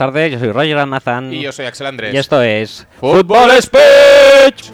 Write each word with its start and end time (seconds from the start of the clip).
Tardes. 0.00 0.32
Yo 0.32 0.38
soy 0.38 0.50
Roger 0.50 0.78
Almazán. 0.78 1.30
Y 1.30 1.42
yo 1.42 1.52
soy 1.52 1.66
Axel 1.66 1.86
Andrés. 1.86 2.14
Y 2.14 2.16
esto 2.16 2.40
es 2.40 2.86
Fútbol 3.00 3.50
Speech. 3.60 4.70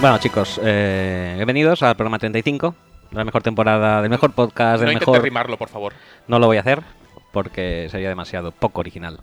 Bueno, 0.00 0.18
chicos, 0.18 0.60
eh, 0.64 1.34
bienvenidos 1.36 1.84
al 1.84 1.94
programa 1.94 2.18
35, 2.18 2.74
de 3.12 3.16
la 3.16 3.24
mejor 3.24 3.44
temporada, 3.44 4.02
del 4.02 4.10
mejor 4.10 4.32
podcast, 4.32 4.80
No 4.80 4.86
del 4.86 4.94
intentes 4.94 5.06
mejor. 5.12 5.22
rimarlo, 5.22 5.56
por 5.56 5.68
favor. 5.68 5.92
No 6.26 6.40
lo 6.40 6.48
voy 6.48 6.56
a 6.56 6.60
hacer 6.62 6.82
porque 7.30 7.86
sería 7.88 8.08
demasiado 8.08 8.50
poco 8.50 8.80
original. 8.80 9.20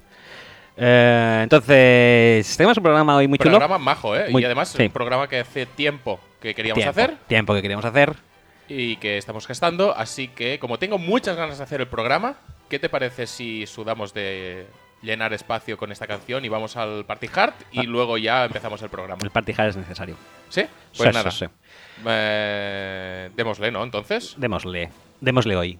Eh, 0.78 1.40
entonces, 1.44 2.58
tenemos 2.58 2.78
un 2.78 2.84
programa 2.84 3.16
hoy 3.16 3.28
muy 3.28 3.38
chulo. 3.38 3.52
programa 3.60 3.78
majo, 3.78 4.16
¿eh? 4.16 4.28
Muy- 4.30 4.42
y 4.42 4.46
además, 4.46 4.70
sí. 4.70 4.84
un 4.84 4.92
programa 4.92 5.28
que 5.28 5.40
hace 5.40 5.66
tiempo 5.66 6.20
que 6.42 6.54
queríamos 6.56 6.84
tiempo, 6.84 7.00
hacer 7.00 7.18
Tiempo 7.28 7.54
que 7.54 7.62
queríamos 7.62 7.86
hacer. 7.86 8.14
y 8.68 8.96
que 8.98 9.18
estamos 9.18 9.46
gestando. 9.48 9.96
Así 9.96 10.28
que, 10.30 10.58
como 10.60 10.80
tengo 10.80 10.98
muchas 10.98 11.36
ganas 11.38 11.58
de 11.60 11.64
hacer 11.64 11.82
el 11.82 11.88
programa, 11.88 12.36
¿qué 12.70 12.80
te 12.80 12.90
parece 12.90 13.28
si 13.28 13.66
sudamos 13.68 14.14
de 14.14 14.66
llenar 15.02 15.34
espacio 15.34 15.78
con 15.78 15.92
esta 15.92 16.08
canción 16.08 16.44
y 16.46 16.50
vamos 16.50 16.76
al 16.78 17.06
Party 17.06 17.28
Hard 17.36 17.54
y 17.72 17.80
Ah. 17.82 17.84
luego 17.84 18.18
ya 18.18 18.46
empezamos 18.46 18.82
el 18.82 18.90
programa? 18.90 19.20
El 19.24 19.30
party 19.32 19.54
hard 19.58 19.70
es 19.70 19.76
necesario. 19.78 20.16
¿Sí? 20.50 20.64
Pues 20.98 21.10
Sí, 21.10 21.16
nada. 21.16 21.30
sí. 21.32 21.46
Eh, 22.06 23.30
démosle, 23.36 23.72
¿no? 23.72 23.84
Entonces. 23.84 24.34
Démosle. 24.38 24.90
Démosle 25.22 25.56
hoy. 25.56 25.80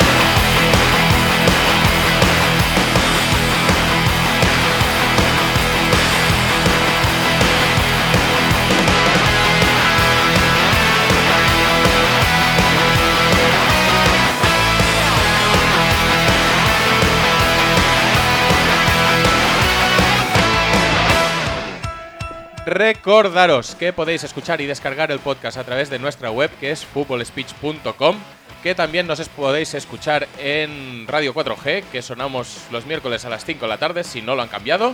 Recordaros 22.65 23.75
que 23.75 23.91
podéis 23.91 24.23
escuchar 24.23 24.61
y 24.61 24.65
descargar 24.67 25.11
el 25.11 25.19
podcast 25.19 25.57
a 25.57 25.63
través 25.63 25.89
de 25.89 25.99
nuestra 25.99 26.29
web 26.31 26.51
que 26.59 26.71
es 26.71 26.85
footballspeech.com, 26.85 28.17
que 28.61 28.75
también 28.75 29.07
nos 29.07 29.27
podéis 29.29 29.73
escuchar 29.73 30.27
en 30.37 31.05
Radio 31.07 31.33
4G, 31.33 31.83
que 31.91 32.01
sonamos 32.01 32.57
los 32.71 32.85
miércoles 32.85 33.25
a 33.25 33.29
las 33.29 33.45
5 33.45 33.61
de 33.65 33.67
la 33.67 33.77
tarde, 33.77 34.03
si 34.03 34.21
no 34.21 34.35
lo 34.35 34.43
han 34.43 34.47
cambiado, 34.49 34.93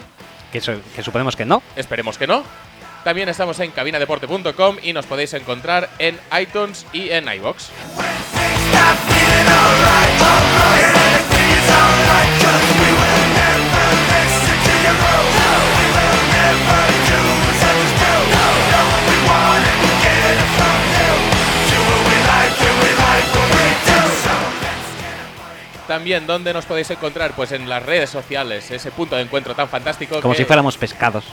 Que, 0.52 0.62
su- 0.62 0.81
que 0.96 1.03
suponemos 1.03 1.36
que 1.36 1.46
no. 1.46 1.62
esperemos 1.75 2.18
que 2.18 2.28
no. 2.28 2.44
También 3.03 3.28
estamos 3.30 3.59
en 3.59 3.72
cabinadeporte.com 3.72 4.78
y 4.81 4.94
nos 4.94 5.06
podéis 5.06 5.34
encontrar 5.34 5.90
en 6.00 6.18
iTunes 6.40 6.86
y 6.94 7.09
en 7.09 7.28
iBox. 7.31 7.69
También, 25.88 26.28
¿dónde 26.28 26.53
nos 26.53 26.66
podéis 26.66 26.90
encontrar? 26.92 27.31
Pues 27.34 27.52
en 27.52 27.68
las 27.70 27.81
redes 27.84 28.09
sociales, 28.09 28.70
ese 28.72 28.92
punto 28.92 29.16
de 29.16 29.24
encuentro 29.24 29.56
tan 29.56 29.70
fantástico. 29.70 30.22
Como 30.22 30.34
que- 30.34 30.40
si 30.40 30.46
fuéramos 30.46 30.78
pescados. 30.78 31.24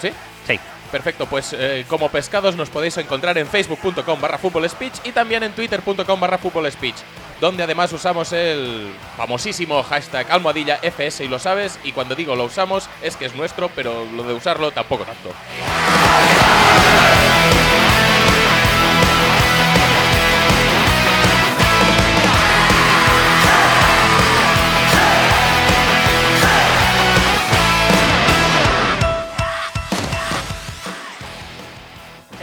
¿Sí? 0.00 0.10
Sí. 0.46 0.60
Perfecto, 0.92 1.26
pues 1.26 1.52
eh, 1.52 1.84
como 1.88 2.08
pescados 2.10 2.54
nos 2.54 2.70
podéis 2.70 2.96
encontrar 2.98 3.36
en 3.38 3.48
facebook.com 3.48 4.20
barra 4.20 4.38
speech 4.68 4.94
y 5.04 5.10
también 5.10 5.42
en 5.42 5.52
twitter.com 5.52 6.20
barra 6.20 6.38
speech 6.70 6.96
donde 7.40 7.62
además 7.62 7.92
usamos 7.92 8.32
el 8.32 8.92
famosísimo 9.16 9.82
hashtag 9.82 10.30
almohadilla 10.30 10.78
FS 10.82 11.24
y 11.24 11.28
lo 11.28 11.38
sabes, 11.38 11.78
y 11.84 11.92
cuando 11.92 12.14
digo 12.14 12.34
lo 12.34 12.44
usamos 12.44 12.88
es 13.02 13.16
que 13.16 13.26
es 13.26 13.34
nuestro, 13.34 13.68
pero 13.74 14.06
lo 14.14 14.22
de 14.22 14.34
usarlo 14.34 14.70
tampoco 14.70 15.04
tanto. 15.04 15.32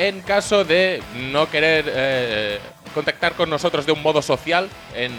En 0.03 0.19
caso 0.19 0.65
de 0.65 1.01
no 1.31 1.49
querer 1.49 1.85
eh, 1.87 2.59
contactar 2.93 3.35
con 3.35 3.49
nosotros 3.49 3.85
de 3.85 3.93
un 3.93 4.01
modo 4.03 4.21
social 4.21 4.67
en 4.93 5.13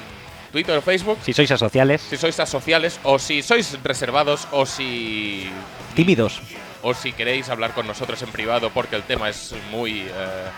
Twitter 0.53 0.77
o 0.77 0.83
Facebook, 0.83 1.17
Si 1.25 1.33
sois 1.33 1.50
asociales, 1.50 2.03
si 2.03 2.19
sois 2.19 2.39
asociales 2.39 3.00
o 3.03 3.19
si 3.19 3.41
sois 3.41 3.78
reservados 3.83 4.47
o 4.53 4.67
si 4.67 5.49
tímidos. 5.97 6.43
o 6.83 6.93
si 6.93 7.12
queréis 7.15 7.49
hablar 7.49 7.72
con 7.72 7.87
nosotros 7.87 8.21
en 8.21 8.28
privado 8.28 8.69
porque 8.77 8.95
el 8.97 9.05
tema 9.05 9.31
es 9.31 9.55
muy 9.71 10.03
eh, 10.03 10.50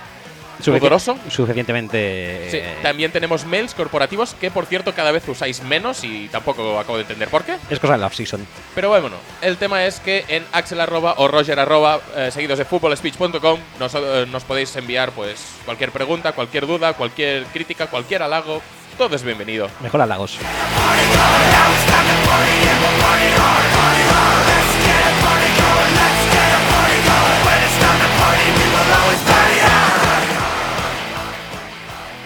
¿Pudoroso? 0.64 1.18
Suficientemente. 1.28 2.48
sí. 2.50 2.56
eh, 2.58 2.76
También 2.82 3.10
tenemos 3.12 3.44
mails 3.44 3.74
corporativos 3.74 4.34
que 4.34 4.50
por 4.50 4.66
cierto 4.66 4.94
cada 4.94 5.12
vez 5.12 5.28
usáis 5.28 5.62
menos 5.62 6.04
y 6.04 6.28
tampoco 6.28 6.78
acabo 6.78 6.96
de 6.96 7.02
entender 7.02 7.28
por 7.28 7.44
qué. 7.44 7.56
Es 7.70 7.78
cosa 7.78 7.94
de 7.94 7.98
la 8.00 8.06
off-season. 8.06 8.46
Pero 8.74 8.88
bueno, 8.88 9.16
el 9.42 9.56
tema 9.56 9.84
es 9.84 10.00
que 10.00 10.24
en 10.28 10.44
axel 10.52 10.80
arroba 10.80 11.14
o 11.18 11.28
roger 11.28 11.58
arroba, 11.60 12.00
eh, 12.16 12.30
seguidos 12.32 12.58
de 12.58 12.64
footballspeech.com, 12.64 13.60
nos, 13.78 13.94
eh, 13.94 14.26
nos 14.30 14.44
podéis 14.44 14.74
enviar 14.76 15.12
pues 15.12 15.44
cualquier 15.64 15.90
pregunta, 15.92 16.32
cualquier 16.32 16.66
duda, 16.66 16.94
cualquier 16.94 17.44
crítica, 17.46 17.86
cualquier 17.88 18.22
halago. 18.22 18.62
Todo 18.96 19.14
es 19.14 19.22
bienvenido. 19.22 19.68
Mejor 19.82 20.00
halagos. 20.00 20.38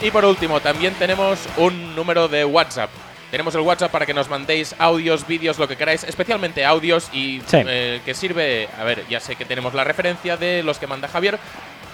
Y 0.02 0.10
por 0.10 0.24
último, 0.24 0.60
también 0.60 0.94
tenemos 0.94 1.38
un 1.58 1.94
número 1.94 2.26
de 2.28 2.44
WhatsApp. 2.44 2.90
Tenemos 3.30 3.54
el 3.54 3.60
WhatsApp 3.60 3.92
para 3.92 4.06
que 4.06 4.14
nos 4.14 4.28
mandéis 4.28 4.74
audios, 4.78 5.26
vídeos, 5.26 5.58
lo 5.58 5.68
que 5.68 5.76
queráis, 5.76 6.02
especialmente 6.04 6.64
audios 6.64 7.08
y 7.12 7.40
Sí. 7.46 7.58
eh, 7.66 8.00
que 8.04 8.14
sirve, 8.14 8.68
a 8.78 8.82
ver, 8.84 9.04
ya 9.08 9.20
sé 9.20 9.36
que 9.36 9.44
tenemos 9.44 9.72
la 9.74 9.84
referencia 9.84 10.36
de 10.36 10.62
los 10.62 10.78
que 10.78 10.86
manda 10.86 11.06
Javier, 11.06 11.38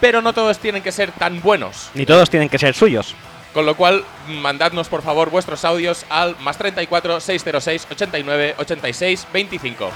pero 0.00 0.22
no 0.22 0.32
todos 0.32 0.58
tienen 0.58 0.82
que 0.82 0.92
ser 0.92 1.10
tan 1.12 1.42
buenos. 1.42 1.90
Ni 1.94 2.06
todos 2.06 2.30
tienen 2.30 2.48
que 2.48 2.58
ser 2.58 2.74
suyos. 2.74 3.14
Con 3.52 3.66
lo 3.66 3.74
cual, 3.74 4.04
mandadnos 4.28 4.88
por 4.88 5.02
favor 5.02 5.30
vuestros 5.30 5.64
audios 5.64 6.06
al 6.08 6.36
más 6.40 6.56
34 6.58 7.20
606 7.20 7.86
89 7.90 8.54
86 8.58 9.26
25. 9.32 9.90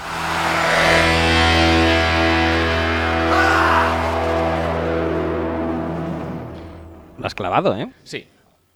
Lo 7.21 7.27
has 7.27 7.35
clavado, 7.35 7.77
¿eh? 7.77 7.91
Sí. 8.03 8.27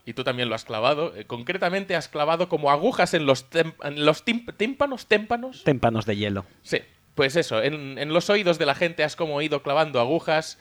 Y 0.05 0.13
tú 0.13 0.23
también 0.23 0.49
lo 0.49 0.55
has 0.55 0.65
clavado. 0.65 1.15
Eh, 1.15 1.25
concretamente 1.25 1.95
has 1.95 2.07
clavado 2.07 2.47
como 2.47 2.69
agujas 2.71 3.13
en 3.13 3.25
los, 3.25 3.45
en 3.53 3.75
tímpanos, 4.57 5.07
témpanos. 5.07 5.63
Témpanos 5.63 6.05
de 6.05 6.15
hielo. 6.15 6.45
Sí, 6.61 6.79
pues 7.15 7.35
eso, 7.35 7.63
en, 7.63 7.97
en 7.97 8.13
los 8.13 8.29
oídos 8.29 8.59
de 8.59 8.65
la 8.67 8.75
gente 8.75 9.03
has 9.03 9.15
como 9.15 9.41
ido 9.41 9.63
clavando 9.63 9.99
agujas 9.99 10.59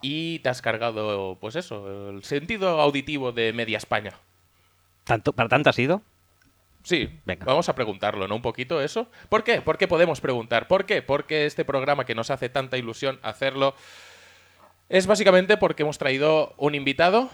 y 0.00 0.38
te 0.38 0.48
has 0.48 0.62
cargado, 0.62 1.36
pues 1.40 1.56
eso, 1.56 2.10
el 2.10 2.24
sentido 2.24 2.80
auditivo 2.80 3.32
de 3.32 3.52
media 3.52 3.76
España. 3.76 4.12
¿Tanto, 5.04 5.32
¿Para 5.32 5.48
tanto 5.48 5.68
ha 5.70 5.72
sido? 5.74 6.02
Sí, 6.82 7.10
Venga. 7.24 7.44
vamos 7.44 7.68
a 7.68 7.74
preguntarlo, 7.74 8.28
¿no? 8.28 8.36
Un 8.36 8.42
poquito 8.42 8.80
eso. 8.80 9.08
¿Por 9.28 9.42
qué? 9.42 9.60
¿Por 9.60 9.76
qué 9.76 9.88
podemos 9.88 10.20
preguntar? 10.20 10.68
¿Por 10.68 10.86
qué? 10.86 11.02
Porque 11.02 11.44
este 11.44 11.64
programa 11.64 12.04
que 12.06 12.14
nos 12.14 12.30
hace 12.30 12.48
tanta 12.48 12.78
ilusión 12.78 13.18
hacerlo 13.22 13.74
es 14.88 15.06
básicamente 15.06 15.56
porque 15.56 15.82
hemos 15.82 15.98
traído 15.98 16.54
un 16.58 16.74
invitado 16.74 17.30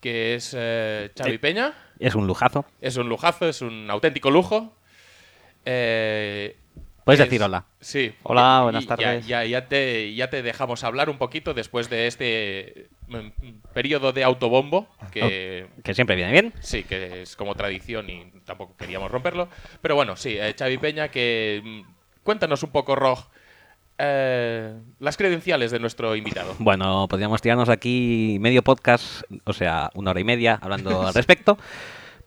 que 0.00 0.34
es 0.34 0.54
eh, 0.58 1.10
Xavi 1.16 1.32
Sí. 1.32 1.38
Peña. 1.38 1.74
Es 2.00 2.14
un 2.16 2.26
lujazo. 2.26 2.64
Es 2.80 2.96
un 2.96 3.08
lujazo, 3.08 3.48
es 3.48 3.62
un 3.62 3.88
auténtico 3.90 4.30
lujo. 4.30 4.74
Eh, 5.64 6.56
Puedes 7.04 7.20
es- 7.20 7.26
decir 7.26 7.42
hola. 7.42 7.66
Sí. 7.80 8.12
Hola, 8.24 8.60
buenas 8.64 8.84
ya- 8.84 8.88
tardes. 8.96 9.26
Ya, 9.26 9.44
ya 9.44 9.68
te, 9.68 10.12
ya 10.14 10.28
te 10.28 10.42
dejamos 10.42 10.82
hablar 10.82 11.08
un 11.08 11.18
poquito 11.18 11.54
después 11.54 11.88
de 11.88 12.08
este 12.08 12.88
mm, 13.06 13.60
periodo 13.72 14.12
de 14.12 14.24
autobombo 14.24 14.88
que 15.12 15.66
Que 15.84 15.94
siempre 15.94 16.16
viene 16.16 16.32
bien. 16.32 16.52
sí, 16.60 16.82
que 16.82 17.22
es 17.22 17.36
como 17.36 17.54
tradición 17.54 18.10
y 18.10 18.24
tampoco 18.44 18.76
queríamos 18.76 19.10
romperlo. 19.10 19.48
Pero 19.80 19.94
bueno, 19.94 20.16
sí, 20.16 20.36
eh, 20.36 20.54
Xavi 20.58 20.78
Peña, 20.78 21.08
que 21.08 21.60
mm, 21.64 21.80
cuéntanos 22.24 22.62
un 22.64 22.70
poco, 22.70 22.96
Rog, 22.96 23.18
eh, 24.04 24.74
las 24.98 25.16
credenciales 25.16 25.70
de 25.70 25.78
nuestro 25.78 26.16
invitado. 26.16 26.56
Bueno, 26.58 27.06
podríamos 27.08 27.40
tirarnos 27.40 27.68
aquí 27.68 28.36
medio 28.40 28.62
podcast, 28.62 29.22
o 29.44 29.52
sea, 29.52 29.90
una 29.94 30.10
hora 30.10 30.20
y 30.20 30.24
media 30.24 30.58
hablando 30.60 31.06
al 31.06 31.14
respecto. 31.14 31.56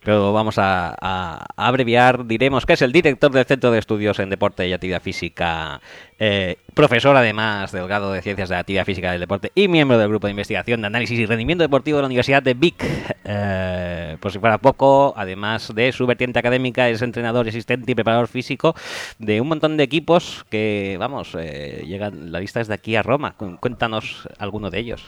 Pero 0.05 0.31
vamos 0.33 0.55
a, 0.59 1.43
abreviar, 1.57 2.27
diremos 2.27 2.67
que 2.67 2.73
es 2.73 2.81
el 2.83 2.91
director 2.91 3.31
del 3.31 3.43
Centro 3.45 3.71
de 3.71 3.79
Estudios 3.79 4.19
en 4.19 4.29
Deporte 4.29 4.67
y 4.67 4.71
Actividad 4.71 5.01
Física, 5.01 5.81
eh, 6.19 6.57
profesor 6.75 7.17
además 7.17 7.71
del 7.71 7.87
grado 7.87 8.11
de 8.13 8.21
Ciencias 8.21 8.49
de 8.49 8.55
Actividad 8.55 8.85
Física 8.85 9.11
del 9.11 9.19
Deporte 9.19 9.51
y 9.55 9.67
miembro 9.67 9.97
del 9.97 10.07
Grupo 10.09 10.27
de 10.27 10.31
Investigación 10.31 10.81
de 10.81 10.87
Análisis 10.87 11.17
y 11.17 11.25
Rendimiento 11.25 11.63
Deportivo 11.63 11.97
de 11.97 12.03
la 12.03 12.05
Universidad 12.05 12.43
de 12.43 12.53
Vic. 12.53 12.85
Eh, 13.23 14.17
por 14.19 14.31
si 14.31 14.37
fuera 14.37 14.59
poco, 14.59 15.15
además 15.17 15.73
de 15.73 15.91
su 15.91 16.05
vertiente 16.05 16.37
académica, 16.37 16.87
es 16.87 17.01
entrenador, 17.01 17.47
asistente 17.47 17.91
y 17.91 17.95
preparador 17.95 18.27
físico 18.27 18.75
de 19.17 19.41
un 19.41 19.47
montón 19.47 19.75
de 19.75 19.83
equipos 19.83 20.45
que, 20.51 20.97
vamos, 20.99 21.35
eh, 21.35 21.83
llegan, 21.87 22.31
la 22.31 22.39
lista 22.39 22.61
es 22.61 22.67
de 22.67 22.75
aquí 22.75 22.95
a 22.95 23.01
Roma. 23.01 23.33
Cu- 23.35 23.57
Cuéntanos 23.59 24.29
alguno 24.37 24.69
de 24.69 24.77
ellos. 24.77 25.03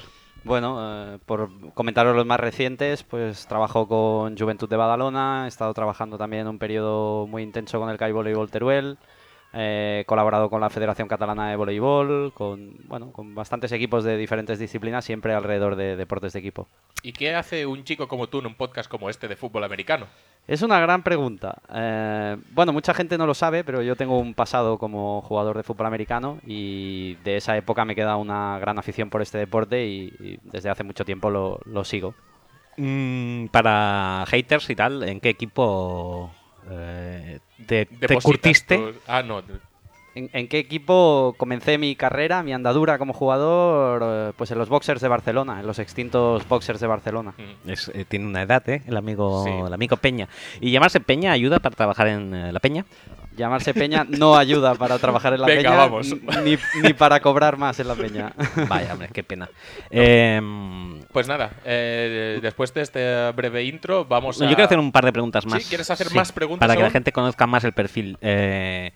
Bueno, 0.47 0.77
eh, 0.79 1.19
por 1.25 1.73
comentaros 1.73 2.15
los 2.15 2.25
más 2.25 2.39
recientes, 2.39 3.03
pues 3.03 3.47
trabajo 3.47 3.85
con 3.85 4.37
Juventud 4.37 4.69
de 4.69 4.77
Badalona, 4.77 5.43
he 5.43 5.49
estado 5.49 5.73
trabajando 5.73 6.17
también 6.17 6.47
un 6.47 6.57
periodo 6.57 7.27
muy 7.27 7.43
intenso 7.43 7.81
con 7.81 7.89
el 7.89 7.97
CAI 7.97 8.13
Voleibol 8.13 8.49
Teruel, 8.49 8.97
eh, 9.53 9.99
he 10.01 10.05
colaborado 10.05 10.49
con 10.49 10.61
la 10.61 10.69
Federación 10.69 11.07
Catalana 11.07 11.49
de 11.49 11.55
Voleibol, 11.55 12.33
con, 12.33 12.75
bueno, 12.87 13.11
con 13.11 13.33
bastantes 13.35 13.71
equipos 13.71 14.03
de 14.03 14.17
diferentes 14.17 14.59
disciplinas, 14.59 15.05
siempre 15.05 15.33
alrededor 15.33 15.75
de 15.75 15.95
deportes 15.95 16.33
de 16.33 16.39
equipo. 16.39 16.67
¿Y 17.03 17.13
qué 17.13 17.35
hace 17.35 17.65
un 17.65 17.83
chico 17.83 18.07
como 18.07 18.27
tú 18.27 18.39
en 18.39 18.47
un 18.47 18.55
podcast 18.55 18.89
como 18.89 19.09
este 19.09 19.27
de 19.27 19.35
fútbol 19.35 19.63
americano? 19.63 20.07
Es 20.47 20.61
una 20.61 20.79
gran 20.79 21.03
pregunta. 21.03 21.61
Eh, 21.73 22.37
bueno, 22.51 22.73
mucha 22.73 22.93
gente 22.93 23.17
no 23.17 23.25
lo 23.25 23.33
sabe, 23.33 23.63
pero 23.63 23.81
yo 23.81 23.95
tengo 23.95 24.17
un 24.17 24.33
pasado 24.33 24.77
como 24.77 25.21
jugador 25.21 25.57
de 25.57 25.63
fútbol 25.63 25.87
americano 25.87 26.39
y 26.45 27.15
de 27.23 27.37
esa 27.37 27.57
época 27.57 27.85
me 27.85 27.95
queda 27.95 28.15
una 28.15 28.57
gran 28.59 28.79
afición 28.79 29.09
por 29.09 29.21
este 29.21 29.37
deporte 29.37 29.85
y, 29.85 30.13
y 30.19 30.39
desde 30.43 30.69
hace 30.69 30.83
mucho 30.83 31.05
tiempo 31.05 31.29
lo, 31.29 31.59
lo 31.65 31.83
sigo. 31.83 32.15
Mm, 32.77 33.47
para 33.47 34.23
haters 34.27 34.69
y 34.69 34.75
tal, 34.75 35.03
¿en 35.03 35.19
qué 35.19 35.29
equipo 35.29 36.31
eh, 36.69 37.39
te, 37.65 37.87
curtiste? 38.23 38.77
tus- 38.77 38.95
Ah, 39.07 39.21
no. 39.23 39.41
¿En, 40.15 40.31
en 40.33 40.47
qué 40.47 40.57
equipo 40.57 41.35
comencé 41.37 41.77
mi 41.77 41.95
carrera, 41.95 42.41
mi 42.41 42.51
andadura 42.51 42.97
como 42.97 43.13
jugador? 43.13 44.01
Eh, 44.03 44.33
Pues 44.35 44.49
en 44.49 44.57
los 44.57 44.67
Boxers 44.67 44.99
de 45.01 45.07
Barcelona, 45.07 45.59
en 45.59 45.67
los 45.67 45.77
extintos 45.77 46.47
Boxers 46.47 46.79
de 46.79 46.87
Barcelona. 46.87 47.33
Mm. 47.37 47.69
Es, 47.69 47.91
eh, 47.93 48.03
tiene 48.07 48.25
una 48.25 48.41
edad, 48.41 48.67
¿eh? 48.67 48.81
El 48.87 48.97
amigo, 48.97 49.43
Sí. 49.43 49.51
el 49.51 49.71
amigo 49.73 49.95
Peña. 49.97 50.27
¿Y 50.59 50.71
llamarse 50.71 50.99
Peña 51.01 51.31
ayuda 51.33 51.59
para 51.59 51.75
trabajar 51.75 52.07
en 52.07 52.33
eh, 52.33 52.51
la 52.51 52.59
Peña? 52.59 52.85
Llamarse 53.37 53.73
Peña 53.73 54.05
no 54.09 54.35
ayuda 54.35 54.75
para 54.75 54.97
trabajar 54.97 55.33
en 55.33 55.41
la 55.41 55.47
Venga, 55.47 55.61
Peña, 55.69 55.75
vamos. 55.75 56.07
Ni, 56.43 56.57
ni 56.81 56.93
para 56.93 57.19
cobrar 57.21 57.57
más 57.57 57.79
en 57.79 57.87
la 57.87 57.95
Peña. 57.95 58.33
Vaya, 58.67 58.93
hombre, 58.93 59.09
qué 59.13 59.23
pena. 59.23 59.47
Em, 59.89 60.99
Pues 61.13 61.27
nada, 61.27 61.51
eh, 61.63 62.39
después 62.41 62.73
de 62.73 62.81
este 62.81 63.31
breve 63.31 63.63
intro, 63.63 64.05
vamos 64.05 64.41
a. 64.41 64.45
yo 64.45 64.49
quiero 64.49 64.65
hacer 64.65 64.79
un 64.79 64.91
par 64.91 65.05
de 65.05 65.13
preguntas 65.13 65.43
¿Sí? 65.43 65.49
más. 65.49 65.65
¿Quieres 65.65 65.89
hacer 65.91 66.11
más 66.13 66.31
preguntas 66.31 66.67
Para 66.67 66.75
que 66.75 66.83
la 66.83 66.89
gente 66.89 67.11
conozca 67.11 67.47
más 67.47 67.63
el 67.63 67.73
perfil. 67.73 68.17
Eh, 68.21 68.91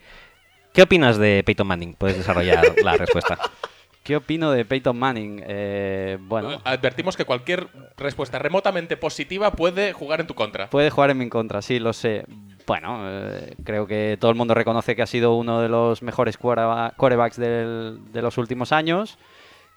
¿Qué 0.74 0.82
opinas 0.82 1.18
de 1.18 1.44
Peyton 1.46 1.68
Manning? 1.68 1.94
Puedes 1.94 2.18
desarrollar 2.18 2.74
la 2.84 2.98
respuesta. 2.98 3.38
¿Qué 4.04 4.16
opino 4.16 4.52
de 4.52 4.66
Peyton 4.66 4.98
Manning? 4.98 5.44
Eh, 5.46 6.18
bueno, 6.22 6.60
Advertimos 6.64 7.16
que 7.16 7.26
cualquier 7.26 7.68
respuesta 7.98 8.40
remotamente 8.40 8.98
positiva 8.98 9.52
puede 9.52 9.94
jugar 9.94 10.22
en 10.22 10.28
tu 10.28 10.34
contra. 10.34 10.70
Puede 10.70 10.90
jugar 10.90 11.12
en 11.12 11.20
mi 11.20 11.30
contra, 11.30 11.62
sí, 11.62 11.78
lo 11.80 11.94
sé. 11.94 12.26
Bueno, 12.66 13.02
eh, 13.08 13.56
creo 13.64 13.86
que 13.86 14.18
todo 14.20 14.32
el 14.32 14.38
mundo 14.38 14.54
reconoce 14.56 14.96
que 14.96 15.04
ha 15.04 15.08
sido 15.08 15.36
uno 15.36 15.62
de 15.62 15.70
los 15.70 16.02
mejores 16.02 16.40
quarterba- 16.40 16.94
quarterbacks 16.96 17.38
del- 17.38 18.00
de 18.12 18.22
los 18.24 18.38
últimos 18.40 18.72
años, 18.72 19.18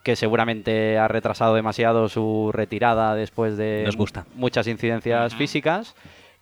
que 0.02 0.16
seguramente 0.16 0.96
ha 0.98 1.08
retrasado 1.08 1.54
demasiado 1.54 2.08
su 2.08 2.50
retirada 2.52 3.14
después 3.14 3.56
de 3.58 3.82
Nos 3.84 3.96
gusta. 3.96 4.26
muchas 4.34 4.66
incidencias 4.68 5.34
físicas. 5.34 5.94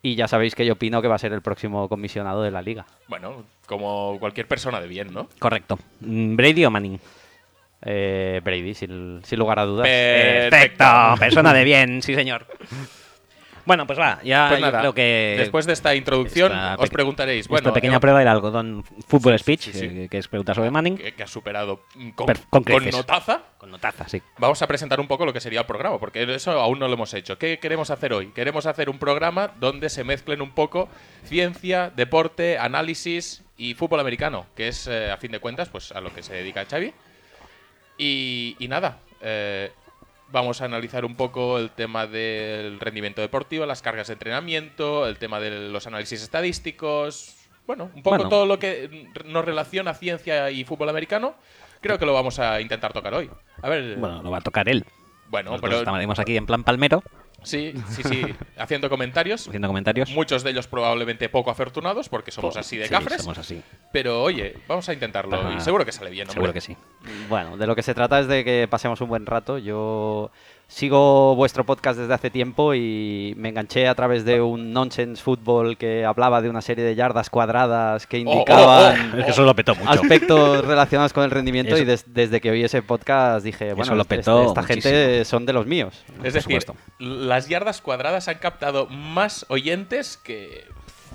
Y 0.05 0.17
ya 0.17 0.27
sabéis 0.27 0.57
que 0.57 0.67
yo 0.67 0.73
opino 0.73 1.01
que 1.01 1.07
va 1.07 1.15
a 1.15 1.19
ser 1.19 1.33
el 1.33 1.43
próximo 1.43 1.89
comisionado 1.89 2.43
de 2.43 2.51
la 2.51 2.61
liga. 2.61 2.87
Bueno, 3.07 3.45
como 3.67 4.17
cualquier 4.19 4.49
persona 4.49 4.81
de 4.81 4.89
bien, 4.89 5.13
¿no? 5.13 5.29
Correcto. 5.39 5.79
Mm, 6.01 6.35
¿Brady 6.35 6.65
o 6.65 6.71
Manning? 6.73 6.99
Eh, 7.85 8.41
Brady, 8.45 8.75
sin, 8.75 9.21
sin 9.25 9.39
lugar 9.39 9.59
a 9.59 9.65
dudas. 9.65 9.87
Perfecto. 9.87 10.85
Persona 11.19 11.53
de 11.53 11.65
bien, 11.65 12.03
sí, 12.03 12.15
señor. 12.15 12.47
Bueno, 13.65 13.87
pues 13.87 13.97
va, 13.97 14.19
ya 14.25 14.49
Pues 14.49 14.59
yo 14.61 14.67
nada, 14.67 14.81
creo 14.81 14.93
que. 14.93 15.37
después 15.39 15.67
de 15.67 15.73
esta 15.73 15.95
introducción 15.95 16.51
esta 16.51 16.75
os 16.79 16.91
preguntaréis, 16.91 17.43
esta 17.43 17.51
bueno, 17.53 17.73
pequeña 17.73 17.99
eh, 17.99 18.01
prueba 18.01 18.19
del 18.19 18.27
algodón 18.27 18.83
fútbol 19.07 19.35
Sí, 19.35 19.39
speech, 19.39 19.61
sí, 19.61 19.73
sí. 19.73 19.85
eh, 19.87 20.09
que 20.11 20.19
es 20.19 20.27
pregunta 20.27 20.53
sobre 20.53 20.73
Manning. 20.73 20.97
que, 20.99 21.15
que 21.15 21.23
ha 21.23 21.29
superado 21.29 21.85
con, 22.17 22.27
con 22.51 22.65
con 22.65 22.91
notaza, 22.91 23.41
Con 23.59 23.71
notaza, 23.71 24.09
sí. 24.09 24.21
vamos 24.39 24.61
a 24.63 24.67
presentar 24.67 24.99
un 24.99 25.07
poco 25.07 25.25
lo 25.25 25.33
que 25.33 25.39
sería 25.41 25.61
el 25.61 25.67
programa, 25.67 26.01
porque 26.01 26.25
eso 26.35 26.51
aún 26.61 26.81
no 26.81 26.89
lo 26.89 26.95
hemos 26.95 27.15
hecho. 27.15 27.39
¿Qué 27.39 27.61
queremos 27.61 27.91
hacer 27.91 28.13
hoy? 28.13 28.33
Queremos 28.33 28.67
hacer 28.67 28.91
un 28.91 28.99
programa 28.99 29.53
donde 29.61 29.91
se 29.91 30.03
mezclen 30.03 30.43
un 30.43 30.51
poco 30.51 30.89
ciencia, 31.25 31.93
deporte, 31.95 32.59
análisis 32.59 33.45
y 33.57 33.75
fútbol 33.75 34.01
americano, 34.01 34.47
que 34.57 34.67
es, 34.67 34.89
eh, 34.89 35.09
a 35.13 35.17
fin 35.19 35.31
de 35.31 35.39
cuentas, 35.39 35.69
pues 35.69 35.93
a 35.93 36.01
lo 36.01 36.13
que 36.13 36.25
se 36.25 36.35
dedica 36.35 36.65
Xavi. 36.69 36.93
Y, 38.03 38.57
y 38.59 38.67
nada, 38.67 38.99
eh, 39.21 39.71
vamos 40.33 40.61
a 40.61 40.65
analizar 40.65 41.05
un 41.05 41.15
poco 41.15 41.59
el 41.59 41.71
tema 41.71 42.09
del 42.09 42.81
rendimiento 42.81 43.21
deportivo, 43.21 43.65
las 43.65 43.81
cargas 43.81 44.09
de 44.09 44.15
entrenamiento, 44.15 45.07
el 45.07 45.19
tema 45.19 45.39
de 45.39 45.69
los 45.71 45.87
análisis 45.87 46.21
estadísticos, 46.21 47.37
bueno, 47.65 47.91
un 47.95 48.03
poco 48.03 48.17
Bueno. 48.17 48.29
todo 48.29 48.47
lo 48.47 48.59
que 48.59 49.09
nos 49.27 49.45
relaciona 49.45 49.95
ciencia 49.95 50.51
y 50.51 50.65
fútbol 50.65 50.89
americano. 50.89 51.35
Creo 51.81 51.97
que 51.99 52.07
lo 52.07 52.13
vamos 52.13 52.41
a 52.41 52.61
intentar 52.61 52.93
tocar 52.93 53.15
hoy. 53.15 53.31
A 53.63 53.69
ver, 53.69 53.97
Bueno, 53.99 54.21
lo 54.21 54.31
va 54.33 54.39
a 54.39 54.41
tocar 54.41 54.69
él. 54.69 54.85
bueno, 55.29 55.51
Nosotros 55.51 55.71
pero 55.71 55.83
estaremos 55.91 56.19
aquí 56.19 56.37
en 56.37 56.47
plan 56.47 56.65
palmero, 56.65 57.05
sí, 57.45 57.75
sí, 57.91 58.03
sí, 58.05 58.23
haciendo 58.57 58.89
comentarios. 58.91 59.47
haciendo 59.49 59.69
comentarios. 59.69 60.11
Muchos 60.13 60.43
de 60.43 60.51
ellos 60.51 60.67
probablemente 60.67 61.29
poco 61.29 61.51
afortunados 61.51 62.09
porque 62.09 62.31
somos 62.31 62.57
así 62.57 62.77
de 62.77 62.85
Sí, 62.85 62.91
cafres. 62.91 63.23
somos 63.23 63.39
así. 63.39 63.63
Pero 63.93 64.23
oye, 64.23 64.57
vamos 64.69 64.89
a 64.89 64.93
intentarlo 64.93 65.37
Ajá. 65.37 65.55
y 65.57 65.61
seguro 65.61 65.85
que 65.85 65.93
sale 65.93 66.11
bien, 66.11 66.25
hombre. 66.29 66.35
Seguro 66.35 66.53
que 66.53 66.61
sí. 66.61 66.77
Bueno, 67.29 67.57
de 67.57 67.67
lo 67.67 67.75
que 67.77 67.83
se 67.83 67.95
trata 67.95 68.21
es 68.21 68.27
de 68.29 68.45
que 68.45 68.67
pasemos 68.69 69.01
un 69.01 69.09
buen 69.09 69.27
rato. 69.27 69.59
Yo 69.59 70.31
sigo 70.73 71.37
vuestro 71.37 71.65
podcast 71.65 71.99
desde 71.99 72.15
hace 72.15 72.31
tiempo 72.31 72.75
y 72.75 73.35
me 73.37 73.51
enganché 73.51 73.89
a 73.89 73.95
través 73.95 74.25
de 74.25 74.41
un 74.41 74.73
nonsense 74.73 75.23
fútbol 75.23 75.77
que 75.77 76.05
hablaba 76.07 76.41
de 76.41 76.49
una 76.49 76.63
serie 76.63 76.83
de 76.83 76.95
yardas 76.95 77.29
cuadradas 77.29 78.07
que 78.07 78.17
oh, 78.17 78.21
indicaban 78.21 79.13
oh. 79.15 79.19
Es 79.19 79.25
que 79.27 79.31
eso 79.33 79.45
lo 79.45 79.55
petó 79.55 79.75
mucho. 79.75 79.91
aspectos 79.91 80.65
relacionados 80.65 81.13
con 81.13 81.25
el 81.25 81.31
rendimiento 81.31 81.75
Eso- 81.75 81.83
y 81.83 81.87
des- 81.87 82.15
desde 82.15 82.41
que 82.41 82.51
oí 82.51 82.65
ese 82.65 82.81
podcast 82.81 83.45
dije, 83.45 83.75
bueno, 83.75 83.95
lo 83.95 84.03
este- 84.03 84.17
petó 84.17 84.45
esta 84.47 84.63
gente 84.63 85.25
son 85.27 85.45
de 85.45 85.53
los 85.53 85.67
míos. 85.67 86.03
Es 86.25 86.33
decir, 86.33 86.43
supuesto. 86.43 86.75
las 86.99 87.49
yardas 87.49 87.83
cuadradas 87.83 88.29
han 88.29 88.39
captado 88.39 88.87
más 88.87 89.45
oyentes 89.51 90.17
que 90.17 90.65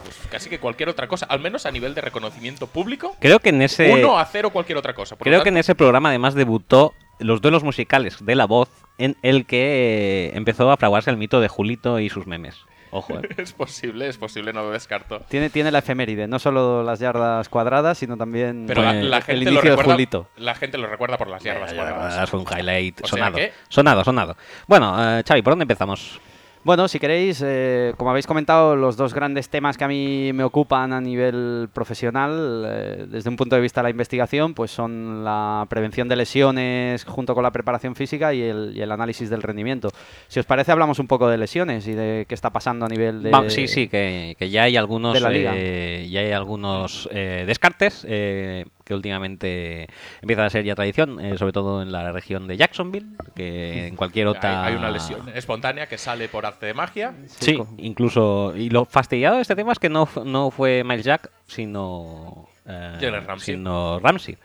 pues, 0.04 0.16
casi 0.30 0.50
que 0.52 0.60
cualquier 0.60 0.90
otra 0.90 1.08
cosa, 1.08 1.26
al 1.26 1.40
menos 1.40 1.66
a 1.66 1.72
nivel 1.72 1.96
de 1.96 2.02
reconocimiento 2.02 2.68
público. 2.68 3.16
Creo 3.20 3.40
que 3.40 3.50
en 3.50 3.64
ese. 3.64 3.92
Uno 3.92 4.20
a 4.20 4.26
cero 4.26 4.52
cualquier 4.52 4.78
otra 4.78 4.94
cosa. 4.94 5.16
Por 5.16 5.26
Creo 5.26 5.42
que 5.42 5.50
en 5.50 5.58
ese 5.58 5.74
programa 5.74 6.10
además 6.10 6.36
debutó 6.36 6.94
los 7.18 7.42
duelos 7.42 7.64
musicales 7.64 8.18
de 8.24 8.36
la 8.36 8.46
voz 8.46 8.70
en 8.98 9.16
el 9.22 9.46
que 9.46 10.30
eh, 10.30 10.38
empezó 10.38 10.72
a 10.72 10.78
fraguarse 10.78 11.10
el 11.10 11.18
mito 11.18 11.40
de 11.42 11.48
Julito 11.48 12.00
y 12.00 12.10
sus 12.10 12.28
memes. 12.28 12.60
Ojo, 12.90 13.20
eh. 13.20 13.28
es 13.38 13.52
posible, 13.54 14.08
es 14.08 14.18
posible, 14.18 14.54
no 14.54 14.64
lo 14.64 14.72
descarto. 14.72 15.20
Tiene, 15.28 15.50
tiene 15.50 15.72
la 15.72 15.80
efeméride, 15.80 16.26
no 16.28 16.40
solo 16.40 16.84
las 16.84 17.00
yardas 17.00 17.50
cuadradas, 17.50 17.98
sino 17.98 18.16
también 18.16 18.64
Pero 18.68 18.82
la, 18.82 18.92
Pues, 18.94 19.04
la 19.04 19.18
el 19.18 19.24
gente 19.24 19.46
lo 19.46 19.52
inicio 19.52 19.62
de 19.62 19.70
recuerda, 19.76 19.94
Julito. 19.94 20.30
la 20.38 20.56
gente 20.56 20.78
lo 20.78 20.88
recuerda 20.88 21.18
por 21.18 21.28
las 21.28 21.44
yardas 21.44 21.74
cuadradas. 21.74 22.30
Fue 22.30 22.40
un 22.40 22.46
highlight 22.50 23.02
O 23.04 23.08
sea 23.08 23.10
sonado. 23.18 23.36
que- 23.38 23.52
Sonado, 23.70 24.04
sonado. 24.06 24.38
Bueno, 24.68 24.96
eh, 25.20 25.24
Xavi, 25.28 25.42
¿por 25.42 25.52
dónde 25.52 25.64
empezamos? 25.64 26.20
Bueno, 26.68 26.90
si 26.90 27.00
queréis, 27.00 27.42
eh, 27.46 27.94
como 27.96 28.10
habéis 28.10 28.28
comentado, 28.28 28.76
los 28.76 28.98
dos 28.98 29.14
grandes 29.14 29.48
temas 29.48 29.78
que 29.78 29.86
a 29.86 29.88
mí 29.88 30.34
me 30.34 30.44
ocupan 30.44 30.92
a 30.92 31.00
nivel 31.00 31.70
profesional, 31.72 32.66
eh, 32.68 33.06
desde 33.08 33.30
un 33.30 33.38
punto 33.38 33.56
de 33.56 33.62
vista 33.62 33.80
de 33.80 33.84
la 33.84 33.90
investigación, 33.90 34.54
pues 34.54 34.70
son 34.70 35.24
la 35.24 35.66
prevención 35.70 36.10
de 36.10 36.18
lesiones 36.18 37.06
junto 37.06 37.34
con 37.36 37.44
la 37.44 37.52
preparación 37.52 37.96
física 37.96 38.34
y 38.34 38.42
el, 38.42 38.74
y 38.76 38.82
el 38.82 38.92
análisis 38.92 39.30
del 39.30 39.44
rendimiento. 39.44 39.92
Si 40.28 40.42
os 40.42 40.46
parece, 40.46 40.74
hablamos 40.74 41.00
un 41.00 41.08
poco 41.08 41.30
de 41.30 41.38
lesiones 41.38 41.88
y 41.88 41.94
de 41.94 42.26
qué 42.28 42.36
está 42.36 42.50
pasando 42.50 42.86
a 42.86 42.90
nivel 42.90 43.24
de... 43.24 43.50
Sí, 43.50 43.70
sí, 43.70 43.88
que, 43.88 44.36
que 44.38 44.50
ya 44.50 44.64
hay 44.64 44.76
algunos, 44.76 45.14
de 45.14 45.22
la 45.22 45.30
liga. 45.30 45.54
eh, 45.56 46.10
ya 46.12 46.20
hay 46.20 46.34
algunos 46.34 47.08
eh, 47.14 47.46
descartes 47.48 48.06
eh, 48.10 48.66
que 48.88 48.94
últimamente 48.96 49.88
empiezan 50.22 50.46
a 50.46 50.50
ser 50.50 50.64
ya 50.64 50.74
tradición, 50.76 51.20
eh, 51.20 51.38
sobre 51.38 51.52
todo 51.52 51.82
en 51.82 51.92
la 51.92 52.12
región 52.12 52.48
de 52.48 52.56
Jacksonville, 52.58 53.08
que 53.36 53.88
en 53.88 53.96
cualquier 53.96 54.28
otra... 54.28 54.64
Hay, 54.64 54.74
hay 54.74 54.80
una 54.80 54.90
lesión 54.90 55.28
espontánea 55.36 55.88
que 55.88 55.98
sale 55.98 56.30
por 56.30 56.46
arte 56.46 56.66
de 56.68 56.74
magia. 56.74 57.14
Sí, 57.26 57.60
incluso. 57.78 58.54
Y 58.56 58.70
lo 58.70 58.86
fastidiado 58.86 59.36
de 59.36 59.42
este 59.42 59.56
tema 59.56 59.74
es 59.74 59.80
que 59.80 59.90
no, 59.90 60.08
no 60.26 60.50
fue 60.52 60.84
Miles 60.84 61.06
Jack, 61.06 61.30
sino. 61.48 62.48
eh, 62.66 62.98
Ramsey. 63.26 63.56
Sino 63.56 64.00
Ramsey. 64.00 64.38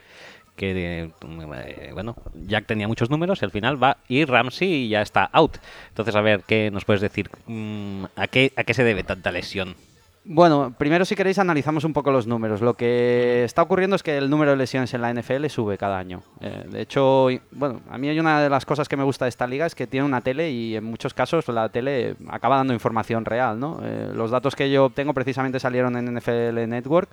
Que, 0.57 1.05
eh, 1.05 1.91
bueno, 1.95 2.15
Jack 2.47 2.67
tenía 2.67 2.87
muchos 2.87 3.09
números 3.11 3.41
y 3.41 3.45
al 3.45 3.51
final 3.51 3.83
va 3.83 3.97
y 4.09 4.25
Ramsey 4.25 4.89
ya 4.89 5.01
está 5.01 5.25
out. 5.33 5.57
Entonces, 5.89 6.15
a 6.15 6.21
ver, 6.21 6.43
¿qué 6.47 6.71
nos 6.71 6.85
puedes 6.85 7.01
decir? 7.01 7.31
Mm, 7.47 8.05
¿a, 8.17 8.27
qué, 8.27 8.53
¿A 8.57 8.65
qué 8.65 8.75
se 8.75 8.85
debe 8.85 9.03
tanta 9.03 9.33
lesión? 9.33 9.77
Bueno, 10.25 10.73
primero 10.79 11.05
si 11.05 11.17
queréis 11.17 11.41
analizamos 11.41 11.83
un 11.83 11.93
poco 11.93 12.13
los 12.13 12.29
números. 12.29 12.61
Lo 12.61 12.75
que 12.75 13.43
está 13.43 13.61
ocurriendo 13.61 13.97
es 13.97 14.05
que 14.05 14.17
el 14.17 14.31
número 14.31 14.53
de 14.53 14.57
lesiones 14.57 14.95
en 14.95 15.03
la 15.03 15.13
NFL 15.13 15.47
sube 15.49 15.77
cada 15.77 15.99
año. 15.99 16.23
Eh, 16.41 16.65
de 16.71 16.81
hecho, 16.81 17.27
bueno, 17.51 17.81
a 17.91 17.99
mí 17.99 18.09
hay 18.09 18.21
una 18.21 18.41
de 18.41 18.49
las 18.49 18.65
cosas 18.65 18.89
que 18.89 18.97
me 18.97 19.03
gusta 19.03 19.25
de 19.25 19.31
esta 19.31 19.49
liga 19.49 19.67
es 19.67 19.75
que 19.75 19.89
tiene 19.89 20.07
una 20.07 20.21
tele 20.21 20.51
y 20.51 20.77
en 20.77 20.85
muchos 20.85 21.13
casos 21.13 21.49
la 21.49 21.69
tele 21.71 22.15
acaba 22.29 22.57
dando 22.57 22.73
información 22.73 23.25
real, 23.25 23.59
¿no? 23.59 23.81
Eh, 23.83 24.13
los 24.15 24.31
datos 24.31 24.55
que 24.55 24.71
yo 24.71 24.85
obtengo 24.85 25.13
precisamente 25.13 25.59
salieron 25.59 25.97
en 25.97 26.17
NFL 26.17 26.69
Network 26.69 27.11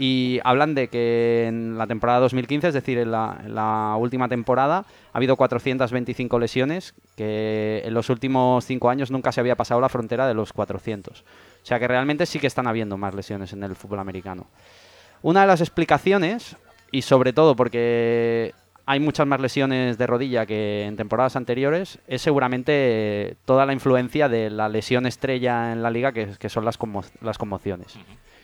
y 0.00 0.40
hablan 0.44 0.74
de 0.74 0.88
que 0.88 1.44
en 1.46 1.76
la 1.76 1.86
temporada 1.86 2.20
2015, 2.20 2.68
es 2.68 2.72
decir, 2.72 2.96
en 2.96 3.10
la, 3.10 3.94
última 3.98 4.30
temporada, 4.30 4.86
ha 5.12 5.18
habido 5.18 5.36
425 5.36 6.38
lesiones, 6.38 6.94
que 7.16 7.82
en 7.84 7.92
los 7.92 8.08
últimos 8.08 8.64
cinco 8.64 8.88
años 8.88 9.10
nunca 9.10 9.30
se 9.30 9.40
había 9.40 9.56
pasado 9.56 9.78
la 9.78 9.90
frontera 9.90 10.26
de 10.26 10.32
los 10.32 10.54
400. 10.54 11.20
O 11.20 11.24
sea 11.62 11.78
que 11.78 11.86
realmente 11.86 12.24
sí 12.24 12.38
que 12.38 12.46
están 12.46 12.66
habiendo 12.66 12.96
más 12.96 13.12
lesiones 13.14 13.52
en 13.52 13.62
el 13.62 13.76
fútbol 13.76 13.98
americano. 13.98 14.46
Una 15.20 15.42
de 15.42 15.48
las 15.48 15.60
explicaciones, 15.60 16.56
y 16.90 17.02
sobre 17.02 17.34
todo 17.34 17.54
porque 17.54 18.54
hay 18.86 19.00
muchas 19.00 19.26
más 19.26 19.38
lesiones 19.38 19.98
de 19.98 20.06
rodilla 20.06 20.46
que 20.46 20.86
en 20.86 20.96
temporadas 20.96 21.36
anteriores, 21.36 21.98
es 22.08 22.22
seguramente 22.22 23.36
toda 23.44 23.66
la 23.66 23.74
influencia 23.74 24.30
de 24.30 24.48
la 24.48 24.70
lesión 24.70 25.04
estrella 25.04 25.72
en 25.72 25.82
la 25.82 25.90
liga, 25.90 26.12
que, 26.12 26.48
son 26.48 26.64
las, 26.64 26.78
las 27.20 27.36
conmociones. 27.36 27.98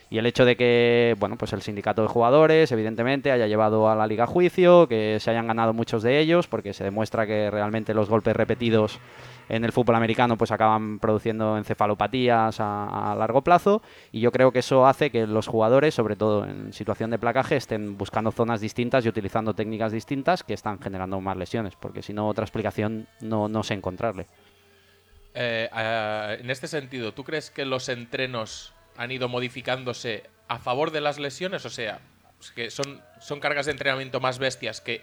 Y 0.09 0.19
el 0.19 0.27
hecho 0.27 0.45
de 0.45 0.57
que, 0.57 1.17
bueno, 1.19 1.37
pues 1.37 1.53
el 1.53 1.63
sindicato 1.63 2.03
de 2.03 2.09
jugadores, 2.09 2.71
evidentemente, 2.71 3.33
haya 3.33 3.49
llevado 3.49 3.91
a 3.91 3.97
la 3.97 4.07
liga 4.07 4.25
a 4.25 4.27
juicio, 4.29 4.87
que 4.87 5.19
se 5.21 5.31
hayan 5.31 5.49
ganado 5.49 5.73
muchos 5.73 6.03
de 6.03 6.21
ellos, 6.21 6.47
porque 6.47 6.73
se 6.73 6.85
demuestra 6.85 7.27
que 7.27 7.51
realmente 7.51 7.93
los 7.93 8.09
golpes 8.09 8.37
repetidos 8.37 9.01
en 9.49 9.65
el 9.65 9.73
fútbol 9.73 9.95
americano 9.95 10.37
pues 10.37 10.51
acaban 10.51 10.99
produciendo 10.99 11.57
encefalopatías 11.57 12.57
a, 12.59 13.15
largo 13.19 13.43
plazo 13.43 13.83
y 14.13 14.21
yo 14.21 14.33
creo 14.33 14.53
que 14.53 14.59
eso 14.59 14.87
hace 14.87 15.11
que 15.11 15.27
los 15.27 15.47
jugadores, 15.47 15.95
sobre 15.95 16.17
todo 16.17 16.45
en 16.45 16.73
situación 16.73 17.11
de 17.11 17.19
placaje, 17.19 17.57
estén 17.57 17.97
buscando 17.97 18.33
zonas 18.33 18.61
distintas 18.61 19.05
y 19.05 19.09
utilizando 19.09 19.55
técnicas 19.55 19.93
distintas 19.93 20.43
que 20.43 20.55
están 20.55 20.81
generando 20.81 21.21
más 21.21 21.37
lesiones, 21.37 21.75
porque 21.77 22.03
si 22.03 22.13
no 22.13 22.29
otra 22.29 22.45
explicación 22.45 23.07
no, 23.21 23.49
no 23.49 23.63
sé 23.63 23.75
encontrarle. 23.75 24.27
Eh, 25.35 25.69
ah, 25.73 26.35
en 26.39 26.51
este 26.51 26.67
sentido, 26.67 27.13
¿tú 27.13 27.23
crees 27.23 27.51
que 27.51 27.65
los 27.65 27.89
entrenos 27.89 28.73
han 28.99 29.11
ido 29.11 29.29
modificándose 29.29 30.25
a 30.49 30.59
favor 30.59 30.91
de 30.91 31.01
las 31.01 31.19
lesiones? 31.19 31.65
O 31.67 31.71
sea, 31.71 32.01
que 32.55 32.71
son, 32.71 33.01
son 33.21 33.41
cargas 33.41 33.67
de 33.67 33.73
entrenamiento 33.73 34.21
más 34.21 34.39
bestias 34.39 34.81
que 34.81 35.03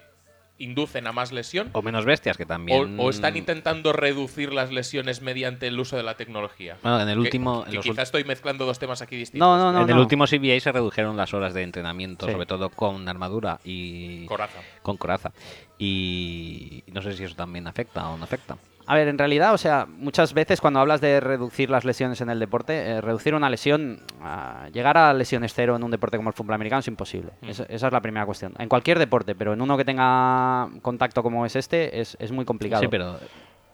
inducen 0.59 1.07
a 1.07 1.11
más 1.11 1.31
lesión. 1.31 1.71
O 1.73 1.81
menos 1.81 2.05
bestias, 2.05 2.37
que 2.37 2.45
también... 2.45 2.95
o 2.99 3.09
están 3.09 3.35
intentando 3.35 3.91
reducir 3.91 4.53
las 4.53 4.71
lesiones 4.71 5.21
mediante 5.21 5.65
el 5.65 5.79
uso 5.79 5.97
de 5.97 6.03
la 6.03 6.15
tecnología? 6.15 6.77
Bueno, 6.83 7.01
en 7.01 7.09
el 7.09 7.15
Que- 7.15 7.19
último... 7.21 7.63
que 7.63 7.69
en 7.71 7.75
los 7.77 7.83
quizá 7.83 8.01
ul- 8.01 8.03
estoy 8.03 8.23
mezclando 8.23 8.63
dos 8.65 8.77
temas 8.77 9.01
aquí 9.01 9.15
distintos. 9.17 9.45
No, 9.47 9.57
no, 9.57 9.73
no. 9.73 9.81
en 9.83 9.89
el 9.89 9.97
último 9.97 10.25
CBA 10.27 10.59
se 10.59 10.71
redujeron 10.71 11.17
las 11.17 11.33
horas 11.33 11.55
de 11.55 11.63
entrenamiento, 11.63 12.27
Sí. 12.27 12.31
sobre 12.33 12.45
todo 12.45 12.69
con 12.69 13.09
armadura 13.09 13.59
y 13.65 14.27
Coraza. 14.27 14.59
con 14.83 14.95
coraza. 14.97 15.33
Y 15.79 16.83
no 16.93 17.01
sé 17.01 17.13
si 17.17 17.23
eso 17.23 17.35
también 17.35 17.67
afecta 17.67 18.07
o 18.09 18.17
no 18.17 18.23
afecta. 18.23 18.55
A 18.85 18.95
ver, 18.95 19.07
en 19.07 19.17
realidad, 19.17 19.53
o 19.53 19.57
sea, 19.57 19.85
muchas 19.87 20.33
veces 20.33 20.59
cuando 20.59 20.79
hablas 20.81 20.99
de 20.99 21.19
reducir 21.21 21.69
las 21.69 21.85
lesiones 21.85 22.19
en 22.19 22.29
el 22.29 22.39
deporte, 22.39 22.73
eh, 22.77 23.01
reducir 23.01 23.33
una 23.33 23.49
lesión, 23.49 24.01
ah, 24.21 24.67
llegar 24.73 24.97
a 24.97 25.13
lesiones 25.13 25.53
cero 25.53 25.75
en 25.77 25.83
un 25.83 25.91
deporte 25.91 26.17
como 26.17 26.29
el 26.29 26.33
fútbol 26.35 26.55
americano 26.55 26.81
es 26.81 26.87
imposible. 26.89 27.31
Esa, 27.41 27.63
esa 27.69 27.87
es 27.87 27.93
la 27.93 28.01
primera 28.01 28.25
cuestión. 28.25 28.53
En 28.59 28.67
cualquier 28.67 28.99
deporte, 28.99 29.35
pero 29.35 29.53
en 29.53 29.61
uno 29.61 29.77
que 29.77 29.85
tenga 29.85 30.69
contacto 30.81 31.23
como 31.23 31.45
es 31.45 31.55
este, 31.55 32.01
es, 32.01 32.17
es 32.19 32.31
muy 32.33 32.43
complicado. 32.43 32.81
Sí, 32.81 32.87
pero 32.89 33.17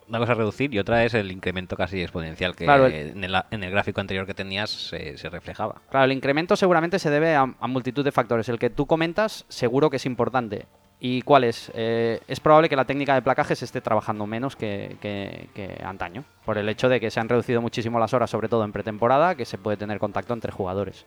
una 0.07 0.19
cosa 0.19 0.31
es 0.33 0.37
reducir 0.37 0.73
y 0.73 0.79
otra 0.79 1.03
es 1.03 1.13
el 1.15 1.31
incremento 1.31 1.75
casi 1.75 2.01
exponencial 2.01 2.55
que 2.55 2.65
Claro, 2.65 2.85
el- 2.85 2.93
en, 2.93 3.23
el, 3.23 3.35
en 3.51 3.63
el 3.63 3.71
gráfico 3.71 4.01
anterior 4.01 4.25
que 4.27 4.33
tenías 4.35 4.69
se, 4.69 5.17
se 5.17 5.29
reflejaba. 5.29 5.81
Claro, 5.89 6.05
el 6.05 6.11
incremento 6.11 6.55
seguramente 6.55 6.99
se 6.99 7.09
debe 7.09 7.35
a, 7.35 7.41
a 7.59 7.67
multitud 7.67 8.03
de 8.03 8.11
factores. 8.11 8.47
El 8.49 8.59
que 8.59 8.69
tú 8.69 8.85
comentas 8.85 9.45
seguro 9.49 9.89
que 9.89 9.97
es 9.97 10.05
importante. 10.05 10.65
¿Y 11.01 11.21
cuál 11.21 11.45
es? 11.45 11.71
Eh, 11.75 12.19
es 12.27 12.39
probable 12.41 12.67
que 12.67 12.75
la 12.75 12.83
técnica 12.85 13.13
de 13.15 13.21
placaje 13.21 13.55
se 13.55 13.63
esté 13.65 13.79
trabajando 13.79 14.27
menos 14.27 14.55
que, 14.57 14.97
que- 15.01 15.47
que 15.55 15.81
antaño, 15.83 16.25
por 16.45 16.57
el 16.57 16.67
hecho 16.67 16.89
de 16.89 16.99
que 16.99 17.09
se 17.09 17.19
han 17.21 17.29
reducido 17.29 17.61
muchísimo 17.61 17.99
las 17.99 18.13
horas, 18.13 18.29
sobre 18.29 18.49
todo 18.49 18.65
en 18.65 18.73
pretemporada, 18.73 19.35
que 19.35 19.45
se 19.45 19.57
puede 19.57 19.77
tener 19.77 19.97
contacto 19.99 20.33
entre 20.33 20.51
jugadores. 20.51 21.05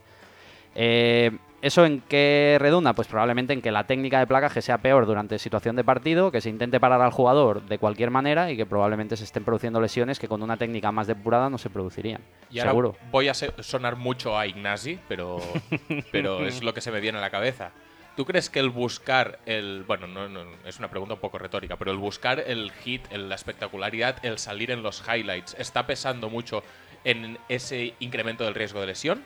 Eh, 0.75 1.31
¿Eso 1.61 1.85
en 1.85 2.01
qué 2.01 2.57
redunda? 2.59 2.93
Pues 2.93 3.07
probablemente 3.07 3.53
en 3.53 3.61
que 3.61 3.71
la 3.71 3.85
técnica 3.85 4.19
de 4.19 4.27
placaje 4.27 4.61
sea 4.61 4.79
peor 4.79 5.05
durante 5.05 5.37
situación 5.39 5.75
de 5.77 5.83
partido, 5.83 6.29
que 6.31 6.41
se 6.41 6.49
intente 6.49 6.79
parar 6.79 6.99
al 7.01 7.11
jugador 7.11 7.61
de 7.61 7.77
cualquier 7.77 8.09
manera 8.09 8.51
y 8.51 8.57
que 8.57 8.65
probablemente 8.65 9.15
se 9.15 9.23
estén 9.23 9.45
produciendo 9.45 9.79
lesiones 9.79 10.19
que 10.19 10.27
con 10.27 10.41
una 10.41 10.57
técnica 10.57 10.91
más 10.91 11.07
depurada 11.07 11.49
no 11.49 11.57
se 11.59 11.69
producirían. 11.69 12.21
Y 12.49 12.59
ahora 12.59 12.71
Seguro. 12.71 12.95
voy 13.11 13.29
a 13.29 13.33
sonar 13.33 13.95
mucho 13.95 14.37
a 14.37 14.45
Ignasi, 14.47 14.99
pero, 15.07 15.37
pero 16.11 16.45
es 16.45 16.63
lo 16.63 16.73
que 16.73 16.81
se 16.81 16.91
me 16.91 16.99
viene 16.99 17.19
a 17.19 17.21
la 17.21 17.29
cabeza. 17.29 17.71
¿Tú 18.15 18.25
crees 18.25 18.49
que 18.49 18.59
el 18.59 18.69
buscar 18.69 19.39
el. 19.45 19.83
Bueno, 19.87 20.05
no, 20.05 20.29
no, 20.29 20.41
es 20.65 20.77
una 20.77 20.89
pregunta 20.89 21.15
un 21.15 21.19
poco 21.19 21.39
retórica, 21.39 21.77
pero 21.77 21.91
el 21.91 21.97
buscar 21.97 22.39
el 22.39 22.71
hit, 22.71 23.11
la 23.11 23.33
espectacularidad, 23.35 24.23
el 24.23 24.37
salir 24.37 24.69
en 24.69 24.83
los 24.83 25.03
highlights, 25.07 25.55
está 25.57 25.87
pesando 25.87 26.29
mucho 26.29 26.63
en 27.03 27.37
ese 27.49 27.93
incremento 27.99 28.43
del 28.43 28.53
riesgo 28.53 28.79
de 28.79 28.87
lesión? 28.87 29.23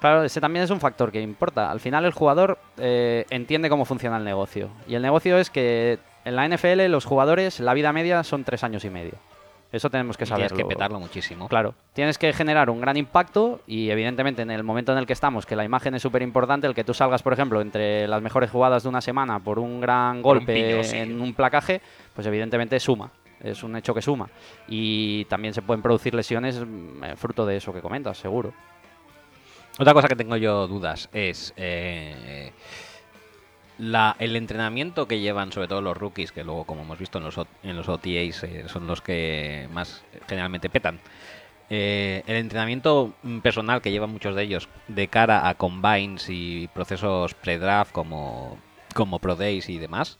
Claro, 0.00 0.24
ese 0.24 0.40
también 0.40 0.64
es 0.64 0.70
un 0.70 0.80
factor 0.80 1.12
que 1.12 1.20
importa. 1.20 1.70
Al 1.70 1.80
final 1.80 2.04
el 2.04 2.12
jugador 2.12 2.58
eh, 2.76 3.24
entiende 3.30 3.68
cómo 3.68 3.84
funciona 3.84 4.16
el 4.16 4.24
negocio. 4.24 4.70
Y 4.86 4.94
el 4.94 5.02
negocio 5.02 5.38
es 5.38 5.50
que 5.50 5.98
en 6.24 6.36
la 6.36 6.48
NFL 6.48 6.86
los 6.88 7.04
jugadores, 7.04 7.60
la 7.60 7.74
vida 7.74 7.92
media 7.92 8.22
son 8.22 8.44
tres 8.44 8.64
años 8.64 8.84
y 8.84 8.90
medio. 8.90 9.14
Eso 9.74 9.90
tenemos 9.90 10.16
que 10.16 10.22
Y 10.22 10.26
tienes 10.28 10.50
saberlo. 10.50 10.56
que 10.68 10.74
petarlo 10.74 11.00
muchísimo. 11.00 11.48
Claro, 11.48 11.74
tienes 11.94 12.16
que 12.16 12.32
generar 12.32 12.70
un 12.70 12.80
gran 12.80 12.96
impacto 12.96 13.60
y 13.66 13.90
evidentemente 13.90 14.42
en 14.42 14.52
el 14.52 14.62
momento 14.62 14.92
en 14.92 14.98
el 14.98 15.06
que 15.06 15.12
estamos, 15.12 15.46
que 15.46 15.56
la 15.56 15.64
imagen 15.64 15.96
es 15.96 16.02
súper 16.02 16.22
importante, 16.22 16.68
el 16.68 16.74
que 16.74 16.84
tú 16.84 16.94
salgas, 16.94 17.24
por 17.24 17.32
ejemplo, 17.32 17.60
entre 17.60 18.06
las 18.06 18.22
mejores 18.22 18.52
jugadas 18.52 18.84
de 18.84 18.88
una 18.88 19.00
semana 19.00 19.40
por 19.40 19.58
un 19.58 19.80
gran 19.80 20.18
un 20.18 20.22
golpe 20.22 20.84
sí. 20.84 20.96
en 20.96 21.20
un 21.20 21.34
placaje, 21.34 21.80
pues 22.14 22.24
evidentemente 22.28 22.78
suma. 22.78 23.10
Es 23.42 23.64
un 23.64 23.74
hecho 23.74 23.92
que 23.92 24.00
suma. 24.00 24.30
Y 24.68 25.24
también 25.24 25.52
se 25.52 25.60
pueden 25.60 25.82
producir 25.82 26.14
lesiones 26.14 26.60
mm, 26.60 27.04
eh, 27.04 27.16
fruto 27.16 27.44
de 27.44 27.56
eso 27.56 27.72
que 27.72 27.80
comentas, 27.80 28.16
seguro. 28.16 28.52
Otra 29.76 29.92
cosa 29.92 30.06
que 30.06 30.14
tengo 30.14 30.36
yo 30.36 30.68
dudas 30.68 31.08
es 31.12 31.52
eh, 31.56 32.52
la, 33.78 34.16
el 34.18 34.36
entrenamiento 34.36 35.08
que 35.08 35.20
llevan 35.20 35.52
sobre 35.52 35.68
todo 35.68 35.80
los 35.80 35.96
rookies, 35.96 36.32
que 36.32 36.44
luego 36.44 36.64
como 36.64 36.82
hemos 36.82 36.98
visto 36.98 37.18
en 37.18 37.24
los, 37.24 37.38
en 37.62 37.76
los 37.76 37.88
OTAs 37.88 38.44
eh, 38.44 38.64
son 38.68 38.86
los 38.86 39.00
que 39.00 39.68
más 39.72 40.04
generalmente 40.28 40.68
petan. 40.68 41.00
Eh, 41.70 42.22
el 42.26 42.36
entrenamiento 42.36 43.14
personal 43.42 43.80
que 43.80 43.90
llevan 43.90 44.10
muchos 44.10 44.34
de 44.36 44.42
ellos 44.42 44.68
de 44.86 45.08
cara 45.08 45.48
a 45.48 45.54
combines 45.54 46.26
y 46.28 46.68
procesos 46.74 47.34
pre-draft 47.34 47.90
como, 47.90 48.58
como 48.94 49.18
Pro 49.18 49.34
Days 49.34 49.68
y 49.68 49.78
demás, 49.78 50.18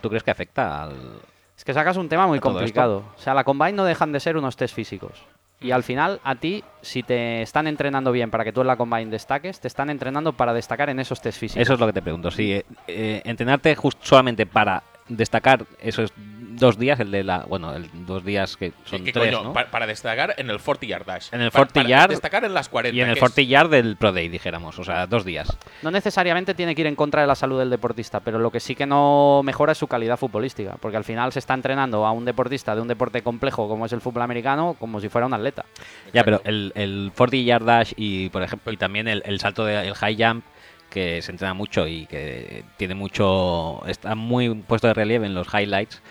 ¿tú 0.00 0.08
crees 0.08 0.22
que 0.22 0.30
afecta 0.30 0.82
al, 0.82 1.20
Es 1.56 1.64
que 1.64 1.74
sacas 1.74 1.96
un 1.96 2.08
tema 2.08 2.26
muy 2.26 2.38
¿A 2.38 2.40
todo 2.40 2.54
complicado. 2.54 3.04
O 3.14 3.20
sea, 3.20 3.34
la 3.34 3.44
combine 3.44 3.72
no 3.72 3.84
dejan 3.84 4.12
de 4.12 4.20
ser 4.20 4.36
unos 4.36 4.56
test 4.56 4.74
físicos. 4.74 5.22
Y 5.60 5.72
al 5.72 5.82
final, 5.82 6.20
a 6.24 6.36
ti, 6.36 6.64
si 6.80 7.02
te 7.02 7.42
están 7.42 7.66
entrenando 7.66 8.12
bien 8.12 8.30
para 8.30 8.44
que 8.44 8.52
tú 8.52 8.62
en 8.62 8.66
la 8.66 8.76
combine 8.76 9.10
destaques, 9.10 9.60
te 9.60 9.68
están 9.68 9.90
entrenando 9.90 10.32
para 10.32 10.54
destacar 10.54 10.88
en 10.88 10.98
esos 11.00 11.20
test 11.20 11.38
físicos. 11.38 11.60
Eso 11.62 11.74
es 11.74 11.80
lo 11.80 11.86
que 11.86 11.92
te 11.92 12.00
pregunto. 12.02 12.30
Si 12.30 12.52
eh, 12.54 12.64
eh, 12.88 13.20
entrenarte 13.24 13.74
just- 13.76 14.02
solamente 14.02 14.46
para 14.46 14.82
destacar 15.08 15.66
esos 15.80 16.12
dos 16.60 16.78
días, 16.78 17.00
el 17.00 17.10
de 17.10 17.24
la. 17.24 17.38
Bueno, 17.48 17.74
el 17.74 17.88
dos 18.06 18.24
días 18.24 18.56
que 18.56 18.72
son 18.84 19.02
¿Qué 19.04 19.12
tres, 19.12 19.34
coño? 19.34 19.52
para 19.52 19.86
destacar 19.86 20.34
en 20.36 20.50
el 20.50 20.60
40 20.60 20.86
yard 20.86 21.04
dash. 21.06 21.28
En 21.32 21.40
el 21.40 21.50
Pa- 21.50 21.58
40 21.60 21.74
para 21.74 21.88
yard 21.88 22.10
Destacar 22.10 22.44
en 22.44 22.54
las 22.54 22.68
40. 22.68 22.96
Y 22.96 23.00
en 23.00 23.08
el 23.08 23.14
que 23.14 23.18
es- 23.18 23.32
40 23.32 23.42
yard 23.42 23.70
del 23.70 23.96
Pro 23.96 24.12
Day, 24.12 24.28
dijéramos. 24.28 24.78
O 24.78 24.84
sea, 24.84 25.06
dos 25.08 25.24
días. 25.24 25.48
No 25.82 25.90
necesariamente 25.90 26.54
tiene 26.54 26.74
que 26.74 26.82
ir 26.82 26.86
en 26.86 26.94
contra 26.94 27.22
de 27.22 27.26
la 27.26 27.34
salud 27.34 27.58
del 27.58 27.70
deportista, 27.70 28.20
pero 28.20 28.38
lo 28.38 28.50
que 28.52 28.60
sí 28.60 28.74
que 28.76 28.86
no 28.86 29.42
mejora 29.44 29.72
es 29.72 29.78
su 29.78 29.86
calidad 29.88 30.16
futbolística, 30.16 30.76
porque 30.80 30.96
al 30.96 31.04
final 31.04 31.32
se 31.32 31.38
está 31.40 31.54
entrenando 31.54 32.06
a 32.06 32.12
un 32.12 32.24
deportista 32.24 32.74
de 32.74 32.82
un 32.82 32.88
deporte 32.88 33.22
complejo 33.22 33.66
como 33.68 33.86
es 33.86 33.92
el 33.92 34.00
fútbol 34.00 34.22
americano 34.22 34.76
como 34.78 35.00
si 35.00 35.08
fuera 35.08 35.26
un 35.26 35.34
atleta. 35.34 35.64
Ya, 36.12 36.22
pero 36.24 36.40
el, 36.44 36.72
el 36.74 37.10
40 37.16 37.36
yard 37.44 37.64
dash 37.64 37.92
y, 37.96 38.28
por 38.28 38.42
ejemplo, 38.42 38.72
y 38.72 38.76
también 38.76 39.08
el, 39.08 39.22
el 39.24 39.40
salto 39.40 39.64
del 39.64 39.94
high 39.94 40.16
jump, 40.22 40.44
que 40.90 41.22
se 41.22 41.30
entrena 41.30 41.54
mucho 41.54 41.86
y 41.86 42.06
que 42.06 42.64
tiene 42.76 42.96
mucho. 42.96 43.80
Está 43.86 44.16
muy 44.16 44.52
puesto 44.54 44.88
de 44.88 44.94
relieve 44.94 45.24
en 45.24 45.34
los 45.34 45.46
highlights. 45.54 46.02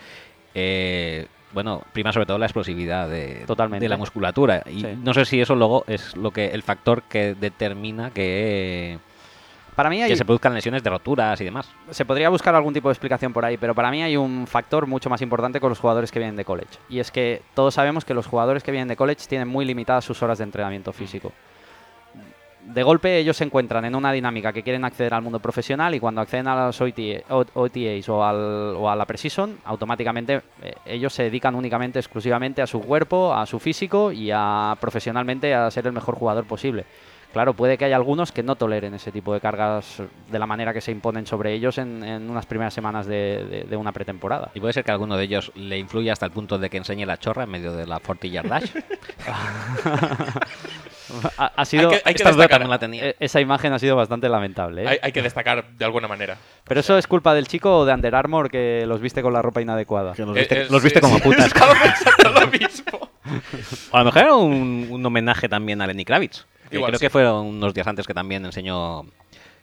Eh, 0.54 1.26
bueno, 1.52 1.82
prima 1.92 2.12
sobre 2.12 2.26
todo 2.26 2.38
la 2.38 2.46
explosividad 2.46 3.08
de, 3.08 3.42
Totalmente. 3.46 3.84
de 3.84 3.88
la 3.88 3.96
musculatura. 3.96 4.62
Y 4.66 4.80
Sí. 4.80 4.86
no 5.02 5.12
sé 5.14 5.24
si 5.24 5.40
eso 5.40 5.54
luego 5.56 5.84
es 5.88 6.16
lo 6.16 6.30
que 6.30 6.46
el 6.46 6.62
factor 6.62 7.02
que 7.02 7.34
determina 7.34 8.10
que, 8.10 8.98
Para 9.74 9.90
mí 9.90 10.00
hay, 10.02 10.10
que 10.10 10.16
se 10.16 10.24
produzcan 10.24 10.54
lesiones 10.54 10.82
de 10.84 10.90
roturas 10.90 11.40
y 11.40 11.44
demás. 11.44 11.68
se 11.90 12.04
podría 12.04 12.28
buscar 12.28 12.54
algún 12.54 12.72
tipo 12.74 12.88
de 12.88 12.92
explicación 12.92 13.32
por 13.32 13.44
ahí, 13.44 13.56
pero 13.56 13.74
para 13.74 13.90
mí 13.90 14.02
hay 14.02 14.16
un 14.16 14.46
factor 14.46 14.86
mucho 14.86 15.10
más 15.10 15.22
importante 15.22 15.58
con 15.58 15.70
los 15.70 15.78
jugadores 15.80 16.12
que 16.12 16.18
vienen 16.20 16.36
de 16.36 16.44
college. 16.44 16.78
Y 16.88 17.00
es 17.00 17.10
que 17.10 17.42
todos 17.54 17.74
sabemos 17.74 18.04
que 18.04 18.14
los 18.14 18.26
jugadores 18.26 18.62
que 18.62 18.70
vienen 18.70 18.88
de 18.88 18.96
college 18.96 19.26
tienen 19.28 19.48
muy 19.48 19.64
limitadas 19.64 20.04
sus 20.04 20.22
horas 20.22 20.38
de 20.38 20.44
entrenamiento 20.44 20.92
físico. 20.92 21.32
De 22.66 22.82
golpe 22.82 23.18
ellos 23.18 23.36
se 23.36 23.44
encuentran 23.44 23.84
en 23.84 23.94
una 23.94 24.12
dinámica 24.12 24.52
que 24.52 24.62
quieren 24.62 24.84
acceder 24.84 25.14
al 25.14 25.22
mundo 25.22 25.40
profesional 25.40 25.94
y 25.94 26.00
cuando 26.00 26.20
acceden 26.20 26.46
a 26.46 26.54
las 26.54 26.80
OTA 26.80 27.22
OTAs 27.28 28.08
o, 28.08 28.24
al- 28.24 28.74
o 28.76 28.88
a 28.88 28.94
la 28.94 29.06
Precision, 29.06 29.58
automáticamente 29.64 30.42
eh, 30.62 30.74
ellos 30.86 31.12
se 31.12 31.24
dedican 31.24 31.54
únicamente, 31.54 31.98
exclusivamente 31.98 32.62
a 32.62 32.66
su 32.66 32.80
cuerpo, 32.80 33.34
a 33.34 33.46
su 33.46 33.58
físico 33.58 34.12
y 34.12 34.30
a 34.32 34.76
profesionalmente 34.80 35.54
a 35.54 35.70
ser 35.70 35.86
el 35.86 35.92
mejor 35.92 36.14
jugador 36.16 36.44
posible. 36.44 36.84
claro, 37.32 37.54
puede 37.54 37.78
que 37.78 37.84
haya 37.86 37.96
algunos 37.96 38.30
que 38.32 38.42
no 38.42 38.56
toleren 38.56 38.92
ese 38.94 39.10
tipo 39.10 39.32
de 39.32 39.40
cargas 39.40 40.02
de 40.30 40.38
la 40.38 40.46
manera 40.46 40.72
que 40.72 40.80
se 40.80 40.90
imponen 40.92 41.26
sobre 41.26 41.52
ellos 41.54 41.78
en, 41.78 42.04
en 42.04 42.28
unas 42.30 42.44
primeras 42.46 42.74
semanas 42.74 43.06
de, 43.06 43.44
de- 43.50 43.64
de 43.64 43.76
una 43.76 43.92
pretemporada. 43.92 44.50
Y 44.54 44.60
puede 44.60 44.72
ser 44.74 44.84
que 44.84 44.90
alguno 44.92 45.16
de 45.16 45.24
ellos 45.24 45.50
le 45.54 45.78
influya 45.78 46.12
hasta 46.12 46.26
el 46.26 46.32
punto 46.32 46.58
de 46.58 46.68
que 46.70 46.76
enseñe 46.76 47.06
la 47.06 47.16
chorra 47.18 47.44
en 47.44 47.50
medio 47.50 47.72
de 47.72 47.86
la 47.86 47.98
40 48.00 48.26
yard 48.28 48.48
dash. 48.48 48.70
Ha, 51.38 51.52
ha 51.56 51.64
sido, 51.64 51.90
Hay 51.90 51.96
que- 51.96 52.02
hay 52.04 52.14
duda 52.32 52.46
destacar- 52.46 52.68
la 52.68 52.78
tenía. 52.78 53.04
e- 53.10 53.16
esa 53.20 53.40
imagen 53.40 53.72
ha 53.72 53.78
sido 53.78 53.96
bastante 53.96 54.28
lamentable. 54.28 54.84
¿eh? 54.84 54.88
Hay, 54.88 54.98
hay 55.02 55.12
que 55.12 55.22
destacar 55.22 55.64
de 55.70 55.84
alguna 55.84 56.08
manera. 56.08 56.36
Pero 56.64 56.80
eso 56.80 56.96
es 56.98 57.06
culpa 57.06 57.34
del 57.34 57.48
chico 57.48 57.78
o 57.78 57.84
de 57.84 57.92
Under 57.94 58.14
Armour 58.14 58.50
que 58.50 58.84
los 58.86 59.00
viste 59.00 59.22
con 59.22 59.32
la 59.32 59.42
ropa 59.42 59.60
inadecuada. 59.60 60.12
Que 60.14 60.22
los 60.24 60.36
Eh, 60.36 60.40
viste, 60.40 60.62
eh, 60.62 60.66
los 60.70 60.82
viste 60.82 60.98
sí, 61.00 61.02
como 61.04 61.16
sí, 61.16 61.22
putas. 61.22 61.46
Estaba 61.46 61.72
pensando 61.74 62.40
lo 62.40 62.46
mismo. 62.46 63.10
O 63.92 63.96
a 63.96 63.98
lo 64.00 64.04
mejor 64.06 64.22
era 64.22 64.34
un, 64.34 64.88
un 64.90 65.06
homenaje 65.06 65.48
también 65.48 65.80
a 65.82 65.86
Lenny 65.86 66.04
Kravitz. 66.04 66.44
que 66.68 66.76
Igual 66.76 66.90
creo 66.90 66.98
sí. 66.98 67.06
que 67.06 67.10
fueron 67.10 67.46
unos 67.46 67.74
días 67.74 67.86
antes 67.86 68.06
que 68.06 68.14
también 68.14 68.44
enseñó 68.44 69.04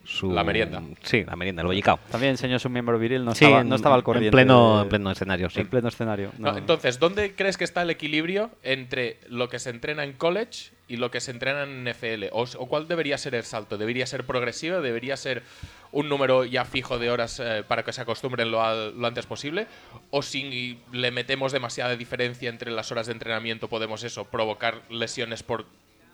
su... 0.10 0.32
La 0.32 0.42
merienda. 0.46 0.82
Sí, 1.04 1.26
la 1.26 1.36
merienda, 1.36 1.62
el 1.64 1.68
bollicao. 1.68 2.00
También 2.10 2.32
enseñó 2.32 2.58
su 2.60 2.70
miembro 2.70 2.98
viril, 2.98 3.26
no, 3.26 3.36
Sí, 3.36 3.44
estaba, 3.44 3.62
en- 3.62 3.68
no 3.68 3.76
estaba 3.76 3.96
al 3.96 4.00
en 4.00 4.06
corriente. 4.06 4.32
pleno- 4.32 4.78
de- 4.78 4.84
en 4.84 4.90
pleno 4.90 5.12
escenario, 5.12 5.50
sí. 5.50 5.60
En 5.60 5.68
pleno 5.68 5.90
escenario. 5.90 6.32
No, 6.38 6.54
no. 6.54 6.58
entonces, 6.58 6.98
¿dónde 6.98 7.36
crees 7.36 7.58
que 7.58 7.66
está 7.66 7.82
el 7.82 7.90
equilibrio 7.90 8.50
entre 8.64 9.20
lo 9.28 9.50
que 9.50 9.60
se 9.60 9.70
entrena 9.70 10.06
en 10.06 10.14
college 10.14 10.72
y 10.88 10.96
lo 10.96 11.12
que 11.12 11.20
se 11.20 11.32
entrena 11.32 11.64
en 11.64 11.84
NFL? 11.84 12.30
¿O, 12.32 12.44
o 12.44 12.68
cuál 12.70 12.88
debería 12.88 13.18
ser 13.18 13.36
el 13.36 13.44
salto? 13.44 13.78
¿Debería 13.78 14.06
ser 14.06 14.24
progresivo? 14.26 14.80
¿Debería 14.80 15.18
ser 15.18 15.44
un 15.92 16.08
número 16.08 16.46
ya 16.46 16.64
fijo 16.64 16.98
de 17.00 17.10
horas 17.10 17.42
eh, 17.44 17.64
para 17.68 17.84
que 17.84 17.92
se 17.92 18.00
acostumbren 18.02 18.50
lo, 18.50 18.92
lo 18.92 19.08
antes 19.08 19.26
posible? 19.26 19.68
¿O 20.10 20.22
si 20.22 20.80
le 20.94 21.12
metemos 21.12 21.52
demasiada 21.52 21.98
diferencia 21.98 22.50
entre 22.50 22.72
las 22.72 22.94
horas 22.94 23.08
de 23.08 23.12
entrenamiento 23.14 23.68
podemos 23.68 24.04
eso, 24.06 24.24
provocar 24.24 24.82
lesiones 24.90 25.44
por, 25.44 25.66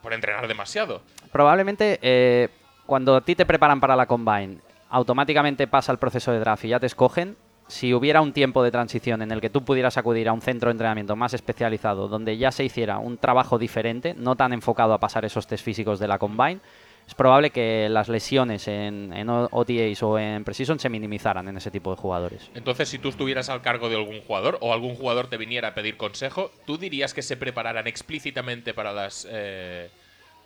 por 0.01 0.13
entrenar 0.13 0.47
demasiado? 0.47 1.03
Probablemente 1.31 1.99
eh, 2.01 2.49
cuando 2.85 3.15
a 3.15 3.21
ti 3.21 3.35
te 3.35 3.45
preparan 3.45 3.79
para 3.79 3.95
la 3.95 4.05
combine, 4.05 4.57
automáticamente 4.89 5.67
pasa 5.67 5.91
el 5.91 5.97
proceso 5.97 6.31
de 6.31 6.39
draft 6.39 6.65
y 6.65 6.69
ya 6.69 6.79
te 6.79 6.85
escogen. 6.85 7.35
Si 7.67 7.93
hubiera 7.93 8.21
un 8.21 8.33
tiempo 8.33 8.61
de 8.61 8.71
transición 8.71 9.21
en 9.21 9.31
el 9.31 9.41
que 9.41 9.49
tú 9.49 9.63
pudieras 9.63 9.97
acudir 9.97 10.27
a 10.27 10.33
un 10.33 10.41
centro 10.41 10.67
de 10.67 10.73
entrenamiento 10.73 11.15
más 11.15 11.33
especializado, 11.33 12.07
donde 12.07 12.37
ya 12.37 12.51
se 12.51 12.65
hiciera 12.65 12.99
un 12.99 13.17
trabajo 13.17 13.57
diferente, 13.57 14.13
no 14.17 14.35
tan 14.35 14.53
enfocado 14.53 14.93
a 14.93 14.99
pasar 14.99 15.25
esos 15.25 15.47
test 15.47 15.63
físicos 15.63 15.97
de 15.99 16.07
la 16.07 16.19
combine, 16.19 16.59
es 17.07 17.15
probable 17.15 17.49
que 17.49 17.89
las 17.89 18.07
lesiones 18.07 18.67
en, 18.67 19.11
OTAs 19.29 20.03
o 20.03 20.17
en 20.17 20.43
Precision 20.43 20.79
se 20.79 20.89
minimizaran 20.89 21.47
en 21.47 21.57
ese 21.57 21.71
tipo 21.71 21.91
de 21.91 21.97
jugadores. 21.97 22.49
Entonces, 22.53 22.89
si 22.89 22.97
tú 22.97 23.09
estuvieras 23.09 23.49
al 23.49 23.61
cargo 23.61 23.89
de 23.89 23.95
algún 23.95 24.21
jugador 24.21 24.57
o 24.61 24.73
algún 24.73 24.95
jugador 24.95 25.27
te 25.27 25.37
viniera 25.37 25.69
a 25.69 25.73
pedir 25.73 25.97
consejo, 25.97 26.51
¿tú 26.65 26.77
dirías 26.77 27.13
que 27.13 27.21
se 27.21 27.37
prepararan 27.37 27.87
explícitamente 27.87 28.73
para 28.73 28.93
las 28.93 29.27
eh, 29.29 29.89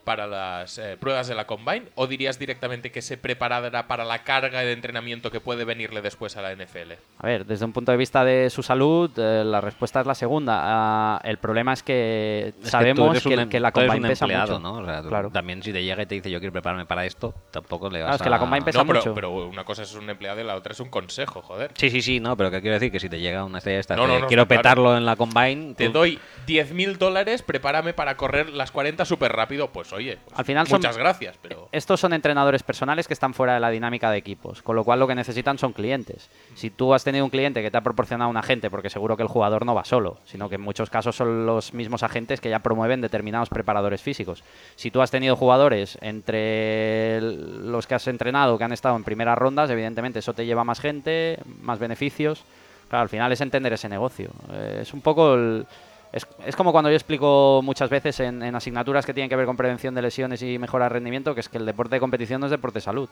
para 0.07 0.25
las 0.25 0.77
eh, 0.77 0.95
pruebas 0.97 1.27
de 1.27 1.35
la 1.35 1.45
combine 1.45 1.83
o 1.95 2.07
dirías 2.07 2.39
directamente 2.39 2.93
que 2.93 3.01
se 3.01 3.17
preparara 3.17 3.87
para 3.89 4.05
la 4.05 4.23
carga 4.23 4.61
de 4.61 4.71
entrenamiento 4.71 5.29
que 5.31 5.41
puede 5.41 5.65
venirle 5.65 6.01
después 6.01 6.37
a 6.37 6.41
la 6.41 6.53
NFL? 6.55 6.93
A 7.19 7.27
ver, 7.27 7.45
desde 7.45 7.65
un 7.65 7.73
punto 7.73 7.91
de 7.91 7.97
vista 7.97 8.23
de 8.23 8.49
su 8.49 8.63
salud, 8.63 9.11
eh, 9.17 9.43
la 9.43 9.59
respuesta 9.59 9.99
es 9.99 10.07
la 10.07 10.15
segunda. 10.15 10.61
Ah, 10.63 11.20
el 11.25 11.39
problema 11.39 11.74
es 11.74 11.83
que 11.83 12.53
Es 12.63 12.70
sabemos 12.70 13.22
que, 13.22 13.27
un 13.33 13.39
em- 13.41 13.50
que 13.50 13.59
la 13.59 13.74
combine 13.74 13.98
un 13.98 14.07
pesa 14.07 14.24
empleado, 14.24 14.59
mucho. 14.61 14.74
¿no? 14.75 14.81
O 14.81 14.85
sea, 14.85 15.01
tú- 15.01 15.09
Claro. 15.09 15.29
También 15.29 15.61
si 15.61 15.74
te 15.74 15.83
llega 15.83 16.01
y 16.03 16.05
te 16.05 16.15
dice 16.15 16.31
yo 16.31 16.39
quiero 16.39 16.53
prepararme 16.53 16.85
para 16.85 17.05
esto, 17.05 17.33
tampoco 17.51 17.89
le 17.89 18.00
vas 18.00 18.05
Claro, 18.07 18.15
es 18.15 18.22
que 18.22 18.29
la 18.29 18.39
combine 18.39 18.63
pesa 18.63 18.77
no, 18.79 18.85
pero, 18.87 19.00
mucho. 19.01 19.13
pero 19.13 19.31
una 19.31 19.65
cosa 19.65 19.83
es 19.83 19.93
un 19.93 20.09
empleado 20.09 20.39
y 20.39 20.46
la 20.46 20.55
otra 20.55 20.72
es 20.72 20.79
un 20.79 20.87
consejo, 20.89 21.41
joder. 21.41 21.72
Sí, 21.75 21.89
sí, 21.89 22.01
sí, 22.01 22.22
no, 22.22 22.37
pero 22.37 22.50
que 22.50 22.61
quiero 22.61 22.75
decir 22.75 22.93
que 22.93 23.01
si 23.01 23.09
te 23.09 23.20
llega 23.20 23.43
una 23.43 23.57
estrella 23.57 23.75
de 23.75 23.81
estas, 23.81 23.98
No, 23.98 24.07
no, 24.07 24.27
quiero 24.27 24.43
está 24.43 24.48
claro. 24.55 24.61
petarlo 24.61 24.96
en 24.98 25.05
la 25.05 25.17
combine, 25.17 25.74
Te 25.75 25.87
tú- 25.87 25.91
doy 25.91 26.17
10.000 26.46 26.98
dólares, 26.98 27.41
prepárame 27.41 27.93
para 27.93 28.15
correr 28.15 28.50
las 28.51 28.72
40 28.72 29.03
súper 29.03 29.33
rápido. 29.33 29.67
Pues 29.74 29.91
oye, 29.98 30.18
pues, 30.24 30.40
Al 30.40 30.46
final 30.46 30.66
son- 30.68 30.79
muchas 30.79 30.98
gracias, 30.98 31.38
pero... 31.42 31.70
Estos 31.72 32.00
son 32.00 32.14
entrenadores 32.14 32.64
personales 32.64 33.07
que 33.07 33.14
están 33.14 33.33
fuera 33.33 33.53
de 33.55 33.60
la 33.60 33.70
dinámica 33.70 34.10
de 34.10 34.18
equipos, 34.18 34.62
con 34.62 34.75
lo 34.75 34.83
cual 34.83 35.00
lo 35.00 35.07
que 35.07 35.16
necesitan 35.16 35.57
son 35.57 35.74
clientes. 35.74 36.29
Si 36.55 36.70
tú 36.70 36.94
has 36.94 37.03
tenido 37.03 37.25
un 37.25 37.29
cliente 37.29 37.62
que 37.62 37.70
te 37.70 37.77
ha 37.77 37.81
proporcionado 37.81 38.29
un 38.29 38.38
agente, 38.38 38.70
porque 38.70 38.90
seguro 38.90 39.18
que 39.18 39.24
el 39.24 39.29
jugador 39.29 39.66
no 39.66 39.75
va 39.75 39.83
solo, 39.86 40.18
sino 40.25 40.50
que 40.50 40.55
en 40.55 40.62
muchos 40.62 40.90
casos 40.90 41.16
son 41.16 41.46
los 41.46 41.74
mismos 41.74 42.03
agentes 42.03 42.40
que 42.42 42.50
ya 42.50 42.60
promueven 42.60 43.01
determinados 43.01 43.50
preparadores 43.50 44.01
físicos. 44.01 44.44
Si 44.75 44.90
tú 44.92 45.01
has 45.01 45.12
tenido 45.12 45.36
jugadores 45.36 45.98
entre 46.01 47.22
los 47.22 47.88
que 47.88 47.96
has 47.96 48.07
entrenado 48.07 48.57
que 48.57 48.64
han 48.64 48.72
estado 48.72 48.96
en 48.96 49.03
primeras 49.03 49.38
rondas, 49.38 49.70
evidentemente 49.70 50.20
eso 50.20 50.33
te 50.33 50.46
lleva 50.46 50.64
más 50.64 50.79
gente, 50.79 51.40
más 51.62 51.79
beneficios. 51.79 52.44
Claro, 52.90 53.03
al 53.03 53.10
final 53.10 53.31
es 53.31 53.42
entender 53.42 53.74
ese 53.74 53.90
negocio. 53.90 54.29
Eh, 54.51 54.79
es 54.83 54.94
un 54.94 55.01
poco 55.01 55.33
el- 55.33 55.66
es, 56.11 56.27
es 56.46 56.55
como 56.55 56.72
cuando 56.72 56.89
yo 56.89 56.96
explico 56.96 57.61
muchas 57.63 57.89
veces 57.89 58.20
en, 58.20 58.41
en 58.43 58.55
asignaturas 58.55 59.05
que 59.05 59.13
tienen 59.13 59.29
que 59.29 59.35
ver 59.35 59.46
con 59.46 59.57
prevención 59.57 59.93
de 59.96 60.01
lesiones 60.01 60.41
y 60.41 60.57
mejora 60.57 60.85
de 60.85 60.89
rendimiento, 60.89 61.33
que 61.33 61.41
es 61.41 61.50
que 61.50 61.57
el 61.57 61.65
deporte 61.65 61.96
de 61.96 62.00
competición 62.00 62.41
no 62.41 62.48
es 62.48 62.51
deporte 62.51 62.77
de 62.77 62.81
salud. 62.81 63.09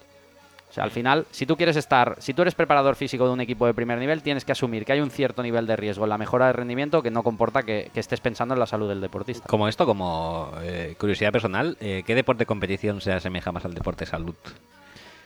O 0.67 0.73
sea, 0.75 0.83
al 0.83 0.91
final, 0.91 1.25
si 1.31 1.45
tú 1.45 1.55
quieres 1.55 1.77
estar, 1.77 2.17
si 2.19 2.33
tú 2.33 2.41
eres 2.41 2.53
preparador 2.53 2.95
físico 2.95 3.25
de 3.25 3.31
un 3.31 3.39
equipo 3.39 3.65
de 3.65 3.73
primer 3.73 3.97
nivel, 3.97 4.21
tienes 4.21 4.43
que 4.43 4.51
asumir 4.51 4.83
que 4.83 4.91
hay 4.91 4.99
un 4.99 5.09
cierto 5.09 5.41
nivel 5.41 5.67
de 5.67 5.77
riesgo 5.77 6.03
en 6.03 6.09
la 6.09 6.17
mejora 6.17 6.47
de 6.47 6.53
rendimiento 6.53 7.01
que 7.01 7.11
no 7.11 7.23
comporta 7.23 7.63
que, 7.63 7.89
que 7.93 7.99
estés 8.01 8.19
pensando 8.19 8.55
en 8.55 8.59
la 8.59 8.65
salud 8.65 8.89
del 8.89 8.99
deportista. 8.99 9.47
Como 9.47 9.69
esto, 9.69 9.85
como 9.85 10.51
eh, 10.63 10.95
curiosidad 10.99 11.31
personal, 11.31 11.77
eh, 11.79 12.03
¿qué 12.05 12.13
deporte 12.13 12.39
de 12.39 12.45
competición 12.45 12.99
se 12.99 13.13
asemeja 13.13 13.53
más 13.53 13.63
al 13.63 13.73
deporte 13.73 14.03
de 14.03 14.11
salud? 14.11 14.35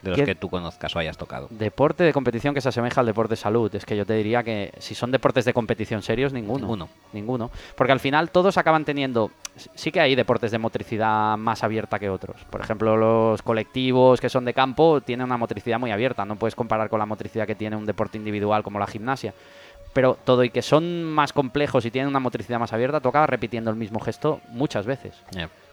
De 0.02 0.10
los 0.10 0.18
¿Qué- 0.18 0.24
que 0.24 0.34
tú 0.34 0.48
conozcas 0.48 0.94
o 0.96 0.98
hayas 0.98 1.16
tocado. 1.18 1.48
Deporte 1.50 2.04
de 2.04 2.12
competición 2.12 2.54
que 2.54 2.60
se 2.60 2.68
asemeja 2.70 3.00
al 3.00 3.06
deporte 3.06 3.32
de 3.32 3.36
salud. 3.36 3.74
Es 3.74 3.84
que 3.84 3.96
yo 3.96 4.06
te 4.06 4.14
diría 4.14 4.42
que 4.42 4.72
si 4.78 4.94
son 4.94 5.10
deportes 5.10 5.44
de 5.44 5.52
competición 5.52 6.02
serios, 6.02 6.32
ninguno. 6.32 6.60
Ninguno. 6.60 6.88
Ninguno. 7.12 7.50
Porque 7.76 7.92
al 7.92 8.00
final 8.00 8.30
todos 8.30 8.56
acaban 8.58 8.84
teniendo. 8.84 9.30
Sí 9.74 9.92
que 9.92 10.00
hay 10.00 10.14
deportes 10.14 10.50
de 10.52 10.58
motricidad 10.58 11.36
más 11.36 11.62
abierta 11.64 11.98
que 11.98 12.08
otros. 12.08 12.36
Por 12.50 12.60
ejemplo, 12.60 12.96
los 12.96 13.42
colectivos 13.42 14.20
que 14.20 14.28
son 14.30 14.44
de 14.44 14.54
campo 14.54 15.00
tienen 15.00 15.26
una 15.26 15.36
motricidad 15.36 15.78
muy 15.78 15.90
abierta. 15.90 16.24
No 16.24 16.36
puedes 16.36 16.54
comparar 16.54 16.88
con 16.88 16.98
la 16.98 17.06
motricidad 17.06 17.46
que 17.46 17.54
tiene 17.54 17.76
un 17.76 17.84
deporte 17.86 18.16
individual 18.16 18.62
como 18.62 18.78
la 18.78 18.86
gimnasia. 18.86 19.34
Pero 19.92 20.16
todo 20.24 20.44
y 20.44 20.50
que 20.50 20.62
son 20.62 21.04
más 21.04 21.32
complejos 21.32 21.84
y 21.84 21.90
tienen 21.90 22.08
una 22.08 22.20
motricidad 22.20 22.60
más 22.60 22.72
abierta, 22.72 23.00
tú 23.00 23.08
acabas 23.08 23.28
repitiendo 23.28 23.70
el 23.70 23.76
mismo 23.76 23.98
gesto 23.98 24.40
muchas 24.50 24.86
veces. 24.86 25.14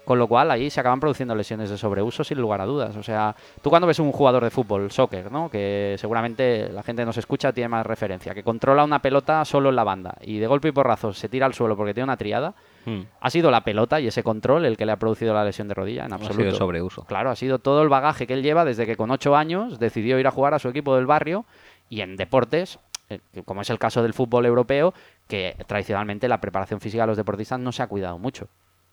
Con 0.07 0.17
lo 0.19 0.27
cual 0.29 0.49
ahí 0.51 0.69
se 0.69 0.79
acaban 0.79 1.01
produciendo 1.01 1.35
lesiones 1.35 1.69
de 1.69 1.77
sobreuso 1.77 2.23
sin 2.23 2.39
lugar 2.39 2.61
a 2.61 2.65
dudas. 2.65 2.95
O 2.95 3.03
sea, 3.03 3.35
tú 3.61 3.69
cuando 3.69 3.85
ves 3.87 3.99
un 3.99 4.13
jugador 4.13 4.41
de 4.41 4.49
fútbol, 4.49 4.89
soccer, 4.89 5.29
¿no? 5.29 5.49
Que 5.49 5.97
seguramente 5.99 6.69
la 6.69 6.81
gente 6.81 7.03
nos 7.03 7.17
escucha 7.17 7.51
tiene 7.51 7.67
más 7.67 7.85
referencia, 7.85 8.33
que 8.33 8.41
controla 8.41 8.85
una 8.85 8.99
pelota 9.01 9.43
solo 9.43 9.67
en 9.67 9.75
la 9.75 9.83
banda 9.83 10.15
y 10.21 10.39
de 10.39 10.47
golpe 10.47 10.69
y 10.69 10.71
porrazo 10.71 11.11
se 11.11 11.27
tira 11.27 11.45
al 11.45 11.53
suelo 11.53 11.75
porque 11.75 11.93
tiene 11.93 12.05
una 12.05 12.15
triada, 12.15 12.53
Hmm. 12.85 13.01
ha 13.19 13.29
sido 13.29 13.51
la 13.51 13.65
pelota 13.65 13.99
y 13.99 14.07
ese 14.07 14.23
control 14.23 14.63
el 14.63 14.77
que 14.77 14.85
le 14.85 14.93
ha 14.93 14.95
producido 14.95 15.33
la 15.33 15.43
lesión 15.43 15.67
de 15.67 15.73
rodilla 15.73 16.05
en 16.05 16.13
Ha 16.13 16.15
absoluto. 16.15 16.37
sido 16.39 16.49
el 16.51 16.55
sobreuso. 16.55 17.03
Claro, 17.03 17.29
ha 17.29 17.35
sido 17.35 17.59
todo 17.59 17.81
el 17.81 17.89
bagaje 17.89 18.25
que 18.27 18.33
él 18.33 18.43
lleva 18.43 18.63
desde 18.63 18.85
que 18.85 18.95
con 18.95 19.11
ocho 19.11 19.35
años 19.35 19.77
decidió 19.77 20.17
ir 20.19 20.25
a 20.27 20.31
jugar 20.31 20.53
a 20.53 20.59
su 20.59 20.69
equipo 20.69 20.95
del 20.95 21.05
barrio 21.05 21.43
y 21.89 21.99
en 21.99 22.15
deportes, 22.15 22.79
eh, 23.09 23.19
como 23.43 23.59
es 23.59 23.69
el 23.71 23.77
caso 23.77 24.01
del 24.03 24.13
fútbol 24.13 24.45
europeo, 24.45 24.93
que 25.27 25.57
tradicionalmente 25.67 26.29
la 26.29 26.39
preparación 26.39 26.79
física 26.79 27.03
de 27.03 27.07
los 27.07 27.17
deportistas 27.17 27.59
no 27.59 27.73
se 27.73 27.83
ha 27.83 27.87
cuidado 27.87 28.19
mucho. 28.19 28.47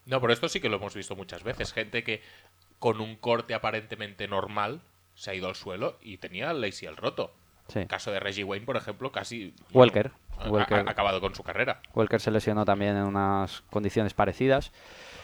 No, 0.06 0.20
pero 0.20 0.32
esto 0.32 0.48
sí 0.48 0.60
que 0.60 0.68
lo 0.68 0.76
hemos 0.76 0.94
visto 0.94 1.16
muchas 1.16 1.42
veces. 1.42 1.72
Gente 1.72 2.04
que 2.04 2.22
con 2.78 3.00
un 3.00 3.16
corte 3.16 3.54
aparentemente 3.54 4.28
normal 4.28 4.82
se 5.14 5.30
ha 5.30 5.34
ido 5.34 5.48
al 5.48 5.54
suelo 5.54 5.98
y 6.02 6.18
tenía 6.18 6.50
el 6.50 6.62
ACL 6.62 6.96
roto. 6.96 7.32
Sí. 7.68 7.80
El 7.80 7.86
caso 7.86 8.10
de 8.12 8.20
Reggie 8.20 8.44
Wayne, 8.44 8.66
por 8.66 8.76
ejemplo, 8.76 9.10
casi... 9.10 9.54
Welker. 9.72 10.12
Welker. 10.46 10.86
Ha, 10.86 10.90
acabado 10.90 11.20
con 11.20 11.34
su 11.34 11.42
carrera. 11.42 11.80
Welker 11.94 12.20
se 12.20 12.30
lesionó 12.30 12.64
también 12.64 12.96
en 12.96 13.04
unas 13.04 13.62
condiciones 13.70 14.12
parecidas. 14.12 14.70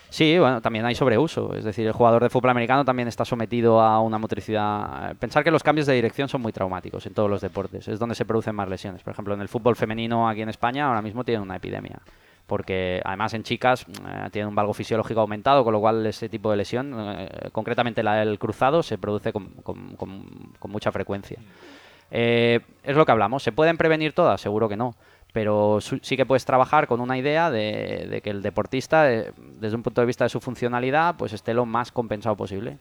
Sí, 0.08 0.38
bueno, 0.38 0.60
también 0.60 0.84
hay 0.86 0.94
sobreuso. 0.94 1.54
Es 1.54 1.64
decir, 1.64 1.86
el 1.86 1.92
jugador 1.92 2.22
de 2.22 2.30
fútbol 2.30 2.50
americano 2.50 2.84
también 2.84 3.08
está 3.08 3.24
sometido 3.24 3.80
a 3.80 4.00
una 4.00 4.18
motricidad. 4.18 5.14
Pensar 5.16 5.44
que 5.44 5.50
los 5.50 5.62
cambios 5.62 5.86
de 5.86 5.94
dirección 5.94 6.28
son 6.28 6.40
muy 6.40 6.52
traumáticos 6.52 7.06
en 7.06 7.14
todos 7.14 7.30
los 7.30 7.40
deportes. 7.40 7.86
Es 7.86 7.98
donde 7.98 8.14
se 8.14 8.24
producen 8.24 8.54
más 8.54 8.68
lesiones. 8.68 9.02
Por 9.02 9.12
ejemplo, 9.12 9.34
en 9.34 9.40
el 9.40 9.48
fútbol 9.48 9.76
femenino 9.76 10.28
aquí 10.28 10.42
en 10.42 10.48
España 10.48 10.86
ahora 10.86 11.02
mismo 11.02 11.24
tiene 11.24 11.42
una 11.42 11.56
epidemia. 11.56 12.00
Porque 12.50 13.00
además 13.04 13.32
en 13.34 13.44
chicas 13.44 13.86
eh, 13.88 14.28
tienen 14.32 14.48
un 14.48 14.56
valgo 14.56 14.74
fisiológico 14.74 15.20
aumentado, 15.20 15.62
con 15.62 15.72
lo 15.72 15.78
cual 15.78 16.04
ese 16.04 16.28
tipo 16.28 16.50
de 16.50 16.56
lesión, 16.56 16.92
eh, 16.98 17.28
concretamente 17.52 18.02
la 18.02 18.16
del 18.16 18.40
cruzado, 18.40 18.82
se 18.82 18.98
produce 18.98 19.32
con, 19.32 19.54
mucha 20.64 20.90
frecuencia. 20.90 21.38
Eh, 22.10 22.58
es 22.82 22.96
lo 22.96 23.06
que 23.06 23.12
hablamos. 23.12 23.44
¿Se 23.44 23.52
pueden 23.52 23.76
prevenir 23.76 24.14
todas? 24.14 24.40
Seguro 24.40 24.68
que 24.68 24.76
no. 24.76 24.96
Pero 25.32 25.78
sí 25.80 26.16
que 26.16 26.26
puedes 26.26 26.44
trabajar 26.44 26.88
con 26.88 27.00
una 27.00 27.16
idea 27.16 27.52
de, 27.52 28.08
de 28.10 28.20
que 28.20 28.30
el 28.30 28.42
deportista, 28.42 29.12
eh, 29.12 29.32
desde 29.60 29.76
un 29.76 29.84
punto 29.84 30.00
de 30.00 30.08
vista 30.08 30.24
de 30.24 30.30
su 30.30 30.40
funcionalidad, 30.40 31.14
pues 31.16 31.32
esté 31.32 31.54
lo 31.54 31.66
más 31.66 31.92
compensado 31.92 32.34
posible. 32.34 32.78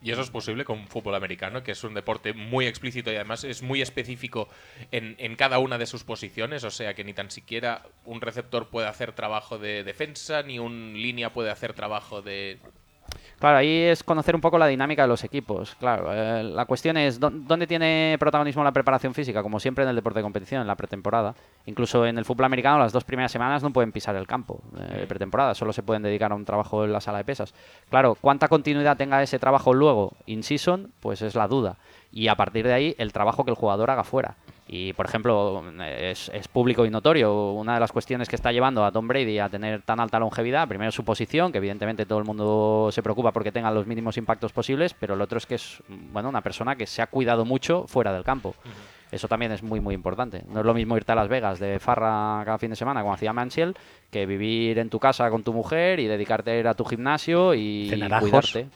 Y 0.00 0.12
eso 0.12 0.22
es 0.22 0.30
posible 0.30 0.64
con 0.64 0.86
fútbol 0.86 1.14
americano, 1.14 1.62
que 1.62 1.72
es 1.72 1.82
un 1.82 1.94
deporte 1.94 2.32
muy 2.32 2.66
explícito 2.66 3.10
y 3.10 3.16
además 3.16 3.42
es 3.44 3.62
muy 3.62 3.82
específico 3.82 4.48
en, 4.92 5.16
en 5.18 5.34
cada 5.34 5.58
una 5.58 5.76
de 5.76 5.86
sus 5.86 6.04
posiciones. 6.04 6.62
O 6.64 6.70
sea 6.70 6.94
que 6.94 7.04
ni 7.04 7.14
tan 7.14 7.30
siquiera 7.30 7.82
un 8.04 8.20
receptor 8.20 8.68
puede 8.68 8.86
hacer 8.86 9.12
trabajo 9.12 9.58
de 9.58 9.82
defensa, 9.82 10.42
ni 10.42 10.58
un 10.58 10.94
línea 10.94 11.32
puede 11.32 11.50
hacer 11.50 11.72
trabajo 11.72 12.22
de. 12.22 12.58
Claro, 13.38 13.58
ahí 13.58 13.82
es 13.82 14.02
conocer 14.02 14.34
un 14.34 14.40
poco 14.40 14.58
la 14.58 14.66
dinámica 14.66 15.02
de 15.02 15.08
los 15.08 15.22
equipos. 15.22 15.76
Claro, 15.78 16.08
eh, 16.12 16.42
la 16.42 16.64
cuestión 16.64 16.96
es 16.96 17.20
¿dó- 17.20 17.30
dónde 17.30 17.68
tiene 17.68 18.16
protagonismo 18.18 18.64
la 18.64 18.72
preparación 18.72 19.14
física, 19.14 19.42
como 19.44 19.60
siempre 19.60 19.84
en 19.84 19.90
el 19.90 19.96
deporte 19.96 20.18
de 20.18 20.24
competición, 20.24 20.60
en 20.62 20.66
la 20.66 20.74
pretemporada. 20.74 21.34
Incluso 21.66 22.04
en 22.04 22.18
el 22.18 22.24
fútbol 22.24 22.46
americano 22.46 22.78
las 22.80 22.92
dos 22.92 23.04
primeras 23.04 23.30
semanas 23.30 23.62
no 23.62 23.70
pueden 23.72 23.92
pisar 23.92 24.16
el 24.16 24.26
campo 24.26 24.60
eh, 24.76 25.00
de 25.00 25.06
pretemporada, 25.06 25.54
solo 25.54 25.72
se 25.72 25.84
pueden 25.84 26.02
dedicar 26.02 26.32
a 26.32 26.34
un 26.34 26.44
trabajo 26.44 26.84
en 26.84 26.92
la 26.92 27.00
sala 27.00 27.18
de 27.18 27.24
pesas. 27.24 27.54
Claro, 27.90 28.16
cuánta 28.20 28.48
continuidad 28.48 28.96
tenga 28.96 29.22
ese 29.22 29.38
trabajo 29.38 29.72
luego 29.72 30.14
in 30.26 30.42
season, 30.42 30.90
pues 30.98 31.22
es 31.22 31.36
la 31.36 31.46
duda. 31.46 31.76
Y 32.10 32.26
a 32.28 32.34
partir 32.34 32.66
de 32.66 32.72
ahí 32.72 32.94
el 32.98 33.12
trabajo 33.12 33.44
que 33.44 33.50
el 33.52 33.56
jugador 33.56 33.90
haga 33.90 34.02
fuera. 34.02 34.34
Y, 34.70 34.92
por 34.92 35.06
ejemplo, 35.06 35.64
es, 35.82 36.30
es 36.34 36.46
público 36.46 36.84
y 36.84 36.90
notorio. 36.90 37.52
Una 37.52 37.74
de 37.74 37.80
las 37.80 37.90
cuestiones 37.90 38.28
que 38.28 38.36
está 38.36 38.52
llevando 38.52 38.84
a 38.84 38.92
Tom 38.92 39.08
Brady 39.08 39.38
a 39.38 39.48
tener 39.48 39.80
tan 39.80 39.98
alta 39.98 40.18
longevidad, 40.18 40.68
primero 40.68 40.92
su 40.92 41.04
posición, 41.04 41.50
que 41.52 41.58
evidentemente 41.58 42.04
todo 42.04 42.18
el 42.18 42.26
mundo 42.26 42.90
se 42.92 43.02
preocupa 43.02 43.32
porque 43.32 43.50
tenga 43.50 43.70
los 43.70 43.86
mínimos 43.86 44.18
impactos 44.18 44.52
posibles, 44.52 44.92
pero 44.92 45.14
el 45.14 45.22
otro 45.22 45.38
es 45.38 45.46
que 45.46 45.54
es 45.54 45.82
bueno, 45.88 46.28
una 46.28 46.42
persona 46.42 46.76
que 46.76 46.86
se 46.86 47.00
ha 47.00 47.06
cuidado 47.06 47.46
mucho 47.46 47.86
fuera 47.86 48.12
del 48.12 48.24
campo. 48.24 48.54
Eso 49.10 49.26
también 49.26 49.52
es 49.52 49.62
muy, 49.62 49.80
muy 49.80 49.94
importante. 49.94 50.42
No 50.48 50.60
es 50.60 50.66
lo 50.66 50.74
mismo 50.74 50.96
irte 50.96 51.12
a 51.12 51.14
Las 51.14 51.28
Vegas 51.28 51.58
de 51.58 51.78
farra 51.78 52.42
cada 52.44 52.58
fin 52.58 52.70
de 52.70 52.76
semana, 52.76 53.00
como 53.00 53.14
hacía 53.14 53.32
Mansiel, 53.32 53.74
que 54.10 54.26
vivir 54.26 54.78
en 54.78 54.90
tu 54.90 54.98
casa 54.98 55.30
con 55.30 55.42
tu 55.42 55.54
mujer 55.54 55.98
y 55.98 56.06
dedicarte 56.06 56.50
a 56.50 56.58
ir 56.58 56.68
a 56.68 56.74
tu 56.74 56.84
gimnasio 56.84 57.54
y 57.54 57.90
ajos. 58.02 58.20
cuidarte. 58.20 58.68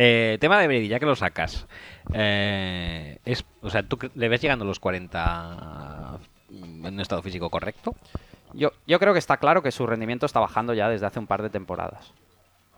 Eh, 0.00 0.38
tema 0.40 0.60
de 0.60 0.68
Brady, 0.68 0.86
ya 0.86 1.00
que 1.00 1.06
lo 1.06 1.16
sacas. 1.16 1.66
eh, 2.14 3.18
es, 3.24 3.44
o 3.62 3.68
sea, 3.68 3.82
¿tú 3.82 3.98
le 4.14 4.28
ves 4.28 4.40
llegando 4.40 4.64
a 4.64 4.68
los 4.68 4.78
40 4.78 6.18
en 6.50 6.86
un 6.86 7.00
estado 7.00 7.20
físico 7.20 7.50
correcto? 7.50 7.96
Yo, 8.52 8.70
yo 8.86 9.00
creo 9.00 9.12
que 9.12 9.18
está 9.18 9.38
claro 9.38 9.60
que 9.60 9.72
su 9.72 9.88
rendimiento 9.88 10.24
está 10.24 10.38
bajando 10.38 10.72
ya 10.72 10.88
desde 10.88 11.06
hace 11.06 11.18
un 11.18 11.26
par 11.26 11.42
de 11.42 11.50
temporadas. 11.50 12.12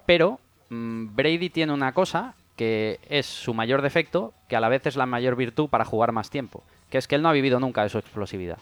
Pero 0.07 0.41
mm, 0.71 1.15
Brady 1.15 1.51
tiene 1.51 1.75
una 1.75 1.93
cosa 1.93 2.33
que 2.57 2.99
es 3.11 3.27
su 3.27 3.53
mayor 3.53 3.83
defecto, 3.83 4.33
que 4.49 4.57
a 4.57 4.61
la 4.61 4.71
vez 4.71 4.87
es 4.87 4.97
la 4.97 5.05
mayor 5.05 5.37
virtud 5.37 5.69
para 5.69 5.85
jugar 5.85 6.13
más 6.13 6.31
tiempo, 6.31 6.63
que 6.89 6.97
es 6.97 7.07
que 7.07 7.17
él 7.17 7.23
no 7.23 7.29
ha 7.29 7.33
vivido 7.33 7.61
nunca 7.61 7.83
de 7.83 7.91
su 7.91 7.99
explosividad. 7.99 8.59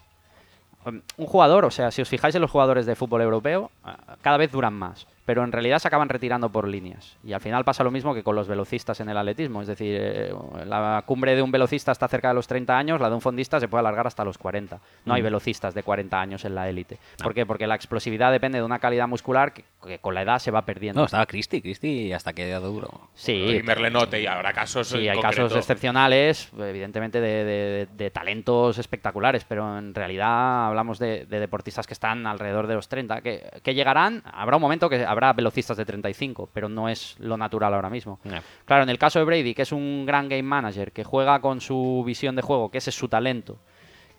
Um, 0.85 1.01
Un 1.17 1.27
jugador, 1.27 1.65
o 1.65 1.71
sea, 1.71 1.93
si 1.93 2.03
os 2.03 2.09
fijáis 2.09 2.35
en 2.35 2.43
los 2.43 2.51
jugadores 2.51 2.87
de 2.87 2.97
fútbol 2.97 3.23
europeo, 3.23 3.71
ah, 3.85 4.17
cada 4.21 4.37
vez 4.37 4.51
duran 4.51 4.75
más, 4.75 5.07
pero 5.29 5.45
en 5.45 5.53
realidad 5.53 5.79
se 5.79 5.89
acaban 5.89 6.09
retirando 6.09 6.49
por 6.49 6.67
líneas. 6.67 7.19
Y 7.23 7.35
al 7.35 7.43
final 7.43 7.63
pasa 7.63 7.85
lo 7.85 7.91
mismo 7.91 8.15
que 8.15 8.23
con 8.23 8.35
los 8.35 8.49
velocistas 8.49 8.99
en 9.01 9.11
el 9.11 9.17
atletismo, 9.19 9.61
es 9.61 9.69
decir, 9.69 9.95
eh, 10.01 10.33
la 10.65 11.03
cumbre 11.05 11.37
de 11.37 11.43
un 11.43 11.51
velocista 11.53 11.93
está 11.93 12.09
cerca 12.09 12.29
de 12.29 12.35
los 12.35 12.47
30 12.47 12.79
años, 12.79 12.99
la 12.99 13.11
de 13.11 13.15
un 13.15 13.21
fondista 13.21 13.61
se 13.61 13.69
puede 13.69 13.81
alargar 13.81 14.07
hasta 14.07 14.25
los 14.25 14.39
40. 14.39 14.81
No 15.05 15.13
hay 15.13 15.21
velocistas 15.21 15.75
de 15.75 15.83
40 15.83 16.19
años 16.19 16.47
en 16.47 16.55
la 16.55 16.67
élite. 16.71 16.97
¿Por 17.23 17.35
qué? 17.35 17.45
Porque 17.45 17.67
la 17.67 17.75
explosividad 17.75 18.33
depende 18.33 18.57
de 18.57 18.65
una 18.65 18.79
calidad 18.79 19.07
muscular 19.07 19.53
que, 19.53 19.65
que 19.87 19.99
con 19.99 20.15
la 20.15 20.23
edad 20.23 20.39
se 20.39 20.51
va 20.51 20.63
perdiendo. 20.63 21.01
No, 21.03 21.05
estaba 21.05 21.27
Christie, 21.27 21.61
Christie 21.61 22.15
hasta 22.15 22.33
que 22.33 22.49
dado 22.49 22.73
duro. 22.73 22.89
sí, 23.15 23.35
y 23.35 23.63
Merlenote, 23.63 24.23
y 24.23 24.27
habrá 24.27 24.55
casos. 24.55 24.89
Sí, 24.89 25.05
en 25.05 25.11
hay 25.11 25.17
concreto. 25.19 25.43
casos 25.45 25.59
excepcionales, 25.59 26.51
evidentemente, 26.59 27.21
de, 27.21 27.45
de- 27.45 27.89
de 27.99 28.11
talentos 28.11 28.79
espectaculares, 28.79 29.45
pero 29.45 29.79
en 29.79 29.95
realidad 29.95 30.69
hablamos 30.69 30.99
de, 30.99 31.27
de 31.27 31.41
deportistas 31.41 31.87
que 31.87 31.93
están 31.93 32.27
alrededor 32.27 32.67
de 32.67 32.77
los 32.77 32.89
30, 32.89 33.21
que, 33.21 33.43
que 33.63 33.75
llegarán, 33.75 34.23
habrá 34.25 34.57
un 34.57 34.63
momento 34.63 34.89
que 34.89 35.05
habrá 35.19 35.33
velocistas 35.33 35.77
de 35.77 35.85
35, 35.85 36.49
pero 36.53 36.69
no 36.69 36.89
es 36.89 37.17
lo 37.19 37.37
natural 37.37 37.75
ahora 37.75 37.91
mismo. 37.91 38.21
No. 38.25 38.41
Claro, 38.65 38.85
en 38.85 38.89
el 38.89 38.99
caso 38.99 39.19
de 39.19 39.25
Brady, 39.25 39.55
que 39.55 39.63
es 39.63 39.73
un 39.73 40.07
gran 40.07 40.29
game 40.29 40.43
manager, 40.43 40.93
que 40.93 41.05
juega 41.05 41.41
con 41.41 41.61
su 41.61 42.03
visión 42.07 42.37
de 42.37 42.43
juego, 42.43 42.71
que 42.71 42.79
ese 42.79 42.91
es 42.91 42.97
su 42.97 43.09
talento, 43.09 43.59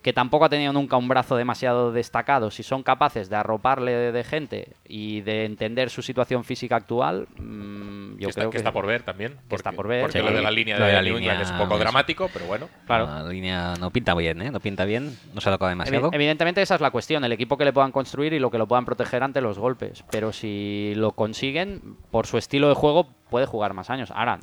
que 0.02 0.14
tampoco 0.14 0.46
ha 0.46 0.50
tenido 0.50 0.72
nunca 0.72 0.96
un 0.98 1.08
brazo 1.08 1.36
demasiado 1.36 1.92
destacado, 1.92 2.52
si 2.52 2.64
son 2.64 2.84
capaces 2.84 3.30
de 3.30 3.36
arroparle 3.36 3.92
de, 3.92 4.12
de 4.14 4.24
gente 4.24 4.74
y 4.88 5.22
de 5.22 5.46
entender 5.46 5.90
su 5.90 6.02
situación 6.02 6.44
física 6.46 6.78
actual, 6.78 7.28
mm, 7.38 8.12
yo 8.14 8.18
que 8.18 8.26
está, 8.30 8.42
creo 8.42 8.52
que 8.52 8.58
está 8.58 8.72
por 8.72 8.86
ver 8.86 9.04
también. 9.04 9.36
que 9.50 9.56
está 9.56 9.72
porque- 9.72 9.76
por 9.76 9.88
ver, 9.88 10.02
Porque 10.04 10.20
sí. 10.20 10.26
lo 10.26 10.32
de 10.32 10.42
la 10.42 10.52
línea 10.52 10.78
de, 10.78 10.86
de 10.86 10.94
la 10.94 11.02
línea 11.02 11.42
es 11.42 11.52
un 11.52 11.58
poco 11.58 11.74
es- 11.74 11.80
dramático, 11.82 12.30
pero 12.32 12.46
bueno. 12.46 12.70
Claro. 12.86 13.06
La 13.08 13.24
línea 13.30 13.74
no 13.80 13.92
pinta 13.92 14.14
bien, 14.16 14.42
¿eh? 14.42 14.52
No 14.52 14.60
pinta 14.60 14.86
bien, 14.86 15.18
no 15.34 15.42
se 15.42 15.50
ha 15.50 15.52
tocado 15.54 15.70
demasiado. 15.70 16.12
Evi- 16.12 16.16
Evidentemente 16.16 16.62
esa 16.62 16.76
es 16.76 16.82
la 16.82 16.92
cuestión, 16.92 17.24
el 17.26 17.32
equipo 17.32 17.58
que 17.58 17.66
le 17.66 17.74
puedan 17.74 17.92
construir 17.92 18.34
y 18.34 18.40
lo 18.40 18.50
que 18.52 18.58
lo 18.58 18.68
puedan 18.68 18.86
proteger 18.86 19.24
ante 19.24 19.42
los 19.42 19.60
golpes. 19.60 20.04
Pero 20.12 20.32
si 20.32 20.94
lo 20.96 21.12
consiguen, 21.12 21.82
por 22.12 22.26
su 22.28 22.38
estilo 22.38 22.70
de 22.70 22.76
juego, 22.76 23.08
puede 23.30 23.46
jugar 23.46 23.74
más 23.74 23.90
años. 23.90 24.12
Ahora, 24.12 24.40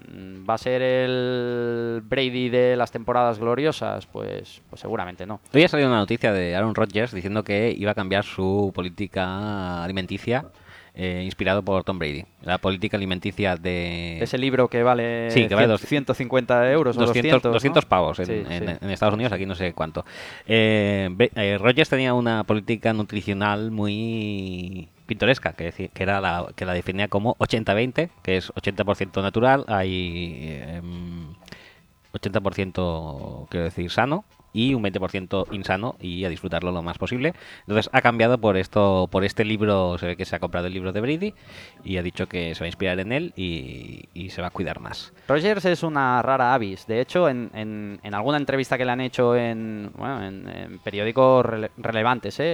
¿va 0.49 0.55
a 0.55 0.59
ser 0.59 0.83
el 0.83 2.03
Brady 2.05 2.49
de 2.49 2.77
las 2.77 2.90
temporadas 2.90 3.38
gloriosas? 3.38 4.07
Pues, 4.07 4.62
pues 4.70 4.81
seguramente 4.81 5.27
no. 5.27 5.40
Hoy 5.55 5.64
ha 5.64 5.68
salido 5.68 5.88
una 5.88 5.99
noticia 5.99 6.33
de 6.33 6.55
Aaron 6.57 6.75
Rodgers 6.75 7.12
diciendo 7.12 7.44
que 7.44 7.75
iba 7.77 7.90
a 7.92 7.94
cambiar 7.94 8.25
su 8.25 8.72
política 8.75 9.83
alimenticia 9.85 10.46
eh, 10.99 11.22
inspirado 11.25 11.62
por 11.62 11.85
Tom 11.85 11.99
Brady. 11.99 12.25
La 12.40 12.57
política 12.57 12.96
alimenticia 12.96 13.57
de... 13.57 14.18
Ese 14.22 14.38
libro 14.38 14.68
que 14.68 14.83
vale, 14.83 15.31
Sí, 15.31 15.46
que 15.46 15.55
vale 15.55 15.66
100 15.66 15.70
dos- 15.72 15.81
150 15.83 16.72
euros 16.72 16.96
o 16.96 17.01
200, 17.01 17.42
200, 17.42 17.53
200 17.53 17.85
¿no? 17.85 17.88
pavos 17.88 18.18
en, 18.20 18.27
Sí, 18.27 18.33
en- 18.49 18.66
sí. 18.66 18.75
en 18.81 18.90
Estados 18.90 19.14
Unidos, 19.14 19.31
aquí 19.35 19.44
no 19.44 19.55
sé 19.55 19.75
cuánto. 19.75 20.07
Eh, 20.46 21.11
eh, 21.35 21.59
Rogers 21.61 21.90
tenía 21.90 22.14
una 22.14 22.44
política 22.44 22.94
nutricional 22.94 23.70
muy 23.70 24.88
pintoresca, 25.07 25.53
que, 25.53 25.73
que 25.73 26.03
era 26.03 26.21
la, 26.21 26.49
que 26.55 26.64
la 26.64 26.75
definía 26.75 27.09
como 27.09 27.37
80-20, 27.37 28.11
que 28.23 28.37
es 28.37 28.53
80% 28.53 29.23
natural, 29.23 29.64
hay 29.69 30.61
em, 30.66 31.35
80% 32.12 33.49
quiero 33.49 33.64
decir 33.64 33.90
sano 33.90 34.25
y 34.57 34.73
un 34.73 34.83
20% 34.83 35.53
insano 35.53 35.97
y 36.01 36.25
a 36.25 36.31
disfrutarlo 36.31 36.73
lo 36.73 36.83
más 36.83 36.97
posible. 36.97 37.35
Entonces 37.61 37.90
ha 37.92 38.01
cambiado 38.01 38.38
por 38.38 38.57
esto, 38.57 39.07
por 39.12 39.23
este 39.23 39.45
libro, 39.45 39.99
se 39.99 40.07
ve 40.07 40.16
que 40.16 40.25
se 40.25 40.35
ha 40.35 40.38
comprado 40.38 40.66
el 40.66 40.73
libro 40.73 40.92
de 40.92 41.01
Brady 41.03 41.35
y 41.85 41.99
ha 41.99 42.03
dicho 42.03 42.27
que 42.27 42.55
se 42.55 42.61
va 42.61 42.64
a 42.64 42.69
inspirar 42.69 42.99
en 43.01 43.12
él 43.12 43.35
y, 43.37 44.09
se 44.31 44.40
va 44.40 44.49
a 44.49 44.51
cuidar 44.51 44.81
más. 44.81 45.12
Rogers 45.29 45.64
es 45.66 45.83
una 45.83 46.23
rara 46.23 46.55
avis. 46.55 46.87
De 46.87 47.01
hecho, 47.03 47.29
en, 47.29 47.51
en- 47.55 48.14
alguna 48.14 48.38
entrevista 48.38 48.79
que 48.79 48.85
le 48.87 48.92
han 48.92 49.01
hecho 49.03 49.37
en, 49.37 49.90
bueno, 49.95 50.25
en, 50.27 50.79
periódicos 50.83 51.45
rele- 51.45 51.71
relevantes, 51.77 52.40
¿eh? 52.40 52.45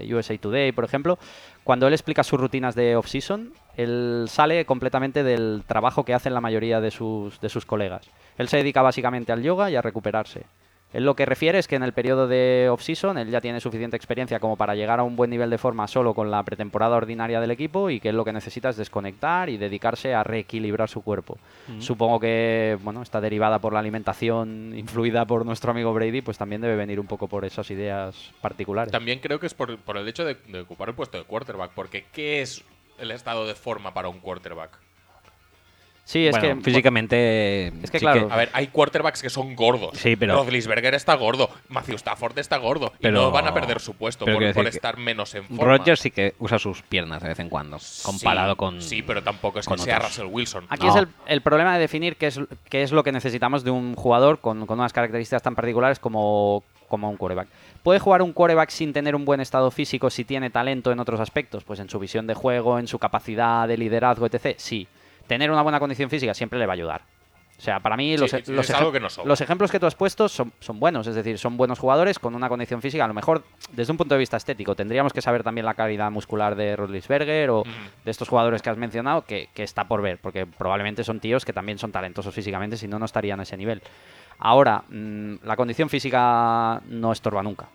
Eh, 0.00 0.14
USA 0.14 0.36
Today, 0.36 0.72
por 0.72 0.84
ejemplo, 0.84 1.18
cuando 1.64 1.86
él 1.86 1.94
explica 1.94 2.22
sus 2.22 2.38
rutinas 2.38 2.74
de 2.74 2.94
off-season, 2.96 3.52
él 3.76 4.26
sale 4.28 4.64
completamente 4.66 5.22
del 5.22 5.62
trabajo 5.66 6.04
que 6.04 6.12
hacen 6.14 6.34
la 6.34 6.40
mayoría 6.42 6.80
de 6.80 6.90
sus, 6.90 7.40
de 7.40 7.48
sus 7.48 7.64
colegas. 7.64 8.08
Él 8.38 8.48
se 8.48 8.58
dedica 8.58 8.82
básicamente 8.82 9.32
al 9.32 9.42
yoga 9.42 9.70
y 9.70 9.76
a 9.76 9.82
recuperarse. 9.82 10.44
Él 10.92 11.04
lo 11.04 11.16
que 11.16 11.26
refiere 11.26 11.58
es 11.58 11.66
que 11.66 11.76
en 11.76 11.82
el 11.82 11.92
periodo 11.92 12.28
de 12.28 12.68
off-season 12.70 13.18
él 13.18 13.30
ya 13.30 13.40
tiene 13.40 13.60
suficiente 13.60 13.96
experiencia 13.96 14.38
como 14.38 14.56
para 14.56 14.74
llegar 14.74 15.00
a 15.00 15.02
un 15.02 15.16
buen 15.16 15.30
nivel 15.30 15.50
de 15.50 15.58
forma 15.58 15.88
solo 15.88 16.14
con 16.14 16.30
la 16.30 16.42
pretemporada 16.42 16.96
ordinaria 16.96 17.40
del 17.40 17.50
equipo 17.50 17.90
y 17.90 18.00
que 18.00 18.10
él 18.10 18.16
lo 18.16 18.24
que 18.24 18.32
necesita 18.32 18.68
es 18.68 18.76
desconectar 18.76 19.48
y 19.48 19.56
dedicarse 19.56 20.14
a 20.14 20.22
reequilibrar 20.22 20.88
su 20.88 21.02
cuerpo. 21.02 21.38
Supongo 21.80 22.20
que 22.20 22.78
bueno, 22.82 23.02
está 23.02 23.20
derivada 23.20 23.58
por 23.58 23.72
la 23.72 23.80
alimentación 23.80 24.72
influida 24.76 25.26
por 25.26 25.44
nuestro 25.44 25.72
amigo 25.72 25.92
Brady, 25.92 26.22
pues 26.22 26.38
también 26.38 26.60
debe 26.60 26.76
venir 26.76 27.00
un 27.00 27.06
poco 27.06 27.28
por 27.28 27.44
esas 27.44 27.70
ideas 27.70 28.32
particulares. 28.40 28.92
También 28.92 29.18
creo 29.18 29.40
que 29.40 29.46
es 29.46 29.54
por, 29.54 29.76
por 29.78 29.96
el 29.96 30.06
hecho 30.08 30.24
de, 30.24 30.36
de 30.46 30.60
ocupar 30.60 30.88
el 30.88 30.94
puesto 30.94 31.18
de 31.18 31.24
quarterback, 31.24 31.72
porque 31.74 32.06
¿qué 32.12 32.42
es 32.42 32.64
el 32.98 33.10
estado 33.10 33.46
de 33.46 33.54
forma 33.54 33.92
para 33.92 34.08
un 34.08 34.20
quarterback? 34.20 34.85
Sí, 36.06 36.24
es 36.24 36.38
Bueno, 36.38 36.58
que 36.58 36.62
físicamente 36.62 37.66
Es 37.82 37.90
que 37.90 37.98
sí 37.98 38.04
claro. 38.04 38.28
A 38.30 38.36
ver, 38.36 38.48
hay 38.52 38.68
quarterbacks 38.68 39.22
que 39.22 39.28
son 39.28 39.56
gordos. 39.56 39.98
Sí, 39.98 40.14
pero- 40.14 40.36
Rodlisberger 40.36 40.94
está 40.94 41.14
gordo, 41.16 41.50
Matthew 41.68 41.96
Stafford 41.96 42.38
está 42.38 42.58
gordo. 42.58 42.92
Pero- 43.00 43.18
y 43.18 43.22
no 43.24 43.30
van 43.32 43.48
a 43.48 43.52
perder 43.52 43.80
su 43.80 43.94
puesto 43.94 44.24
por, 44.24 44.40
estar 44.68 44.98
menos 44.98 45.34
en 45.34 45.42
forma. 45.48 45.64
Rodgers 45.64 45.98
sí 45.98 46.12
que 46.12 46.34
usa 46.38 46.60
sus 46.60 46.82
piernas 46.82 47.22
de 47.22 47.28
vez 47.30 47.40
en 47.40 47.48
cuando, 47.48 47.78
comparado 48.04 48.52
Sí, 48.52 48.56
con... 48.56 48.82
Sí, 48.82 49.02
pero 49.02 49.24
tampoco 49.24 49.58
es 49.58 49.66
que 49.66 49.70
con 49.70 49.78
sea 49.80 49.96
otros. 49.96 50.12
Russell 50.16 50.32
Wilson. 50.32 50.66
Aquí 50.68 50.86
No. 50.86 50.90
es 50.94 50.96
el, 51.02 51.08
el 51.26 51.40
problema 51.40 51.74
de 51.74 51.80
definir 51.80 52.14
qué 52.14 52.28
es, 52.28 52.38
qué 52.70 52.84
es 52.84 52.92
lo 52.92 53.02
que 53.02 53.10
necesitamos 53.10 53.64
de 53.64 53.72
un 53.72 53.96
jugador 53.96 54.38
con, 54.38 54.64
con 54.66 54.78
unas 54.78 54.92
características 54.92 55.42
tan 55.42 55.56
particulares 55.56 55.98
como, 55.98 56.62
como 56.88 57.10
un 57.10 57.16
quarterback. 57.16 57.48
¿Puede 57.82 57.98
jugar 57.98 58.22
un 58.22 58.32
quarterback 58.32 58.70
sin 58.70 58.92
tener 58.92 59.16
un 59.16 59.24
buen 59.24 59.40
estado 59.40 59.72
físico 59.72 60.08
si 60.10 60.24
tiene 60.24 60.50
talento 60.50 60.92
en 60.92 61.00
otros 61.00 61.18
aspectos? 61.18 61.64
Pues 61.64 61.80
en 61.80 61.90
su 61.90 61.98
visión 61.98 62.28
de 62.28 62.34
juego, 62.34 62.78
en 62.78 62.86
su 62.86 63.00
capacidad 63.00 63.66
de 63.66 63.76
liderazgo, 63.76 64.26
etc. 64.26 64.54
Sí. 64.56 64.86
Tener 65.26 65.50
una 65.50 65.62
buena 65.62 65.78
condición 65.78 66.10
física 66.10 66.34
siempre 66.34 66.58
le 66.58 66.66
va 66.66 66.72
a 66.72 66.74
ayudar. 66.74 67.02
O 67.58 67.60
sea, 67.60 67.80
para 67.80 67.96
mí 67.96 68.18
los, 68.18 68.30
sí, 68.30 68.36
los 68.48 68.66
que 68.66 69.00
no 69.00 69.32
ejemplos 69.32 69.70
que 69.70 69.80
tú 69.80 69.86
has 69.86 69.94
puesto 69.94 70.28
son, 70.28 70.52
son 70.60 70.78
buenos, 70.78 71.06
es 71.06 71.14
decir, 71.14 71.38
son 71.38 71.56
buenos 71.56 71.78
jugadores 71.78 72.18
con 72.18 72.34
una 72.34 72.50
condición 72.50 72.82
física. 72.82 73.04
A 73.06 73.08
lo 73.08 73.14
mejor, 73.14 73.44
desde 73.72 73.92
un 73.92 73.96
punto 73.96 74.14
de 74.14 74.18
vista 74.18 74.36
estético, 74.36 74.76
tendríamos 74.76 75.14
que 75.14 75.22
saber 75.22 75.42
también 75.42 75.64
la 75.64 75.72
calidad 75.72 76.10
muscular 76.10 76.54
de 76.54 76.76
Rodlisberger 76.76 77.48
o 77.50 77.62
de 78.04 78.10
estos 78.10 78.28
jugadores 78.28 78.60
que 78.60 78.68
has 78.68 78.76
mencionado, 78.76 79.24
que, 79.24 79.48
que 79.54 79.62
está 79.62 79.84
por 79.84 80.02
ver, 80.02 80.18
porque 80.18 80.44
probablemente 80.44 81.02
son 81.02 81.18
tíos 81.18 81.46
que 81.46 81.54
también 81.54 81.78
son 81.78 81.92
talentosos 81.92 82.34
físicamente, 82.34 82.76
si 82.76 82.88
no, 82.88 82.98
no 82.98 83.06
estarían 83.06 83.40
a 83.40 83.44
ese 83.44 83.56
nivel. 83.56 83.82
Ahora, 84.38 84.84
mm, 84.90 85.36
la 85.44 85.56
condición 85.56 85.88
física 85.88 86.82
no 86.88 87.12
estorba 87.12 87.42
nunca. 87.42 87.68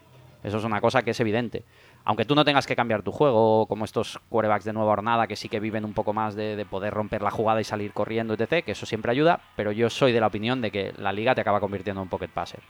Eso 0.44 0.58
es 0.58 0.64
una 0.64 0.80
cosa 0.80 1.02
que 1.02 1.12
es 1.12 1.20
evidente. 1.20 1.64
Aunque 2.04 2.26
tú 2.26 2.36
no 2.36 2.44
tengas 2.44 2.66
que 2.66 2.76
cambiar 2.76 3.04
tu 3.04 3.12
juego, 3.12 3.66
como 3.68 3.86
estos 3.86 4.20
quarterbacks 4.30 4.66
de 4.66 4.74
nueva 4.74 4.92
jornada 4.92 5.28
que 5.28 5.36
sí 5.36 5.50
que 5.50 5.60
viven 5.60 5.86
un 5.86 5.94
poco 5.94 6.14
más 6.14 6.36
de, 6.36 6.56
de 6.56 6.66
poder 6.66 6.94
romper 6.94 7.22
la 7.22 7.32
jugada 7.32 7.62
y 7.62 7.64
salir 7.64 7.94
corriendo, 7.94 8.34
etc., 8.34 8.66
que 8.66 8.72
eso 8.72 8.86
siempre 8.86 9.12
ayuda, 9.12 9.42
pero 9.56 9.72
yo 9.72 9.90
soy 9.90 10.12
de 10.12 10.20
la 10.20 10.28
opinión 10.28 10.62
de 10.62 10.72
que 10.72 10.94
la 10.98 11.12
liga 11.12 11.36
te 11.36 11.42
acaba 11.42 11.60
convirtiendo 11.60 12.02
en 12.02 12.04
un 12.04 12.10
pocket 12.10 12.30
passer. 12.30 12.62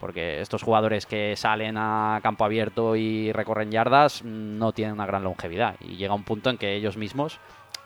Porque 0.00 0.40
estos 0.40 0.62
jugadores 0.62 1.06
que 1.06 1.34
salen 1.36 1.76
a 1.78 2.20
campo 2.22 2.44
abierto 2.44 2.94
y 2.96 3.32
recorren 3.32 3.70
yardas 3.70 4.22
mm, 4.22 4.58
no 4.58 4.72
tienen 4.72 4.94
una 4.94 5.06
gran 5.06 5.24
longevidad. 5.24 5.76
Y 5.80 5.96
llega 5.96 6.14
un 6.14 6.24
punto 6.24 6.50
en 6.50 6.58
que 6.58 6.74
ellos 6.74 6.96
mismos, 6.96 7.40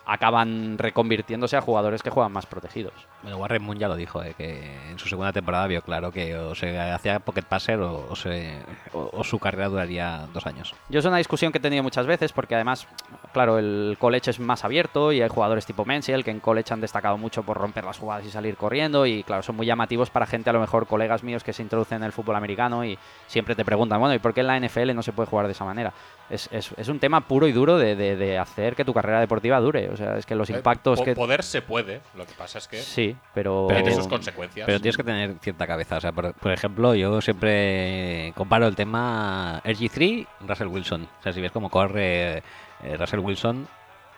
acaban 0.09 0.79
reconvirtiéndose 0.79 1.57
a 1.57 1.61
jugadores 1.61 2.03
que 2.03 2.11
juegan 2.11 2.33
más 2.33 2.47
protegidos. 2.47 2.95
Bueno, 3.22 3.37
Warren 3.38 3.62
Moon 3.62 3.76
ya 3.78 3.88
lo 3.88 3.96
dijo, 3.96 4.22
eh, 4.22 4.33
que 4.38 4.90
en 4.90 4.98
su 4.98 5.09
segunda 5.09 5.33
temporada 5.33 5.66
vio 5.66 5.83
claro 5.83 6.12
que 6.12 6.37
o 6.37 6.54
se 6.54 6.78
hacía 6.78 7.18
pocket 7.18 7.42
passer 7.42 7.81
o, 7.81 8.07
o 8.09 8.14
se, 8.14 8.57
o- 8.92 9.11
o 9.12 9.24
su 9.24 9.40
carrera 9.40 9.66
duraría 9.68 10.28
dos 10.33 10.46
años. 10.46 10.72
Yo 10.88 11.00
es 11.00 11.04
una 11.04 11.16
discusión 11.16 11.50
que 11.50 11.59
he 11.59 11.61
tenido 11.61 11.83
muchas 11.83 12.07
veces 12.07 12.33
porque 12.33 12.54
además, 12.54 12.87
claro, 13.33 13.59
el 13.59 13.96
college 13.98 14.31
es 14.31 14.38
más 14.38 14.64
abierto 14.64 15.11
y 15.12 15.20
hay 15.20 15.28
jugadores 15.28 15.66
tipo 15.66 15.85
Mensiel 15.85 16.22
que 16.22 16.31
en 16.31 16.38
college 16.38 16.72
han 16.72 16.81
destacado 16.81 17.18
mucho 17.18 17.42
por 17.42 17.57
romper 17.57 17.85
las 17.85 17.98
jugadas 17.98 18.24
y 18.24 18.31
salir 18.31 18.57
corriendo 18.57 19.04
y 19.04 19.24
claro, 19.24 19.42
son 19.42 19.57
muy 19.57 19.66
llamativos 19.66 20.11
para 20.11 20.24
gente, 20.26 20.50
a 20.50 20.52
lo 20.52 20.61
mejor 20.61 20.87
colegas 20.87 21.24
míos 21.24 21.42
que 21.42 21.52
se 21.52 21.62
introducen 21.62 21.98
en 21.98 22.04
el 22.04 22.12
fútbol 22.12 22.37
americano 22.37 22.85
y 22.85 22.96
siempre 23.26 23.57
te 23.57 23.64
preguntan, 23.64 23.98
bueno, 23.98 24.14
¿y 24.14 24.20
por 24.20 24.33
qué 24.33 24.42
en 24.42 24.46
la 24.46 24.57
NFL 24.61 24.94
no 24.94 25.02
se 25.02 25.12
puede 25.12 25.28
jugar 25.28 25.46
de 25.46 25.52
esa 25.52 25.64
manera? 25.64 25.92
Es, 26.31 26.48
es- 26.52 26.70
es 26.76 26.88
un 26.88 27.00
tema 27.00 27.22
puro 27.22 27.48
y 27.48 27.52
duro 27.52 27.78
de, 27.78 27.96
de- 27.96 28.14
de 28.14 28.38
hacer 28.38 28.76
que 28.76 28.85
tu 28.85 28.94
carrera 28.94 29.18
deportiva 29.18 29.59
dure. 29.61 29.88
O 29.88 29.96
sea, 29.96 30.16
es 30.18 30.24
que 30.26 30.37
los 30.37 30.48
Eh, 30.50 30.54
impactos 30.57 30.98
po- 31.00 31.04
que... 31.04 31.14
Poder 31.16 31.42
se 31.42 31.62
puede, 31.62 32.00
lo 32.14 32.24
que 32.26 32.35
pasa 32.35 32.59
es 32.59 32.68
que 32.68 32.76
Sí, 32.76 33.08
pero... 33.35 33.66
Pero 33.68 33.83
tiene 33.83 33.97
sus 33.97 34.09
consecuencias. 34.09 34.66
Pero 34.66 34.81
tienes 34.81 34.97
que 34.97 35.05
tener 35.05 35.35
cierta 35.40 35.66
cabeza. 35.66 35.97
O 35.97 36.01
sea, 36.01 36.12
por, 36.12 36.35
por 36.35 36.53
ejemplo, 36.53 36.94
yo 36.94 37.21
siempre 37.21 38.33
comparo 38.37 38.66
el 38.66 38.77
tema 38.77 39.61
RG3 39.64 40.27
Russell 40.47 40.68
Wilson. 40.68 41.09
O 41.18 41.23
sea, 41.23 41.33
si 41.33 41.40
ves 41.40 41.53
cómo 41.53 41.71
corre 41.71 42.42
eh, 42.83 42.97
Russell 42.99 43.21
Wilson 43.21 43.68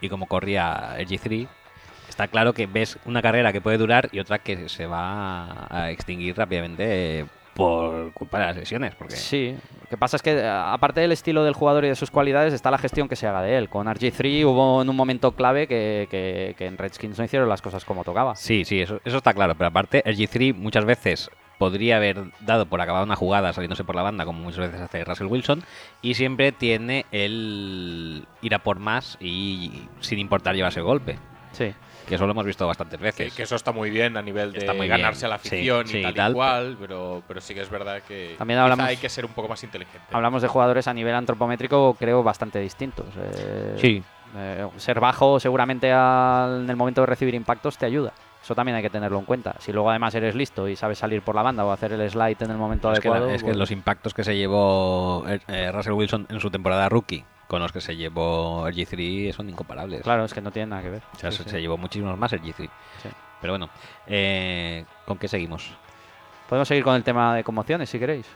y 0.00 0.08
cómo 0.08 0.26
corría 0.26 0.98
RG3, 0.98 1.48
está 2.08 2.28
claro 2.28 2.52
que 2.52 2.66
ves 2.66 2.98
una 3.04 3.22
carrera 3.22 3.52
que 3.52 3.60
puede 3.60 3.78
durar 3.78 4.08
y 4.12 4.20
otra 4.20 4.38
que 4.38 4.68
se 4.68 4.86
va 4.86 5.66
a 5.70 5.90
extinguir 5.90 6.36
rápidamente 6.36 7.20
eh, 7.20 7.26
por 7.60 8.12
culpa 8.12 8.38
de 8.40 8.46
las 8.46 8.56
lesiones. 8.56 8.94
Porque 8.94 9.16
Sí, 9.16 9.54
lo 9.82 9.88
que 9.88 9.96
pasa 9.96 10.16
es 10.16 10.22
que 10.22 10.40
a- 10.42 10.72
aparte 10.72 11.00
del 11.00 11.12
estilo 11.12 11.44
del 11.44 11.54
jugador 11.54 11.84
y 11.84 11.88
de 11.88 11.94
sus 11.96 12.10
cualidades 12.10 12.52
está 12.54 12.70
la 12.70 12.78
gestión 12.78 13.08
que 13.08 13.16
se 13.16 13.26
haga 13.26 13.42
de 13.42 13.56
él. 13.56 13.68
Con 13.68 13.86
RG3 13.86 14.44
hubo 14.44 14.82
en 14.82 14.88
un 14.88 14.96
momento 14.96 15.32
clave 15.32 15.66
que, 15.66 16.08
que- 16.10 16.54
que 16.56 16.66
en 16.66 16.78
Redskins 16.78 17.18
no 17.18 17.24
hicieron 17.24 17.48
las 17.48 17.62
cosas 17.62 17.84
como 17.84 18.04
tocaba. 18.04 18.34
Sí, 18.36 18.64
sí, 18.64 18.80
eso, 18.80 19.00
eso 19.04 19.16
está 19.18 19.32
claro. 19.34 19.54
Pero 19.54 19.68
aparte, 19.68 20.02
el 20.08 20.16
G3 20.16 20.54
muchas 20.54 20.84
veces 20.84 21.30
podría 21.58 21.96
haber 21.96 22.22
dado 22.40 22.64
por 22.64 22.80
acabar 22.80 23.02
una 23.04 23.16
jugada 23.16 23.52
saliéndose 23.52 23.84
por 23.84 23.94
la 23.94 24.00
banda, 24.02 24.24
como 24.24 24.38
muchas 24.40 24.60
veces 24.60 24.80
hace 24.80 25.04
Russell 25.04 25.26
Wilson, 25.26 25.62
y 26.00 26.14
siempre 26.14 26.52
tiene 26.52 27.04
el 27.10 28.24
ir 28.40 28.54
a 28.54 28.60
por 28.60 28.78
más 28.78 29.18
y 29.20 29.86
sin 30.00 30.18
importar 30.18 30.54
llevarse 30.54 30.80
el 30.80 30.86
golpe. 30.86 31.18
Sí. 31.52 31.74
Que 32.10 32.16
eso 32.16 32.26
lo 32.26 32.32
hemos 32.32 32.44
visto 32.44 32.66
bastantes 32.66 33.00
veces. 33.00 33.32
que 33.32 33.42
eso 33.44 33.56
está 33.56 33.72
muy 33.72 33.88
bien 33.90 34.16
a 34.16 34.22
nivel 34.22 34.52
de 34.52 34.70
muy 34.74 34.86
ganarse 34.88 35.20
bien, 35.20 35.26
a 35.26 35.28
la 35.28 35.34
afición 35.36 35.86
sí, 35.86 35.98
y 35.98 36.02
tal 36.02 36.12
y, 36.12 36.14
tal. 36.14 36.32
cual, 36.34 36.76
pero, 36.78 37.22
pero 37.26 37.40
sí 37.40 37.54
que 37.54 37.62
es 37.62 37.70
verdad 37.70 38.02
que 38.02 38.34
También 38.36 38.58
hablamos- 38.60 38.86
hay 38.86 38.96
que 38.98 39.08
ser 39.08 39.24
un 39.24 39.32
poco 39.32 39.48
más 39.48 39.62
inteligente. 39.64 40.06
Hablamos 40.12 40.42
de 40.42 40.48
jugadores 40.48 40.86
a 40.88 40.92
nivel 40.92 41.14
antropométrico, 41.14 41.94
creo, 41.98 42.22
bastante 42.22 42.58
distintos. 42.60 43.06
Eh, 43.16 43.74
Sí. 43.78 44.02
eh, 44.36 44.66
ser 44.76 45.00
bajo 45.00 45.40
seguramente 45.40 45.90
al- 45.92 46.62
en 46.64 46.70
el 46.70 46.76
momento 46.76 47.00
de 47.00 47.06
recibir 47.06 47.34
impactos 47.34 47.78
te 47.78 47.86
ayuda. 47.86 48.12
Eso 48.42 48.54
también 48.54 48.74
hay 48.76 48.82
que 48.82 48.90
tenerlo 48.90 49.18
en 49.18 49.24
cuenta. 49.26 49.54
Si 49.58 49.70
luego 49.72 49.90
además 49.90 50.14
eres 50.14 50.34
listo 50.34 50.66
y 50.66 50.74
sabes 50.74 50.98
salir 50.98 51.20
por 51.22 51.34
la 51.34 51.42
banda 51.42 51.64
o 51.64 51.72
hacer 51.72 51.92
el 51.92 52.10
slide 52.10 52.38
en 52.40 52.50
el 52.50 52.56
momento 52.56 52.90
Es 52.90 52.98
que, 53.00 53.08
la- 53.08 53.16
adecuado... 53.16 53.34
es 53.36 53.42
que 53.42 53.48
pues- 53.48 53.56
los 53.58 53.70
impactos 53.70 54.14
que 54.14 54.24
se 54.24 54.34
llevó 54.36 55.24
eh, 55.28 55.40
eh, 55.48 55.70
Russell 55.72 55.92
Wilson 55.92 56.26
en 56.30 56.40
su 56.40 56.50
temporada 56.50 56.88
rookie 56.88 57.24
con 57.50 57.60
los 57.60 57.72
que 57.72 57.80
se 57.80 57.96
llevó 57.96 58.68
el 58.68 58.74
G3 58.76 59.32
son 59.32 59.48
incomparables. 59.48 60.02
Claro, 60.02 60.24
es 60.24 60.32
que 60.32 60.40
no 60.40 60.52
tiene 60.52 60.68
nada 60.68 60.82
que 60.82 60.90
ver. 60.90 61.02
O 61.12 61.18
sea, 61.18 61.32
Sí, 61.32 61.38
se, 61.38 61.42
sí. 61.44 61.50
se 61.50 61.60
llevó 61.60 61.76
muchísimos 61.76 62.16
más 62.16 62.32
el 62.32 62.40
G3. 62.42 62.70
Sí. 63.02 63.08
Pero 63.40 63.54
bueno, 63.54 63.68
eh, 64.06 64.84
¿con 65.04 65.18
qué 65.18 65.26
seguimos? 65.26 65.72
Podemos 66.48 66.68
seguir 66.68 66.84
con 66.84 66.94
el 66.94 67.02
tema 67.02 67.34
de 67.34 67.42
conmociones, 67.42 67.90
si 67.90 67.98
queréis. 67.98 68.26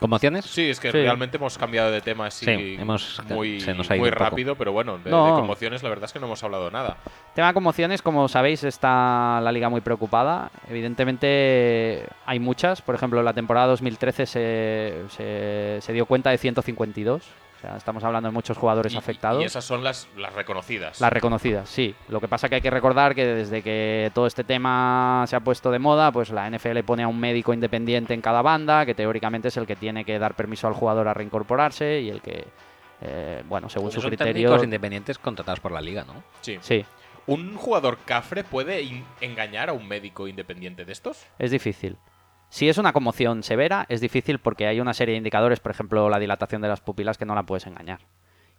¿Conmociones? 0.00 0.46
Sí, 0.46 0.70
es 0.70 0.80
que 0.80 0.90
Sí. 0.90 0.98
realmente 1.02 1.36
hemos 1.36 1.56
cambiado 1.58 1.90
de 1.90 2.00
tema 2.00 2.26
así 2.26 2.44
Sí, 2.46 2.76
hemos- 2.80 3.22
muy, 3.28 3.60
se 3.60 3.74
nos 3.74 3.88
ha 3.90 3.94
ido 3.96 4.02
muy 4.02 4.10
rápido, 4.10 4.56
pero 4.56 4.72
bueno, 4.72 4.96
de, 4.98 5.10
No. 5.10 5.26
de 5.26 5.32
conmociones 5.32 5.82
la 5.82 5.88
verdad 5.90 6.06
es 6.06 6.12
que 6.12 6.18
no 6.18 6.26
hemos 6.26 6.42
hablado 6.42 6.70
nada. 6.70 6.96
Tema 7.34 7.48
de 7.48 7.54
conmociones, 7.54 8.00
como 8.02 8.26
sabéis, 8.28 8.64
está 8.64 9.40
la 9.42 9.52
liga 9.52 9.68
muy 9.68 9.82
preocupada. 9.82 10.50
Evidentemente 10.68 12.06
hay 12.26 12.38
muchas. 12.40 12.82
Por 12.82 12.94
ejemplo, 12.94 13.18
en 13.20 13.24
la 13.24 13.34
temporada 13.34 13.66
2013 13.68 14.26
se, 14.26 15.04
se, 15.10 15.78
se 15.80 15.92
dio 15.92 16.06
cuenta 16.06 16.30
de 16.30 16.38
152. 16.38 17.22
Sea, 17.64 17.76
estamos 17.78 18.04
hablando 18.04 18.28
de 18.28 18.32
muchos 18.34 18.58
jugadores 18.58 18.92
Y- 18.92 18.96
afectados. 18.98 19.42
Y 19.42 19.46
esas 19.46 19.64
son 19.64 19.82
las, 19.82 20.06
las 20.18 20.34
reconocidas. 20.34 21.00
Las 21.00 21.10
reconocidas, 21.10 21.66
sí. 21.68 21.94
Lo 22.08 22.20
que 22.20 22.28
pasa 22.28 22.48
que 22.50 22.56
hay 22.56 22.60
que 22.60 22.68
recordar 22.70 23.14
que 23.14 23.24
desde 23.24 23.62
que 23.62 24.10
todo 24.14 24.26
este 24.26 24.44
tema 24.44 25.24
se 25.26 25.34
ha 25.34 25.40
puesto 25.40 25.70
de 25.70 25.78
moda, 25.78 26.12
pues 26.12 26.28
la 26.28 26.46
NFL 26.50 26.80
pone 26.84 27.04
a 27.04 27.08
un 27.08 27.18
médico 27.18 27.54
independiente 27.54 28.12
en 28.12 28.20
cada 28.20 28.42
banda, 28.42 28.84
que 28.84 28.94
teóricamente 28.94 29.48
es 29.48 29.56
el 29.56 29.66
que 29.66 29.76
tiene 29.76 30.04
que 30.04 30.18
dar 30.18 30.34
permiso 30.34 30.66
al 30.68 30.74
jugador 30.74 31.08
a 31.08 31.14
reincorporarse 31.14 32.00
y 32.02 32.10
el 32.10 32.20
que, 32.20 32.44
eh, 33.00 33.42
bueno, 33.48 33.70
según 33.70 33.90
su 33.90 34.02
Son 34.02 34.10
criterio... 34.10 34.34
técnicos 34.34 34.62
independientes 34.64 35.18
contratados 35.18 35.60
por 35.60 35.72
la 35.72 35.80
liga, 35.80 36.04
¿no? 36.06 36.22
Sí. 36.42 36.58
Sí, 36.60 36.84
¿Un 37.26 37.56
jugador 37.56 37.96
cafre 38.04 38.44
puede 38.44 39.02
engañar 39.22 39.70
a 39.70 39.72
un 39.72 39.88
médico 39.88 40.28
independiente 40.28 40.84
de 40.84 40.92
estos? 40.92 41.24
es 41.38 41.50
difícil. 41.50 41.96
Si 42.54 42.68
es 42.68 42.78
una 42.78 42.92
conmoción 42.92 43.42
severa, 43.42 43.84
es 43.88 44.00
difícil 44.00 44.38
porque 44.38 44.68
hay 44.68 44.78
una 44.78 44.94
serie 44.94 45.14
de 45.14 45.18
indicadores, 45.18 45.58
por 45.58 45.72
ejemplo, 45.72 46.08
la 46.08 46.20
dilatación 46.20 46.62
de 46.62 46.68
las 46.68 46.80
pupilas, 46.80 47.18
que 47.18 47.24
no 47.24 47.34
la 47.34 47.42
puedes 47.42 47.66
engañar. 47.66 47.98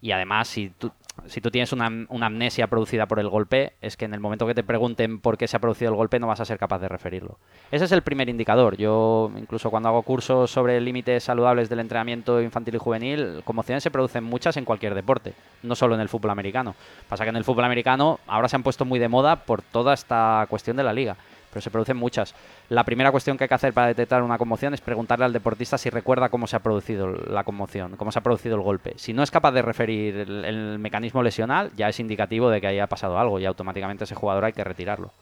Y 0.02 0.12
además, 0.12 0.48
si 0.48 0.68
tú, 0.68 0.92
si 1.24 1.40
tú 1.40 1.50
tienes 1.50 1.72
una, 1.72 1.90
una 2.10 2.26
amnesia 2.26 2.66
producida 2.66 3.06
por 3.06 3.20
el 3.20 3.30
golpe, 3.30 3.72
es 3.80 3.96
que 3.96 4.04
en 4.04 4.12
el 4.12 4.20
momento 4.20 4.46
que 4.46 4.54
te 4.54 4.62
pregunten 4.62 5.18
por 5.20 5.38
qué 5.38 5.48
se 5.48 5.56
ha 5.56 5.60
producido 5.60 5.92
el 5.92 5.96
golpe, 5.96 6.20
no 6.20 6.26
vas 6.26 6.40
a 6.40 6.44
ser 6.44 6.58
capaz 6.58 6.78
de 6.80 6.88
referirlo. 6.88 7.38
Ese 7.72 7.86
es 7.86 7.92
el 7.92 8.02
primer 8.02 8.28
indicador. 8.28 8.76
Yo, 8.76 9.32
incluso 9.34 9.70
cuando 9.70 9.88
hago 9.88 10.02
cursos 10.02 10.50
sobre 10.50 10.78
límites 10.78 11.24
saludables 11.24 11.70
del 11.70 11.80
entrenamiento 11.80 12.42
infantil 12.42 12.74
y 12.74 12.78
juvenil, 12.78 13.40
conmociones 13.46 13.82
se 13.82 13.90
producen 13.90 14.24
muchas 14.24 14.58
en 14.58 14.66
cualquier 14.66 14.94
deporte, 14.94 15.32
no 15.62 15.74
solo 15.74 15.94
en 15.94 16.02
el 16.02 16.10
fútbol 16.10 16.32
americano. 16.32 16.74
Pasa 17.08 17.24
que 17.24 17.30
en 17.30 17.36
el 17.36 17.44
fútbol 17.44 17.64
americano 17.64 18.20
ahora 18.26 18.48
se 18.48 18.56
han 18.56 18.62
puesto 18.62 18.84
muy 18.84 18.98
de 18.98 19.08
moda 19.08 19.36
por 19.46 19.62
toda 19.62 19.94
esta 19.94 20.44
cuestión 20.50 20.76
de 20.76 20.82
la 20.82 20.92
liga 20.92 21.16
pero 21.56 21.62
se 21.62 21.70
producen 21.70 21.96
muchas. 21.96 22.34
La 22.68 22.84
primera 22.84 23.10
cuestión 23.10 23.38
que 23.38 23.44
hay 23.44 23.48
que 23.48 23.54
hacer 23.54 23.72
para 23.72 23.86
detectar 23.86 24.22
una 24.22 24.36
conmoción 24.36 24.74
es 24.74 24.82
preguntarle 24.82 25.24
al 25.24 25.32
deportista 25.32 25.78
si 25.78 25.88
recuerda 25.88 26.28
cómo 26.28 26.46
se 26.46 26.54
ha 26.54 26.58
producido 26.58 27.08
la 27.08 27.44
conmoción, 27.44 27.96
cómo 27.96 28.12
se 28.12 28.18
ha 28.18 28.22
producido 28.22 28.56
el 28.56 28.60
golpe. 28.60 28.92
Si 28.96 29.14
no 29.14 29.22
es 29.22 29.30
capaz 29.30 29.52
de 29.52 29.62
referir 29.62 30.16
el, 30.16 30.44
el 30.44 30.78
mecanismo 30.78 31.22
lesional, 31.22 31.70
ya 31.74 31.88
es 31.88 31.98
indicativo 31.98 32.50
de 32.50 32.60
que 32.60 32.66
haya 32.66 32.88
pasado 32.88 33.18
algo 33.18 33.40
y 33.40 33.46
automáticamente 33.46 34.04
ese 34.04 34.14
jugador 34.14 34.44
hay 34.44 34.52
que 34.52 34.64
retirarlo. 34.64 35.12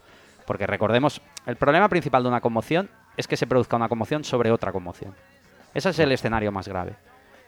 Porque 0.44 0.66
recordemos, 0.66 1.20
el 1.46 1.54
problema 1.54 1.88
principal 1.88 2.24
de 2.24 2.30
una 2.30 2.40
conmoción 2.40 2.90
es 3.16 3.28
que 3.28 3.36
se 3.36 3.46
produzca 3.46 3.76
una 3.76 3.88
conmoción 3.88 4.24
sobre 4.24 4.50
otra 4.50 4.72
conmoción. 4.72 5.14
Ese 5.72 5.90
es 5.90 5.98
el 6.00 6.10
escenario 6.10 6.50
más 6.50 6.66
grave. 6.66 6.96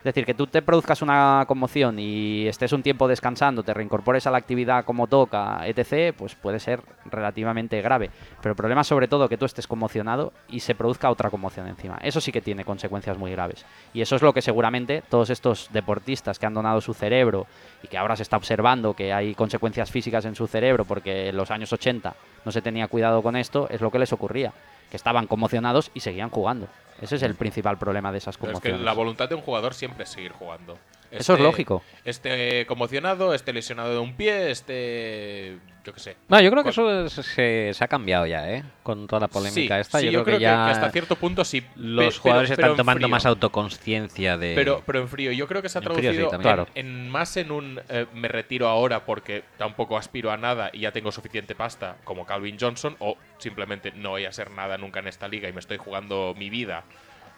Es 0.07 0.15
decir, 0.15 0.25
que 0.25 0.35
tú 0.35 0.47
te 0.47 0.63
produzcas 0.63 1.03
una 1.03 1.45
conmoción 1.49 1.99
y 1.99 2.47
estés 2.47 2.73
un 2.73 2.85
tiempo 2.85 3.09
descansando, 3.09 3.65
te 3.65 3.75
reincorpores 3.75 4.25
a 4.29 4.31
la 4.31 4.39
actividad 4.39 4.85
como 4.85 5.09
toca, 5.09 5.67
etc., 5.67 6.15
pues 6.17 6.37
puede 6.37 6.61
ser 6.61 6.81
relativamente 7.07 7.83
grave. 7.83 8.11
Pero 8.41 8.53
el 8.53 8.57
problema 8.57 8.83
es 8.83 8.87
sobre 8.87 9.09
todo 9.09 9.29
que 9.29 9.37
tú 9.37 9.47
estés 9.47 9.67
conmocionado 9.67 10.33
y 10.49 10.61
se 10.61 10.77
produzca 10.77 11.11
otra 11.11 11.29
conmoción 11.29 11.67
encima. 11.67 11.99
Eso 12.03 12.21
sí 12.21 12.31
que 12.31 12.41
tiene 12.41 12.65
consecuencias 12.65 13.19
muy 13.19 13.33
graves. 13.33 13.67
Y 13.93 14.01
eso 14.01 14.15
es 14.15 14.23
lo 14.23 14.33
que 14.33 14.43
seguramente 14.43 15.03
todos 15.11 15.29
estos 15.29 15.71
deportistas 15.73 16.39
que 16.39 16.47
han 16.47 16.55
donado 16.55 16.81
su 16.81 16.95
cerebro 16.95 17.49
y 17.83 17.89
que 17.89 17.99
ahora 17.99 18.15
se 18.15 18.23
está 18.23 18.37
observando 18.37 18.95
que 18.95 19.13
hay 19.13 19.35
consecuencias 19.35 19.91
físicas 19.91 20.25
en 20.25 20.37
su 20.37 20.47
cerebro 20.47 20.85
porque 20.85 21.31
en 21.31 21.37
los 21.37 21.51
años 21.51 21.73
80 21.73 22.15
no 22.45 22.53
se 22.53 22.63
tenía 22.63 22.87
cuidado 22.87 23.25
con 23.25 23.35
esto, 23.35 23.67
es 23.71 23.81
lo 23.81 23.91
que 23.91 23.99
les 23.99 24.13
ocurría. 24.13 24.53
Que 24.89 24.97
estaban 24.99 25.27
conmocionados 25.27 25.91
y 25.95 25.99
seguían 25.99 26.31
jugando. 26.31 26.69
Ese 27.01 27.17
es 27.17 27.23
el 27.23 27.35
principal 27.35 27.79
problema 27.79 28.11
de 28.13 28.19
esas 28.19 28.37
Pero 28.37 28.53
es 28.53 28.59
que 28.59 28.71
conmociones. 28.71 28.85
la 28.85 28.93
voluntad 28.95 29.29
de 29.29 29.35
un 29.35 29.43
jugador 29.43 29.75
siempre 29.75 30.05
es 30.05 30.11
seguir 30.11 30.33
jugando. 30.33 30.79
Eso 31.11 31.35
es 31.35 31.41
lógico. 31.41 31.83
Esté 32.05 32.67
conmocionado, 32.67 33.35
esté 33.35 33.53
lesionado 33.53 33.93
de 33.93 33.99
un 33.99 34.15
pie, 34.17 34.51
esté. 34.51 35.59
Yo 35.85 35.93
qué 35.95 36.01
sé. 36.01 36.17
No, 36.29 36.41
yo 36.41 36.51
creo 36.51 36.65
que 36.65 36.71
eso 36.71 37.05
es- 37.07 37.13
se, 37.13 37.71
se 37.73 37.85
ha 37.85 37.87
cambiado 37.87 38.27
ya, 38.27 38.51
¿eh? 38.53 38.65
Con 38.83 39.07
toda 39.07 39.21
la 39.21 39.29
polémica 39.29 39.77
sí, 39.77 39.81
esta. 39.81 40.01
sí, 40.01 40.11
yo, 40.11 40.25
creo 40.25 40.39
que 40.39 40.43
ya 40.43 40.69
hasta 40.69 40.91
cierto 40.91 41.15
punto 41.15 41.45
sí. 41.45 41.63
los 41.77 42.15
Pe- 42.17 42.21
jugadores 42.21 42.51
pero- 42.51 42.57
pero 42.57 42.67
están 42.73 42.77
tomando 42.77 42.99
frío. 43.07 43.09
más 43.09 43.25
autoconciencia 43.25 44.37
de... 44.37 44.55
Pero, 44.57 44.83
pero 44.85 45.01
en 45.01 45.09
frío, 45.09 45.31
yo 45.31 45.47
creo 45.47 45.63
que 45.63 45.69
se 45.69 45.79
ha 45.79 45.83
En 45.83 45.85
frío 45.95 46.11
sí, 46.11 46.17
traducido 46.17 46.35
en- 46.35 46.43
Claro. 46.43 46.67
en, 46.75 47.09
más 47.09 47.37
en 47.37 47.53
un 47.53 47.81
eh, 47.89 48.07
me 48.15 48.27
retiro 48.27 48.67
ahora 48.69 49.05
porque 49.05 49.45
tampoco 49.59 49.97
aspiro 49.97 50.33
a 50.33 50.37
nada 50.37 50.71
y 50.73 50.81
ya 50.81 50.91
tengo 50.93 51.13
suficiente 51.13 51.55
pasta 51.55 51.97
como 52.03 52.27
Calvin 52.27 52.57
Johnson 52.61 52.97
o 52.99 53.17
simplemente 53.39 53.93
no 53.93 54.11
voy 54.11 54.25
a 54.25 54.33
ser 54.33 54.51
nada 54.51 54.79
nunca 54.79 54.99
en 55.01 55.07
esta 55.07 55.29
liga 55.29 55.49
y 55.49 55.53
me 55.53 55.61
estoy 55.61 55.77
jugando 55.77 56.35
mi 56.37 56.51
vida 56.51 56.83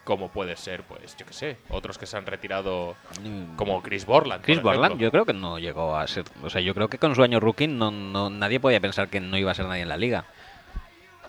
como 0.09 0.31
puede 0.31 0.57
ser, 0.57 0.85
pues 0.85 1.15
yo 1.19 1.27
qué 1.27 1.35
sé, 1.35 1.57
otros 1.69 1.99
que 1.99 2.07
se 2.07 2.17
han 2.17 2.25
retirado 2.25 2.97
Mm, 3.23 3.57
como 3.57 3.83
Chris 3.83 4.07
Borland. 4.07 4.43
Chris. 4.43 4.63
Borland, 4.63 4.99
yo 4.99 5.11
creo 5.11 5.27
que 5.27 5.35
no 5.35 5.59
llegó 5.59 5.95
a 5.97 6.07
ser. 6.07 6.25
O 6.43 6.49
sea, 6.49 6.63
yo 6.63 6.75
creo 6.75 6.89
que 6.89 6.97
con 6.97 7.15
su 7.15 7.23
año 7.23 7.41
rookie 7.41 7.67
no, 7.69 7.91
no, 7.91 8.31
nadie 8.31 8.59
podía 8.59 8.81
pensar 8.81 9.09
que 9.09 9.21
no 9.21 9.37
iba 9.37 9.51
a 9.51 9.55
ser 9.55 9.67
nadie 9.67 9.83
en 9.83 9.89
la 9.91 9.99
liga. 9.99 10.25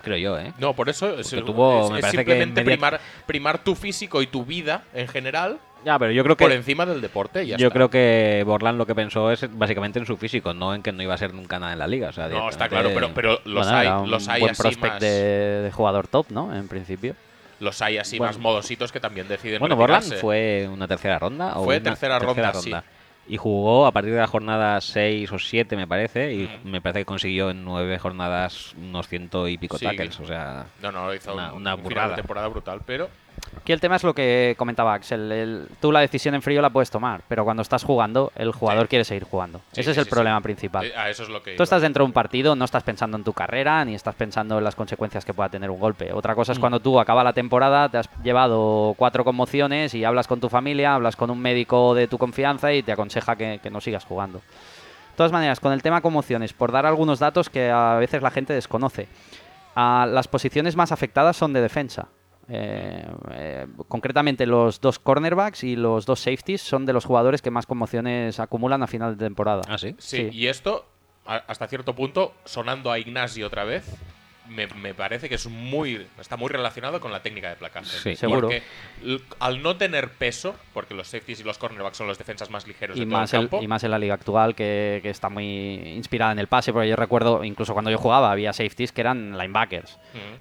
Creo 0.01 0.15
yo, 0.17 0.39
¿eh? 0.39 0.53
No, 0.59 0.73
por 0.73 0.87
eso 0.87 1.19
es, 1.19 1.29
tuvo, 1.29 1.87
es- 1.87 1.91
me 1.91 1.97
es 1.99 2.01
parece 2.03 2.23
que 2.23 2.31
simplemente 2.31 2.61
media- 2.63 2.75
primar, 2.77 3.01
primar 3.25 3.57
tu 3.65 3.75
físico 3.75 4.21
y 4.21 4.27
tu 4.27 4.45
vida 4.45 4.83
en 4.93 5.09
general 5.09 5.59
Ya, 5.83 5.99
pero 5.99 6.13
yo 6.13 6.23
creo 6.23 6.37
que. 6.37 6.45
por 6.45 6.53
encima 6.53 6.85
del 6.85 7.01
deporte. 7.01 7.45
ya 7.45 7.57
yo 7.57 7.67
está. 7.67 7.73
creo 7.73 7.89
que 7.89 8.43
Borland 8.45 8.77
lo 8.77 8.85
que 8.85 8.95
pensó 8.95 9.29
es 9.29 9.45
básicamente 9.57 9.99
en 9.99 10.05
su 10.05 10.15
físico, 10.15 10.53
no 10.53 10.73
en 10.73 10.81
que 10.83 10.93
no 10.93 11.03
iba 11.03 11.13
a 11.15 11.17
ser 11.17 11.33
nunca 11.33 11.59
nada 11.59 11.73
en 11.73 11.79
la 11.79 11.87
liga. 11.87 12.07
O 12.09 12.13
sea, 12.13 12.29
No, 12.29 12.47
está 12.49 12.69
claro, 12.69 12.91
pero, 12.93 13.09
pero 13.13 13.39
los 13.43 13.65
Bueno, 13.67 13.77
hay, 13.77 13.87
un 13.87 14.29
hay 14.29 14.39
buen 14.39 14.51
así 14.51 14.61
prospect 14.61 14.93
más, 14.93 14.99
de, 15.01 15.61
de 15.63 15.71
jugador 15.73 16.07
top, 16.07 16.27
¿no? 16.29 16.55
En 16.55 16.69
principio. 16.69 17.15
Los 17.59 17.81
hay 17.81 17.97
así 17.97 18.17
Bueno. 18.17 18.31
más 18.33 18.39
modositos 18.41 18.91
que 18.91 18.99
también 18.99 19.27
deciden 19.27 19.59
Bueno, 19.59 19.75
Borland 19.75 20.13
fue 20.15 20.67
una 20.71 20.87
tercera 20.87 21.19
ronda. 21.19 21.57
o 21.57 21.63
Fue 21.65 21.77
una 21.77 21.83
tercera 21.83 22.19
ronda, 22.19 22.53
sí. 22.53 22.71
y 23.27 23.37
jugó 23.37 23.85
a 23.85 23.91
partir 23.91 24.13
de 24.13 24.19
la 24.19 24.27
jornada 24.27 24.79
6 24.81 25.31
o 25.31 25.37
7, 25.39 25.75
me 25.75 25.85
parece, 25.87 26.33
y 26.33 26.49
me 26.63 26.81
parece 26.81 26.99
que 27.01 27.05
consiguió 27.05 27.49
en 27.51 27.63
9 27.63 27.99
jornadas 27.99 28.73
unos 28.77 29.07
ciento 29.07 29.47
y 29.47 29.57
pico 29.57 29.77
Sí. 29.77 29.85
tackles. 29.85 30.19
O 30.19 30.25
sea, 30.25 30.65
No, 30.81 30.91
no, 30.91 31.13
hizo 31.13 31.33
Una- 31.33 31.51
un, 31.53 31.61
una 31.61 31.75
un 31.75 31.85
final 31.85 32.09
de 32.11 32.15
temporada 32.15 32.47
brutal, 32.47 32.81
pero 32.85 33.09
Aquí 33.61 33.71
el 33.73 33.79
tema 33.79 33.95
es 33.97 34.03
lo 34.03 34.13
que 34.15 34.55
comentaba 34.57 34.93
Axel. 34.93 35.31
el- 35.31 35.67
tú 35.79 35.91
la 35.91 35.99
decisión 35.99 36.33
en 36.35 36.41
frío 36.41 36.61
la 36.61 36.69
puedes 36.69 36.89
tomar, 36.89 37.21
pero 37.27 37.43
cuando 37.43 37.61
estás 37.61 37.83
jugando, 37.83 38.31
el 38.35 38.51
jugador 38.51 38.83
Sí. 38.85 38.89
quiere 38.89 39.05
seguir 39.05 39.23
jugando. 39.25 39.61
Sí, 39.71 39.81
Ese 39.81 39.91
es 39.91 39.97
el 39.97 40.05
problema 40.07 40.41
principal. 40.41 40.85
eh, 40.85 40.93
a 40.95 41.09
eso 41.09 41.23
es 41.23 41.29
lo 41.29 41.41
que 41.43 41.51
Tú 41.51 41.55
iba. 41.55 41.63
estás 41.63 41.81
dentro 41.81 42.03
de 42.03 42.07
un 42.07 42.13
partido, 42.13 42.55
no 42.55 42.65
estás 42.65 42.83
pensando 42.83 43.17
en 43.17 43.23
tu 43.23 43.33
carrera 43.33 43.83
ni 43.85 43.95
estás 43.95 44.15
pensando 44.15 44.57
en 44.57 44.63
las 44.63 44.75
consecuencias 44.75 45.23
que 45.25 45.33
pueda 45.33 45.49
tener 45.49 45.69
un 45.69 45.79
golpe. 45.79 46.11
Otra 46.13 46.35
cosa 46.35 46.51
Mm. 46.51 46.53
es 46.53 46.59
cuando 46.59 46.79
tú 46.79 46.99
acaba 46.99 47.23
la 47.23 47.33
temporada, 47.33 47.89
te 47.89 47.97
has 47.97 48.09
llevado 48.23 48.93
cuatro 48.97 49.23
conmociones 49.23 49.93
y 49.93 50.03
hablas 50.03 50.27
con 50.27 50.39
tu 50.39 50.49
familia, 50.49 50.95
hablas 50.95 51.15
con 51.15 51.29
un 51.29 51.39
médico 51.39 51.93
de 51.93 52.07
tu 52.07 52.17
confianza 52.17 52.73
y 52.73 52.81
te 52.83 52.91
aconseja 52.91 53.35
que, 53.35 53.59
que 53.61 53.69
no 53.69 53.81
sigas 53.81 54.05
jugando. 54.05 54.39
De 54.39 55.15
todas 55.15 55.31
maneras, 55.31 55.59
con 55.59 55.73
el 55.73 55.81
tema 55.83 56.01
conmociones, 56.01 56.53
por 56.53 56.71
dar 56.71 56.85
algunos 56.85 57.19
datos 57.19 57.49
que 57.49 57.69
a 57.69 57.95
veces 57.95 58.21
la 58.21 58.31
gente 58.31 58.53
desconoce. 58.53 59.07
Ah, 59.75 60.07
las 60.09 60.27
posiciones 60.27 60.75
más 60.75 60.91
afectadas 60.91 61.35
son 61.37 61.51
de 61.53 61.61
defensa. 61.61 62.07
Eh, 62.51 63.05
eh, 63.31 63.67
concretamente 63.87 64.45
los 64.45 64.81
dos 64.81 64.97
cornerbacks 64.99 65.63
y 65.63 65.75
los 65.75 66.05
dos 66.05 66.19
safeties 66.19 66.61
son 66.61 66.85
de 66.85 66.93
los 66.93 67.05
jugadores 67.05 67.41
que 67.41 67.51
más 67.51 67.65
conmociones 67.65 68.39
acumulan 68.39 68.81
a 68.83 68.87
final 68.87 69.17
de 69.17 69.25
temporada. 69.25 69.61
ah, 69.67 69.77
sí. 69.77 69.95
Sí, 69.99 70.29
Sí. 70.31 70.37
y 70.37 70.47
esto, 70.47 70.85
a- 71.25 71.35
hasta 71.47 71.67
cierto 71.67 71.95
punto, 71.95 72.33
sonando 72.45 72.91
a 72.91 72.97
Ignacio 72.99 73.45
otra 73.47 73.63
vez, 73.65 73.85
me, 74.49 74.67
me 74.67 74.93
parece 74.93 75.29
que 75.29 75.35
es 75.35 75.47
muy 75.47 76.05
está 76.19 76.35
muy 76.35 76.49
relacionado 76.49 76.99
con 76.99 77.11
la 77.11 77.21
técnica 77.21 77.49
de 77.49 77.55
placaje. 77.55 77.85
Sí. 77.97 78.15
Seguro. 78.15 78.49
Al 79.39 79.61
no 79.63 79.77
tener 79.77 80.09
peso, 80.09 80.55
porque 80.73 80.93
los 80.93 81.07
safeties 81.07 81.39
y 81.39 81.43
los 81.43 81.57
cornerbacks 81.57 81.97
son 81.97 82.07
los 82.07 82.17
defensas 82.17 82.49
más 82.49 82.67
ligeros 82.67 82.97
y 82.97 83.01
de 83.01 83.05
todo 83.05 83.17
más, 83.19 83.33
el 83.33 83.39
el- 83.41 83.49
campo, 83.49 83.63
y 83.63 83.67
más 83.67 83.83
en 83.83 83.91
la 83.91 83.99
liga 83.99 84.13
actual 84.15 84.55
que, 84.55 84.99
que 85.01 85.09
está 85.09 85.29
muy 85.29 85.45
inspirada 85.45 86.31
en 86.31 86.39
el 86.39 86.47
pase, 86.47 86.73
porque 86.73 86.89
yo 86.89 86.95
recuerdo, 86.95 87.43
incluso 87.43 87.73
cuando 87.73 87.91
yo 87.91 87.97
jugaba, 87.97 88.31
había 88.31 88.51
safeties 88.51 88.91
que 88.91 89.01
eran 89.01 89.37
linebackers, 89.37 89.97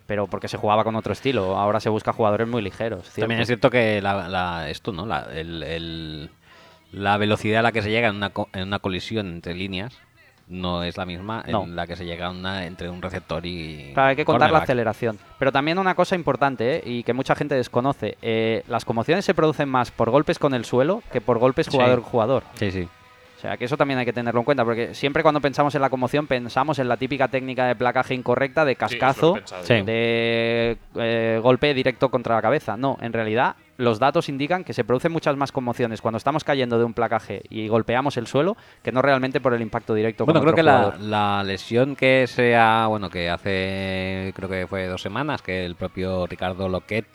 pero 0.06 0.26
porque 0.26 0.48
se 0.48 0.56
jugaba 0.56 0.82
con 0.84 0.96
otro 0.96 1.12
estilo. 1.12 1.56
Ahora 1.56 1.78
se 1.80 1.88
busca 1.88 2.12
jugadores 2.12 2.48
muy 2.48 2.62
ligeros. 2.62 3.08
También 3.14 3.40
es 3.40 3.46
cierto 3.46 3.70
que 3.70 4.00
la, 4.02 4.28
la- 4.28 4.70
esto, 4.70 4.92
¿no? 4.92 5.06
La, 5.06 5.28
el- 5.32 5.62
el- 5.62 6.30
la 6.90 7.18
velocidad 7.18 7.60
a 7.60 7.62
la 7.62 7.72
que 7.72 7.82
se 7.82 7.90
llega 7.90 8.08
en 8.08 8.16
una, 8.16 8.30
co- 8.30 8.48
en 8.54 8.62
una 8.62 8.78
colisión 8.78 9.26
entre 9.28 9.54
líneas 9.54 9.98
no 10.48 10.82
es 10.82 10.96
la 10.96 11.04
misma 11.04 11.44
No. 11.48 11.64
en 11.64 11.76
la 11.76 11.86
que 11.86 11.96
se 11.96 12.04
llega 12.04 12.30
una, 12.30 12.66
entre 12.66 12.88
un 12.88 13.02
receptor 13.02 13.44
y. 13.44 13.90
Claro, 13.94 14.10
hay 14.10 14.16
que 14.16 14.24
contar 14.24 14.50
la 14.50 14.58
aceleración. 14.58 15.18
Pero 15.38 15.52
también 15.52 15.78
una 15.78 15.94
cosa 15.94 16.14
importante 16.14 16.76
¿eh? 16.76 16.82
y 16.84 17.02
que 17.02 17.12
mucha 17.12 17.34
gente 17.34 17.54
desconoce: 17.54 18.16
eh, 18.22 18.62
las 18.68 18.84
conmociones 18.84 19.24
se 19.24 19.34
producen 19.34 19.68
más 19.68 19.90
por 19.90 20.10
golpes 20.10 20.38
con 20.38 20.54
el 20.54 20.64
suelo 20.64 21.02
que 21.12 21.20
por 21.20 21.38
golpes 21.38 21.68
jugador-jugador. 21.68 22.44
Sí, 22.54 22.70
sí. 22.70 22.88
O 23.36 23.40
sea, 23.40 23.56
que 23.56 23.66
eso 23.66 23.76
también 23.76 24.00
hay 24.00 24.04
que 24.04 24.12
tenerlo 24.12 24.40
en 24.40 24.44
cuenta, 24.44 24.64
porque 24.64 24.94
siempre 24.94 25.22
cuando 25.22 25.40
pensamos 25.40 25.72
en 25.76 25.80
la 25.80 25.90
conmoción 25.90 26.26
pensamos 26.26 26.80
en 26.80 26.88
la 26.88 26.96
típica 26.96 27.28
técnica 27.28 27.66
de 27.66 27.76
placaje 27.76 28.12
incorrecta 28.14 28.64
de 28.64 28.72
Sí, 28.72 28.76
cascazo, 28.76 29.34
pensado 29.34 29.62
de 29.62 30.76
eh, 30.96 31.38
golpe 31.40 31.72
directo 31.72 32.08
contra 32.08 32.34
la 32.34 32.42
cabeza. 32.42 32.76
No, 32.76 32.98
en 33.00 33.12
realidad 33.12 33.54
los 33.78 33.98
datos 34.00 34.28
indican 34.28 34.64
que 34.64 34.74
se 34.74 34.84
producen 34.84 35.12
muchas 35.12 35.36
más 35.36 35.52
conmociones 35.52 36.02
cuando 36.02 36.18
estamos 36.18 36.44
cayendo 36.44 36.78
de 36.78 36.84
un 36.84 36.94
placaje 36.94 37.42
y 37.48 37.68
golpeamos 37.68 38.16
el 38.16 38.26
suelo 38.26 38.56
que 38.82 38.92
no 38.92 39.00
realmente 39.02 39.40
por 39.40 39.54
el 39.54 39.62
impacto 39.62 39.94
directo 39.94 40.24
Bueno, 40.24 40.40
con 40.40 40.42
creo 40.42 40.52
otro 40.52 40.56
que 40.56 40.62
la, 40.64 40.78
jugador. 40.78 41.00
la 41.00 41.42
lesión 41.44 41.94
que 41.96 42.26
se 42.26 42.56
ha, 42.56 42.86
bueno, 42.88 43.08
que 43.08 43.30
hace, 43.30 44.32
creo 44.34 44.48
que 44.48 44.66
fue 44.66 44.86
dos 44.88 45.00
semanas, 45.00 45.42
que 45.42 45.64
el 45.64 45.76
propio 45.76 46.26
Ricardo 46.26 46.68
Loquet 46.68 47.06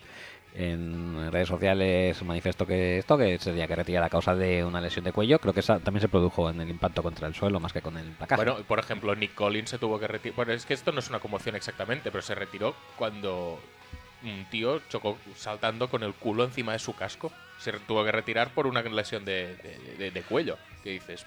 en 0.55 1.31
redes 1.31 1.47
sociales 1.47 2.21
manifestó 2.23 2.65
que 2.65 2.99
esto, 2.99 3.17
que 3.17 3.37
se 3.39 3.49
tenía 3.51 3.67
que 3.67 3.75
retirar 3.75 4.03
a 4.03 4.09
causa 4.09 4.35
de 4.35 4.63
una 4.63 4.79
lesión 4.79 5.03
de 5.03 5.11
cuello, 5.11 5.39
creo 5.39 5.53
que 5.53 5.61
esa 5.61 5.79
también 5.79 6.01
se 6.01 6.07
produjo 6.09 6.49
en 6.49 6.61
el 6.61 6.69
impacto 6.69 7.03
contra 7.03 7.27
el 7.27 7.33
suelo 7.33 7.59
más 7.59 7.73
que 7.73 7.81
con 7.81 7.97
el 7.97 8.05
placaje. 8.11 8.41
Bueno, 8.41 8.63
por 8.65 8.79
ejemplo, 8.79 9.15
Nick 9.15 9.33
Collins 9.33 9.69
se 9.71 9.79
tuvo 9.79 9.99
que 9.99 10.07
retirar. 10.07 10.35
Bueno, 10.35 10.53
es 10.53 10.65
que 10.65 10.75
esto 10.75 10.91
no 10.91 10.99
es 10.99 11.09
una 11.09 11.19
conmoción 11.19 11.55
exactamente, 11.55 12.11
pero 12.11 12.21
se 12.21 12.35
retiró 12.35 12.75
cuando 12.95 13.59
un 14.23 14.45
tío 14.49 14.81
chocó 14.89 15.17
saltando 15.35 15.89
con 15.89 16.03
el 16.03 16.13
culo 16.13 16.43
encima 16.43 16.73
de 16.73 16.79
su 16.79 16.95
casco. 16.95 17.31
Se 17.59 17.71
tuvo 17.73 18.03
que 18.03 18.11
retirar 18.11 18.49
por 18.49 18.67
una 18.67 18.81
lesión 18.81 19.23
de, 19.25 19.55
de- 19.57 19.95
de- 19.97 20.11
de 20.11 20.21
cuello. 20.23 20.57
Que 20.83 20.91
dices. 20.91 21.25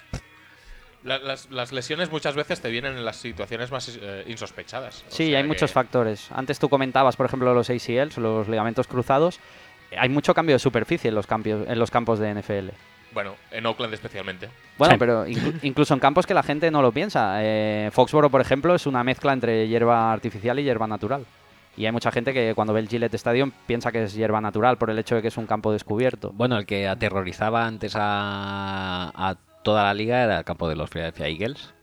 La- 1.03 1.19
las, 1.19 1.49
las 1.51 1.71
lesiones 1.71 2.11
muchas 2.11 2.35
veces 2.35 2.59
te 2.59 2.69
vienen 2.69 2.97
en 2.97 3.05
las 3.05 3.17
situaciones 3.17 3.71
más 3.71 3.97
eh, 4.01 4.23
insospechadas. 4.27 5.03
O 5.07 5.11
Sí, 5.11 5.27
sea 5.27 5.37
hay 5.37 5.43
que- 5.43 5.47
muchos 5.47 5.71
factores. 5.71 6.29
Antes 6.31 6.59
tú 6.59 6.69
comentabas, 6.69 7.15
por 7.15 7.25
ejemplo, 7.25 7.53
los 7.53 7.69
ACLs, 7.69 8.17
los 8.17 8.47
ligamentos 8.47 8.87
cruzados. 8.87 9.39
Hay 9.97 10.09
mucho 10.09 10.33
cambio 10.33 10.55
de 10.55 10.59
superficie 10.59 11.07
en 11.09 11.15
los, 11.15 11.27
cambios, 11.27 11.67
en 11.67 11.79
los 11.79 11.91
campos 11.91 12.19
de 12.19 12.33
NFL. 12.33 12.69
Bueno, 13.13 13.35
en 13.51 13.65
Oakland 13.65 13.93
especialmente. 13.93 14.49
Bueno, 14.77 14.95
Sí. 14.95 14.99
pero 14.99 15.25
inclu- 15.25 15.59
incluso 15.61 15.93
en 15.93 15.99
campos 16.01 16.25
que 16.27 16.33
la 16.33 16.43
gente 16.43 16.69
no 16.71 16.81
lo 16.81 16.91
piensa. 16.91 17.37
Eh, 17.41 17.89
Foxboro, 17.93 18.29
por 18.29 18.41
ejemplo, 18.41 18.75
es 18.75 18.85
una 18.85 19.03
mezcla 19.03 19.31
entre 19.31 19.67
hierba 19.67 20.11
artificial 20.11 20.59
y 20.59 20.63
hierba 20.63 20.87
natural. 20.87 21.25
Y 21.77 21.85
hay 21.85 21.91
mucha 21.91 22.11
gente 22.11 22.33
que 22.33 22.53
cuando 22.55 22.73
ve 22.73 22.79
el 22.81 22.89
Gillette 22.89 23.13
Stadium 23.13 23.51
piensa 23.67 23.91
que 23.91 24.03
es 24.03 24.13
hierba 24.15 24.41
natural 24.41 24.77
por 24.77 24.89
el 24.89 24.97
hecho 24.99 25.15
de 25.15 25.21
que 25.21 25.27
es 25.29 25.37
un 25.37 25.45
campo 25.45 25.71
descubierto. 25.71 26.31
Bueno, 26.33 26.57
el 26.57 26.65
que 26.65 26.87
aterrorizaba 26.87 27.65
antes 27.65 27.93
a, 27.95 29.11
a 29.15 29.35
toda 29.63 29.83
la 29.83 29.93
liga 29.93 30.23
era 30.23 30.39
el 30.39 30.43
campo 30.43 30.67
de 30.67 30.75
los 30.75 30.89
Philadelphia 30.89 31.27
Eagles, 31.27 31.73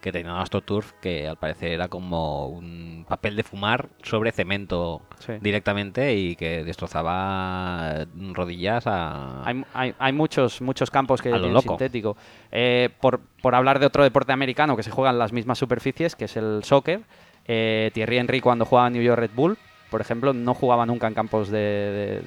que 0.00 0.12
tenía 0.12 0.32
un 0.32 0.38
AstroTurf 0.38 0.92
que 1.02 1.26
al 1.28 1.36
parecer 1.36 1.72
era 1.72 1.88
como 1.88 2.46
un 2.46 3.04
papel 3.08 3.34
de 3.36 3.42
fumar 3.42 3.88
sobre 4.02 4.30
cemento 4.32 5.02
Sí. 5.18 5.32
directamente 5.40 6.14
y 6.14 6.36
que 6.36 6.64
destrozaba 6.64 8.06
rodillas 8.32 8.86
a... 8.86 9.42
Hay, 9.44 9.64
hay- 9.74 9.94
hay 9.98 10.12
muchos, 10.12 10.60
muchos 10.62 10.90
campos 10.90 11.20
que 11.20 11.30
lo 11.30 11.40
tienen 11.40 11.60
sintético. 11.60 12.16
Eh, 12.50 12.88
por, 13.00 13.20
por 13.42 13.54
hablar 13.54 13.78
de 13.78 13.86
otro 13.86 14.02
deporte 14.04 14.32
americano 14.32 14.76
que 14.76 14.82
se 14.82 14.90
juega 14.90 15.10
en 15.10 15.18
las 15.18 15.32
mismas 15.32 15.58
superficies, 15.58 16.16
que 16.16 16.24
es 16.26 16.36
el 16.36 16.62
soccer, 16.64 17.02
eh, 17.46 17.90
Thierry 17.94 18.18
Henry 18.18 18.40
cuando 18.40 18.64
jugaba 18.64 18.88
en 18.88 18.94
New 18.94 19.02
York 19.02 19.18
Red 19.18 19.30
Bull, 19.34 19.56
por 19.90 20.00
ejemplo, 20.00 20.32
no 20.32 20.54
jugaba 20.54 20.86
nunca 20.86 21.06
en 21.08 21.14
campos 21.14 21.48
de, 21.50 21.58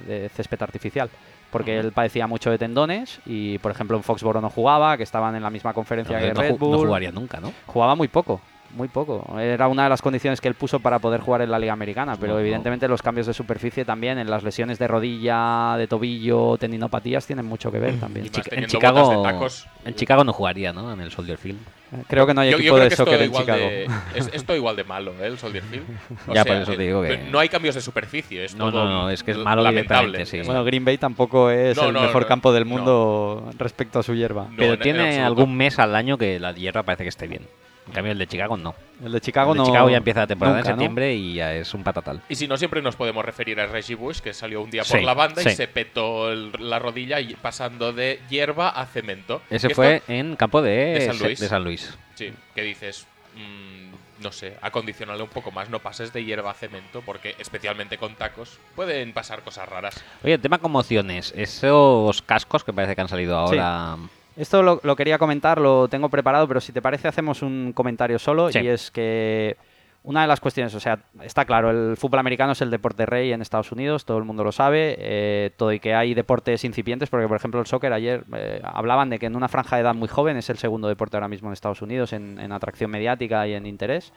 de- 0.06 0.20
de 0.20 0.28
césped 0.28 0.60
artificial. 0.62 1.08
Porque 1.50 1.78
él 1.78 1.92
padecía 1.92 2.26
mucho 2.26 2.50
de 2.50 2.58
tendones 2.58 3.20
y, 3.26 3.58
por 3.58 3.70
ejemplo, 3.70 3.96
en 3.96 4.02
Foxboro 4.02 4.40
no 4.40 4.50
jugaba, 4.50 4.96
que 4.96 5.04
estaban 5.04 5.36
en 5.36 5.42
la 5.42 5.50
misma 5.50 5.72
conferencia 5.72 6.18
que 6.18 6.34
no, 6.34 6.40
Red 6.40 6.56
Bull. 6.56 6.72
no 6.72 6.78
jugaría 6.78 7.12
nunca, 7.12 7.38
¿no? 7.38 7.52
Jugaba 7.66 7.94
muy 7.94 8.08
poco, 8.08 8.40
muy 8.76 8.88
poco. 8.88 9.38
Era 9.38 9.68
una 9.68 9.84
de 9.84 9.88
las 9.90 10.02
condiciones 10.02 10.40
que 10.40 10.48
él 10.48 10.54
puso 10.54 10.80
para 10.80 10.98
poder 10.98 11.20
jugar 11.20 11.42
en 11.42 11.52
la 11.52 11.58
Liga 11.60 11.72
Americana, 11.72 12.16
pero 12.16 12.32
No, 12.32 12.34
no. 12.34 12.40
evidentemente 12.40 12.88
los 12.88 13.02
cambios 13.02 13.28
de 13.28 13.34
superficie 13.34 13.84
también, 13.84 14.18
en 14.18 14.28
las 14.28 14.42
lesiones 14.42 14.80
de 14.80 14.88
rodilla, 14.88 15.76
de 15.78 15.86
tobillo, 15.86 16.56
tendinopatías, 16.58 17.24
tienen 17.24 17.46
mucho 17.46 17.70
que 17.70 17.78
ver 17.78 18.00
también. 18.00 18.26
En 18.50 18.66
Chicago, 18.66 19.00
botas 19.04 19.16
de 19.16 19.22
tacos. 19.22 19.68
en 19.84 19.94
Chicago 19.94 20.24
no 20.24 20.32
jugaría, 20.32 20.72
¿no? 20.72 20.92
En 20.92 21.00
el 21.00 21.12
Soldier 21.12 21.38
Field. 21.38 21.60
Creo 22.08 22.26
que 22.26 22.34
no 22.34 22.40
hay 22.40 22.50
Yo, 22.50 22.56
yo 22.56 22.60
equipo 22.62 22.74
creo 22.74 22.84
de 22.84 22.90
que 22.90 22.96
soccer 22.96 23.14
esto 23.14 23.24
en 23.24 23.30
igual 23.30 23.44
Chicago. 23.44 23.68
de, 23.70 23.88
es, 24.18 24.30
esto 24.32 24.54
igual 24.56 24.76
de 24.76 24.84
malo, 24.84 25.12
¿eh? 25.20 25.26
el 25.26 25.38
Soldier 25.38 25.62
Field. 25.64 25.84
O 26.28 26.34
Ya, 26.34 26.42
sea, 26.42 26.52
por 26.54 26.62
eso 26.62 26.72
te 26.72 26.82
digo 26.82 27.04
eh, 27.04 27.08
que- 27.24 27.30
No 27.30 27.38
hay 27.38 27.48
cambios 27.48 27.74
de 27.74 27.80
superficie, 27.80 28.44
es 28.44 28.54
No, 28.54 28.70
todo 28.70 28.84
no, 28.84 28.90
no, 29.02 29.10
es 29.10 29.22
que 29.22 29.32
es 29.32 29.38
malo 29.38 29.62
lamentable. 29.62 30.24
sí. 30.26 30.40
Bueno, 30.42 30.64
Green 30.64 30.84
Bay 30.84 30.98
tampoco 30.98 31.50
es 31.50 31.76
No, 31.76 31.88
el 31.88 31.92
no, 31.94 32.00
mejor 32.02 32.22
no, 32.22 32.28
campo 32.28 32.52
del 32.52 32.64
no. 32.68 32.70
mundo 32.76 33.50
respecto 33.58 33.98
a 33.98 34.02
su 34.02 34.14
hierba. 34.14 34.44
No, 34.50 34.56
Pero 34.56 34.64
en- 34.66 34.72
en 34.74 34.80
tiene 34.80 35.20
algún 35.22 35.56
mes 35.56 35.78
al 35.78 35.94
año 35.94 36.18
que 36.18 36.38
la 36.40 36.52
hierba 36.52 36.82
parece 36.82 37.04
que 37.04 37.08
esté 37.10 37.26
bien. 37.26 37.42
En 37.86 37.92
cambio, 37.92 38.12
el 38.12 38.18
de 38.18 38.26
Chicago 38.26 38.56
no. 38.56 38.74
El 39.04 39.12
de 39.12 39.20
Chicago 39.20 39.52
el 39.52 39.58
de 39.58 39.62
no. 39.64 39.66
Chicago 39.66 39.90
ya 39.90 39.96
empieza 39.98 40.20
la 40.20 40.26
temporada 40.26 40.56
nunca, 40.58 40.70
en 40.70 40.76
¿no? 40.76 40.80
septiembre 40.82 41.14
y 41.14 41.34
ya 41.34 41.54
es 41.54 41.74
un 41.74 41.84
patatal. 41.84 42.22
Y 42.28 42.34
si 42.36 42.48
no, 42.48 42.56
siempre 42.56 42.80
nos 42.80 42.96
podemos 42.96 43.24
referir 43.24 43.60
a 43.60 43.66
Reggie 43.66 43.94
Bush, 43.94 44.20
que 44.20 44.32
salió 44.32 44.62
un 44.62 44.70
día 44.70 44.82
por 44.84 44.98
Sí, 44.98 45.04
la 45.04 45.12
banda 45.14 45.42
y 45.42 45.54
se 45.54 45.68
petó 45.68 46.32
el- 46.32 46.52
la 46.58 46.78
rodilla 46.78 47.20
y 47.20 47.34
pasando 47.34 47.92
de 47.92 48.20
hierba 48.30 48.70
a 48.70 48.86
cemento. 48.86 49.42
Ese 49.50 49.68
fue 49.70 49.96
esto- 49.96 50.12
en 50.12 50.36
campo 50.36 50.62
de, 50.62 50.70
de 50.70 51.06
San 51.06 51.18
Luis. 51.18 51.40
de 51.40 51.48
San 51.48 51.64
Luis. 51.64 51.98
sí, 52.14 52.32
que 52.54 52.62
dices, 52.62 53.06
mm, 53.36 54.22
no 54.22 54.32
sé, 54.32 54.56
acondicionarle 54.62 55.22
un 55.22 55.28
poco 55.28 55.50
más, 55.50 55.68
no 55.68 55.80
pases 55.80 56.12
de 56.12 56.24
hierba 56.24 56.52
a 56.52 56.54
cemento, 56.54 57.02
porque 57.04 57.34
especialmente 57.38 57.98
con 57.98 58.14
tacos 58.14 58.58
pueden 58.76 59.12
pasar 59.12 59.42
cosas 59.42 59.68
raras. 59.68 60.02
Oye, 60.22 60.38
tema 60.38 60.56
conmociones. 60.58 61.34
Esos 61.36 62.22
cascos 62.22 62.64
que 62.64 62.72
parece 62.72 62.94
que 62.94 63.00
han 63.02 63.08
salido 63.08 63.36
ahora. 63.36 63.96
Esto 64.36 64.62
lo, 64.62 64.80
lo 64.82 64.96
quería 64.96 65.18
comentar, 65.18 65.60
lo 65.60 65.88
tengo 65.88 66.08
preparado, 66.08 66.48
pero 66.48 66.60
si 66.60 66.72
te 66.72 66.82
parece 66.82 67.08
hacemos 67.08 67.42
un 67.42 67.72
comentario 67.72 68.18
solo 68.18 68.50
Sí. 68.50 68.58
y 68.60 68.68
es 68.68 68.90
que 68.90 69.56
una 70.02 70.20
de 70.22 70.26
las 70.26 70.40
cuestiones, 70.40 70.74
o 70.74 70.80
sea, 70.80 70.98
está 71.22 71.44
claro, 71.46 71.70
el 71.70 71.96
fútbol 71.96 72.18
americano 72.18 72.52
es 72.52 72.60
el 72.60 72.70
deporte 72.70 73.06
rey 73.06 73.32
en 73.32 73.40
Estados 73.40 73.72
Unidos, 73.72 74.04
todo 74.04 74.18
el 74.18 74.24
mundo 74.24 74.44
lo 74.44 74.52
sabe, 74.52 74.96
eh, 74.98 75.50
todo 75.56 75.72
y 75.72 75.80
que 75.80 75.94
hay 75.94 76.12
deportes 76.12 76.62
incipientes, 76.64 77.08
porque 77.08 77.26
por 77.26 77.36
ejemplo 77.38 77.58
el 77.60 77.66
soccer 77.66 77.92
ayer 77.92 78.24
eh, 78.36 78.60
hablaban 78.64 79.08
de 79.08 79.18
que 79.18 79.26
en 79.26 79.34
una 79.36 79.48
franja 79.48 79.76
de 79.76 79.82
edad 79.82 79.94
muy 79.94 80.08
joven 80.08 80.36
es 80.36 80.50
el 80.50 80.58
segundo 80.58 80.88
deporte 80.88 81.16
ahora 81.16 81.28
mismo 81.28 81.48
en 81.48 81.54
Estados 81.54 81.80
Unidos 81.80 82.12
en, 82.12 82.38
en 82.38 82.52
atracción 82.52 82.90
mediática 82.90 83.46
y 83.48 83.54
en 83.54 83.64
interés, 83.66 84.12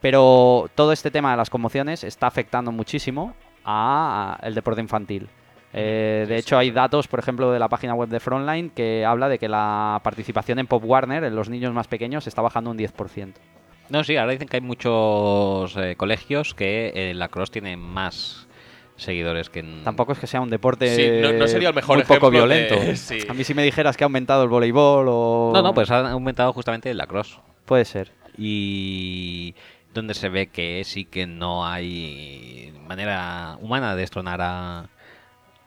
pero 0.00 0.68
todo 0.74 0.90
este 0.92 1.10
tema 1.12 1.30
de 1.30 1.36
las 1.36 1.50
conmociones 1.50 2.02
está 2.02 2.26
afectando 2.26 2.72
muchísimo 2.72 3.34
a, 3.64 4.38
a 4.42 4.46
el 4.46 4.54
deporte 4.54 4.80
infantil. 4.80 5.28
Eh, 5.74 6.26
de 6.28 6.36
hecho, 6.36 6.58
hay 6.58 6.70
datos, 6.70 7.08
por 7.08 7.18
ejemplo, 7.18 7.50
de 7.50 7.58
la 7.58 7.68
página 7.68 7.94
web 7.94 8.08
de 8.08 8.20
Frontline 8.20 8.70
que 8.70 9.04
habla 9.06 9.28
de 9.28 9.38
que 9.38 9.48
la 9.48 10.00
participación 10.04 10.58
en 10.58 10.66
Pop 10.66 10.82
Warner 10.84 11.24
en 11.24 11.34
los 11.34 11.48
niños 11.48 11.72
más 11.72 11.88
pequeños 11.88 12.26
está 12.26 12.42
bajando 12.42 12.70
un 12.70 12.78
10%. 12.78 13.32
No, 13.88 14.04
sí, 14.04 14.16
ahora 14.16 14.32
dicen 14.32 14.48
que 14.48 14.56
hay 14.58 14.60
muchos 14.62 15.76
eh, 15.76 15.96
colegios 15.96 16.54
que 16.54 16.92
eh, 16.94 17.14
la 17.14 17.28
cross 17.28 17.50
tiene 17.50 17.76
más 17.76 18.46
seguidores 18.96 19.50
que 19.50 19.60
en- 19.60 19.82
Tampoco 19.84 20.12
es 20.12 20.18
que 20.18 20.26
sea 20.26 20.40
un 20.40 20.50
deporte 20.50 20.94
Sí, 20.94 21.20
no- 21.22 21.32
no 21.32 21.48
sería 21.48 21.68
el 21.70 21.74
mejor 21.74 21.96
muy 21.96 22.04
poco 22.06 22.30
de- 22.30 22.36
violento. 22.36 22.76
sí. 22.94 23.18
A 23.28 23.34
mí 23.34 23.42
si 23.44 23.52
me 23.54 23.62
dijeras 23.64 23.96
que 23.96 24.04
ha 24.04 24.06
aumentado 24.06 24.44
el 24.44 24.48
voleibol 24.48 25.06
o... 25.08 25.50
No, 25.54 25.62
no, 25.62 25.74
pues 25.74 25.90
ha 25.90 26.10
aumentado 26.10 26.52
justamente 26.52 26.90
el 26.90 26.98
lacrosse. 26.98 27.38
Puede 27.64 27.84
ser. 27.84 28.12
y 28.38 29.54
donde 29.94 30.14
se 30.14 30.28
ve 30.30 30.46
que 30.46 30.82
sí 30.84 31.04
que 31.04 31.26
no 31.26 31.66
hay 31.66 32.72
manera 32.88 33.58
humana 33.60 33.94
de 33.94 34.00
destronar 34.00 34.40
a, 34.40 34.88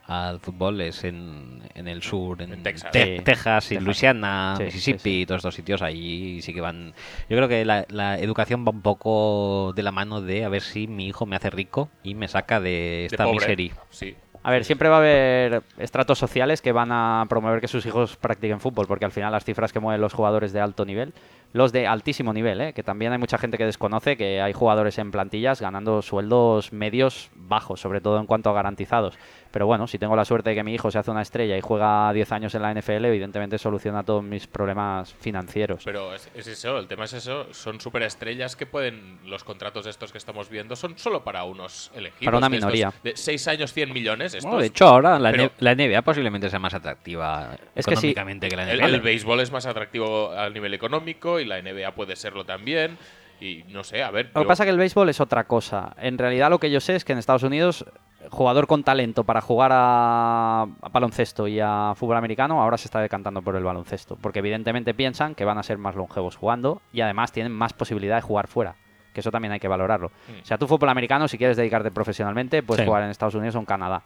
al 0.06 0.38
fútbol 0.40 0.80
es 0.80 1.02
en, 1.04 1.62
en 1.74 1.88
el 1.88 2.02
sur, 2.02 2.40
en, 2.42 2.52
En 2.52 2.62
Texas. 2.62 2.90
Te- 2.92 3.16
Sí, 3.18 3.22
Texas 3.24 3.66
y 3.66 3.68
Texas. 3.70 3.84
Luisiana, 3.84 4.54
Sí, 4.56 4.64
Mississippi, 4.64 4.98
sí, 4.98 5.02
sí. 5.10 5.20
y 5.22 5.26
todos 5.26 5.38
estos 5.40 5.54
sitios 5.54 5.82
allí 5.82 6.40
sí 6.42 6.54
que 6.54 6.60
van. 6.60 6.94
Yo 7.28 7.36
creo 7.36 7.48
que 7.48 7.64
la, 7.64 7.84
la 7.88 8.18
educación 8.18 8.64
va 8.66 8.70
un 8.70 8.82
poco 8.82 9.72
de 9.74 9.82
la 9.82 9.92
mano 9.92 10.20
de 10.22 10.44
a 10.44 10.48
ver 10.48 10.62
si 10.62 10.86
mi 10.86 11.06
hijo 11.08 11.26
me 11.26 11.36
hace 11.36 11.50
rico 11.50 11.88
y 12.02 12.14
me 12.14 12.28
saca 12.28 12.60
de 12.60 13.06
esta 13.06 13.26
miseria. 13.26 13.72
Sí. 13.90 14.14
A 14.42 14.50
ver, 14.52 14.64
siempre 14.64 14.88
va 14.88 14.96
a 14.96 14.98
haber 14.98 15.62
estratos 15.76 16.18
sociales 16.20 16.62
que 16.62 16.70
van 16.70 16.92
a 16.92 17.26
promover 17.28 17.60
que 17.60 17.66
sus 17.66 17.84
hijos 17.84 18.14
practiquen 18.14 18.60
fútbol, 18.60 18.86
porque 18.86 19.04
al 19.04 19.10
final 19.10 19.32
las 19.32 19.44
cifras 19.44 19.72
que 19.72 19.80
mueven 19.80 20.00
los 20.00 20.12
jugadores 20.12 20.52
de 20.52 20.60
alto 20.60 20.84
nivel, 20.84 21.14
los 21.56 21.72
de 21.72 21.86
altísimo 21.86 22.32
nivel, 22.32 22.60
¿eh? 22.60 22.72
que 22.72 22.82
también 22.82 23.12
hay 23.12 23.18
mucha 23.18 23.38
gente 23.38 23.56
que 23.58 23.64
desconoce 23.64 24.16
que 24.16 24.40
hay 24.40 24.52
jugadores 24.52 24.98
en 24.98 25.10
plantillas 25.10 25.60
ganando 25.60 26.02
sueldos 26.02 26.72
medios 26.72 27.30
bajos, 27.34 27.80
sobre 27.80 28.00
todo 28.00 28.20
en 28.20 28.26
cuanto 28.26 28.50
a 28.50 28.52
garantizados. 28.52 29.18
Pero 29.50 29.66
bueno, 29.66 29.86
si 29.86 29.98
tengo 29.98 30.14
la 30.16 30.24
suerte 30.26 30.50
de 30.50 30.56
que 30.56 30.62
mi 30.64 30.74
hijo 30.74 30.90
se 30.90 30.98
hace 30.98 31.10
una 31.10 31.22
estrella 31.22 31.56
y 31.56 31.60
juega 31.62 32.12
10 32.12 32.30
años 32.32 32.54
en 32.54 32.62
la 32.62 32.74
NFL, 32.74 33.06
evidentemente 33.06 33.56
soluciona 33.56 34.02
todos 34.02 34.22
mis 34.22 34.46
problemas 34.46 35.14
financieros. 35.14 35.82
Pero 35.84 36.14
es, 36.14 36.28
es 36.34 36.46
eso, 36.46 36.78
el 36.78 36.86
tema 36.88 37.04
es 37.04 37.14
eso. 37.14 37.46
Son 37.54 37.80
superestrellas 37.80 38.54
que 38.54 38.66
pueden. 38.66 39.18
Los 39.24 39.44
contratos 39.44 39.86
estos 39.86 40.12
que 40.12 40.18
estamos 40.18 40.50
viendo 40.50 40.76
son 40.76 40.98
solo 40.98 41.24
para 41.24 41.44
unos 41.44 41.90
elegidos. 41.94 42.24
Para 42.26 42.36
una 42.38 42.48
de 42.50 42.56
estos 42.56 42.72
minoría. 42.72 42.92
De 43.02 43.16
6 43.16 43.48
años, 43.48 43.72
100 43.72 43.92
millones. 43.94 44.34
Estos, 44.34 44.44
Bueno, 44.44 44.60
de 44.60 44.66
hecho, 44.66 44.88
ahora 44.88 45.18
la, 45.18 45.30
pero- 45.30 45.44
N- 45.44 45.52
la 45.60 45.74
NBA 45.74 46.02
posiblemente 46.02 46.50
sea 46.50 46.58
más 46.58 46.74
atractiva 46.74 47.52
Es 47.74 47.86
que 47.86 47.96
sí. 47.96 48.08
económicamente 48.10 48.48
que, 48.50 48.56
la 48.56 48.70
el, 48.70 48.78
NFL. 48.80 48.94
el 48.94 49.00
béisbol 49.00 49.40
es 49.40 49.50
más 49.52 49.64
atractivo 49.64 50.32
a 50.32 50.50
nivel 50.50 50.74
económico 50.74 51.40
y 51.40 51.45
la 51.46 51.58
NBA 51.62 51.94
puede 51.94 52.16
serlo 52.16 52.44
también. 52.44 52.98
Y 53.40 53.64
no 53.68 53.84
sé, 53.84 54.02
a 54.02 54.10
ver. 54.10 54.26
Lo 54.28 54.32
que 54.40 54.44
yo- 54.44 54.48
pasa 54.48 54.62
es 54.62 54.66
que 54.66 54.70
el 54.70 54.78
béisbol 54.78 55.08
es 55.10 55.20
otra 55.20 55.44
cosa. 55.44 55.94
En 56.00 56.16
realidad 56.18 56.48
lo 56.50 56.58
que 56.58 56.70
yo 56.70 56.80
sé 56.80 56.96
es 56.96 57.04
que 57.04 57.12
en 57.12 57.18
Estados 57.18 57.42
Unidos, 57.42 57.84
jugador 58.30 58.66
con 58.66 58.82
talento 58.82 59.24
para 59.24 59.40
jugar 59.42 59.72
a, 59.74 60.62
a 60.62 60.88
baloncesto 60.90 61.46
y 61.46 61.60
a 61.60 61.92
fútbol 61.96 62.16
americano, 62.16 62.62
ahora 62.62 62.78
se 62.78 62.88
está 62.88 63.00
decantando 63.00 63.42
por 63.42 63.54
el 63.56 63.62
baloncesto. 63.64 64.16
Porque 64.16 64.38
evidentemente 64.38 64.94
piensan 64.94 65.34
que 65.34 65.44
van 65.44 65.58
a 65.58 65.62
ser 65.62 65.76
más 65.78 65.94
longevos 65.94 66.36
jugando 66.36 66.80
y 66.92 67.02
además 67.02 67.30
tienen 67.30 67.52
más 67.52 67.72
posibilidad 67.74 68.16
de 68.16 68.22
jugar 68.22 68.46
fuera. 68.46 68.74
Que 69.12 69.20
eso 69.20 69.30
también 69.30 69.52
hay 69.52 69.60
que 69.60 69.68
valorarlo. 69.68 70.08
Mm. 70.28 70.42
O 70.42 70.44
sea, 70.44 70.56
tú 70.58 70.66
fútbol 70.66 70.88
americano, 70.88 71.28
si 71.28 71.36
quieres 71.38 71.56
dedicarte 71.58 71.90
profesionalmente, 71.90 72.62
puedes 72.62 72.82
Sí. 72.82 72.86
jugar 72.86 73.02
en 73.02 73.10
Estados 73.10 73.34
Unidos 73.34 73.54
o 73.56 73.58
en 73.58 73.64
Canadá. 73.66 74.02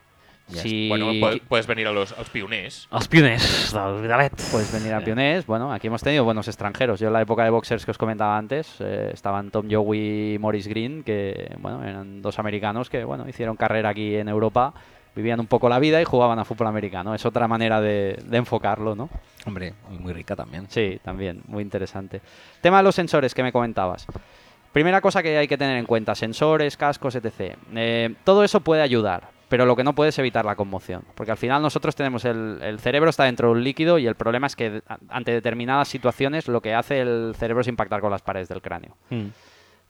Si 0.48 0.88
Bueno, 0.88 1.12
puedes, 1.20 1.40
puedes 1.40 1.66
venir 1.66 1.86
a 1.86 1.92
los, 1.92 2.12
a 2.12 2.18
los 2.18 2.28
pionés. 2.28 2.88
Los 2.90 3.94
del 3.94 4.02
Vidalet. 4.02 4.32
Puedes 4.50 4.72
venir 4.72 4.92
a 4.94 5.00
Pionés. 5.00 5.46
Bueno, 5.46 5.72
aquí 5.72 5.86
hemos 5.86 6.02
tenido 6.02 6.24
buenos 6.24 6.48
extranjeros. 6.48 6.98
Yo 6.98 7.06
en 7.06 7.12
la 7.12 7.22
época 7.22 7.44
de 7.44 7.50
boxers 7.50 7.84
que 7.84 7.92
os 7.92 7.98
comentaba 7.98 8.36
antes, 8.36 8.76
eh, 8.80 9.10
estaban 9.12 9.50
Tom 9.50 9.68
Joey 9.70 10.34
y 10.34 10.38
Morris 10.38 10.66
Green, 10.66 11.04
que 11.04 11.54
bueno, 11.58 11.84
eran 11.84 12.20
dos 12.20 12.38
americanos 12.38 12.90
que 12.90 13.04
bueno, 13.04 13.28
hicieron 13.28 13.56
carrera 13.56 13.90
aquí 13.90 14.16
en 14.16 14.28
Europa, 14.28 14.74
vivían 15.14 15.38
un 15.38 15.46
poco 15.46 15.68
la 15.68 15.78
vida 15.78 16.00
y 16.00 16.04
jugaban 16.04 16.38
a 16.40 16.44
fútbol 16.44 16.66
americano. 16.66 17.14
Es 17.14 17.24
otra 17.24 17.46
manera 17.46 17.80
de, 17.80 18.18
de 18.24 18.36
enfocarlo, 18.36 18.96
¿no? 18.96 19.08
Hombre, 19.46 19.74
muy 19.88 20.12
rica 20.12 20.34
también. 20.34 20.66
Sí, 20.68 21.00
también, 21.04 21.42
muy 21.46 21.62
interesante. 21.62 22.20
Tema 22.60 22.78
de 22.78 22.82
los 22.82 22.94
sensores 22.96 23.34
que 23.34 23.42
me 23.44 23.52
comentabas. 23.52 24.06
Primera 24.72 25.00
cosa 25.00 25.22
que 25.22 25.36
hay 25.36 25.48
que 25.48 25.58
tener 25.58 25.76
en 25.76 25.86
cuenta, 25.86 26.14
sensores, 26.14 26.76
cascos, 26.76 27.14
etc. 27.16 27.56
Eh, 27.74 28.14
todo 28.24 28.44
eso 28.44 28.60
puede 28.60 28.82
ayudar, 28.82 29.28
pero 29.50 29.66
lo 29.66 29.74
que 29.74 29.82
no 29.82 29.96
puede 29.96 30.10
es 30.10 30.18
evitar 30.18 30.44
la 30.44 30.54
conmoción. 30.54 31.02
Porque 31.16 31.32
al 31.32 31.36
final 31.36 31.60
nosotros 31.60 31.96
tenemos 31.96 32.24
el, 32.24 32.60
el 32.62 32.78
cerebro 32.78 33.10
está 33.10 33.24
dentro 33.24 33.48
de 33.48 33.54
un 33.54 33.64
líquido 33.64 33.98
y 33.98 34.06
el 34.06 34.14
problema 34.14 34.46
es 34.46 34.54
que 34.54 34.80
ante 35.08 35.32
determinadas 35.32 35.88
situaciones 35.88 36.46
lo 36.46 36.62
que 36.62 36.72
hace 36.72 37.00
el 37.00 37.34
cerebro 37.36 37.62
es 37.62 37.66
impactar 37.66 38.00
con 38.00 38.12
las 38.12 38.22
paredes 38.22 38.48
del 38.48 38.62
cráneo. 38.62 38.96
Mm. 39.10 39.26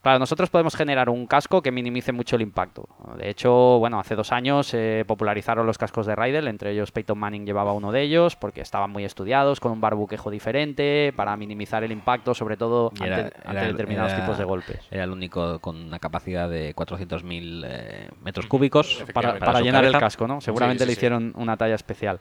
Claro, 0.01 0.17
nosotros 0.17 0.49
podemos 0.49 0.75
generar 0.75 1.09
un 1.09 1.27
casco 1.27 1.61
que 1.61 1.71
minimice 1.71 2.11
mucho 2.11 2.35
el 2.35 2.41
impacto. 2.41 2.87
De 3.17 3.29
hecho, 3.29 3.77
bueno, 3.77 3.99
hace 3.99 4.15
dos 4.15 4.31
años 4.31 4.65
se 4.65 5.05
popularizaron 5.07 5.67
los 5.67 5.77
cascos 5.77 6.07
de 6.07 6.15
Rydell, 6.15 6.47
entre 6.47 6.71
ellos 6.71 6.91
Peyton 6.91 7.19
Manning 7.19 7.45
llevaba 7.45 7.73
uno 7.73 7.91
de 7.91 8.01
ellos, 8.01 8.35
porque 8.35 8.61
estaban 8.61 8.89
muy 8.89 9.05
estudiados, 9.05 9.59
con 9.59 9.71
un 9.71 9.79
barbuquejo 9.79 10.31
diferente, 10.31 11.13
para 11.15 11.37
minimizar 11.37 11.83
el 11.83 11.91
impacto, 11.91 12.33
sobre 12.33 12.57
todo 12.57 12.91
era- 12.99 13.17
ante, 13.17 13.35
ante 13.45 13.57
era- 13.59 13.67
determinados 13.67 14.11
era- 14.13 14.21
tipos 14.21 14.37
de 14.39 14.43
golpes. 14.43 14.79
Era 14.89 15.03
el 15.03 15.11
único 15.11 15.59
con 15.59 15.75
una 15.77 15.99
capacidad 15.99 16.49
de 16.49 16.73
400.000 16.73 17.63
eh, 17.67 18.09
metros 18.23 18.47
cúbicos. 18.47 19.05
Para, 19.13 19.61
llenar 19.61 19.85
el 19.85 19.93
casco, 19.99 20.27
¿no? 20.27 20.41
Seguramente 20.41 20.83
sí, 20.83 20.87
le 20.87 20.93
sí. 20.95 20.97
hicieron 20.99 21.31
una 21.35 21.57
talla 21.57 21.75
especial. 21.75 22.19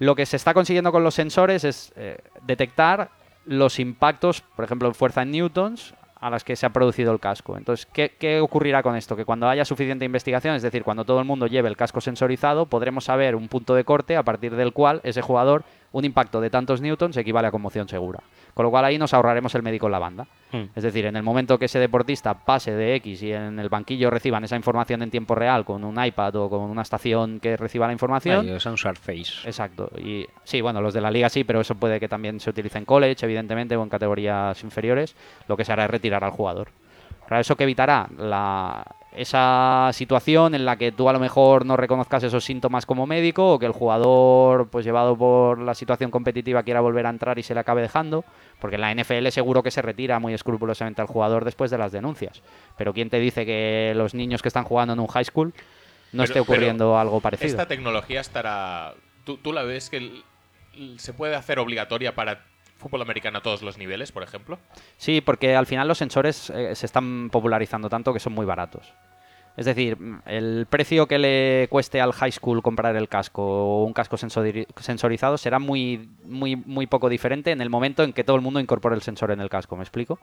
Lo 0.00 0.16
que 0.16 0.26
se 0.26 0.34
está 0.36 0.52
consiguiendo 0.52 0.90
con 0.90 1.04
los 1.04 1.14
sensores 1.14 1.62
es 1.62 1.92
eh, 1.94 2.18
detectar 2.42 3.10
los 3.44 3.78
impactos, 3.78 4.40
por 4.40 4.64
ejemplo, 4.64 4.88
en 4.88 4.94
fuerza 4.94 5.22
en 5.22 5.30
newtons, 5.30 5.94
a 6.20 6.30
las 6.30 6.44
que 6.44 6.54
se 6.54 6.66
ha 6.66 6.70
producido 6.70 7.12
el 7.12 7.20
casco. 7.20 7.56
Entonces, 7.56 7.86
¿qué, 7.86 8.40
ocurrirá 8.40 8.82
con 8.82 8.94
esto? 8.94 9.16
Que 9.16 9.24
cuando 9.24 9.48
haya 9.48 9.64
suficiente 9.64 10.04
investigación, 10.04 10.54
es 10.54 10.62
decir, 10.62 10.84
cuando 10.84 11.04
todo 11.04 11.18
el 11.18 11.24
mundo 11.24 11.46
lleve 11.46 11.68
el 11.68 11.76
casco 11.76 12.00
sensorizado, 12.00 12.66
podremos 12.66 13.04
saber 13.04 13.34
un 13.34 13.48
punto 13.48 13.74
de 13.74 13.84
corte 13.84 14.16
a 14.16 14.22
partir 14.22 14.54
del 14.54 14.72
cual 14.72 15.00
ese 15.02 15.22
jugador, 15.22 15.64
un 15.92 16.04
impacto 16.04 16.40
de 16.40 16.50
tantos 16.50 16.80
newtons 16.80 17.16
equivale 17.16 17.48
a 17.48 17.50
conmoción 17.50 17.88
segura. 17.88 18.20
Con 18.54 18.64
lo 18.64 18.70
cual 18.70 18.84
ahí 18.84 18.98
nos 18.98 19.14
ahorraremos 19.14 19.54
el 19.54 19.62
médico 19.62 19.86
en 19.86 19.92
la 19.92 19.98
banda. 19.98 20.26
Mm. 20.52 20.64
Es 20.74 20.82
decir, 20.82 21.06
en 21.06 21.16
el 21.16 21.22
momento 21.22 21.58
que 21.58 21.64
ese 21.64 21.78
deportista 21.78 22.34
pase 22.34 22.72
de 22.72 22.94
X 22.96 23.22
y 23.22 23.32
en 23.32 23.58
el 23.58 23.68
banquillo 23.68 24.10
reciban 24.10 24.44
esa 24.44 24.56
información 24.56 25.02
en 25.02 25.10
tiempo 25.10 25.34
real 25.34 25.64
con 25.64 25.84
un 25.84 26.02
iPad 26.02 26.36
o 26.36 26.50
con 26.50 26.62
una 26.62 26.82
estación 26.82 27.40
que 27.40 27.56
reciba 27.56 27.86
la 27.86 27.92
información. 27.92 28.48
Es 28.48 28.66
un 28.66 28.76
Surface. 28.76 29.46
Exacto. 29.46 29.90
Y 29.98 30.26
sí, 30.44 30.60
bueno, 30.60 30.80
los 30.80 30.94
de 30.94 31.00
la 31.00 31.10
liga 31.10 31.28
sí, 31.28 31.44
pero 31.44 31.60
eso 31.60 31.74
puede 31.74 32.00
que 32.00 32.08
también 32.08 32.40
se 32.40 32.50
utilice 32.50 32.78
en 32.78 32.84
college, 32.84 33.24
evidentemente, 33.24 33.76
o 33.76 33.82
en 33.82 33.88
categorías 33.88 34.62
inferiores. 34.62 35.14
Lo 35.48 35.56
que 35.56 35.64
se 35.64 35.72
hará 35.72 35.84
es 35.84 35.90
retirar 35.90 36.24
al 36.24 36.30
jugador. 36.30 36.68
Claro, 37.26 37.40
eso 37.40 37.56
que 37.56 37.64
evitará 37.64 38.08
la, 38.18 38.84
esa 39.12 39.90
situación 39.92 40.54
en 40.54 40.64
la 40.64 40.76
que 40.76 40.92
tú 40.92 41.08
a 41.08 41.12
lo 41.12 41.18
mejor 41.18 41.66
no 41.66 41.76
reconozcas 41.76 42.22
esos 42.22 42.44
síntomas 42.44 42.86
como 42.86 43.06
médico 43.06 43.54
o 43.54 43.58
que 43.58 43.66
el 43.66 43.72
jugador, 43.72 44.68
pues 44.68 44.84
llevado 44.84 45.16
por 45.16 45.58
la 45.58 45.74
situación 45.74 46.10
competitiva, 46.10 46.62
quiera 46.62 46.80
volver 46.80 47.06
a 47.06 47.10
entrar 47.10 47.38
y 47.38 47.42
se 47.42 47.54
le 47.54 47.60
acabe 47.60 47.82
dejando. 47.82 48.24
Porque 48.60 48.76
en 48.76 48.82
la 48.82 48.94
NFL 48.94 49.28
seguro 49.30 49.62
que 49.62 49.70
se 49.70 49.82
retira 49.82 50.18
muy 50.20 50.32
escrupulosamente 50.34 51.00
al 51.02 51.08
jugador 51.08 51.44
después 51.44 51.70
de 51.70 51.78
las 51.78 51.92
denuncias. 51.92 52.42
Pero 52.76 52.92
¿quién 52.92 53.10
te 53.10 53.18
dice 53.18 53.44
que 53.44 53.92
los 53.96 54.14
niños 54.14 54.42
que 54.42 54.48
están 54.48 54.64
jugando 54.64 54.92
en 54.94 55.00
un 55.00 55.06
high 55.08 55.24
school 55.24 55.48
no 55.48 55.54
Pero- 56.12 56.24
esté 56.24 56.40
ocurriendo 56.40 56.98
algo 56.98 57.20
parecido? 57.20 57.48
Esta 57.50 57.66
tecnología 57.66 58.20
estará. 58.20 58.94
¿Tú, 59.24 59.36
tú 59.38 59.52
la 59.52 59.62
ves 59.62 59.90
que 59.90 59.96
el- 59.96 60.22
se 60.98 61.12
puede 61.12 61.34
hacer 61.34 61.58
obligatoria 61.58 62.14
para 62.14 62.44
fútbol 62.80 63.02
americano 63.02 63.38
a 63.38 63.42
todos 63.42 63.62
los 63.62 63.78
niveles, 63.78 64.10
por 64.10 64.24
ejemplo? 64.24 64.58
Sí, 64.96 65.20
porque 65.20 65.54
al 65.54 65.66
final 65.66 65.86
los 65.86 65.98
sensores 65.98 66.50
eh, 66.50 66.74
se 66.74 66.86
están 66.86 67.30
popularizando 67.30 67.88
tanto 67.88 68.12
que 68.12 68.18
son 68.18 68.32
muy 68.32 68.46
baratos. 68.46 68.92
Es 69.56 69.66
decir, 69.66 69.98
el 70.26 70.66
precio 70.70 71.06
que 71.06 71.18
le 71.18 71.68
cueste 71.70 72.00
al 72.00 72.12
high 72.12 72.32
school 72.32 72.62
comprar 72.62 72.96
el 72.96 73.08
casco 73.08 73.42
o 73.42 73.84
un 73.84 73.92
casco 73.92 74.16
sensori- 74.16 74.66
sensorizado 74.80 75.36
será 75.36 75.58
muy, 75.58 76.08
muy, 76.24 76.56
muy 76.56 76.86
poco 76.86 77.08
diferente 77.08 77.50
en 77.50 77.60
el 77.60 77.68
momento 77.68 78.02
en 78.02 78.12
que 78.12 78.24
todo 78.24 78.36
el 78.36 78.42
mundo 78.42 78.58
incorpore 78.60 78.94
el 78.94 79.02
sensor 79.02 79.32
en 79.32 79.40
el 79.40 79.50
casco. 79.50 79.76
¿Me 79.76 79.82
explico? 79.82 80.18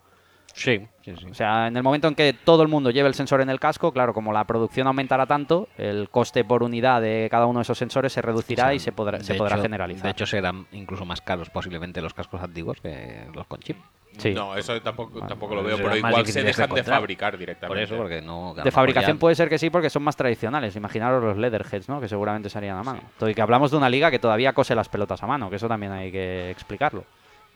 Sí, 0.58 0.82
sí, 1.06 1.14
sí. 1.20 1.26
O 1.30 1.34
sea, 1.36 1.68
en 1.68 1.78
el 1.78 1.84
momento 1.84 2.08
en 2.08 2.16
que 2.16 2.34
todo 2.34 2.64
el 2.64 2.68
mundo 2.68 2.90
lleve 2.90 3.08
el 3.08 3.14
sensor 3.14 3.42
en 3.42 3.50
el 3.52 3.60
casco, 3.60 3.92
claro, 3.92 4.12
como 4.12 4.34
la 4.34 4.44
producción 4.46 4.88
aumentará 4.88 5.28
tanto, 5.28 5.68
el 5.78 6.10
coste 6.10 6.44
por 6.44 6.64
unidad 6.64 7.00
de 7.00 7.28
cada 7.30 7.46
uno 7.46 7.60
de 7.60 7.62
esos 7.62 7.78
sensores 7.78 8.12
se 8.12 8.24
reducirá 8.24 8.64
O 8.64 8.68
sea, 8.68 8.74
y 8.74 8.80
se 8.80 8.92
podrá, 8.92 9.20
se 9.20 9.36
podrá 9.36 9.56
hecho- 9.56 9.62
generalizar. 9.62 10.04
De 10.04 10.10
hecho, 10.10 10.26
serán 10.26 10.66
incluso 10.72 11.06
más 11.06 11.22
caros 11.22 11.52
posiblemente 11.52 12.02
los 12.02 12.16
cascos 12.16 12.42
antiguos 12.42 12.82
que 12.82 13.28
los 13.36 13.46
con 13.46 13.60
chip. 13.60 13.78
Sí. 14.18 14.34
No, 14.34 14.58
eso 14.58 14.82
tampoco, 14.82 15.20
tampoco 15.28 15.54
lo 15.54 15.62
pues 15.62 15.76
veo, 15.78 15.86
pero 15.86 15.96
igual 15.96 16.26
se 16.26 16.40
de 16.40 16.48
dejan 16.48 16.72
de 16.72 16.82
fabricar 16.84 17.34
Por 17.34 17.40
directamente. 17.40 17.84
eso, 17.84 17.96
porque 17.98 18.20
no. 18.24 18.56
De 18.56 18.72
fabricación 18.72 19.18
ya- 19.18 19.20
puede 19.20 19.36
ser 19.36 19.48
que 19.48 19.60
sí, 19.60 19.70
porque 19.70 19.92
son 19.92 20.02
más 20.02 20.16
tradicionales. 20.16 20.76
Imaginaros 20.76 21.24
los 21.24 21.38
Leatherheads, 21.38 21.88
¿no? 21.88 22.02
Que 22.02 22.08
seguramente 22.08 22.50
se 22.50 22.58
harían 22.58 22.78
a 22.80 22.84
mano. 22.84 23.02
Todo 23.20 23.30
y 23.30 23.36
que 23.36 23.42
hablamos 23.44 23.70
de 23.70 23.78
una 23.78 23.90
liga 23.92 24.10
que 24.10 24.18
todavía 24.18 24.54
cose 24.54 24.74
las 24.74 24.90
pelotas 24.90 25.22
a 25.22 25.28
mano, 25.28 25.52
que 25.52 25.58
eso 25.58 25.68
también 25.68 25.92
hay 25.92 26.12
que 26.12 26.50
explicarlo. 26.50 27.04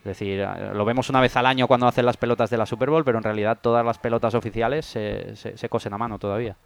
Es 0.01 0.05
decir, 0.17 0.43
lo 0.73 0.83
vemos 0.83 1.09
una 1.11 1.21
vez 1.21 1.35
al 1.37 1.45
año 1.45 1.67
cuando 1.67 1.85
hacen 1.87 2.05
las 2.05 2.17
pelotas 2.17 2.49
de 2.49 2.57
la 2.57 2.65
Super 2.65 2.89
Bowl, 2.89 3.03
pero 3.05 3.19
en 3.19 3.23
realidad 3.23 3.59
todas 3.61 3.85
las 3.85 3.99
pelotas 3.99 4.33
oficiales 4.33 4.85
se, 4.85 5.35
se- 5.35 5.55
se 5.57 5.69
cosen 5.69 5.93
a 5.93 5.97
mano 5.99 6.17
todavía. 6.17 6.57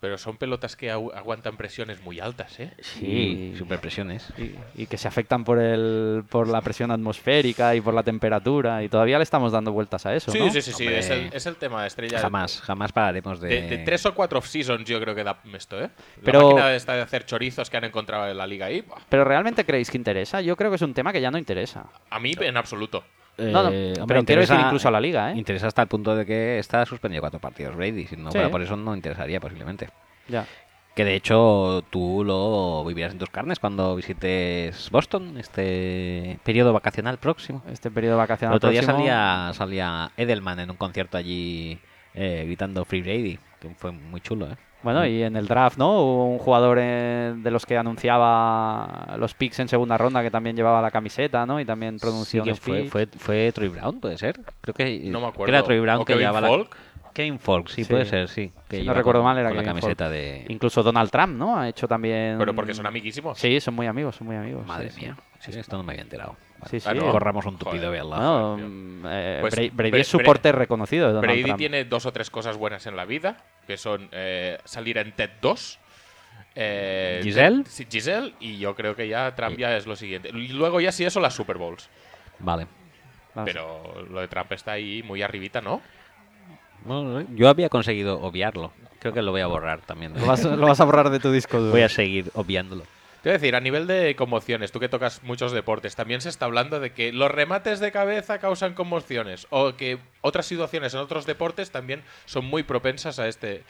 Pero 0.00 0.16
son 0.16 0.38
pelotas 0.38 0.76
que 0.76 0.90
agu- 0.90 1.12
aguantan 1.14 1.58
presiones 1.58 2.00
muy 2.02 2.20
altas, 2.20 2.58
¿eh? 2.58 2.72
Sí, 2.80 3.52
superpresiones. 3.58 4.32
Y, 4.38 4.54
y 4.82 4.86
que 4.86 4.96
se 4.96 5.06
afectan 5.06 5.44
por, 5.44 5.58
el, 5.58 6.24
por 6.30 6.48
la 6.48 6.62
presión 6.62 6.90
atmosférica 6.90 7.74
y 7.74 7.82
por 7.82 7.92
la 7.92 8.02
temperatura. 8.02 8.82
Y 8.82 8.88
todavía 8.88 9.18
le 9.18 9.24
estamos 9.24 9.52
dando 9.52 9.72
vueltas 9.72 10.06
a 10.06 10.14
eso, 10.14 10.32
Sí, 10.32 10.38
¿no? 10.38 10.50
sí, 10.50 10.62
sí, 10.62 10.72
sí, 10.72 10.86
es 10.86 11.10
el, 11.10 11.30
es 11.32 11.44
el 11.44 11.56
tema 11.56 11.82
de 11.82 11.88
estrella. 11.88 12.18
Jamás, 12.18 12.60
jamás 12.62 12.92
pararemos 12.92 13.40
de. 13.42 13.48
De, 13.48 13.62
de 13.68 13.78
tres 13.78 14.06
o 14.06 14.14
cuatro 14.14 14.38
off-seasons 14.38 14.88
yo 14.88 14.98
creo 15.00 15.14
que 15.14 15.22
da 15.22 15.38
esto, 15.54 15.78
¿eh? 15.78 15.90
La 16.16 16.22
Pero- 16.24 16.48
máquina 16.52 16.74
esta 16.74 16.94
de 16.94 17.02
hacer 17.02 17.26
chorizos 17.26 17.68
que 17.68 17.76
han 17.76 17.84
encontrado 17.84 18.26
en 18.26 18.38
la 18.38 18.46
liga 18.46 18.66
ahí, 18.66 18.80
buah, 18.80 19.00
Pero 19.08 19.24
¿realmente 19.24 19.66
creéis 19.66 19.90
que 19.90 19.98
interesa? 19.98 20.40
Yo 20.40 20.56
creo 20.56 20.70
que 20.70 20.76
es 20.76 20.82
un 20.82 20.94
tema 20.94 21.12
que 21.12 21.20
ya 21.20 21.30
no 21.30 21.36
interesa. 21.36 21.84
a 22.08 22.18
mí 22.18 22.32
en 22.40 22.56
absoluto. 22.56 23.04
No, 23.38 23.62
no, 23.62 23.70
Eh, 23.70 23.92
pero 23.94 24.02
hombre, 24.02 24.24
quiero 24.24 24.40
decir 24.42 24.56
incluso 24.60 24.88
a 24.88 24.90
la 24.90 25.00
liga, 25.00 25.32
¿eh? 25.32 25.36
Interesa 25.38 25.66
hasta 25.68 25.82
el 25.82 25.88
punto 25.88 26.14
de 26.14 26.26
que 26.26 26.58
está 26.58 26.84
suspendido 26.84 27.22
cuatro 27.22 27.40
partidos 27.40 27.74
Brady. 27.76 28.06
Si 28.06 28.16
no 28.16 28.30
Sí. 28.30 28.36
fuera 28.38 28.50
por 28.50 28.60
eso, 28.62 28.76
no 28.76 28.94
interesaría 28.94 29.40
posiblemente. 29.40 29.88
Ya. 30.28 30.46
Que 30.94 31.04
de 31.04 31.14
hecho 31.14 31.84
tú 31.88 32.24
lo 32.24 32.84
vivirás 32.84 33.12
en 33.12 33.18
tus 33.18 33.30
carnes 33.30 33.58
cuando 33.60 33.94
visites 33.96 34.90
Boston, 34.90 35.38
este 35.38 36.38
periodo 36.44 36.72
vacacional 36.72 37.16
próximo. 37.18 37.62
Este 37.70 37.90
periodo 37.90 38.14
El 38.16 38.18
vacacional 38.18 38.56
otro 38.56 38.70
día 38.70 38.82
salía, 38.82 39.50
salía 39.54 40.10
Edelman 40.16 40.58
en 40.60 40.70
un 40.70 40.76
concierto 40.76 41.16
allí 41.16 41.78
eh, 42.12 42.42
gritando 42.44 42.84
Free 42.84 43.02
Brady, 43.02 43.38
que 43.60 43.70
fue 43.76 43.92
muy 43.92 44.20
chulo, 44.20 44.46
¿eh? 44.50 44.56
Bueno, 44.82 45.04
y 45.06 45.22
en 45.22 45.36
el 45.36 45.46
draft, 45.46 45.76
¿no? 45.78 46.00
Hubo 46.00 46.26
un 46.32 46.38
jugador 46.38 46.78
eh, 46.80 47.34
de 47.36 47.50
los 47.50 47.66
que 47.66 47.76
anunciaba 47.76 49.14
los 49.18 49.34
picks 49.34 49.58
en 49.60 49.68
segunda 49.68 49.98
ronda 49.98 50.22
que 50.22 50.30
también 50.30 50.56
llevaba 50.56 50.80
la 50.80 50.90
camiseta, 50.90 51.44
¿no? 51.46 51.60
Y 51.60 51.64
también 51.64 51.98
pronunció 51.98 52.42
Sí, 52.44 52.50
un 52.50 52.56
¿quién 52.56 52.88
fue, 52.88 53.06
fue, 53.06 53.18
fue 53.18 53.52
Troy 53.52 53.68
Brown, 53.68 54.00
puede 54.00 54.16
ser. 54.18 54.40
Creo 54.60 54.74
que, 54.74 54.98
No 55.10 55.20
me 55.20 55.26
que 55.26 55.30
acuerdo. 55.32 55.54
era 55.54 55.62
Troy 55.62 55.80
Brown 55.80 56.00
¿O 56.00 56.04
que 56.04 56.12
Kevin 56.14 56.26
llevaba 56.28 56.48
Folk? 56.48 56.74
la. 56.74 57.12
Kevin 57.12 57.38
Folk, 57.40 57.68
sí, 57.68 57.84
Sí. 57.84 57.90
puede 57.90 58.04
ser, 58.06 58.28
sí. 58.28 58.52
Que 58.68 58.78
Si 58.80 58.86
no 58.86 58.94
recuerdo 58.94 59.20
con- 59.20 59.26
mal, 59.26 59.38
era 59.38 59.48
con 59.50 59.58
la 59.58 59.64
camiseta 59.64 60.04
Folk. 60.04 60.14
de. 60.16 60.46
Incluso 60.48 60.82
Donald 60.82 61.10
Trump, 61.10 61.36
¿no? 61.36 61.58
Ha 61.58 61.68
hecho 61.68 61.88
también... 61.88 62.36
Pero 62.38 62.54
porque 62.54 62.72
son 62.72 62.86
amiguísimos. 62.86 63.36
Sí, 63.38 63.60
son 63.60 63.74
muy 63.74 63.86
amigos, 63.86 64.14
son 64.16 64.28
muy 64.28 64.36
amigos. 64.36 64.64
Madre 64.66 64.90
sí, 64.90 65.00
sí. 65.00 65.06
mía, 65.06 65.16
sí, 65.40 65.50
esto 65.58 65.76
no 65.76 65.82
me 65.82 65.92
había 65.92 66.02
enterado. 66.02 66.36
Sí, 66.68 66.80
sí. 66.80 66.88
Ah, 66.90 66.94
no. 66.94 67.10
Corramos 67.10 67.46
un 67.46 67.56
tupido 67.58 67.86
Joder. 67.88 67.90
vela. 68.02 68.56
Mm, 68.58 69.02
eh, 69.06 69.38
Pues 69.40 69.54
Bra- 69.56 69.70
Brady 69.72 69.90
Bre- 69.92 70.00
es 70.00 70.08
soporte 70.08 70.52
reconocido 70.52 71.06
de 71.06 71.12
Donald 71.14 71.26
Brady 71.30 71.42
Trump. 71.44 71.58
tiene 71.58 71.84
dos 71.84 72.04
o 72.06 72.12
tres 72.12 72.28
cosas 72.30 72.56
buenas 72.56 72.86
en 72.86 72.96
la 72.96 73.04
vida, 73.04 73.38
que 73.66 73.76
son 73.76 74.08
eh, 74.12 74.58
salir 74.64 74.98
en 74.98 75.12
TED 75.12 75.30
2. 75.40 75.78
eh, 76.56 77.20
¿Giselle? 77.22 77.62
sí, 77.66 77.86
Giselle, 77.90 78.34
y 78.40 78.58
yo 78.58 78.74
creo 78.74 78.94
que 78.96 79.06
ya 79.08 79.34
Trump 79.34 79.56
ya 79.56 79.76
es 79.76 79.86
lo 79.86 79.96
siguiente. 79.96 80.30
Y 80.30 80.48
luego 80.48 80.80
ya 80.80 80.92
sí 80.92 81.04
eso, 81.04 81.20
las 81.20 81.34
Super 81.34 81.56
Bowls. 81.58 81.88
Vale. 82.40 82.66
Vamos. 83.34 83.50
Pero 83.52 84.06
lo 84.10 84.20
de 84.20 84.28
Trump 84.28 84.50
está 84.52 84.72
ahí 84.72 85.02
muy 85.04 85.22
arribita, 85.22 85.60
¿no? 85.60 85.80
Bueno, 86.84 87.24
yo 87.34 87.48
había 87.48 87.68
conseguido 87.68 88.20
obviarlo. 88.20 88.72
Creo 88.98 89.14
que 89.14 89.22
lo 89.22 89.30
voy 89.30 89.40
a 89.40 89.46
borrar 89.46 89.80
también. 89.80 90.12
Lo 90.18 90.26
vas, 90.26 90.42
lo 90.44 90.66
vas 90.66 90.80
a 90.80 90.84
borrar 90.84 91.10
de 91.10 91.20
tu 91.20 91.30
disco 91.30 91.58
duro. 91.58 91.70
Voy 91.72 91.82
a 91.82 91.88
seguir 91.88 92.30
obviándolo. 92.34 92.82
Te 93.22 93.28
voy 93.28 93.34
a 93.34 93.38
decir, 93.38 93.54
a 93.54 93.60
nivel 93.60 93.86
de 93.86 94.16
conmociones, 94.16 94.72
tú 94.72 94.80
que 94.80 94.88
tocas 94.88 95.22
muchos 95.22 95.52
deportes, 95.52 95.94
también 95.94 96.22
se 96.22 96.30
está 96.30 96.46
hablando 96.46 96.80
de 96.80 96.92
que 96.92 97.12
los 97.12 97.30
remates 97.30 97.78
de 97.78 97.92
cabeza 97.92 98.38
causan 98.38 98.72
conmociones 98.72 99.46
o 99.50 99.76
que 99.76 99.98
otras 100.22 100.46
situaciones 100.46 100.94
en 100.94 101.00
otros 101.00 101.26
deportes 101.26 101.70
también 101.70 102.02
son 102.24 102.46
muy 102.46 102.62
propensas 102.62 103.18
a 103.18 103.28
este 103.28 103.62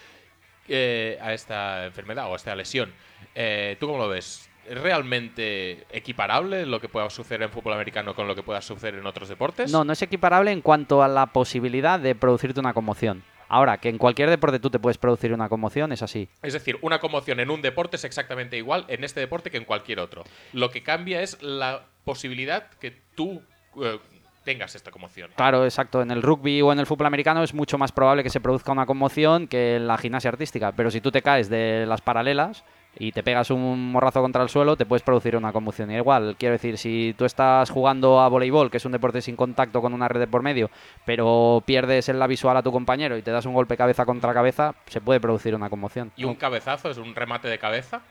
eh, 0.69 1.19
a 1.21 1.35
esta 1.35 1.87
enfermedad 1.87 2.29
o 2.29 2.35
a 2.35 2.37
esta 2.37 2.55
lesión. 2.55 2.93
Eh, 3.35 3.77
¿Tú 3.81 3.89
cómo 3.89 3.99
lo 3.99 4.09
ves? 4.09 4.49
¿Es 4.69 4.81
realmente 4.81 5.85
equiparable 5.91 6.65
lo 6.65 6.81
que 6.81 6.89
pueda 6.89 7.11
suceder 7.11 7.43
en 7.43 7.51
fútbol 7.51 7.73
americano 7.73 8.15
con 8.15 8.29
lo 8.29 8.37
que 8.37 8.45
pueda 8.45 8.63
suceder 8.63 8.95
en 8.95 9.07
otros 9.07 9.29
deportes? 9.29 9.73
No, 9.73 9.83
no 9.83 9.93
es 9.93 10.03
equiparable 10.03 10.53
en 10.53 10.61
cuanto 10.61 11.03
a 11.03 11.09
la 11.09 11.27
posibilidad 11.27 11.99
de 11.99 12.15
producirte 12.15 12.61
una 12.61 12.73
conmoción. 12.73 13.25
Ahora, 13.51 13.79
que 13.79 13.89
en 13.89 13.99
cualquier 13.99 14.31
deporte 14.31 14.61
tú 14.61 14.71
te 14.71 14.79
puedes 14.79 14.97
producir 14.97 15.33
una 15.33 15.49
conmoción, 15.49 15.91
es 15.91 16.03
así. 16.03 16.29
Es 16.41 16.53
decir, 16.53 16.79
una 16.83 17.01
conmoción 17.01 17.41
en 17.41 17.51
un 17.51 17.61
deporte 17.63 17.97
es 17.97 18.05
exactamente 18.05 18.57
igual 18.57 18.85
en 18.87 19.03
este 19.03 19.19
deporte 19.19 19.51
que 19.51 19.57
en 19.57 19.65
cualquier 19.65 19.99
otro. 19.99 20.23
Lo 20.53 20.71
que 20.71 20.85
cambia 20.85 21.21
es 21.21 21.43
la 21.43 21.83
posibilidad 22.05 22.71
que 22.81 22.93
tú 23.17 23.43
eh, 23.83 23.99
tengas 24.45 24.77
esta 24.77 24.93
conmoción. 24.93 25.33
Claro, 25.35 25.65
exacto. 25.65 26.01
En 26.01 26.13
el 26.13 26.23
rugby 26.23 26.63
o 26.63 26.73
en 26.73 26.79
el 26.79 26.87
fútbol 26.87 27.09
americano 27.09 27.43
es 27.43 27.53
mucho 27.53 27.77
más 27.77 27.91
probable 27.91 28.23
que 28.23 28.31
se 28.31 28.41
produzca 28.41 28.71
una 28.71 28.87
conmoción 28.87 29.49
que 29.49 29.75
en 29.75 29.89
la 29.89 29.99
gimnasia 29.99 30.31
artística. 30.31 30.71
Pero 30.71 30.93
si 30.93 31.01
tú 31.01 31.11
te 31.11 31.21
caes 31.21 31.49
de 31.49 31.87
las 31.87 32.03
paralelas 32.03 32.65
y 32.99 33.13
te 33.13 33.23
pegas 33.23 33.51
un 33.51 33.93
morrazo 33.93 34.21
contra 34.21 34.43
el 34.43 34.49
suelo, 34.49 34.77
te 34.77 34.87
puedes 34.87 35.03
producir 35.03 35.37
una 35.37 35.53
conmoción. 35.53 35.91
Y 35.91 35.97
igual, 35.97 36.37
quiero 36.39 36.55
decir, 36.55 36.77
si 36.79 37.15
tú 37.17 37.25
estás 37.25 37.71
jugando 37.71 38.21
a 38.21 38.29
voleibol, 38.29 38.71
que 38.71 38.79
es 38.79 38.85
un 38.85 38.93
deporte 38.93 39.23
sin 39.23 39.37
contacto 39.37 39.81
con 39.81 39.95
una 39.95 40.09
red 40.09 40.21
de 40.21 40.27
por 40.27 40.43
medio, 40.43 40.71
pero 41.05 41.63
pierdes 41.65 42.09
en 42.09 42.19
la 42.19 42.27
visual 42.27 42.57
a 42.57 42.63
tu 42.63 42.73
compañero 42.73 43.17
y 43.17 43.23
te 43.23 43.31
das 43.31 43.47
un 43.47 43.55
golpe 43.55 43.77
cabeza 43.77 44.05
contra 44.05 44.35
cabeza, 44.35 44.75
se 44.87 45.01
puede 45.01 45.21
producir 45.21 45.55
una 45.55 45.71
conmoción. 45.71 46.13
Y 46.17 46.25
un 46.25 46.35
cabezazo 46.35 46.91
es 46.91 46.99
un 46.99 47.15
remate 47.15 47.49
de 47.49 47.59
cabeza. 47.59 48.03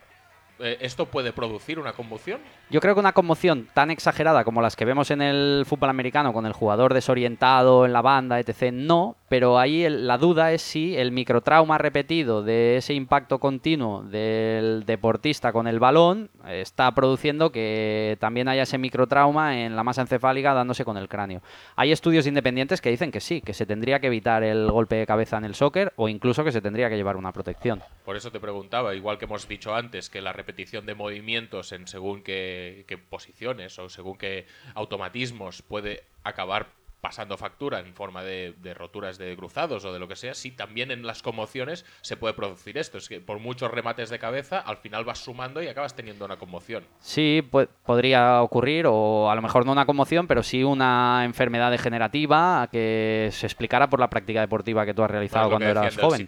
Eh, 0.61 0.77
¿Esto 0.82 1.05
puede 1.05 1.32
producir 1.32 1.80
una 1.80 1.93
conmoción? 1.93 2.41
Yo 2.69 2.82
creo 2.82 2.93
que 2.93 2.99
una 2.99 3.13
conmoción 3.13 3.69
tan 3.73 3.91
exagerada 3.91 4.43
como 4.43 4.61
las 4.61 4.75
que 4.75 4.84
vemos 4.84 5.09
en 5.09 5.21
el 5.21 5.63
fútbol 5.65 5.89
americano 5.89 6.34
con 6.34 6.45
el 6.45 6.51
jugador 6.51 6.93
desorientado 6.93 7.86
en 7.86 7.93
la 7.93 8.01
banda, 8.01 8.39
etc., 8.39 8.73
no, 8.73 9.15
pero 9.30 9.59
ahí 9.59 9.88
la 9.88 10.17
duda 10.17 10.51
es 10.51 10.61
si 10.61 10.97
el 10.97 11.11
microtrauma 11.11 11.77
repetido 11.77 12.43
de 12.43 12.77
ese 12.77 12.93
impacto 12.93 13.39
continuo 13.39 14.03
del 14.03 14.86
deportista 14.86 15.53
con 15.53 15.67
el 15.67 15.80
balón 15.80 16.30
está 16.47 16.93
produciendo 16.93 17.51
que 17.51 18.17
también 18.19 18.47
haya 18.47 18.63
ese 18.63 18.77
microtrauma 18.77 19.59
en 19.59 19.75
la 19.75 19.84
masa 19.84 20.01
encefálica 20.01 20.53
dándose 20.53 20.84
con 20.84 20.97
el 20.97 21.07
cráneo. 21.07 21.41
Hay 21.75 21.91
estudios 21.91 22.25
independientes 22.27 22.82
que 22.82 22.89
dicen 22.89 23.11
que 23.11 23.19
sí, 23.19 23.41
que 23.41 23.53
se 23.53 23.65
tendría 23.65 23.99
que 23.99 24.07
evitar 24.07 24.43
el 24.43 24.71
golpe 24.71 24.95
de 24.95 25.05
cabeza 25.05 25.38
en 25.38 25.45
el 25.45 25.55
soccer 25.55 25.93
o 25.95 26.09
incluso 26.09 26.43
que 26.43 26.51
se 26.51 26.61
tendría 26.61 26.89
que 26.89 26.95
llevar 26.95 27.15
una 27.15 27.32
protección. 27.32 27.84
Por 28.05 28.15
eso 28.15 28.32
te 28.32 28.39
preguntaba, 28.39 28.95
igual 28.95 29.19
que 29.19 29.25
hemos 29.25 29.47
dicho 29.47 29.75
antes, 29.75 30.09
que 30.09 30.21
la 30.21 30.34
repetición 30.34 30.86
de 30.88 30.95
movimientos 30.95 31.71
en 31.71 31.88
según 31.88 32.23
qué, 32.23 32.86
qué 32.88 32.97
posiciones 32.97 33.77
o 33.77 33.89
según 33.89 34.17
qué 34.17 34.47
automatismos 34.73 35.61
puede 35.61 36.03
acabar 36.23 36.78
pasando 37.01 37.37
factura 37.37 37.79
en 37.79 37.93
forma 37.93 38.23
de, 38.23 38.53
de 38.61 38.73
roturas 38.73 39.17
de 39.17 39.35
cruzados 39.35 39.85
o 39.85 39.93
de 39.93 39.99
lo 39.99 40.07
que 40.07 40.15
sea, 40.15 40.33
sí 40.33 40.51
también 40.51 40.91
en 40.91 41.05
las 41.05 41.21
conmociones 41.21 41.85
se 42.01 42.17
puede 42.17 42.33
producir 42.33 42.77
esto. 42.77 42.97
Es 42.97 43.07
que 43.07 43.21
por 43.21 43.39
muchos 43.39 43.71
remates 43.71 44.09
de 44.09 44.19
cabeza, 44.19 44.59
al 44.59 44.77
final 44.77 45.05
vas 45.05 45.19
sumando 45.19 45.61
y 45.61 45.67
acabas 45.67 45.95
teniendo 45.95 46.25
una 46.25 46.37
conmoción. 46.37 46.83
Sí, 46.99 47.47
podría 47.85 48.41
ocurrir, 48.41 48.85
o 48.87 49.29
a 49.29 49.35
lo 49.35 49.41
mejor 49.41 49.65
no 49.65 49.71
una 49.71 49.85
conmoción, 49.85 50.27
pero 50.27 50.43
sí 50.43 50.63
una 50.63 51.23
enfermedad 51.25 51.71
degenerativa 51.71 52.67
que 52.71 53.29
se 53.31 53.45
explicara 53.45 53.89
por 53.89 53.99
la 53.99 54.09
práctica 54.09 54.41
deportiva 54.41 54.85
que 54.85 54.93
tú 54.93 55.03
has 55.03 55.11
realizado 55.11 55.49
Bueno, 55.49 55.65
cuando 55.65 55.81
eras 55.81 55.97
joven. 55.97 56.27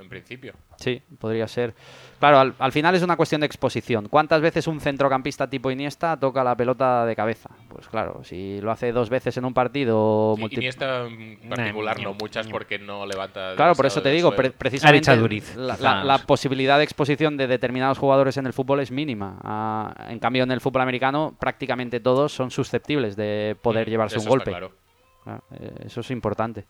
En 0.00 0.08
principio. 0.08 0.54
Sí, 0.76 1.02
podría 1.18 1.48
ser. 1.48 1.74
Claro, 2.18 2.38
al, 2.38 2.54
al 2.58 2.72
final 2.72 2.94
es 2.94 3.02
una 3.02 3.16
cuestión 3.16 3.40
de 3.40 3.46
exposición. 3.46 4.08
¿Cuántas 4.08 4.40
veces 4.40 4.66
un 4.66 4.80
centrocampista 4.80 5.48
tipo 5.48 5.70
Iniesta 5.70 6.16
toca 6.18 6.42
la 6.44 6.56
pelota 6.56 7.04
de 7.06 7.14
cabeza? 7.16 7.50
Pues 7.68 7.88
claro, 7.88 8.22
si 8.24 8.60
lo 8.60 8.70
hace 8.70 8.92
dos 8.92 9.10
veces 9.10 9.36
en 9.36 9.44
un 9.44 9.54
partido... 9.54 10.34
Sí, 10.36 10.40
multi- 10.42 10.56
Iniesta 10.56 11.06
en 11.06 11.48
particular 11.48 12.00
no, 12.02 12.14
muchas 12.14 12.46
ño. 12.46 12.52
porque 12.52 12.78
no 12.78 13.06
levanta... 13.06 13.54
Claro, 13.56 13.74
por 13.74 13.86
eso 13.86 14.02
te 14.02 14.10
digo, 14.10 14.34
pre- 14.34 14.50
precisamente 14.50 15.14
la, 15.16 15.28
quizás. 15.28 15.56
la- 15.80 16.04
la 16.04 16.18
posibilidad 16.18 16.78
de 16.78 16.84
exposición 16.84 17.36
de 17.36 17.46
determinados 17.46 17.98
jugadores 17.98 18.36
en 18.36 18.46
el 18.46 18.52
fútbol 18.52 18.80
es 18.80 18.90
mínima. 18.90 19.38
Ah, 19.42 20.06
en 20.08 20.18
cambio, 20.18 20.42
en 20.44 20.50
el 20.50 20.60
fútbol 20.60 20.82
americano 20.82 21.36
prácticamente 21.38 22.00
todos 22.00 22.32
son 22.32 22.50
susceptibles 22.50 23.16
de 23.16 23.56
poder 23.62 23.86
Mm, 23.86 23.90
llevarse 23.90 24.18
un 24.18 24.26
golpe. 24.26 24.50
claro. 24.50 24.72
Claro, 25.24 25.42
eh, 25.52 25.70
eso 25.86 26.00
es 26.00 26.10
importante. 26.10 26.64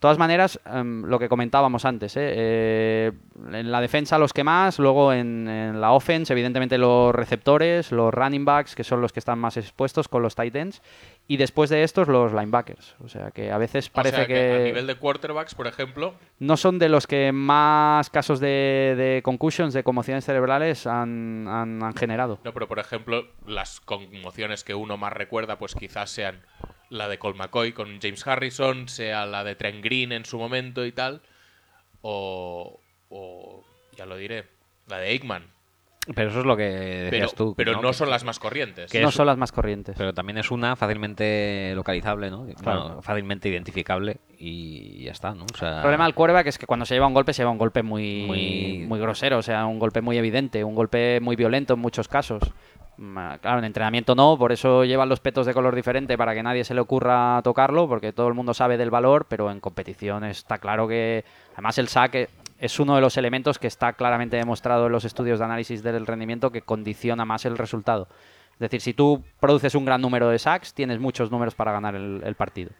De 0.00 0.08
todas 0.08 0.16
maneras, 0.16 0.58
em, 0.64 1.04
lo 1.04 1.18
que 1.18 1.28
comentábamos 1.28 1.84
antes, 1.84 2.16
¿eh? 2.16 2.32
Eh, 2.34 3.12
en 3.52 3.70
la 3.70 3.82
defensa 3.82 4.16
los 4.18 4.32
que 4.32 4.42
más, 4.44 4.78
luego 4.78 5.12
en, 5.12 5.46
en 5.46 5.78
la 5.78 5.92
offense, 5.92 6.32
evidentemente 6.32 6.78
los 6.78 7.14
receptores, 7.14 7.92
los 7.92 8.12
running 8.14 8.46
backs, 8.46 8.74
que 8.74 8.82
son 8.82 9.02
los 9.02 9.12
que 9.12 9.18
están 9.20 9.38
más 9.38 9.58
expuestos 9.58 10.08
con 10.08 10.22
los 10.22 10.34
tight 10.34 10.56
ends, 10.56 10.80
y 11.28 11.36
después 11.36 11.68
de 11.68 11.82
estos 11.82 12.08
los 12.08 12.32
linebackers. 12.32 12.96
O 13.04 13.08
sea 13.10 13.30
que 13.30 13.52
a 13.52 13.58
veces 13.58 13.90
parece 13.90 14.14
o 14.14 14.18
sea, 14.20 14.26
que, 14.26 14.54
a 14.54 14.64
nivel 14.64 14.86
de 14.86 14.94
quarterbacks, 14.94 15.54
por 15.54 15.66
ejemplo, 15.66 16.14
no 16.38 16.56
son 16.56 16.78
de 16.78 16.88
los 16.88 17.06
que 17.06 17.30
más 17.32 18.08
casos 18.08 18.40
de, 18.40 18.94
de 18.96 19.20
concussions, 19.22 19.74
de 19.74 19.84
conmociones 19.84 20.24
cerebrales 20.24 20.86
han, 20.86 21.46
han- 21.46 21.82
han 21.82 21.94
generado. 21.94 22.38
no, 22.42 22.54
pero 22.54 22.66
por 22.68 22.78
ejemplo, 22.78 23.26
las 23.46 23.80
conmociones 23.80 24.64
que 24.64 24.74
uno 24.74 24.96
más 24.96 25.12
recuerda, 25.12 25.58
pues 25.58 25.74
quizás 25.74 26.08
sean 26.08 26.40
la 26.90 27.08
de 27.08 27.18
Colt 27.18 27.36
McCoy 27.36 27.72
con 27.72 28.00
James 28.00 28.26
Harrison, 28.26 28.88
sea 28.88 29.24
la 29.26 29.42
de 29.44 29.54
Trent 29.56 29.82
Green 29.82 30.12
en 30.12 30.24
su 30.24 30.38
momento 30.38 30.84
y 30.84 30.92
tal, 30.92 31.22
o, 32.02 32.80
o 33.08 33.64
ya 33.96 34.06
lo 34.06 34.16
diré, 34.16 34.46
la 34.86 34.98
de 34.98 35.08
Aikman. 35.10 35.44
Pero 36.14 36.30
eso 36.30 36.40
es 36.40 36.46
lo 36.46 36.56
que 36.56 36.64
Pero, 36.64 37.10
decías 37.10 37.34
tú. 37.34 37.54
pero 37.54 37.80
no, 37.80 37.92
son 37.92 38.08
las 38.10 38.24
más 38.24 38.38
corrientes. 38.38 38.90
que 38.90 39.00
no 39.02 39.10
es- 39.10 39.14
son 39.14 39.26
las 39.26 39.36
más 39.36 39.52
corrientes. 39.52 39.94
Pero 39.98 40.14
también 40.14 40.38
es 40.38 40.50
una 40.50 40.74
fácilmente 40.74 41.72
localizable, 41.76 42.30
¿no? 42.30 42.46
Claro. 42.60 42.80
Bueno, 42.84 43.02
fácilmente 43.02 43.48
identificable 43.50 44.16
y 44.38 45.04
ya 45.04 45.12
está, 45.12 45.34
¿no? 45.34 45.44
O 45.44 45.56
sea, 45.56 45.76
El 45.76 45.80
problema 45.82 46.04
del 46.04 46.14
quarterback 46.14 46.46
es 46.46 46.58
que 46.58 46.66
cuando 46.66 46.86
se 46.86 46.94
lleva 46.94 47.06
un 47.06 47.14
golpe, 47.14 47.34
se 47.34 47.42
lleva 47.42 47.50
un 47.52 47.58
golpe 47.58 47.82
muy, 47.82 48.24
Muy- 48.26 48.86
muy... 48.88 48.98
grosero, 48.98 49.38
o 49.38 49.42
sea, 49.42 49.66
un 49.66 49.78
golpe 49.78 50.00
muy 50.00 50.16
evidente, 50.16 50.64
un 50.64 50.74
golpe 50.74 51.20
muy 51.20 51.36
violento 51.36 51.74
en 51.74 51.80
muchos 51.80 52.08
casos. 52.08 52.42
Claro, 53.00 53.60
en 53.60 53.64
entrenamiento 53.64 54.14
no, 54.14 54.36
por 54.36 54.52
eso 54.52 54.84
llevan 54.84 55.08
los 55.08 55.20
petos 55.20 55.46
de 55.46 55.54
color 55.54 55.74
diferente 55.74 56.18
para 56.18 56.34
que 56.34 56.42
nadie 56.42 56.64
se 56.64 56.74
le 56.74 56.82
ocurra 56.82 57.40
tocarlo, 57.42 57.88
porque 57.88 58.12
todo 58.12 58.28
el 58.28 58.34
mundo 58.34 58.52
sabe 58.52 58.76
del 58.76 58.90
valor, 58.90 59.24
pero 59.26 59.50
en 59.50 59.58
competición 59.58 60.22
está 60.24 60.58
claro 60.58 60.86
que, 60.86 61.24
además 61.54 61.78
el 61.78 61.88
saque 61.88 62.28
es 62.58 62.78
uno 62.78 62.94
de 62.94 63.00
los 63.00 63.16
elementos 63.16 63.58
que 63.58 63.68
está 63.68 63.94
claramente 63.94 64.36
demostrado 64.36 64.84
en 64.84 64.92
los 64.92 65.06
estudios 65.06 65.38
de 65.38 65.46
análisis 65.46 65.82
del 65.82 66.06
rendimiento 66.06 66.52
que 66.52 66.60
condiciona 66.60 67.24
más 67.24 67.46
el 67.46 67.56
resultado. 67.56 68.06
Es 68.52 68.58
decir, 68.58 68.82
si 68.82 68.92
tú 68.92 69.24
produces 69.40 69.74
un 69.74 69.86
gran 69.86 70.02
número 70.02 70.28
de 70.28 70.38
sacks, 70.38 70.74
tienes 70.74 71.00
muchos 71.00 71.30
números 71.30 71.54
para 71.54 71.72
ganar 71.72 71.94
el 71.94 72.34
partido. 72.34 72.70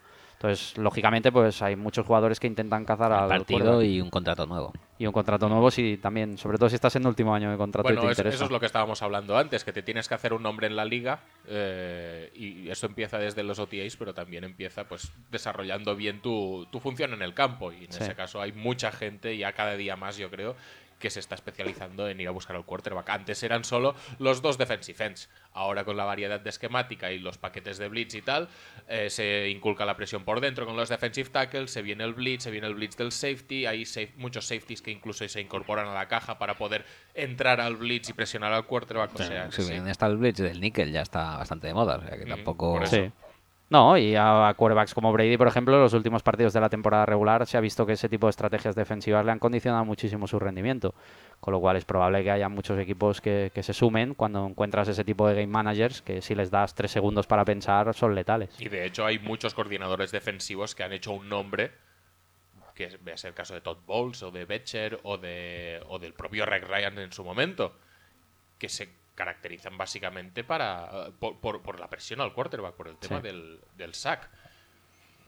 Entonces, 0.43 0.79
lógicamente, 0.79 1.31
pues 1.31 1.61
hay 1.61 1.77
muchos 1.77 2.07
jugadores 2.07 2.41
que 2.41 2.47
intentan 2.47 2.87
cazar 2.87 3.13
el 3.13 3.19
al 3.19 3.29
partido 3.29 3.83
y 3.83 4.01
un 4.01 4.09
contrato 4.09 4.47
nuevo. 4.47 4.73
Y 4.99 5.05
un 5.07 5.13
contrato 5.13 5.51
nuevo, 5.51 5.71
sí, 5.71 5.99
también, 6.01 6.39
sobre 6.39 6.57
todo 6.57 6.71
si 6.71 6.77
estás 6.77 6.97
en 6.97 7.03
el 7.03 7.09
último 7.09 7.35
año 7.35 7.51
de 7.51 7.59
contrato 7.59 7.87
y 7.87 7.93
Bueno, 7.93 8.01
te 8.01 8.07
eso, 8.07 8.21
interesa. 8.23 8.35
eso 8.37 8.45
es 8.47 8.51
lo 8.51 8.59
que 8.59 8.65
estábamos 8.65 9.03
hablando 9.03 9.37
antes, 9.37 9.65
que 9.65 9.73
te 9.75 9.83
tienes 9.83 10.09
que 10.09 10.15
hacer 10.15 10.33
un 10.33 10.43
nombre 10.43 10.67
en 10.67 10.77
la 10.77 10.87
liga 10.87 11.21
eh, 11.47 12.31
y 12.35 12.71
eso 12.71 12.87
empieza 12.87 13.19
desde 13.19 13.43
los 13.43 13.59
OTAs, 13.59 13.97
pero 13.99 14.15
también 14.15 14.45
empieza 14.45 14.85
pues 14.85 15.13
desarrollando 15.31 15.95
bien 15.95 16.23
tu, 16.23 16.67
tu 16.73 16.81
función 16.81 17.13
en 17.13 17.21
el 17.21 17.35
campo 17.35 17.71
y 17.71 17.85
en 17.85 17.93
Sí. 17.93 18.03
ese 18.03 18.15
caso 18.15 18.41
hay 18.41 18.53
mucha 18.53 18.93
gente, 18.93 19.37
ya 19.37 19.53
cada 19.53 19.77
día 19.77 19.97
más 19.97 20.17
yo 20.17 20.31
creo, 20.31 20.57
que 21.01 21.11
se 21.11 21.19
está 21.19 21.35
especializando 21.35 22.09
en 22.09 22.21
ir 22.21 22.29
a 22.29 22.31
buscar 22.31 22.55
al 22.55 22.65
quarterback. 22.65 23.09
Antes 23.11 23.43
eran 23.43 23.65
solo 23.65 23.97
los 24.21 24.43
dos 24.43 24.57
defensive 24.59 25.05
ends. 25.05 25.29
Ahora 25.53 25.83
con 25.85 25.97
la 25.97 26.05
variedad 26.05 26.39
de 26.39 26.51
esquemática 26.51 27.11
y 27.11 27.19
los 27.19 27.39
paquetes 27.39 27.79
de 27.79 27.89
blitz 27.89 28.15
y 28.15 28.23
tal, 28.23 28.49
eh, 28.87 29.11
se 29.11 29.49
inculca 29.49 29.85
la 29.85 29.97
presión 29.97 30.25
por 30.25 30.41
dentro 30.41 30.65
con 30.67 30.77
los 30.77 30.89
defensive 30.89 31.31
tackles, 31.31 31.73
se 31.73 31.83
viene 31.83 32.05
el 32.05 32.15
blitz, 32.15 32.45
se 32.45 32.51
viene 32.53 32.69
el 32.69 32.75
blitz 32.75 32.97
del 32.97 33.11
safety, 33.11 33.67
hay 33.67 33.85
safe- 33.85 34.13
muchos 34.17 34.47
safeties 34.47 34.83
que 34.83 34.93
incluso 34.93 35.27
se 35.27 35.41
incorporan 35.41 35.89
a 35.89 35.95
la 35.95 36.07
caja 36.07 36.39
para 36.39 36.55
poder 36.57 36.85
entrar 37.15 37.61
al 37.61 37.77
blitz 37.77 38.11
y 38.11 38.13
presionar 38.13 38.53
al 38.53 38.67
quarterback. 38.67 39.11
O 39.15 39.19
sea, 39.25 39.51
si 39.51 39.63
sí. 39.63 39.71
bien 39.73 39.89
está 39.89 40.07
el 40.07 40.19
Blitz 40.19 40.39
del 40.39 40.61
níquel, 40.61 40.93
ya 40.93 41.01
está 41.03 41.39
bastante 41.39 41.67
de 41.67 41.75
moda. 41.75 41.97
O 41.97 42.01
sea 42.07 42.17
que 42.19 42.27
Mm, 42.27 42.29
tampoco. 42.29 42.75
por 42.75 42.85
eso. 42.85 42.97
Sí. 42.97 43.11
No, 43.71 43.97
y 43.97 44.17
a, 44.17 44.49
a 44.49 44.55
quarterbacks 44.55 44.95
como 44.95 45.13
Brady, 45.13 45.37
por 45.37 45.47
ejemplo, 45.47 45.77
en 45.77 45.83
los 45.83 45.93
últimos 45.95 46.25
partidos 46.25 46.53
de 46.53 46.61
la 46.61 46.69
temporada 46.69 47.07
regular 47.07 47.47
se 47.47 47.57
ha 47.57 47.61
visto 47.61 47.87
que 47.87 47.93
ese 47.93 48.09
tipo 48.09 48.27
de 48.27 48.31
estrategias 48.31 48.75
defensivas 48.75 49.25
le 49.25 49.31
han 49.31 49.39
condicionado 49.39 49.85
muchísimo 49.85 50.27
su 50.27 50.41
rendimiento. 50.41 50.93
Con 51.39 51.53
lo 51.53 51.61
cual 51.61 51.77
es 51.77 51.85
probable 51.85 52.25
que 52.25 52.33
haya 52.33 52.49
muchos 52.49 52.77
equipos 52.81 53.21
que, 53.21 53.53
que 53.55 53.63
se 53.63 53.73
sumen 53.73 54.15
cuando 54.15 54.45
encuentras 54.45 54.89
ese 54.89 55.05
tipo 55.05 55.29
de 55.29 55.35
game 55.35 55.47
managers 55.47 56.03
que 56.03 56.21
si 56.21 56.35
les 56.35 56.51
das 56.51 56.75
tres 56.75 56.91
segundos 56.91 57.29
para 57.29 57.45
pensar 57.45 57.95
son 57.95 58.17
letales. 58.17 58.61
Y 58.61 58.69
de 58.69 58.85
hecho 58.87 59.07
hay 59.07 59.21
muchos 59.21 59.55
coordinadores 59.55 60.11
defensivos 60.11 60.75
que 60.75 60.83
han 60.83 60.93
hecho 60.93 61.13
un 61.13 61.29
nombre, 61.29 61.71
que 62.75 62.99
vea 63.03 63.17
ser 63.17 63.29
el 63.29 63.35
caso 63.35 63.55
de 63.55 63.61
Todd 63.61 63.79
Bowles 63.87 64.21
o 64.25 64.33
de 64.33 64.47
Betcher 64.47 64.99
o, 65.05 65.17
de, 65.17 65.81
o 65.89 66.01
del 66.01 66.15
propio 66.15 66.45
Rex 66.45 66.67
Ryan 66.67 66.99
en 66.99 67.13
su 67.13 67.23
momento, 67.23 67.77
que 68.59 68.69
se 68.69 69.00
caracterizan 69.25 69.77
básicamente 69.77 70.43
para 70.45 71.11
por, 71.19 71.39
por- 71.41 71.61
por 71.61 71.79
la 71.79 71.89
presión 71.89 72.23
al 72.23 72.33
quarterback, 72.33 72.75
por 72.75 72.89
el 72.89 72.97
tema 72.97 73.19
Sí. 73.19 73.23
del, 73.29 73.61
del 73.77 73.93
sack. 73.95 74.31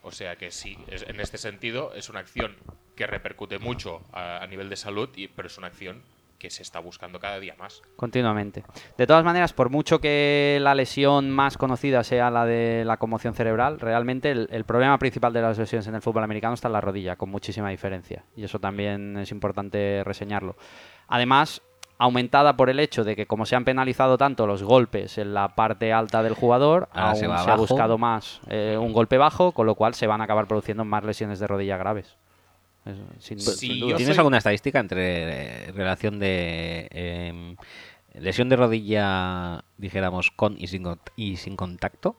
O 0.03 0.11
sea 0.11 0.37
que 0.37 0.51
sí, 0.51 0.79
es- 0.89 1.03
en 1.07 1.21
este 1.21 1.37
sentido 1.37 1.93
es 1.95 2.09
una 2.09 2.21
acción 2.21 2.57
que 2.97 3.07
repercute 3.07 3.59
mucho 3.59 4.01
a, 4.13 4.39
a 4.43 4.47
nivel 4.47 4.69
de 4.71 4.77
salud, 4.77 5.11
y, 5.15 5.29
pero 5.29 5.47
es 5.49 5.59
una 5.59 5.67
acción 5.67 6.03
que 6.39 6.51
se 6.51 6.63
está 6.63 6.81
buscando 6.81 7.21
cada 7.21 7.39
día 7.39 7.55
más. 7.57 7.83
Continuamente. 7.95 8.65
De 8.99 9.07
todas 9.07 9.25
maneras, 9.25 9.53
por 9.53 9.71
mucho 9.71 10.01
que 10.01 10.59
la 10.61 10.75
lesión 10.75 11.31
más 11.31 11.57
conocida 11.57 12.03
sea 12.03 12.31
la 12.31 12.45
de 12.47 12.85
la 12.85 12.97
conmoción 12.97 13.35
cerebral, 13.35 13.79
realmente 13.79 14.33
el, 14.33 14.49
el 14.51 14.65
problema 14.65 14.99
principal 14.99 15.33
de 15.33 15.41
las 15.43 15.57
lesiones 15.59 15.87
en 15.87 15.95
el 15.95 16.03
fútbol 16.03 16.25
americano 16.25 16.55
está 16.55 16.67
en 16.67 16.73
la 16.73 16.81
rodilla, 16.81 17.15
con 17.15 17.29
muchísima 17.31 17.71
diferencia. 17.71 18.25
Y 18.35 18.43
eso 18.43 18.59
también 18.59 19.17
es 19.19 19.31
importante 19.31 20.03
reseñarlo. 20.05 20.57
Además, 21.07 21.63
aumentada 22.03 22.57
por 22.57 22.69
el 22.71 22.81
hecho 22.81 23.05
de 23.05 23.15
que 23.17 23.27
como 23.27 23.47
se 23.47 23.55
han 23.57 23.65
penalizado 23.65 24.19
tanto 24.19 24.47
los 24.47 24.63
golpes 24.63 25.19
en 25.19 25.35
la 25.35 25.55
parte 25.55 25.93
alta 25.93 26.23
del 26.23 26.35
jugador, 26.35 26.89
Ahora 26.93 27.11
aún 27.11 27.17
se 27.45 27.51
ha 27.51 27.57
buscado 27.57 27.99
más 27.99 28.41
eh, 28.49 28.77
un 28.81 28.93
golpe 28.93 29.19
bajo, 29.19 29.53
con 29.53 29.67
lo 29.67 29.75
cual 29.75 29.95
se 29.95 30.07
van 30.07 30.21
a 30.21 30.25
acabar 30.25 30.47
produciendo 30.47 30.85
más 30.85 31.05
lesiones 31.05 31.39
de 31.39 31.47
rodilla 31.47 31.77
graves. 31.77 32.17
Sin, 33.21 33.39
Sí. 33.39 33.81
¿Tienes 33.81 34.07
soy- 34.09 34.19
alguna 34.19 34.39
estadística 34.39 34.81
entre 34.81 35.69
eh, 35.69 35.73
relación 35.73 36.19
de 36.19 36.89
em, 36.91 37.57
lesión 38.15 38.49
de 38.49 38.57
rodilla, 38.57 39.65
dijéramos, 39.79 40.33
con 40.33 40.57
y 40.59 40.67
sin, 40.67 40.85
y 41.17 41.37
sin 41.37 41.55
contacto? 41.55 42.17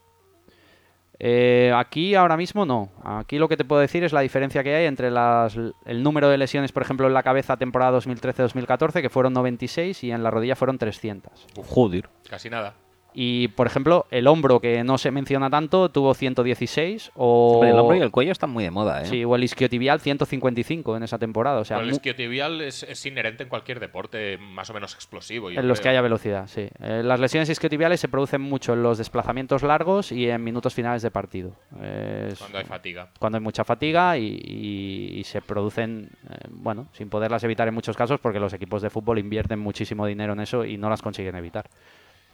Eh, 1.25 1.71
aquí 1.73 2.15
ahora 2.15 2.35
mismo 2.35 2.65
no. 2.65 2.89
Aquí 3.01 3.37
lo 3.37 3.47
que 3.47 3.55
te 3.55 3.63
puedo 3.63 3.79
decir 3.79 4.03
es 4.03 4.11
la 4.11 4.19
diferencia 4.19 4.61
que 4.61 4.75
hay 4.75 4.87
entre 4.87 5.09
las, 5.09 5.55
el 5.85 6.03
número 6.03 6.27
de 6.27 6.37
lesiones, 6.37 6.73
por 6.73 6.83
ejemplo, 6.83 7.07
en 7.07 7.13
la 7.13 7.23
cabeza 7.23 7.55
temporada 7.55 7.97
2013-2014, 7.97 9.01
que 9.01 9.09
fueron 9.09 9.31
96, 9.31 10.03
y 10.03 10.11
en 10.11 10.21
la 10.21 10.31
rodilla 10.31 10.57
fueron 10.57 10.77
300. 10.77 11.47
Joder. 11.69 12.09
Casi 12.29 12.49
nada. 12.49 12.75
Y, 13.15 13.49
por 13.49 13.67
ejemplo, 13.67 14.05
el 14.11 14.27
hombro, 14.27 14.59
que 14.59 14.83
no 14.83 14.97
se 14.97 15.11
menciona 15.11 15.49
tanto, 15.49 15.89
tuvo 15.89 16.13
116, 16.13 17.11
o, 17.15 17.53
Hombre, 17.55 17.69
el 17.69 17.77
hombro 17.79 17.95
y 17.97 18.01
el 18.01 18.11
cuello 18.11 18.31
están 18.31 18.49
muy 18.49 18.63
de 18.63 18.71
moda, 18.71 19.01
¿eh? 19.03 19.05
sí, 19.05 19.23
o 19.23 19.35
el 19.35 19.43
isquiotibial 19.43 19.99
155 19.99 20.97
en 20.97 21.03
esa 21.03 21.19
temporada. 21.19 21.59
O 21.59 21.65
sea, 21.65 21.77
Pero 21.77 21.87
el 21.89 21.93
isquiotibial 21.93 22.61
es, 22.61 22.83
es 22.83 23.05
inherente 23.05 23.43
en 23.43 23.49
cualquier 23.49 23.79
deporte 23.79 24.37
más 24.39 24.69
o 24.69 24.73
menos 24.73 24.95
explosivo. 24.95 25.49
en 25.51 25.67
los 25.67 25.79
que 25.79 25.89
haya 25.89 26.01
velocidad, 26.01 26.47
sí. 26.47 26.67
Eh, 26.81 27.01
las 27.03 27.19
lesiones 27.19 27.49
isquiotibiales 27.49 27.99
se 27.99 28.07
producen 28.07 28.41
mucho 28.41 28.73
en 28.73 28.83
los 28.83 28.97
desplazamientos 28.97 29.63
largos 29.63 30.11
y 30.11 30.29
en 30.29 30.43
minutos 30.43 30.73
finales 30.73 31.01
de 31.01 31.11
partido. 31.11 31.55
Es- 31.81 32.39
Cuando 32.39 32.57
hay 32.57 32.65
fatiga. 32.65 33.09
cuando 33.19 33.37
hay 33.37 33.43
mucha 33.43 33.63
fatiga 33.63 34.17
y, 34.17 34.25
y- 34.43 35.19
y 35.19 35.23
se 35.23 35.41
producen, 35.41 36.09
eh, 36.29 36.35
bueno, 36.49 36.87
sin 36.93 37.09
poderlas 37.09 37.43
evitar 37.43 37.67
en 37.67 37.73
muchos 37.73 37.95
casos 37.95 38.19
porque 38.19 38.39
los 38.39 38.53
equipos 38.53 38.81
de 38.81 38.89
fútbol 38.89 39.19
invierten 39.19 39.59
muchísimo 39.59 40.05
dinero 40.07 40.33
en 40.33 40.39
eso 40.39 40.65
y 40.65 40.77
no 40.77 40.89
las 40.89 41.01
consiguen 41.01 41.35
evitar. 41.35 41.65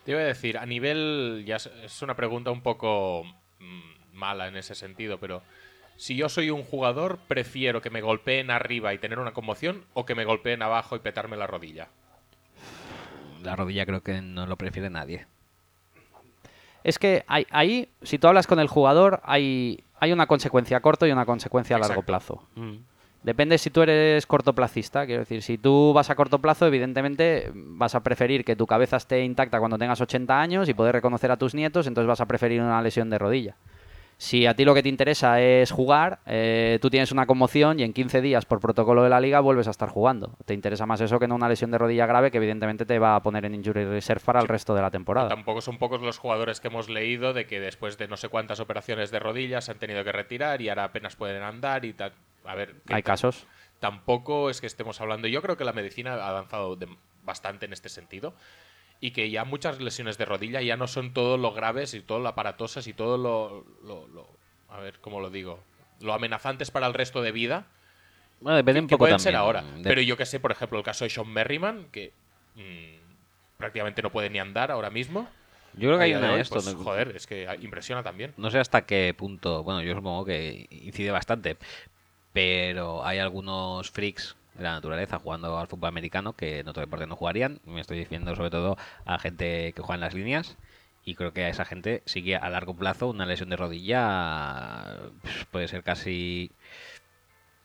Te 0.09 0.13
iba 0.13 0.21
a 0.21 0.25
decir, 0.25 0.57
a 0.57 0.65
nivel. 0.65 1.43
Ya 1.45 1.57
es- 1.57 2.01
una 2.01 2.15
pregunta 2.15 2.49
un 2.49 2.61
poco 2.61 3.21
mm, 3.59 4.15
mala 4.17 4.47
en 4.47 4.57
ese 4.57 4.73
sentido, 4.73 5.19
pero. 5.19 5.43
Si 5.97 6.15
yo 6.15 6.29
soy 6.29 6.49
un 6.49 6.63
jugador, 6.63 7.19
prefiero 7.27 7.79
que 7.79 7.91
me 7.91 8.01
golpeen 8.01 8.49
arriba 8.49 8.91
y 8.91 8.97
tener 8.97 9.19
una 9.19 9.33
conmoción 9.33 9.85
o 9.93 10.07
que 10.07 10.15
me 10.15 10.25
golpeen 10.25 10.63
abajo 10.63 10.95
y 10.95 10.99
petarme 10.99 11.37
la 11.37 11.45
rodilla. 11.45 11.89
La 13.43 13.55
rodilla 13.55 13.85
creo 13.85 14.01
que 14.01 14.19
no 14.23 14.47
lo 14.47 14.57
prefiere 14.57 14.89
nadie. 14.89 15.27
Es 16.83 16.97
que 16.97 17.23
hay- 17.27 17.45
ahí, 17.51 17.89
si 18.01 18.17
tú 18.17 18.27
hablas 18.27 18.47
con 18.47 18.59
el 18.59 18.67
jugador, 18.67 19.21
hay, 19.25 19.83
hay 19.99 20.11
una 20.11 20.25
consecuencia 20.25 20.77
a 20.77 20.81
corto 20.81 21.05
y 21.05 21.11
una 21.11 21.27
consecuencia 21.27 21.75
a 21.75 21.79
largo 21.79 22.01
Exacto. 22.01 22.07
plazo. 22.07 22.47
Depende 23.23 23.57
si 23.57 23.69
tú 23.69 23.81
eres 23.81 24.25
cortoplacista, 24.25 25.05
quiero 25.05 25.21
decir, 25.21 25.41
si 25.41 25.57
tú 25.57 25.91
vas 25.93 26.09
a 26.09 26.15
corto 26.15 26.39
plazo, 26.39 26.65
evidentemente 26.65 27.51
vas 27.53 27.93
a 27.93 28.01
preferir 28.01 28.45
que 28.45 28.55
tu 28.55 28.65
cabeza 28.65 28.95
esté 28.95 29.23
intacta 29.23 29.59
cuando 29.59 29.77
tengas 29.77 29.99
80 29.99 30.39
años 30.39 30.69
y 30.69 30.73
poder 30.73 30.95
reconocer 30.95 31.29
a 31.31 31.37
tus 31.37 31.53
nietos, 31.53 31.87
entonces 31.87 32.07
vas 32.07 32.21
a 32.21 32.27
preferir 32.27 32.61
una 32.61 32.81
lesión 32.81 33.09
de 33.09 33.17
rodilla. 33.17 33.55
Si 34.21 34.45
a 34.45 34.53
ti 34.53 34.65
lo 34.65 34.73
que 34.73 34.83
te 34.83 34.89
interesa 34.89 35.39
es 35.39 35.71
jugar, 35.71 36.19
eh, 36.25 36.77
tú 36.81 36.89
tienes 36.89 37.13
una 37.13 37.25
conmoción 37.25 37.79
y 37.79 37.83
en 37.83 37.93
15 37.93 38.19
días 38.19 38.45
por 38.45 38.59
protocolo 38.59 39.01
de 39.01 39.09
la 39.09 39.21
liga 39.21 39.39
vuelves 39.39 39.67
a 39.67 39.71
estar 39.71 39.87
jugando. 39.87 40.35
Te 40.43 40.53
interesa 40.53 40.85
más 40.85 40.99
eso 40.99 41.19
que 41.19 41.27
no 41.29 41.35
una 41.35 41.47
lesión 41.47 41.71
de 41.71 41.77
rodilla 41.77 42.05
grave 42.05 42.29
que 42.29 42.37
evidentemente 42.37 42.85
te 42.85 42.99
va 42.99 43.15
a 43.15 43.23
poner 43.23 43.45
en 43.45 43.55
injury 43.55 43.85
reserve 43.85 44.21
para 44.25 44.41
el 44.41 44.49
resto 44.49 44.75
de 44.75 44.81
la 44.81 44.91
temporada. 44.91 45.29
Tampoco 45.29 45.61
son 45.61 45.77
pocos 45.77 46.01
los 46.01 46.17
jugadores 46.17 46.59
que 46.59 46.67
hemos 46.67 46.89
leído 46.89 47.31
de 47.31 47.47
que 47.47 47.61
después 47.61 47.97
de 47.97 48.09
no 48.09 48.17
sé 48.17 48.27
cuántas 48.27 48.59
operaciones 48.59 49.09
de 49.09 49.19
rodillas 49.19 49.63
se 49.63 49.71
han 49.71 49.79
tenido 49.79 50.03
que 50.03 50.11
retirar 50.11 50.61
y 50.61 50.67
ahora 50.67 50.83
apenas 50.83 51.15
pueden 51.15 51.41
andar 51.41 51.85
y 51.85 51.93
tal. 51.93 52.11
A 52.45 52.55
ver, 52.55 52.75
que 52.85 52.93
Hay 52.95 53.03
casos. 53.03 53.45
Tampoco 53.79 54.49
es 54.49 54.59
que 54.61 54.67
estemos 54.67 54.99
hablando. 55.01 55.27
Yo 55.27 55.41
creo 55.41 55.55
que 55.57 55.63
la 55.63 55.73
medicina 55.73 56.15
ha 56.15 56.29
avanzado 56.29 56.75
de- 56.75 56.87
bastante 57.23 57.65
en 57.65 57.73
este 57.73 57.89
sentido. 57.89 58.33
Y 59.01 59.11
que 59.11 59.29
ya 59.29 59.45
muchas 59.45 59.79
lesiones 59.79 60.17
de 60.17 60.25
rodilla 60.25 60.61
ya 60.61 60.75
no 60.75 60.87
son 60.87 61.13
todo 61.13 61.37
lo 61.37 61.53
graves 61.53 61.93
y 61.93 62.01
todo 62.01 62.19
lo 62.19 62.27
aparatosas 62.27 62.85
y 62.87 62.93
todo 62.93 63.17
lo, 63.17 63.65
lo- 63.87 64.07
lo- 64.09 64.27
a 64.67 64.79
ver, 64.81 64.99
¿cómo 64.99 65.21
lo 65.21 65.29
digo? 65.29 65.63
Lo 66.01 66.13
amenazantes 66.13 66.69
para 66.71 66.87
el 66.87 66.93
resto 66.93 67.21
de 67.21 67.31
vida 67.31 67.65
Bueno, 68.41 68.57
depende 68.57 68.79
que, 68.79 68.83
un 68.83 68.87
que 68.87 68.95
poco 68.95 68.99
pueden 69.03 69.17
también. 69.17 69.23
ser 69.33 69.35
ahora. 69.37 69.61
de- 69.61 69.83
Pero 69.83 70.01
yo 70.01 70.17
que 70.17 70.25
sé, 70.25 70.39
por 70.41 70.51
ejemplo, 70.51 70.77
el 70.77 70.83
caso 70.83 71.05
de 71.05 71.09
Sean 71.09 71.29
Merriman, 71.29 71.87
que 71.91 72.11
mm, 72.55 73.57
prácticamente 73.57 74.01
no 74.01 74.09
puede 74.11 74.29
ni 74.29 74.39
andar 74.39 74.69
ahora 74.71 74.89
mismo. 74.89 75.29
Yo 75.73 75.87
creo 75.89 75.97
que 75.97 76.03
hay 76.05 76.13
una 76.15 76.33
de 76.35 76.41
esto. 76.41 76.55
pues, 76.55 76.73
¿no? 76.75 76.83
joder, 76.83 77.15
es 77.15 77.25
que 77.27 77.47
impresiona 77.61 78.03
también. 78.03 78.33
No 78.35 78.49
sé 78.51 78.59
hasta 78.59 78.85
qué 78.85 79.13
punto, 79.17 79.63
bueno, 79.63 79.81
yo 79.81 79.93
supongo 79.95 80.25
que 80.25 80.67
incide 80.71 81.11
bastante, 81.11 81.55
pero 82.33 83.05
hay 83.05 83.19
algunos 83.19 83.91
freaks 83.91 84.35
de 84.55 84.63
la 84.63 84.73
naturaleza 84.73 85.19
jugando 85.19 85.57
al 85.57 85.67
fútbol 85.67 85.89
americano 85.89 86.33
que 86.33 86.59
en 86.59 86.67
otro 86.67 86.81
deporte 86.81 87.07
no 87.07 87.15
jugarían. 87.15 87.59
Me 87.65 87.81
estoy 87.81 87.97
diciendo 87.97 88.35
sobre 88.35 88.49
todo 88.51 88.77
a 89.05 89.19
gente 89.19 89.73
que 89.73 89.81
juega 89.81 89.95
en 89.95 90.01
las 90.01 90.13
líneas 90.13 90.57
y 91.05 91.15
creo 91.15 91.33
que 91.33 91.45
a 91.45 91.49
esa 91.49 91.65
gente 91.65 92.03
sí 92.05 92.23
que 92.23 92.35
a 92.35 92.49
largo 92.49 92.75
plazo 92.75 93.07
una 93.07 93.25
lesión 93.25 93.49
de 93.49 93.55
rodilla 93.57 94.85
puede 95.51 95.67
ser 95.67 95.83
casi 95.83 96.51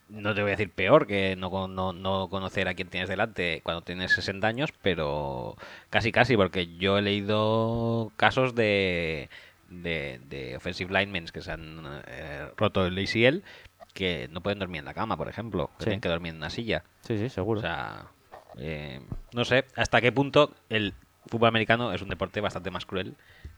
no 0.08 0.34
te 0.34 0.42
voy 0.42 0.50
a 0.50 0.56
decir 0.56 0.70
peor 0.70 1.06
que 1.06 1.36
no, 1.36 1.68
no, 1.68 1.92
no 1.92 2.28
conocer 2.28 2.68
a 2.68 2.74
quién 2.74 2.88
tienes 2.88 3.08
delante 3.08 3.60
cuando 3.64 3.82
tienes 3.82 4.12
60 4.12 4.46
años, 4.46 4.70
pero 4.82 5.56
casi 5.90 6.12
casi, 6.12 6.36
porque 6.36 6.76
yo 6.76 6.98
he 6.98 7.02
leído 7.02 8.12
casos 8.16 8.54
de, 8.54 9.28
de, 9.70 10.20
de 10.28 10.56
offensive 10.56 10.92
linemen 10.92 11.26
que 11.26 11.40
se 11.42 11.52
han 11.52 12.02
eh, 12.06 12.48
roto 12.56 12.86
el 12.86 12.98
ACL 12.98 13.42
que 13.94 14.28
no 14.30 14.42
pueden 14.42 14.58
dormir 14.58 14.80
en 14.80 14.84
la 14.84 14.92
cama, 14.94 15.16
por 15.16 15.28
ejemplo, 15.28 15.68
que 15.78 15.84
Sí. 15.84 15.84
tienen 15.84 16.00
que 16.02 16.08
dormir 16.10 16.30
en 16.32 16.36
una 16.36 16.50
silla. 16.50 16.84
Sí, 17.00 17.16
sí, 17.16 17.28
seguro. 17.30 17.60
O 17.60 17.62
sea, 17.62 18.06
eh, 18.58 19.00
no 19.32 19.44
sé 19.44 19.64
hasta 19.76 20.00
qué 20.00 20.12
punto 20.12 20.52
el 20.68 20.92
fútbol 21.26 21.48
americano 21.48 21.92
es 21.92 22.02
un 22.02 22.08
deporte 22.10 22.40
bastante 22.42 22.70
más 22.70 22.84
cruel. 22.84 23.14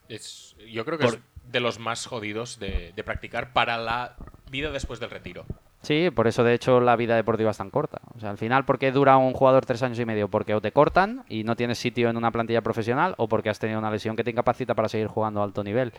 Es, 0.09 0.55
yo 0.71 0.85
creo 0.85 0.99
que 0.99 1.05
Por- 1.05 1.15
es 1.15 1.21
de 1.51 1.61
los 1.61 1.79
más 1.79 2.07
jodidos 2.07 2.59
de, 2.61 2.93
de 2.95 3.05
practicar 3.05 3.53
para 3.53 3.79
la 3.79 4.15
vida 4.51 4.71
después 4.71 5.01
del 5.01 5.11
retiro. 5.11 5.45
Sí, 5.83 6.11
por 6.11 6.27
eso 6.27 6.43
de 6.43 6.53
hecho 6.55 6.81
la 6.81 6.97
vida 6.97 7.15
deportiva 7.15 7.51
es 7.53 7.57
tan 7.59 7.71
corta. 7.71 8.01
O 8.17 8.19
sea, 8.21 8.31
al 8.31 8.39
final, 8.39 8.65
¿por 8.65 8.79
qué 8.79 8.91
dura 8.91 9.17
un 9.19 9.33
jugador 9.35 9.65
tres 9.65 9.83
años 9.85 9.99
y 10.01 10.05
medio? 10.05 10.29
Porque 10.29 10.55
o 10.55 10.61
te 10.61 10.73
cortan 10.73 11.25
y 11.29 11.45
no 11.45 11.55
tienes 11.55 11.79
sitio 11.79 12.09
en 12.11 12.17
una 12.17 12.33
plantilla 12.33 12.61
profesional 12.61 13.15
o 13.19 13.29
porque 13.29 13.51
has 13.51 13.59
tenido 13.61 13.79
una 13.79 13.91
lesión 13.91 14.17
que 14.17 14.25
te 14.25 14.31
incapacita 14.33 14.75
para 14.75 14.89
seguir 14.89 15.07
jugando 15.07 15.41
a 15.41 15.45
alto 15.45 15.63
nivel. 15.63 15.93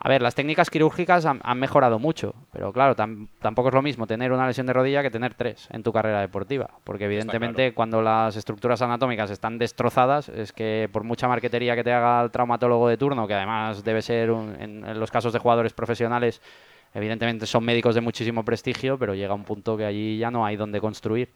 A 0.00 0.08
ver, 0.08 0.22
las 0.22 0.36
técnicas 0.36 0.70
quirúrgicas 0.70 1.26
han, 1.26 1.40
han 1.42 1.58
mejorado 1.58 1.98
mucho, 1.98 2.32
pero 2.52 2.72
claro, 2.72 2.94
tam- 2.94 3.26
tampoco 3.40 3.68
es 3.68 3.74
lo 3.74 3.82
mismo 3.82 4.06
tener 4.06 4.30
una 4.30 4.46
lesión 4.46 4.66
de 4.66 4.72
rodilla 4.72 5.02
que 5.02 5.10
tener 5.10 5.34
tres 5.34 5.66
en 5.72 5.82
tu 5.82 5.92
carrera 5.92 6.20
deportiva, 6.20 6.70
porque 6.84 7.06
evidentemente 7.06 7.62
claro. 7.62 7.74
cuando 7.74 8.02
las 8.02 8.36
estructuras 8.36 8.80
anatómicas 8.80 9.30
están 9.32 9.58
destrozadas, 9.58 10.28
es 10.28 10.52
que 10.52 10.88
por 10.92 11.02
mucha 11.02 11.26
marquetería 11.26 11.74
que 11.74 11.82
te 11.82 11.92
haga 11.92 12.22
el 12.22 12.30
traumatólogo 12.30 12.88
de 12.88 12.96
turno, 12.96 13.26
que 13.26 13.34
además 13.34 13.82
debe 13.82 14.00
ser, 14.00 14.30
un- 14.30 14.54
en, 14.60 14.84
en 14.86 15.00
los 15.00 15.10
casos 15.10 15.32
de 15.32 15.40
jugadores 15.40 15.72
profesionales, 15.72 16.40
evidentemente 16.94 17.44
son 17.46 17.64
médicos 17.64 17.96
de 17.96 18.00
muchísimo 18.00 18.44
prestigio, 18.44 18.98
pero 18.98 19.14
llega 19.16 19.34
un 19.34 19.44
punto 19.44 19.76
que 19.76 19.84
allí 19.84 20.16
ya 20.16 20.30
no 20.30 20.46
hay 20.46 20.54
donde 20.56 20.80
construir. 20.80 21.30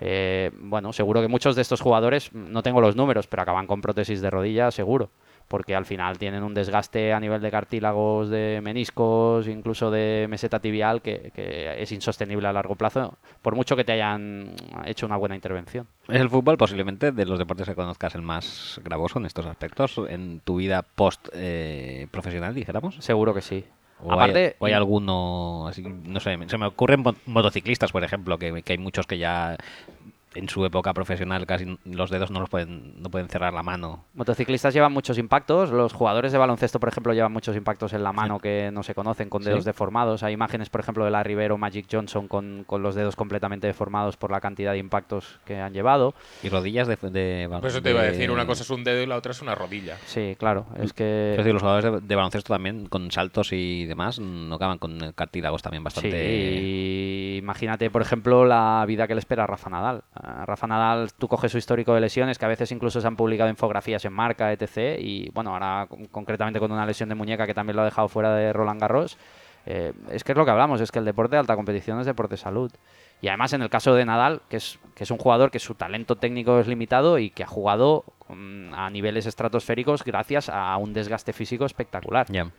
Eh, 0.00 0.50
bueno, 0.58 0.92
seguro 0.94 1.20
que 1.20 1.28
muchos 1.28 1.54
de 1.54 1.60
estos 1.62 1.82
jugadores, 1.82 2.32
no 2.32 2.62
tengo 2.62 2.80
los 2.80 2.96
números, 2.96 3.26
pero 3.26 3.42
acaban 3.42 3.66
con 3.66 3.82
prótesis 3.82 4.22
de 4.22 4.30
rodilla, 4.30 4.70
seguro 4.70 5.10
porque 5.48 5.74
al 5.74 5.84
final 5.84 6.18
tienen 6.18 6.42
un 6.42 6.54
desgaste 6.54 7.12
a 7.12 7.20
nivel 7.20 7.40
de 7.40 7.50
cartílagos, 7.50 8.28
de 8.28 8.60
meniscos, 8.62 9.46
incluso 9.46 9.90
de 9.90 10.26
meseta 10.28 10.60
tibial, 10.60 11.02
que, 11.02 11.30
que, 11.34 11.80
es 11.80 11.92
insostenible 11.92 12.48
a 12.48 12.52
largo 12.52 12.74
plazo, 12.74 13.14
por 13.42 13.54
mucho 13.54 13.76
que 13.76 13.84
te 13.84 13.92
hayan 13.92 14.54
hecho 14.84 15.06
una 15.06 15.16
buena 15.16 15.34
intervención. 15.34 15.86
Es 16.08 16.20
el 16.20 16.30
fútbol 16.30 16.56
posiblemente 16.56 17.12
de 17.12 17.24
los 17.26 17.38
deportes 17.38 17.68
que 17.68 17.74
conozcas 17.74 18.14
el 18.14 18.22
más 18.22 18.80
gravoso 18.84 19.18
en 19.18 19.26
estos 19.26 19.46
aspectos, 19.46 20.00
en 20.08 20.40
tu 20.40 20.56
vida 20.56 20.82
post 20.82 21.28
eh, 21.32 22.08
profesional, 22.10 22.54
dijéramos. 22.54 22.96
Seguro 22.96 23.34
que 23.34 23.42
sí. 23.42 23.64
O 24.02 24.12
Aparte, 24.12 24.46
hay, 24.46 24.54
o 24.58 24.66
hay 24.66 24.72
alguno, 24.74 25.68
así, 25.68 25.82
no 25.82 26.20
sé, 26.20 26.36
se 26.48 26.58
me 26.58 26.66
ocurren 26.66 27.02
motociclistas, 27.24 27.92
por 27.92 28.04
ejemplo, 28.04 28.36
que, 28.36 28.62
que 28.62 28.74
hay 28.74 28.78
muchos 28.78 29.06
que 29.06 29.16
ya 29.16 29.56
en 30.36 30.48
su 30.48 30.64
época 30.64 30.92
profesional 30.92 31.46
casi 31.46 31.78
los 31.84 32.10
dedos 32.10 32.30
no 32.30 32.40
los 32.40 32.50
pueden 32.50 33.00
no 33.00 33.10
pueden 33.10 33.28
cerrar 33.28 33.52
la 33.52 33.62
mano. 33.62 34.04
Motociclistas 34.14 34.74
llevan 34.74 34.92
muchos 34.92 35.18
impactos, 35.18 35.70
los 35.70 35.92
jugadores 35.92 36.32
de 36.32 36.38
baloncesto, 36.38 36.78
por 36.78 36.88
ejemplo, 36.88 37.12
llevan 37.12 37.32
muchos 37.32 37.56
impactos 37.56 37.92
en 37.92 38.02
la 38.02 38.12
mano 38.12 38.38
que 38.38 38.70
no 38.72 38.82
se 38.82 38.94
conocen 38.94 39.28
con 39.28 39.42
dedos 39.42 39.64
¿Sí? 39.64 39.70
deformados. 39.70 40.22
Hay 40.22 40.34
imágenes, 40.34 40.70
por 40.70 40.80
ejemplo, 40.80 41.04
de 41.04 41.10
la 41.10 41.22
Rivero 41.22 41.58
Magic 41.58 41.86
Johnson 41.90 42.28
con, 42.28 42.64
con, 42.66 42.82
los 42.82 42.94
dedos 42.94 43.16
completamente 43.16 43.66
deformados 43.66 44.16
por 44.16 44.30
la 44.30 44.40
cantidad 44.40 44.72
de 44.72 44.78
impactos 44.78 45.40
que 45.44 45.56
han 45.56 45.72
llevado. 45.72 46.14
Y 46.42 46.48
rodillas 46.48 46.88
de, 46.88 46.96
de 46.96 47.48
Por 47.48 47.66
eso 47.66 47.82
te 47.82 47.90
iba 47.90 48.00
a 48.00 48.04
decir, 48.04 48.30
una 48.30 48.46
cosa 48.46 48.62
es 48.62 48.70
un 48.70 48.84
dedo 48.84 49.02
y 49.02 49.06
la 49.06 49.16
otra 49.16 49.32
es 49.32 49.42
una 49.42 49.54
rodilla. 49.54 49.96
Sí, 50.06 50.36
claro, 50.38 50.66
es 50.80 50.92
que 50.92 51.32
es 51.32 51.38
decir, 51.38 51.52
los 51.52 51.62
jugadores 51.62 51.92
de, 51.92 52.00
de, 52.06 52.14
baloncesto 52.14 52.52
también 52.52 52.86
con 52.86 53.10
saltos 53.10 53.52
y 53.52 53.86
demás 53.86 54.18
no 54.18 54.54
acaban 54.54 54.78
con 54.78 55.12
cartílagos 55.14 55.62
también 55.62 55.84
bastante 55.84 56.10
Sí, 56.10 57.36
imagínate, 57.38 57.90
por 57.90 58.02
ejemplo, 58.02 58.44
la 58.44 58.84
vida 58.86 59.06
que 59.06 59.14
le 59.14 59.20
espera 59.20 59.44
a 59.44 59.46
Rafa 59.46 59.70
Nadal. 59.70 60.02
Rafa 60.44 60.66
Nadal, 60.66 61.12
tú 61.14 61.28
coges 61.28 61.52
su 61.52 61.58
histórico 61.58 61.94
de 61.94 62.00
lesiones, 62.00 62.38
que 62.38 62.44
a 62.44 62.48
veces 62.48 62.72
incluso 62.72 63.00
se 63.00 63.06
han 63.06 63.16
publicado 63.16 63.48
infografías 63.48 64.04
en 64.04 64.12
marca, 64.12 64.52
etc. 64.52 64.98
Y 64.98 65.30
bueno, 65.30 65.52
ahora 65.52 65.86
concretamente 66.10 66.58
con 66.58 66.72
una 66.72 66.84
lesión 66.84 67.08
de 67.08 67.14
muñeca 67.14 67.46
que 67.46 67.54
también 67.54 67.76
lo 67.76 67.82
ha 67.82 67.84
dejado 67.84 68.08
fuera 68.08 68.34
de 68.34 68.52
Roland 68.52 68.80
Garros. 68.80 69.16
Eh, 69.66 69.92
es 70.10 70.24
que 70.24 70.32
es 70.32 70.38
lo 70.38 70.44
que 70.44 70.50
hablamos, 70.50 70.80
es 70.80 70.92
que 70.92 71.00
el 71.00 71.04
deporte 71.04 71.36
de 71.36 71.40
alta 71.40 71.56
competición 71.56 72.00
es 72.00 72.06
deporte 72.06 72.34
de 72.34 72.38
salud. 72.38 72.72
Y 73.20 73.28
además 73.28 73.52
en 73.52 73.62
el 73.62 73.70
caso 73.70 73.94
de 73.94 74.04
Nadal, 74.04 74.40
que 74.48 74.56
es, 74.58 74.78
que 74.94 75.04
es 75.04 75.10
un 75.10 75.18
jugador 75.18 75.50
que 75.50 75.58
su 75.58 75.74
talento 75.74 76.16
técnico 76.16 76.58
es 76.60 76.66
limitado 76.66 77.18
y 77.18 77.30
que 77.30 77.42
ha 77.42 77.48
jugado 77.48 78.04
um, 78.28 78.72
a 78.74 78.90
niveles 78.90 79.26
estratosféricos 79.26 80.04
gracias 80.04 80.48
a 80.48 80.76
un 80.76 80.92
desgaste 80.92 81.32
físico 81.32 81.64
espectacular. 81.64 82.26
Yeah. 82.26 82.50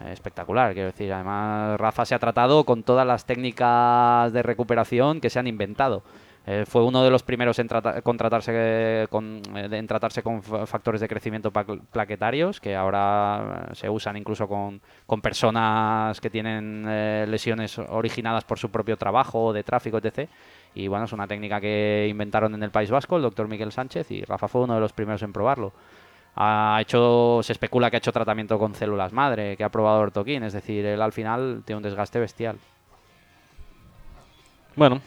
Eh, 0.00 0.12
espectacular, 0.12 0.74
quiero 0.74 0.88
decir. 0.88 1.12
Además, 1.12 1.78
Rafa 1.78 2.04
se 2.04 2.14
ha 2.14 2.18
tratado 2.18 2.64
con 2.64 2.82
todas 2.82 3.06
las 3.06 3.24
técnicas 3.24 4.32
de 4.32 4.42
recuperación 4.42 5.20
que 5.20 5.30
se 5.30 5.38
han 5.38 5.46
inventado. 5.46 6.02
Eh, 6.50 6.64
fue 6.64 6.82
uno 6.82 7.04
de 7.04 7.10
los 7.10 7.22
primeros 7.22 7.58
en, 7.58 7.68
trata 7.68 8.00
con 8.00 8.16
tratarse 8.16 9.06
con, 9.10 9.42
eh, 9.54 9.68
en 9.70 9.86
tratarse 9.86 10.22
con 10.22 10.42
factores 10.42 10.98
de 10.98 11.06
crecimiento 11.06 11.52
plaquetarios 11.52 12.58
que 12.58 12.74
ahora 12.74 13.66
eh, 13.70 13.74
se 13.74 13.90
usan 13.90 14.16
incluso 14.16 14.48
con, 14.48 14.80
con 15.04 15.20
personas 15.20 16.18
que 16.22 16.30
tienen 16.30 16.86
eh, 16.88 17.26
lesiones 17.28 17.78
originadas 17.78 18.44
por 18.44 18.58
su 18.58 18.70
propio 18.70 18.96
trabajo, 18.96 19.52
de 19.52 19.62
tráfico, 19.62 19.98
etc. 19.98 20.26
Y 20.74 20.88
bueno, 20.88 21.04
es 21.04 21.12
una 21.12 21.26
técnica 21.26 21.60
que 21.60 22.06
inventaron 22.08 22.54
en 22.54 22.62
el 22.62 22.70
País 22.70 22.90
Vasco 22.90 23.16
el 23.16 23.22
doctor 23.22 23.46
Miguel 23.46 23.70
Sánchez 23.70 24.10
y 24.10 24.24
Rafa 24.24 24.48
fue 24.48 24.62
uno 24.62 24.72
de 24.72 24.80
los 24.80 24.94
primeros 24.94 25.22
en 25.22 25.34
probarlo. 25.34 25.74
Ha 26.34 26.78
hecho, 26.80 27.40
se 27.42 27.52
especula 27.52 27.90
que 27.90 27.96
ha 27.96 27.98
hecho 27.98 28.12
tratamiento 28.12 28.58
con 28.58 28.74
células 28.74 29.12
madre, 29.12 29.54
que 29.54 29.64
ha 29.64 29.68
probado 29.68 30.00
ortoquín, 30.00 30.42
es 30.44 30.54
decir, 30.54 30.86
él 30.86 31.02
al 31.02 31.12
final 31.12 31.62
tiene 31.66 31.76
un 31.76 31.82
desgaste 31.82 32.18
bestial. 32.18 32.56
Bueno, 34.76 35.02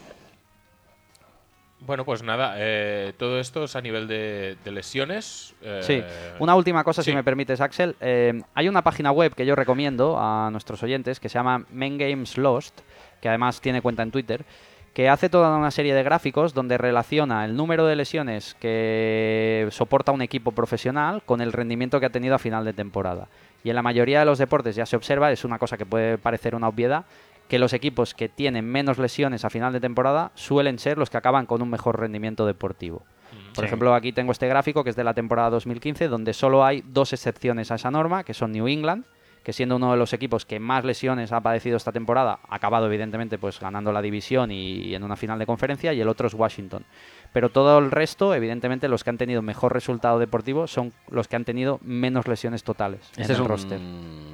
bueno, 1.82 2.06
pues 2.06 2.22
nada, 2.22 2.54
eh, 2.58 3.14
todo 3.18 3.40
esto 3.40 3.64
es 3.64 3.76
a 3.76 3.82
nivel 3.82 4.08
de, 4.08 4.56
de 4.64 4.72
lesiones. 4.72 5.56
Eh, 5.62 5.80
sí, 5.82 6.04
una 6.40 6.56
última 6.56 6.84
cosa, 6.84 7.02
sí. 7.02 7.10
si 7.10 7.16
me 7.16 7.24
permites, 7.24 7.60
Axel. 7.60 7.96
Eh, 8.00 8.40
hay 8.54 8.70
una 8.70 8.84
página 8.84 9.12
web 9.12 9.34
que 9.34 9.46
yo 9.46 9.56
recomiendo 9.56 10.18
a 10.20 10.50
nuestros 10.52 10.84
oyentes 10.84 11.20
que 11.20 11.28
se 11.28 11.40
llama 11.40 11.66
Men 11.72 11.98
Games 11.98 12.38
Lost, 12.38 12.82
que 13.20 13.30
además 13.30 13.60
tiene 13.62 13.82
cuenta 13.82 14.04
en 14.04 14.12
Twitter, 14.12 14.46
que 14.94 15.10
hace 15.10 15.30
toda 15.30 15.58
una 15.58 15.72
serie 15.72 15.96
de 15.96 16.04
gráficos 16.04 16.54
donde 16.54 16.78
relaciona 16.78 17.46
el 17.46 17.56
número 17.56 17.88
de 17.88 17.96
lesiones 17.96 18.56
que 18.60 19.68
soporta 19.72 20.12
un 20.12 20.22
equipo 20.22 20.52
profesional 20.52 21.24
con 21.26 21.42
el 21.42 21.52
rendimiento 21.52 22.00
que 22.00 22.06
ha 22.06 22.12
tenido 22.12 22.36
a 22.36 22.40
final 22.40 22.64
de 22.64 22.74
temporada. 22.74 23.28
Y 23.64 23.70
en 23.70 23.76
la 23.76 23.82
mayoría 23.82 24.20
de 24.20 24.26
los 24.26 24.38
deportes 24.38 24.76
ya 24.76 24.86
se 24.86 24.96
observa, 24.96 25.32
es 25.32 25.46
una 25.46 25.60
cosa 25.60 25.78
que 25.78 25.86
puede 25.86 26.18
parecer 26.18 26.56
una 26.56 26.68
obviedad, 26.68 27.06
que 27.52 27.60
los 27.60 27.74
equipos 27.74 28.14
que 28.14 28.30
tienen 28.30 28.64
menos 28.64 28.98
lesiones 28.98 29.44
a 29.44 29.50
final 29.50 29.74
de 29.74 29.82
temporada 29.82 30.32
suelen 30.36 30.80
ser 30.80 30.98
los 30.98 31.10
que 31.10 31.18
acaban 31.18 31.46
con 31.46 31.62
un 31.62 31.70
mejor 31.70 32.00
rendimiento 32.00 32.46
deportivo. 32.46 33.04
Por 33.54 33.64
Sí. 33.64 33.66
ejemplo, 33.66 33.94
aquí 33.94 34.14
tengo 34.14 34.32
este 34.32 34.48
gráfico 34.48 34.86
que 34.86 34.90
es 34.92 34.96
de 34.96 35.04
la 35.04 35.14
temporada 35.14 35.50
2015, 35.50 36.08
donde 36.08 36.32
solo 36.32 36.64
hay 36.64 36.82
dos 36.88 37.12
excepciones 37.12 37.70
a 37.70 37.76
esa 37.76 37.92
norma, 37.92 38.24
que 38.24 38.34
son 38.34 38.54
New 38.54 38.70
England, 38.70 39.04
que 39.44 39.52
siendo 39.54 39.76
uno 39.78 39.92
de 39.92 39.98
los 39.98 40.14
equipos 40.14 40.46
que 40.46 40.60
más 40.60 40.86
lesiones 40.86 41.32
ha 41.34 41.42
padecido 41.42 41.76
esta 41.76 41.92
temporada, 41.92 42.40
ha 42.48 42.56
acabado 42.56 42.86
evidentemente 42.86 43.38
pues 43.38 43.60
ganando 43.60 43.92
la 43.92 44.02
división 44.02 44.52
y, 44.52 44.94
en 44.96 45.04
una 45.04 45.16
final 45.18 45.38
de 45.40 45.46
conferencia, 45.48 45.92
y 45.94 46.00
el 46.00 46.08
otro 46.08 46.28
es 46.28 46.34
Washington. 46.36 46.86
Pero 47.34 47.50
todo 47.50 47.80
el 47.80 47.90
resto, 47.92 48.34
evidentemente, 48.36 48.88
los 48.88 49.04
que 49.04 49.10
han 49.10 49.18
tenido 49.18 49.42
mejor 49.42 49.74
resultado 49.74 50.20
deportivo 50.20 50.68
son 50.68 50.94
los 51.10 51.28
que 51.28 51.36
han 51.36 51.44
tenido 51.44 51.80
menos 51.84 52.28
lesiones 52.28 52.64
totales 52.64 53.02
en 53.18 53.22
¿Este 53.24 53.34
es 53.34 53.40
el 53.40 53.44
un- 53.44 53.50
roster. 53.50 53.80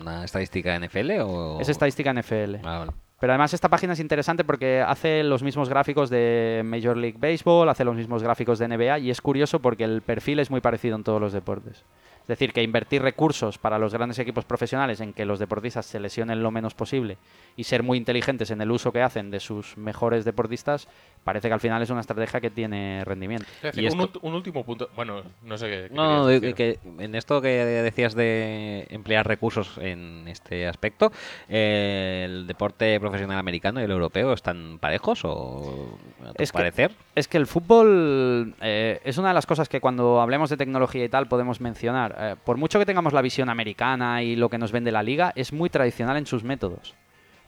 una 0.01 0.25
estadística 0.25 0.75
NFL 0.75 1.21
o...? 1.21 1.59
Es 1.61 1.69
estadística 1.69 2.11
NFL. 2.13 2.57
Ah. 2.63 2.85
Pero 3.19 3.33
además 3.33 3.53
esta 3.53 3.69
página 3.69 3.93
es 3.93 3.99
interesante 3.99 4.43
porque 4.43 4.81
hace 4.81 5.23
los 5.23 5.41
mismos 5.41 5.69
gráficos 5.69 6.11
de 6.11 6.61
Major 6.63 6.95
League 6.95 7.17
Baseball, 7.19 7.67
hace 7.67 7.83
los 7.83 7.95
mismos 7.95 8.21
gráficos 8.21 8.59
de 8.59 8.67
NBA 8.67 8.99
y 8.99 9.09
es 9.09 9.21
curioso 9.21 9.59
porque 9.59 9.85
el 9.85 10.03
perfil 10.03 10.39
es 10.39 10.51
muy 10.51 10.61
parecido 10.61 10.95
en 10.95 11.03
todos 11.03 11.19
los 11.19 11.33
deportes. 11.33 11.83
Es 12.21 12.27
decir, 12.27 12.51
que 12.51 12.61
invertir 12.61 13.01
recursos 13.01 13.57
para 13.57 13.79
los 13.79 13.93
grandes 13.93 14.19
equipos 14.19 14.43
profesionales 14.43 14.99
en 14.99 15.13
que 15.13 15.25
los 15.25 15.39
deportistas 15.39 15.85
se 15.85 15.99
lesionen 15.99 16.43
lo 16.43 16.51
menos 16.51 16.75
posible 16.75 17.17
y 17.55 17.63
ser 17.63 17.83
muy 17.83 17.97
inteligentes 17.97 18.51
en 18.51 18.59
el 18.59 18.69
uso 18.69 18.91
que 18.91 19.01
hacen 19.01 19.31
de 19.31 19.39
sus 19.39 19.77
mejores 19.77 20.25
deportistas, 20.25 20.89
parece 21.27 21.49
que 21.49 21.53
al 21.53 21.59
final 21.59 21.81
es 21.81 21.89
una 21.89 21.99
estrategia 21.99 22.39
que 22.39 22.49
tiene 22.49 23.03
rendimiento. 23.03 23.45
Es 23.57 23.61
decir, 23.63 23.83
Y 23.83 23.87
un, 23.87 23.99
esto- 23.99 24.19
ult- 24.21 24.23
un 24.23 24.33
último 24.33 24.63
punto. 24.63 24.89
Bueno, 24.95 25.23
no 25.43 25.57
sé 25.57 25.67
qué. 25.67 25.87
qué 25.89 25.93
No, 25.93 26.25
decir. 26.27 26.55
que 26.55 26.79
en 26.99 27.15
esto 27.15 27.41
que 27.41 27.49
decías 27.49 28.15
de 28.15 28.87
emplear 28.89 29.27
recursos 29.27 29.77
en 29.77 30.25
este 30.29 30.67
aspecto, 30.69 31.11
eh, 31.49 32.23
¿el 32.25 32.47
deporte 32.47 32.97
profesional 33.01 33.37
americano 33.37 33.81
y 33.81 33.83
el 33.83 33.91
europeo 33.91 34.31
están 34.31 34.79
parejos 34.79 35.25
o 35.25 35.97
a 36.25 36.31
tu 36.33 36.41
Es 36.41 36.51
que- 36.53 36.57
parecer? 36.57 36.91
Es 37.13 37.27
que 37.27 37.37
el 37.37 37.45
fútbol 37.45 38.55
eh, 38.61 39.01
es 39.03 39.17
una 39.17 39.27
de 39.27 39.33
las 39.33 39.45
cosas 39.45 39.67
que 39.67 39.81
cuando 39.81 40.21
hablemos 40.21 40.49
de 40.49 40.55
tecnología 40.55 41.03
y 41.03 41.09
tal 41.09 41.27
podemos 41.27 41.59
mencionar. 41.59 42.15
Eh, 42.17 42.35
por 42.45 42.55
mucho 42.55 42.79
que 42.79 42.85
tengamos 42.85 43.11
la 43.11 43.21
visión 43.21 43.49
americana 43.49 44.23
y 44.23 44.37
lo 44.37 44.47
que 44.49 44.57
nos 44.57 44.71
vende 44.71 44.93
la 44.93 45.03
liga, 45.03 45.33
es 45.35 45.51
muy 45.51 45.69
tradicional 45.69 46.15
en 46.15 46.25
sus 46.25 46.43
métodos. 46.45 46.95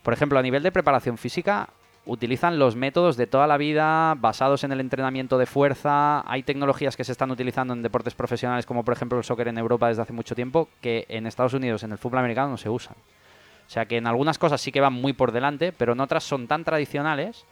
Por 0.03 0.13
ejemplo, 0.13 0.37
a 0.37 0.41
nivel 0.41 0.63
de 0.63 0.71
preparación 0.71 1.17
física, 1.17 1.69
utilizan 2.09 2.57
los 2.57 2.75
métodos 2.75 3.17
de 3.17 3.27
toda 3.27 3.45
la 3.45 3.57
vida 3.57 4.15
basados 4.15 4.63
en 4.63 4.71
el 4.71 4.79
entrenamiento 4.79 5.37
de 5.37 5.45
fuerza. 5.45 6.23
Hay 6.29 6.41
tecnologías 6.41 6.97
que 6.97 7.03
se 7.03 7.11
están 7.11 7.29
utilizando 7.29 7.73
en 7.73 7.83
deportes 7.83 8.15
profesionales, 8.15 8.65
como 8.65 8.83
por 8.83 8.95
ejemplo 8.95 9.19
el 9.19 9.23
soccer 9.23 9.47
en 9.47 9.59
Europa 9.59 9.87
desde 9.87 10.01
hace 10.01 10.13
mucho 10.13 10.33
tiempo, 10.33 10.69
que 10.81 11.05
en 11.07 11.27
Estados 11.27 11.53
Unidos, 11.53 11.83
en 11.83 11.91
el 11.91 11.99
fútbol 11.99 12.19
americano, 12.19 12.49
no 12.49 12.57
se 12.57 12.67
usan. 12.67 12.95
O 12.95 13.69
sea 13.69 13.85
que 13.85 13.97
en 13.97 14.07
algunas 14.07 14.39
cosas 14.39 14.59
sí 14.59 14.71
que 14.71 14.81
van 14.81 14.93
muy 14.93 15.13
por 15.13 15.31
delante, 15.31 15.71
pero 15.71 15.93
en 15.93 15.99
otras 15.99 16.23
son 16.23 16.47
tan 16.47 16.63
tradicionales. 16.63 17.45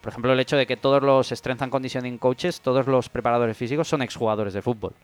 Por 0.00 0.10
ejemplo, 0.10 0.32
el 0.32 0.40
hecho 0.40 0.56
de 0.56 0.66
que 0.66 0.76
todos 0.76 1.00
los 1.00 1.30
strength 1.30 1.62
and 1.62 1.70
conditioning 1.70 2.18
coaches, 2.18 2.60
todos 2.60 2.88
los 2.88 3.08
preparadores 3.08 3.56
físicos 3.56 3.86
son 3.86 4.02
exjugadores 4.02 4.52
de 4.52 4.62
fútbol. 4.62 4.94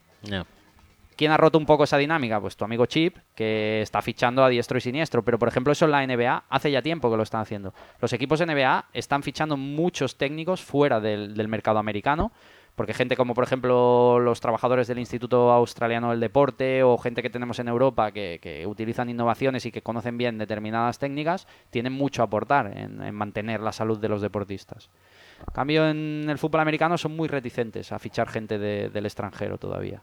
¿Quién 1.18 1.32
ha 1.32 1.36
roto 1.36 1.58
un 1.58 1.66
poco 1.66 1.82
esa 1.82 1.96
dinámica? 1.98 2.40
Pues 2.40 2.56
tu 2.56 2.64
amigo 2.64 2.86
Chip, 2.86 3.16
que 3.34 3.82
está 3.82 4.00
fichando 4.02 4.44
a 4.44 4.48
diestro 4.48 4.78
y 4.78 4.80
siniestro. 4.80 5.24
Pero, 5.24 5.36
por 5.36 5.48
ejemplo, 5.48 5.72
eso 5.72 5.84
en 5.84 5.90
la 5.90 6.06
NBA 6.06 6.44
hace 6.48 6.70
ya 6.70 6.80
tiempo 6.80 7.10
que 7.10 7.16
lo 7.16 7.24
están 7.24 7.40
haciendo. 7.40 7.74
Los 8.00 8.12
equipos 8.12 8.40
NBA 8.40 8.84
están 8.92 9.24
fichando 9.24 9.56
muchos 9.56 10.16
técnicos 10.16 10.62
fuera 10.62 11.00
del, 11.00 11.48
mercado 11.48 11.80
americano. 11.80 12.30
Porque 12.76 12.94
gente 12.94 13.16
como, 13.16 13.34
por 13.34 13.42
ejemplo, 13.42 14.20
los 14.20 14.40
trabajadores 14.40 14.86
del 14.86 15.00
Instituto 15.00 15.50
Australiano 15.50 16.10
del 16.10 16.20
Deporte 16.20 16.84
o 16.84 16.96
gente 16.98 17.20
que 17.20 17.30
tenemos 17.30 17.58
en 17.58 17.66
Europa 17.66 18.12
que, 18.12 18.64
utilizan 18.68 19.10
innovaciones 19.10 19.66
y 19.66 19.72
que 19.72 19.82
conocen 19.82 20.18
bien 20.18 20.38
determinadas 20.38 21.00
técnicas, 21.00 21.48
tienen 21.70 21.94
mucho 21.94 22.22
a 22.22 22.26
aportar 22.26 22.78
en, 22.78 23.02
en 23.02 23.14
mantener 23.16 23.58
la 23.58 23.72
salud 23.72 23.98
de 23.98 24.08
los 24.08 24.22
deportistas. 24.22 24.88
En 25.40 25.52
cambio, 25.52 25.88
en 25.88 26.26
el 26.30 26.38
fútbol 26.38 26.60
americano 26.60 26.96
son 26.96 27.16
muy 27.16 27.26
reticentes 27.26 27.90
a 27.90 27.98
fichar 27.98 28.28
gente 28.28 28.56
de- 28.60 28.88
del 28.88 29.06
extranjero 29.06 29.58
todavía. 29.58 30.00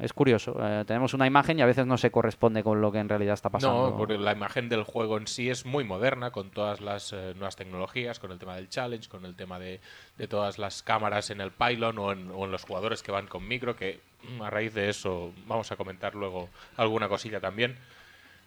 Es 0.00 0.12
curioso. 0.12 0.56
eh, 0.60 0.84
tenemos 0.86 1.14
una 1.14 1.26
imagen 1.26 1.58
y 1.58 1.62
a 1.62 1.66
veces 1.66 1.86
no 1.86 1.96
se 1.96 2.10
corresponde 2.10 2.64
con 2.64 2.80
lo 2.80 2.90
que 2.90 2.98
en 2.98 3.08
realidad 3.08 3.34
está 3.34 3.48
pasando. 3.50 3.90
No, 3.90 3.96
porque 3.96 4.18
la 4.18 4.32
imagen 4.32 4.68
del 4.68 4.82
juego 4.82 5.16
en 5.18 5.26
sí 5.28 5.50
es 5.50 5.64
muy 5.66 5.84
moderna, 5.84 6.32
con 6.32 6.50
todas 6.50 6.80
las 6.80 7.12
eh, 7.12 7.32
nuevas 7.34 7.54
tecnologías, 7.56 8.18
con 8.18 8.32
el 8.32 8.38
tema 8.38 8.56
del 8.56 8.68
challenge, 8.68 9.08
con 9.08 9.24
el 9.24 9.36
tema 9.36 9.58
de, 9.58 9.80
de 10.18 10.26
todas 10.28 10.58
las 10.58 10.82
cámaras 10.82 11.30
en 11.30 11.40
el 11.40 11.52
pylon 11.52 11.98
o 11.98 12.10
en, 12.12 12.30
o 12.32 12.44
en 12.44 12.50
los 12.50 12.64
jugadores 12.64 13.02
que 13.02 13.12
van 13.12 13.26
con 13.28 13.46
micro, 13.46 13.76
que 13.76 14.00
mm, 14.36 14.42
a 14.42 14.50
raíz 14.50 14.74
de 14.74 14.88
eso 14.88 15.32
vamos 15.46 15.70
a 15.70 15.76
comentar 15.76 16.14
luego 16.16 16.48
alguna 16.76 17.08
cosilla 17.08 17.40
también. 17.40 17.76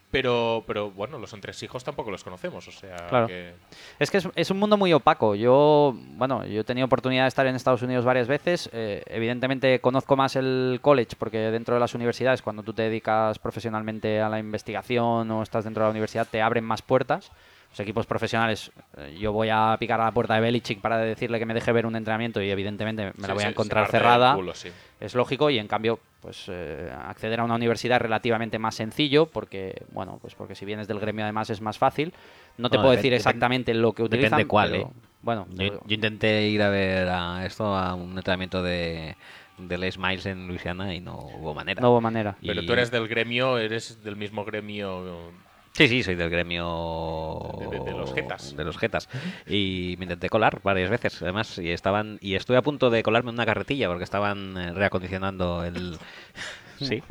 Pero, 0.09 0.63
pero 0.65 0.89
bueno, 0.91 1.19
los 1.19 1.33
entresijos 1.33 1.83
tampoco 1.83 2.11
los 2.11 2.23
conocemos, 2.23 2.65
o 2.65 2.71
sea 2.71 2.95
Claro. 3.09 3.27
que... 3.27 3.53
Es 3.99 4.09
que 4.09 4.19
es, 4.19 4.29
es 4.35 4.49
un 4.51 4.57
mundo 4.57 4.77
muy 4.77 4.93
opaco. 4.93 5.35
Yo, 5.35 5.93
bueno, 6.15 6.45
yo 6.45 6.61
he 6.61 6.63
tenido 6.63 6.85
oportunidad 6.85 7.23
de 7.23 7.27
estar 7.27 7.45
en 7.45 7.55
Estados 7.55 7.81
Unidos 7.81 8.05
varias 8.05 8.27
veces. 8.27 8.69
Eh, 8.71 9.03
evidentemente 9.07 9.81
conozco 9.81 10.15
más 10.15 10.37
el 10.37 10.79
college 10.81 11.17
porque 11.19 11.51
dentro 11.51 11.73
de 11.73 11.81
las 11.81 11.93
universidades, 11.93 12.41
cuando 12.41 12.63
tú 12.63 12.73
te 12.73 12.83
dedicas 12.83 13.37
profesionalmente 13.39 14.21
a 14.21 14.29
la 14.29 14.39
investigación 14.39 15.29
o 15.29 15.43
estás 15.43 15.65
dentro 15.65 15.83
de 15.83 15.87
la 15.87 15.91
universidad, 15.91 16.25
te 16.29 16.41
abren 16.41 16.63
más 16.63 16.81
puertas. 16.81 17.31
Los 17.77 17.83
equipos 17.85 18.07
profesionales, 18.07 18.71
eh, 18.97 19.15
yo 19.19 19.31
voy 19.31 19.49
a 19.51 19.77
picar 19.79 20.01
a 20.01 20.05
la 20.05 20.11
puerta 20.11 20.33
de 20.33 20.41
Belichick 20.41 20.81
para 20.81 20.97
decirle 20.97 21.37
que 21.37 21.45
me 21.45 21.53
deje 21.53 21.71
ver 21.71 21.85
un 21.85 21.95
entrenamiento 21.95 22.41
y 22.41 22.49
evidentemente 22.49 23.11
me 23.17 23.27
la 23.27 23.27
Sí, 23.27 23.33
voy 23.35 23.43
a 23.43 23.49
encontrar 23.49 23.85
cerrada 23.91 24.33
culo, 24.33 24.55
sí. 24.55 24.69
es 24.99 25.13
lógico 25.13 25.51
y 25.51 25.59
en 25.59 25.67
cambio 25.67 25.99
pues 26.19 26.45
eh, 26.47 26.91
acceder 27.05 27.39
a 27.39 27.43
una 27.43 27.53
universidad 27.53 27.97
es 27.97 28.01
relativamente 28.01 28.57
más 28.57 28.73
sencillo 28.73 29.27
porque 29.27 29.83
bueno 29.91 30.17
pues 30.19 30.33
porque 30.33 30.55
si 30.55 30.65
vienes 30.65 30.87
del 30.87 30.99
gremio 30.99 31.23
además 31.23 31.51
es 31.51 31.61
más 31.61 31.77
fácil 31.77 32.15
no 32.57 32.71
te 32.71 32.77
Bueno, 32.77 32.81
puedo 32.87 32.95
decir 32.95 33.13
exactamente 33.13 33.75
lo 33.75 33.93
que 33.93 34.01
depende 34.01 34.25
utilizan 34.25 34.47
cuál, 34.47 34.71
pero, 34.71 34.83
¿eh? 34.83 34.87
bueno 35.21 35.47
Yo, 35.53 35.65
yo 35.85 35.93
intenté 35.93 36.47
ir 36.47 36.63
a 36.63 36.69
ver 36.69 37.07
a 37.09 37.45
esto, 37.45 37.75
a 37.75 37.93
un 37.93 38.17
entrenamiento 38.17 38.63
de, 38.63 39.15
de 39.59 39.77
Les 39.77 39.99
Miles 39.99 40.25
en 40.25 40.47
Luisiana 40.47 40.95
y 40.95 40.99
no 40.99 41.15
hubo 41.15 41.53
manera. 41.53 41.79
no 41.79 41.91
hubo 41.91 42.01
manera 42.01 42.37
Pero 42.41 42.63
Y- 42.63 42.65
tú 42.65 42.73
eres 42.73 42.89
del 42.89 43.07
gremio, 43.07 43.59
eres 43.59 44.03
del 44.03 44.15
mismo 44.15 44.45
gremio... 44.45 45.31
Sí, 45.77 45.87
sí, 45.87 46.01
soy 46.01 46.15
del 46.15 46.31
gremio 46.31 47.51
De- 47.69 47.91
los 47.91 48.11
jetas. 48.11 48.55
de 48.57 48.63
los 48.63 48.77
jetas. 48.79 49.07
Y 49.45 49.93
me 49.99 50.05
intenté 50.05 50.27
colar 50.27 50.59
varias 50.63 50.89
veces, 50.89 51.21
además, 51.21 51.59
y 51.59 51.69
estaban 51.69 52.17
y 52.19 52.33
estuve 52.33 52.57
a 52.57 52.63
punto 52.63 52.89
de 52.89 53.03
colarme 53.03 53.29
en 53.29 53.35
una 53.35 53.45
carretilla 53.45 53.87
porque 53.87 54.03
estaban 54.03 54.57
eh, 54.57 54.73
reacondicionando 54.73 55.63
el 55.63 55.99
sí, 56.81 57.03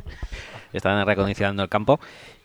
estaban 0.73 1.05
reacondicionando 1.05 1.63
el 1.63 1.69
campo 1.69 2.01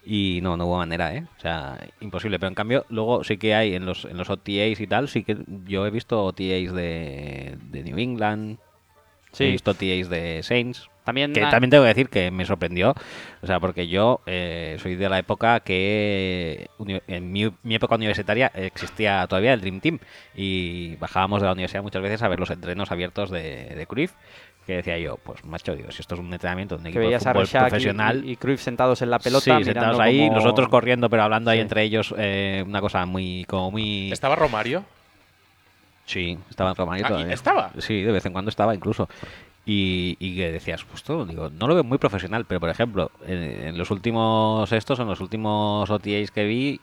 y 0.07 0.39
no, 0.43 0.57
no 0.57 0.67
hubo 0.67 0.77
manera, 0.79 1.13
¿eh? 1.13 1.27
O 1.37 1.41
sea, 1.41 1.77
imposible. 2.01 2.39
Pero 2.39 2.49
en 2.51 2.55
cambio, 2.55 2.87
luego 2.89 3.25
sí 3.25 3.37
que 3.37 3.57
hay 3.57 3.75
en 3.75 3.85
los 3.85 4.05
en 4.05 4.17
los 4.17 4.31
OTAs 4.31 4.79
y 4.81 4.87
tal, 4.87 5.09
sí 5.09 5.25
que 5.25 5.39
yo 5.67 5.85
he 5.87 5.91
visto 5.91 6.25
OTAs 6.25 6.73
de, 6.73 7.59
de 7.69 7.83
New 7.83 7.99
England, 7.99 8.59
Sí. 9.33 9.45
he 9.45 9.51
visto 9.51 9.73
OTAs 9.73 10.09
de 10.09 10.41
Saints, 10.45 10.89
también 11.05 11.33
que 11.33 11.41
también 11.47 11.71
tengo 11.71 11.85
que 11.85 11.89
decir 11.89 12.09
que 12.09 12.31
me 12.31 12.45
sorprendió, 12.45 12.95
o 13.43 13.47
sea, 13.47 13.59
porque 13.61 13.89
yo 13.89 14.21
eh, 14.27 14.77
soy 14.81 14.95
de 14.95 15.09
la 15.09 15.19
época 15.19 15.61
que 15.61 16.69
en 17.09 17.33
mi, 17.33 17.51
mi 17.63 17.75
época 17.75 17.95
universitaria 17.97 18.51
existía 18.55 19.27
todavía 19.27 19.53
el 19.53 19.61
Dream 19.61 19.81
Team 19.81 19.99
y 20.35 20.97
bajábamos 20.97 21.41
de 21.41 21.47
la 21.47 21.53
universidad 21.53 21.83
muchas 21.83 22.03
veces 22.03 22.23
a 22.23 22.29
ver 22.29 22.39
los 22.41 22.51
entrenos 22.51 22.91
abiertos 22.93 23.31
de, 23.31 23.67
de 23.75 23.87
Cruyff, 23.87 24.13
que 24.67 24.77
decía 24.77 24.97
yo, 24.99 25.17
pues 25.17 25.45
macho, 25.45 25.75
digo, 25.75 25.91
si 25.91 26.03
esto 26.03 26.15
es 26.15 26.21
un 26.21 26.33
entrenamiento 26.33 26.77
de 26.77 26.81
un 26.81 26.85
que 26.85 26.91
equipo 26.91 27.01
de 27.01 27.07
veías 27.07 27.27
a 27.27 27.33
fútbol 27.33 27.49
profesional, 27.49 28.25
y, 28.25 28.33
y 28.33 28.37
Cruyff 28.37 28.61
sentados 28.63 29.03
en 29.03 29.11
la 29.11 29.19
pelota 29.19 29.59
sí, 29.59 29.65
sentados 29.65 29.99
ahí, 29.99 30.19
como- 30.19 30.37
nosotros 30.37 30.69
corriendo, 30.69 31.11
pero 31.11 31.25
hablando 31.25 31.51
ahí 31.51 31.59
entre 31.61 31.83
ellos, 31.83 32.15
eh, 32.17 32.63
una 32.67 32.81
cosa 32.81 33.05
muy, 33.07 33.45
como 33.49 33.73
muy... 33.73 34.13
¿Estaba 34.13 34.37
Romario? 34.37 34.85
Sí, 36.05 36.37
estaba 36.51 36.71
en 36.71 36.77
Romario 36.77 37.05
Ah, 37.05 37.09
¿y 37.09 37.13
todavía. 37.13 37.35
estaba? 37.35 37.73
Sí, 37.79 38.03
de 38.03 38.13
vez 38.13 38.27
en 38.27 38.33
cuando 38.33 38.49
estaba 38.51 38.75
incluso. 38.75 39.09
Y, 39.65 40.17
y 40.19 40.37
que 40.37 40.51
decías, 40.51 40.85
todo, 41.05 41.25
digo, 41.25 41.49
no 41.51 41.69
lo 41.69 41.75
veo 41.75 41.85
muy 41.85 41.99
profesional, 41.99 42.45
pero 42.47 42.59
por 42.59 42.69
ejemplo, 42.69 43.13
en, 43.27 43.43
en 43.43 43.79
los 43.79 43.91
últimos 43.93 44.73
estos, 44.73 44.99
en 44.99 45.07
los 45.07 45.21
últimos 45.21 45.89
OTAs 45.89 46.33
que 46.33 46.45
vi, 46.45 46.81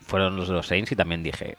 fueron 0.00 0.36
los 0.36 0.48
de 0.48 0.54
los 0.54 0.66
Saints 0.66 0.92
y 0.92 0.96
también 0.96 1.22
dije, 1.22 1.56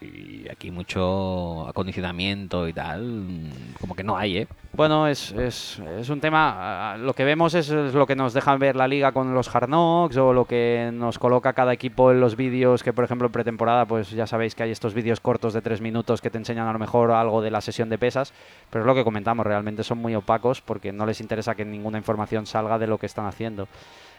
y 0.00 0.48
aquí 0.48 0.70
mucho 0.70 1.66
acondicionamiento 1.68 2.68
y 2.68 2.72
tal, 2.72 3.02
mm, 3.04 3.50
como 3.80 3.94
que 3.94 4.04
no 4.04 4.16
hay, 4.16 4.38
¿eh? 4.38 4.48
Bueno, 4.72 5.08
es, 5.08 5.32
es, 5.32 5.80
es 5.98 6.08
un 6.08 6.20
tema. 6.20 6.96
Lo 6.98 7.14
que 7.14 7.24
vemos 7.24 7.54
es, 7.54 7.68
lo 7.70 8.06
que 8.06 8.14
nos 8.14 8.32
dejan 8.32 8.60
ver 8.60 8.76
la 8.76 8.86
liga 8.86 9.10
con 9.10 9.34
los 9.34 9.52
Hard 9.52 9.66
Knocks 9.66 10.16
o 10.18 10.32
lo 10.32 10.44
que 10.44 10.90
nos 10.92 11.18
coloca 11.18 11.52
cada 11.52 11.72
equipo 11.72 12.12
en 12.12 12.20
los 12.20 12.36
vídeos. 12.36 12.84
Que, 12.84 12.92
por 12.92 13.04
ejemplo, 13.04 13.26
en 13.26 13.32
pretemporada, 13.32 13.86
pues 13.86 14.10
ya 14.10 14.26
sabéis 14.26 14.54
que 14.54 14.62
hay 14.62 14.70
estos 14.70 14.94
vídeos 14.94 15.18
cortos 15.20 15.52
de 15.52 15.62
tres 15.62 15.80
minutos 15.80 16.20
que 16.20 16.30
te 16.30 16.38
enseñan 16.38 16.68
a 16.68 16.72
lo 16.72 16.78
mejor 16.78 17.10
algo 17.10 17.42
de 17.42 17.50
la 17.50 17.60
sesión 17.60 17.88
de 17.88 17.98
pesas. 17.98 18.32
Pero 18.70 18.84
es 18.84 18.86
lo 18.86 18.94
que 18.94 19.04
comentamos, 19.04 19.44
realmente 19.44 19.82
son 19.82 19.98
muy 19.98 20.14
opacos 20.14 20.60
porque 20.60 20.92
no 20.92 21.06
les 21.06 21.20
interesa 21.20 21.56
que 21.56 21.64
ninguna 21.64 21.98
información 21.98 22.46
salga 22.46 22.78
de 22.78 22.86
lo 22.86 22.98
que 22.98 23.06
están 23.06 23.26
haciendo. 23.26 23.66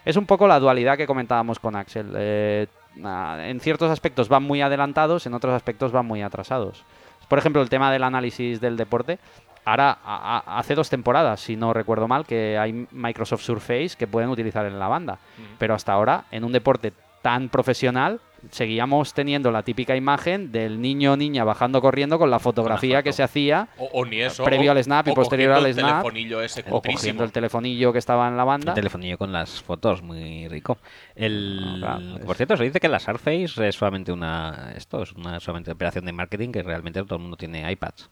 Es 0.03 0.17
un 0.17 0.25
poco 0.25 0.47
la 0.47 0.59
dualidad 0.59 0.97
que 0.97 1.07
comentábamos 1.07 1.59
con 1.59 1.75
Axel. 1.75 2.11
Eh, 2.15 2.67
en 2.95 3.59
ciertos 3.59 3.91
aspectos 3.91 4.29
van 4.29 4.43
muy 4.43 4.61
adelantados, 4.61 5.25
en 5.25 5.33
otros 5.33 5.53
aspectos 5.53 5.91
van 5.91 6.05
muy 6.05 6.21
atrasados. 6.21 6.83
Por 7.27 7.39
ejemplo, 7.39 7.61
el 7.61 7.69
tema 7.69 7.91
del 7.91 8.03
análisis 8.03 8.59
del 8.59 8.75
deporte. 8.77 9.19
Ahora, 9.65 9.97
a- 10.03 10.43
a- 10.47 10.57
hace 10.59 10.73
dos 10.73 10.89
temporadas, 10.89 11.41
si 11.41 11.55
no 11.55 11.73
recuerdo 11.73 12.07
mal, 12.07 12.25
que 12.25 12.57
hay 12.57 12.87
Microsoft 12.91 13.41
Surface 13.43 13.91
que 13.97 14.07
pueden 14.07 14.29
utilizar 14.29 14.65
en 14.65 14.79
la 14.79 14.87
banda. 14.87 15.19
Pero 15.59 15.75
hasta 15.75 15.93
ahora, 15.93 16.23
en 16.31 16.43
un 16.43 16.51
deporte 16.51 16.91
tan 17.21 17.49
profesional, 17.49 18.19
seguíamos 18.51 19.13
teniendo 19.13 19.51
la 19.51 19.63
típica 19.63 19.95
imagen 19.95 20.51
del 20.51 20.81
niño 20.81 21.13
o 21.13 21.17
niña 21.17 21.43
bajando 21.43 21.81
corriendo 21.81 22.17
con 22.19 22.29
la 22.31 22.39
fotografía 22.39 23.03
que 23.03 23.13
se 23.13 23.23
hacía 23.23 23.67
O, 23.77 23.85
o 23.93 24.05
ni 24.05 24.21
eso. 24.21 24.43
Previo 24.43 24.71
o- 24.71 24.75
al 24.75 24.83
snap 24.83 25.07
y 25.07 25.13
posterior 25.13 25.53
al 25.53 25.65
el 25.65 25.73
snap, 25.73 25.87
telefonillo 26.03 26.41
ese 26.41 26.63
o 26.69 26.81
cogiendo 26.81 27.23
el 27.23 27.31
telefonillo 27.31 27.91
que 27.93 27.99
estaba 27.99 28.27
en 28.27 28.37
la 28.37 28.43
banda. 28.43 28.71
Un 28.71 28.75
telefonillo 28.75 29.17
con 29.17 29.31
las 29.31 29.61
fotos, 29.61 30.01
muy 30.01 30.47
rico. 30.47 30.77
El, 31.15 31.59
No, 31.61 31.77
claro, 31.79 32.25
Por 32.25 32.35
cierto, 32.35 32.57
se 32.57 32.63
dice 32.63 32.79
que 32.79 32.87
la 32.89 32.99
Surface 32.99 33.67
es 33.67 33.75
solamente 33.75 34.11
una 34.11 34.73
esto 34.75 35.01
es 35.03 35.11
una 35.13 35.39
solamente 35.39 35.71
operación 35.71 36.05
de 36.05 36.11
marketing 36.13 36.51
que 36.51 36.63
realmente 36.63 37.01
todo 37.03 37.15
el 37.15 37.21
mundo 37.21 37.37
tiene 37.37 37.69
iPads. 37.71 38.09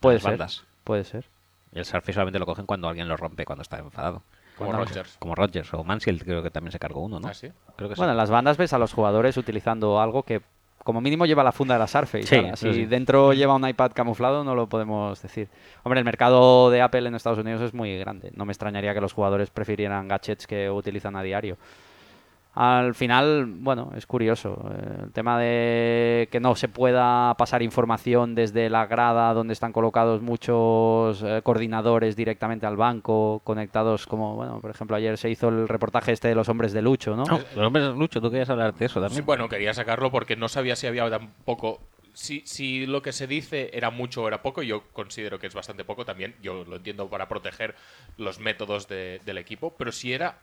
Puede 0.00 0.18
ser. 0.20 0.30
bandas. 0.32 0.64
Puede 0.84 1.04
ser. 1.04 1.24
Y 1.74 1.78
el 1.78 1.84
Surface 1.84 2.12
solamente 2.12 2.38
lo 2.38 2.46
cogen 2.46 2.66
cuando 2.66 2.88
alguien 2.88 3.08
lo 3.08 3.16
rompe, 3.16 3.44
cuando 3.44 3.62
está 3.62 3.78
enfadado. 3.78 4.22
Como 4.56 4.72
Rogers. 4.72 5.16
Como 5.18 5.34
Rogers 5.34 5.74
o 5.74 5.84
Mansfield, 5.84 6.22
creo 6.22 6.42
que 6.42 6.50
también 6.50 6.72
se 6.72 6.78
cargó 6.78 7.00
uno, 7.00 7.20
¿no? 7.20 7.28
¿Ah, 7.28 7.34
sí? 7.34 7.48
Creo 7.76 7.88
que 7.88 7.94
sí. 7.94 7.98
Bueno, 7.98 8.12
en 8.12 8.16
las 8.16 8.30
bandas 8.30 8.56
ves 8.56 8.72
a 8.72 8.78
los 8.78 8.92
jugadores 8.92 9.36
utilizando 9.36 10.00
algo 10.00 10.22
que 10.22 10.42
como 10.84 11.00
mínimo 11.00 11.24
lleva 11.24 11.42
la 11.42 11.50
funda 11.50 11.74
de 11.74 11.80
la 11.80 11.86
Surface. 11.86 12.26
Sí, 12.26 12.42
si 12.56 12.74
sí. 12.74 12.84
dentro 12.84 13.32
lleva 13.32 13.54
un 13.54 13.66
iPad 13.66 13.92
camuflado 13.92 14.44
no 14.44 14.54
lo 14.54 14.68
podemos 14.68 15.20
decir. 15.20 15.48
Hombre, 15.82 15.98
el 15.98 16.04
mercado 16.04 16.70
de 16.70 16.82
Apple 16.82 17.08
en 17.08 17.14
Estados 17.14 17.38
Unidos 17.38 17.62
es 17.62 17.72
muy 17.72 17.98
grande. 17.98 18.30
No 18.36 18.44
me 18.44 18.52
extrañaría 18.52 18.92
que 18.92 19.00
los 19.00 19.14
jugadores 19.14 19.50
prefirieran 19.50 20.08
gadgets 20.08 20.46
que 20.46 20.70
utilizan 20.70 21.16
a 21.16 21.22
diario. 21.22 21.56
Al 22.56 22.94
final, 22.94 23.46
bueno, 23.46 23.90
es 23.96 24.06
curioso. 24.06 24.70
eh, 24.72 24.98
El 25.04 25.12
tema 25.12 25.38
de 25.40 26.28
que 26.30 26.38
no 26.38 26.54
se 26.54 26.68
pueda 26.68 27.34
pasar 27.34 27.62
información 27.62 28.34
desde 28.36 28.70
la 28.70 28.86
grada 28.86 29.34
donde 29.34 29.52
están 29.54 29.72
colocados 29.72 30.22
muchos 30.22 31.22
eh, 31.24 31.40
coordinadores 31.42 32.14
directamente 32.14 32.66
al 32.66 32.76
banco, 32.76 33.40
conectados 33.42 34.06
como, 34.06 34.36
bueno, 34.36 34.60
por 34.60 34.70
ejemplo, 34.70 34.96
ayer 34.96 35.18
se 35.18 35.30
hizo 35.30 35.48
el 35.48 35.66
reportaje 35.66 36.12
este 36.12 36.28
de 36.28 36.36
los 36.36 36.48
hombres 36.48 36.72
de 36.72 36.82
Lucho, 36.82 37.16
¿no? 37.16 37.24
No, 37.24 37.38
los 37.56 37.66
hombres 37.66 37.86
de 37.86 37.92
Lucho, 37.94 38.20
tú 38.20 38.30
querías 38.30 38.50
hablar 38.50 38.72
de 38.74 38.86
eso 38.86 39.00
Sí, 39.00 39.04
también. 39.06 39.26
bueno, 39.26 39.48
quería 39.48 39.74
sacarlo 39.74 40.12
porque 40.12 40.36
no 40.36 40.48
sabía 40.48 40.76
si 40.76 40.86
había 40.86 41.10
tampoco. 41.10 41.80
Si, 42.12 42.42
si 42.46 42.86
lo 42.86 43.02
que 43.02 43.10
se 43.10 43.26
dice 43.26 43.70
era 43.72 43.90
mucho 43.90 44.22
o 44.22 44.28
era 44.28 44.40
poco, 44.42 44.62
yo 44.62 44.84
considero 44.92 45.40
que 45.40 45.48
es 45.48 45.54
bastante 45.54 45.84
poco 45.84 46.04
también. 46.04 46.36
Yo 46.40 46.64
lo 46.64 46.76
entiendo 46.76 47.08
para 47.08 47.26
proteger 47.28 47.74
los 48.16 48.38
métodos 48.38 48.86
de- 48.86 49.20
del 49.26 49.38
equipo, 49.38 49.74
pero 49.76 49.90
si 49.90 50.12
era 50.12 50.38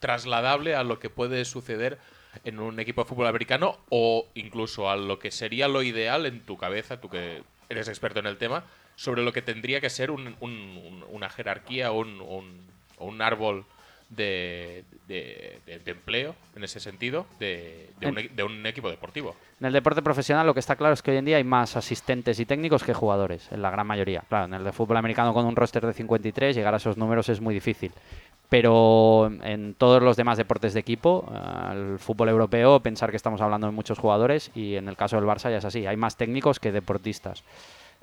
trasladable 0.00 0.74
a 0.74 0.84
lo 0.84 0.98
que 0.98 1.10
puede 1.10 1.44
suceder 1.44 1.98
en 2.44 2.60
un 2.60 2.78
equipo 2.78 3.02
de 3.02 3.08
fútbol 3.08 3.26
americano 3.26 3.78
o 3.88 4.26
incluso 4.34 4.90
a 4.90 4.96
lo 4.96 5.18
que 5.18 5.30
sería 5.30 5.66
lo 5.68 5.82
ideal 5.82 6.26
en 6.26 6.40
tu 6.40 6.56
cabeza, 6.56 7.00
tú 7.00 7.08
que 7.08 7.42
eres 7.68 7.88
experto 7.88 8.20
en 8.20 8.26
el 8.26 8.36
tema, 8.38 8.64
sobre 8.96 9.22
lo 9.22 9.32
que 9.32 9.42
tendría 9.42 9.80
que 9.80 9.90
ser 9.90 10.10
un- 10.10 10.36
un- 10.40 10.80
un- 10.84 11.04
una 11.10 11.28
jerarquía 11.30 11.90
o 11.92 11.98
un, 12.00 12.20
un 12.98 13.22
árbol 13.22 13.64
de, 14.10 14.84
de- 15.06 15.60
de- 15.66 15.78
de 15.80 15.90
empleo, 15.90 16.34
en 16.56 16.64
ese 16.64 16.80
sentido, 16.80 17.26
de, 17.38 17.90
de 18.00 18.06
un, 18.06 18.18
e- 18.18 18.28
de 18.28 18.42
un 18.42 18.64
equipo 18.66 18.88
deportivo. 18.90 19.36
En 19.60 19.66
el 19.66 19.72
deporte 19.72 20.02
profesional 20.02 20.46
lo 20.46 20.54
que 20.54 20.60
está 20.60 20.76
claro 20.76 20.94
es 20.94 21.02
que 21.02 21.10
hoy 21.10 21.16
en 21.18 21.24
día 21.24 21.36
hay 21.36 21.44
más 21.44 21.76
asistentes 21.76 22.40
y 22.40 22.46
técnicos 22.46 22.84
que 22.84 22.94
jugadores, 22.94 23.50
en 23.52 23.60
la 23.62 23.70
gran 23.70 23.86
mayoría. 23.86 24.22
Claro, 24.28 24.46
en 24.46 24.54
el 24.54 24.64
de 24.64 24.72
fútbol 24.72 24.96
americano 24.96 25.34
con 25.34 25.44
un 25.46 25.56
roster 25.56 25.84
de 25.86 25.92
53 25.92 26.56
llegar 26.56 26.74
a 26.74 26.78
esos 26.78 26.96
números 26.96 27.28
es 27.28 27.40
muy 27.40 27.52
difícil. 27.54 27.92
Pero 28.48 29.30
en 29.42 29.74
todos 29.74 30.02
los 30.02 30.16
demás 30.16 30.38
deportes 30.38 30.72
de 30.72 30.80
equipo, 30.80 31.30
eh, 31.30 31.72
el 31.72 31.98
fútbol 31.98 32.30
europeo, 32.30 32.80
pensar 32.80 33.10
que 33.10 33.16
estamos 33.16 33.42
hablando 33.42 33.66
de 33.66 33.72
muchos 33.74 33.98
jugadores 33.98 34.50
y 34.54 34.76
en 34.76 34.88
el 34.88 34.96
caso 34.96 35.16
del 35.16 35.26
Barça 35.26 35.50
ya 35.50 35.58
es 35.58 35.64
así, 35.66 35.86
hay 35.86 35.96
más 35.98 36.16
técnicos 36.16 36.58
que 36.58 36.72
deportistas. 36.72 37.44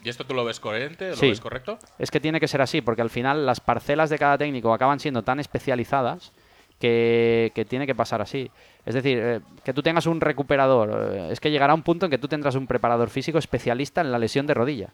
¿Y 0.04 0.10
esto 0.10 0.26
tú 0.26 0.34
lo 0.34 0.46
ves 0.46 0.60
coherente? 0.60 1.10
¿Lo 1.10 1.16
Sí. 1.16 1.30
ves 1.30 1.40
correcto? 1.42 1.80
Es 1.98 2.12
que 2.12 2.20
tiene 2.20 2.40
que 2.40 2.48
ser 2.48 2.62
así, 2.62 2.82
porque 2.82 3.02
al 3.02 3.10
final 3.10 3.46
las 3.46 3.60
parcelas 3.60 4.10
de 4.10 4.20
cada 4.20 4.38
técnico 4.38 4.74
acaban 4.74 5.00
siendo 5.00 5.24
tan 5.24 5.40
especializadas 5.40 6.32
que, 6.80 7.52
que 7.56 7.66
tiene 7.66 7.88
que 7.88 7.96
pasar 7.96 8.22
así. 8.22 8.52
Es 8.86 8.94
decir, 8.94 9.18
eh, 9.22 9.40
que 9.64 9.74
tú 9.74 9.82
tengas 9.82 10.06
un 10.06 10.22
recuperador, 10.22 11.14
eh, 11.16 11.30
es 11.32 11.40
que 11.40 11.50
llegará 11.50 11.74
un 11.74 11.82
punto 11.84 12.06
en 12.06 12.12
que 12.12 12.18
tú 12.18 12.28
tendrás 12.28 12.56
un 12.56 12.68
preparador 12.68 13.10
físico 13.10 13.38
especialista 13.38 14.02
en 14.02 14.12
la 14.12 14.20
lesión 14.20 14.46
de 14.46 14.54
rodilla. 14.54 14.90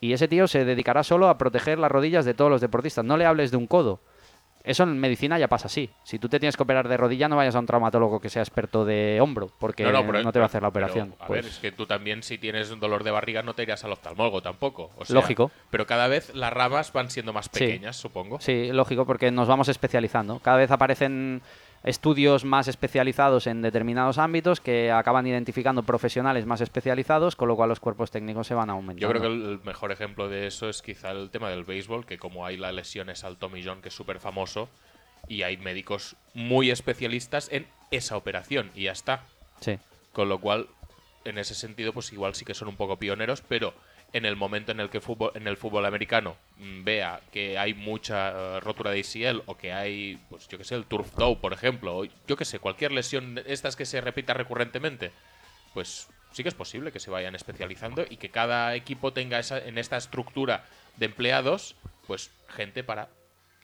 Y 0.00 0.12
ese 0.12 0.26
tío 0.28 0.46
se 0.48 0.64
dedicará 0.64 1.02
solo 1.02 1.28
a 1.28 1.38
proteger 1.38 1.78
las 1.78 1.90
rodillas 1.90 2.24
de 2.24 2.34
todos 2.34 2.50
los 2.50 2.60
deportistas. 2.60 3.04
No 3.04 3.16
le 3.16 3.26
hables 3.26 3.50
de 3.50 3.56
un 3.56 3.66
codo. 3.66 4.00
Eso 4.68 4.82
en 4.82 4.98
medicina 5.00 5.38
ya 5.38 5.48
pasa 5.48 5.66
así. 5.66 5.88
Si 6.04 6.18
tú 6.18 6.28
te 6.28 6.38
tienes 6.38 6.56
que 6.56 6.62
operar 6.62 6.86
de 6.88 6.96
rodilla, 6.98 7.26
no 7.28 7.36
vayas 7.36 7.54
a 7.54 7.58
un 7.58 7.64
traumatólogo 7.66 8.20
que 8.20 8.28
sea 8.28 8.42
experto 8.42 8.84
de 8.84 9.18
hombro, 9.20 9.50
porque 9.58 9.82
no, 9.84 10.06
pero- 10.06 10.30
te 10.30 10.38
va 10.38 10.44
a 10.44 10.46
hacer 10.46 10.60
la 10.62 10.70
pero, 10.70 10.86
operación. 10.86 11.14
a 11.18 11.26
Pues, 11.26 11.42
ver, 11.44 11.50
es 11.52 11.58
que 11.58 11.72
tú 11.72 11.86
también, 11.86 12.22
si 12.22 12.36
tienes 12.36 12.70
un 12.70 12.78
dolor 12.78 13.02
de 13.02 13.10
barriga, 13.10 13.42
no 13.42 13.54
te 13.54 13.62
irás 13.62 13.82
al 13.84 13.92
oftalmólogo 13.92 14.42
tampoco. 14.42 14.90
o 14.98 15.04
sea, 15.06 15.14
Lógico. 15.14 15.50
Pero 15.70 15.86
cada 15.86 16.06
vez 16.06 16.34
las 16.34 16.52
ramas 16.52 16.92
van 16.92 17.08
siendo 17.10 17.32
más 17.32 17.46
Sí. 17.46 17.60
pequeñas, 17.60 17.96
supongo. 17.96 18.40
Sí, 18.40 18.70
lógico, 18.72 19.06
porque 19.06 19.30
nos 19.30 19.48
vamos 19.48 19.68
especializando. 19.68 20.38
Cada 20.40 20.58
vez 20.58 20.70
aparecen 20.70 21.40
estudios 21.84 22.44
más 22.44 22.68
especializados 22.68 23.46
en 23.46 23.62
determinados 23.62 24.18
ámbitos 24.18 24.60
que 24.60 24.90
acaban 24.90 25.26
identificando 25.26 25.82
profesionales 25.82 26.46
más 26.46 26.60
especializados, 26.60 27.36
con 27.36 27.48
lo 27.48 27.56
cual 27.56 27.68
los 27.68 27.80
cuerpos 27.80 28.10
técnicos 28.10 28.46
se 28.46 28.54
van 28.54 28.70
aumentando. 28.70 29.00
Yo 29.00 29.08
creo 29.08 29.22
que 29.22 29.28
el 29.28 29.60
mejor 29.64 29.92
ejemplo 29.92 30.28
de 30.28 30.46
eso 30.46 30.68
es 30.68 30.82
quizá 30.82 31.10
el 31.12 31.30
tema 31.30 31.50
del 31.50 31.64
béisbol, 31.64 32.06
que 32.06 32.18
como 32.18 32.44
hay 32.46 32.56
la 32.56 32.72
lesión 32.72 33.10
es 33.10 33.24
al 33.24 33.36
Tommy 33.36 33.62
John, 33.64 33.80
que 33.80 33.88
es 33.88 33.94
súper 33.94 34.20
famoso, 34.20 34.68
y 35.28 35.42
hay 35.42 35.56
médicos 35.56 36.16
muy 36.34 36.70
especialistas 36.70 37.48
en 37.52 37.66
esa 37.90 38.16
operación, 38.16 38.70
y 38.74 38.84
ya 38.84 38.92
está. 38.92 39.22
Sí. 39.60 39.78
Con 40.12 40.28
lo 40.28 40.40
cual, 40.40 40.66
en 41.24 41.38
ese 41.38 41.54
sentido, 41.54 41.92
pues 41.92 42.12
igual 42.12 42.34
sí 42.34 42.44
que 42.44 42.54
son 42.54 42.68
un 42.68 42.76
poco 42.76 42.96
pioneros, 42.96 43.42
pero 43.42 43.74
en 44.12 44.24
el 44.24 44.36
momento 44.36 44.72
en 44.72 44.80
el 44.80 44.88
que 44.90 45.00
fútbol, 45.00 45.32
en 45.34 45.46
el 45.46 45.56
fútbol 45.56 45.84
americano 45.84 46.36
mm, 46.56 46.84
vea 46.84 47.20
que 47.30 47.58
hay 47.58 47.74
mucha 47.74 48.30
eh, 48.30 48.60
rotura 48.60 48.90
de 48.90 49.00
ACL 49.00 49.42
o 49.46 49.56
que 49.56 49.72
hay, 49.72 50.18
pues 50.30 50.48
yo 50.48 50.58
que 50.58 50.64
sé, 50.64 50.74
el 50.74 50.84
turf 50.84 51.10
toe, 51.12 51.36
por 51.36 51.52
ejemplo, 51.52 51.98
o 51.98 52.04
yo 52.26 52.36
que 52.36 52.44
sé, 52.44 52.58
cualquier 52.58 52.92
lesión 52.92 53.40
estas 53.46 53.76
que 53.76 53.84
se 53.84 54.00
repita 54.00 54.32
recurrentemente, 54.34 55.12
pues 55.74 56.08
sí 56.32 56.42
que 56.42 56.48
es 56.48 56.54
posible 56.54 56.92
que 56.92 57.00
se 57.00 57.10
vayan 57.10 57.34
especializando 57.34 58.04
y 58.08 58.16
que 58.16 58.30
cada 58.30 58.74
equipo 58.74 59.12
tenga 59.12 59.38
esa, 59.38 59.58
en 59.58 59.78
esta 59.78 59.96
estructura 59.96 60.64
de 60.96 61.06
empleados, 61.06 61.76
pues 62.06 62.30
gente 62.48 62.82
para 62.82 63.08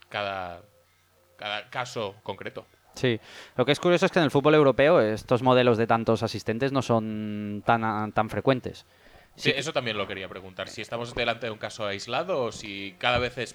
cada, 0.09 0.61
cada 1.37 1.69
caso 1.69 2.15
concreto. 2.23 2.65
Sí, 2.93 3.19
lo 3.57 3.65
que 3.65 3.73
es 3.73 3.79
curioso 3.79 4.05
es 4.05 4.11
que 4.11 4.19
en 4.19 4.25
el 4.25 4.31
fútbol 4.31 4.55
europeo 4.55 5.01
estos 5.01 5.41
modelos 5.41 5.77
de 5.77 5.85
tantos 5.85 6.23
asistentes 6.23 6.71
no 6.71 6.81
son 6.81 7.61
tan, 7.65 8.11
tan 8.13 8.29
frecuentes. 8.29 8.85
Sí, 9.37 9.51
eso 9.53 9.73
también 9.73 9.97
lo 9.97 10.07
quería 10.07 10.29
preguntar. 10.29 10.69
Si 10.69 10.81
estamos 10.81 11.13
delante 11.13 11.47
de 11.47 11.51
un 11.51 11.57
caso 11.57 11.85
aislado 11.85 12.41
o 12.43 12.51
si 12.53 12.95
cada 12.99 13.17
vez 13.19 13.37
es 13.37 13.53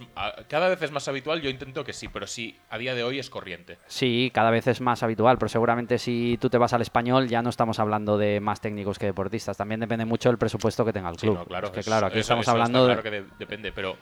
cada 0.48 0.68
vez 0.68 0.82
es 0.82 0.90
más 0.90 1.08
habitual, 1.08 1.40
yo 1.40 1.48
intento 1.48 1.84
que 1.84 1.92
sí, 1.94 2.08
pero 2.08 2.26
sí, 2.26 2.58
a 2.68 2.76
día 2.76 2.94
de 2.94 3.02
hoy 3.02 3.18
es 3.18 3.30
corriente. 3.30 3.78
Sí, 3.86 4.30
cada 4.34 4.50
vez 4.50 4.66
es 4.66 4.80
más 4.82 5.02
habitual, 5.02 5.38
pero 5.38 5.48
seguramente 5.48 5.98
si 5.98 6.36
tú 6.40 6.50
te 6.50 6.58
vas 6.58 6.74
al 6.74 6.82
español 6.82 7.28
ya 7.28 7.40
no 7.40 7.48
estamos 7.48 7.78
hablando 7.78 8.18
de 8.18 8.40
más 8.40 8.60
técnicos 8.60 8.98
que 8.98 9.06
deportistas. 9.06 9.56
También 9.56 9.80
depende 9.80 10.04
mucho 10.04 10.28
del 10.28 10.36
presupuesto 10.38 10.84
que 10.84 10.92
tenga 10.92 11.08
el 11.08 11.16
Sí, 11.16 11.22
club. 11.26 11.38
no, 11.38 11.44
claro. 11.46 11.68
Es 11.68 11.72
que 11.72 11.82
claro, 11.82 12.06
aquí 12.08 12.14
eso- 12.18 12.20
estamos 12.20 12.44
eso 12.44 12.50
hablando. 12.50 12.84
Claro 12.84 13.02
que 13.02 13.10
de- 13.10 13.24
depende, 13.38 13.72
pero 13.72 13.96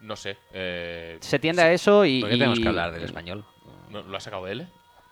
no 0.00 0.16
sé. 0.16 0.38
eh, 0.54 1.18
Se 1.20 1.38
tiende 1.38 1.62
a 1.62 1.72
eso 1.72 2.04
y... 2.06 2.20
¿Por 2.20 2.30
qué 2.30 2.36
tenemos 2.36 2.58
y- 2.58 2.62
que 2.62 2.68
hablar 2.68 2.92
del 2.92 3.04
español? 3.04 3.44
¿no- 3.90 4.02
¿Lo 4.02 4.16
ha 4.16 4.20
sacado 4.20 4.48
él? 4.48 4.66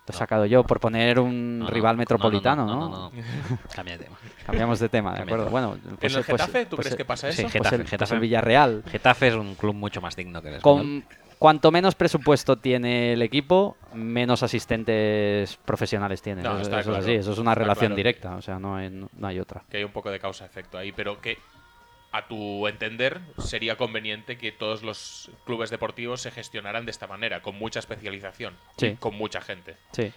Te 0.05 0.11
he 0.11 0.15
sacado 0.15 0.45
yo 0.45 0.63
por 0.65 0.79
poner 0.81 1.17
un 1.19 1.59
No, 1.59 1.67
rival 1.69 1.95
no, 1.95 1.99
metropolitano, 1.99 2.65
no, 2.65 2.75
¿no? 2.75 2.89
no, 2.89 2.89
no, 2.89 3.11
no. 3.11 3.57
Cambia 3.75 3.97
de 3.97 4.03
tema. 4.03 4.17
Cambiamos 4.45 4.79
de 4.79 4.89
tema, 4.89 5.13
¿de 5.13 5.21
acuerdo? 5.23 5.49
Bueno, 5.49 5.77
pues, 5.99 6.13
¿En 6.13 6.19
el 6.19 6.25
pues- 6.25 6.41
Getafe 6.41 6.65
tú 6.65 6.75
pues- 6.75 6.87
crees 6.87 6.97
que 6.97 7.05
pasa 7.05 7.31
sí, 7.31 7.33
eso? 7.33 7.41
pues 7.43 7.53
Getafe, 7.53 7.75
el, 7.75 7.81
pues 7.83 7.89
Getafe. 7.91 8.13
el 8.15 8.19
Villarreal. 8.21 8.83
Getafe 8.91 9.27
es 9.29 9.35
un 9.35 9.55
club 9.55 9.73
mucho 9.75 10.01
más 10.01 10.15
digno 10.17 10.41
que 10.41 10.55
el. 10.55 10.61
Con 10.61 11.05
cuanto 11.39 11.71
menos 11.71 11.95
presupuesto 11.95 12.57
tiene 12.57 13.13
el 13.13 13.21
equipo, 13.21 13.77
menos 13.93 14.43
asistentes 14.43 15.57
profesionales 15.63 16.21
tiene. 16.21 16.41
No, 16.41 16.51
eso 16.59 16.69
eso 16.69 16.77
es 16.79 16.85
claro. 16.85 16.99
así, 16.99 17.11
eso 17.13 17.31
es 17.31 17.37
una 17.39 17.51
Está 17.51 17.61
relación 17.61 17.87
claro. 17.87 17.95
directa, 17.95 18.35
o 18.35 18.41
sea, 18.41 18.59
no 18.59 18.75
hay, 18.75 18.89
no- 18.89 19.09
no 19.17 19.27
hay 19.27 19.39
otra. 19.39 19.63
Que 19.69 19.77
hay 19.77 19.83
un 19.85 19.91
poco 19.91 20.11
de 20.11 20.19
causa-efecto 20.19 20.77
ahí, 20.77 20.91
pero 20.91 21.19
que 21.21 21.37
a 22.13 22.27
tu 22.27 22.67
entender 22.67 23.19
sería 23.39 23.75
conveniente 23.75 24.37
que 24.37 24.51
todos 24.53 24.81
los 24.83 25.29
clubes 25.45 25.69
deportivos 25.69 26.21
se 26.21 26.31
gestionaran 26.31 26.85
de 26.85 26.91
esta 26.91 27.07
manera, 27.07 27.41
con 27.41 27.55
mucha 27.55 27.79
especialización, 27.79 28.55
Sí. 28.77 28.85
y 28.87 28.95
con 28.95 29.15
mucha 29.15 29.41
gente. 29.41 29.75
Sí. 29.91 30.13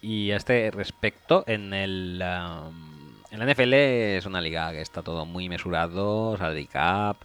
Y 0.00 0.30
a 0.30 0.36
este 0.36 0.70
respecto, 0.70 1.44
en 1.46 1.74
el 1.74 2.22
um, 2.22 3.04
en 3.30 3.40
la 3.40 3.46
NFL 3.52 3.72
es 4.16 4.26
una 4.26 4.40
liga 4.40 4.70
que 4.70 4.80
está 4.80 5.02
todo 5.02 5.26
muy 5.26 5.48
mesurado, 5.48 6.36
salary 6.38 6.66
cap, 6.66 7.16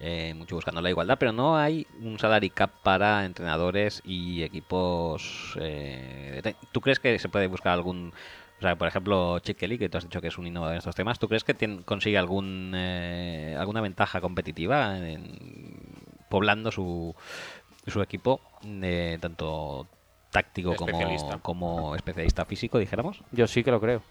eh, 0.00 0.32
mucho 0.34 0.54
buscando 0.54 0.80
la 0.80 0.88
igualdad, 0.88 1.18
pero 1.18 1.32
no 1.32 1.58
hay 1.58 1.86
un 2.00 2.18
salary 2.18 2.48
cap 2.48 2.70
para 2.82 3.26
entrenadores 3.26 4.00
y 4.04 4.42
equipos. 4.44 5.58
eh, 5.60 6.54
¿Tú 6.72 6.80
crees 6.80 7.00
que 7.00 7.18
se 7.18 7.28
puede 7.28 7.48
buscar 7.48 7.74
algún, 7.74 8.14
o 8.58 8.62
sea, 8.62 8.76
por 8.76 8.88
ejemplo, 8.88 9.38
Chip 9.40 9.56
Kelly, 9.58 9.78
que 9.78 9.88
tú 9.88 9.98
has 9.98 10.04
dicho 10.04 10.20
que 10.20 10.28
es 10.28 10.38
un 10.38 10.46
innovador 10.46 10.74
en 10.74 10.78
estos 10.78 10.94
temas, 10.94 11.18
¿tú 11.18 11.28
crees 11.28 11.44
que 11.44 11.54
tien- 11.56 11.84
consigue 11.84 12.18
algún 12.18 12.72
eh, 12.74 13.56
alguna 13.58 13.80
ventaja 13.80 14.20
competitiva 14.20 14.98
en, 14.98 15.38
poblando 16.28 16.70
su 16.70 17.14
su 17.86 18.02
equipo 18.02 18.40
de 18.62 19.18
tanto 19.20 19.86
táctico 20.30 20.72
Especialista. 20.72 21.38
como, 21.38 21.76
como 21.76 21.94
especialista 21.94 22.44
físico, 22.44 22.78
dijéramos. 22.78 23.22
Yo 23.32 23.46
sí 23.46 23.64
que 23.64 23.70
lo 23.70 23.80
creo. 23.80 24.02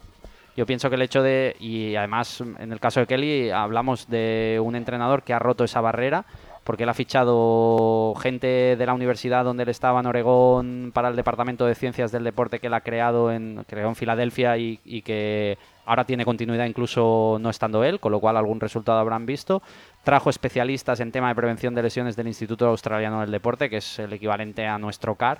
Yo 0.56 0.66
pienso 0.66 0.90
que 0.90 0.96
el 0.96 1.04
hecho 1.04 1.22
de, 1.22 1.56
y 1.60 1.96
además 1.96 2.42
en 2.42 2.72
el 2.72 2.80
caso 2.80 3.00
de 3.00 3.06
Kelly 3.06 3.52
hablamos 3.52 4.10
de 4.10 4.60
un 4.64 4.76
entrenador 4.76 5.22
que 5.22 5.34
ha 5.34 5.38
roto 5.38 5.64
esa 5.64 5.82
barrera, 5.82 6.26
porque 6.68 6.84
él 6.84 6.90
ha 6.90 6.94
fichado 6.94 8.14
gente 8.22 8.76
de 8.76 8.86
la 8.86 8.94
universidad 8.94 9.46
donde 9.46 9.64
él 9.64 9.70
estaba 9.70 10.02
en 10.02 10.06
Oregón 10.06 10.92
para 10.94 11.08
el 11.08 11.16
Departamento 11.16 11.66
de 11.66 11.76
Ciencias 11.76 12.12
del 12.12 12.26
Deporte 12.26 12.60
que 12.60 12.68
él 12.68 12.74
ha 12.74 12.82
creado 12.82 13.32
en, 13.32 13.64
creó 13.70 13.88
en 13.88 13.96
Filadelfia 13.96 14.58
y, 14.58 14.82
y 14.84 15.02
que 15.02 15.58
ahora 15.86 16.04
tiene 16.04 16.26
continuidad 16.26 16.66
incluso 16.66 17.38
no 17.40 17.50
estando 17.50 17.86
él, 17.86 18.02
con 18.02 18.12
lo 18.12 18.20
cual 18.20 18.36
algún 18.36 18.60
resultado 18.60 19.00
habrán 19.00 19.26
visto. 19.26 19.62
Trajo 20.04 20.30
especialistas 20.30 21.00
en 21.00 21.14
tema 21.14 21.30
de 21.30 21.36
prevención 21.36 21.74
de 21.74 21.84
lesiones 21.84 22.18
del 22.18 22.28
Instituto 22.28 22.68
Australiano 22.68 23.22
del 23.22 23.32
Deporte, 23.32 23.70
que 23.70 23.78
es 23.78 24.00
el 24.00 24.12
equivalente 24.12 24.68
a 24.68 24.78
nuestro 24.78 25.16
CAR 25.16 25.40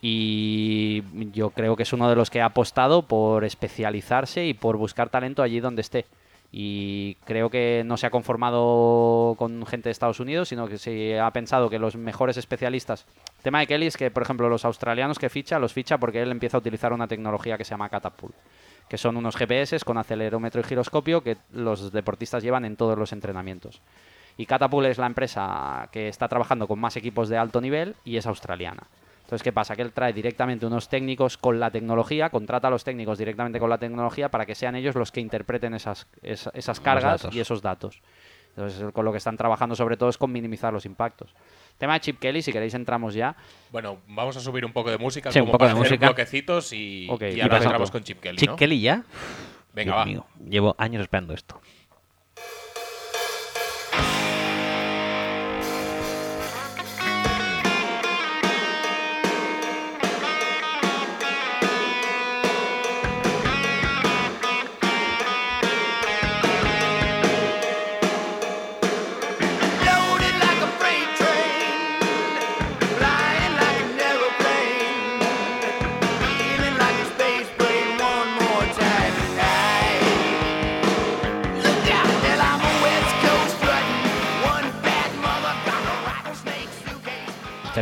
y 0.00 1.02
yo 1.32 1.50
creo 1.50 1.76
que 1.76 1.82
es 1.82 1.92
uno 1.92 2.08
de 2.08 2.16
los 2.16 2.30
que 2.30 2.40
ha 2.40 2.46
apostado 2.46 3.02
por 3.02 3.44
especializarse 3.44 4.46
y 4.46 4.54
por 4.54 4.78
buscar 4.78 5.10
talento 5.10 5.42
allí 5.42 5.60
donde 5.60 5.82
esté. 5.82 6.06
Y 6.56 7.16
creo 7.24 7.50
que 7.50 7.82
no 7.84 7.96
se 7.96 8.06
ha 8.06 8.10
conformado 8.10 9.34
con 9.36 9.66
gente 9.66 9.88
de 9.88 9.90
Estados 9.90 10.20
Unidos, 10.20 10.50
sino 10.50 10.68
que 10.68 10.78
se 10.78 11.18
ha 11.18 11.28
pensado 11.32 11.68
que 11.68 11.80
los 11.80 11.96
mejores 11.96 12.36
especialistas. 12.36 13.06
El 13.38 13.42
tema 13.42 13.58
de 13.58 13.66
Kelly 13.66 13.88
es 13.88 13.96
que, 13.96 14.12
por 14.12 14.22
ejemplo, 14.22 14.48
los 14.48 14.64
australianos 14.64 15.18
que 15.18 15.28
ficha, 15.28 15.58
los 15.58 15.72
ficha 15.72 15.98
porque 15.98 16.22
él 16.22 16.30
empieza 16.30 16.56
a 16.56 16.60
utilizar 16.60 16.92
una 16.92 17.08
tecnología 17.08 17.58
que 17.58 17.64
se 17.64 17.70
llama 17.70 17.88
Catapult, 17.88 18.36
que 18.88 18.98
son 18.98 19.16
unos 19.16 19.34
GPS 19.34 19.80
con 19.80 19.98
acelerómetro 19.98 20.60
y 20.60 20.64
giroscopio 20.64 21.24
que 21.24 21.38
los 21.52 21.90
deportistas 21.90 22.44
llevan 22.44 22.64
en 22.64 22.76
todos 22.76 22.96
los 22.96 23.12
entrenamientos. 23.12 23.80
Y 24.36 24.46
Catapult 24.46 24.86
es 24.86 24.98
la 24.98 25.06
empresa 25.06 25.88
que 25.90 26.06
está 26.06 26.28
trabajando 26.28 26.68
con 26.68 26.78
más 26.78 26.96
equipos 26.96 27.28
de 27.28 27.36
alto 27.36 27.60
nivel 27.60 27.96
y 28.04 28.16
es 28.16 28.28
australiana. 28.28 28.84
Entonces, 29.24 29.42
¿qué 29.42 29.52
pasa? 29.52 29.74
Que 29.74 29.82
él 29.82 29.92
trae 29.92 30.12
directamente 30.12 30.66
unos 30.66 30.88
técnicos 30.88 31.36
con 31.38 31.58
la 31.58 31.70
tecnología, 31.70 32.28
contrata 32.30 32.68
a 32.68 32.70
los 32.70 32.84
técnicos 32.84 33.18
directamente 33.18 33.58
con 33.58 33.70
la 33.70 33.78
tecnología 33.78 34.30
para 34.30 34.44
que 34.46 34.54
sean 34.54 34.76
ellos 34.76 34.94
los 34.94 35.10
que 35.10 35.20
interpreten 35.20 35.74
esas, 35.74 36.06
esa- 36.22 36.50
esas 36.54 36.78
cargas 36.80 37.26
y 37.32 37.40
esos 37.40 37.62
datos. 37.62 38.00
Entonces, 38.50 38.92
con 38.92 39.04
lo 39.04 39.10
que 39.10 39.18
están 39.18 39.36
trabajando 39.36 39.74
sobre 39.74 39.96
todo 39.96 40.08
es 40.10 40.18
con 40.18 40.30
minimizar 40.30 40.72
los 40.72 40.86
impactos. 40.86 41.34
Tema 41.78 41.94
de 41.94 42.00
Chip 42.00 42.20
Kelly, 42.20 42.40
si 42.42 42.52
queréis 42.52 42.74
entramos 42.74 43.14
ya. 43.14 43.34
Bueno, 43.72 43.98
vamos 44.06 44.36
a 44.36 44.40
subir 44.40 44.64
un 44.64 44.72
poco 44.72 44.90
de 44.90 44.98
música 44.98 45.32
Sí, 45.32 45.40
un 45.40 45.46
como 45.46 45.52
poco 45.52 45.58
para 45.64 45.74
de 45.74 45.80
hacer 45.80 45.90
música. 45.90 46.06
bloquecitos 46.06 46.72
y, 46.72 47.08
Ok, 47.10 47.22
y 47.34 47.40
ahora 47.40 47.56
entramos 47.56 47.90
con 47.90 48.04
Chip 48.04 48.20
Kelly, 48.20 48.36
Chip 48.38 48.50
¿no? 48.50 48.56
Kelly 48.56 48.80
ya. 48.80 49.02
Venga, 49.72 49.90
Dios 49.92 49.96
va. 49.96 50.04
mío, 50.04 50.26
llevo 50.48 50.76
años 50.78 51.02
esperando 51.02 51.34
esto. 51.34 51.60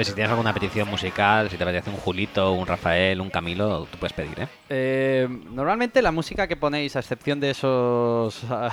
Si 0.04 0.12
tienes 0.14 0.30
alguna 0.30 0.52
petición 0.54 0.88
musical, 0.88 1.48
si 1.50 1.56
te 1.56 1.62
apetece 1.64 1.90
un 1.90 1.96
Julito, 1.96 2.52
un 2.52 2.66
Rafael, 2.66 3.20
un 3.20 3.30
Camilo, 3.30 3.86
tú 3.90 3.98
puedes 3.98 4.12
pedir, 4.12 4.38
¿eh? 4.40 4.48
Eh, 4.68 5.28
normalmente 5.50 6.00
la 6.02 6.12
música 6.12 6.46
que 6.46 6.56
ponéis, 6.56 6.96
a 6.96 7.00
excepción 7.00 7.40
de 7.40 7.50
esos 7.50 8.44
a- 8.50 8.70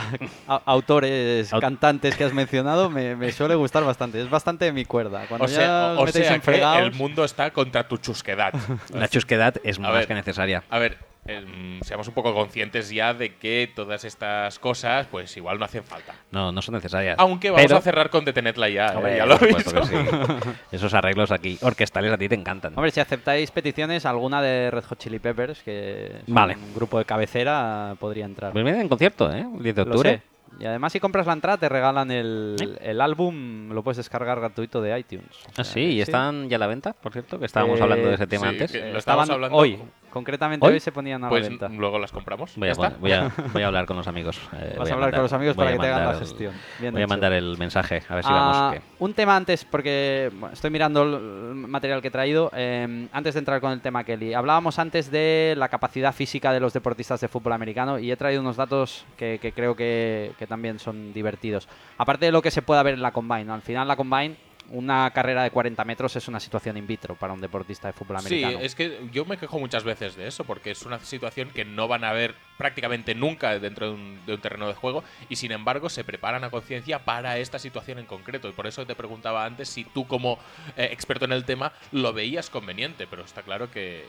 autores, 0.65 1.51
Aut- 1.53 1.61
cantantes 1.61 2.15
que 2.15 2.23
has 2.23 2.34
mencionado, 2.34 2.89
me, 2.89 3.15
me 3.15 3.32
suele 3.32 3.55
gustar 3.55 3.84
bastante. 3.84 4.21
Es 4.21 4.30
bastante 4.30 4.65
de 4.65 4.71
mi 4.71 4.86
cuerda. 4.86 5.25
Cuando 5.27 5.45
O 5.45 5.47
sea, 5.47 5.93
ya 5.95 5.99
o 5.99 6.07
sea 6.07 6.34
que 6.36 6.41
fregados- 6.41 6.84
el 6.84 6.93
mundo 6.93 7.23
está 7.23 7.51
contra 7.51 7.88
tu 7.88 7.97
chusquedad. 7.97 8.53
La 8.93 9.07
chusquedad 9.07 9.55
es 9.63 9.77
A 9.77 9.82
más 9.82 9.93
ver. 9.93 10.07
que 10.07 10.13
necesaria. 10.13 10.63
A 10.69 10.80
ver, 10.80 10.97
em, 11.30 11.80
seamos 11.82 12.07
un 12.07 12.13
poco 12.13 12.34
conscientes 12.34 12.89
ya 12.89 13.13
de 13.13 13.36
que 13.36 13.71
todas 13.75 14.03
estas 14.05 14.59
cosas, 14.59 15.07
pues 15.07 15.36
igual 15.38 15.59
no 15.59 15.65
hacen 15.65 15.84
falta. 15.84 16.13
No, 16.32 16.51
no 16.51 16.61
son 16.61 16.75
necesarias. 16.75 17.15
Aunque 17.19 17.49
vamos 17.51 17.65
Pero- 17.65 17.77
a 17.77 17.82
cerrar 17.82 18.09
con 18.09 18.25
detenedla 18.25 18.69
ya, 18.69 18.88
¿eh? 18.88 19.15
Ya 19.17 19.25
lo 19.25 19.38
por 19.38 19.47
he 19.47 19.53
supuesto 19.63 19.82
visto. 19.82 20.27
que 20.27 20.41
sí. 20.43 20.49
Esos 20.71 20.93
arreglos 20.93 21.32
aquí 21.32 21.57
orquestales 21.61 22.11
a 22.11 22.17
ti 22.17 22.27
te 22.30 22.36
encantan. 22.36 22.73
Hombre, 22.75 22.91
si 22.91 22.99
aceptáis 22.99 23.51
peticiones, 23.51 24.05
alguna 24.05 24.41
de 24.41 24.71
Red 24.71 24.84
Hot 24.86 24.97
Chili 24.99 25.19
Peppers, 25.19 25.61
que 25.63 26.05
es 26.17 26.23
Vale. 26.27 26.55
un 26.55 26.73
grupo 26.73 26.97
de 26.97 27.05
cabecera, 27.05 27.95
podría 27.99 28.25
entrar. 28.25 28.51
Pues 28.51 28.63
viene 28.63 28.82
en 28.82 28.89
concierto, 28.89 29.32
¿eh? 29.32 29.45
El 29.57 29.63
10 29.63 29.75
de 29.75 29.86
Lo 29.86 29.91
octubre. 29.91 30.09
sé. 30.17 30.21
Y 30.59 30.65
además, 30.65 30.91
si 30.91 30.99
compras 30.99 31.27
la 31.27 31.34
entrada, 31.34 31.57
te 31.57 31.69
regalan 31.69 32.09
el, 32.09 32.55
¿Eh? 32.59 32.89
el 32.89 33.01
álbum, 33.01 33.69
lo 33.71 33.84
puedes 33.84 33.97
descargar 33.97 34.39
gratuito 34.39 34.82
de 34.82 34.97
iTunes. 34.99 35.27
O 35.47 35.61
Ah, 35.61 35.63
sí, 35.63 35.80
y 35.80 36.01
están 36.01 36.49
ya 36.49 36.55
a 36.55 36.59
la 36.59 36.65
venta, 36.67 36.93
por 36.93 37.13
cierto, 37.13 37.38
que 37.39 37.45
estábamos 37.45 37.80
Eh, 37.80 37.84
hablando 37.84 38.07
de 38.09 38.15
ese 38.15 38.25
tema 38.25 38.47
sí, 38.47 38.53
antes. 38.53 38.73
Eh, 38.73 38.91
lo 38.91 38.97
estaban 38.97 38.97
estábamos 39.25 39.30
hablando- 39.30 39.57
hoy, 39.57 39.80
concretamente 40.10 40.66
¿Hoy? 40.66 40.74
hoy 40.74 40.80
se 40.80 40.91
ponían 40.91 41.24
a 41.24 41.28
la 41.28 41.30
Pues 41.30 41.47
venta. 41.49 41.70
luego 41.70 41.99
las 41.99 42.12
compramos. 42.12 42.53
Voy 42.55 42.68
ya 42.68 42.70
a, 42.70 42.74
está. 42.74 42.89
pon- 42.91 43.01
voy, 43.01 43.12
a, 43.12 43.32
voy 43.53 43.64
a 43.64 43.68
hablar 43.68 43.86
con 43.86 43.97
los 43.97 44.07
amigos. 44.07 44.39
eh, 44.53 44.74
Vas 44.78 44.80
voy 44.80 44.89
a 44.91 44.93
hablar 44.93 45.12
con 45.12 45.22
los 45.24 45.34
amigos 45.34 45.55
voy 45.55 45.66
para 45.66 45.76
a 45.76 45.78
que 45.78 45.80
te 45.82 45.88
hagan 45.88 45.99
la 45.99 46.05
mandar 46.07 46.22
el- 46.22 46.28
gestión. 46.28 46.53
Bien 46.80 46.93
voy 46.93 47.01
a 47.01 47.07
mandar 47.07 47.34
el 47.34 47.57
mensaje, 47.57 48.01
a 48.10 48.16
ver 48.16 48.24
si 48.24 48.30
Ah, 48.32 48.70
vamos. 48.72 48.84
Un 48.99 49.14
tema 49.14 49.36
antes, 49.36 49.66
porque 49.66 50.30
bueno, 50.34 50.53
estoy 50.53 50.70
mirando 50.72 51.03
el 51.03 51.55
material 51.55 52.01
que 52.01 52.07
he 52.10 52.12
traído. 52.12 52.51
eh, 52.55 53.07
antes 53.12 53.34
de 53.34 53.39
entrar 53.39 53.62
con 53.62 53.72
el 53.72 53.82
tema 53.82 54.03
Kelly, 54.03 54.34
hablábamos 54.34 54.80
antes 54.80 55.12
de 55.12 55.53
la 55.57 55.70
capacidad 55.70 56.14
física 56.14 56.51
de 56.53 56.60
los 56.60 56.74
deportistas 56.74 57.22
de 57.22 57.28
fútbol 57.28 57.53
americano 57.53 57.99
y 57.99 58.12
he 58.12 58.18
traído 58.18 58.41
unos 58.41 58.55
datos 58.57 59.05
que, 59.18 59.39
que 59.41 59.51
creo 59.51 59.76
que, 59.76 60.32
que 60.38 60.47
también 60.47 60.80
son 60.80 61.14
divertidos. 61.14 61.68
Aparte 61.97 62.26
de 62.26 62.32
lo 62.32 62.41
que 62.41 62.51
se 62.51 62.62
pueda 62.62 62.84
ver 62.84 62.95
en 62.95 63.01
la 63.01 63.12
combine, 63.12 63.45
¿no? 63.45 63.53
al 63.53 63.62
final 63.62 63.88
la 63.88 63.95
combine, 63.95 64.36
una 64.72 65.09
carrera 65.11 65.43
de 65.43 65.51
40 65.51 65.84
metros 65.86 66.15
es 66.15 66.28
una 66.28 66.39
situación 66.39 66.78
in 66.78 66.88
vitro 66.88 67.15
para 67.15 67.34
un 67.34 67.41
deportista 67.41 67.88
de 67.88 67.93
fútbol 67.93 68.20
Sí, 68.22 68.43
americano. 68.43 68.59
es 68.65 68.76
que 68.76 68.99
yo 69.11 69.26
me 69.26 69.38
quejo 69.38 69.59
muchas 69.59 69.84
veces 69.84 70.15
de 70.15 70.28
eso, 70.28 70.43
porque 70.43 70.72
es 70.72 70.84
una 70.86 70.99
situación 70.99 71.49
que 71.49 71.65
no 71.65 71.88
van 71.88 72.03
a 72.03 72.13
ver 72.13 72.36
prácticamente 72.60 73.16
nunca 73.16 73.57
dentro 73.57 73.88
de 73.88 73.93
un, 73.93 74.20
de 74.26 74.34
un 74.34 74.41
terreno 74.41 74.68
de 74.68 74.74
juego 74.74 75.01
y 75.30 75.38
sin 75.38 75.53
embargo 75.53 75.88
se 75.89 76.03
preparan 76.03 76.43
a 76.43 76.49
conciencia 76.49 76.99
para 76.99 77.38
esta 77.38 77.57
situación 77.57 77.99
en 77.99 78.05
concreto. 78.05 78.49
Y 78.49 78.51
por 78.51 78.68
eso 78.68 78.86
te 78.86 78.95
preguntaba 78.95 79.45
antes 79.45 79.70
si 79.70 79.86
tú 79.86 80.05
como 80.07 80.38
eh, 80.76 80.89
experto 80.91 81.24
en 81.24 81.32
el 81.32 81.45
tema 81.45 81.72
lo 81.93 82.12
veías 82.12 82.49
conveniente, 82.49 83.07
pero 83.07 83.24
está 83.24 83.43
claro 83.43 83.72
que, 83.72 84.05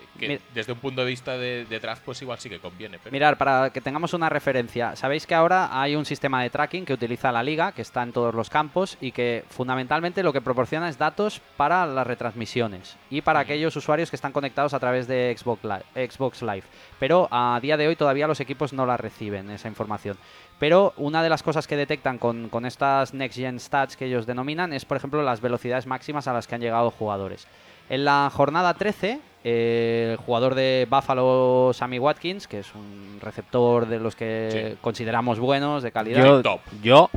desde 0.52 0.72
un 0.72 0.80
punto 0.80 1.02
de 1.02 1.06
vista 1.06 1.38
de, 1.38 1.64
de 1.64 1.78
draft 1.78 2.02
pues 2.04 2.20
igual 2.22 2.40
sí 2.40 2.50
que 2.50 2.58
conviene. 2.58 2.98
pero- 2.98 3.12
Mirar, 3.12 3.38
para 3.38 3.70
que 3.70 3.80
tengamos 3.80 4.14
una 4.14 4.28
referencia, 4.28 4.96
sabéis 4.96 5.26
que 5.28 5.34
ahora 5.36 5.80
hay 5.80 5.94
un 5.94 6.04
sistema 6.04 6.42
de 6.42 6.50
tracking 6.50 6.84
que 6.84 6.92
utiliza 6.92 7.30
la 7.30 7.44
liga, 7.44 7.70
que 7.70 7.82
está 7.82 8.02
en 8.02 8.12
todos 8.12 8.34
los 8.34 8.50
campos 8.50 8.98
y 9.00 9.12
que 9.12 9.44
fundamentalmente 9.48 10.24
lo 10.24 10.32
que 10.32 10.40
proporciona 10.40 10.88
es 10.88 10.98
datos 10.98 11.40
para 11.56 11.86
las 11.86 12.04
retransmisiones 12.06 12.96
y 13.10 13.20
para 13.20 13.38
aquellos 13.38 13.76
usuarios 13.76 14.10
que 14.10 14.16
están 14.16 14.32
conectados 14.32 14.74
a 14.74 14.80
través 14.80 15.06
de 15.06 15.32
Xbox 15.38 15.62
Live. 15.62 16.08
Xbox 16.10 16.42
Live. 16.42 16.64
Pero 16.98 17.28
a 17.30 17.60
día 17.62 17.76
de 17.76 17.86
hoy 17.86 17.94
todavía 17.94 18.26
los 18.26 18.39
equipos 18.40 18.72
no 18.72 18.86
la 18.86 18.96
reciben, 18.96 19.50
esa 19.50 19.68
información. 19.68 20.16
Pero 20.58 20.92
una 20.96 21.22
de 21.22 21.28
las 21.28 21.42
cosas 21.42 21.66
que 21.66 21.76
detectan 21.76 22.18
con, 22.18 22.48
con 22.48 22.66
estas 22.66 23.14
Next 23.14 23.38
Gen 23.38 23.60
Stats 23.60 23.96
que 23.96 24.06
ellos 24.06 24.26
denominan 24.26 24.72
es, 24.72 24.84
por 24.84 24.96
ejemplo, 24.96 25.22
las 25.22 25.40
velocidades 25.40 25.86
máximas 25.86 26.26
a 26.28 26.32
las 26.32 26.46
que 26.46 26.54
han 26.56 26.60
llegado 26.60 26.90
jugadores. 26.90 27.46
En 27.88 28.04
la 28.04 28.30
jornada 28.32 28.74
13, 28.74 29.20
eh, 29.42 30.08
el 30.12 30.16
jugador 30.18 30.54
de 30.54 30.86
Buffalo, 30.90 31.72
Sammy 31.74 31.98
Watkins, 31.98 32.46
que 32.46 32.60
es 32.60 32.74
un 32.74 33.18
receptor 33.20 33.86
de 33.86 33.98
los 33.98 34.14
que 34.16 34.68
Sí. 34.72 34.78
consideramos 34.80 35.40
buenos, 35.40 35.82
de 35.82 35.90
calidad. 35.92 36.24
Yo, 36.24 36.42
top. 36.42 36.60
yo 36.82 37.10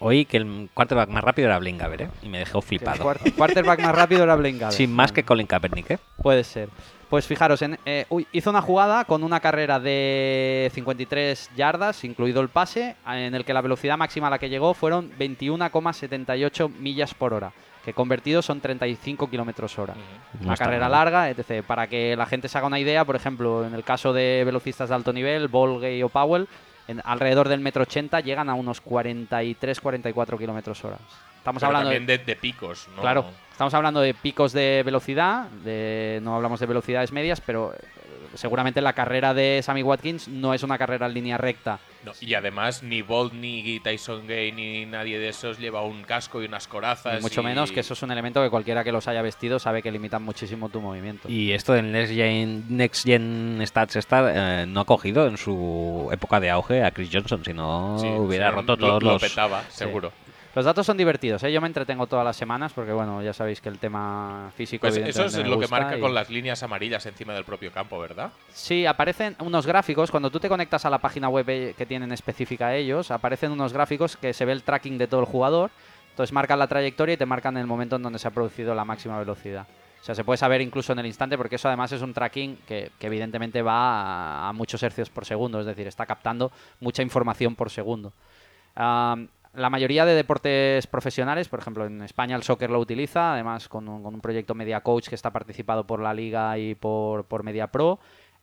oí 0.00 0.24
que 0.24 0.38
el 0.38 0.68
quarterback 0.74 1.08
más 1.08 1.22
rápido 1.22 1.48
era 1.48 1.58
Blaine 1.58 1.78
Gabbert, 1.78 2.00
¿eh? 2.02 2.08
Y 2.22 2.28
me 2.28 2.38
dejó 2.38 2.60
flipado. 2.62 3.04
quarterback 3.36 3.80
más 3.80 3.94
rápido 3.94 4.24
era 4.24 4.34
Blaine 4.34 4.58
Gabbert. 4.60 4.76
Sin 4.76 4.92
más 4.92 5.12
que 5.12 5.22
Colin 5.22 5.46
Kaepernick, 5.46 5.90
¿eh? 5.92 5.98
Puede 6.20 6.42
ser. 6.44 6.68
Pues 7.08 7.24
fijaros, 7.26 7.62
en, 7.62 7.78
eh, 7.86 8.04
uy, 8.08 8.26
hizo 8.32 8.50
una 8.50 8.60
jugada 8.60 9.04
con 9.04 9.22
una 9.22 9.38
carrera 9.38 9.78
de 9.78 10.70
53 10.74 11.50
yardas, 11.56 12.02
incluido 12.02 12.40
el 12.40 12.48
pase, 12.48 12.96
en 13.06 13.34
el 13.34 13.44
que 13.44 13.54
la 13.54 13.60
velocidad 13.60 13.96
máxima 13.96 14.26
a 14.26 14.30
la 14.30 14.38
que 14.40 14.48
llegó 14.48 14.74
fueron 14.74 15.12
21,78 15.16 16.68
millas 16.68 17.14
por 17.14 17.32
hora, 17.32 17.52
que 17.84 17.92
convertidos 17.92 18.44
son 18.46 18.60
35 18.60 19.30
kilómetros 19.30 19.78
hora. 19.78 19.94
No 20.40 20.46
una 20.48 20.56
carrera 20.56 20.88
mal. 20.88 20.92
larga, 20.92 21.30
etc. 21.30 21.64
Para 21.64 21.86
que 21.86 22.16
la 22.16 22.26
gente 22.26 22.48
se 22.48 22.58
haga 22.58 22.66
una 22.66 22.80
idea, 22.80 23.04
por 23.04 23.14
ejemplo, 23.14 23.64
en 23.64 23.74
el 23.74 23.84
caso 23.84 24.12
de 24.12 24.42
velocistas 24.44 24.88
de 24.88 24.94
alto 24.96 25.12
nivel, 25.12 25.46
Bolgay 25.46 26.02
o 26.02 26.08
Powell, 26.08 26.48
en- 26.88 27.02
alrededor 27.04 27.48
del 27.48 27.60
metro 27.60 27.82
80 27.82 28.18
llegan 28.20 28.48
a 28.50 28.54
unos 28.54 28.80
43-44 28.82 30.38
kilómetros 30.38 30.84
hora. 30.84 30.98
Estamos 31.46 31.60
Pero 31.60 31.68
hablando 31.68 31.90
de, 31.90 31.96
también 31.96 32.18
de, 32.18 32.24
de 32.24 32.34
picos, 32.36 32.88
¿no? 32.96 33.02
Claro, 33.02 33.24
estamos 33.52 33.72
hablando 33.72 34.00
de 34.00 34.14
picos 34.14 34.52
de 34.52 34.82
velocidad, 34.84 35.44
de, 35.48 36.18
no 36.20 36.34
hablamos 36.34 36.58
de 36.58 36.66
velocidades 36.66 37.12
medias, 37.12 37.40
pero 37.40 37.72
eh, 37.72 37.78
seguramente 38.34 38.80
la 38.80 38.94
carrera 38.94 39.32
de 39.32 39.60
Sammy 39.62 39.84
Watkins 39.84 40.26
no 40.26 40.54
es 40.54 40.64
una 40.64 40.76
carrera 40.76 41.06
en 41.06 41.14
línea 41.14 41.38
recta. 41.38 41.78
No, 42.04 42.10
y 42.20 42.34
además 42.34 42.82
ni 42.82 43.02
Bolt 43.02 43.32
ni 43.32 43.78
Tyson 43.78 44.26
Gay 44.26 44.50
ni 44.50 44.86
nadie 44.86 45.20
de 45.20 45.28
esos 45.28 45.58
lleva 45.60 45.82
un 45.82 46.02
casco 46.02 46.42
y 46.42 46.46
unas 46.46 46.66
corazas. 46.66 47.22
Mucho 47.22 47.42
y- 47.42 47.44
menos 47.44 47.70
que 47.70 47.78
eso 47.80 47.94
es 47.94 48.02
un 48.02 48.10
elemento 48.10 48.42
que 48.42 48.50
cualquiera 48.50 48.82
que 48.82 48.90
los 48.90 49.06
haya 49.06 49.22
vestido 49.22 49.60
sabe 49.60 49.82
que 49.82 49.92
limitan 49.92 50.22
muchísimo 50.24 50.68
tu 50.68 50.80
movimiento. 50.80 51.28
Y 51.28 51.52
esto 51.52 51.72
del 51.74 51.92
Next 51.92 52.12
Gen, 52.12 52.64
Next 52.76 53.04
Gen 53.06 53.62
Stats 53.64 53.94
Star 53.96 54.32
eh, 54.34 54.66
no 54.66 54.80
ha 54.80 54.84
cogido 54.84 55.28
en 55.28 55.36
su 55.36 56.08
época 56.12 56.40
de 56.40 56.50
auge 56.50 56.82
a 56.82 56.90
Chris 56.90 57.08
Johnson, 57.12 57.44
si 57.44 57.52
no 57.54 57.96
Sí, 58.00 58.08
hubiera 58.08 58.50
sí, 58.50 58.54
roto 58.56 58.72
lo- 58.76 58.86
todos 58.88 59.02
lo 59.04 59.12
los... 59.12 59.22
petaba, 59.22 59.62
seguro. 59.68 60.12
Los 60.56 60.64
datos 60.64 60.86
son 60.86 60.96
divertidos, 60.96 61.42
¿eh? 61.42 61.52
yo 61.52 61.60
me 61.60 61.66
entretengo 61.66 62.06
todas 62.06 62.24
las 62.24 62.34
semanas 62.34 62.72
porque, 62.72 62.90
bueno, 62.90 63.22
ya 63.22 63.34
sabéis 63.34 63.60
que 63.60 63.68
el 63.68 63.78
tema 63.78 64.50
físico. 64.56 64.86
Pues 64.88 64.96
eso 64.96 65.26
es 65.26 65.36
me 65.36 65.44
lo 65.44 65.58
que 65.60 65.68
marca 65.68 65.98
y- 65.98 66.00
con 66.00 66.14
las 66.14 66.30
líneas 66.30 66.62
amarillas 66.62 67.04
encima 67.04 67.34
del 67.34 67.44
propio 67.44 67.70
campo, 67.70 67.98
¿verdad? 67.98 68.32
Sí, 68.54 68.86
aparecen 68.86 69.36
unos 69.40 69.66
gráficos. 69.66 70.10
Cuando 70.10 70.30
tú 70.30 70.40
te 70.40 70.48
conectas 70.48 70.86
a 70.86 70.88
la 70.90 70.96
página 70.96 71.28
web 71.28 71.44
eh, 71.50 71.74
que 71.76 71.84
tienen 71.84 72.10
específica 72.10 72.74
ellos, 72.74 73.10
aparecen 73.10 73.52
unos 73.52 73.74
gráficos 73.74 74.16
que 74.16 74.32
se 74.32 74.46
ve 74.46 74.52
el 74.52 74.62
tracking 74.62 74.96
de 74.96 75.06
todo 75.06 75.20
el 75.20 75.26
jugador. 75.26 75.70
Entonces 76.12 76.32
marcan 76.32 76.58
la 76.58 76.66
trayectoria 76.68 77.12
y 77.12 77.16
te 77.18 77.26
marcan 77.26 77.58
el 77.58 77.66
momento 77.66 77.96
en 77.96 78.02
donde 78.02 78.18
se 78.18 78.26
ha 78.26 78.30
producido 78.30 78.74
la 78.74 78.86
máxima 78.86 79.18
velocidad. 79.18 79.66
O 80.00 80.04
sea, 80.06 80.14
se 80.14 80.24
puede 80.24 80.38
saber 80.38 80.62
incluso 80.62 80.94
en 80.94 81.00
el 81.00 81.04
instante 81.06 81.36
porque 81.36 81.56
eso 81.56 81.68
además 81.68 81.92
es 81.92 82.00
un 82.00 82.14
tracking 82.14 82.56
que, 82.66 82.92
que 82.98 83.08
evidentemente 83.08 83.60
va 83.60 84.46
a, 84.46 84.48
a 84.48 84.52
muchos 84.54 84.82
hercios 84.82 85.10
por 85.10 85.26
segundo, 85.26 85.60
es 85.60 85.66
decir, 85.66 85.86
está 85.86 86.06
captando 86.06 86.50
mucha 86.80 87.02
información 87.02 87.54
por 87.56 87.68
segundo. 87.68 88.14
La 89.56 89.70
mayoría 89.70 90.04
de 90.04 90.14
deportes 90.14 90.86
profesionales, 90.86 91.48
por 91.48 91.58
ejemplo, 91.60 91.86
en 91.86 92.02
España 92.02 92.36
el 92.36 92.42
soccer 92.42 92.70
lo 92.70 92.78
utiliza, 92.78 93.32
además 93.32 93.68
con 93.68 93.88
un, 93.88 94.20
proyecto 94.20 94.54
Media 94.54 94.82
Coach 94.82 95.08
que 95.08 95.14
está 95.14 95.32
participado 95.32 95.86
por 95.86 96.00
la 96.00 96.12
Liga 96.12 96.58
y 96.58 96.74
por, 96.74 97.24
por 97.24 97.42
Media 97.42 97.66
Pro. 97.68 97.98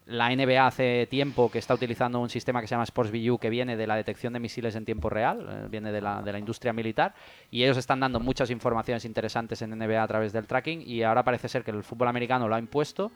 La 0.07 0.35
NBA 0.35 0.65
hace 0.65 1.07
tiempo 1.09 1.51
que 1.51 1.59
está 1.59 1.75
utilizando 1.75 2.19
un 2.19 2.29
sistema 2.29 2.59
que 2.61 2.67
se 2.67 2.71
llama 2.71 2.85
SportsView 2.85 3.37
que 3.37 3.49
viene 3.49 3.77
de 3.77 3.87
la 3.87 3.95
detección 3.95 4.33
de 4.33 4.39
misiles 4.39 4.75
en 4.75 4.85
tiempo 4.85 5.09
real, 5.09 5.47
eh, 5.49 5.67
viene 5.69 5.91
de 5.91 6.01
la, 6.01 6.21
de 6.21 6.31
la 6.31 6.39
industria 6.39 6.73
militar 6.73 7.13
y 7.51 7.63
ellos 7.63 7.77
están 7.77 7.99
dando 7.99 8.19
muchas 8.19 8.49
informaciones 8.49 9.05
interesantes 9.05 9.61
en 9.61 9.77
NBA 9.77 10.01
a 10.01 10.07
través 10.07 10.33
del 10.33 10.47
tracking 10.47 10.81
y 10.85 11.03
ahora 11.03 11.23
parece 11.23 11.47
ser 11.47 11.63
que 11.63 11.71
el 11.71 11.83
fútbol 11.83 12.07
americano 12.07 12.47
lo 12.47 12.55
ha 12.55 12.59
impuesto. 12.59 13.11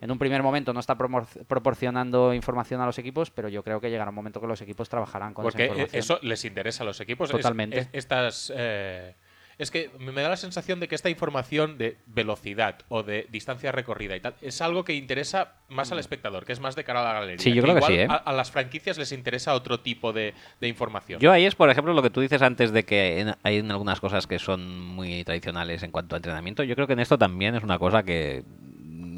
En 0.00 0.10
un 0.10 0.18
primer 0.18 0.42
momento 0.42 0.72
no 0.72 0.80
está 0.80 0.96
promor- 0.96 1.26
proporcionando 1.46 2.32
información 2.34 2.80
a 2.80 2.86
los 2.86 2.98
equipos, 2.98 3.30
pero 3.30 3.48
yo 3.48 3.62
creo 3.64 3.80
que 3.80 3.90
llegará 3.90 4.10
un 4.10 4.14
momento 4.16 4.40
que 4.40 4.46
los 4.46 4.60
equipos 4.60 4.88
trabajarán 4.88 5.34
con 5.34 5.42
Porque 5.42 5.64
esa 5.64 5.74
eh, 5.74 5.76
información. 5.82 5.98
eso 5.98 6.18
les 6.22 6.44
interesa 6.44 6.82
a 6.82 6.86
los 6.86 7.00
equipos. 7.00 7.30
Es- 7.30 7.36
Totalmente. 7.36 7.78
es- 7.80 7.88
estas. 7.92 8.52
eh, 8.56 9.14
es 9.58 9.72
que 9.72 9.90
me 9.98 10.12
da 10.22 10.28
la 10.28 10.36
sensación 10.36 10.78
de 10.78 10.86
que 10.86 10.94
esta 10.94 11.10
información 11.10 11.78
de 11.78 11.96
velocidad 12.06 12.78
o 12.88 13.02
de 13.02 13.26
distancia 13.28 13.72
recorrida 13.72 14.14
y 14.14 14.20
tal 14.20 14.34
es 14.40 14.62
algo 14.62 14.84
que 14.84 14.94
interesa 14.94 15.54
más 15.68 15.90
al 15.90 15.98
espectador, 15.98 16.44
que 16.44 16.52
es 16.52 16.60
más 16.60 16.76
de 16.76 16.84
cara 16.84 17.00
a 17.00 17.04
la 17.04 17.12
galería. 17.14 17.42
Sí, 17.42 17.52
yo 17.52 17.62
creo 17.62 17.74
que 17.74 17.78
igual 17.80 17.92
sí, 17.92 17.98
¿eh? 17.98 18.06
A, 18.08 18.14
a 18.14 18.32
las 18.32 18.52
franquicias 18.52 18.98
les 18.98 19.10
interesa 19.10 19.54
otro 19.54 19.80
tipo 19.80 20.12
de, 20.12 20.32
de 20.60 20.68
información. 20.68 21.18
Yo 21.20 21.32
ahí 21.32 21.44
es, 21.44 21.56
por 21.56 21.70
ejemplo, 21.70 21.92
lo 21.92 22.02
que 22.02 22.10
tú 22.10 22.20
dices 22.20 22.40
antes 22.40 22.70
de 22.70 22.84
que 22.84 23.18
en- 23.18 23.34
hay 23.42 23.56
en 23.56 23.68
algunas 23.72 23.98
cosas 24.00 24.28
que 24.28 24.38
son 24.38 24.80
muy 24.80 25.24
tradicionales 25.24 25.82
en 25.82 25.90
cuanto 25.90 26.14
a 26.14 26.18
entrenamiento. 26.18 26.62
Yo 26.62 26.76
creo 26.76 26.86
que 26.86 26.92
en 26.92 27.00
esto 27.00 27.18
también 27.18 27.56
es 27.56 27.64
una 27.64 27.80
cosa 27.80 28.04
que 28.04 28.44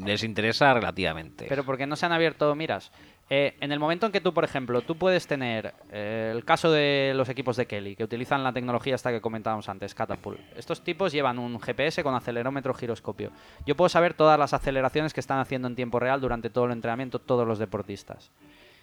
les 0.05 0.23
interesa 0.23 0.73
relativamente. 0.73 1.45
Pero 1.47 1.63
porque 1.63 1.87
no 1.87 1.95
se 1.95 2.05
han 2.05 2.11
abierto 2.11 2.53
miras. 2.55 2.91
Eh, 3.33 3.55
en 3.61 3.71
el 3.71 3.79
momento 3.79 4.05
en 4.05 4.11
que 4.11 4.19
tú, 4.19 4.33
por 4.33 4.43
ejemplo, 4.43 4.81
tú 4.81 4.97
puedes 4.97 5.25
tener 5.25 5.73
eh, 5.89 6.33
el 6.35 6.43
caso 6.43 6.69
de 6.69 7.13
los 7.15 7.29
equipos 7.29 7.55
de 7.55 7.65
Kelly, 7.65 7.95
que 7.95 8.03
utilizan 8.03 8.43
la 8.43 8.51
tecnología 8.51 8.93
esta 8.93 9.09
que 9.09 9.21
comentábamos 9.21 9.69
antes, 9.69 9.95
Catapult. 9.95 10.37
Estos 10.57 10.83
tipos 10.83 11.13
llevan 11.13 11.39
un 11.39 11.57
GPS 11.57 12.03
con 12.03 12.13
acelerómetro 12.13 12.73
giroscopio. 12.73 13.31
Yo 13.65 13.77
puedo 13.77 13.87
saber 13.87 14.15
todas 14.15 14.37
las 14.37 14.53
aceleraciones 14.53 15.13
que 15.13 15.21
están 15.21 15.39
haciendo 15.39 15.69
en 15.69 15.75
tiempo 15.75 15.97
real 15.97 16.19
durante 16.19 16.49
todo 16.49 16.65
el 16.65 16.73
entrenamiento 16.73 17.19
todos 17.19 17.47
los 17.47 17.57
deportistas. 17.57 18.31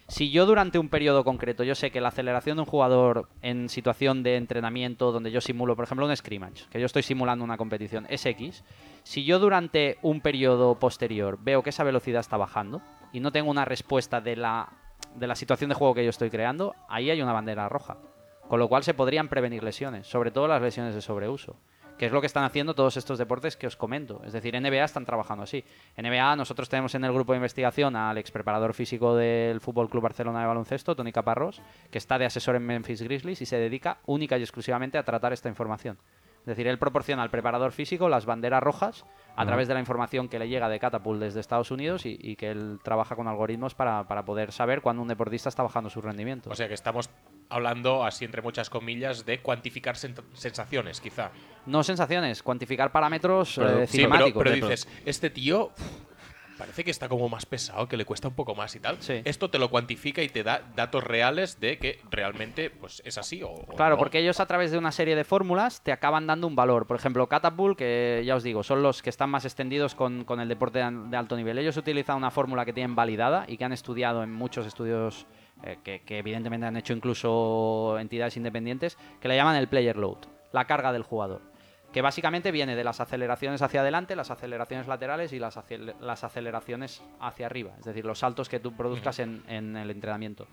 Si 0.09 0.31
yo 0.31 0.47
durante 0.47 0.79
un 0.79 0.89
periodo 0.89 1.23
concreto, 1.23 1.65
yo 1.65 1.75
sé 1.75 1.91
que 1.91 2.01
la 2.01 2.09
aceleración 2.09 2.57
de 2.57 2.63
un 2.63 2.67
jugador 2.67 3.29
en 3.43 3.69
situación 3.69 4.23
de 4.23 4.37
entrenamiento 4.37 5.13
donde 5.13 5.31
yo 5.31 5.43
simulo, 5.43 5.77
por 5.77 5.85
ejemplo, 5.85 6.07
un 6.07 6.17
scrimmage, 6.17 6.65
que 6.71 6.81
yo 6.81 6.87
estoy 6.87 7.03
simulando 7.03 7.45
una 7.45 7.59
competición, 7.59 8.07
es 8.09 8.25
X, 8.25 8.65
si 9.03 9.25
yo 9.25 9.39
durante 9.39 9.99
un 10.01 10.23
periodo 10.23 10.79
posterior 10.79 11.39
veo 11.43 11.63
que 11.63 11.71
esa 11.71 11.85
velocidad 11.85 12.21
está 12.21 12.39
bajando 12.39 12.81
y 13.13 13.21
no 13.21 13.33
tengo 13.33 13.51
una 13.51 13.67
respuesta 13.67 14.23
de 14.23 14.37
la, 14.37 14.71
de 15.15 15.27
la 15.27 15.35
situación 15.35 15.69
de 15.69 15.75
juego 15.75 15.93
que 15.95 16.05
yo 16.05 16.11
estoy 16.11 16.31
creando, 16.31 16.75
ahí 16.89 17.11
hay 17.11 17.21
una 17.21 17.35
bandera 17.35 17.69
roja. 17.69 17.99
Con 18.49 18.61
lo 18.61 18.69
cual 18.69 18.85
se 18.85 18.95
podrían 18.95 19.29
prevenir 19.29 19.63
lesiones, 19.63 20.07
sobre 20.07 20.31
todo 20.31 20.49
las 20.49 20.63
lesiones 20.63 20.95
de 20.95 21.03
sobreuso. 21.03 21.57
Que 21.99 22.07
es 22.07 22.13
lo 22.13 22.21
que 22.21 22.27
están 22.27 22.45
haciendo 22.45 22.75
todos 22.75 22.97
estos 22.97 23.19
deportes 23.19 23.57
que 23.57 23.67
os 23.67 23.77
comento. 23.77 24.23
Es 24.25 24.33
decir, 24.33 24.59
NBA 24.59 24.85
están 24.85 25.05
trabajando 25.05 25.43
así. 25.43 25.65
NBA, 25.97 26.37
nosotros 26.37 26.69
tenemos 26.69 26.95
en 26.95 27.05
el 27.05 27.13
grupo 27.13 27.33
de 27.33 27.39
investigación 27.39 27.97
al 27.97 28.17
ex 28.19 28.31
preparador 28.31 28.73
físico 28.73 29.17
del 29.17 29.61
Fútbol 29.61 29.91
Club 29.91 30.05
Barcelona 30.05 30.41
de 30.41 30.47
baloncesto, 30.47 30.95
Tony 30.95 31.13
Caparrós, 31.13 31.61
que 31.91 31.99
está 31.99 32.19
de 32.19 32.27
asesor 32.27 32.57
en 32.57 32.65
Memphis 32.65 33.03
Grizzlies 33.03 33.43
y 33.43 33.47
se 33.47 33.59
dedica 33.59 33.99
única 34.07 34.39
y 34.39 34.43
exclusivamente 34.43 34.97
a 34.97 35.03
tratar 35.03 35.33
esta 35.33 35.49
información. 35.49 35.99
Es 36.41 36.47
decir, 36.47 36.69
él 36.69 36.79
proporciona 36.79 37.23
al 37.23 37.31
preparador 37.31 37.73
físico 37.73 38.09
las 38.09 38.25
banderas 38.25 38.63
rojas 38.63 39.05
a 39.37 39.45
través 39.45 39.69
de 39.69 39.75
la 39.75 39.81
información 39.81 40.29
que 40.29 40.39
le 40.39 40.49
llega 40.49 40.69
de 40.69 40.79
Catapult 40.79 41.21
desde 41.21 41.41
Estados 41.41 41.71
Unidos 41.71 42.07
y, 42.07 42.17
y 42.19 42.37
que 42.37 42.51
él 42.51 42.79
trabaja 42.83 43.17
con 43.17 43.29
algoritmos 43.29 43.75
para, 43.75 44.09
para 44.09 44.25
poder 44.25 44.53
saber 44.53 44.81
cuándo 44.81 45.03
un 45.03 45.09
deportista 45.09 45.49
está 45.49 45.63
bajando 45.63 45.91
su 45.91 46.01
rendimiento. 46.01 46.49
O 46.49 46.55
sea 46.55 46.69
que 46.69 46.75
estamos 46.75 47.11
hablando, 47.51 48.05
así 48.05 48.25
entre 48.25 48.43
muchas 48.43 48.69
comillas, 48.71 49.25
de 49.25 49.41
cuantificar 49.41 49.95
sen- 49.97 50.23
sensaciones, 50.35 51.01
quizá. 51.01 51.31
no 51.67 51.83
sensaciones, 51.83 52.43
cuantificar 52.43 52.93
parámetros 52.93 53.55
Pero- 53.57 53.83
eh, 53.83 53.87
Sí, 53.87 54.07
pero, 54.35 54.53
dices, 54.53 54.87
este 55.05 55.31
tío 55.31 55.71
parece 56.59 56.83
que 56.83 56.91
está 56.91 57.09
como 57.09 57.29
más 57.29 57.47
pesado, 57.47 57.87
que 57.87 57.97
le 57.97 58.05
cuesta 58.05 58.27
un 58.27 58.35
poco 58.35 58.53
más 58.57 58.75
y 58.75 58.81
tal. 58.81 58.97
Sí. 59.01 59.21
Esto 59.25 59.49
te 59.49 59.61
lo 59.61 59.71
cuantifica 59.71 60.23
y 60.25 60.29
te 60.29 60.43
da 60.43 60.61
datos 60.75 61.05
reales 61.05 61.61
de 61.61 61.79
que 61.79 62.01
realmente 62.11 62.69
pues 62.69 63.01
es 63.05 63.17
así 63.17 63.45
o, 63.45 63.51
o 63.51 63.77
Claro, 63.77 63.95
no. 63.95 63.99
porque 63.99 64.19
ellos 64.19 64.41
a 64.41 64.47
través 64.47 64.73
de 64.73 64.79
una 64.79 64.91
serie 64.91 65.15
de 65.15 65.23
fórmulas 65.23 65.83
te 65.85 65.93
acaban 65.93 66.27
dando 66.27 66.49
un 66.49 66.57
valor. 66.57 66.89
Por 66.89 66.97
ejemplo, 66.97 67.29
Catapult, 67.29 67.79
que 67.79 68.25
ya 68.27 68.35
os 68.35 68.43
digo, 68.43 68.65
son 68.65 68.83
los 68.83 69.03
que 69.03 69.11
están 69.11 69.31
más 69.31 69.45
extendidos 69.45 69.95
con, 69.95 70.25
con 70.25 70.41
el 70.41 70.49
deporte 70.49 70.81
de, 70.81 70.91
de 70.91 71.17
alto 71.17 71.37
nivel. 71.37 71.59
Ellos 71.59 71.77
utilizan 71.77 72.17
una 72.17 72.33
fórmula 72.33 72.65
que 72.65 72.73
tienen 72.73 72.97
validada 72.97 73.45
y 73.47 73.57
que 73.57 73.65
han 73.65 73.73
estudiado 73.73 74.25
en 74.25 74.33
muchos 74.33 74.67
estudios 74.67 75.27
eh, 75.63 75.79
que, 75.83 76.01
que 76.01 76.19
evidentemente 76.19 76.67
han 76.67 76.77
hecho 76.77 76.93
incluso 76.93 77.97
entidades 77.99 78.37
independientes, 78.37 78.97
que 79.21 79.29
le 79.29 79.37
llaman 79.37 79.57
el 79.57 79.69
player 79.69 79.97
load, 79.97 80.19
la 80.53 80.67
carga 80.67 80.93
del 80.93 81.03
jugador. 81.03 81.41
Que 81.93 82.03
básicamente 82.03 82.51
viene 82.53 82.77
de 82.77 82.85
las 82.85 83.01
aceleraciones 83.01 83.63
hacia 83.63 83.81
adelante, 83.81 84.15
las 84.15 84.31
aceleraciones 84.31 84.87
laterales 84.87 85.33
y 85.33 85.39
las, 85.39 85.57
acel- 85.57 85.95
las 86.01 86.23
aceleraciones 86.23 87.03
hacia 87.19 87.47
arriba. 87.47 87.73
Es 87.79 87.85
decir, 87.87 88.05
los 88.05 88.19
saltos 88.19 88.49
que 88.49 88.61
tú 88.61 88.77
produzcas 88.77 89.19
en, 89.21 89.43
en 89.49 89.75
el 89.77 89.91
entrenamiento. 89.91 90.47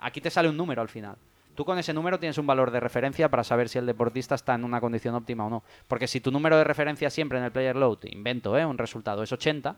Aquí 0.00 0.20
te 0.20 0.30
sale 0.30 0.48
un 0.48 0.56
número 0.56 0.80
al 0.80 0.88
final. 0.88 1.16
Tú 1.54 1.64
con 1.64 1.76
ese 1.78 1.92
número 1.92 2.18
tienes 2.18 2.38
un 2.38 2.46
valor 2.46 2.70
de 2.70 2.80
referencia 2.80 3.28
para 3.28 3.44
saber 3.44 3.68
si 3.68 3.78
el 3.78 3.84
deportista 3.86 4.34
está 4.36 4.54
en 4.54 4.64
una 4.64 4.80
condición 4.80 5.14
óptima 5.14 5.44
o 5.44 5.50
no. 5.50 5.62
Porque 5.88 6.06
si 6.06 6.20
tu 6.20 6.30
número 6.30 6.56
de 6.56 6.64
referencia 6.64 7.10
siempre 7.10 7.36
en 7.38 7.44
el 7.44 7.52
player 7.52 7.76
load, 7.76 7.98
invento, 8.04 8.56
¿eh? 8.56 8.64
un 8.64 8.78
resultado, 8.78 9.22
es 9.22 9.32
80, 9.32 9.76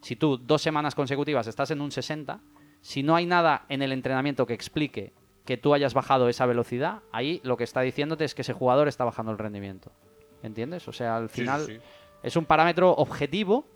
si 0.00 0.14
tú 0.14 0.36
dos 0.36 0.62
semanas 0.62 0.94
consecutivas 0.94 1.46
estás 1.46 1.70
en 1.70 1.80
un 1.80 1.90
60, 1.90 2.38
si 2.82 3.02
no 3.02 3.16
hay 3.16 3.24
nada 3.24 3.64
en 3.70 3.80
el 3.80 3.92
entrenamiento 3.92 4.44
que 4.46 4.52
explique 4.54 5.14
que 5.46 5.56
tú 5.56 5.72
hayas 5.74 5.94
bajado 5.94 6.28
esa 6.28 6.44
velocidad, 6.46 7.00
ahí 7.12 7.40
lo 7.42 7.56
que 7.56 7.64
está 7.64 7.80
diciéndote 7.80 8.24
es 8.24 8.34
que 8.34 8.42
ese 8.42 8.52
jugador 8.52 8.86
está 8.88 9.04
bajando 9.04 9.32
el 9.32 9.38
rendimiento. 9.38 9.90
¿Entiendes? 10.42 10.86
O 10.88 10.92
sea, 10.92 11.16
al 11.16 11.28
Sí, 11.30 11.36
sí, 11.36 11.40
final 11.42 11.60
sí. 11.62 11.78
es 12.22 12.36
un 12.36 12.44
parámetro 12.44 12.90
objetivo 12.92 13.66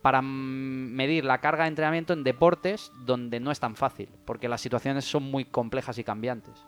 para 0.00 0.20
medir 0.22 1.24
la 1.24 1.38
carga 1.40 1.64
de 1.64 1.68
entrenamiento 1.68 2.12
en 2.12 2.24
deportes 2.24 2.90
donde 3.04 3.38
no 3.40 3.50
es 3.52 3.60
tan 3.60 3.76
fácil, 3.76 4.08
porque 4.24 4.48
las 4.48 4.60
situaciones 4.60 5.04
son 5.04 5.22
muy 5.24 5.44
complejas 5.44 5.98
y 5.98 6.04
cambiantes. 6.04 6.64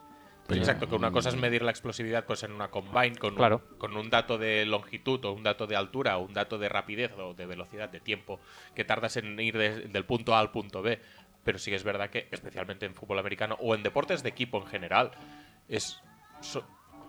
Pues 0.47 0.59
exacto, 0.59 0.87
que 0.89 0.95
una 0.95 1.11
cosa 1.11 1.31
es 1.31 1.37
medir 1.37 1.63
la 1.63 1.71
explosividad 1.71 2.27
pues 2.27 2.43
en 2.43 2.53
una 2.53 2.69
combine 2.71 3.17
con, 3.17 3.35
Claro. 3.35 3.63
un, 3.73 3.79
con 3.79 3.97
un 3.97 4.11
dato 4.11 4.37
de 4.37 4.67
longitud 4.67 5.25
o 5.25 5.33
un 5.33 5.43
dato 5.43 5.67
de 5.67 5.75
altura 5.75 6.19
o 6.19 6.25
un 6.27 6.35
dato 6.35 6.59
de 6.59 6.69
rapidez 6.69 7.13
o 7.19 7.33
de 7.33 7.47
velocidad, 7.47 7.89
de 7.89 7.99
tiempo, 8.01 8.41
que 8.75 8.85
tardas 8.85 9.17
en 9.17 9.41
ir 9.41 9.57
de- 9.57 9.89
del 9.89 10.05
punto 10.05 10.35
A 10.35 10.41
al 10.41 10.51
punto 10.51 10.83
B. 10.83 11.01
Pero 11.45 11.59
sí 11.59 11.71
que 11.71 11.77
es 11.77 11.85
verdad 11.85 12.11
que, 12.11 12.27
especialmente 12.31 12.87
en 12.87 12.95
fútbol 12.95 13.19
americano 13.19 13.57
o 13.61 13.75
en 13.75 13.83
deportes 13.83 14.23
de 14.23 14.31
equipo 14.31 14.59
en 14.59 14.67
general, 14.67 15.11
es 15.69 16.01
so- 16.41 16.65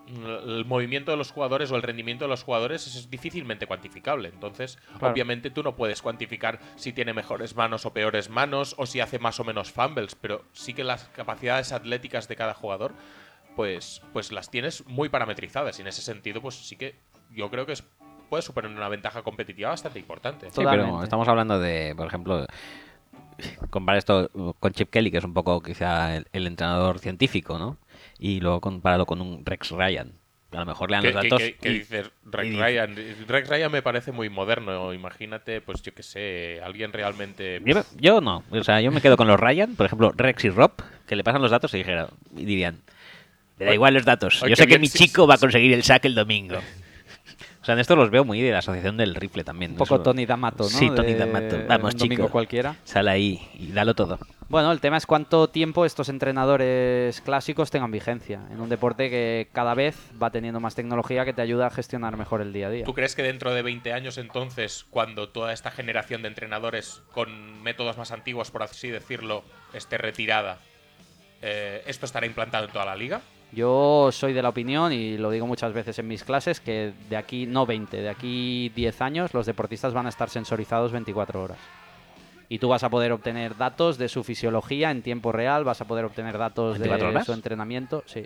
el 0.07 0.65
movimiento 0.65 1.09
de 1.09 1.17
los 1.17 1.31
jugadores 1.31 1.71
o 1.71 1.75
el 1.75 1.81
rendimiento 1.81 2.25
de 2.25 2.29
los 2.29 2.43
jugadores 2.43 2.85
es 2.85 3.09
difícilmente 3.09 3.65
cuantificable. 3.65 4.29
Entonces, 4.29 4.77
Claro. 4.99 5.11
obviamente 5.13 5.49
tú 5.49 5.63
no 5.63 5.75
puedes 5.75 6.03
cuantificar 6.03 6.59
si 6.75 6.93
tiene 6.93 7.11
mejores 7.13 7.55
manos 7.55 7.87
o 7.87 7.93
peores 7.93 8.29
manos 8.29 8.75
o 8.77 8.85
si 8.85 8.99
hace 8.99 9.17
más 9.17 9.39
o 9.39 9.43
menos 9.43 9.71
fumbles, 9.71 10.13
pero 10.13 10.43
sí 10.53 10.75
que 10.75 10.83
las 10.83 11.05
capacidades 11.05 11.71
atléticas 11.71 12.27
de 12.27 12.35
cada 12.35 12.53
jugador 12.53 12.93
pues, 13.55 14.01
pues 14.13 14.31
las 14.31 14.51
tienes 14.51 14.85
muy 14.85 15.09
parametrizadas 15.09 15.79
y 15.79 15.81
en 15.81 15.87
ese 15.87 16.03
sentido 16.03 16.39
pues 16.39 16.53
sí 16.55 16.75
que 16.75 16.99
yo 17.31 17.49
creo 17.49 17.65
que 17.65 17.71
es, 17.71 17.83
puede 18.29 18.43
suponer 18.43 18.69
una 18.69 18.89
ventaja 18.89 19.23
competitiva 19.23 19.69
bastante 19.69 19.97
importante. 19.97 20.51
Sí, 20.51 20.63
pero 20.69 21.01
estamos 21.03 21.27
hablando 21.27 21.59
de, 21.59 21.95
por 21.97 22.05
ejemplo, 22.05 22.45
comparar 23.69 23.97
esto 23.97 24.29
con 24.59 24.71
Chip 24.73 24.89
Kelly, 24.89 25.11
que 25.11 25.17
es 25.17 25.23
un 25.23 25.33
poco 25.33 25.61
quizá 25.61 26.15
el, 26.17 26.27
el 26.33 26.47
entrenador 26.47 26.99
científico, 26.99 27.57
¿no? 27.59 27.77
Y 28.19 28.39
luego 28.39 28.61
compararlo 28.61 29.05
con 29.05 29.21
un 29.21 29.45
Rex 29.45 29.71
Ryan. 29.71 30.11
A 30.51 30.59
lo 30.59 30.65
mejor 30.67 30.89
le 30.89 30.95
dan 30.97 31.03
¿Qué, 31.03 31.11
los 31.11 31.23
datos. 31.23 31.39
qué- 31.41 31.55
qué 31.59 31.69
y- 31.69 31.79
dices? 31.79 32.09
Rex 32.23 32.47
y 32.53 32.55
Ryan. 32.57 32.95
Rex 33.27 33.49
Ryan 33.49 33.71
me 33.71 33.81
parece 33.81 34.11
muy 34.13 34.29
moderno. 34.29 34.93
Imagínate, 34.93 35.59
pues 35.59 35.81
yo 35.81 35.93
qué 35.93 36.01
sé, 36.03 36.61
alguien 36.63 36.93
realmente. 36.93 37.61
Yo, 37.65 37.83
yo 37.99 38.21
no, 38.21 38.43
o 38.51 38.63
sea, 38.63 38.79
yo 38.79 38.91
me 38.91 39.01
quedo 39.01 39.17
con 39.17 39.27
los 39.27 39.37
Ryan, 39.39 39.75
por 39.75 39.85
ejemplo, 39.87 40.13
Rex 40.15 40.45
y 40.45 40.49
Rob, 40.51 40.71
que 41.07 41.15
le 41.17 41.23
pasan 41.25 41.41
los 41.41 41.51
datos 41.51 41.73
y, 41.73 41.77
dijera, 41.79 42.07
y 42.37 42.45
dirían, 42.45 42.79
me 43.59 43.65
da 43.65 43.73
igual 43.73 43.93
los 43.95 44.05
datos, 44.05 44.41
yo 44.47 44.55
sé 44.55 44.65
que 44.67 44.79
mi 44.79 44.87
chico 44.87 45.27
va 45.27 45.35
a 45.35 45.37
conseguir 45.37 45.73
el 45.73 45.83
saque 45.83 46.07
el 46.07 46.15
domingo. 46.15 46.57
O 47.65 47.67
sea, 47.67 47.73
en 47.73 47.79
esto 47.79 47.95
los 47.95 48.11
veo 48.11 48.23
muy 48.23 48.39
de 48.43 48.51
la 48.51 48.59
asociación 48.59 48.95
del 48.95 49.15
rifle 49.15 49.43
también. 49.43 49.71
Un 49.71 49.77
poco 49.77 49.95
eso- 49.95 50.03
Tony 50.03 50.27
D'Amato, 50.27 50.65
¿no? 50.65 50.69
Sí, 50.69 50.87
Tony 50.91 51.13
De- 51.13 51.15
D'Amato. 51.25 51.57
Vamos, 51.67 51.95
chico. 51.95 52.29
cualquiera. 52.29 52.75
Sal 52.83 53.07
ahí 53.07 53.41
y 53.55 53.71
dalo 53.71 53.95
todo. 53.95 54.19
Bueno, 54.49 54.71
el 54.71 54.79
tema 54.79 54.97
es 54.97 55.07
cuánto 55.07 55.47
tiempo 55.47 55.83
estos 55.83 56.09
entrenadores 56.09 57.21
clásicos 57.21 57.71
tengan 57.71 57.89
vigencia 57.89 58.41
en 58.51 58.61
un 58.61 58.69
deporte 58.69 59.09
que 59.09 59.49
cada 59.51 59.73
vez 59.73 59.97
va 60.21 60.29
teniendo 60.29 60.59
más 60.59 60.75
tecnología 60.75 61.25
que 61.25 61.33
te 61.33 61.41
ayuda 61.41 61.65
a 61.65 61.69
gestionar 61.71 62.17
mejor 62.17 62.41
el 62.41 62.53
día 62.53 62.67
a 62.67 62.69
día. 62.69 62.85
¿Tú 62.85 62.93
crees 62.93 63.15
que 63.15 63.23
dentro 63.23 63.51
de 63.51 63.63
20 63.63 63.93
años 63.93 64.19
entonces, 64.19 64.85
cuando 64.91 65.29
toda 65.29 65.51
esta 65.51 65.71
generación 65.71 66.21
de 66.21 66.27
entrenadores 66.27 67.01
con 67.13 67.63
métodos 67.63 67.97
más 67.97 68.11
antiguos, 68.11 68.51
por 68.51 68.61
así 68.61 68.89
decirlo, 68.91 69.43
esté 69.73 69.97
retirada, 69.97 70.59
eh, 71.41 71.81
esto 71.87 72.05
estará 72.05 72.27
implantado 72.27 72.65
en 72.65 72.71
toda 72.71 72.85
la 72.85 72.95
liga? 72.95 73.21
Yo 73.55 74.09
soy 74.11 74.33
de 74.33 74.41
la 74.41 74.49
opinión, 74.49 74.91
y 74.91 75.17
lo 75.17 75.31
digo 75.31 75.47
muchas 75.47 75.71
veces 75.73 75.97
en 75.99 76.07
mis 76.07 76.23
clases, 76.23 76.59
que 76.59 76.91
de 77.09 77.15
aquí, 77.17 77.45
no 77.45 77.65
20, 77.65 78.01
de 78.01 78.09
aquí 78.09 78.69
10 78.75 79.01
años, 79.01 79.33
los 79.33 79.45
deportistas 79.45 79.93
van 79.93 80.05
a 80.07 80.09
estar 80.09 80.29
sensorizados 80.29 80.91
24 80.91 81.41
horas. 81.41 81.57
Y 82.49 82.59
tú 82.59 82.67
vas 82.69 82.83
a 82.83 82.89
poder 82.89 83.11
obtener 83.13 83.55
datos 83.57 83.97
de 83.97 84.09
su 84.09 84.23
fisiología 84.23 84.91
en 84.91 85.01
tiempo 85.01 85.31
real, 85.31 85.63
vas 85.63 85.79
a 85.81 85.85
poder 85.85 86.05
obtener 86.05 86.37
datos 86.37 86.73
de 86.77 86.79
24 86.89 87.09
horas. 87.09 87.25
su 87.25 87.33
entrenamiento. 87.33 88.03
Sí. 88.05 88.25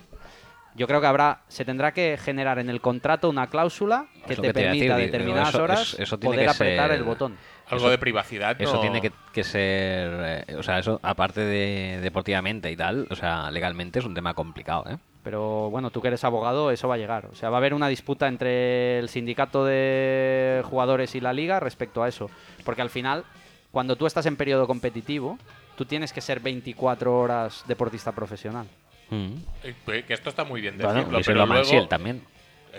Yo 0.76 0.88
creo 0.88 1.00
que 1.02 1.08
habrá, 1.08 1.42
se 1.48 1.64
tendrá 1.66 1.94
que 1.94 2.18
generar 2.22 2.60
en 2.60 2.70
el 2.70 2.82
contrato 2.82 3.30
una 3.30 3.48
cláusula 3.48 4.08
que 4.28 4.36
te 4.36 4.42
que 4.42 4.54
permita 4.54 4.94
a 4.96 4.98
decir, 4.98 5.12
determinadas 5.12 5.50
eso- 5.50 5.64
horas 5.64 5.82
eso- 5.82 6.02
eso 6.04 6.20
tiene 6.20 6.36
poder 6.36 6.50
apretar 6.50 6.90
ser- 6.90 6.98
el 6.98 7.04
botón. 7.04 7.38
Algo 7.68 7.86
Eso- 7.86 7.90
de 7.92 7.98
privacidad, 8.00 8.60
Eso 8.60 8.74
no- 8.76 8.82
tiene 8.82 9.00
que, 9.02 9.12
que 9.32 9.44
ser, 9.44 10.44
eh, 10.48 10.56
o 10.58 10.64
sea, 10.64 10.80
eso 10.80 11.00
aparte 11.04 11.42
de 11.42 12.00
deportivamente 12.02 12.72
y 12.72 12.76
tal, 12.76 13.08
o 13.12 13.16
sea, 13.16 13.52
legalmente 13.52 14.00
es 14.00 14.06
un 14.06 14.14
tema 14.16 14.34
complicado, 14.34 14.86
¿eh? 14.90 14.98
Pero 15.30 15.70
bueno, 15.70 15.92
tú 15.92 16.02
que 16.02 16.08
eres 16.08 16.24
abogado, 16.24 16.72
eso 16.72 16.88
va 16.88 16.96
a 16.96 16.98
llegar. 16.98 17.28
O 17.28 17.36
sea, 17.36 17.52
va 17.52 17.58
a 17.58 17.60
haber 17.60 17.76
una 17.76 17.88
disputa 17.88 18.28
entre 18.28 18.98
el 18.98 19.10
sindicato 19.10 19.64
de 19.64 20.64
jugadores 20.66 21.14
y 21.14 21.20
la 21.20 21.34
liga 21.34 21.60
respecto 21.60 22.02
a 22.02 22.08
eso. 22.08 22.32
Porque 22.66 22.82
al 22.82 22.90
final, 22.90 23.24
cuando 23.70 23.96
tú 23.96 24.08
estás 24.08 24.26
en 24.26 24.38
periodo 24.38 24.66
competitivo, 24.66 25.38
tú 25.78 25.86
tienes 25.86 26.14
que 26.14 26.22
ser 26.22 26.40
24 26.40 27.16
horas 27.16 27.64
deportista 27.68 28.12
profesional. 28.12 28.66
Eh, 29.12 29.76
pues, 29.86 30.04
Que 30.06 30.16
esto 30.16 30.32
está 30.32 30.46
muy 30.46 30.62
bien 30.62 30.80
Bueno, 30.80 30.96
decirlo, 30.96 31.20
se 31.20 31.32
pero 31.32 31.46
luego... 31.46 31.88
También. 31.88 32.24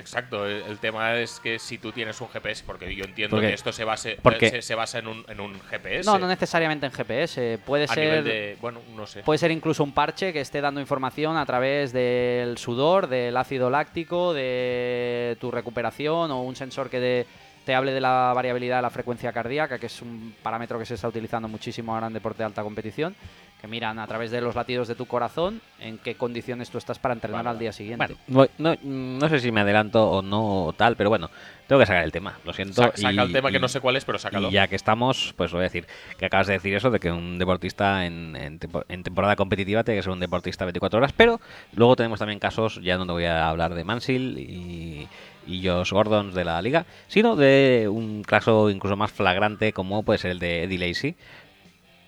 Exacto, 0.01 0.47
el, 0.47 0.63
el 0.63 0.79
tema 0.79 1.15
es 1.19 1.39
que 1.41 1.59
si 1.59 1.79
tú 1.79 1.93
tienes 1.93 2.21
un 2.21 2.29
GPS, 2.29 2.65
porque 2.67 2.95
yo 2.95 3.05
entiendo 3.05 3.39
que 3.41 3.53
esto 3.53 3.73
se, 3.73 3.85
base, 3.85 4.19
se, 4.41 4.63
se 4.63 4.75
basa 4.75 4.99
en 4.99 5.07
un, 5.07 5.25
en 5.29 5.41
un 5.41 5.61
GPS. 5.61 6.05
No, 6.11 6.19
no 6.19 6.27
necesariamente 6.27 6.87
en 6.87 6.93
GPS. 6.93 7.59
Puede 7.65 7.85
a 7.85 7.89
ser, 7.89 8.05
nivel 8.05 8.25
de. 8.25 8.57
Bueno, 8.61 8.81
no 8.97 9.07
sé. 9.07 9.23
puede 9.23 9.39
ser 9.39 9.51
incluso 9.51 9.85
un 9.85 9.93
parche 9.93 10.33
que 10.33 10.41
esté 10.41 10.61
dando 10.61 10.81
información 10.81 11.37
a 11.37 11.47
través 11.47 11.93
del 11.93 12.59
sudor, 12.59 13.07
del 13.07 13.37
ácido 13.37 13.71
láctico, 13.71 14.35
de 14.35 15.37
tu 15.41 15.51
recuperación 15.51 16.31
o 16.31 16.43
un 16.43 16.57
sensor 16.57 16.91
que 16.91 17.01
de- 17.01 17.27
te 17.65 17.75
hable 17.75 17.93
de 17.93 18.01
la 18.01 18.33
variabilidad 18.35 18.77
de 18.77 18.83
la 18.83 18.91
frecuencia 18.91 19.33
cardíaca, 19.33 19.79
que 19.79 19.87
es 19.87 20.01
un 20.01 20.35
parámetro 20.43 20.79
que 20.79 20.87
se 20.87 20.95
está 20.95 21.09
utilizando 21.09 21.47
muchísimo 21.47 21.93
ahora 21.95 22.07
en 22.07 22.15
deporte 22.15 22.39
de 22.39 22.45
alta 22.47 22.63
competición, 22.63 23.15
que 23.61 23.67
miran 23.69 23.99
a 23.99 24.07
través 24.07 24.31
de 24.31 24.41
los 24.41 24.55
latidos 24.55 24.89
de 24.89 24.95
tu 24.95 25.05
corazón 25.07 25.61
en 25.81 25.99
qué 25.99 26.15
condiciones 26.15 26.71
tú 26.71 26.79
estás 26.79 26.99
para 26.99 27.13
entrenar 27.15 27.47
al 27.47 27.59
día 27.59 27.73
siguiente. 27.73 28.17
Bueno, 28.27 28.51
no, 28.59 28.75
no 28.83 29.29
sé 29.29 29.39
si 29.41 29.53
me 29.53 29.61
adelanto 29.61 30.11
o 30.11 30.23
no 30.23 30.65
o 30.67 30.73
tal, 30.73 30.97
pero 30.97 31.11
bueno, 31.11 31.29
tengo 31.67 31.79
que 31.81 31.87
sacar 31.87 32.05
el 32.05 32.11
tema, 32.13 32.39
lo 32.45 32.53
siento. 32.55 32.75
Sa- 32.83 32.93
saca 32.97 33.13
y- 33.13 33.19
el 33.27 33.33
tema 33.33 33.51
que 33.53 33.61
no 33.61 33.69
sé 33.69 33.81
cuál 33.81 33.97
es, 33.97 34.05
pero 34.05 34.19
sácalo. 34.19 34.49
Y 34.49 34.53
ya 34.53 34.67
que 34.67 34.77
estamos, 34.77 35.35
pues 35.37 35.53
voy 35.53 35.61
a 35.61 35.65
decir 35.65 35.87
que 36.19 36.27
acabas 36.27 36.47
de 36.47 36.55
decir 36.55 36.75
eso, 36.75 36.91
de 36.91 37.01
que 37.01 37.13
un 37.13 37.39
deportista 37.39 38.07
en, 38.07 38.35
en 38.37 38.59
tempo- 38.59 38.85
en 38.89 39.03
temporada 39.03 39.37
competitiva 39.37 39.85
tiene 39.85 39.99
que 39.99 40.03
ser 40.05 40.13
un 40.13 40.21
deportista 40.21 40.65
24 40.65 40.99
horas, 40.99 41.13
pero 41.15 41.41
luego 41.75 41.97
tenemos 41.97 42.19
también 42.19 42.39
casos, 42.39 42.81
ya 42.83 42.97
no 42.97 43.05
te 43.07 43.13
voy 43.13 43.25
a 43.27 43.49
hablar 43.49 43.75
de 43.75 43.85
Mansil 43.85 44.39
y, 44.39 45.07
y 45.47 45.67
Josh 45.69 45.93
Gordon 45.93 46.33
de 46.33 46.45
la 46.45 46.63
liga, 46.63 46.87
sino 47.09 47.37
de 47.37 47.89
un 47.91 48.23
caso 48.23 48.71
incluso 48.71 48.97
más 48.97 49.11
flagrante 49.13 49.73
como 49.75 50.03
puede 50.03 50.19
ser 50.19 50.31
el 50.31 50.39
de 50.39 50.65
Eddie 50.65 50.79
Lacy. 50.89 51.15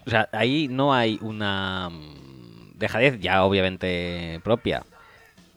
O 0.06 0.10
sea, 0.10 0.28
ahí 0.32 0.68
no 0.68 0.92
hay 0.94 1.18
una 1.22 1.88
mm, 1.90 2.78
dejadez 2.78 3.20
ya 3.20 3.44
obviamente 3.44 4.40
propia 4.42 4.82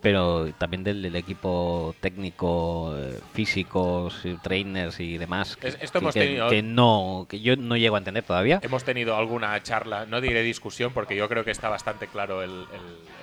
pero 0.01 0.53
también 0.59 0.83
del, 0.83 1.01
del 1.01 1.15
equipo 1.15 1.95
técnico, 1.99 2.93
eh, 2.95 3.19
físicos, 3.33 4.23
eh, 4.23 4.37
trainers 4.43 4.99
y 4.99 5.17
demás. 5.17 5.57
que- 5.57 5.69
Es- 5.69 5.77
esto 5.81 5.93
que, 5.97 6.03
hemos 6.03 6.13
que- 6.13 6.19
tenido- 6.19 6.47
que 6.47 6.61
no, 6.61 7.25
que 7.27 7.39
yo 7.39 7.55
no 7.55 7.75
llego 7.75 7.95
a 7.95 7.97
entender 7.97 8.23
todavía. 8.23 8.59
Hemos 8.61 8.83
tenido 8.83 9.15
alguna 9.15 9.63
charla, 9.63 10.05
no 10.05 10.21
diré 10.21 10.43
discusión, 10.43 10.93
porque 10.93 11.15
yo 11.15 11.27
creo 11.27 11.43
que 11.43 11.49
está 11.49 11.69
bastante 11.69 12.05
claro 12.07 12.43
el, 12.43 12.51
el- 12.51 12.65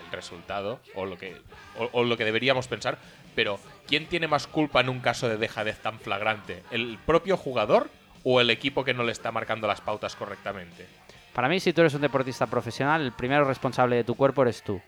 el 0.06 0.10
resultado 0.10 0.80
o 0.96 1.06
lo, 1.06 1.16
que, 1.18 1.36
o, 1.78 1.88
o 1.92 2.02
lo 2.02 2.16
que 2.16 2.24
deberíamos 2.24 2.66
pensar. 2.66 2.98
Pero, 3.36 3.60
¿quién 3.86 4.06
tiene 4.06 4.26
más 4.26 4.48
culpa 4.48 4.80
en 4.80 4.88
un 4.88 4.98
caso 4.98 5.28
de 5.28 5.36
dejadez 5.36 5.78
tan 5.78 6.00
flagrante? 6.00 6.64
¿El 6.72 6.98
propio 7.06 7.36
jugador 7.36 7.90
o 8.24 8.40
el 8.40 8.50
equipo 8.50 8.82
que 8.82 8.92
no 8.92 9.04
le 9.04 9.12
está 9.12 9.30
marcando 9.30 9.68
las 9.68 9.80
pautas 9.80 10.16
correctamente? 10.16 10.88
Para 11.34 11.48
mí, 11.48 11.60
si 11.60 11.72
tú 11.72 11.80
eres 11.80 11.94
un 11.94 12.02
deportista 12.02 12.46
profesional, 12.46 13.02
el 13.02 13.12
primero 13.12 13.44
responsable 13.44 13.96
de 13.96 14.04
tu 14.04 14.14
cuerpo 14.14 14.42
eres 14.42 14.62
tú. 14.62 14.80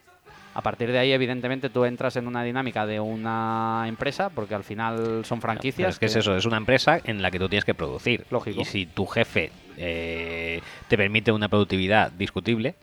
A 0.54 0.62
partir 0.62 0.92
de 0.92 0.98
ahí, 0.98 1.10
evidentemente, 1.10 1.68
tú 1.68 1.84
entras 1.84 2.14
en 2.16 2.28
una 2.28 2.44
dinámica 2.44 2.86
de 2.86 3.00
una 3.00 3.84
empresa, 3.86 4.30
porque 4.30 4.54
al 4.54 4.62
final 4.62 5.24
son 5.24 5.40
franquicias. 5.40 5.94
Es 5.94 5.98
que 5.98 6.06
es 6.06 6.14
eso, 6.14 6.36
es 6.36 6.44
una 6.44 6.58
empresa 6.58 7.00
en 7.02 7.22
la 7.22 7.32
que 7.32 7.40
tú 7.40 7.48
tienes 7.48 7.64
que 7.64 7.74
producir. 7.74 8.24
Lógico. 8.30 8.60
Y 8.60 8.64
si 8.64 8.86
tu 8.86 9.06
jefe 9.06 9.50
eh, 9.76 10.60
te 10.86 10.96
permite 10.96 11.32
una 11.32 11.48
productividad 11.48 12.12
discutible, 12.12 12.76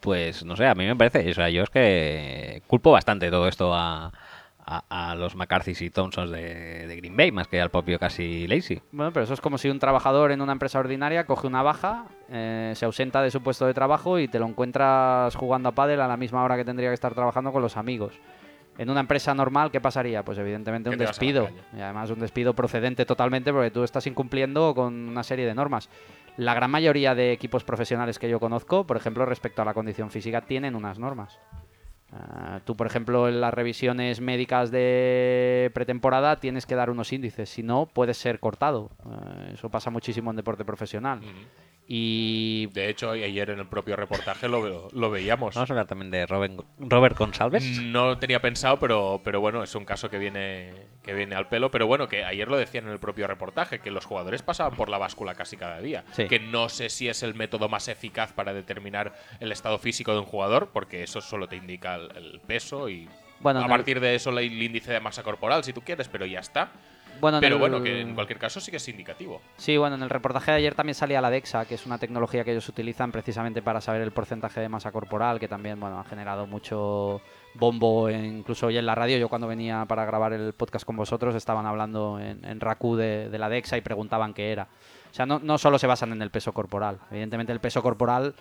pues 0.00 0.44
no 0.44 0.56
sé, 0.56 0.66
a 0.66 0.74
mí 0.74 0.84
me 0.84 0.94
parece. 0.94 1.30
O 1.30 1.34
sea, 1.34 1.48
yo 1.48 1.62
es 1.62 1.70
que 1.70 2.62
culpo 2.66 2.92
bastante 2.92 3.30
todo 3.30 3.48
esto 3.48 3.74
a, 3.74 4.12
a, 4.64 5.10
a 5.10 5.14
los 5.14 5.36
McCarthy's 5.36 5.82
y 5.82 5.90
Thompsons 5.90 6.30
de, 6.30 6.86
de 6.86 6.96
Green 6.96 7.16
Bay, 7.16 7.32
más 7.32 7.48
que 7.48 7.60
al 7.60 7.70
propio 7.70 7.98
casi 7.98 8.46
Lazy. 8.46 8.80
Bueno, 8.92 9.12
pero 9.12 9.24
eso 9.24 9.34
es 9.34 9.40
como 9.40 9.58
si 9.58 9.68
un 9.68 9.78
trabajador 9.78 10.32
en 10.32 10.40
una 10.40 10.52
empresa 10.52 10.78
ordinaria 10.78 11.26
coge 11.26 11.46
una 11.46 11.62
baja, 11.62 12.06
eh, 12.30 12.72
se 12.74 12.84
ausenta 12.84 13.22
de 13.22 13.30
su 13.30 13.42
puesto 13.42 13.66
de 13.66 13.74
trabajo 13.74 14.18
y 14.18 14.28
te 14.28 14.38
lo 14.38 14.46
encuentras 14.46 15.34
jugando 15.36 15.68
a 15.68 15.72
pádel 15.72 16.00
a 16.00 16.08
la 16.08 16.16
misma 16.16 16.42
hora 16.42 16.56
que 16.56 16.64
tendría 16.64 16.88
que 16.88 16.94
estar 16.94 17.14
trabajando 17.14 17.52
con 17.52 17.62
los 17.62 17.76
amigos. 17.76 18.14
En 18.76 18.90
una 18.90 19.00
empresa 19.00 19.34
normal, 19.34 19.70
¿qué 19.70 19.80
pasaría? 19.80 20.24
Pues 20.24 20.36
evidentemente 20.36 20.90
un 20.90 20.98
despido. 20.98 21.48
Y 21.76 21.80
además 21.80 22.10
un 22.10 22.18
despido 22.18 22.54
procedente 22.54 23.06
totalmente 23.06 23.52
porque 23.52 23.70
tú 23.70 23.84
estás 23.84 24.06
incumpliendo 24.08 24.74
con 24.74 25.08
una 25.10 25.22
serie 25.22 25.46
de 25.46 25.54
normas. 25.54 25.88
La 26.36 26.54
gran 26.54 26.72
mayoría 26.72 27.14
de 27.14 27.30
equipos 27.30 27.62
profesionales 27.62 28.18
que 28.18 28.28
yo 28.28 28.40
conozco, 28.40 28.84
por 28.84 28.96
ejemplo, 28.96 29.24
respecto 29.26 29.62
a 29.62 29.64
la 29.64 29.74
condición 29.74 30.10
física, 30.10 30.40
tienen 30.40 30.74
unas 30.74 30.98
normas. 30.98 31.38
Ah, 32.12 32.60
tú, 32.64 32.76
por 32.76 32.86
ejemplo, 32.86 33.28
en 33.28 33.40
las 33.40 33.52
revisiones 33.52 34.20
médicas 34.20 34.70
de 34.70 35.70
pretemporada 35.74 36.36
tienes 36.36 36.64
que 36.66 36.74
dar 36.76 36.90
unos 36.90 37.12
índices, 37.12 37.48
si 37.50 37.62
no, 37.62 37.86
puedes 37.86 38.16
ser 38.18 38.38
cortado. 38.38 38.90
Ah, 39.04 39.48
eso 39.52 39.68
pasa 39.70 39.90
muchísimo 39.90 40.30
en 40.30 40.36
deporte 40.36 40.64
profesional. 40.64 41.20
Y 41.86 42.66
De 42.68 42.88
hecho, 42.88 43.10
ayer 43.10 43.50
en 43.50 43.58
el 43.58 43.66
propio 43.66 43.94
reportaje 43.94 44.48
lo, 44.48 44.88
lo 44.90 45.10
veíamos. 45.10 45.54
Vamos 45.54 45.68
a 45.68 45.72
hablar 45.74 45.86
también 45.86 46.10
de 46.10 46.24
Robin- 46.26 46.62
Robert 46.78 47.18
González. 47.18 47.62
No 47.82 48.16
tenía 48.18 48.40
pensado, 48.40 48.78
pero, 48.78 49.20
pero 49.22 49.40
bueno, 49.42 49.62
es 49.62 49.74
un 49.74 49.84
caso 49.84 50.08
que 50.08 50.16
viene, 50.18 50.72
que 51.02 51.12
viene 51.12 51.34
al 51.34 51.48
pelo. 51.48 51.70
Pero 51.70 51.86
bueno, 51.86 52.08
que 52.08 52.24
ayer 52.24 52.48
lo 52.48 52.56
decían 52.56 52.86
en 52.86 52.92
el 52.92 52.98
propio 53.00 53.26
reportaje, 53.26 53.80
que 53.80 53.90
los 53.90 54.06
jugadores 54.06 54.40
pasaban 54.42 54.76
por 54.78 54.88
la 54.88 54.96
báscula 54.96 55.34
casi 55.34 55.58
cada 55.58 55.78
día. 55.82 56.04
Sí. 56.12 56.26
Que 56.26 56.40
no 56.40 56.70
sé 56.70 56.88
si 56.88 57.08
es 57.10 57.22
el 57.22 57.34
método 57.34 57.68
más 57.68 57.86
eficaz 57.88 58.32
para 58.32 58.54
determinar 58.54 59.12
el 59.40 59.52
estado 59.52 59.78
físico 59.78 60.12
de 60.14 60.20
un 60.20 60.24
jugador, 60.26 60.70
porque 60.72 61.02
eso 61.02 61.20
solo 61.20 61.48
te 61.48 61.56
indica 61.56 61.93
el, 61.96 62.16
el 62.16 62.40
peso 62.40 62.88
y 62.88 63.08
Bueno, 63.40 63.60
a 63.60 63.62
en 63.64 63.70
el- 63.70 63.76
partir 63.76 64.00
de 64.00 64.14
eso 64.14 64.30
el 64.30 64.62
índice 64.62 64.92
de 64.92 65.00
masa 65.00 65.22
corporal, 65.22 65.64
si 65.64 65.72
tú 65.72 65.80
quieres, 65.82 66.08
pero 66.08 66.26
ya 66.26 66.40
está. 66.40 66.70
bueno, 67.20 67.38
en 67.38 67.40
Pero 67.42 67.54
el- 67.56 67.60
bueno, 67.60 67.82
que 67.82 68.00
en 68.00 68.14
cualquier 68.14 68.38
caso 68.38 68.60
sí 68.60 68.70
que 68.70 68.78
es 68.78 68.88
indicativo. 68.88 69.40
Sí, 69.56 69.76
bueno, 69.76 69.94
en 69.96 70.02
el 70.02 70.10
reportaje 70.10 70.50
de 70.50 70.56
ayer 70.58 70.74
también 70.74 70.94
salía 70.94 71.20
la 71.20 71.30
DEXA, 71.30 71.64
que 71.64 71.74
es 71.76 71.86
una 71.86 71.96
tecnología 71.98 72.42
que 72.44 72.50
ellos 72.52 72.68
utilizan 72.68 73.12
precisamente 73.12 73.62
para 73.62 73.80
saber 73.80 74.02
el 74.02 74.10
porcentaje 74.10 74.60
de 74.60 74.68
masa 74.68 74.90
corporal, 74.92 75.38
que 75.38 75.46
también 75.48 75.78
bueno, 75.78 76.00
ha 76.00 76.04
generado 76.04 76.46
mucho 76.46 77.20
bombo, 77.54 78.08
e 78.08 78.14
incluso 78.18 78.66
hoy 78.66 78.78
en 78.78 78.86
la 78.86 78.96
radio, 78.96 79.16
yo 79.16 79.28
cuando 79.28 79.46
venía 79.46 79.84
para 79.86 80.04
grabar 80.04 80.32
el 80.32 80.54
podcast 80.54 80.84
con 80.84 80.96
vosotros, 80.96 81.36
estaban 81.36 81.66
hablando 81.66 82.18
en, 82.18 82.44
en 82.44 82.58
RACU 82.60 82.96
de, 82.96 83.28
de 83.28 83.38
la 83.38 83.48
DEXA 83.48 83.76
y 83.76 83.80
preguntaban 83.80 84.34
qué 84.34 84.50
era. 84.50 84.64
O 85.10 85.14
sea, 85.14 85.24
no, 85.24 85.38
no 85.38 85.56
solo 85.58 85.78
se 85.78 85.86
basan 85.86 86.10
en 86.10 86.20
el 86.20 86.30
peso 86.32 86.52
corporal, 86.52 86.98
evidentemente 87.12 87.52
el 87.52 87.60
peso 87.60 87.80
corporal 87.80 88.34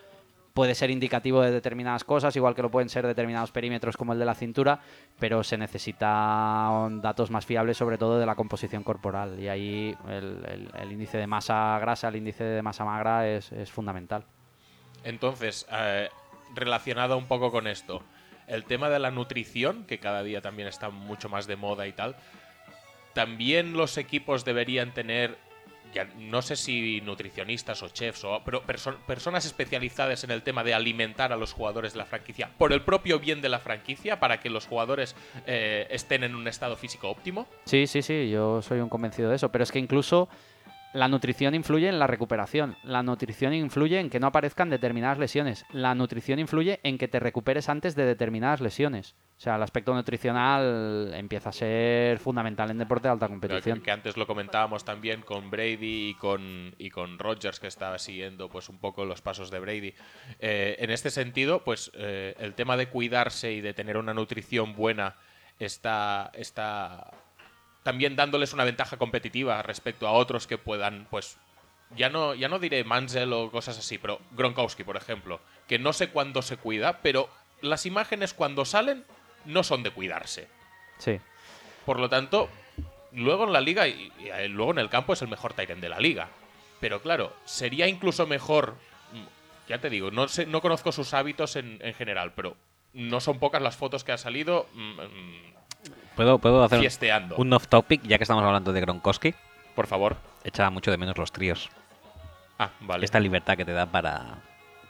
puede 0.53 0.75
ser 0.75 0.91
indicativo 0.91 1.41
de 1.41 1.51
determinadas 1.51 2.03
cosas, 2.03 2.35
igual 2.35 2.55
que 2.55 2.61
lo 2.61 2.71
pueden 2.71 2.89
ser 2.89 3.05
determinados 3.07 3.51
perímetros 3.51 3.97
como 3.97 4.13
el 4.13 4.19
de 4.19 4.25
la 4.25 4.35
cintura, 4.35 4.79
pero 5.19 5.43
se 5.43 5.57
necesitan 5.57 7.01
datos 7.01 7.31
más 7.31 7.45
fiables 7.45 7.77
sobre 7.77 7.97
todo 7.97 8.19
de 8.19 8.25
la 8.25 8.35
composición 8.35 8.83
corporal 8.83 9.39
y 9.39 9.47
ahí 9.47 9.95
el, 10.07 10.91
índice 10.91 11.17
de 11.17 11.27
masa 11.27 11.77
grasa, 11.79 12.07
el 12.09 12.17
índice 12.17 12.43
de 12.43 12.61
masa 12.61 12.85
magra 12.85 13.27
es, 13.27 13.51
es 13.51 13.71
fundamental. 13.71 14.25
Entonces, 15.03 15.67
eh, 15.71 16.09
relacionado 16.53 17.17
un 17.17 17.27
poco 17.27 17.51
con 17.51 17.67
esto, 17.67 18.03
el 18.47 18.65
tema 18.65 18.89
de 18.89 18.99
la 18.99 19.11
nutrición, 19.11 19.85
que 19.85 19.99
cada 19.99 20.23
día 20.23 20.41
también 20.41 20.67
está 20.67 20.89
mucho 20.89 21.29
más 21.29 21.47
de 21.47 21.55
moda 21.55 21.87
y 21.87 21.93
tal, 21.93 22.15
también 23.13 23.73
los 23.73 23.97
equipos 23.97 24.45
deberían 24.45 24.93
tener, 24.93 25.37
ya 25.93 26.05
no 26.17 26.41
sé 26.41 26.55
si 26.55 27.01
nutricionistas 27.01 27.81
o 27.83 27.89
chefs, 27.89 28.23
o, 28.23 28.41
pero 28.43 28.63
perso- 28.65 28.97
personas 29.05 29.45
especializadas 29.45 30.23
en 30.23 30.31
el 30.31 30.41
tema 30.41 30.63
de 30.63 30.73
alimentar 30.73 31.31
a 31.33 31.37
los 31.37 31.53
jugadores 31.53 31.93
de 31.93 31.99
la 31.99 32.05
franquicia 32.05 32.49
por 32.57 32.73
el 32.73 32.81
propio 32.81 33.19
bien 33.19 33.41
de 33.41 33.49
la 33.49 33.59
franquicia, 33.59 34.19
para 34.19 34.39
que 34.39 34.49
los 34.49 34.65
jugadores 34.67 35.15
eh, 35.45 35.87
estén 35.89 36.23
en 36.23 36.35
un 36.35 36.47
estado 36.47 36.75
físico 36.75 37.09
óptimo. 37.09 37.47
Sí, 37.65 37.87
sí, 37.87 38.01
sí, 38.01 38.29
yo 38.29 38.61
soy 38.61 38.79
un 38.79 38.89
convencido 38.89 39.29
de 39.29 39.35
eso, 39.35 39.49
pero 39.49 39.63
es 39.63 39.71
que 39.71 39.79
incluso 39.79 40.29
la 40.93 41.07
nutrición 41.07 41.55
influye 41.55 41.89
en 41.89 41.99
la 41.99 42.07
recuperación, 42.07 42.77
la 42.83 43.03
nutrición 43.03 43.53
influye 43.53 43.99
en 43.99 44.09
que 44.09 44.19
no 44.19 44.27
aparezcan 44.27 44.69
determinadas 44.69 45.17
lesiones, 45.17 45.65
la 45.71 45.95
nutrición 45.95 46.39
influye 46.39 46.79
en 46.83 46.97
que 46.97 47.07
te 47.07 47.19
recuperes 47.19 47.67
antes 47.67 47.95
de 47.95 48.05
determinadas 48.05 48.61
lesiones. 48.61 49.15
O 49.35 49.41
sea, 49.43 49.55
el 49.55 49.63
aspecto 49.63 49.93
nutricional 49.93 51.11
empieza 51.15 51.49
a 51.49 51.51
ser 51.51 52.19
fundamental 52.19 52.69
en 52.69 52.77
deporte 52.77 53.07
de 53.07 53.11
alta 53.11 53.27
competición. 53.27 53.79
Que, 53.79 53.85
que 53.85 53.91
antes 53.91 54.15
lo 54.15 54.27
comentábamos 54.27 54.85
también 54.85 55.21
con 55.21 55.49
Brady 55.49 56.09
y 56.09 56.13
con, 56.13 56.75
y 56.77 56.91
con 56.91 57.19
Rogers, 57.19 57.59
que 57.59 57.67
estaba 57.67 57.97
siguiendo 57.97 58.47
pues 58.47 58.69
un 58.69 58.77
poco 58.77 59.03
los 59.03 59.21
pasos 59.21 59.49
de 59.49 59.59
Brady. 59.59 59.93
Eh, 60.39 60.77
en 60.79 60.91
este 60.91 61.09
sentido, 61.09 61.63
pues 61.63 61.91
eh, 61.95 62.35
el 62.39 62.53
tema 62.53 62.77
de 62.77 62.87
cuidarse 62.87 63.51
y 63.51 63.61
de 63.61 63.73
tener 63.73 63.97
una 63.97 64.13
nutrición 64.13 64.75
buena 64.75 65.15
está, 65.59 66.31
está 66.35 67.11
también 67.83 68.15
dándoles 68.15 68.53
una 68.53 68.63
ventaja 68.63 68.97
competitiva 68.97 69.61
respecto 69.61 70.07
a 70.07 70.11
otros 70.13 70.47
que 70.47 70.57
puedan, 70.57 71.07
pues, 71.09 71.37
ya 71.95 72.09
no, 72.09 72.33
ya 72.33 72.47
no 72.49 72.59
diré 72.59 72.83
Mansell 72.83 73.31
o 73.33 73.51
cosas 73.51 73.77
así, 73.77 73.97
pero 73.97 74.19
Gronkowski, 74.31 74.83
por 74.83 74.97
ejemplo, 74.97 75.39
que 75.67 75.77
no 75.79 75.93
sé 75.93 76.09
cuándo 76.09 76.41
se 76.41 76.57
cuida, 76.57 76.99
pero 77.01 77.29
las 77.61 77.85
imágenes 77.85 78.33
cuando 78.33 78.65
salen 78.65 79.05
no 79.45 79.63
son 79.63 79.83
de 79.83 79.91
cuidarse. 79.91 80.47
Sí. 80.97 81.19
Por 81.85 81.99
lo 81.99 82.09
tanto, 82.09 82.49
luego 83.11 83.43
en 83.43 83.53
la 83.53 83.61
liga 83.61 83.87
y, 83.87 84.11
y, 84.19 84.29
eh, 84.29 84.47
luego 84.47 84.71
en 84.71 84.79
el 84.79 84.89
campo 84.89 85.13
es 85.13 85.21
el 85.21 85.27
mejor 85.27 85.53
Tyrant 85.53 85.81
de 85.81 85.89
la 85.89 85.99
liga. 85.99 86.29
Pero 86.79 87.01
claro, 87.01 87.33
sería 87.45 87.87
incluso 87.87 88.25
mejor. 88.25 88.75
mm, 89.11 89.69
Ya 89.69 89.77
te 89.79 89.89
digo, 89.89 90.09
no, 90.11 90.27
sé, 90.27 90.45
no 90.45 90.61
conozco 90.61 90.91
sus 90.91 91.13
hábitos 91.13 91.55
en, 91.57 91.77
en 91.81 91.93
general, 91.93 92.33
pero 92.33 92.55
no 92.93 93.19
son 93.21 93.39
pocas 93.39 93.61
las 93.61 93.75
fotos 93.75 94.03
que 94.03 94.11
ha 94.13 94.17
salido 94.17 94.67
mm, 94.73 95.01
mm, 95.01 95.52
¿Puedo, 96.15 96.37
puedo 96.39 96.63
hacer 96.63 96.77
un- 96.79 96.83
fiesteando. 96.83 97.35
un 97.37 97.51
off 97.53 97.67
topic, 97.67 98.01
ya 98.03 98.17
que 98.17 98.23
estamos 98.23 98.43
hablando 98.43 98.71
de 98.73 98.81
Gronkowski? 98.81 99.33
Por 99.75 99.87
favor. 99.87 100.15
Echaba 100.43 100.69
mucho 100.69 100.91
de 100.91 100.97
menos 100.97 101.17
los 101.17 101.31
tríos. 101.31 101.69
Ah, 102.59 102.69
vale. 102.81 103.05
Esta 103.05 103.19
libertad 103.19 103.57
que 103.57 103.65
te 103.65 103.71
da 103.73 103.85
para, 103.87 104.35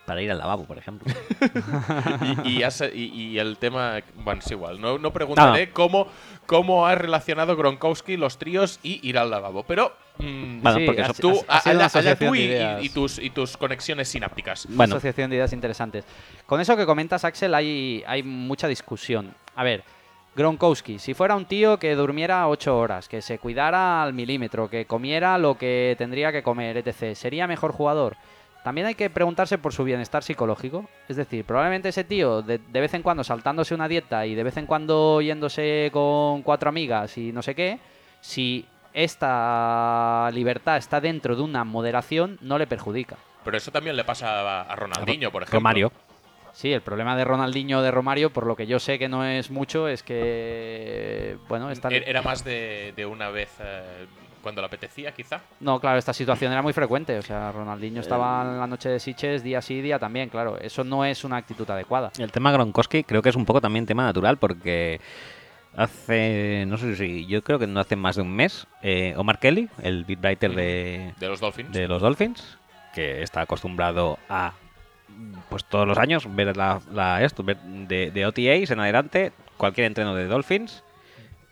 para 0.06 0.22
ir 0.22 0.30
al 0.32 0.38
lavabo, 0.38 0.66
por 0.66 0.78
ejemplo. 0.78 1.14
y, 2.44 2.58
y 2.60 2.64
has- 2.64 2.84
y- 2.94 3.06
y 3.14 3.40
el 3.40 3.58
tema, 3.58 4.00
bueno, 4.16 4.42
es 4.44 4.52
igual. 4.52 4.82
No, 4.82 4.98
no 4.98 5.12
preguntaré 5.14 5.68
No. 5.68 5.74
Cómo, 5.74 6.08
cómo 6.46 6.86
ha 6.88 6.96
relacionado 6.96 7.56
Gronkowski 7.56 8.18
los 8.18 8.38
tríos 8.38 8.80
y 8.84 9.00
ir 9.08 9.18
al 9.18 9.30
lavabo. 9.30 9.64
Pero 9.64 9.96
mm, 10.18 10.62
Bueno, 10.62 10.78
Sí, 10.80 10.86
porque 10.86 11.02
ha 11.02 11.06
eso- 11.06 11.14
si- 11.14 11.22
tú, 11.22 11.30
ha 11.48 11.62
sido 11.62 11.76
una 11.76 11.86
allá, 11.86 12.00
allá 12.00 12.12
asociación 12.12 12.30
tú 12.32 12.36
y, 12.84 12.90
tus, 12.90 13.20
y 13.20 13.30
tus 13.30 13.56
conexiones 13.56 14.10
sinápticas. 14.10 14.66
Una 14.66 14.76
Bueno. 14.78 14.96
asociación 14.96 15.30
de 15.30 15.38
ideas 15.38 15.54
interesantes. 15.54 16.04
Con 16.46 16.60
eso 16.60 16.76
que 16.76 16.86
comentas, 16.86 17.24
Axel, 17.24 17.54
hay, 17.56 18.04
hay 18.06 18.24
mucha 18.24 18.68
discusión. 18.68 19.34
A 19.56 19.64
ver, 19.64 19.84
Gronkowski, 20.36 20.98
si 20.98 21.14
fuera 21.14 21.36
un 21.36 21.46
tío 21.46 21.78
que 21.78 21.96
durmiera 21.96 22.48
8 22.48 22.78
horas, 22.78 23.08
que 23.08 23.22
se 23.22 23.38
cuidara 23.38 24.02
al 24.02 24.14
milímetro, 24.14 24.70
que 24.70 24.86
comiera 24.86 25.38
lo 25.38 25.58
que 25.58 25.96
tendría 25.98 26.32
que 26.32 26.42
comer, 26.42 26.78
etc., 26.78 27.16
¿sería 27.16 27.46
mejor 27.46 27.72
jugador? 27.72 28.18
También 28.64 28.88
hay 28.88 28.96
que 28.96 29.10
preguntarse 29.10 29.58
por 29.58 29.74
su 29.74 29.84
bienestar 29.84 30.24
psicológico. 30.24 30.90
Es 31.10 31.18
decir, 31.18 31.44
probablemente 31.44 31.90
ese 31.90 32.06
tío, 32.06 32.42
de, 32.42 32.58
de 32.60 32.80
vez 32.80 32.94
en 32.94 33.04
cuando 33.04 33.24
saltándose 33.24 33.76
una 33.76 33.90
dieta 33.90 34.26
y 34.26 34.36
de 34.36 34.44
vez 34.44 34.58
en 34.58 34.66
cuando 34.66 35.22
yéndose 35.22 35.90
con 35.92 36.42
cuatro 36.44 36.70
amigas 36.70 37.18
y 37.18 37.32
no 37.34 37.42
sé 37.42 37.54
qué, 37.56 37.80
si 38.22 38.66
esta 38.94 40.30
libertad 40.34 40.78
está 40.78 41.02
dentro 41.02 41.36
de 41.36 41.42
una 41.42 41.64
moderación, 41.66 42.38
no 42.42 42.58
le 42.58 42.66
perjudica. 42.66 43.18
Pero 43.44 43.58
eso 43.58 43.72
también 43.72 43.98
le 43.98 44.06
pasa 44.06 44.40
a, 44.40 44.62
a 44.62 44.76
Ronaldinho, 44.76 45.30
por 45.30 45.44
ejemplo. 45.44 45.60
Romario. 45.60 45.92
Sí, 46.54 46.72
el 46.72 46.82
problema 46.82 47.16
de 47.18 47.26
Ronaldinho 47.26 47.80
o 47.80 47.82
de 47.82 47.92
Romario, 47.92 48.32
por 48.32 48.46
lo 48.46 48.56
que 48.56 48.68
yo 48.68 48.80
sé 48.80 49.00
que 49.00 49.10
no 49.10 49.26
es 49.26 49.50
mucho, 49.50 49.88
es 49.88 50.04
que, 50.04 51.38
bueno, 51.50 51.72
están... 51.72 51.92
Er- 51.92 52.04
Era 52.06 52.22
más 52.22 52.44
de, 52.44 52.94
de 52.96 53.06
una 53.08 53.30
vez, 53.30 53.50
eh, 53.60 54.06
cuando 54.44 54.62
le 54.62 54.68
apetecía, 54.68 55.12
quizá. 55.14 55.42
No, 55.62 55.80
claro, 55.80 55.98
esta 55.98 56.14
situación 56.14 56.52
era 56.52 56.62
muy 56.62 56.74
frecuente. 56.74 57.18
O 57.18 57.22
sea, 57.24 57.52
Ronaldinho 57.52 58.02
estaba 58.02 58.44
en 58.44 58.60
la 58.60 58.68
noche 58.68 58.90
de 58.90 59.00
Siches 59.00 59.42
día 59.42 59.62
sí, 59.62 59.82
día 59.82 59.98
también, 59.98 60.30
claro. 60.30 60.58
Eso 60.60 60.84
no 60.84 61.04
es 61.06 61.24
una 61.24 61.38
actitud 61.38 61.68
adecuada. 61.72 62.12
El 62.20 62.32
tema 62.32 62.52
Gronkowski 62.52 63.04
creo 63.04 63.22
que 63.22 63.30
es 63.30 63.36
un 63.36 63.46
poco 63.46 63.60
también 63.62 63.86
tema 63.86 64.04
natural 64.04 64.38
porque 64.38 65.00
hace, 65.76 66.66
no 66.68 66.78
sé 66.78 66.96
si, 66.96 67.26
yo 67.26 67.42
creo 67.44 67.58
que 67.60 67.68
no 67.68 67.80
hace 67.80 67.96
más 67.96 68.16
de 68.18 68.22
un 68.22 68.32
mes, 68.36 68.68
eh, 68.82 69.14
Omar 69.18 69.40
Kelly, 69.40 69.70
el 69.82 70.04
beatwriter 70.06 70.54
de, 70.54 71.14
De 71.20 71.28
los 71.28 71.40
Dolphins. 71.40 71.72
de 71.72 71.88
los 71.88 72.02
Dolphins, 72.02 72.58
que 72.94 73.24
está 73.24 73.42
acostumbrado 73.42 74.20
a, 74.30 74.54
pues 75.50 75.66
todos 75.66 75.88
los 75.88 75.98
años, 75.98 76.28
ver 76.36 76.56
la, 76.56 77.20
esto, 77.22 77.44
ver 77.44 77.58
de, 77.62 78.26
OTAs 78.26 78.72
en 78.72 78.80
adelante, 78.80 79.32
cualquier 79.58 79.88
entreno 79.88 80.16
de 80.16 80.26
Dolphins. 80.28 80.84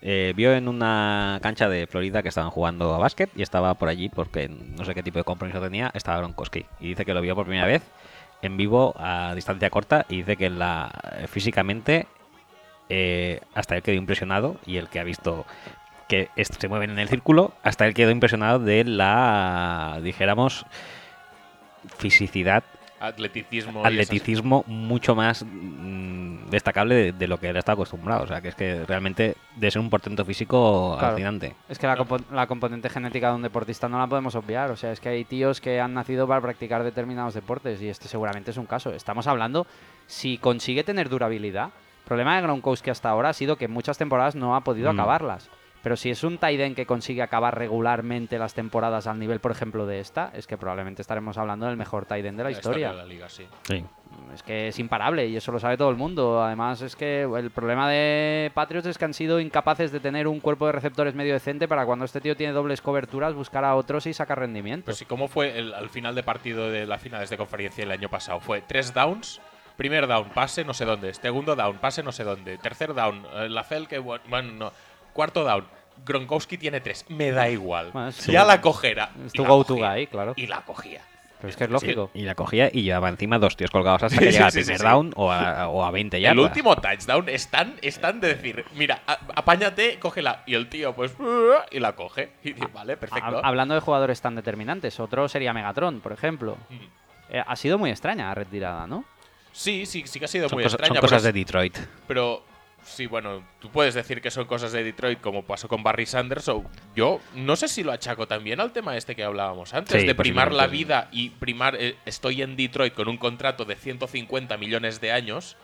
eh, 0.01 0.33
vio 0.35 0.53
en 0.53 0.67
una 0.67 1.39
cancha 1.43 1.69
de 1.69 1.85
Florida 1.85 2.23
que 2.23 2.29
estaban 2.29 2.49
jugando 2.49 2.93
a 2.95 2.97
básquet 2.97 3.29
y 3.35 3.43
estaba 3.43 3.75
por 3.75 3.89
allí 3.89 4.09
porque 4.09 4.49
no 4.49 4.83
sé 4.85 4.95
qué 4.95 5.03
tipo 5.03 5.19
de 5.19 5.23
compromiso 5.23 5.61
tenía, 5.61 5.91
estaba 5.93 6.17
Gronkowski. 6.17 6.65
Y 6.79 6.89
dice 6.89 7.05
que 7.05 7.13
lo 7.13 7.21
vio 7.21 7.35
por 7.35 7.45
primera 7.45 7.67
vez 7.67 7.83
en 8.41 8.57
vivo 8.57 8.95
a 8.97 9.33
distancia 9.35 9.69
corta 9.69 10.05
y 10.09 10.17
dice 10.17 10.35
que 10.37 10.49
la 10.49 10.91
físicamente 11.27 12.07
eh, 12.89 13.39
hasta 13.53 13.75
él 13.75 13.83
quedó 13.83 13.95
impresionado 13.95 14.57
y 14.65 14.77
el 14.77 14.89
que 14.89 14.99
ha 14.99 15.03
visto 15.03 15.45
que 16.09 16.27
se 16.35 16.67
mueven 16.67 16.89
en 16.89 16.99
el 16.99 17.07
círculo, 17.07 17.53
hasta 17.63 17.87
él 17.87 17.93
quedó 17.93 18.11
impresionado 18.11 18.59
de 18.59 18.83
la, 18.83 20.01
dijéramos, 20.03 20.65
fisicidad, 21.97 22.65
Atleticismo. 23.01 23.83
atleticismo 23.85 24.63
mucho 24.67 25.15
más 25.15 25.43
mm, 25.43 26.49
destacable 26.49 26.95
de, 26.95 27.11
de 27.13 27.27
lo 27.27 27.39
que 27.39 27.49
él 27.49 27.57
está 27.57 27.71
acostumbrado. 27.73 28.23
O 28.23 28.27
sea, 28.27 28.41
que 28.41 28.49
es 28.49 28.55
que 28.55 28.85
realmente 28.85 29.35
de 29.55 29.71
ser 29.71 29.81
un 29.81 29.89
portento 29.89 30.23
físico 30.23 30.95
Claro. 30.97 31.07
alucinante. 31.09 31.55
Es 31.69 31.79
que 31.79 31.87
la, 31.87 31.97
compo- 31.97 32.19
la 32.31 32.47
componente 32.47 32.89
genética 32.89 33.29
de 33.29 33.35
un 33.35 33.41
deportista 33.41 33.89
no 33.89 33.97
la 33.99 34.07
podemos 34.07 34.35
obviar. 34.35 34.71
O 34.71 34.75
sea, 34.77 34.91
es 34.91 34.99
que 34.99 35.09
hay 35.09 35.25
tíos 35.25 35.59
que 35.61 35.79
han 35.81 35.93
nacido 35.93 36.27
para 36.27 36.41
practicar 36.41 36.83
determinados 36.83 37.33
deportes 37.33 37.81
y 37.81 37.89
este 37.89 38.07
seguramente 38.07 38.51
es 38.51 38.57
un 38.57 38.65
caso. 38.65 38.91
Estamos 38.93 39.27
hablando 39.27 39.65
si 40.07 40.37
consigue 40.37 40.83
tener 40.83 41.09
durabilidad. 41.09 41.65
El 42.03 42.05
problema 42.07 42.35
de 42.35 42.41
Gronkowski 42.41 42.89
hasta 42.89 43.09
ahora 43.09 43.29
ha 43.29 43.33
sido 43.33 43.55
que 43.55 43.65
en 43.65 43.71
muchas 43.71 43.97
temporadas 43.97 44.35
no 44.35 44.55
ha 44.55 44.61
podido 44.61 44.91
Mm. 44.91 44.99
acabarlas. 44.99 45.49
Pero 45.83 45.95
si 45.95 46.09
es 46.11 46.23
un 46.23 46.37
tight 46.37 46.59
end 46.59 46.75
que 46.75 46.85
consigue 46.85 47.21
acabar 47.23 47.57
regularmente 47.57 48.37
las 48.37 48.53
temporadas 48.53 49.07
al 49.07 49.17
nivel, 49.17 49.39
por 49.39 49.51
ejemplo, 49.51 49.85
de 49.87 49.99
esta, 49.99 50.31
es 50.35 50.45
que 50.45 50.57
probablemente 50.57 51.01
estaremos 51.01 51.37
hablando 51.39 51.65
del 51.65 51.75
mejor 51.77 52.05
tight 52.05 52.25
end 52.25 52.37
de 52.37 52.43
la 52.43 52.51
historia. 52.51 52.91
de 52.91 52.97
la 52.97 53.05
liga, 53.05 53.27
sí. 53.29 53.47
Sí. 53.63 53.83
Es 54.33 54.43
que 54.43 54.67
es 54.67 54.77
imparable 54.77 55.25
y 55.27 55.35
eso 55.37 55.51
lo 55.51 55.59
sabe 55.59 55.77
todo 55.77 55.89
el 55.89 55.95
mundo. 55.95 56.43
Además, 56.43 56.81
es 56.81 56.95
que 56.95 57.23
el 57.23 57.49
problema 57.49 57.89
de 57.89 58.51
Patriots 58.53 58.87
es 58.87 58.97
que 58.97 59.05
han 59.05 59.13
sido 59.13 59.39
incapaces 59.39 59.91
de 59.91 59.99
tener 59.99 60.27
un 60.27 60.39
cuerpo 60.39 60.65
de 60.67 60.73
receptores 60.73 61.15
medio 61.15 61.33
decente 61.33 61.67
para 61.67 61.85
cuando 61.85 62.05
este 62.05 62.21
tío 62.21 62.35
tiene 62.35 62.53
dobles 62.53 62.81
coberturas 62.81 63.33
buscar 63.33 63.63
a 63.65 63.75
otros 63.75 64.05
y 64.05 64.13
sacar 64.13 64.37
rendimiento. 64.39 64.85
Pues 64.85 64.97
sí, 64.97 65.05
¿cómo 65.05 65.27
fue 65.27 65.57
el, 65.57 65.73
al 65.73 65.89
final 65.89 66.13
de 66.13 66.23
partido 66.23 66.69
de 66.69 66.85
las 66.85 67.01
finales 67.01 67.29
de 67.29 67.37
conferencia 67.37 67.83
el 67.83 67.91
año 67.91 68.09
pasado? 68.09 68.39
Fue 68.39 68.61
tres 68.61 68.93
downs. 68.93 69.41
Primer 69.77 70.05
down, 70.05 70.29
pase 70.29 70.63
no 70.63 70.73
sé 70.75 70.85
dónde. 70.85 71.13
Segundo 71.13 71.55
down, 71.55 71.77
pase 71.77 72.03
no 72.03 72.11
sé 72.11 72.23
dónde. 72.23 72.57
Tercer 72.59 72.93
down, 72.93 73.25
eh, 73.33 73.49
la 73.49 73.63
Fel 73.63 73.87
que 73.87 73.99
bu- 73.99 74.19
bueno, 74.29 74.51
no. 74.51 74.71
Cuarto 75.13 75.43
down, 75.43 75.65
Gronkowski 76.05 76.57
tiene 76.57 76.79
tres. 76.81 77.05
Me 77.09 77.31
da 77.31 77.49
igual. 77.49 77.91
Bueno, 77.91 78.09
es 78.09 78.25
ya 78.25 78.43
la 78.45 78.61
cogerá. 78.61 79.11
es 79.25 79.33
Y 79.33 79.37
tu 79.37 79.43
la 79.43 79.49
go-to 79.49 79.73
cogía. 79.75 79.93
guy, 79.93 80.07
claro. 80.07 80.33
Y 80.35 80.47
la 80.47 80.61
cogía. 80.61 81.01
Pero 81.39 81.49
es 81.49 81.57
que 81.57 81.63
es 81.63 81.69
lógico. 81.71 82.11
Y 82.13 82.21
la 82.21 82.35
cogía 82.35 82.69
y 82.71 82.83
llevaba 82.83 83.09
encima 83.09 83.39
dos 83.39 83.57
tíos 83.57 83.71
colgados 83.71 84.03
hasta 84.03 84.15
Sí, 84.19 84.25
que 84.25 84.31
llegaba 84.31 84.45
al 84.45 84.51
sí, 84.51 84.59
sí, 84.59 84.65
primer 84.65 84.81
sí. 84.81 84.87
down 84.87 85.11
o 85.15 85.31
a, 85.31 85.67
o 85.69 85.83
a 85.83 85.89
20 85.89 86.21
ya. 86.21 86.31
el 86.31 86.39
último 86.39 86.75
touchdown 86.75 87.27
están, 87.29 87.75
están 87.81 88.19
de 88.21 88.35
decir, 88.35 88.63
mira, 88.75 89.01
a- 89.07 89.17
apáñate, 89.35 89.97
cógela. 89.99 90.43
Y 90.45 90.53
el 90.53 90.69
tío, 90.69 90.93
pues, 90.93 91.13
y 91.71 91.79
la 91.79 91.93
coge. 91.95 92.31
Y 92.43 92.53
dice, 92.53 92.67
vale, 92.73 92.95
perfecto. 92.95 93.25
Hab- 93.27 93.41
Hablando 93.43 93.73
de 93.73 93.79
jugadores 93.81 94.21
tan 94.21 94.35
determinantes, 94.35 94.99
otro 94.99 95.27
sería 95.27 95.51
Megatron, 95.51 95.99
por 96.01 96.11
ejemplo. 96.11 96.57
Mm. 96.69 96.75
Eh, 97.33 97.43
ha 97.45 97.55
sido 97.55 97.77
muy 97.79 97.89
extraña 97.89 98.27
la 98.27 98.35
retirada, 98.35 98.85
¿no? 98.85 99.03
Sí, 99.51 99.85
sí, 99.87 100.03
sí 100.05 100.19
que 100.19 100.25
ha 100.25 100.27
sido 100.27 100.47
Son, 100.47 100.57
muy 100.57 100.63
extraña. 100.63 100.87
son 100.89 100.93
pero 100.95 101.01
cosas 101.01 101.23
de 101.23 101.29
es- 101.29 101.35
Detroit. 101.35 101.75
Pero 102.07 102.43
sí, 102.83 103.05
bueno, 103.05 103.43
tú 103.59 103.69
puedes 103.69 103.93
decir 103.93 104.21
que 104.21 104.31
son 104.31 104.45
cosas 104.45 104.71
de 104.71 104.83
Detroit 104.83 105.21
como 105.21 105.43
pasó 105.43 105.67
con 105.67 105.83
Barry 105.83 106.05
Sanders 106.05 106.47
o 106.49 106.63
yo 106.95 107.19
no 107.35 107.55
sé 107.55 107.67
si 107.67 107.83
lo 107.83 107.91
achaco 107.91 108.27
también 108.27 108.59
al 108.59 108.71
tema 108.73 108.97
este 108.97 109.15
que 109.15 109.23
hablábamos 109.23 109.73
antes, 109.73 110.01
Sí, 110.01 110.07
de 110.07 110.15
primar 110.15 110.51
la 110.53 110.67
vida 110.67 111.07
y 111.11 111.29
primar 111.29 111.75
eh, 111.79 111.95
estoy 112.05 112.41
en 112.41 112.55
Detroit 112.55 112.93
con 112.93 113.07
un 113.07 113.17
contrato 113.17 113.65
de 113.65 113.75
150 113.75 114.57
millones 114.57 114.99
de 115.01 115.11
años, 115.11 115.55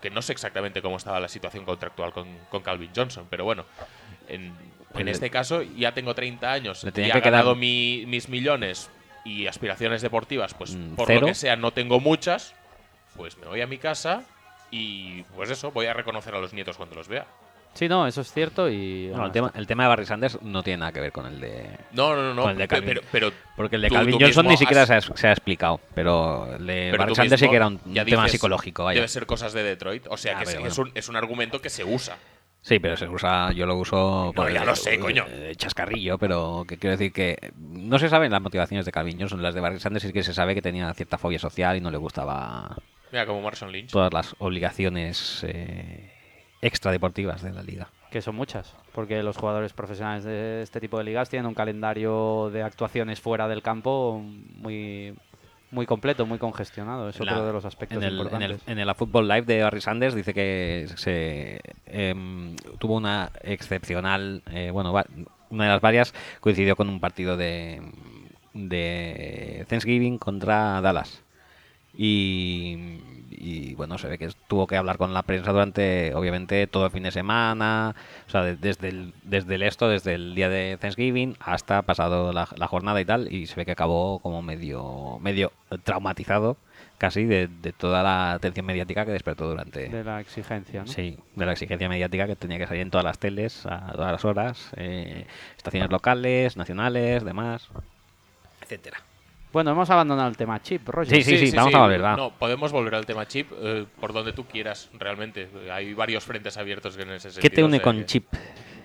que 0.00 0.10
no 0.10 0.22
sé 0.22 0.32
exactamente 0.32 0.80
cómo 0.82 0.96
estaba 0.96 1.20
la 1.20 1.28
situación 1.28 1.64
contractual 1.64 2.12
con, 2.12 2.26
con 2.48 2.62
Calvin 2.62 2.90
Johnson, 2.96 3.26
pero 3.28 3.44
bueno, 3.44 3.64
en, 4.28 4.54
este 5.08 5.30
caso 5.30 5.62
ya 5.62 5.92
tengo 5.92 6.14
30 6.14 6.50
años 6.52 6.82
Le 6.84 6.90
y 6.90 6.92
tenía 6.92 7.16
he 7.18 7.22
que 7.22 7.30
ganado 7.30 7.54
mi- 7.54 8.04
mis 8.06 8.28
millones 8.28 8.90
y 9.24 9.46
aspiraciones 9.46 10.00
deportivas, 10.02 10.54
pues 10.54 10.74
Mm, 10.74 10.94
por 10.94 11.06
cero. 11.06 11.20
lo 11.20 11.26
que 11.28 11.34
sea 11.34 11.56
no 11.56 11.72
tengo 11.72 12.00
muchas, 12.00 12.54
pues 13.16 13.36
me 13.38 13.46
voy 13.46 13.60
a 13.60 13.66
mi 13.66 13.76
casa 13.78 14.22
y 14.70 15.22
pues 15.36 15.50
eso, 15.50 15.70
voy 15.70 15.86
a 15.86 15.92
reconocer 15.94 16.34
a 16.34 16.38
los 16.40 16.52
nietos 16.52 16.76
cuando 16.76 16.94
los 16.96 17.08
vea. 17.08 17.26
Sí, 17.72 17.88
no, 17.88 18.04
eso 18.08 18.22
es 18.22 18.32
cierto 18.32 18.68
y... 18.68 19.12
No, 19.14 19.26
el, 19.26 19.30
tema, 19.30 19.52
el 19.54 19.64
tema 19.68 19.84
de 19.84 19.88
Barry 19.90 20.04
Sanders 20.04 20.42
no 20.42 20.60
tiene 20.64 20.78
nada 20.78 20.90
que 20.90 20.98
ver 21.00 21.12
con 21.12 21.26
el 21.26 21.40
de. 21.40 21.70
No, 21.92 22.16
no, 22.16 22.22
no, 22.22 22.34
no. 22.34 22.42
Con 22.42 22.50
el 22.50 22.58
de 22.58 22.66
Calvin. 22.66 22.88
pero, 22.88 23.00
pero 23.12 23.32
Porque 23.54 23.76
el 23.76 23.82
de 23.82 23.88
tú- 23.88 23.94
Calvin 23.94 24.18
tú 24.18 24.24
Johnson 24.24 24.46
ni 24.48 24.56
siquiera 24.56 24.82
has- 24.82 24.88
se 24.88 24.94
ha, 24.94 25.00
se 25.00 25.28
ha 25.28 25.30
explicado. 25.30 25.80
Pero 25.94 26.52
el 26.56 26.66
de 26.66 26.88
pero 26.90 27.02
Barry 27.04 27.14
Sanders 27.14 27.40
sí 27.40 27.48
que 27.48 27.54
era 27.54 27.68
un, 27.68 27.80
ya 27.86 28.04
tema 28.04 28.24
dices, 28.24 28.32
psicológico. 28.32 28.82
Vaya. 28.84 28.96
Debe 28.96 29.06
ser 29.06 29.24
cosas 29.24 29.52
de 29.52 29.62
Detroit. 29.62 30.04
O 30.10 30.16
sea 30.16 30.32
Ah, 30.36 30.38
que 30.40 30.46
pero 30.46 30.50
sí, 30.50 30.56
bueno. 30.58 30.72
es, 30.72 30.78
un, 30.78 30.90
es 30.96 31.08
un 31.08 31.14
argumento 31.16 31.60
que 31.62 31.70
se 31.70 31.84
usa. 31.84 32.16
Sí, 32.60 32.80
pero 32.80 32.96
se 32.96 33.06
usa, 33.08 33.52
yo 33.52 33.64
lo 33.66 33.76
uso 33.76 34.32
por 34.34 34.52
ya 34.52 34.62
el- 34.62 34.66
lo 34.66 34.74
sé, 34.74 34.98
coño. 34.98 35.24
chascarrillo, 35.56 36.18
pero 36.18 36.64
que 36.66 36.76
quiero 36.76 36.96
decir 36.96 37.12
que 37.12 37.52
no 37.56 38.00
se 38.00 38.08
saben 38.08 38.32
las 38.32 38.42
motivaciones 38.42 38.84
de 38.84 38.90
Calvin 38.90 39.16
Johnson. 39.18 39.40
Las 39.44 39.54
de 39.54 39.60
Barry 39.60 39.78
Sanders 39.78 40.04
sí 40.04 40.12
que 40.12 40.24
se 40.24 40.34
sabe 40.34 40.56
que 40.56 40.60
tenía 40.62 40.92
cierta 40.94 41.18
fobia 41.18 41.38
social 41.38 41.76
y 41.76 41.80
no 41.80 41.92
le 41.92 41.98
gustaba 41.98 42.76
Mira, 43.12 43.26
como 43.26 43.42
Marshall 43.42 43.72
Lynch. 43.72 43.90
todas 43.90 44.12
las 44.12 44.34
obligaciones 44.38 45.44
eh, 45.46 46.10
extradeportivas 46.62 47.42
de 47.42 47.52
la 47.52 47.62
liga. 47.62 47.88
Que 48.10 48.20
son 48.22 48.34
muchas, 48.34 48.74
porque 48.92 49.22
los 49.22 49.36
jugadores 49.36 49.72
profesionales 49.72 50.24
de 50.24 50.62
este 50.62 50.80
tipo 50.80 50.98
de 50.98 51.04
ligas 51.04 51.28
tienen 51.28 51.46
un 51.46 51.54
calendario 51.54 52.50
de 52.52 52.62
actuaciones 52.62 53.20
fuera 53.20 53.46
del 53.48 53.62
campo 53.62 54.20
muy, 54.56 55.14
muy 55.70 55.86
completo, 55.86 56.26
muy 56.26 56.38
congestionado. 56.38 57.08
Es 57.08 57.20
otro 57.20 57.46
de 57.46 57.52
los 57.52 57.64
aspectos 57.64 57.98
en 57.98 58.02
el, 58.04 58.08
en 58.14 58.16
importantes. 58.18 58.62
el, 58.66 58.72
en 58.72 58.78
el 58.80 58.94
Football 58.96 59.28
Live 59.28 59.42
de 59.42 59.62
Barry 59.62 59.80
Sanders 59.80 60.14
dice 60.16 60.34
que 60.34 60.88
se 60.96 61.60
em, 61.86 62.56
tuvo 62.78 62.96
una 62.96 63.30
excepcional, 63.42 64.42
eh, 64.52 64.70
bueno, 64.72 64.92
va- 64.92 65.06
una 65.50 65.64
de 65.64 65.70
las 65.70 65.80
varias 65.80 66.12
coincidió 66.40 66.74
con 66.76 66.88
un 66.88 66.98
partido 67.00 67.36
de, 67.36 67.80
de 68.54 69.64
Thanksgiving 69.68 70.18
contra 70.18 70.80
Dallas. 70.80 71.22
Y, 71.96 72.98
y, 73.30 73.74
bueno, 73.74 73.98
se 73.98 74.08
ve 74.08 74.16
que 74.18 74.30
tuvo 74.48 74.66
que 74.66 74.76
hablar 74.76 74.96
con 74.98 75.12
la 75.14 75.22
prensa 75.22 75.52
durante, 75.52 76.14
obviamente, 76.14 76.66
todo 76.66 76.86
el 76.86 76.90
fin 76.92 77.02
de 77.02 77.10
semana, 77.10 77.94
o 78.26 78.30
sea, 78.30 78.42
de- 78.42 78.56
desde 78.56 78.88
el, 78.88 79.12
desde 79.22 79.54
el 79.56 79.62
esto, 79.62 79.88
desde 79.88 80.14
el 80.14 80.34
día 80.34 80.48
de 80.48 80.76
Thanksgiving 80.80 81.36
hasta 81.40 81.82
pasado 81.82 82.32
la, 82.32 82.48
la 82.56 82.68
jornada 82.68 83.00
y 83.00 83.04
tal, 83.04 83.32
y 83.32 83.46
se 83.46 83.56
ve 83.56 83.64
que 83.64 83.72
acabó 83.72 84.18
como 84.20 84.40
medio, 84.42 85.18
medio 85.20 85.52
traumatizado 85.84 86.56
casi 86.98 87.24
de, 87.24 87.48
de 87.48 87.72
toda 87.72 88.02
la 88.02 88.32
atención 88.32 88.66
mediática 88.66 89.06
que 89.06 89.12
despertó 89.12 89.48
durante... 89.48 89.88
de 89.88 90.04
la 90.04 90.20
exigencia, 90.20 90.82
¿no? 90.82 90.86
Sí, 90.86 91.16
de 91.34 91.46
la 91.46 91.52
exigencia 91.52 91.88
mediática 91.88 92.26
que 92.26 92.36
tenía 92.36 92.58
que 92.58 92.66
salir 92.66 92.82
en 92.82 92.90
todas 92.90 93.04
las 93.06 93.18
teles 93.18 93.64
a 93.66 93.92
todas 93.92 94.12
las 94.12 94.24
horas, 94.26 94.70
eh, 94.76 95.26
estaciones 95.56 95.90
locales, 95.90 96.58
nacionales, 96.58 97.24
demás, 97.24 97.68
etcétera. 98.60 98.98
Bueno, 99.52 99.72
hemos 99.72 99.90
abandonado 99.90 100.28
el 100.28 100.36
tema 100.36 100.62
chip, 100.62 100.88
Roger. 100.88 101.22
Sí, 101.22 101.36
sí, 101.38 101.46
sí, 101.48 101.56
vamos 101.56 101.74
a 101.74 101.80
volver, 101.80 102.04
va. 102.04 102.16
No, 102.16 102.30
podemos 102.30 102.70
volver 102.70 102.94
al 102.94 103.04
tema 103.04 103.26
chip 103.26 103.50
eh, 103.60 103.84
por 104.00 104.12
donde 104.12 104.32
tú 104.32 104.44
quieras, 104.44 104.88
realmente. 104.98 105.48
Hay 105.72 105.92
varios 105.92 106.22
frentes 106.24 106.56
abiertos 106.56 106.96
en 106.96 107.10
ese 107.10 107.30
sentido. 107.32 107.42
¿Qué 107.42 107.50
te 107.50 107.62
o 107.62 107.66
une 107.66 107.78
sea 107.78 107.82
con 107.84 107.98
que- 107.98 108.06
Chip? 108.06 108.26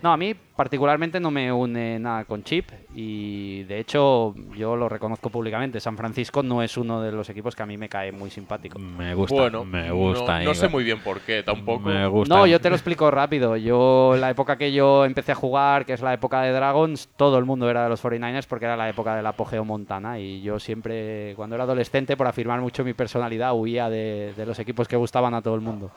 No, 0.02 0.12
a 0.12 0.16
mí 0.16 0.34
particularmente 0.34 1.18
no 1.20 1.30
me 1.30 1.52
une 1.52 1.98
nada 1.98 2.24
con 2.24 2.42
Chip 2.44 2.70
y 2.94 3.62
de 3.64 3.78
hecho 3.80 4.34
yo 4.56 4.76
lo 4.76 4.88
reconozco 4.88 5.30
públicamente. 5.30 5.80
San 5.80 5.96
Francisco 5.96 6.42
no 6.42 6.62
es 6.62 6.76
uno 6.76 7.00
de 7.02 7.12
los 7.12 7.28
equipos 7.30 7.54
que 7.56 7.62
a 7.62 7.66
mí 7.66 7.76
me 7.76 7.88
cae 7.88 8.12
muy 8.12 8.30
simpático. 8.30 8.78
Me 8.78 9.14
gusta, 9.14 9.34
Bueno, 9.34 9.64
me 9.64 9.88
no- 9.88 9.94
gusta. 9.96 10.40
No, 10.40 10.54
sé 10.54 10.68
muy 10.68 10.84
bien 10.84 11.00
por 11.00 11.20
qué, 11.20 11.42
tampoco. 11.42 11.88
Me 11.88 12.06
gusta. 12.06 12.34
No, 12.34 12.46
yo 12.46 12.60
te 12.60 12.68
lo 12.68 12.76
explico 12.76 13.10
rápido. 13.10 13.56
Yo, 13.56 14.14
la 14.18 14.30
época 14.30 14.56
que 14.56 14.72
yo 14.72 15.04
empecé 15.04 15.32
a 15.32 15.34
jugar, 15.34 15.84
que 15.86 15.92
es 15.94 16.02
la 16.02 16.14
época 16.14 16.42
de 16.42 16.52
Dragons, 16.52 17.08
todo 17.16 17.38
el 17.38 17.44
mundo 17.44 17.68
era 17.70 17.82
de 17.84 17.88
los 17.88 18.02
49ers 18.02 18.46
porque 18.46 18.66
era 18.66 18.76
la 18.76 18.88
época 18.88 19.16
del 19.16 19.26
apogeo 19.26 19.64
Montana. 19.64 20.18
Y 20.18 20.42
yo 20.42 20.58
siempre, 20.58 21.34
cuando 21.36 21.54
era 21.56 21.64
adolescente, 21.64 22.16
por 22.16 22.26
afirmar 22.26 22.60
mucho 22.60 22.84
mi 22.84 22.94
personalidad, 22.94 23.54
huía 23.54 23.88
de, 23.90 24.32
de 24.36 24.46
los 24.46 24.58
equipos 24.58 24.88
que 24.88 24.96
gustaban 24.96 25.34
a 25.34 25.42
todo 25.42 25.54
el 25.54 25.60
mundo. 25.62 25.90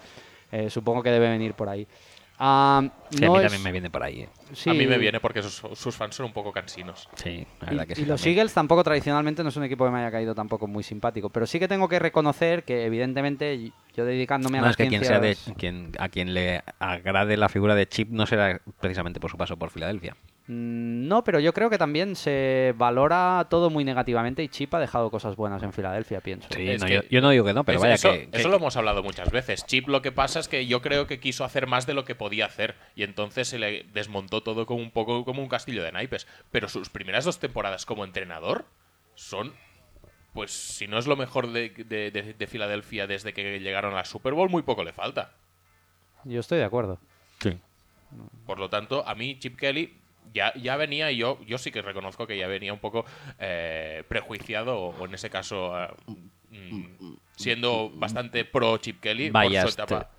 Eh, 0.52 0.70
supongo 0.72 1.04
que 1.04 1.12
debe 1.12 1.30
venir 1.30 1.54
por 1.54 1.70
ahí. 1.70 1.86
Sí, 2.40 2.46
a 3.26 3.30
mí 3.30 3.36
es- 3.38 3.42
también 3.44 3.64
me 3.64 3.72
viene 3.74 3.90
por 3.90 4.02
ahí. 4.02 4.22
eh. 4.22 4.30
sí, 4.54 4.70
A 4.70 4.74
mí 4.74 4.88
me 4.88 4.98
viene 4.98 5.20
porque 5.20 5.42
sus, 5.44 5.62
sus 5.78 5.96
fans 5.96 6.16
son 6.16 6.28
un 6.28 6.32
poco 6.34 6.54
cansinos. 6.54 7.10
Sí, 7.16 7.46
la 7.60 7.74
Y, 7.74 7.76
los 7.76 7.88
también. 7.88 8.20
Eagles 8.38 8.54
tampoco 8.54 8.84
tradicionalmente 8.84 9.44
no 9.44 9.50
es 9.50 9.56
un 9.58 9.64
equipo 9.66 9.84
que 9.86 9.92
me 9.92 10.00
haya 10.00 10.10
caído 10.12 10.34
tampoco 10.34 10.66
muy 10.66 10.84
simpático. 10.84 11.30
Pero 11.30 11.46
sí 11.46 11.60
que 11.60 11.68
tengo 11.68 11.90
que 11.90 12.00
reconocer 12.00 12.64
que, 12.64 12.86
evidentemente, 12.86 13.72
yo 13.96 14.06
dedicándome 14.06 14.58
a 14.60 14.62
No, 14.62 14.68
las 14.68 14.72
es 14.74 14.78
que 14.78 14.88
quien 14.88 15.04
sea 15.04 15.20
de, 15.20 15.36
ciencias- 15.36 15.58
quien, 15.58 15.92
a 16.00 16.08
quien 16.08 16.34
le 16.34 16.64
agrade 16.80 17.36
la 17.36 17.50
figura 17.50 17.76
de 17.76 17.88
Chip 17.90 18.10
no 18.10 18.26
será 18.26 18.62
precisamente 18.80 19.20
por 19.20 19.30
su 19.30 19.38
paso 19.38 19.58
por 19.58 19.70
Filadelfia. 19.70 20.16
Mm, 20.52 21.08
No, 21.08 21.24
pero 21.24 21.40
yo 21.40 21.54
creo 21.54 21.70
que 21.70 21.78
también 21.78 22.16
se 22.16 22.74
valora 22.76 23.46
todo 23.50 23.70
muy 23.70 23.84
negativamente 23.84 24.42
y 24.44 24.50
Chip 24.50 24.74
ha 24.74 24.80
dejado 24.80 25.12
cosas 25.12 25.36
buenas 25.36 25.62
en 25.64 25.72
Filadelfia, 25.74 26.22
pienso. 26.22 26.48
Sí, 26.52 26.68
Es 26.70 26.82
no, 26.82 26.88
que- 26.88 26.94
yo, 26.96 27.02
yo 27.10 27.22
no 27.22 27.30
digo 27.30 27.46
que 27.46 27.54
no, 27.54 27.64
pero 27.64 27.78
Es- 27.78 27.82
vaya 27.84 27.94
eso, 27.96 28.12
que, 28.12 28.30
que- 28.30 28.38
eso 28.40 28.50
lo 28.50 28.56
hemos 28.58 28.76
hablado 28.76 29.04
muchas 29.04 29.30
veces. 29.32 29.64
Chip 29.68 29.88
lo 29.88 30.02
que 30.02 30.12
pasa 30.12 30.40
es 30.40 30.48
que 30.48 30.66
yo 30.66 30.82
creo 30.82 31.06
que 31.08 31.20
quiso 31.20 31.44
hacer 31.46 31.68
más 31.68 31.86
de 31.86 31.94
lo 31.94 32.04
que 32.04 32.16
podía 32.16 32.46
hacer 32.48 32.76
y 32.96 33.04
entonces 33.04 33.48
se 33.48 33.60
le 33.60 33.84
desmontó 33.94 34.42
todo 34.42 34.66
como 34.66 34.82
un 34.82 34.90
poco 34.92 35.24
como 35.24 35.42
un 35.44 35.50
castillo 35.50 35.84
de 35.84 35.92
naipes. 35.92 36.26
Pero 36.52 36.68
sus 36.68 36.90
primeras 36.90 37.26
dos 37.26 37.38
temporadas 37.40 37.86
como 37.86 38.04
entrenador 38.04 38.66
son, 39.16 39.54
pues 40.34 40.52
si 40.52 40.88
no 40.88 40.98
es 40.98 41.06
lo 41.06 41.16
mejor 41.16 41.52
de, 41.52 41.70
de- 41.70 42.10
de- 42.12 42.34
de 42.34 42.48
Filadelfia 42.48 43.06
desde 43.06 43.34
que 43.34 43.60
llegaron 43.60 43.94
a 43.94 43.98
la 43.98 44.06
Super 44.06 44.34
Bowl, 44.34 44.50
muy 44.50 44.64
poco 44.64 44.84
le 44.84 44.94
falta. 44.94 45.32
Yo 46.24 46.40
estoy 46.40 46.58
de 46.58 46.66
acuerdo. 46.66 46.98
Por 48.48 48.58
lo 48.58 48.70
tanto, 48.72 49.08
a 49.08 49.14
mí 49.14 49.38
Chip 49.38 49.56
Kelly 49.56 49.99
ya, 50.34 50.54
ya 50.56 50.78
venía, 50.78 51.12
y 51.12 51.18
yo, 51.18 51.40
yo 51.46 51.58
sí 51.58 51.72
que 51.72 51.82
reconozco 51.82 52.28
que 52.28 52.38
ya 52.38 52.48
venía 52.48 52.74
un 52.74 52.80
poco 52.80 53.06
eh, 53.40 54.04
prejuiciado, 54.08 54.78
o, 54.78 54.96
o 54.98 55.06
en 55.06 55.14
ese 55.14 55.30
caso 55.30 55.76
ah, 55.76 55.96
mm, 56.50 57.14
siendo 57.36 57.90
bastante 57.94 58.46
pro 58.46 58.78
Chip 58.78 59.00
Kelly 59.00 59.32
por 59.32 59.46
su 59.46 59.68
etapa, 59.68 60.10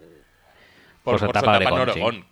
Por 1.03 1.19
por, 1.19 1.19
su 1.19 1.27
por 1.27 1.35
su 1.35 1.39
etapa 1.39 1.57
en 1.57 1.73
Oregón, 1.73 1.85
sí. 1.87 1.91
Oregón, 1.91 2.27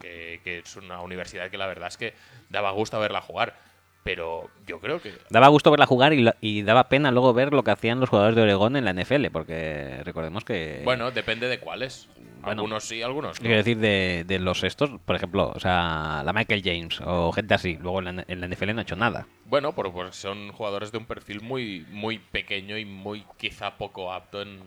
que, 0.00 0.40
que 0.42 0.58
es 0.58 0.76
una 0.76 1.00
universidad 1.00 1.50
que 1.50 1.58
la 1.58 1.66
verdad 1.66 1.88
es 1.88 1.96
que 1.96 2.14
daba 2.48 2.70
gusto 2.70 2.98
verla 2.98 3.20
jugar. 3.20 3.56
Pero 4.04 4.50
yo 4.66 4.80
creo 4.80 5.00
que 5.00 5.12
Daba 5.30 5.48
gusto 5.48 5.70
verla 5.70 5.86
jugar 5.86 6.12
y, 6.12 6.28
y 6.40 6.62
daba 6.62 6.88
pena 6.88 7.12
luego 7.12 7.32
ver 7.32 7.52
lo 7.52 7.62
que 7.62 7.70
hacían 7.70 8.00
los 8.00 8.08
jugadores 8.08 8.34
de 8.34 8.42
Oregón 8.42 8.74
en 8.74 8.84
la 8.84 8.92
NFL, 8.92 9.26
porque 9.32 10.00
recordemos 10.04 10.44
que... 10.44 10.82
Bueno, 10.84 11.12
depende 11.12 11.46
de 11.46 11.60
cuáles. 11.60 12.08
Bueno. 12.42 12.62
Algunos 12.62 12.82
sí, 12.84 13.00
algunos 13.02 13.38
no. 13.38 13.42
Quiero 13.42 13.58
decir, 13.58 13.78
de, 13.78 14.24
de 14.26 14.40
los 14.40 14.64
estos, 14.64 14.90
por 15.04 15.14
ejemplo, 15.14 15.52
o 15.54 15.60
sea, 15.60 16.22
la 16.24 16.32
Michael 16.32 16.62
James 16.64 17.00
o 17.04 17.30
gente 17.30 17.54
así, 17.54 17.78
luego 17.80 18.00
en 18.00 18.16
la, 18.16 18.24
en 18.26 18.40
la 18.40 18.48
NFL 18.48 18.74
no 18.74 18.80
ha 18.80 18.82
hecho 18.82 18.96
nada. 18.96 19.28
Bueno, 19.44 19.72
pero 19.72 19.92
pues 19.92 20.16
son 20.16 20.50
jugadores 20.50 20.90
de 20.90 20.98
un 20.98 21.06
perfil 21.06 21.40
muy, 21.40 21.86
muy 21.90 22.18
pequeño 22.18 22.76
y 22.78 22.84
muy 22.84 23.24
quizá 23.36 23.76
poco 23.76 24.12
apto 24.12 24.42
en... 24.42 24.58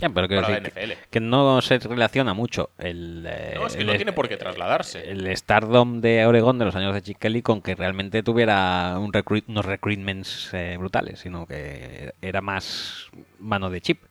Ya, 0.00 0.08
pero 0.10 0.28
Para 0.28 0.48
la 0.48 0.60
que, 0.60 0.68
NFL. 0.70 0.92
que 1.10 1.20
no 1.20 1.62
se 1.62 1.78
relaciona 1.78 2.34
mucho 2.34 2.70
el... 2.78 3.24
eh, 3.28 3.52
No, 3.54 3.66
es 3.66 3.74
que 3.76 3.82
el- 3.82 3.86
no 3.86 3.94
tiene 3.94 4.12
por 4.12 4.28
qué 4.28 4.36
trasladarse. 4.36 5.08
El 5.10 5.34
stardom 5.36 6.00
de 6.00 6.26
Oregón 6.26 6.58
de 6.58 6.64
los 6.64 6.74
años 6.74 6.94
de 6.94 7.02
Chip 7.02 7.18
Kelly 7.18 7.42
con 7.42 7.62
que 7.62 7.74
realmente 7.74 8.22
tuviera 8.22 8.98
un 8.98 9.12
recruit- 9.12 9.44
unos 9.46 9.64
recruitments 9.64 10.50
eh, 10.52 10.76
brutales, 10.78 11.20
sino 11.20 11.46
que 11.46 12.12
era 12.20 12.40
más 12.40 13.06
mano 13.38 13.70
de 13.70 13.80
chip. 13.80 14.02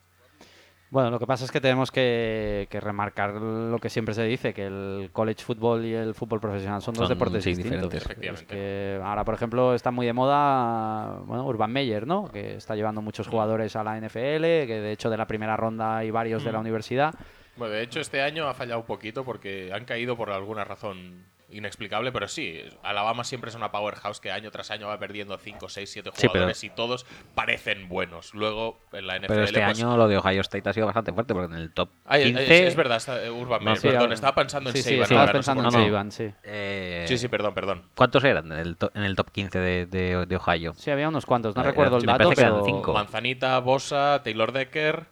Bueno, 0.90 1.10
lo 1.10 1.18
que 1.18 1.26
pasa 1.26 1.44
es 1.44 1.50
que 1.50 1.60
tenemos 1.60 1.90
que, 1.90 2.68
que 2.70 2.78
remarcar 2.78 3.34
lo 3.34 3.78
que 3.78 3.90
siempre 3.90 4.14
se 4.14 4.22
dice, 4.22 4.54
que 4.54 4.66
el 4.66 5.10
college 5.12 5.42
football 5.42 5.84
y 5.84 5.92
el 5.92 6.14
fútbol 6.14 6.40
profesional 6.40 6.82
son 6.82 6.94
dos 6.94 7.08
deportes 7.08 7.42
sí, 7.42 7.50
distintos. 7.50 7.90
diferentes. 7.90 8.02
Es 8.02 8.06
Efectivamente. 8.06 8.46
que 8.46 9.00
ahora, 9.02 9.24
por 9.24 9.34
ejemplo, 9.34 9.74
está 9.74 9.90
muy 9.90 10.06
de 10.06 10.12
moda 10.12 11.18
bueno, 11.24 11.46
Urban 11.46 11.72
Meyer, 11.72 12.06
¿no? 12.06 12.30
Que 12.30 12.56
está 12.56 12.76
llevando 12.76 13.02
muchos 13.02 13.26
jugadores 13.26 13.74
a 13.74 13.82
la 13.82 13.98
NFL, 13.98 14.42
que 14.42 14.80
de 14.80 14.92
hecho 14.92 15.10
de 15.10 15.16
la 15.16 15.26
primera 15.26 15.56
ronda 15.56 15.96
hay 15.96 16.10
varios 16.10 16.44
de 16.44 16.52
la 16.52 16.60
universidad. 16.60 17.14
Bueno, 17.56 17.74
de 17.74 17.82
hecho 17.82 18.00
este 18.00 18.20
año 18.20 18.48
ha 18.48 18.54
fallado 18.54 18.80
un 18.80 18.86
poquito 18.86 19.24
porque 19.24 19.72
han 19.72 19.84
caído 19.84 20.16
por 20.16 20.30
alguna 20.30 20.64
razón 20.64 21.24
inexplicable, 21.56 22.10
pero 22.12 22.28
sí, 22.28 22.60
Alabama 22.82 23.24
siempre 23.24 23.50
es 23.50 23.56
una 23.56 23.70
powerhouse 23.70 24.20
que 24.20 24.30
año 24.32 24.50
tras 24.50 24.70
año 24.70 24.88
va 24.88 24.98
perdiendo 24.98 25.38
5, 25.38 25.68
6, 25.68 25.90
7 25.90 26.10
Sí, 26.10 26.16
pero- 26.22 26.30
jugadores 26.32 26.64
y 26.64 26.70
todos 26.70 27.06
parecen 27.34 27.88
buenos. 27.88 28.34
Luego 28.34 28.78
en 28.92 29.06
la 29.06 29.16
NFL... 29.16 29.26
Pero 29.28 29.44
este 29.44 29.60
pues- 29.64 29.78
año 29.82 29.96
lo 29.96 30.08
de 30.08 30.16
Ohio 30.18 30.40
State 30.40 30.68
ha 30.68 30.72
sido 30.72 30.86
bastante 30.86 31.12
fuerte, 31.12 31.32
porque 31.34 31.54
en 31.54 31.60
el 31.60 31.72
top 31.72 31.90
Ay, 32.04 32.24
15... 32.24 32.42
es, 32.44 32.50
es 32.68 32.76
verdad, 32.76 32.96
está, 32.96 33.24
eh, 33.24 33.30
Urban 33.30 33.60
No, 33.60 33.70
Meyer, 33.70 33.76
sí, 33.80 33.86
perdón, 33.88 34.02
ahora- 34.02 34.14
estaba 34.14 34.34
pensando 34.34 34.70
en 34.70 34.76
sí, 34.76 34.82
sí, 34.82 34.88
Saban 34.98 35.12
ahora, 35.20 35.32
no 35.32 35.70
sé 35.70 35.86
en 35.86 36.10
sí. 36.12 36.30
eh, 36.42 37.04
Sí, 37.08 37.18
sí, 37.18 37.28
perdón, 37.28 37.54
perdón. 37.54 37.82
¿Cuántos 37.94 38.24
eran 38.24 38.50
en 38.52 38.58
el, 38.58 38.76
to- 38.76 38.90
en 38.94 39.04
el 39.04 39.14
top 39.16 39.30
15 39.30 39.58
de, 39.58 39.86
de- 39.86 40.26
de 40.26 40.36
Ohio? 40.36 40.74
Sí, 40.76 40.90
había 40.90 41.08
unos 41.08 41.24
cuantos, 41.26 41.54
no 41.56 41.62
Eh, 41.62 41.66
recuerdo 41.66 41.98
el 41.98 42.06
dato, 42.06 42.30
pero... 42.34 42.64
cinco. 42.64 42.92
Manzanita, 42.92 43.58
Bosa, 43.60 44.20
Taylor 44.24 44.52
Decker, 44.52 45.04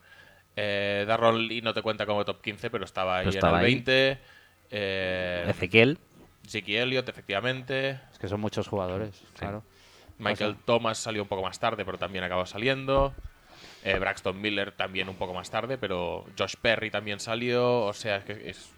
eh, 0.56 1.04
Darron 1.06 1.46
Lee 1.46 1.62
no 1.62 1.72
te 1.72 1.82
cuenta 1.82 2.04
como 2.04 2.24
top 2.24 2.40
15, 2.42 2.68
pero 2.70 2.84
estaba 2.84 3.18
ahí 3.18 3.24
Pero 3.26 3.36
estaba 3.36 3.58
en 3.58 3.60
el 3.60 3.66
ahí. 3.66 3.74
20. 3.76 4.18
Eh, 4.70 5.44
Ezequiel. 5.48 5.98
Zeke 6.46 6.80
Elliott, 6.82 7.08
efectivamente. 7.08 8.00
Es 8.12 8.18
que 8.18 8.28
son 8.28 8.40
muchos 8.40 8.68
jugadores, 8.68 9.22
claro. 9.38 9.62
Michael 10.18 10.56
Thomas 10.64 10.98
salió 10.98 11.22
un 11.22 11.28
poco 11.28 11.42
más 11.42 11.58
tarde, 11.58 11.84
pero 11.84 11.98
también 11.98 12.24
acabó 12.24 12.46
saliendo. 12.46 13.12
Eh, 13.84 13.98
Braxton 13.98 14.40
Miller 14.40 14.72
también 14.72 15.08
un 15.08 15.16
poco 15.16 15.34
más 15.34 15.50
tarde, 15.50 15.78
pero 15.78 16.24
Josh 16.38 16.54
Perry 16.60 16.90
también 16.90 17.18
salió. 17.18 17.80
O 17.80 17.92
sea, 17.92 18.24
que 18.24 18.50
es, 18.50 18.72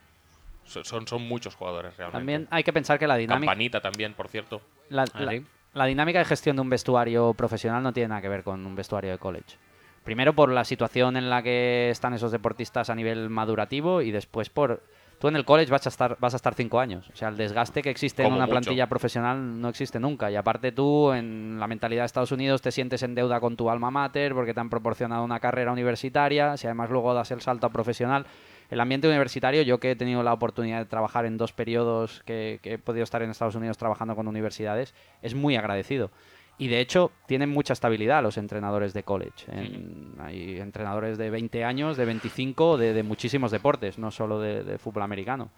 son, 0.64 1.06
son 1.06 1.22
muchos 1.22 1.54
jugadores 1.54 1.96
realmente. 1.96 2.18
También 2.18 2.48
hay 2.50 2.64
que 2.64 2.72
pensar 2.72 2.98
que 2.98 3.06
la 3.06 3.16
dinámica... 3.16 3.50
Campanita 3.50 3.80
también, 3.80 4.14
por 4.14 4.28
cierto. 4.28 4.62
La, 4.88 5.04
Ah, 5.74 5.78
la 5.78 5.86
dinámica 5.86 6.20
de 6.20 6.24
gestión 6.24 6.56
de 6.56 6.62
un 6.62 6.70
vestuario 6.70 7.34
profesional 7.34 7.82
no 7.82 7.92
tiene 7.92 8.08
nada 8.08 8.22
que 8.22 8.28
ver 8.28 8.44
con 8.44 8.64
un 8.64 8.76
vestuario 8.76 9.10
de 9.10 9.18
college. 9.18 9.56
Primero 10.04 10.32
por 10.32 10.50
la 10.50 10.64
situación 10.64 11.16
en 11.16 11.28
la 11.28 11.42
que 11.42 11.90
están 11.90 12.14
esos 12.14 12.30
deportistas 12.30 12.90
a 12.90 12.94
nivel 12.94 13.28
madurativo 13.28 14.00
y 14.00 14.10
después 14.10 14.50
por... 14.50 14.82
Tú 15.24 15.28
en 15.28 15.36
el 15.36 15.46
college 15.46 15.72
vas 15.72 15.86
a 15.86 15.88
estar, 15.88 16.18
vas 16.20 16.34
a 16.34 16.36
estar 16.36 16.52
cinco 16.54 16.78
años. 16.78 17.08
O 17.10 17.16
sea, 17.16 17.28
el 17.28 17.38
desgaste 17.38 17.80
que 17.80 17.88
existe 17.88 18.22
en 18.24 18.30
una 18.30 18.42
mucho. 18.44 18.50
plantilla 18.50 18.86
profesional 18.90 19.58
no 19.58 19.70
existe 19.70 19.98
nunca. 19.98 20.30
Y 20.30 20.36
aparte 20.36 20.70
tú, 20.70 21.14
en 21.14 21.58
la 21.58 21.66
mentalidad 21.66 22.02
de 22.02 22.06
Estados 22.08 22.30
Unidos, 22.30 22.60
te 22.60 22.70
sientes 22.70 23.02
en 23.02 23.14
deuda 23.14 23.40
con 23.40 23.56
tu 23.56 23.70
alma 23.70 23.90
mater 23.90 24.34
porque 24.34 24.52
te 24.52 24.60
han 24.60 24.68
proporcionado 24.68 25.24
una 25.24 25.40
carrera 25.40 25.72
universitaria. 25.72 26.58
Si 26.58 26.66
además 26.66 26.90
luego 26.90 27.14
das 27.14 27.30
el 27.30 27.40
salto 27.40 27.66
a 27.66 27.70
profesional, 27.70 28.26
el 28.68 28.78
ambiente 28.78 29.08
universitario, 29.08 29.62
yo 29.62 29.80
que 29.80 29.92
he 29.92 29.96
tenido 29.96 30.22
la 30.22 30.34
oportunidad 30.34 30.80
de 30.80 30.84
trabajar 30.84 31.24
en 31.24 31.38
dos 31.38 31.54
periodos 31.54 32.22
que, 32.26 32.60
que 32.62 32.74
he 32.74 32.78
podido 32.78 33.04
estar 33.04 33.22
en 33.22 33.30
Estados 33.30 33.54
Unidos 33.54 33.78
trabajando 33.78 34.14
con 34.14 34.28
universidades, 34.28 34.92
es 35.22 35.34
muy 35.34 35.56
agradecido. 35.56 36.10
Y 36.56 36.68
de 36.68 36.80
hecho, 36.80 37.10
tienen 37.26 37.50
mucha 37.50 37.72
estabilidad 37.72 38.22
los 38.22 38.38
entrenadores 38.38 38.94
de 38.94 39.02
college. 39.02 39.46
En- 39.50 40.14
hay 40.20 40.60
entrenadores 40.60 41.18
de 41.18 41.28
20 41.30 41.64
años, 41.64 41.96
de 41.96 42.04
25, 42.04 42.76
de, 42.78 42.92
de 42.94 43.02
muchísimos 43.02 43.50
deportes, 43.50 43.98
no 43.98 44.10
solo 44.12 44.38
de, 44.40 44.62
de 44.62 44.78
fútbol 44.78 45.02
americano. 45.02 45.50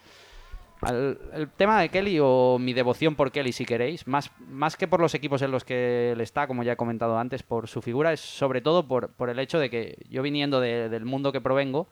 Al- 0.83 1.19
el 1.35 1.49
tema 1.51 1.81
de 1.81 1.89
Kelly 1.89 2.19
o 2.21 2.59
mi 2.59 2.73
devoción 2.73 3.15
por 3.15 3.31
Kelly, 3.33 3.53
si 3.53 3.65
queréis, 3.65 4.07
más, 4.07 4.31
más 4.49 4.77
que 4.77 4.89
por 4.89 5.01
los 5.01 5.15
equipos 5.15 5.43
en 5.43 5.51
los 5.51 5.65
que 5.65 6.13
él 6.13 6.21
está, 6.21 6.47
como 6.47 6.63
ya 6.63 6.73
he 6.73 6.77
comentado 6.77 7.19
antes, 7.19 7.43
por 7.43 7.69
su 7.69 7.83
figura, 7.83 8.13
es 8.13 8.21
sobre 8.21 8.61
todo 8.61 8.87
por, 8.89 9.11
por 9.13 9.29
el 9.31 9.39
hecho 9.39 9.59
de 9.59 9.69
que 9.71 9.99
yo 10.09 10.23
viniendo 10.23 10.61
de- 10.61 10.89
del 10.89 11.05
mundo 11.05 11.33
que 11.33 11.41
provengo 11.41 11.89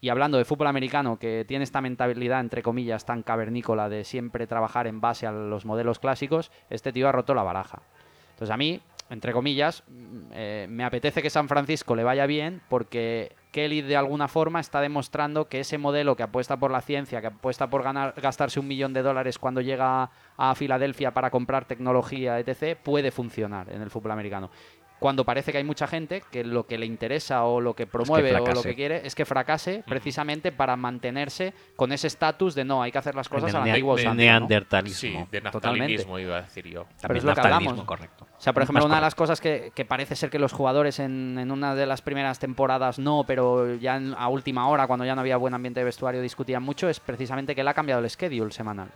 y 0.00 0.08
hablando 0.10 0.38
de 0.38 0.44
fútbol 0.44 0.66
americano, 0.66 1.18
que 1.18 1.44
tiene 1.48 1.64
esta 1.64 1.80
mentalidad, 1.80 2.40
entre 2.40 2.62
comillas, 2.62 3.06
tan 3.06 3.22
cavernícola 3.22 3.88
de 3.88 4.04
siempre 4.04 4.46
trabajar 4.46 4.86
en 4.86 5.00
base 5.00 5.26
a 5.26 5.32
los 5.32 5.64
modelos 5.64 5.98
clásicos, 5.98 6.50
este 6.68 6.92
tío 6.92 7.08
ha 7.08 7.12
roto 7.12 7.32
la 7.34 7.42
baraja. 7.42 7.82
Entonces 8.36 8.52
a 8.52 8.58
mí, 8.58 8.82
entre 9.08 9.32
comillas, 9.32 9.82
mm, 9.88 10.18
eh, 10.32 10.66
me 10.68 10.84
apetece 10.84 11.22
que 11.22 11.30
San 11.30 11.48
Francisco 11.48 11.96
le 11.96 12.04
vaya 12.04 12.26
bien 12.26 12.60
porque 12.68 13.34
Kelly 13.50 13.80
de 13.80 13.96
alguna 13.96 14.28
forma 14.28 14.60
está 14.60 14.82
demostrando 14.82 15.48
que 15.48 15.60
ese 15.60 15.78
modelo 15.78 16.16
que 16.16 16.22
apuesta 16.22 16.58
por 16.58 16.70
la 16.70 16.82
ciencia, 16.82 17.22
que 17.22 17.28
apuesta 17.28 17.70
por 17.70 17.82
ganar, 17.82 18.12
gastarse 18.20 18.60
un 18.60 18.68
millón 18.68 18.92
de 18.92 19.00
dólares 19.00 19.38
cuando 19.38 19.62
llega 19.62 20.10
a 20.36 20.54
Filadelfia 20.54 21.14
para 21.14 21.30
comprar 21.30 21.64
tecnología, 21.64 22.38
etc., 22.38 22.76
puede 22.76 23.10
funcionar 23.10 23.72
en 23.72 23.80
el 23.80 23.88
fútbol 23.88 24.10
americano. 24.10 24.50
Cuando 24.98 25.24
parece 25.24 25.52
que 25.52 25.58
hay 25.58 25.64
mucha 25.64 25.86
gente 25.86 26.22
que 26.32 26.42
lo 26.42 26.66
que 26.66 26.78
le 26.78 26.86
interesa 26.86 27.44
o 27.44 27.60
lo 27.60 27.74
que 27.74 27.86
promueve 27.86 28.34
o 28.34 28.46
lo 28.46 28.62
que 28.62 28.74
quiere 28.74 29.06
es 29.06 29.14
que 29.14 29.26
fracase 29.26 29.84
precisamente 29.86 30.52
para 30.52 30.74
mantenerse 30.76 31.52
con 31.76 31.92
ese 31.92 32.06
estatus 32.06 32.54
de 32.54 32.64
no, 32.64 32.82
hay 32.82 32.90
que 32.92 32.98
hacer 32.98 33.14
las 33.14 33.28
cosas 33.28 33.54
al 33.54 33.64
el 33.64 33.68
antiguo 33.72 33.94
nea- 33.96 34.02
santo, 34.04 34.14
¿no? 34.14 34.22
neandertalismo. 34.22 34.98
Sí, 34.98 35.26
de 35.30 35.40
Totalmente. 35.42 36.02
iba 36.22 36.38
a 36.38 36.42
decir 36.42 36.66
yo. 36.66 36.84
Pero 36.84 37.00
También 37.00 37.18
es 37.18 37.24
lo 37.24 37.34
que 37.34 37.40
hablamos. 37.40 37.84
correcto. 37.84 38.26
O 38.36 38.40
sea, 38.40 38.52
por 38.54 38.62
ejemplo, 38.62 38.80
Más 38.80 38.86
una 38.86 38.94
de 38.96 39.00
las 39.02 39.14
cosas 39.14 39.40
que, 39.40 39.70
que 39.74 39.84
parece 39.84 40.16
ser 40.16 40.30
que 40.30 40.38
los 40.38 40.52
jugadores 40.52 40.98
en, 40.98 41.38
en 41.38 41.50
una 41.50 41.74
de 41.74 41.84
las 41.86 42.00
primeras 42.00 42.38
temporadas 42.38 42.98
no, 42.98 43.24
pero 43.26 43.74
ya 43.74 43.96
en- 43.96 44.14
a 44.16 44.28
última 44.28 44.66
hora, 44.68 44.86
cuando 44.86 45.04
ya 45.04 45.14
no 45.14 45.20
había 45.20 45.36
buen 45.36 45.52
ambiente 45.52 45.80
de 45.80 45.84
vestuario, 45.84 46.22
discutían 46.22 46.62
mucho, 46.62 46.88
es 46.88 47.00
precisamente 47.00 47.54
que 47.54 47.60
él 47.60 47.68
ha 47.68 47.74
cambiado 47.74 48.02
el 48.02 48.08
schedule 48.08 48.50
semanal. 48.50 48.88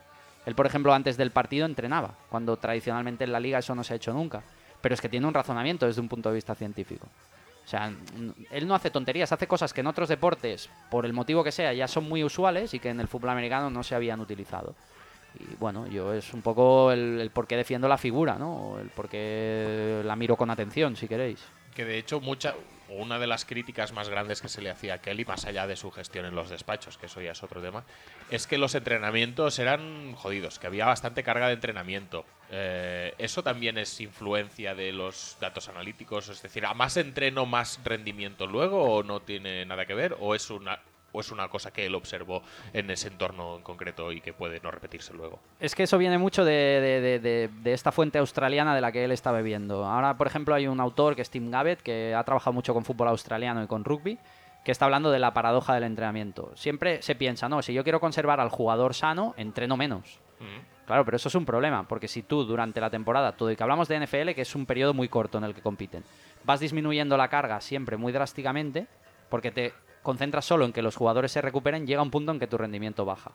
Él, 0.47 0.55
por 0.55 0.65
ejemplo, 0.65 0.95
antes 0.95 1.19
del 1.19 1.31
partido 1.31 1.67
entrenaba, 1.67 2.15
cuando 2.31 2.57
tradicionalmente 2.57 3.25
en 3.25 3.33
la 3.33 3.41
liga 3.41 3.59
eso 3.59 3.75
no 3.75 3.85
se 3.85 3.93
ha 3.93 3.97
hecho 3.97 4.15
nunca. 4.15 4.43
Pero 4.81 4.95
es 4.95 5.01
que 5.01 5.09
tiene 5.09 5.27
un 5.27 5.35
razonamiento 5.35 5.87
desde 5.87 6.01
un 6.01 6.09
punto 6.09 6.29
de 6.29 6.37
vista 6.37 6.55
científico. 6.55 7.07
O 7.65 7.69
sea, 7.69 7.93
él 8.51 8.67
no 8.67 8.75
hace 8.75 8.91
tonterías, 8.91 9.31
hace 9.31 9.47
cosas 9.47 9.73
que 9.73 9.81
en 9.81 9.87
otros 9.87 10.09
deportes, 10.09 10.71
por 10.91 11.07
el 11.07 11.13
motivo 11.13 11.45
que 11.45 11.53
sea, 11.53 11.73
ya 11.73 11.87
son 11.87 12.09
muy 12.09 12.25
usuales 12.25 12.75
y 12.75 12.81
que 12.81 12.89
en 12.89 13.01
el 13.01 13.07
fútbol 13.07 13.31
americano 13.31 13.71
no 13.71 13.83
se 13.83 13.95
habían 13.95 14.21
utilizado. 14.21 14.75
Y 15.39 15.55
bueno, 15.57 15.87
yo 15.87 16.13
es 16.13 16.35
un 16.35 16.43
poco 16.43 16.91
el, 16.91 17.31
por 17.33 17.47
qué 17.47 17.57
defiendo 17.57 17.87
la 17.87 17.99
figura, 17.99 18.37
¿no? 18.37 18.79
El 18.81 18.89
por 18.89 19.09
qué 19.09 20.03
la 20.05 20.17
miro 20.17 20.37
con 20.37 20.51
atención, 20.51 20.97
si 20.97 21.07
queréis. 21.07 21.41
Que 21.81 21.87
de 21.87 21.97
hecho, 21.97 22.21
mucha, 22.21 22.57
una 22.91 23.19
de 23.19 23.27
las 23.27 23.47
críticas 23.47 23.95
más 23.95 24.11
grandes 24.11 24.43
que 24.43 24.51
se 24.51 24.61
le 24.61 24.69
hacía 24.69 24.93
a 24.93 24.99
Kelly, 25.01 25.25
más 25.25 25.47
allá 25.47 25.67
de 25.67 25.77
su 25.77 25.91
gestión 25.91 26.27
en 26.27 26.35
los 26.35 26.51
despachos, 26.51 26.99
que 26.99 27.07
eso 27.07 27.23
ya 27.23 27.33
es 27.33 27.43
otro 27.43 27.63
tema, 27.63 27.85
es 28.31 28.47
que 28.47 28.59
los 28.59 28.75
entrenamientos 28.75 29.59
eran 29.59 30.13
jodidos, 30.13 30.59
que 30.59 30.67
había 30.67 30.85
bastante 30.85 31.23
carga 31.23 31.47
de 31.47 31.55
entrenamiento. 31.55 32.27
Eh, 32.51 33.15
eso 33.17 33.43
también 33.43 33.79
es 33.79 33.99
influencia 33.99 34.75
de 34.75 34.93
los 34.93 35.39
datos 35.41 35.71
analíticos, 35.71 36.29
es 36.29 36.43
decir, 36.43 36.67
¿a 36.67 36.75
más 36.75 36.99
entreno, 36.99 37.47
más 37.47 37.81
rendimiento 37.83 38.47
luego 38.47 38.83
o 38.83 39.03
no 39.03 39.21
tiene 39.21 39.65
nada 39.65 39.87
que 39.87 39.95
ver? 39.95 40.19
¿O 40.21 40.35
es 40.35 40.51
una 40.51 40.81
o 41.13 41.21
es 41.21 41.31
una 41.33 41.49
cosa 41.49 41.71
que 41.73 41.87
él 41.87 41.95
observó 41.95 42.43
en 42.73 42.91
ese 42.91 43.09
entorno 43.09 43.57
en 43.57 43.63
concreto 43.63 44.13
y 44.13 44.21
que 44.21 44.33
puede 44.33 44.61
no 44.61 44.71
repetirse 44.71 45.13
luego? 45.15 45.39
Es 45.59 45.75
que 45.75 45.83
eso 45.85 45.99
viene 45.99 46.19
mucho 46.19 46.45
de, 46.45 46.53
de- 46.53 47.01
de- 47.01 47.19
de- 47.21 47.49
de 47.49 47.73
esta 47.73 47.93
fuente 47.93 48.19
australiana 48.19 48.75
de 48.75 48.81
la 48.81 48.93
que 48.93 49.05
él 49.05 49.11
está 49.13 49.33
bebiendo. 49.33 49.85
Ahora, 49.85 50.17
por 50.17 50.27
ejemplo, 50.27 50.55
hay 50.55 50.67
un 50.67 50.81
autor 50.81 51.17
que 51.17 51.23
es 51.23 51.31
Tim 51.31 51.51
Gabbett, 51.51 51.83
que 51.83 52.15
ha 52.15 52.23
trabajado 52.25 52.53
mucho 52.53 52.75
con 52.75 52.85
fútbol 52.85 53.09
australiano 53.09 53.63
y 53.63 53.67
con 53.67 53.85
rugby, 53.85 54.19
que 54.65 54.73
está 54.73 54.85
hablando 54.85 55.11
de 55.11 55.19
la 55.19 55.33
paradoja 55.33 55.75
del 55.75 55.85
entrenamiento. 55.85 56.53
Siempre 56.55 57.01
se 57.03 57.15
piensa, 57.15 57.49
no, 57.49 57.63
si 57.63 57.73
yo 57.73 57.83
quiero 57.83 57.99
conservar 57.99 58.41
al 58.41 58.51
jugador 58.51 58.95
sano, 58.95 59.35
entreno 59.39 59.77
menos. 59.77 60.21
Mm. 60.39 60.87
Claro, 60.87 61.05
pero 61.05 61.17
eso 61.17 61.29
es 61.29 61.35
un 61.37 61.47
problema, 61.47 61.87
porque 61.87 62.09
si 62.09 62.23
tú 62.23 62.45
durante 62.45 62.81
la 62.81 62.91
temporada, 62.91 63.33
todo 63.33 63.51
y 63.51 63.57
que 63.57 63.63
hablamos 63.63 63.87
de 63.89 64.05
NFL, 64.05 64.31
que 64.35 64.43
es 64.43 64.55
un 64.57 64.67
periodo 64.67 64.93
muy 64.93 65.09
corto 65.09 65.39
en 65.39 65.45
el 65.45 65.55
que 65.55 65.63
compiten, 65.63 66.03
vas 66.45 66.59
disminuyendo 66.61 67.17
la 67.17 67.29
carga 67.29 67.61
siempre 67.61 67.97
muy 67.97 68.13
drásticamente, 68.13 68.87
porque 69.29 69.51
te 69.53 69.73
concentras 70.03 70.45
solo 70.45 70.65
en 70.65 70.73
que 70.73 70.83
los 70.83 70.97
jugadores 70.97 71.33
se 71.33 71.43
recuperen, 71.43 71.87
llega 71.87 72.03
un 72.03 72.11
punto 72.11 72.33
en 72.33 72.39
que 72.39 72.47
tu 72.47 72.59
rendimiento 72.59 73.05
baja. 73.05 73.33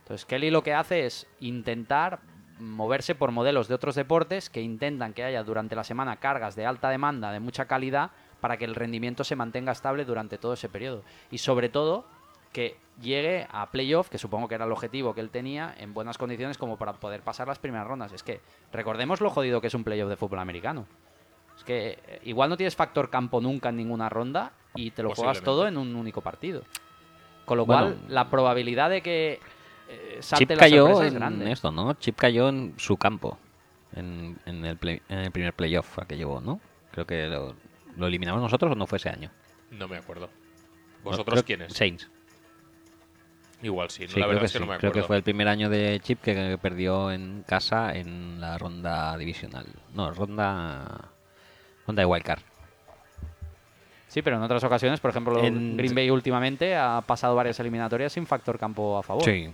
Entonces, 0.00 0.26
Kelly 0.26 0.50
lo 0.50 0.62
que 0.62 0.74
hace 0.74 1.06
es 1.06 1.26
intentar 1.40 2.20
moverse 2.58 3.14
por 3.14 3.32
modelos 3.32 3.68
de 3.68 3.74
otros 3.74 3.94
deportes 3.94 4.50
que 4.50 4.60
intentan 4.60 5.12
que 5.12 5.24
haya 5.24 5.42
durante 5.42 5.74
la 5.74 5.84
semana 5.84 6.16
cargas 6.16 6.54
de 6.54 6.66
alta 6.66 6.88
demanda, 6.88 7.32
de 7.32 7.40
mucha 7.40 7.64
calidad, 7.66 8.10
para 8.40 8.56
que 8.58 8.64
el 8.64 8.74
rendimiento 8.74 9.24
se 9.24 9.36
mantenga 9.36 9.72
estable 9.72 10.04
durante 10.04 10.38
todo 10.38 10.52
ese 10.52 10.68
periodo. 10.68 11.02
Y 11.30 11.38
sobre 11.38 11.68
todo, 11.68 12.04
que 12.52 12.76
llegue 13.00 13.48
a 13.50 13.70
playoff, 13.70 14.08
que 14.08 14.18
supongo 14.18 14.46
que 14.46 14.54
era 14.54 14.66
el 14.66 14.72
objetivo 14.72 15.14
que 15.14 15.20
él 15.20 15.30
tenía, 15.30 15.74
en 15.78 15.94
buenas 15.94 16.18
condiciones 16.18 16.58
como 16.58 16.76
para 16.76 16.92
poder 16.92 17.22
pasar 17.22 17.48
las 17.48 17.58
primeras 17.58 17.86
rondas. 17.86 18.12
Es 18.12 18.22
que 18.22 18.40
recordemos 18.72 19.20
lo 19.20 19.30
jodido 19.30 19.60
que 19.60 19.66
es 19.66 19.74
un 19.74 19.82
playoff 19.82 20.10
de 20.10 20.16
fútbol 20.16 20.38
americano. 20.38 20.86
Es 21.56 21.64
que 21.64 21.98
eh, 22.06 22.20
igual 22.24 22.50
no 22.50 22.56
tienes 22.56 22.76
factor 22.76 23.10
campo 23.10 23.40
nunca 23.40 23.70
en 23.70 23.76
ninguna 23.76 24.08
ronda 24.08 24.52
y 24.74 24.90
te 24.90 25.02
lo 25.02 25.14
juegas 25.14 25.40
todo 25.42 25.66
en 25.68 25.76
un 25.76 25.94
único 25.96 26.20
partido. 26.20 26.62
Con 27.44 27.58
lo 27.58 27.66
Bueno. 27.66 27.82
cual, 27.94 27.98
la 28.08 28.30
probabilidad 28.30 28.90
de 28.90 29.02
que 29.02 29.40
eh, 29.88 30.18
salte 30.20 30.44
Chip 30.44 30.50
la 30.52 30.56
cayó 30.56 30.82
sorpresa 30.86 31.06
es 31.06 31.12
en 31.12 31.18
grande. 31.18 31.52
esto, 31.52 31.70
¿no? 31.70 31.92
Chip 31.94 32.16
cayó 32.16 32.48
en 32.48 32.74
su 32.78 32.96
campo, 32.96 33.38
en, 33.94 34.38
en 34.46 34.64
el, 34.64 34.76
play- 34.78 35.02
en 35.08 35.18
el 35.18 35.30
primer 35.30 35.52
playoff 35.52 35.98
a 35.98 36.06
que 36.06 36.16
llevó, 36.16 36.40
¿no? 36.40 36.60
Creo 36.90 37.06
que 37.06 37.26
lo, 37.26 37.54
lo 37.96 38.06
eliminamos 38.06 38.40
nosotros 38.40 38.72
o 38.72 38.74
no 38.74 38.86
fue 38.86 38.96
ese 38.96 39.10
año. 39.10 39.30
No 39.70 39.86
me 39.88 39.96
acuerdo. 39.98 40.26
No, 40.28 41.10
¿Vosotros 41.10 41.34
creo- 41.42 41.44
quiénes? 41.44 41.72
Saints. 41.74 42.08
Igual 43.62 43.88
sí, 43.90 44.06
Sí, 44.08 44.18
la 44.20 44.26
creo 44.26 44.28
verdad 44.28 44.40
que 44.40 44.46
es 44.46 44.52
que 44.52 44.58
sí. 44.58 44.64
no 44.64 44.70
me 44.72 44.78
Creo 44.78 44.90
acuerdo. 44.90 45.02
que 45.02 45.06
fue 45.06 45.16
el 45.16 45.22
primer 45.22 45.48
año 45.48 45.70
de 45.70 46.00
Chip 46.02 46.20
que 46.20 46.58
perdió 46.60 47.10
en 47.10 47.44
casa 47.46 47.94
en 47.94 48.40
la 48.40 48.58
ronda 48.58 49.16
divisional. 49.16 49.66
No, 49.94 50.10
ronda. 50.12 51.08
Ronda 51.86 52.00
de 52.02 52.06
wildcard. 52.06 52.40
Sí, 54.14 54.22
pero 54.22 54.36
en 54.36 54.42
otras 54.44 54.62
ocasiones, 54.62 55.00
por 55.00 55.10
ejemplo, 55.10 55.42
En- 55.42 55.76
Green 55.76 55.92
Bay 55.92 56.08
últimamente 56.08 56.76
ha 56.76 57.02
pasado 57.04 57.34
varias 57.34 57.58
eliminatorias 57.58 58.12
sin 58.12 58.26
factor 58.28 58.56
campo 58.60 58.96
a 58.96 59.02
favor. 59.02 59.24
Sí. 59.24 59.48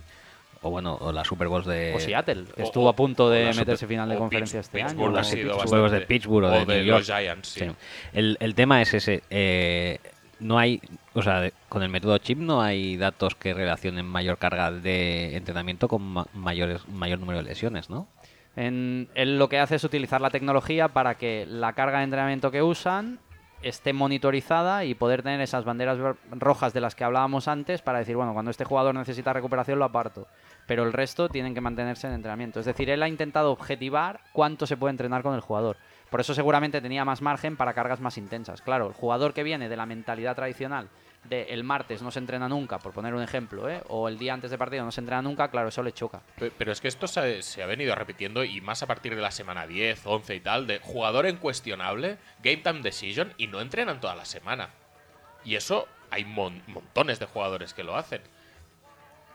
O 0.61 0.69
bueno, 0.69 0.93
o 1.01 1.11
la 1.11 1.25
Super 1.25 1.47
Bowl 1.47 1.63
de. 1.63 1.95
O 1.95 1.99
Seattle, 1.99 2.43
que 2.55 2.61
O- 2.61 2.65
estuvo 2.65 2.87
a 2.87 2.95
punto 2.95 3.27
de 3.31 3.45
meterse 3.45 3.63
Super- 3.77 3.87
final 3.87 4.07
de 4.09 4.15
o 4.17 4.19
conferencia 4.19 4.59
Pitts- 4.59 4.65
este 4.65 4.77
Pittsburgh 4.83 5.09
año. 5.09 5.17
ha 5.19 5.23
sido 5.23 5.47
bastante- 5.47 5.69
juegos 5.69 5.91
de 5.91 6.01
Pittsburgh 6.01 6.45
o 6.45 6.51
de 6.51 6.65
New 6.67 6.83
York. 6.85 6.99
los 6.99 7.07
Giants, 7.07 7.47
sí. 7.49 7.59
Sí. 7.61 7.65
El, 8.13 8.37
el 8.39 8.53
tema 8.53 8.79
es 8.83 8.93
ese. 8.93 9.23
eh, 9.31 9.97
no 10.39 10.59
hay. 10.59 10.79
O 11.15 11.23
sea, 11.23 11.39
de- 11.41 11.53
con 11.67 11.81
el 11.81 11.89
método 11.89 12.15
chip 12.19 12.37
no 12.37 12.61
hay 12.61 12.97
datos 12.97 13.33
que 13.33 13.55
relacionen 13.55 14.05
mayor 14.05 14.37
carga 14.37 14.69
de 14.69 15.35
entrenamiento 15.35 15.87
con 15.87 16.03
ma- 16.03 16.27
mayores, 16.35 16.87
mayor 16.87 17.17
número 17.19 17.39
de 17.41 17.45
lesiones, 17.49 17.89
¿no? 17.89 18.07
En- 18.55 19.07
él 19.15 19.39
lo 19.39 19.49
que 19.49 19.57
hace 19.57 19.77
es 19.77 19.83
utilizar 19.83 20.21
la 20.21 20.29
tecnología 20.29 20.87
para 20.89 21.15
que 21.15 21.47
la 21.47 21.73
carga 21.73 21.97
de 21.97 22.03
entrenamiento 22.03 22.51
que 22.51 22.61
usan 22.61 23.17
esté 23.61 23.93
monitorizada 23.93 24.85
y 24.85 24.95
poder 24.95 25.23
tener 25.23 25.41
esas 25.41 25.65
banderas 25.65 25.97
rojas 26.31 26.73
de 26.73 26.81
las 26.81 26.95
que 26.95 27.03
hablábamos 27.03 27.47
antes 27.47 27.81
para 27.81 27.99
decir, 27.99 28.15
bueno, 28.15 28.33
cuando 28.33 28.51
este 28.51 28.65
jugador 28.65 28.95
necesita 28.95 29.33
recuperación 29.33 29.79
lo 29.79 29.85
aparto. 29.85 30.27
Pero 30.67 30.83
el 30.83 30.93
resto 30.93 31.29
tienen 31.29 31.53
que 31.53 31.61
mantenerse 31.61 32.07
en 32.07 32.13
entrenamiento. 32.13 32.59
Es 32.59 32.65
decir, 32.65 32.89
él 32.89 33.03
ha 33.03 33.07
intentado 33.07 33.51
objetivar 33.51 34.21
cuánto 34.33 34.65
se 34.65 34.77
puede 34.77 34.91
entrenar 34.91 35.23
con 35.23 35.35
el 35.35 35.41
jugador. 35.41 35.77
Por 36.09 36.19
eso 36.19 36.33
seguramente 36.33 36.81
tenía 36.81 37.05
más 37.05 37.21
margen 37.21 37.55
para 37.55 37.73
cargas 37.73 38.01
más 38.01 38.17
intensas. 38.17 38.61
Claro, 38.61 38.87
el 38.87 38.93
jugador 38.93 39.33
que 39.33 39.43
viene 39.43 39.69
de 39.69 39.77
la 39.77 39.85
mentalidad 39.85 40.35
tradicional 40.35 40.89
de 41.23 41.43
el 41.53 41.63
martes 41.63 42.01
no 42.01 42.09
se 42.11 42.19
entrena 42.19 42.49
nunca, 42.49 42.79
por 42.79 42.93
poner 42.93 43.13
un 43.13 43.21
ejemplo, 43.21 43.69
¿eh? 43.69 43.81
o 43.89 44.07
el 44.07 44.17
día 44.17 44.33
antes 44.33 44.49
de 44.51 44.57
partido 44.57 44.83
no 44.83 44.91
se 44.91 45.01
entrena 45.01 45.21
nunca, 45.21 45.49
claro, 45.49 45.69
eso 45.69 45.83
le 45.83 45.93
choca. 45.93 46.21
Pe- 46.39 46.51
Pero 46.57 46.71
es 46.71 46.81
que 46.81 46.87
esto 46.87 47.07
se, 47.07 47.41
se 47.43 47.61
ha 47.61 47.67
venido 47.67 47.93
repitiendo 47.95 48.43
y 48.43 48.59
más 48.61 48.81
a 48.83 48.87
partir 48.87 49.15
de 49.15 49.21
la 49.21 49.31
semana 49.31 49.67
10, 49.67 50.05
11 50.05 50.35
y 50.35 50.39
tal, 50.39 50.67
de 50.67 50.79
jugador 50.79 51.27
incuestionable, 51.27 52.17
game 52.43 52.57
time 52.57 52.81
decision 52.81 53.33
y 53.37 53.47
no 53.47 53.61
entrenan 53.61 53.99
toda 54.01 54.15
la 54.15 54.25
semana. 54.25 54.69
Y 55.45 55.55
eso 55.55 55.87
hay 56.09 56.25
mon- 56.25 56.61
montones 56.67 57.19
de 57.19 57.25
jugadores 57.27 57.73
que 57.73 57.83
lo 57.83 57.95
hacen. 57.95 58.21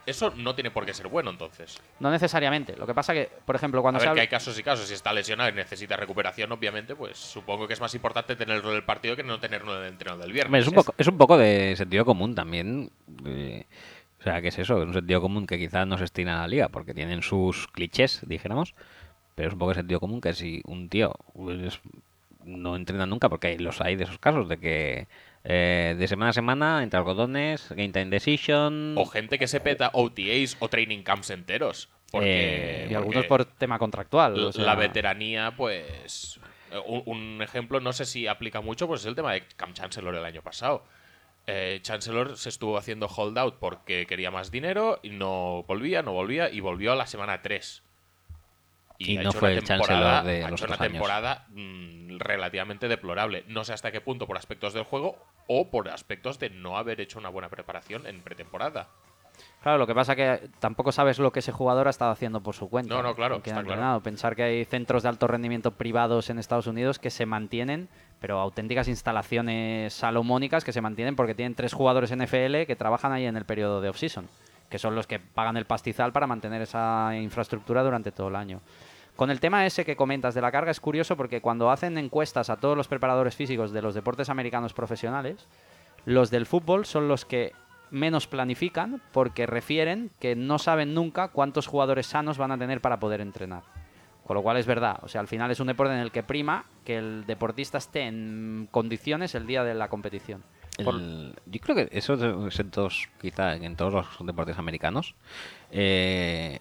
Eso 0.07 0.33
no 0.37 0.55
tiene 0.55 0.71
por 0.71 0.85
qué 0.85 0.93
ser 0.93 1.09
bueno 1.09 1.29
entonces. 1.29 1.77
No 1.99 2.09
necesariamente. 2.09 2.75
Lo 2.77 2.87
que 2.87 2.93
pasa 2.95 3.13
que, 3.13 3.29
por 3.45 3.55
ejemplo, 3.55 3.81
cuando 3.81 3.97
A 3.97 3.99
se 3.99 4.05
ver, 4.05 4.09
habla- 4.11 4.21
que 4.21 4.21
hay 4.21 4.27
casos 4.29 4.57
y 4.57 4.63
casos. 4.63 4.87
Si 4.87 4.93
está 4.93 5.11
lesionado 5.13 5.49
y 5.49 5.53
necesita 5.53 5.97
recuperación, 5.97 6.49
obviamente, 6.51 6.95
pues 6.95 7.17
supongo 7.17 7.67
que 7.67 7.73
es 7.73 7.81
más 7.81 7.93
importante 7.93 8.35
tenerlo 8.37 8.71
del 8.71 8.83
partido 8.83 9.15
que 9.15 9.23
no 9.23 9.39
tenerlo 9.39 9.77
del 9.79 9.89
entreno 9.91 10.17
del 10.17 10.31
viernes. 10.31 10.61
es, 10.63 10.67
un 10.69 10.73
poco, 10.73 10.95
es 10.97 11.07
un 11.07 11.17
poco 11.17 11.37
de 11.37 11.75
sentido 11.75 12.05
común 12.05 12.33
también. 12.33 12.89
eh, 13.25 13.65
o 14.19 14.23
sea, 14.23 14.41
¿qué 14.41 14.47
es 14.47 14.57
eso? 14.57 14.77
Un 14.77 14.93
sentido 14.93 15.21
común 15.21 15.45
que 15.45 15.57
quizás 15.59 15.85
no 15.85 15.97
se 15.97 16.05
estima 16.05 16.37
a 16.37 16.41
la 16.41 16.47
liga 16.47 16.69
porque 16.69 16.93
tienen 16.93 17.21
sus 17.21 17.67
clichés, 17.67 18.21
dijéramos. 18.25 18.73
Pero 19.35 19.49
es 19.49 19.53
un 19.53 19.59
poco 19.59 19.69
de 19.71 19.75
sentido 19.75 19.99
común 19.99 20.21
que 20.21 20.33
si 20.33 20.61
un 20.65 20.89
tío 20.89 21.13
pues, 21.35 21.79
no 22.45 22.75
entrena 22.77 23.05
nunca, 23.05 23.27
porque 23.29 23.59
los 23.59 23.81
hay 23.81 23.97
de 23.97 24.05
esos 24.05 24.17
casos, 24.19 24.47
de 24.47 24.57
que 24.57 25.07
eh, 25.49 25.95
de 25.97 26.07
semana 26.07 26.31
a 26.31 26.33
semana, 26.33 26.83
entre 26.83 26.97
algodones, 26.97 27.69
game 27.69 27.89
time 27.89 28.07
decision. 28.09 28.95
O 28.97 29.05
gente 29.05 29.39
que 29.39 29.47
se 29.47 29.59
peta 29.61 29.91
OTAs 29.93 30.57
o 30.59 30.67
training 30.67 31.03
camps 31.03 31.29
enteros. 31.29 31.89
Porque, 32.11 32.27
Eh, 32.29 32.77
y 32.79 32.81
porque 32.83 32.95
algunos 32.97 33.25
por 33.25 33.45
tema 33.45 33.79
contractual. 33.79 34.37
o 34.39 34.51
la 34.61 34.75
veteranía, 34.75 35.53
pues. 35.55 36.39
eh, 36.71 36.77
Un, 36.85 37.03
un 37.05 37.41
ejemplo, 37.41 37.79
no 37.79 37.93
sé 37.93 38.05
si 38.05 38.27
aplica 38.27 38.59
mucho, 38.61 38.87
pues 38.87 39.01
es 39.01 39.07
el 39.07 39.15
tema 39.15 39.31
de 39.33 39.43
Cam 39.55 39.73
Chancellor 39.73 40.13
el 40.15 40.25
año 40.25 40.41
pasado. 40.41 40.83
Eh, 41.49 41.79
Chancellor 41.81 42.35
se 42.35 42.49
estuvo 42.49 42.77
haciendo 42.77 43.07
holdout 43.07 43.55
porque 43.57 44.05
quería 44.05 44.31
más 44.31 44.51
dinero 44.51 44.99
y 45.01 45.11
no 45.11 45.63
volvía, 45.65 46.01
no 46.01 46.11
volvía 46.11 46.49
y 46.49 46.59
volvió 46.59 46.91
a 46.91 46.95
la 46.97 47.07
semana 47.07 47.41
3. 47.41 47.83
Y 48.99 49.17
ha 49.17 49.23
no 49.23 49.29
hecho 49.29 49.39
fue 49.39 49.49
una 49.51 49.57
el 49.59 49.63
Chancellor 49.63 49.87
temporada- 49.87 50.23
de 50.23 50.43
ha 50.43 50.49
hecho 50.49 50.65
una 50.65 50.77
temporada 50.77 51.45
mm, 51.49 52.17
relativamente 52.17 52.87
deplorable. 52.87 53.43
No 53.47 53.63
sé 53.63 53.73
hasta 53.73 53.91
qué 53.91 54.01
punto 54.01 54.25
por 54.27 54.37
aspectos 54.37 54.73
del 54.73 54.83
juego 54.83 55.17
o 55.47 55.69
por 55.69 55.89
aspectos 55.89 56.39
de 56.39 56.49
no 56.49 56.77
haber 56.77 56.99
hecho 57.01 57.19
una 57.19 57.29
buena 57.29 57.49
preparación 57.49 58.07
en 58.07 58.21
pretemporada. 58.21 58.87
Claro, 59.61 59.77
lo 59.77 59.85
que 59.85 59.93
pasa 59.93 60.15
que 60.15 60.49
tampoco 60.59 60.91
sabes 60.91 61.19
lo 61.19 61.31
que 61.31 61.39
ese 61.39 61.51
jugador 61.51 61.85
ha 61.85 61.91
estado 61.91 62.09
haciendo 62.11 62.41
por 62.41 62.55
su 62.55 62.69
cuenta. 62.69 62.95
No, 62.95 63.03
no, 63.03 63.13
claro, 63.15 63.35
está 63.35 63.63
claro. 63.63 64.01
Pensar 64.01 64.35
que 64.35 64.41
hay 64.43 64.65
centros 64.65 65.03
de 65.03 65.09
alto 65.09 65.27
rendimiento 65.27 65.71
privados 65.71 66.31
en 66.31 66.39
Estados 66.39 66.65
Unidos 66.65 66.97
que 66.97 67.11
se 67.11 67.27
mantienen, 67.27 67.87
pero 68.19 68.39
auténticas 68.39 68.87
instalaciones 68.87 69.93
salomónicas 69.93 70.63
que 70.63 70.71
se 70.73 70.81
mantienen 70.81 71.15
porque 71.15 71.35
tienen 71.35 71.53
tres 71.53 71.73
jugadores 71.73 72.11
NFL 72.11 72.65
que 72.65 72.75
trabajan 72.75 73.11
ahí 73.11 73.25
en 73.25 73.37
el 73.37 73.45
periodo 73.45 73.79
de 73.79 73.89
off-season, 73.89 74.27
que 74.69 74.79
son 74.79 74.95
los 74.95 75.05
que 75.05 75.19
pagan 75.19 75.55
el 75.57 75.65
pastizal 75.65 76.11
para 76.11 76.25
mantener 76.25 76.63
esa 76.63 77.11
infraestructura 77.15 77.83
durante 77.83 78.11
todo 78.11 78.29
el 78.29 78.35
año. 78.37 78.61
Con 79.17 79.29
el 79.31 79.39
tema 79.41 79.65
ese 79.65 79.83
que 79.83 79.97
comentas 79.97 80.33
de 80.35 80.41
la 80.41 80.51
carga 80.51 80.71
es 80.71 80.79
curioso 80.79 81.17
porque 81.17 81.41
cuando 81.41 81.69
hacen 81.71 81.97
encuestas 81.97 82.49
a 82.49 82.57
todos 82.57 82.77
los 82.77 82.87
preparadores 82.87 83.35
físicos 83.35 83.71
de 83.71 83.81
los 83.81 83.93
deportes 83.95 84.29
americanos 84.29 84.73
profesionales, 84.73 85.47
los 86.05 86.29
del 86.31 86.45
fútbol 86.45 86.85
son 86.85 87.07
los 87.09 87.25
que 87.25 87.51
menos 87.89 88.27
planifican 88.27 89.01
porque 89.11 89.45
refieren 89.45 90.11
que 90.19 90.35
no 90.35 90.59
saben 90.59 90.93
nunca 90.93 91.29
cuántos 91.29 91.67
jugadores 91.67 92.05
sanos 92.07 92.37
van 92.37 92.51
a 92.51 92.57
tener 92.57 92.79
para 92.79 92.99
poder 92.99 93.19
entrenar. 93.19 93.63
Con 94.25 94.35
lo 94.35 94.43
cual 94.43 94.57
es 94.57 94.65
verdad, 94.65 94.99
o 95.03 95.07
sea, 95.07 95.21
al 95.21 95.27
final 95.29 95.49
es 95.51 95.59
un 95.61 95.67
deporte 95.67 95.93
en 95.93 95.99
el 96.01 96.11
que 96.11 96.21
prima 96.21 96.65
que 96.83 96.97
el 96.97 97.25
deportista 97.25 97.77
esté 97.77 98.01
en 98.07 98.67
condiciones 98.71 99.35
el 99.35 99.47
día 99.47 99.63
de 99.63 99.73
la 99.73 99.87
competición. 99.87 100.43
Por- 100.83 100.95
El- 100.95 101.33
yo 101.45 101.59
creo 101.61 101.75
que 101.77 101.87
eso 101.91 102.45
es 102.47 102.59
en 102.59 102.69
todos, 102.69 103.07
quizá 103.21 103.55
en 103.55 103.75
todos 103.77 103.93
los 103.93 104.27
deportes 104.27 104.57
americanos. 104.59 105.15
Eh, 105.71 106.59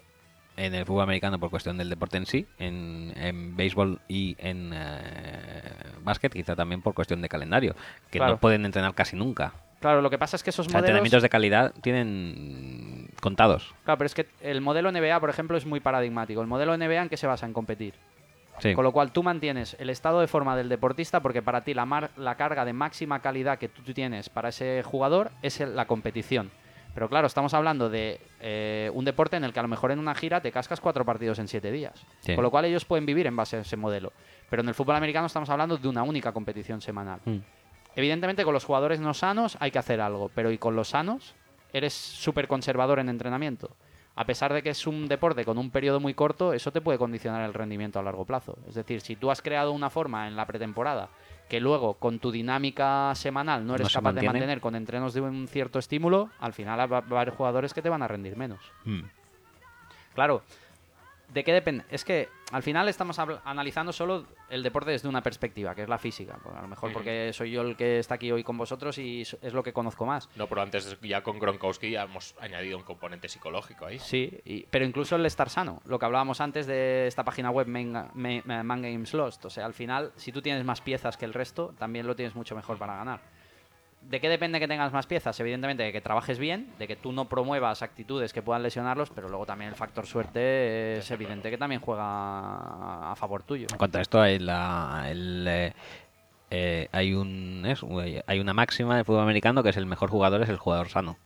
en 0.57 0.75
el 0.75 0.85
fútbol 0.87 1.03
americano 1.03 1.39
por 1.39 1.51
cuestión 1.51 1.77
del 1.79 1.89
deporte 1.91 2.17
en 2.17 2.27
sí, 2.27 2.47
en, 2.59 3.13
en 3.17 3.57
béisbol 3.57 4.01
y 4.09 4.37
en 4.39 4.73
eh, 4.75 5.73
básquet 6.03 6.33
quizá 6.33 6.57
también 6.57 6.81
por 6.83 6.95
cuestión 6.95 7.21
de 7.23 7.29
calendario, 7.29 7.75
que 8.11 8.19
Claro. 8.19 8.33
no 8.35 8.39
pueden 8.41 8.65
entrenar 8.65 8.95
casi 8.95 9.17
nunca. 9.17 9.53
Claro, 9.81 10.01
lo 10.01 10.09
que 10.09 10.19
pasa 10.19 10.37
es 10.37 10.43
que 10.43 10.51
esos 10.51 10.67
modelos... 10.69 10.85
entrenamientos 10.85 11.23
de 11.23 11.29
calidad 11.29 11.73
tienen 11.83 13.09
contados. 13.21 13.75
Claro, 13.85 13.99
pero 13.99 14.07
es 14.07 14.15
que 14.15 14.27
el 14.41 14.61
modelo 14.61 14.91
NBA, 14.91 15.21
por 15.21 15.31
ejemplo, 15.31 15.57
es 15.57 15.67
muy 15.67 15.81
paradigmático. 15.81 16.41
El 16.41 16.47
modelo 16.47 16.77
NBA 16.77 17.03
en 17.03 17.09
qué 17.09 17.17
se 17.17 17.27
basa 17.27 17.47
en 17.47 17.53
competir. 17.53 17.95
Sí. 18.59 18.73
Con 18.75 18.85
lo 18.85 18.93
cual 18.93 19.13
tú 19.13 19.23
mantienes 19.23 19.77
el 19.79 19.91
estado 19.91 20.21
de 20.21 20.27
forma 20.29 20.57
del 20.57 20.71
deportista 20.71 21.21
porque 21.21 21.43
para 21.43 21.61
ti 21.61 21.75
la, 21.75 21.85
mar- 21.85 22.11
la 22.17 22.37
carga 22.37 22.65
de 22.65 22.73
máxima 22.73 23.21
calidad 23.21 23.59
que 23.59 23.69
tú 23.69 23.83
tienes 23.93 24.31
para 24.31 24.49
ese 24.49 24.83
jugador 24.83 25.31
es 25.43 25.61
la 25.61 25.85
competición. 25.87 26.51
Pero 26.97 27.11
claro, 27.11 27.27
estamos 27.27 27.53
hablando 27.53 27.91
de 27.91 28.19
eh, 28.41 28.91
un 28.95 29.05
deporte 29.05 29.37
en 29.37 29.45
el 29.45 29.53
que 29.53 29.59
a 29.59 29.63
lo 29.63 29.69
mejor 29.69 29.91
en 29.91 29.99
una 29.99 30.15
gira 30.15 30.41
te 30.41 30.51
cascas 30.51 30.81
cuatro 30.81 31.05
partidos 31.05 31.39
en 31.39 31.47
siete 31.47 31.71
días. 31.71 32.07
Sí. 32.21 32.35
Con 32.35 32.43
lo 32.43 32.51
cual 32.51 32.65
ellos 32.65 32.87
pueden 32.87 33.05
vivir 33.05 33.27
en 33.27 33.37
base 33.37 33.59
a 33.59 33.61
ese 33.61 33.77
modelo. 33.77 34.15
Pero 34.49 34.63
en 34.63 34.69
el 34.69 34.75
fútbol 34.75 34.97
americano 34.97 35.27
estamos 35.27 35.51
hablando 35.51 35.77
de 35.77 35.89
una 35.89 36.03
única 36.05 36.33
competición 36.33 36.81
semanal. 36.81 37.21
Mm. 37.27 37.37
Evidentemente 37.97 38.45
con 38.45 38.55
los 38.55 38.65
jugadores 38.65 38.99
no 38.99 39.13
sanos 39.13 39.59
hay 39.61 39.73
que 39.73 39.79
hacer 39.79 40.01
algo, 40.01 40.31
pero 40.35 40.51
y 40.51 40.57
con 40.57 40.75
los 40.75 40.89
sanos 40.89 41.35
eres 41.71 41.93
súper 41.93 42.49
conservador 42.49 42.99
en 42.99 43.11
entrenamiento. 43.11 43.77
A 44.15 44.25
pesar 44.25 44.55
de 44.55 44.63
que 44.63 44.71
es 44.71 44.87
un 44.87 45.07
deporte 45.07 45.45
con 45.45 45.59
un 45.59 45.71
periodo 45.71 46.01
muy 46.01 46.15
corto, 46.15 46.55
eso 46.55 46.73
te 46.73 46.81
puede 46.81 46.97
condicionar 46.97 47.43
el 47.43 47.53
rendimiento 47.53 47.99
a 47.99 48.03
largo 48.03 48.25
plazo. 48.25 48.57
Es 48.67 48.75
decir, 48.75 49.03
si 49.03 49.17
tú 49.17 49.31
has 49.31 49.43
creado 49.43 49.73
una 49.73 49.91
forma 49.91 50.29
en 50.29 50.35
la 50.35 50.47
pretemporada 50.47 51.11
que 51.49 51.61
luego 51.61 51.95
con 51.95 52.19
tu 52.19 52.31
dinámica 52.31 53.15
semanal 53.15 53.67
no 53.67 53.75
eres 53.75 53.89
No 53.89 54.01
capaz 54.01 54.13
de 54.13 54.23
mantener 54.27 54.61
con 54.61 54.75
entrenos 54.75 55.15
de 55.15 55.21
un 55.21 55.47
cierto 55.49 55.79
estímulo, 55.79 56.31
al 56.41 56.53
final 56.53 56.93
va 56.93 56.99
a 56.99 57.21
haber 57.21 57.31
jugadores 57.31 57.73
que 57.73 57.83
te 57.83 57.89
van 57.89 58.03
a 58.03 58.09
rendir 58.09 58.37
menos. 58.37 58.61
Mm. 58.85 59.03
Claro, 60.15 60.43
¿de 61.29 61.45
qué 61.45 61.53
depende? 61.53 61.85
Es 61.91 62.05
que 62.05 62.29
al 62.53 62.63
final 62.63 62.89
estamos 62.89 63.19
analizando 63.19 63.93
solo 63.93 64.25
el 64.49 64.63
deporte 64.63 64.91
desde 64.93 65.09
una 65.09 65.23
perspectiva, 65.23 65.75
que 65.75 65.83
es 65.83 65.89
la 65.89 65.99
física. 65.99 66.39
Pues 66.43 66.55
a 66.57 66.63
lo 66.63 66.69
mejor 66.69 66.93
porque 66.93 67.33
soy 67.33 67.51
yo 67.51 67.63
el 67.63 67.77
que 67.77 67.99
está 67.99 68.15
aquí 68.15 68.31
hoy 68.31 68.45
con 68.45 68.57
vosotros 68.57 68.97
y 68.99 69.23
es 69.23 69.53
lo 69.53 69.63
que 69.63 69.73
conozco 69.73 70.07
más. 70.07 70.29
No, 70.37 70.47
pero 70.47 70.63
antes 70.63 70.97
ya 71.03 71.23
con 71.23 71.39
Gronkowski 71.39 71.91
ya 71.91 72.05
hemos 72.05 72.35
añadido 72.41 72.79
un 72.79 72.85
componente 72.85 73.29
psicológico 73.29 73.87
ahí. 73.87 73.99
Sí, 73.99 74.41
y- 74.45 74.63
pero 74.71 74.85
incluso 74.85 75.17
el 75.17 75.27
estar 75.27 75.51
sano, 75.51 75.83
lo 75.87 75.99
que 75.99 76.07
hablábamos 76.07 76.41
antes 76.41 76.67
de 76.67 77.07
esta 77.09 77.25
página 77.25 77.51
web 77.51 77.67
Main- 77.67 77.93
Man 78.15 78.83
Games 78.83 79.13
Lost. 79.15 79.45
O 79.45 79.51
sea, 79.51 79.67
al 79.67 79.75
final, 79.75 80.13
si 80.17 80.31
tú 80.33 80.41
tienes 80.41 80.65
más 80.65 80.81
piezas 80.81 81.17
que 81.17 81.25
el 81.25 81.35
resto, 81.35 81.75
también 81.79 82.07
lo 82.07 82.15
tienes 82.15 82.35
mucho 82.37 82.55
mejor 82.55 82.79
para 82.79 82.97
ganar. 82.97 83.21
¿De 84.09 84.21
qué 84.21 84.29
depende 84.29 84.61
que 84.61 84.69
tengas 84.69 84.93
más 84.93 85.07
piezas? 85.07 85.39
Evidentemente 85.41 85.83
de 85.83 85.93
que 85.93 86.01
trabajes 86.01 86.39
bien, 86.39 86.69
de 86.79 86.87
que 86.87 86.95
tú 86.95 87.11
no 87.13 87.29
promuevas 87.29 87.83
actitudes 87.83 88.33
que 88.33 88.41
puedan 88.41 88.63
lesionarlos, 88.63 89.11
pero 89.11 89.29
luego 89.29 89.47
también 89.47 89.71
el 89.71 89.75
factor 89.77 90.07
suerte 90.07 90.99
es 90.99 91.11
evidente 91.11 91.51
que 91.51 91.59
también 91.59 91.81
juega 91.81 93.11
a 93.11 93.17
favor 93.17 93.43
tuyo. 93.43 93.67
En 93.71 93.79
cuanto 93.79 93.99
a 93.99 94.03
esto, 94.03 94.21
hay, 94.21 94.39
la, 94.39 95.07
el, 95.09 95.45
eh, 95.49 95.73
eh, 96.51 96.89
hay, 96.93 97.15
un, 97.15 97.65
es, 97.67 97.81
hay 98.29 98.39
una 98.39 98.55
máxima 98.55 98.95
del 98.95 99.05
fútbol 99.05 99.23
americano 99.23 99.65
que 99.65 99.71
es 99.71 99.77
el 99.77 99.87
mejor 99.87 100.09
jugador 100.11 100.41
es 100.43 100.49
el 100.49 100.59
jugador 100.59 100.89
sano. 100.89 101.19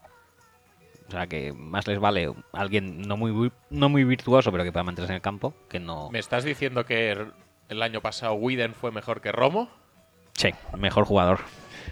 O 1.09 1.11
sea 1.11 1.27
que 1.27 1.53
más 1.53 1.87
les 1.87 1.99
vale 1.99 2.33
alguien 2.53 3.03
no 3.03 3.17
muy, 3.19 3.53
no 3.69 3.89
muy 3.91 4.05
virtuoso, 4.05 4.51
pero 4.53 4.65
que 4.65 4.73
pueda 4.73 4.85
mantenerse 4.85 5.13
en 5.13 5.17
el 5.17 5.23
campo, 5.23 5.53
que 5.69 5.81
no. 5.81 6.09
¿Me 6.11 6.19
estás 6.21 6.45
diciendo 6.45 6.87
que 6.87 7.11
el- 7.11 7.33
el 7.69 7.83
año 7.83 8.01
pasado 8.01 8.35
Widen 8.35 8.75
fue 8.75 8.91
mejor 8.91 9.21
que 9.21 9.33
Romo? 9.33 9.69
Sí, 10.35 10.51
mejor 10.79 11.05
jugador, 11.05 11.41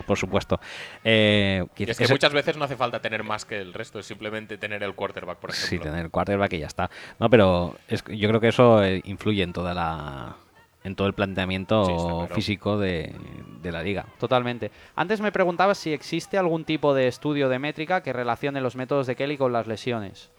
por 0.06 0.16
supuesto. 0.18 0.60
Eh, 1.04 1.64
Y 1.76 1.90
es 1.90 1.96
que 1.98 2.04
ese- 2.04 2.12
muchas 2.14 2.32
veces 2.32 2.56
no 2.56 2.64
hace 2.64 2.76
falta 2.76 3.00
tener 3.00 3.22
más 3.24 3.44
que 3.44 3.58
el 3.60 3.72
resto, 3.74 3.98
es 3.98 4.06
simplemente 4.06 4.58
tener 4.58 4.82
el 4.82 4.94
quarterback, 4.94 5.38
por 5.38 5.52
Sí, 5.52 5.76
ejemplo. 5.76 5.90
tener 5.92 6.10
quarterback 6.10 6.52
y 6.54 6.58
ya 6.60 6.66
está. 6.66 6.90
No, 7.18 7.28
pero 7.30 7.76
es, 7.88 8.02
que 8.02 8.16
yo 8.16 8.28
creo 8.28 8.40
que 8.40 8.48
eso 8.48 8.82
eh, 8.84 9.00
influye 9.04 9.42
en 9.42 9.52
toda 9.52 9.74
la 9.74 10.36
en 10.84 10.94
todo 10.94 11.08
el 11.08 11.12
planteamiento 11.12 11.84
Sí, 11.84 11.92
claro. 11.92 12.34
físico 12.34 12.78
de, 12.78 13.12
de 13.60 13.72
la 13.72 13.82
liga. 13.82 14.06
Totalmente. 14.18 14.70
Antes 14.94 15.20
me 15.20 15.32
preguntabas 15.32 15.76
si 15.76 15.92
existe 15.92 16.38
algún 16.38 16.64
tipo 16.64 16.94
de 16.94 17.08
estudio 17.08 17.48
de 17.48 17.58
métrica 17.58 18.00
que 18.02 18.12
relacione 18.12 18.60
los 18.60 18.76
métodos 18.76 19.06
de 19.08 19.16
Kelly 19.16 19.36
con 19.36 19.52
las 19.52 19.66
lesiones. 19.66 20.30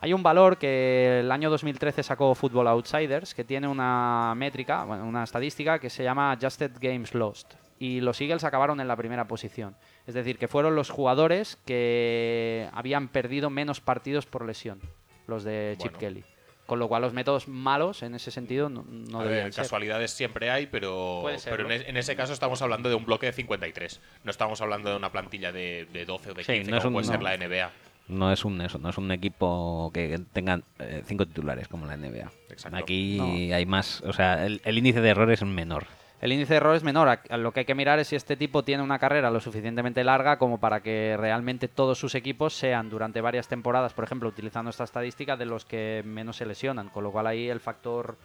Hay 0.00 0.12
un 0.12 0.22
valor 0.22 0.58
que 0.58 1.20
el 1.20 1.32
año 1.32 1.48
2013 1.48 2.02
sacó 2.02 2.34
Football 2.34 2.66
Outsiders, 2.68 3.34
que 3.34 3.44
tiene 3.44 3.66
una 3.68 4.34
métrica, 4.36 4.84
bueno, 4.84 5.06
una 5.06 5.24
estadística 5.24 5.78
que 5.78 5.88
se 5.88 6.02
llama 6.02 6.32
Adjusted 6.32 6.72
Games 6.80 7.14
Lost. 7.14 7.54
Y 7.78 8.00
los 8.00 8.20
Eagles 8.20 8.44
acabaron 8.44 8.80
en 8.80 8.88
la 8.88 8.96
primera 8.96 9.26
posición. 9.26 9.76
Es 10.06 10.14
decir, 10.14 10.38
que 10.38 10.48
fueron 10.48 10.76
los 10.76 10.90
jugadores 10.90 11.58
que 11.64 12.68
habían 12.72 13.08
perdido 13.08 13.50
menos 13.50 13.80
partidos 13.80 14.26
por 14.26 14.44
lesión, 14.46 14.80
los 15.26 15.44
de 15.44 15.74
Chip 15.78 15.92
Bueno. 15.92 15.98
Kelly. 15.98 16.24
Con 16.66 16.78
lo 16.78 16.88
cual 16.88 17.02
los 17.02 17.12
métodos 17.12 17.46
malos 17.46 18.02
en 18.02 18.14
ese 18.14 18.30
sentido 18.30 18.70
no, 18.70 18.84
no 18.88 19.20
A 19.20 19.24
deberían 19.24 19.46
ver, 19.46 19.52
ser. 19.52 19.64
casualidades 19.64 20.12
siempre 20.12 20.50
hay, 20.50 20.66
pero, 20.66 21.28
en, 21.28 21.38
serlo. 21.38 21.68
es- 21.70 21.86
en 21.86 21.98
ese 21.98 22.16
caso 22.16 22.32
estamos 22.32 22.62
hablando 22.62 22.88
de 22.88 22.94
un 22.94 23.04
bloque 23.04 23.26
de 23.26 23.32
53. 23.32 24.00
No 24.24 24.30
estamos 24.30 24.62
hablando 24.62 24.88
de 24.88 24.96
una 24.96 25.12
plantilla 25.12 25.52
de, 25.52 25.86
de 25.92 26.06
12 26.06 26.30
o 26.30 26.34
de 26.34 26.42
Sí, 26.44 26.52
15, 26.54 26.70
no 26.70 26.78
como 26.78 26.88
un- 26.88 26.92
puede 26.94 27.06
ser 27.06 27.22
la 27.22 27.34
NBA. 27.36 27.70
No 28.08 28.32
es 28.32 28.44
un 28.46 28.60
eso, 28.62 28.78
no 28.78 28.88
es 28.90 28.96
un 28.98 29.10
equipo 29.12 29.90
que 29.92 30.18
tenga 30.32 30.60
eh, 30.78 31.02
cinco 31.06 31.26
titulares 31.26 31.68
como 31.68 31.84
la 31.86 31.96
NBA. 31.98 32.30
Exacto. 32.50 32.78
Aquí 32.78 33.52
hay 33.52 33.66
más, 33.66 34.00
o 34.02 34.12
sea, 34.14 34.46
el, 34.46 34.62
el 34.64 34.78
índice 34.78 35.00
de 35.02 35.08
errores 35.10 35.42
es 35.42 35.48
menor. 35.48 35.86
El 36.24 36.32
índice 36.32 36.54
de 36.54 36.56
error 36.56 36.74
es 36.74 36.82
menor. 36.82 37.18
Lo 37.36 37.52
que 37.52 37.60
hay 37.60 37.66
que 37.66 37.74
mirar 37.74 37.98
es 37.98 38.08
si 38.08 38.16
este 38.16 38.34
tipo 38.34 38.64
tiene 38.64 38.82
una 38.82 38.98
carrera 38.98 39.30
lo 39.30 39.40
suficientemente 39.40 40.02
larga 40.02 40.38
como 40.38 40.58
para 40.58 40.80
que 40.80 41.18
realmente 41.18 41.68
todos 41.68 41.98
sus 41.98 42.14
equipos 42.14 42.54
sean 42.54 42.88
durante 42.88 43.20
varias 43.20 43.46
temporadas, 43.46 43.92
por 43.92 44.04
ejemplo, 44.04 44.30
utilizando 44.30 44.70
esta 44.70 44.84
estadística, 44.84 45.36
de 45.36 45.44
los 45.44 45.66
que 45.66 46.02
menos 46.06 46.38
se 46.38 46.46
lesionan. 46.46 46.88
Con 46.88 47.04
lo 47.04 47.12
cual 47.12 47.26
ahí 47.26 47.50
el 47.50 47.60
factor 47.60 48.16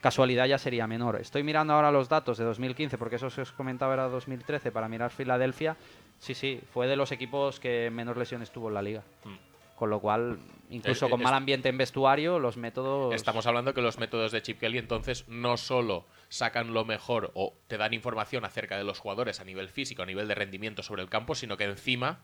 casualidad 0.00 0.46
ya 0.46 0.56
sería 0.56 0.86
menor. 0.86 1.16
Estoy 1.16 1.42
mirando 1.42 1.74
ahora 1.74 1.92
los 1.92 2.08
datos 2.08 2.38
de 2.38 2.44
2015, 2.44 2.96
porque 2.96 3.16
eso 3.16 3.28
que 3.28 3.42
os 3.42 3.52
comentaba 3.52 3.92
era 3.92 4.08
2013, 4.08 4.72
para 4.72 4.88
mirar 4.88 5.10
Filadelfia. 5.10 5.76
Sí, 6.18 6.32
sí, 6.32 6.62
fue 6.72 6.86
de 6.86 6.96
los 6.96 7.12
equipos 7.12 7.60
que 7.60 7.90
menos 7.90 8.16
lesiones 8.16 8.52
tuvo 8.52 8.68
en 8.68 8.74
la 8.74 8.80
liga. 8.80 9.02
Mm. 9.22 9.53
Con 9.76 9.90
lo 9.90 10.00
cual, 10.00 10.38
incluso 10.70 11.06
Eh, 11.06 11.10
con 11.10 11.20
es- 11.20 11.24
mal 11.24 11.34
ambiente 11.34 11.68
en 11.68 11.76
vestuario, 11.78 12.38
los 12.38 12.56
métodos... 12.56 13.14
Estamos 13.14 13.46
hablando 13.46 13.74
que 13.74 13.82
los 13.82 13.98
métodos 13.98 14.30
de 14.32 14.40
Chip 14.42 14.60
Kelly 14.60 14.78
entonces 14.78 15.26
no 15.28 15.56
solo 15.56 16.06
sacan 16.28 16.72
lo 16.74 16.84
mejor 16.84 17.32
o 17.34 17.54
te 17.66 17.76
dan 17.76 17.92
información 17.92 18.44
acerca 18.44 18.76
de 18.76 18.84
los 18.84 18.98
jugadores 19.00 19.40
a 19.40 19.44
nivel 19.44 19.68
físico, 19.68 20.02
a 20.02 20.06
nivel 20.06 20.28
de 20.28 20.34
rendimiento 20.34 20.82
sobre 20.82 21.02
el 21.02 21.08
campo, 21.08 21.34
sino 21.34 21.56
que 21.56 21.64
encima 21.64 22.20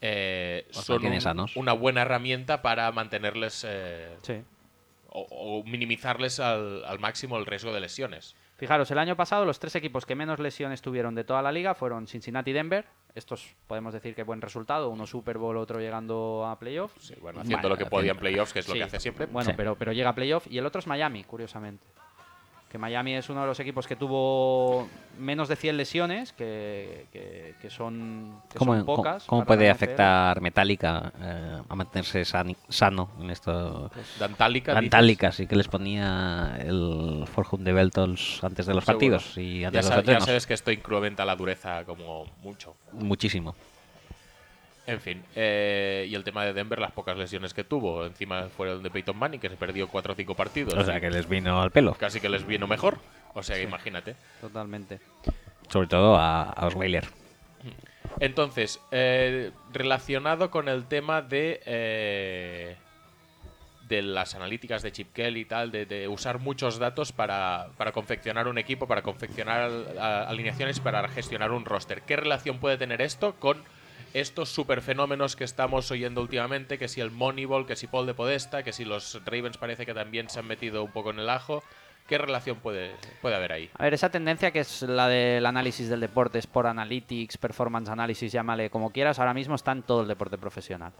eh, 0.00 0.66
son 0.70 0.94
mantienen 0.96 1.18
un- 1.18 1.22
sanos. 1.22 1.56
una 1.56 1.72
buena 1.72 2.02
herramienta 2.02 2.62
para 2.62 2.90
mantenerles 2.92 3.64
eh, 3.68 4.16
Sí. 4.22 4.42
o, 5.08 5.26
o 5.30 5.64
minimizarles 5.64 6.38
al, 6.40 6.84
al 6.84 6.98
máximo 7.00 7.36
el 7.38 7.46
riesgo 7.46 7.72
de 7.72 7.80
lesiones. 7.80 8.36
Fijaros, 8.58 8.90
el 8.90 8.98
año 8.98 9.14
pasado 9.16 9.44
los 9.44 9.60
tres 9.60 9.76
equipos 9.76 10.04
que 10.04 10.16
menos 10.16 10.40
lesiones 10.40 10.82
tuvieron 10.82 11.14
de 11.14 11.22
toda 11.22 11.40
la 11.42 11.52
liga 11.52 11.74
fueron 11.76 12.08
Cincinnati 12.08 12.50
y 12.50 12.54
Denver. 12.54 12.84
Estos 13.14 13.54
podemos 13.68 13.94
decir 13.94 14.16
que 14.16 14.24
buen 14.24 14.42
resultado, 14.42 14.90
uno 14.90 15.06
Super 15.06 15.38
Bowl, 15.38 15.56
otro 15.56 15.78
llegando 15.78 16.44
a 16.44 16.58
playoff. 16.58 16.92
Sí, 16.98 17.14
bueno, 17.20 17.38
haciendo 17.40 17.56
Vale, 17.58 17.68
lo 17.68 17.76
que 17.78 17.86
podía 17.86 18.10
en 18.12 18.18
playoffs, 18.18 18.52
que 18.52 18.58
es 18.58 18.68
lo 18.68 18.74
que 18.74 18.82
hace 18.82 18.98
siempre. 18.98 19.26
Bueno, 19.26 19.50
Sí. 19.50 19.54
pero, 19.56 19.76
pero 19.76 19.92
llega 19.92 20.10
a 20.10 20.14
playoff. 20.14 20.48
Y 20.50 20.58
el 20.58 20.66
otro 20.66 20.80
es 20.80 20.88
Miami, 20.88 21.22
curiosamente. 21.22 21.86
Que 22.68 22.76
Miami 22.76 23.14
es 23.14 23.30
uno 23.30 23.40
de 23.40 23.46
los 23.46 23.58
equipos 23.60 23.86
que 23.86 23.96
tuvo 23.96 24.88
menos 25.18 25.48
de 25.48 25.56
100 25.56 25.78
lesiones, 25.78 26.34
que, 26.34 27.06
que- 27.10 27.54
que 27.62 27.70
son, 27.70 28.42
que 28.50 28.58
¿Cómo, 28.58 28.74
son 28.74 28.84
cómo- 28.84 28.96
pocas. 28.98 29.24
cómo 29.24 29.44
puede 29.46 29.70
afectar 29.70 30.40
Metallica 30.42 31.10
eh, 31.18 31.62
a 31.66 31.74
mantenerse 31.74 32.26
sani- 32.26 32.56
sano 32.68 33.08
en 33.20 33.30
esto? 33.30 33.90
Dantálica. 34.18 34.78
Metallica, 34.80 35.32
sí 35.32 35.46
que 35.46 35.56
les 35.56 35.66
ponía 35.66 36.58
el 36.60 37.24
Forjun 37.32 37.64
de 37.64 37.72
Beltols 37.72 38.44
antes 38.44 38.66
de 38.66 38.74
los 38.74 38.84
Seguro. 38.84 38.98
partidos 38.98 39.38
y 39.38 39.60
Ya, 39.60 39.68
antes 39.68 39.88
de 39.88 39.96
los 39.96 40.04
ya 40.04 40.20
sabes 40.20 40.46
que 40.46 40.52
esto 40.54 40.70
incrementa 40.70 41.24
la 41.24 41.36
dureza 41.36 41.84
como 41.86 42.26
mucho. 42.42 42.76
Muchísimo. 42.92 43.54
En 44.88 45.00
fin, 45.00 45.22
eh, 45.36 46.06
y 46.08 46.14
el 46.14 46.24
tema 46.24 46.44
de 46.46 46.52
Denver, 46.54 46.78
las 46.80 46.92
pocas 46.92 47.16
lesiones 47.16 47.52
que 47.52 47.62
tuvo. 47.62 48.06
Encima 48.06 48.48
fueron 48.48 48.82
de 48.82 48.90
Peyton 48.90 49.16
Manning, 49.18 49.38
que 49.38 49.50
se 49.50 49.56
perdió 49.56 49.86
4 49.86 50.12
o 50.14 50.16
5 50.16 50.34
partidos. 50.34 50.72
O 50.74 50.82
sea 50.84 50.98
que 50.98 51.10
les 51.10 51.28
vino 51.28 51.60
al 51.60 51.70
pelo. 51.70 51.92
Casi 51.94 52.20
que 52.20 52.28
les 52.30 52.46
vino 52.46 52.66
mejor. 52.66 52.98
O 53.34 53.42
sea, 53.42 53.56
que 53.56 53.62
imagínate. 53.62 54.16
Totalmente. 54.40 54.98
Sobre 55.68 55.88
todo 55.88 56.16
a, 56.16 56.42
a 56.44 56.66
Osweiler. 56.66 57.06
Entonces, 58.20 58.80
eh, 58.90 59.50
relacionado 59.72 60.50
con 60.50 60.68
el 60.68 60.86
tema 60.86 61.20
de, 61.22 61.60
eh, 61.66 62.76
de 63.88 64.02
las 64.02 64.34
analíticas 64.34 64.82
de 64.82 64.90
Chip 64.92 65.12
Kelly 65.12 65.40
y 65.40 65.44
tal, 65.44 65.70
de, 65.70 65.86
de 65.86 66.08
usar 66.08 66.38
muchos 66.38 66.78
datos 66.78 67.12
para, 67.12 67.68
para 67.76 67.92
confeccionar 67.92 68.48
un 68.48 68.58
equipo, 68.58 68.86
para 68.88 69.02
confeccionar 69.02 69.70
a- 70.00 70.22
alineaciones, 70.28 70.80
para 70.80 71.06
gestionar 71.08 71.52
un 71.52 71.64
roster. 71.64 72.02
¿Qué 72.02 72.16
relación 72.16 72.58
puede 72.58 72.78
tener 72.78 73.02
esto 73.02 73.34
con 73.38 73.62
estos 74.14 74.48
superfenómenos 74.48 75.36
que 75.36 75.44
estamos 75.44 75.90
oyendo 75.90 76.20
últimamente? 76.20 76.78
Que 76.78 76.88
si 76.88 77.00
el 77.00 77.10
Moneyball, 77.10 77.66
que 77.66 77.76
si 77.76 77.86
Paul 77.86 78.06
de 78.06 78.14
Podesta, 78.14 78.62
que 78.62 78.72
si 78.72 78.84
los 78.84 79.20
Ravens 79.24 79.56
parece 79.58 79.86
que 79.86 79.94
también 79.94 80.28
se 80.30 80.38
han 80.40 80.46
metido 80.46 80.82
un 80.84 80.90
poco 80.92 81.10
en 81.10 81.18
el 81.18 81.28
ajo. 81.30 81.62
¿Qué 82.06 82.16
relación 82.16 82.56
puede, 82.60 82.92
puede 83.20 83.34
haber 83.36 83.52
ahí? 83.52 83.68
A 83.76 83.82
ver, 83.84 83.92
esa 83.92 84.08
tendencia 84.10 84.50
que 84.50 84.60
es 84.60 84.80
la 84.80 85.08
del 85.08 85.44
análisis 85.44 85.90
del 85.90 86.00
deporte, 86.00 86.38
Sport 86.38 86.68
Analytics, 86.68 87.36
Performance 87.36 87.90
Analysis, 87.90 88.32
llámale 88.32 88.70
como 88.70 88.90
quieras, 88.92 89.18
ahora 89.18 89.34
mismo 89.34 89.54
está 89.56 89.72
en 89.72 89.82
todo 89.82 90.00
el 90.00 90.08
deporte 90.08 90.38
profesional. 90.38 90.92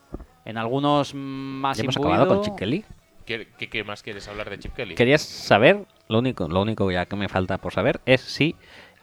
En 0.44 0.58
algunos 0.58 1.14
más 1.14 1.78
¿Ya 1.78 1.84
hemos 1.84 1.96
imbuido- 1.96 2.12
acabado 2.14 2.34
con 2.34 2.44
Chip 2.44 2.56
Kelly? 2.56 2.84
¿Qué, 3.24 3.48
qué- 3.56 3.70
qué 3.70 3.84
más 3.84 4.02
quieres 4.02 4.28
hablar 4.28 4.50
de 4.50 4.58
Chip 4.58 4.74
Kelly? 4.74 4.94
Querías 4.96 5.22
saber, 5.22 5.86
lo 6.08 6.18
único, 6.18 6.46
lo 6.46 6.60
único 6.60 6.90
ya 6.90 7.06
que 7.06 7.16
me 7.16 7.28
falta 7.30 7.56
por 7.56 7.72
saber 7.72 8.00
es 8.04 8.20
si 8.20 8.54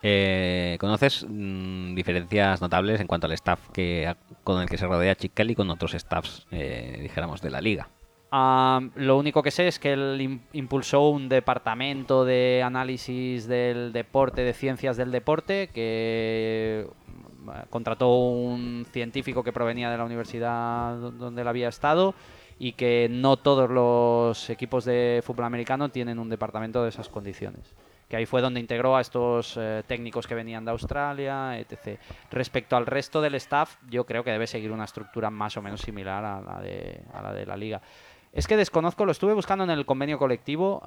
eh, 0.07 0.77
conoces 0.79 1.25
mm, 1.27 1.95
diferencias 1.95 2.61
notables 2.61 3.01
en 3.01 3.07
cuanto 3.07 3.25
al 3.25 3.33
staff 3.33 3.69
que 3.73 4.15
con 4.43 4.61
el 4.61 4.69
que 4.69 4.77
se 4.77 4.85
rodea 4.85 5.15
Chip 5.15 5.33
Kelly 5.33 5.55
con 5.55 5.67
otros 5.71 5.93
staffs, 5.93 6.45
eh, 6.51 6.99
dijéramos, 7.01 7.41
de 7.41 7.49
la 7.49 7.59
liga. 7.59 7.89
Ah, 8.31 8.81
lo 8.95 9.17
único 9.17 9.41
que 9.41 9.49
sé 9.49 9.67
es 9.67 9.79
que 9.79 9.93
él 9.93 10.19
im- 10.21 10.41
impulsó 10.53 11.09
un 11.09 11.27
departamento 11.27 12.23
de 12.23 12.61
análisis 12.63 13.47
del 13.47 13.93
deporte, 13.93 14.41
de 14.43 14.53
ciencias 14.53 14.95
del 14.95 15.09
deporte, 15.11 15.69
que 15.73 16.85
mm, 17.07 17.49
contrató 17.71 18.13
un 18.15 18.85
científico 18.91 19.43
que 19.43 19.53
provenía 19.53 19.89
de 19.89 19.97
la 19.97 20.03
universidad 20.05 20.97
do- 20.97 21.11
donde 21.11 21.41
él 21.41 21.47
había 21.47 21.67
estado 21.69 22.13
y 22.59 22.73
que 22.73 23.07
no 23.09 23.37
todos 23.37 23.71
los 23.71 24.49
equipos 24.51 24.85
de 24.85 25.21
fútbol 25.25 25.45
americano 25.45 25.89
tienen 25.89 26.19
un 26.19 26.29
departamento 26.29 26.83
de 26.83 26.89
esas 26.89 27.09
condiciones. 27.09 27.73
Que 28.15 28.19
ahí 28.19 28.25
fue 28.25 28.39
donde 28.41 28.61
integró 28.61 28.95
a 28.95 29.01
estos 29.01 29.57
eh, 29.57 29.83
técnicos 29.85 30.25
que 30.25 30.35
venían 30.35 30.63
de 30.63 30.71
Australia, 30.71 31.59
etc. 31.59 31.99
Respecto 32.31 32.77
al 32.77 32.85
resto 32.85 33.19
del 33.19 33.35
staff, 33.35 33.75
yo 33.89 34.05
creo 34.05 34.23
que 34.23 34.31
debe 34.31 34.47
seguir 34.47 34.71
una 34.71 34.85
estructura 34.85 35.29
más 35.29 35.57
o 35.57 35.61
menos 35.61 35.81
similar 35.81 36.23
a 36.23 36.39
la 36.39 36.61
de, 36.61 37.01
a 37.13 37.21
la, 37.21 37.33
de 37.33 37.45
la 37.45 37.57
liga. 37.57 37.81
Es 38.31 38.47
que 38.47 38.55
desconozco, 38.55 39.05
lo 39.05 39.11
estuve 39.11 39.33
buscando 39.33 39.65
en 39.65 39.69
el 39.69 39.85
convenio 39.85 40.17
colectivo, 40.17 40.81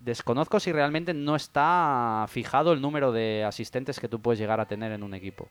desconozco 0.00 0.58
si 0.58 0.72
realmente 0.72 1.14
no 1.14 1.36
está 1.36 2.26
fijado 2.28 2.72
el 2.72 2.80
número 2.80 3.12
de 3.12 3.44
asistentes 3.44 4.00
que 4.00 4.08
tú 4.08 4.20
puedes 4.20 4.40
llegar 4.40 4.58
a 4.58 4.66
tener 4.66 4.90
en 4.90 5.04
un 5.04 5.14
equipo. 5.14 5.48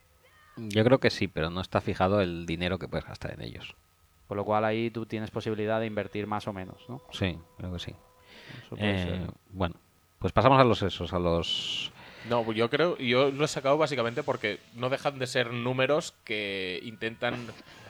Yo 0.58 0.84
creo 0.84 1.00
que 1.00 1.08
sí, 1.08 1.28
pero 1.28 1.48
no 1.48 1.62
está 1.62 1.80
fijado 1.80 2.20
el 2.20 2.44
dinero 2.44 2.78
que 2.78 2.88
puedes 2.88 3.06
gastar 3.06 3.32
en 3.32 3.40
ellos. 3.40 3.74
Con 4.28 4.36
lo 4.36 4.44
cual 4.44 4.66
ahí 4.66 4.90
tú 4.90 5.06
tienes 5.06 5.30
posibilidad 5.30 5.80
de 5.80 5.86
invertir 5.86 6.26
más 6.26 6.46
o 6.46 6.52
menos, 6.52 6.84
¿no? 6.90 7.00
Sí, 7.10 7.38
creo 7.56 7.72
que 7.72 7.78
sí. 7.78 7.94
Eh, 8.76 9.26
bueno, 9.50 9.76
pues 10.20 10.32
pasamos 10.32 10.60
a 10.60 10.64
los 10.64 10.82
esos, 10.82 11.12
a 11.12 11.18
los... 11.18 11.90
No, 12.28 12.52
yo 12.52 12.70
creo, 12.70 12.96
yo 12.98 13.30
lo 13.30 13.44
he 13.44 13.48
sacado 13.48 13.76
básicamente 13.78 14.22
porque 14.22 14.60
no 14.74 14.88
dejan 14.90 15.18
de 15.18 15.26
ser 15.26 15.52
números 15.52 16.12
que 16.24 16.78
intentan 16.84 17.46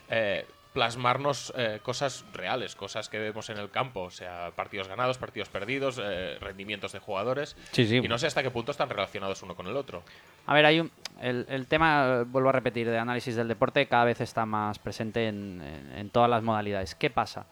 eh, 0.08 0.46
plasmarnos 0.72 1.52
eh, 1.56 1.80
cosas 1.82 2.24
reales, 2.32 2.76
cosas 2.76 3.08
que 3.08 3.18
vemos 3.18 3.50
en 3.50 3.58
el 3.58 3.70
campo, 3.70 4.02
o 4.02 4.10
sea, 4.12 4.52
partidos 4.54 4.86
ganados, 4.86 5.18
partidos 5.18 5.48
perdidos, 5.48 6.00
eh, 6.00 6.38
rendimientos 6.40 6.92
de 6.92 7.00
jugadores. 7.00 7.56
Sí, 7.72 7.84
sí. 7.88 7.96
Y 7.96 8.06
no 8.06 8.18
sé 8.18 8.28
hasta 8.28 8.44
qué 8.44 8.52
punto 8.52 8.70
están 8.70 8.88
relacionados 8.88 9.42
uno 9.42 9.56
con 9.56 9.66
el 9.66 9.76
otro. 9.76 10.04
A 10.46 10.54
ver, 10.54 10.64
hay 10.64 10.78
un, 10.78 10.92
el, 11.20 11.44
el 11.48 11.66
tema, 11.66 12.22
vuelvo 12.24 12.50
a 12.50 12.52
repetir, 12.52 12.88
de 12.88 12.98
análisis 12.98 13.34
del 13.34 13.48
deporte 13.48 13.86
cada 13.86 14.04
vez 14.04 14.20
está 14.20 14.46
más 14.46 14.78
presente 14.78 15.26
en, 15.26 15.60
en- 15.60 15.98
en 15.98 16.10
todas 16.10 16.30
las 16.30 16.44
modalidades. 16.44 16.94
¿Qué 16.94 17.10
pasa? 17.10 17.46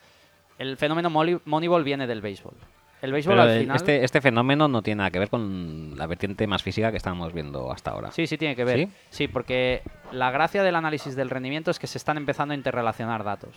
El 0.60 0.76
fenómeno 0.76 1.10
Moneyball 1.10 1.82
viene 1.82 2.06
del 2.06 2.20
béisbol. 2.20 2.54
El 3.00 3.12
béisbol 3.12 3.36
Pero 3.36 3.42
al 3.42 3.60
final... 3.60 3.76
este, 3.76 4.04
este 4.04 4.20
fenómeno 4.20 4.68
no 4.68 4.82
tiene 4.82 4.98
nada 4.98 5.10
que 5.10 5.18
ver 5.18 5.30
con 5.30 5.94
la 5.96 6.06
vertiente 6.06 6.46
más 6.46 6.62
física 6.62 6.90
que 6.90 6.96
estamos 6.96 7.32
viendo 7.32 7.70
hasta 7.70 7.92
ahora. 7.92 8.10
Sí, 8.10 8.26
sí 8.26 8.36
tiene 8.36 8.56
que 8.56 8.64
ver. 8.64 8.78
¿Sí? 8.78 8.92
¿Sí? 9.10 9.28
porque 9.28 9.82
la 10.12 10.30
gracia 10.30 10.62
del 10.62 10.74
análisis 10.74 11.14
del 11.14 11.30
rendimiento 11.30 11.70
es 11.70 11.78
que 11.78 11.86
se 11.86 11.98
están 11.98 12.16
empezando 12.16 12.52
a 12.52 12.56
interrelacionar 12.56 13.22
datos. 13.22 13.54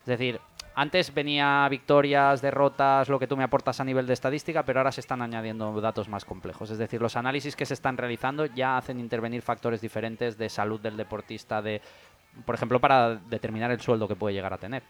Es 0.00 0.06
decir, 0.06 0.40
antes 0.78 1.12
venía 1.14 1.66
victorias, 1.70 2.42
derrotas, 2.42 3.08
lo 3.08 3.18
que 3.18 3.26
tú 3.26 3.34
me 3.36 3.44
aportas 3.44 3.80
a 3.80 3.84
nivel 3.84 4.06
de 4.06 4.12
estadística, 4.12 4.62
pero 4.62 4.80
ahora 4.80 4.92
se 4.92 5.00
están 5.00 5.22
añadiendo 5.22 5.80
datos 5.80 6.08
más 6.08 6.26
complejos. 6.26 6.70
Es 6.70 6.76
decir, 6.76 7.00
los 7.00 7.16
análisis 7.16 7.56
que 7.56 7.64
se 7.64 7.72
están 7.72 7.96
realizando 7.96 8.44
ya 8.44 8.76
hacen 8.76 9.00
intervenir 9.00 9.40
factores 9.40 9.80
diferentes 9.80 10.36
de 10.36 10.50
salud 10.50 10.78
del 10.78 10.98
deportista, 10.98 11.62
de, 11.62 11.80
por 12.44 12.54
ejemplo, 12.54 12.78
para 12.78 13.16
determinar 13.16 13.70
el 13.70 13.80
sueldo 13.80 14.06
que 14.06 14.16
puede 14.16 14.34
llegar 14.34 14.52
a 14.52 14.58
tener. 14.58 14.82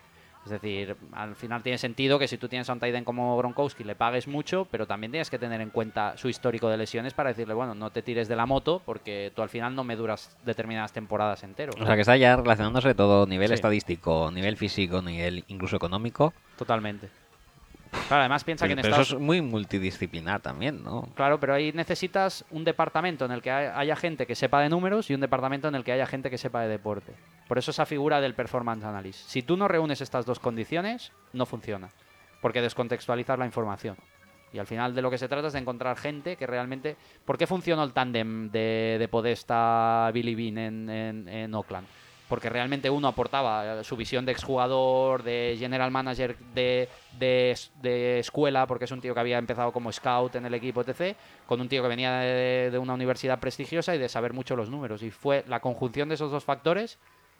Es 0.46 0.52
decir, 0.52 0.96
al 1.12 1.34
final 1.34 1.62
tiene 1.62 1.76
sentido 1.76 2.18
que 2.20 2.28
si 2.28 2.38
tú 2.38 2.48
tienes 2.48 2.70
a 2.70 2.72
un 2.72 2.78
end 2.82 3.04
como 3.04 3.36
Gronkowski 3.36 3.82
le 3.82 3.96
pagues 3.96 4.28
mucho, 4.28 4.66
pero 4.70 4.86
también 4.86 5.10
tienes 5.10 5.28
que 5.28 5.38
tener 5.40 5.60
en 5.60 5.70
cuenta 5.70 6.16
su 6.16 6.28
histórico 6.28 6.68
de 6.68 6.76
lesiones 6.76 7.14
para 7.14 7.30
decirle, 7.30 7.52
bueno, 7.52 7.74
no 7.74 7.90
te 7.90 8.00
tires 8.02 8.28
de 8.28 8.36
la 8.36 8.46
moto 8.46 8.80
porque 8.86 9.32
tú 9.34 9.42
al 9.42 9.48
final 9.48 9.74
no 9.74 9.82
me 9.82 9.96
duras 9.96 10.36
determinadas 10.44 10.92
temporadas 10.92 11.42
entero. 11.42 11.72
O 11.80 11.84
sea 11.84 11.96
que 11.96 12.02
está 12.02 12.16
ya 12.16 12.36
relacionándose 12.36 12.94
todo, 12.94 13.26
nivel 13.26 13.48
Sí. 13.48 13.54
estadístico, 13.54 14.30
nivel 14.30 14.56
físico, 14.56 15.02
nivel 15.02 15.44
incluso 15.48 15.74
económico. 15.76 16.32
Totalmente. 16.56 17.08
Claro, 18.08 18.20
además 18.20 18.44
piensa 18.44 18.66
que 18.66 18.72
en 18.72 18.76
Pero 18.78 18.88
Estados 18.88 19.08
eso 19.08 19.16
es 19.16 19.22
muy 19.22 19.40
multidisciplinar 19.42 20.40
también, 20.40 20.82
¿no? 20.84 21.08
Claro, 21.14 21.40
pero 21.40 21.54
ahí 21.54 21.72
necesitas 21.72 22.44
un 22.50 22.64
departamento 22.64 23.24
en 23.24 23.32
el 23.32 23.42
que 23.42 23.50
hay- 23.50 23.70
haya 23.74 23.96
gente 23.96 24.26
que 24.26 24.34
sepa 24.34 24.60
de 24.60 24.68
números 24.68 25.10
y 25.10 25.14
un 25.14 25.20
departamento 25.20 25.66
en 25.68 25.74
el 25.74 25.82
que 25.84 25.92
haya 25.92 26.06
gente 26.06 26.30
que 26.30 26.38
sepa 26.38 26.62
de 26.62 26.68
deporte. 26.68 27.12
Por 27.48 27.58
eso 27.58 27.70
esa 27.72 27.84
figura 27.86 28.20
del 28.20 28.34
performance 28.34 28.84
analysis. 28.84 29.24
Si 29.26 29.42
tú 29.42 29.56
no 29.56 29.66
reúnes 29.68 30.00
estas 30.00 30.24
dos 30.24 30.38
condiciones, 30.38 31.12
no 31.32 31.46
funciona. 31.46 31.88
Porque 32.40 32.60
descontextualizas 32.62 33.38
la 33.38 33.46
información. 33.46 33.96
Y 34.52 34.58
al 34.58 34.66
final 34.66 34.94
de 34.94 35.02
lo 35.02 35.10
que 35.10 35.18
se 35.18 35.28
trata 35.28 35.48
es 35.48 35.52
de 35.54 35.58
encontrar 35.58 35.96
gente 35.96 36.36
que 36.36 36.46
realmente... 36.46 36.96
¿Por 37.24 37.36
qué 37.36 37.46
funcionó 37.46 37.82
el 37.82 37.92
tándem 37.92 38.50
de, 38.50 38.96
de 38.98 39.08
Podesta 39.08 40.10
Billy 40.14 40.34
Bean 40.34 40.58
en, 40.58 40.88
en, 40.90 41.28
en 41.28 41.54
Oakland? 41.54 41.86
Porque 42.28 42.48
realmente 42.48 42.90
uno 42.90 43.08
aportaba 43.08 43.80
eh, 43.80 43.84
su 43.84 43.96
visión 43.96 44.24
de 44.26 44.32
exjugador, 44.32 45.22
de 45.22 45.56
general 45.58 45.90
manager 45.90 46.36
de, 46.54 46.88
de, 47.18 48.18
escuela, 48.18 48.66
porque 48.66 48.86
es 48.86 48.90
un 48.90 49.00
tío 49.00 49.14
que 49.14 49.20
había 49.20 49.38
empezado 49.38 49.72
como 49.72 49.92
scout 49.92 50.34
en 50.34 50.46
el 50.46 50.54
equipo, 50.54 50.82
etc., 50.82 51.16
con 51.46 51.60
un 51.60 51.68
tío 51.68 51.82
que 51.82 51.88
venía 51.88 52.18
de, 52.18 52.78
una 52.78 52.94
universidad 52.94 53.38
prestigiosa 53.38 53.94
y 53.94 53.98
de 53.98 54.08
saber 54.08 54.32
mucho 54.32 54.56
los 54.56 54.70
números. 54.70 55.02
Y 55.02 55.10
fue 55.10 55.44
la 55.46 55.60
conjunción 55.60 56.08
de 56.08 56.16
esos 56.16 56.30
dos 56.30 56.44
factores 56.44 56.98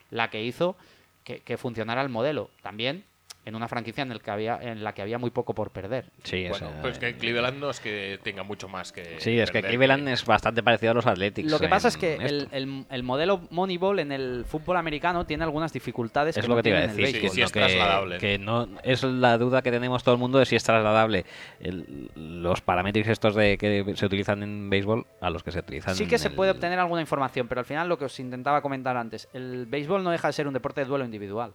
la 0.09 0.29
que 0.29 0.43
hizo 0.43 0.77
que 1.23 1.57
funcionara 1.57 2.01
el 2.01 2.07
modelo. 2.07 2.49
También 2.61 3.03
en 3.47 3.55
una 3.55 3.69
franquicia 3.69 4.01
en, 4.01 4.11
el 4.11 4.21
que 4.21 4.29
había, 4.29 4.59
en 4.61 4.83
la 4.83 4.93
que 4.93 5.01
había 5.01 5.17
muy 5.17 5.29
poco 5.31 5.55
por 5.55 5.71
perder. 5.71 6.11
Sí, 6.23 6.43
es, 6.43 6.49
Bueno, 6.49 6.69
pues 6.81 6.99
que 6.99 7.15
Cleveland 7.15 7.59
no 7.59 7.69
es 7.69 7.79
que 7.79 8.19
tenga 8.21 8.43
mucho 8.43 8.67
más 8.67 8.91
que. 8.91 9.15
sí, 9.19 9.39
es 9.39 9.51
que 9.51 9.61
Cleveland 9.63 10.07
es 10.09 10.25
bastante 10.25 10.61
parecido 10.61 10.91
a 10.91 10.95
los 10.95 11.07
Athletics. 11.07 11.49
Lo 11.49 11.57
que 11.57 11.69
pasa 11.69 11.87
es 11.87 11.95
que 11.95 12.15
el, 12.15 12.49
el- 12.51 12.85
el 12.89 13.03
modelo 13.03 13.41
Moneyball 13.49 13.99
en 13.99 14.11
el 14.11 14.43
fútbol 14.45 14.75
americano 14.75 15.25
tiene 15.25 15.45
algunas 15.45 15.71
dificultades. 15.71 16.35
Es 16.35 16.41
que 16.43 16.47
lo 16.49 16.55
no 16.55 16.57
que 16.57 16.63
te 16.63 16.69
iba 16.69 16.79
a 16.79 16.81
tiene 16.87 16.93
en 16.93 16.99
el 16.99 17.05
decir, 17.05 17.21
Sí, 17.21 17.27
que, 17.27 17.29
sí 17.33 17.41
es 17.41 17.51
que- 17.53 17.59
trasladable. 17.61 18.17
que 18.17 18.37
no 18.37 18.67
es 18.83 19.03
la 19.03 19.37
duda 19.37 19.61
que 19.61 19.71
tenemos 19.71 20.03
todo 20.03 20.15
el 20.15 20.19
mundo 20.19 20.39
de 20.39 20.45
si 20.45 20.57
es 20.57 20.63
trasladable 20.65 21.25
el- 21.61 22.11
los 22.15 22.59
parámetros 22.59 23.07
estos 23.07 23.33
de 23.33 23.57
que 23.57 23.93
se 23.95 24.05
utilizan 24.05 24.43
en 24.43 24.69
béisbol 24.69 25.05
a 25.21 25.29
los 25.29 25.41
que 25.43 25.51
se 25.53 25.59
utilizan 25.59 25.95
Sí 25.95 26.05
que 26.05 26.15
en 26.15 26.19
se 26.19 26.27
el- 26.27 26.35
puede 26.35 26.51
obtener 26.51 26.79
alguna 26.79 26.99
información, 27.01 27.47
pero 27.47 27.59
al 27.59 27.65
final 27.65 27.87
lo 27.87 27.97
que 27.97 28.05
os 28.05 28.19
intentaba 28.19 28.61
comentar 28.61 28.97
antes, 28.97 29.29
el 29.33 29.65
béisbol 29.67 30.03
no 30.03 30.11
deja 30.11 30.27
de 30.27 30.33
ser 30.33 30.47
un 30.47 30.53
deporte 30.53 30.81
de 30.81 30.87
duelo 30.87 31.05
individual. 31.05 31.53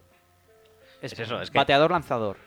Es, 1.03 1.13
Es 1.13 1.19
eso, 1.19 1.41
es 1.41 1.51
que- 1.51 1.57
bateador-lanzador. 1.59 2.37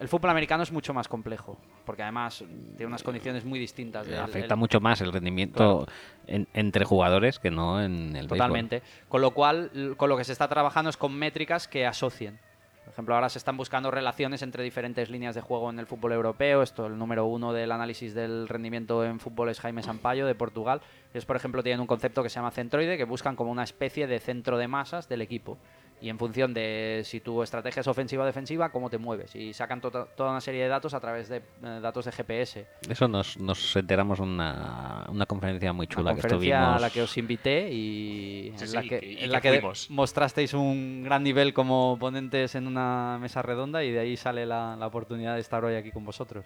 El 0.00 0.08
fútbol 0.08 0.30
americano 0.30 0.62
es 0.64 0.72
mucho 0.72 0.92
más 0.92 1.06
complejo, 1.06 1.56
porque 1.84 2.02
además 2.02 2.38
tiene 2.76 2.86
unas 2.86 3.02
condiciones 3.02 3.44
muy 3.44 3.58
distintas. 3.60 4.06
del- 4.06 4.18
afecta 4.18 4.54
el- 4.54 4.58
mucho 4.60 4.80
más 4.80 5.00
el 5.00 5.12
rendimiento 5.12 5.86
en- 6.26 6.48
entre 6.52 6.84
jugadores 6.84 7.38
que 7.38 7.50
no 7.50 7.80
en 7.82 8.08
el 8.16 8.22
béisbol. 8.26 8.38
Totalmente. 8.38 8.82
Con 9.08 9.20
lo 9.20 9.30
cual, 9.32 9.94
con 9.96 10.08
lo 10.08 10.16
que 10.16 10.24
se 10.24 10.32
está 10.32 10.48
trabajando 10.48 10.90
es 10.90 10.96
con 10.96 11.14
métricas 11.14 11.68
que 11.68 11.86
asocien. 11.86 12.40
Por 12.84 12.92
ejemplo, 12.92 13.14
ahora 13.14 13.28
se 13.28 13.38
están 13.38 13.56
buscando 13.56 13.90
relaciones 13.90 14.42
entre 14.42 14.62
diferentes 14.62 15.08
líneas 15.10 15.34
de 15.34 15.40
juego 15.40 15.70
en 15.70 15.78
el 15.78 15.86
fútbol 15.86 16.12
europeo. 16.12 16.62
Esto, 16.62 16.86
el 16.86 16.98
número 16.98 17.24
uno 17.26 17.52
del 17.52 17.72
análisis 17.72 18.14
del 18.14 18.46
rendimiento 18.46 19.04
en 19.04 19.20
fútbol 19.20 19.48
es 19.48 19.58
Jaime 19.60 19.82
Sampaio, 19.82 20.26
de 20.26 20.34
Portugal. 20.34 20.82
Ellos, 21.12 21.24
por 21.24 21.36
ejemplo, 21.36 21.62
tienen 21.62 21.80
un 21.80 21.86
concepto 21.86 22.22
que 22.22 22.28
se 22.28 22.34
llama 22.36 22.50
centroide, 22.50 22.96
que 22.98 23.04
buscan 23.04 23.36
como 23.36 23.50
una 23.50 23.62
especie 23.64 24.06
de 24.06 24.18
centro 24.20 24.58
de 24.58 24.68
masas 24.68 25.08
del 25.08 25.22
equipo. 25.22 25.56
Y 26.04 26.10
en 26.10 26.18
función 26.18 26.52
de 26.52 27.00
si 27.02 27.20
tu 27.20 27.42
estrategia 27.42 27.80
es 27.80 27.86
ofensiva 27.86 28.24
o 28.24 28.26
defensiva, 28.26 28.68
cómo 28.70 28.90
te 28.90 28.98
mueves. 28.98 29.34
Y 29.34 29.54
sacan 29.54 29.80
to- 29.80 29.90
toda 30.14 30.32
una 30.32 30.40
serie 30.42 30.62
de 30.62 30.68
datos 30.68 30.92
a 30.92 31.00
través 31.00 31.30
de 31.30 31.38
eh, 31.38 31.42
datos 31.80 32.04
de 32.04 32.12
GPS. 32.12 32.66
Eso 32.90 33.08
nos, 33.08 33.38
nos 33.38 33.74
enteramos 33.74 34.18
en 34.18 34.26
una, 34.26 35.06
una 35.08 35.24
conferencia 35.24 35.72
muy 35.72 35.86
chula 35.86 36.10
Una 36.10 36.16
que 36.16 36.20
conferencia 36.20 36.56
estuvimos. 36.58 36.76
a 36.76 36.80
la 36.86 36.90
que 36.90 37.00
os 37.00 37.16
invité 37.16 37.70
y 37.72 38.52
Sí, 38.56 38.64
en 38.64 38.68
sí, 38.68 38.74
la 38.76 38.82
que, 38.82 39.00
y 39.02 39.12
en 39.14 39.18
que 39.20 39.26
la 39.28 39.40
que 39.40 39.62
mostrasteis 39.88 40.52
un 40.52 41.04
gran 41.04 41.22
nivel 41.22 41.54
como 41.54 41.96
ponentes 41.98 42.54
en 42.54 42.66
una 42.66 43.16
mesa 43.18 43.40
redonda 43.40 43.82
y 43.82 43.90
de 43.90 44.00
ahí 44.00 44.18
sale 44.18 44.44
la, 44.44 44.76
la 44.76 44.86
oportunidad 44.86 45.36
de 45.36 45.40
estar 45.40 45.64
hoy 45.64 45.74
aquí 45.74 45.90
con 45.90 46.04
vosotros. 46.04 46.44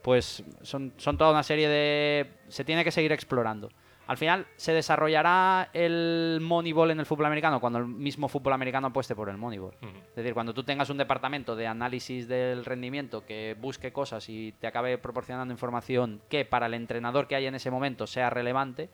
Pues 0.00 0.42
son, 0.62 0.94
son 0.96 1.18
toda 1.18 1.32
una 1.32 1.42
serie 1.42 1.68
de... 1.68 2.26
Se 2.48 2.64
tiene 2.64 2.84
que 2.84 2.90
seguir 2.90 3.12
explorando. 3.12 3.68
Al 4.08 4.16
final, 4.16 4.46
¿se 4.56 4.72
desarrollará 4.72 5.68
el 5.74 6.38
Moneyball 6.40 6.90
en 6.92 6.98
el 6.98 7.04
fútbol 7.04 7.26
americano 7.26 7.60
cuando 7.60 7.78
el 7.78 7.86
mismo 7.86 8.26
fútbol 8.26 8.54
americano 8.54 8.86
apueste 8.86 9.14
por 9.14 9.28
el 9.28 9.36
Moneyball? 9.36 9.74
Es 9.82 10.16
decir, 10.16 10.32
cuando 10.32 10.54
tú 10.54 10.64
tengas 10.64 10.88
un 10.88 10.96
departamento 10.96 11.54
de 11.54 11.66
análisis 11.66 12.26
del 12.26 12.64
rendimiento 12.64 13.26
que 13.26 13.54
busque 13.60 13.92
cosas 13.92 14.26
y 14.30 14.52
te 14.52 14.66
acabe 14.66 14.96
proporcionando 14.96 15.52
información 15.52 16.22
que 16.30 16.46
para 16.46 16.64
el 16.66 16.72
entrenador 16.72 17.28
que 17.28 17.34
hay 17.34 17.44
en 17.44 17.54
ese 17.54 17.70
momento 17.70 18.06
sea 18.06 18.30
relevante, 18.30 18.88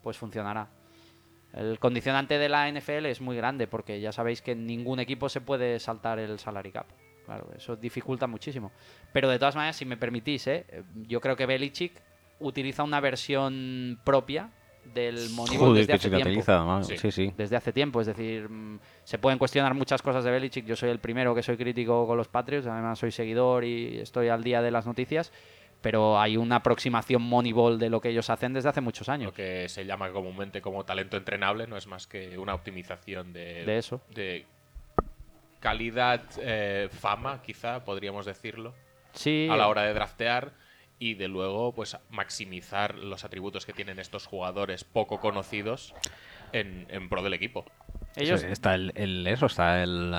pues 0.00 0.16
funcionará. 0.16 0.68
El 1.52 1.80
condicionante 1.80 2.38
de 2.38 2.48
la 2.48 2.70
NFL 2.70 3.06
es 3.06 3.20
muy 3.20 3.36
grande 3.36 3.66
porque 3.66 4.00
ya 4.00 4.12
sabéis 4.12 4.42
que 4.42 4.54
ningún 4.54 5.00
equipo 5.00 5.28
se 5.28 5.40
puede 5.40 5.80
saltar 5.80 6.20
el 6.20 6.38
salary 6.38 6.70
cap. 6.70 6.86
Claro, 7.24 7.50
eso 7.56 7.74
dificulta 7.74 8.28
muchísimo. 8.28 8.70
Pero 9.12 9.28
de 9.28 9.40
todas 9.40 9.56
maneras, 9.56 9.74
si 9.74 9.84
me 9.84 9.96
permitís, 9.96 10.46
¿eh? 10.46 10.84
yo 10.94 11.20
creo 11.20 11.34
que 11.34 11.46
Belichick 11.46 12.00
utiliza 12.42 12.82
una 12.82 13.00
versión 13.00 13.98
propia 14.04 14.50
del 14.84 15.30
Moneyball 15.30 15.68
Joder, 15.68 15.86
desde 15.86 16.08
que 16.08 16.16
hace 16.16 16.32
tiempo 16.32 16.82
sí, 16.82 17.12
sí. 17.12 17.32
desde 17.36 17.56
hace 17.56 17.72
tiempo. 17.72 18.00
Es 18.00 18.06
decir, 18.08 18.48
mm, 18.48 18.80
se 19.04 19.18
pueden 19.18 19.38
cuestionar 19.38 19.74
muchas 19.74 20.02
cosas 20.02 20.24
de 20.24 20.30
Belichick. 20.30 20.66
Yo 20.66 20.76
soy 20.76 20.90
el 20.90 20.98
primero 20.98 21.34
que 21.34 21.42
soy 21.42 21.56
crítico 21.56 22.06
con 22.06 22.16
los 22.16 22.28
Patriots, 22.28 22.66
además 22.66 22.98
soy 22.98 23.12
seguidor 23.12 23.64
y 23.64 23.98
estoy 23.98 24.28
al 24.28 24.42
día 24.42 24.60
de 24.62 24.70
las 24.70 24.86
noticias. 24.86 25.32
Pero 25.80 26.20
hay 26.20 26.36
una 26.36 26.56
aproximación 26.56 27.22
Moneyball 27.22 27.78
de 27.78 27.90
lo 27.90 28.00
que 28.00 28.10
ellos 28.10 28.30
hacen 28.30 28.52
desde 28.52 28.68
hace 28.68 28.80
muchos 28.80 29.08
años. 29.08 29.26
Lo 29.26 29.34
que 29.34 29.68
se 29.68 29.84
llama 29.84 30.10
comúnmente 30.10 30.60
como 30.60 30.84
talento 30.84 31.16
entrenable 31.16 31.66
no 31.66 31.76
es 31.76 31.88
más 31.88 32.06
que 32.06 32.38
una 32.38 32.54
optimización 32.54 33.32
de, 33.32 33.64
De 33.64 33.78
eso. 33.78 34.00
de 34.10 34.46
calidad, 35.58 36.22
eh, 36.40 36.88
fama, 36.90 37.42
quizá 37.42 37.84
podríamos 37.84 38.26
decirlo, 38.26 38.74
Sí, 39.12 39.48
a 39.50 39.56
la 39.56 39.68
hora 39.68 39.82
de 39.82 39.92
draftear 39.92 40.52
y 41.02 41.14
de 41.14 41.26
luego 41.26 41.74
pues 41.74 41.96
maximizar 42.10 42.94
los 42.94 43.24
atributos 43.24 43.66
que 43.66 43.72
tienen 43.72 43.98
estos 43.98 44.26
jugadores 44.26 44.84
poco 44.84 45.18
conocidos 45.20 45.94
en, 46.52 46.86
en 46.90 47.08
pro 47.08 47.22
del 47.22 47.34
equipo. 47.34 47.64
ellos 48.16 48.40
Sí, 48.40 48.46
está 48.48 48.74
el, 48.76 48.92
el- 48.94 49.26
eso, 49.26 49.46
está 49.46 49.82
el, 49.82 50.14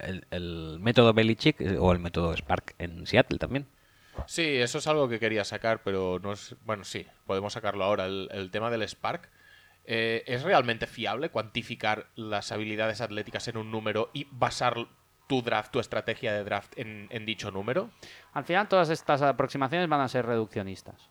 el, 0.00 0.26
el 0.30 0.78
método 0.80 1.12
Belichick 1.12 1.60
eh, 1.60 1.76
o 1.78 1.92
el 1.92 1.98
método 1.98 2.34
Spark 2.36 2.74
en 2.78 3.06
Seattle 3.06 3.38
también. 3.38 3.66
Sí, 4.26 4.42
eso 4.56 4.78
es 4.78 4.86
algo 4.86 5.08
que 5.08 5.20
quería 5.20 5.44
sacar, 5.44 5.82
pero 5.82 6.18
no 6.22 6.32
es. 6.32 6.56
Bueno, 6.64 6.84
sí, 6.84 7.06
podemos 7.26 7.52
sacarlo 7.52 7.84
ahora. 7.84 8.06
El, 8.06 8.28
el 8.32 8.50
tema 8.50 8.70
del 8.70 8.82
Spark. 8.88 9.28
eh, 9.84 10.24
¿Es 10.26 10.42
realmente 10.42 10.86
fiable 10.86 11.28
cuantificar 11.30 12.08
las 12.16 12.50
habilidades 12.50 13.00
atléticas 13.00 13.46
en 13.48 13.56
un 13.56 13.70
número 13.70 14.10
y 14.14 14.26
basar 14.30 14.88
tu 15.26 15.42
draft, 15.42 15.72
tu 15.72 15.80
estrategia 15.80 16.32
de 16.32 16.44
draft 16.44 16.72
en, 16.78 17.08
dicho 17.26 17.50
número? 17.50 17.90
Al 18.32 18.44
final 18.44 18.68
todas 18.68 18.90
estas 18.90 19.22
aproximaciones 19.22 19.88
van 19.88 20.00
a 20.00 20.08
ser 20.08 20.26
reduccionistas. 20.26 21.08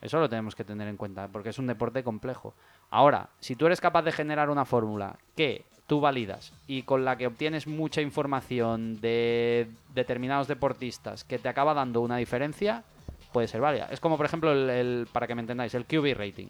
Eso 0.00 0.20
lo 0.20 0.28
tenemos 0.28 0.54
que 0.54 0.64
tener 0.64 0.86
en 0.88 0.96
cuenta, 0.98 1.28
porque 1.28 1.48
es 1.48 1.58
un 1.58 1.66
deporte 1.66 2.02
complejo. 2.04 2.54
Ahora, 2.90 3.30
si 3.40 3.56
tú 3.56 3.66
eres 3.66 3.80
capaz 3.80 4.02
de 4.02 4.12
generar 4.12 4.50
una 4.50 4.66
fórmula 4.66 5.16
que 5.34 5.64
tú 5.86 6.00
validas 6.00 6.52
y 6.66 6.82
con 6.82 7.04
la 7.04 7.16
que 7.16 7.26
obtienes 7.26 7.66
mucha 7.66 8.02
información 8.02 9.00
de 9.00 9.68
determinados 9.94 10.46
deportistas 10.48 11.24
que 11.24 11.38
te 11.38 11.48
acaba 11.48 11.72
dando 11.74 12.00
una 12.02 12.16
diferencia, 12.18 12.84
puede 13.32 13.48
ser 13.48 13.60
válida. 13.62 13.88
Es 13.90 14.00
como, 14.00 14.16
por 14.18 14.26
ejemplo, 14.26 14.52
el, 14.52 14.68
el- 14.70 15.08
para 15.10 15.26
que 15.26 15.34
me 15.34 15.40
entendáis, 15.40 15.74
el 15.74 15.86
QB 15.86 16.14
rating. 16.16 16.48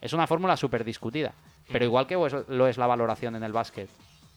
Es 0.00 0.12
una 0.12 0.26
fórmula 0.26 0.56
súper 0.56 0.84
discutida, 0.84 1.32
pero 1.72 1.84
igual 1.84 2.06
que 2.06 2.14
lo 2.48 2.66
es 2.68 2.78
la 2.78 2.86
valoración 2.86 3.34
en 3.36 3.42
el 3.44 3.52
básquet. 3.52 3.88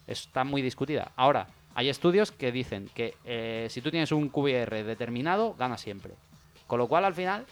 Está 0.06 0.42
muy 0.44 0.60
discutida. 0.62 1.12
Ahora, 1.16 1.46
hay 1.74 1.88
estudios 1.88 2.32
que 2.32 2.52
dicen 2.52 2.88
que 2.94 3.14
eh, 3.24 3.66
si 3.70 3.80
tú 3.80 3.90
tienes 3.90 4.12
un 4.12 4.28
QBR 4.28 4.84
determinado, 4.84 5.54
gana 5.58 5.78
siempre. 5.78 6.14
Con 6.66 6.78
lo 6.78 6.88
cual, 6.88 7.04
al 7.04 7.14
final, 7.14 7.46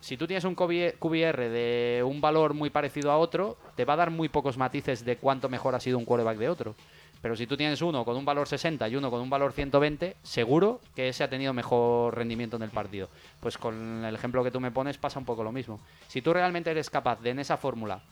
si 0.00 0.18
tú 0.18 0.26
tienes 0.26 0.44
un 0.44 0.54
QB 0.54 0.98
QBR 0.98 1.48
de 1.48 2.02
un 2.06 2.20
valor 2.20 2.52
muy 2.52 2.68
parecido 2.68 3.10
a 3.10 3.16
otro, 3.16 3.56
te 3.74 3.86
va 3.86 3.94
a 3.94 3.96
dar 3.96 4.10
muy 4.10 4.28
pocos 4.28 4.58
matices 4.58 5.04
de 5.04 5.16
cuánto 5.16 5.48
mejor 5.48 5.74
ha 5.74 5.80
sido 5.80 5.96
un 5.96 6.04
quarterback 6.04 6.36
de 6.36 6.48
otro. 6.50 6.74
Pero 7.22 7.36
si 7.36 7.46
tú 7.46 7.56
tienes 7.56 7.80
uno 7.80 8.04
con 8.04 8.18
un 8.18 8.24
valor 8.26 8.46
60 8.46 8.86
y 8.86 8.96
uno 8.96 9.10
con 9.10 9.22
un 9.22 9.30
valor 9.30 9.54
120, 9.54 10.16
seguro 10.22 10.80
que 10.94 11.08
ese 11.08 11.24
ha 11.24 11.30
tenido 11.30 11.54
mejor 11.54 12.14
rendimiento 12.14 12.56
en 12.56 12.64
el 12.64 12.70
partido. 12.70 13.08
Pues 13.40 13.56
con 13.56 14.04
el 14.04 14.14
ejemplo 14.14 14.44
que 14.44 14.50
tú 14.50 14.60
me 14.60 14.70
pones 14.70 14.98
pasa 14.98 15.18
un 15.18 15.24
poco 15.24 15.42
lo 15.42 15.50
mismo. 15.50 15.80
Si 16.06 16.20
tú 16.20 16.34
realmente 16.34 16.70
eres 16.70 16.90
capaz 16.90 17.22
de 17.22 17.30
en 17.30 17.38
esa 17.38 17.56
fórmula 17.56 18.02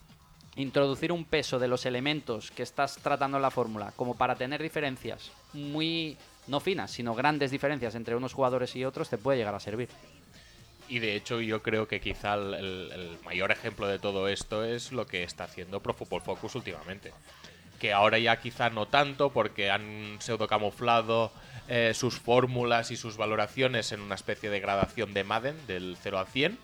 introducir 0.57 1.13
un 1.13 1.25
peso 1.25 1.59
de 1.59 1.69
los 1.69 1.87
elementos 1.87 2.51
que 2.51 2.63
estás 2.63 2.97
tratando 2.97 3.39
en 3.39 3.43
la 3.43 3.51
fórmula 3.51 3.93
como 3.97 4.17
para 4.17 4.37
tener 4.37 4.63
diferencias 4.63 5.33
muy 5.53 6.17
no 6.47 6.61
finas, 6.61 6.91
sino 6.91 7.15
grandes 7.15 7.51
diferencias 7.51 7.95
entre 7.95 8.17
unos 8.17 8.35
jugadores 8.35 8.75
y 8.77 8.85
otros, 8.85 9.09
te 9.09 9.19
puede 9.19 9.39
llegar 9.39 9.55
a 9.55 9.61
servir. 9.61 9.89
Y 10.89 10.99
de 10.99 11.15
hecho 11.15 11.41
yo 11.41 11.63
creo 11.63 11.89
que 11.89 12.01
quizá 12.01 12.35
el, 12.35 13.19
mayor 13.25 13.51
ejemplo 13.51 13.87
de 13.87 13.99
todo 13.99 14.29
esto 14.29 14.65
es 14.65 14.93
lo 14.93 15.07
que 15.07 15.23
está 15.23 15.45
haciendo 15.45 15.81
Pro 15.81 15.95
Football 15.95 16.23
Focus 16.23 16.55
últimamente. 16.55 17.13
Que 17.81 17.93
ahora 17.93 18.19
ya 18.19 18.41
quizá 18.41 18.71
no 18.71 18.87
tanto 18.87 19.31
porque 19.31 19.71
han 19.71 20.17
pseudo 20.21 20.47
camuflado 20.47 21.33
eh, 21.69 21.93
sus 21.95 22.19
fórmulas 22.19 22.91
y 22.91 22.97
sus 22.97 23.17
valoraciones 23.17 23.93
en 23.93 24.01
una 24.01 24.15
especie 24.15 24.51
de 24.51 24.61
gradación 24.61 25.15
de 25.15 25.25
Madden 25.25 25.67
del 25.67 25.97
0 26.01 26.19
al 26.19 26.27
100. 26.27 26.59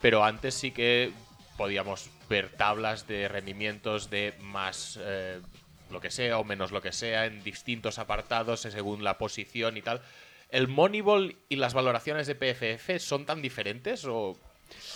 Pero 0.00 0.24
antes 0.24 0.54
sí 0.54 0.70
que 0.70 1.12
podíamos 1.60 2.08
ver 2.30 2.48
tablas 2.48 3.06
de 3.06 3.28
rendimientos 3.28 4.08
de 4.08 4.32
más 4.40 4.98
eh, 5.02 5.42
lo 5.90 6.00
que 6.00 6.10
sea 6.10 6.38
o 6.38 6.44
menos 6.44 6.72
lo 6.72 6.80
que 6.80 6.90
sea 6.90 7.26
en 7.26 7.42
distintos 7.44 7.98
apartados 7.98 8.64
eh, 8.64 8.70
según 8.70 9.04
la 9.04 9.18
posición 9.18 9.76
y 9.76 9.82
tal. 9.82 10.00
¿El 10.48 10.68
Moneyball 10.68 11.36
y 11.50 11.56
las 11.56 11.74
valoraciones 11.74 12.26
de 12.26 12.34
PFF 12.34 12.98
son 12.98 13.26
tan 13.26 13.42
diferentes 13.42 14.06
o 14.06 14.38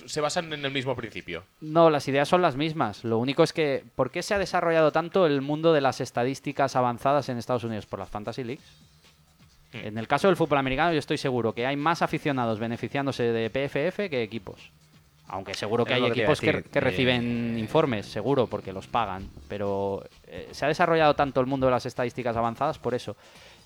se 0.07 0.23
basan 0.23 0.55
en 0.55 0.65
el 0.65 0.73
mismo 0.73 0.97
principio? 0.97 1.45
No, 1.61 1.91
las 1.91 2.09
ideas 2.09 2.31
son 2.31 2.41
las 2.41 2.57
mismas. 2.57 3.05
Lo 3.05 3.19
único 3.19 3.43
es 3.43 3.53
que, 3.53 3.85
¿por 3.95 4.11
qué 4.11 4.23
se 4.23 4.33
ha 4.33 4.39
desarrollado 4.39 4.91
tanto 4.91 5.27
el 5.27 5.43
mundo 5.43 5.75
de 5.75 5.83
las 5.83 6.01
estadísticas 6.01 6.77
avanzadas 6.77 7.29
en 7.29 7.37
Estados 7.37 7.65
Unidos? 7.65 7.85
Por 7.85 7.99
las 7.99 8.09
Fantasy 8.09 8.43
Leagues. 8.43 8.65
Hmm. 9.75 9.87
En 9.87 9.99
el 9.99 10.09
caso 10.09 10.29
del 10.29 10.37
fútbol 10.37 10.57
americano, 10.57 10.95
yo 10.95 10.99
estoy 10.99 11.19
seguro 11.19 11.53
que 11.53 11.67
hay 11.67 11.77
más 11.77 12.01
aficionados 12.01 12.59
beneficiándose 12.59 13.25
de 13.25 13.51
PFF 13.51 14.09
que 14.09 14.23
equipos. 14.23 14.73
Aunque 15.29 15.55
seguro 15.55 15.85
que 15.85 15.95
Es 15.95 16.03
hay 16.03 16.13
que 16.13 16.21
equipos 16.21 16.41
que, 16.41 16.51
eh, 16.51 16.81
reciben 16.81 17.59
informes, 17.59 18.07
seguro, 18.07 18.47
porque 18.47 18.73
los 18.73 18.87
pagan. 18.87 19.29
Pero 19.49 20.05
eh, 20.27 20.49
se 20.53 20.65
ha 20.65 20.69
desarrollado 20.69 21.15
tanto 21.15 21.41
el 21.41 21.47
mundo 21.47 21.67
de 21.67 21.73
las 21.73 21.87
estadísticas 21.87 22.37
avanzadas 22.37 22.79
por 22.79 22.95
eso. 22.95 23.17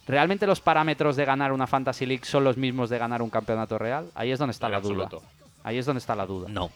¿Realmente 0.07 0.47
los 0.47 0.61
parámetros 0.61 1.17
de 1.17 1.25
ganar 1.25 1.53
una 1.53 1.67
Fantasy 1.67 2.07
League 2.07 2.25
son 2.25 2.45
los 2.45 2.57
mismos 2.57 2.89
de 2.89 2.99
ganar 2.99 3.21
un 3.21 3.29
campeonato 3.29 3.77
real? 3.77 4.11
Ahí 4.15 4.31
es 4.31 4.39
donde 4.39 4.53
está 4.53 4.67
En 4.67 4.73
la 4.73 4.81
duda. 4.81 5.09
Ahí 5.65 5.77
es 5.77 5.85
donde 5.85 5.99
está 5.99 6.15
la 6.15 6.25
duda. 6.25 6.49
No. 6.49 6.71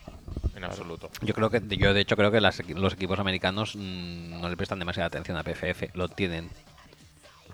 En 0.54 0.64
absoluto. 0.64 1.08
Yo 1.22 1.32
creo 1.32 1.48
que 1.48 1.62
yo 1.78 1.94
de 1.94 2.00
hecho 2.00 2.14
creo 2.14 2.30
que 2.30 2.40
las 2.40 2.62
los 2.68 2.92
equipos 2.92 3.18
americanos 3.18 3.74
mm, 3.74 4.40
no 4.40 4.48
le 4.50 4.56
prestan 4.56 4.78
demasiada 4.78 5.06
atención 5.06 5.38
a 5.38 5.42
PFF, 5.42 5.94
lo 5.94 6.08
tienen. 6.08 6.50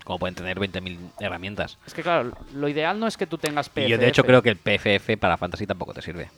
Como 0.03 0.19
pueden 0.19 0.35
tener 0.35 0.59
20.000 0.59 0.97
herramientas. 1.19 1.77
Es 1.85 1.93
que 1.93 2.01
claro, 2.01 2.31
lo 2.53 2.67
ideal 2.67 2.99
no 2.99 3.07
es 3.07 3.15
que 3.15 3.27
tú 3.27 3.37
tengas 3.37 3.69
PFF. 3.69 3.87
Y 3.87 3.89
yo 3.89 3.97
de 3.97 4.07
hecho 4.09 4.23
creo 4.23 4.41
que 4.41 4.49
el 4.49 4.57
PFF 4.57 5.17
para 5.17 5.37
Fantasy 5.37 5.65
tampoco 5.65 5.93
te 5.93 6.01
sirve. 6.01 6.29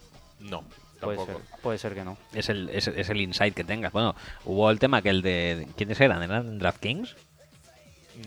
No, 0.41 0.63
Puede 0.99 1.26
ser, 1.26 1.38
puede 1.63 1.77
ser 1.80 1.93
que 1.95 2.03
no. 2.03 2.15
Es 2.34 2.49
el, 2.49 2.69
es, 2.69 2.88
es 2.88 3.09
el 3.09 3.22
insight 3.22 3.55
que 3.55 3.63
tengas. 3.63 3.91
Bueno, 3.91 4.15
hubo 4.45 4.69
el 4.69 4.77
tema 4.77 5.01
que 5.01 5.09
el 5.09 5.23
de... 5.23 5.68
¿Quiénes 5.76 5.99
eran? 5.99 6.22
¿Eran 6.22 6.59
DraftKings? 6.59 7.15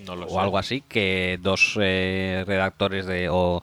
No 0.04 0.16
lo 0.16 0.26
sé. 0.28 0.34
o 0.34 0.40
algo 0.40 0.58
así, 0.58 0.80
que 0.80 1.38
dos 1.40 1.78
eh, 1.80 2.42
redactores 2.48 3.06
de 3.06 3.28
o 3.30 3.62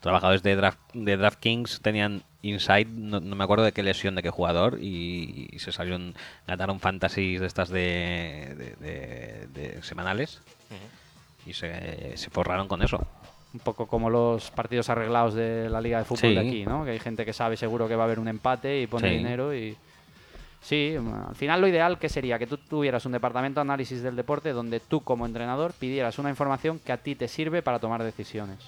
trabajadores 0.00 0.42
de, 0.44 0.54
Draft, 0.54 0.78
de 0.94 1.16
DraftKings 1.16 1.80
tenían 1.80 2.22
insight, 2.42 2.86
no, 2.88 3.18
no 3.20 3.34
me 3.34 3.42
acuerdo 3.42 3.64
de 3.64 3.72
qué 3.72 3.82
lesión, 3.82 4.14
de 4.14 4.22
qué 4.22 4.30
jugador, 4.30 4.78
y, 4.80 5.48
y 5.50 5.58
se 5.58 5.72
salieron, 5.72 6.14
ganaron 6.46 6.78
fantasies 6.78 7.40
de 7.40 7.46
estas 7.46 7.68
de, 7.68 8.76
de- 8.80 8.86
de- 8.88 9.46
de 9.74 9.82
semanales 9.82 10.40
y 11.46 11.54
se, 11.54 12.16
se 12.16 12.30
forraron 12.30 12.68
con 12.68 12.82
eso. 12.82 13.04
Un 13.54 13.60
poco 13.60 13.86
como 13.86 14.08
los 14.08 14.50
partidos 14.50 14.88
arreglados 14.88 15.34
de 15.34 15.68
la 15.68 15.80
Liga 15.80 15.98
de 15.98 16.04
Fútbol 16.04 16.30
Sí. 16.30 16.34
de 16.34 16.40
aquí, 16.40 16.64
¿no? 16.64 16.84
Que 16.84 16.92
hay 16.92 16.98
gente 17.00 17.24
que 17.26 17.32
sabe 17.34 17.56
seguro 17.56 17.86
que 17.86 17.96
va 17.96 18.04
a 18.04 18.06
haber 18.06 18.18
un 18.18 18.28
empate 18.28 18.80
y 18.80 18.86
pone 18.86 19.10
Sí. 19.10 19.16
dinero 19.18 19.54
y... 19.54 19.76
Sí, 20.62 20.94
al 21.28 21.34
final 21.34 21.60
lo 21.60 21.66
ideal 21.66 21.98
que 21.98 22.08
sería 22.08 22.38
que 22.38 22.46
tú 22.46 22.56
tuvieras 22.56 23.04
un 23.04 23.12
departamento 23.12 23.58
de 23.58 23.62
análisis 23.62 24.00
del 24.02 24.14
deporte 24.14 24.52
donde 24.52 24.78
tú 24.78 25.00
como 25.02 25.26
entrenador 25.26 25.72
pidieras 25.72 26.18
una 26.20 26.30
información 26.30 26.78
que 26.78 26.92
a 26.92 26.98
ti 26.98 27.16
te 27.16 27.26
sirve 27.26 27.62
para 27.62 27.80
tomar 27.80 28.02
decisiones. 28.04 28.58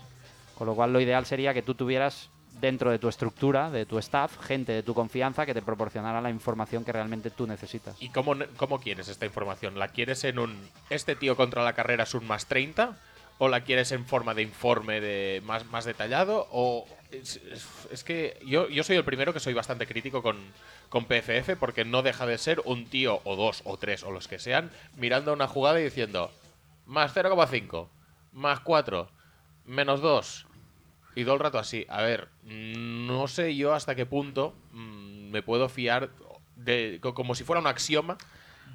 Con 0.59 0.67
lo 0.67 0.75
cual 0.75 0.93
lo 0.93 1.01
ideal 1.01 1.25
sería 1.25 1.55
que 1.55 1.63
tú 1.63 1.75
tuvieras 1.75 2.31
dentro 2.61 2.91
de 2.91 2.99
tu 2.99 3.09
estructura, 3.09 3.71
de 3.71 3.87
tu 3.87 3.99
staff, 3.99 4.39
gente 4.41 4.73
de 4.73 4.83
tu 4.83 4.93
confianza 4.93 5.47
que 5.47 5.55
te 5.55 5.63
proporcionara 5.63 6.21
la 6.21 6.31
información 6.31 6.85
que 6.85 6.93
realmente 6.93 7.31
tú 7.31 7.47
necesitas. 7.47 7.97
¿Y 8.01 8.09
cómo, 8.09 8.35
cómo 8.57 8.81
quieres 8.81 9.07
esta 9.09 9.25
información? 9.27 9.79
¿La 9.79 9.89
quieres 9.89 10.25
en 10.25 10.39
un 10.41 10.57
este 10.91 11.15
tío 11.15 11.37
contra 11.37 11.63
la 11.63 11.75
carrera 11.75 12.03
es 12.05 12.15
un 12.15 12.27
más 12.27 12.47
30? 12.47 12.97
¿O 13.39 13.49
la 13.49 13.63
quieres 13.63 13.91
en 13.93 14.07
forma 14.07 14.33
de 14.35 14.43
informe 14.43 15.01
de 15.01 15.43
más, 15.45 15.67
más 15.67 15.85
detallado? 15.85 16.47
¿O 16.53 16.87
es, 17.11 18.05
que 18.05 18.39
yo, 18.47 18.69
yo 18.69 18.85
soy 18.85 18.97
el 18.97 19.05
primero 19.05 19.33
que 19.33 19.41
soy 19.41 19.55
bastante 19.55 19.87
crítico 19.87 20.23
con, 20.23 20.37
con 20.89 21.05
PFF 21.07 21.57
porque 21.57 21.85
no 21.85 22.03
deja 22.03 22.27
de 22.27 22.39
ser 22.39 22.61
un 22.65 22.87
tío 22.87 23.21
o 23.25 23.37
dos 23.37 23.63
o 23.65 23.77
tres 23.77 24.03
o 24.05 24.11
los 24.11 24.29
que 24.29 24.39
sean 24.39 24.71
mirando 24.97 25.33
una 25.33 25.49
jugada 25.49 25.81
y 25.81 25.85
diciendo 25.85 26.31
más 26.87 27.13
0,5, 27.15 27.89
más 28.33 28.61
4, 28.61 29.09
menos 29.65 30.01
2. 30.01 30.47
Y 31.17 31.25
todo 31.25 31.35
el 31.35 31.41
rato 31.41 31.59
así. 31.59 31.87
A 31.89 32.03
ver, 32.03 32.29
no 32.45 33.27
sé 33.29 33.55
yo 33.57 33.75
hasta 33.75 33.95
qué 33.95 34.07
punto 34.07 34.55
mm, 34.73 35.31
me 35.31 35.43
puedo 35.43 35.69
fiar 35.69 36.11
de 36.57 36.99
co- 37.01 37.15
como 37.15 37.35
si 37.35 37.43
fuera 37.45 37.61
un 37.61 37.67
axioma 37.67 38.17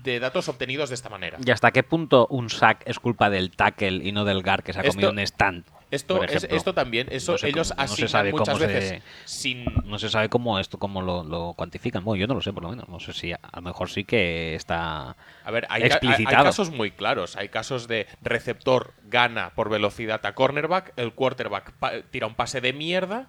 de 0.04 0.20
datos 0.20 0.48
obtenidos 0.50 0.90
de 0.90 0.96
esta 0.96 1.10
manera. 1.10 1.38
¿Y 1.46 1.52
hasta 1.52 1.72
qué 1.72 1.84
punto 1.84 2.28
un 2.30 2.50
sack 2.50 2.84
es 2.86 3.00
culpa 3.00 3.30
del 3.30 3.52
tackle 3.52 4.04
y 4.08 4.12
no 4.12 4.26
del 4.26 4.42
guard 4.44 4.64
que 4.64 4.74
se 4.74 4.80
ha 4.80 4.82
Esto- 4.84 4.94
comido 4.94 5.12
un 5.12 5.20
stand? 5.20 5.66
Esto, 5.92 6.24
es, 6.24 6.44
esto 6.44 6.76
también, 6.76 7.08
eso 7.10 7.32
No 7.32 7.38
sé 7.40 7.48
ellos 7.50 7.70
cómo- 7.76 7.82
no 7.88 7.96
se 7.96 8.08
sabe 8.08 8.32
muchas 8.32 8.48
cómo 8.50 8.60
se- 8.60 8.68
veces 8.68 9.04
sin 9.26 9.66
No 9.86 9.98
se 9.98 10.10
sabe 10.10 10.30
cómo 10.30 10.60
esto 10.60 10.78
cómo 10.78 11.02
lo, 11.02 11.24
lo 11.24 11.54
cuantifican. 11.56 12.04
Bueno, 12.04 12.22
yo 12.22 12.28
no 12.28 12.36
lo 12.36 12.42
sé 12.42 12.54
por 12.54 12.62
lo 12.62 12.70
menos. 12.70 12.88
No 12.88 13.00
sé 13.00 13.12
si 13.14 13.32
a, 13.34 13.40
a 13.42 13.56
lo 13.58 13.64
mejor 13.64 13.90
sí 13.90 14.04
que 14.06 14.54
está 14.54 15.16
A 15.44 15.52
ver, 15.52 15.66
hay, 15.70 15.82
ca- 15.82 15.86
hay- 15.86 15.92
hay 16.02 16.08
explicitado. 16.10 16.44
casos 16.46 16.70
muy 16.70 16.92
claros. 16.92 17.36
Hay 17.38 17.50
casos 17.50 17.88
de 17.88 18.06
receptor 18.22 18.94
gana 19.06 19.50
por 19.56 19.70
velocidad 19.70 20.24
a 20.28 20.34
cornerback, 20.36 20.94
el 20.96 21.12
quarterback 21.14 21.74
tira 22.12 22.28
un 22.28 22.36
pase 22.36 22.62
de 22.62 22.72
mierda, 22.72 23.28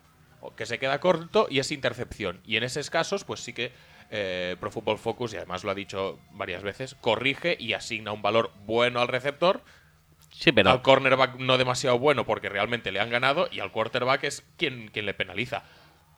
que 0.57 0.67
se 0.67 0.79
queda 0.79 1.01
corto 1.01 1.47
y 1.49 1.61
es 1.61 1.73
intercepción. 1.73 2.41
Y 2.47 2.57
en 2.57 2.65
esos 2.65 2.91
casos, 2.91 3.25
pues 3.25 3.41
sí 3.41 3.55
que 3.55 3.73
eh, 4.11 4.57
Pro 4.59 4.71
Football 4.71 4.99
Focus, 4.99 5.33
y 5.35 5.37
además 5.37 5.63
lo 5.65 5.71
ha 5.71 5.75
dicho 5.75 6.19
varias 6.33 6.63
veces, 6.63 6.95
corrige 7.01 7.57
y 7.59 7.73
asigna 7.75 8.13
un 8.13 8.23
valor 8.23 8.51
bueno 8.67 9.01
al 9.01 9.09
receptor, 9.09 9.63
Sí, 10.33 10.53
pero 10.53 10.71
al 10.71 10.81
cornerback 10.83 11.37
no 11.39 11.59
demasiado 11.59 11.99
bueno 11.99 12.25
porque 12.25 12.49
realmente 12.49 12.93
le 12.93 13.01
han 13.01 13.11
ganado, 13.11 13.49
y 13.51 13.61
al 13.61 13.73
quarterback 13.73 14.25
es 14.25 14.45
quien, 14.57 14.89
quien 14.89 15.05
le 15.07 15.13
penaliza. 15.15 15.65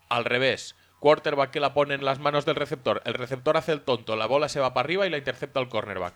Al 0.08 0.24
revés. 0.26 0.74
Quarterback 1.00 1.50
que 1.50 1.60
la 1.60 1.74
pone 1.74 1.94
en 1.94 2.04
las 2.04 2.18
manos 2.20 2.44
del 2.44 2.54
receptor. 2.54 3.02
El 3.06 3.14
receptor 3.14 3.56
hace 3.56 3.72
el 3.72 3.80
tonto, 3.80 4.14
la 4.14 4.26
bola 4.26 4.48
se 4.48 4.60
va 4.60 4.72
para 4.74 4.84
arriba 4.84 5.06
y 5.06 5.10
la 5.10 5.16
intercepta 5.18 5.58
el 5.60 5.68
cornerback. 5.68 6.14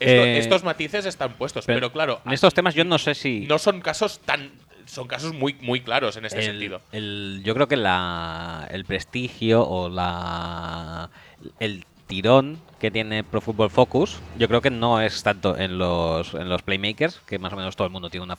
Esto- 0.00 0.24
Eh, 0.24 0.38
estos 0.38 0.64
matices 0.64 1.04
están 1.06 1.34
puestos, 1.34 1.66
pero, 1.66 1.92
claro, 1.92 2.20
en 2.24 2.32
estos 2.32 2.54
temas 2.54 2.74
yo 2.74 2.84
no 2.84 2.98
sé 2.98 3.14
si 3.14 3.40
no 3.46 3.58
son 3.58 3.80
casos 3.82 4.18
tan. 4.20 4.50
Son 4.90 5.06
casos 5.06 5.32
muy, 5.34 5.54
muy 5.60 5.80
claros 5.80 6.16
en 6.16 6.24
este 6.24 6.38
el- 6.40 6.44
sentido. 6.44 6.80
el- 6.92 7.42
yo 7.44 7.54
creo 7.54 7.68
que 7.68 7.76
la, 7.76 8.66
el 8.70 8.84
prestigio 8.84 9.62
o 9.66 9.88
la 9.88 11.10
el 11.60 11.84
tirón 12.06 12.58
que 12.80 12.90
tiene 12.90 13.22
Pro 13.22 13.40
Football 13.40 13.70
Focus, 13.70 14.18
yo 14.36 14.48
creo 14.48 14.60
que 14.60 14.70
no 14.70 15.00
es 15.00 15.22
tanto 15.22 15.56
en 15.56 15.78
los, 15.78 16.34
en 16.34 16.48
los 16.48 16.62
playmakers, 16.62 17.20
que 17.26 17.38
más 17.38 17.52
o 17.52 17.56
menos 17.56 17.76
todo 17.76 17.86
el 17.86 17.92
mundo 17.92 18.10
tiene 18.10 18.24
una, 18.24 18.36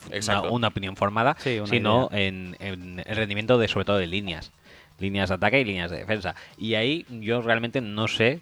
una, 0.50 0.68
opinión 0.68 0.98
formada, 0.98 1.38
Sí, 1.40 1.58
una 1.60 1.68
sino 1.68 2.10
en, 2.12 2.58
en 2.60 3.02
el 3.06 3.16
rendimiento 3.16 3.58
de 3.58 3.68
sobre 3.70 3.86
todo 3.86 3.98
de 3.98 4.08
líneas. 4.08 4.52
Líneas 5.00 5.30
de 5.30 5.36
ataque 5.36 5.62
y 5.62 5.64
líneas 5.64 5.90
de 5.90 5.98
defensa. 5.98 6.36
Y 6.58 6.74
ahí 6.76 7.06
yo 7.10 7.42
realmente 7.42 7.80
no 7.82 8.08
sé 8.08 8.42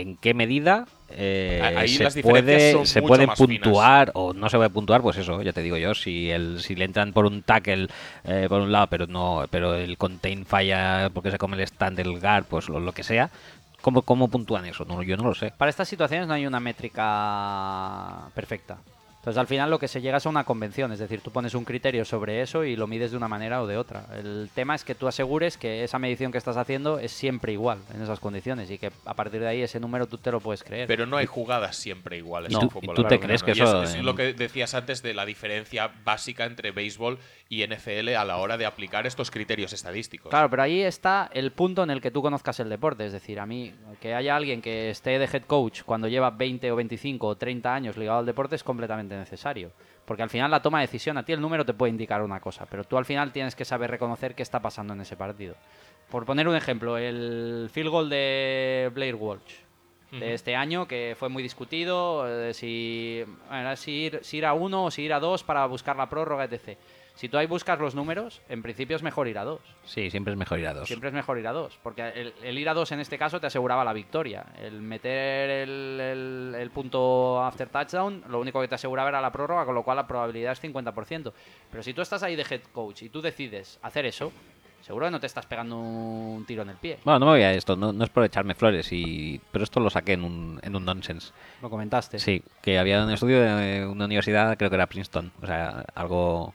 en 0.00 0.16
qué 0.16 0.34
medida 0.34 0.86
eh, 1.16 1.60
Ahí 1.62 1.88
se, 1.88 2.04
las 2.04 2.16
puede, 2.16 2.72
son 2.72 2.86
se 2.86 3.00
mucho 3.00 3.08
puede 3.08 3.26
más 3.26 3.38
finas. 3.38 3.60
puntuar 3.62 4.10
o 4.14 4.32
no 4.32 4.48
se 4.48 4.56
puede 4.56 4.70
puntuar, 4.70 5.00
pues 5.02 5.16
eso, 5.16 5.40
ya 5.42 5.52
te 5.52 5.62
digo 5.62 5.76
yo, 5.76 5.94
si 5.94 6.30
el 6.30 6.60
si 6.60 6.74
le 6.74 6.84
entran 6.86 7.12
por 7.12 7.26
un 7.26 7.42
tackle 7.42 7.86
eh, 8.24 8.46
por 8.48 8.60
un 8.60 8.72
lado, 8.72 8.88
pero 8.88 9.06
no 9.06 9.44
pero 9.50 9.74
el 9.74 9.96
contain 9.96 10.44
falla 10.44 11.10
porque 11.14 11.30
se 11.30 11.38
come 11.38 11.56
el 11.56 11.62
stand 11.62 11.96
del 11.96 12.18
guard, 12.18 12.44
pues 12.46 12.68
lo, 12.68 12.80
lo 12.80 12.92
que 12.92 13.04
sea, 13.04 13.30
¿cómo, 13.80 14.02
cómo 14.02 14.28
puntúan 14.28 14.64
eso? 14.66 14.84
No, 14.84 15.02
yo 15.02 15.16
no 15.16 15.24
lo 15.24 15.34
sé. 15.34 15.52
Para 15.56 15.70
estas 15.70 15.88
situaciones 15.88 16.26
no 16.26 16.34
hay 16.34 16.46
una 16.46 16.58
métrica 16.58 18.28
perfecta. 18.34 18.78
Entonces 19.24 19.40
al 19.40 19.46
final 19.46 19.70
lo 19.70 19.78
que 19.78 19.88
se 19.88 20.02
llega 20.02 20.18
es 20.18 20.26
a 20.26 20.28
una 20.28 20.44
convención, 20.44 20.92
es 20.92 20.98
decir, 20.98 21.22
tú 21.22 21.30
pones 21.30 21.54
un 21.54 21.64
criterio 21.64 22.04
sobre 22.04 22.42
eso 22.42 22.62
y 22.62 22.76
lo 22.76 22.86
mides 22.86 23.10
de 23.10 23.16
una 23.16 23.26
manera 23.26 23.62
o 23.62 23.66
de 23.66 23.78
otra. 23.78 24.04
El 24.18 24.50
tema 24.54 24.74
es 24.74 24.84
que 24.84 24.94
tú 24.94 25.08
asegures 25.08 25.56
que 25.56 25.82
esa 25.82 25.98
medición 25.98 26.30
que 26.30 26.36
estás 26.36 26.58
haciendo 26.58 26.98
es 26.98 27.10
siempre 27.10 27.50
igual 27.52 27.78
en 27.94 28.02
esas 28.02 28.20
condiciones 28.20 28.70
y 28.70 28.76
que 28.76 28.90
a 29.06 29.14
partir 29.14 29.40
de 29.40 29.48
ahí 29.48 29.62
ese 29.62 29.80
número 29.80 30.06
tú 30.06 30.18
te 30.18 30.30
lo 30.30 30.40
puedes 30.40 30.62
creer. 30.62 30.86
Pero 30.88 31.06
no 31.06 31.16
hay 31.16 31.24
jugadas 31.24 31.74
siempre 31.76 32.18
iguales 32.18 32.52
¿Y 32.52 32.54
en 32.54 32.60
tú- 32.60 32.68
fútbol. 32.68 32.92
y 32.92 32.96
tú 32.96 33.04
te 33.04 33.18
crees 33.18 33.42
que 33.42 33.52
eso 33.52 33.82
es, 33.84 33.94
es 33.94 34.02
lo 34.04 34.14
que 34.14 34.34
decías 34.34 34.74
antes 34.74 35.02
de 35.02 35.14
la 35.14 35.24
diferencia 35.24 35.90
básica 36.04 36.44
entre 36.44 36.70
béisbol 36.72 37.18
y 37.48 37.62
NFL 37.66 38.14
a 38.16 38.26
la 38.26 38.36
hora 38.36 38.58
de 38.58 38.66
aplicar 38.66 39.06
estos 39.06 39.30
criterios 39.30 39.72
estadísticos. 39.72 40.28
Claro, 40.28 40.50
pero 40.50 40.62
ahí 40.64 40.82
está 40.82 41.30
el 41.32 41.50
punto 41.52 41.82
en 41.82 41.90
el 41.90 42.02
que 42.02 42.10
tú 42.10 42.20
conozcas 42.20 42.60
el 42.60 42.68
deporte. 42.68 43.06
Es 43.06 43.12
decir, 43.12 43.40
a 43.40 43.46
mí, 43.46 43.72
que 44.02 44.14
haya 44.14 44.36
alguien 44.36 44.60
que 44.60 44.90
esté 44.90 45.18
de 45.18 45.24
head 45.24 45.44
coach 45.46 45.82
cuando 45.84 46.08
lleva 46.08 46.30
20 46.30 46.70
o 46.72 46.76
25 46.76 47.26
o 47.26 47.36
30 47.36 47.74
años 47.74 47.96
ligado 47.96 48.18
al 48.18 48.26
deporte 48.26 48.56
es 48.56 48.62
completamente 48.64 49.13
necesario. 49.16 49.72
Porque 50.04 50.22
al 50.22 50.30
final 50.30 50.50
la 50.50 50.62
toma 50.62 50.80
de 50.80 50.86
decisión, 50.86 51.16
a 51.18 51.24
ti 51.24 51.32
el 51.32 51.40
número 51.40 51.64
te 51.64 51.74
puede 51.74 51.90
indicar 51.90 52.22
una 52.22 52.40
cosa, 52.40 52.66
pero 52.66 52.84
tú 52.84 52.98
al 52.98 53.04
final 53.04 53.32
tienes 53.32 53.54
que 53.54 53.64
saber 53.64 53.90
reconocer 53.90 54.34
qué 54.34 54.42
está 54.42 54.60
pasando 54.60 54.92
en 54.92 55.00
ese 55.00 55.16
partido. 55.16 55.56
Por 56.10 56.26
poner 56.26 56.48
un 56.48 56.56
ejemplo, 56.56 56.98
el 56.98 57.68
field 57.72 57.90
goal 57.90 58.10
de 58.10 58.90
Blair 58.94 59.14
Walsh 59.14 59.64
de 60.10 60.34
este 60.34 60.54
año, 60.54 60.86
que 60.86 61.16
fue 61.18 61.28
muy 61.28 61.42
discutido, 61.42 62.28
eh, 62.28 62.54
si, 62.54 63.24
era 63.50 63.74
si, 63.74 63.90
ir, 63.92 64.20
si 64.22 64.36
ir 64.36 64.46
a 64.46 64.54
uno 64.54 64.84
o 64.84 64.90
si 64.90 65.02
ir 65.02 65.12
a 65.12 65.18
dos 65.18 65.42
para 65.42 65.66
buscar 65.66 65.96
la 65.96 66.08
prórroga, 66.08 66.44
etc. 66.44 66.78
Si 67.14 67.28
tú 67.28 67.38
ahí 67.38 67.46
buscas 67.46 67.78
los 67.78 67.94
números, 67.94 68.42
en 68.48 68.60
principio 68.60 68.96
es 68.96 69.02
mejor 69.04 69.28
ir 69.28 69.38
a 69.38 69.44
dos. 69.44 69.60
Sí, 69.84 70.10
siempre 70.10 70.32
es 70.32 70.38
mejor 70.38 70.58
ir 70.58 70.66
a 70.66 70.74
dos. 70.74 70.88
Siempre 70.88 71.10
es 71.10 71.14
mejor 71.14 71.38
ir 71.38 71.46
a 71.46 71.52
dos, 71.52 71.78
porque 71.82 72.08
el, 72.08 72.34
el 72.42 72.58
ir 72.58 72.68
a 72.68 72.74
dos 72.74 72.90
en 72.90 72.98
este 72.98 73.16
caso 73.18 73.40
te 73.40 73.46
aseguraba 73.46 73.84
la 73.84 73.92
victoria. 73.92 74.44
El 74.60 74.80
meter 74.82 75.48
el, 75.50 76.00
el- 76.00 76.54
el 76.58 76.70
punto 76.70 77.40
after 77.42 77.68
touchdown, 77.68 78.24
lo 78.28 78.40
único 78.40 78.60
que 78.60 78.66
te 78.68 78.74
aseguraba 78.74 79.10
era 79.10 79.20
la 79.20 79.30
prórroga, 79.30 79.64
con 79.64 79.76
lo 79.76 79.84
cual 79.84 79.96
la 79.98 80.06
probabilidad 80.08 80.52
es 80.52 80.60
50%. 80.62 81.32
Pero 81.70 81.82
si 81.84 81.94
tú 81.94 82.02
estás 82.02 82.22
ahí 82.24 82.34
de 82.34 82.42
head 82.50 82.62
coach 82.72 83.02
y 83.02 83.08
tú 83.10 83.22
decides 83.22 83.78
hacer 83.82 84.06
eso, 84.06 84.32
seguro 84.80 85.06
que 85.06 85.12
no 85.12 85.20
te 85.20 85.26
estás 85.28 85.46
pegando 85.46 85.78
un 85.78 86.44
tiro 86.46 86.62
en 86.62 86.70
el 86.70 86.76
pie. 86.76 86.98
Bueno, 87.04 87.20
no 87.20 87.26
me 87.26 87.32
voy 87.32 87.42
a 87.42 87.52
esto, 87.52 87.76
no, 87.76 87.92
no 87.92 88.02
es 88.04 88.10
por 88.10 88.24
echarme 88.24 88.54
flores, 88.56 88.88
y, 88.92 89.40
pero 89.52 89.62
esto 89.62 89.78
lo 89.78 89.88
saqué 89.88 90.14
en 90.14 90.24
un, 90.24 90.58
en 90.64 90.74
un 90.74 90.84
nonsense. 90.84 91.32
Lo 91.62 91.70
comentaste. 91.70 92.18
Sí, 92.18 92.42
que 92.60 92.76
había 92.76 93.04
un 93.04 93.10
estudio 93.12 93.40
de 93.40 93.86
una 93.86 94.06
universidad, 94.06 94.56
creo 94.58 94.68
que 94.68 94.76
era 94.76 94.86
Princeton, 94.88 95.30
o 95.40 95.46
sea, 95.46 95.84
algo... 95.94 96.54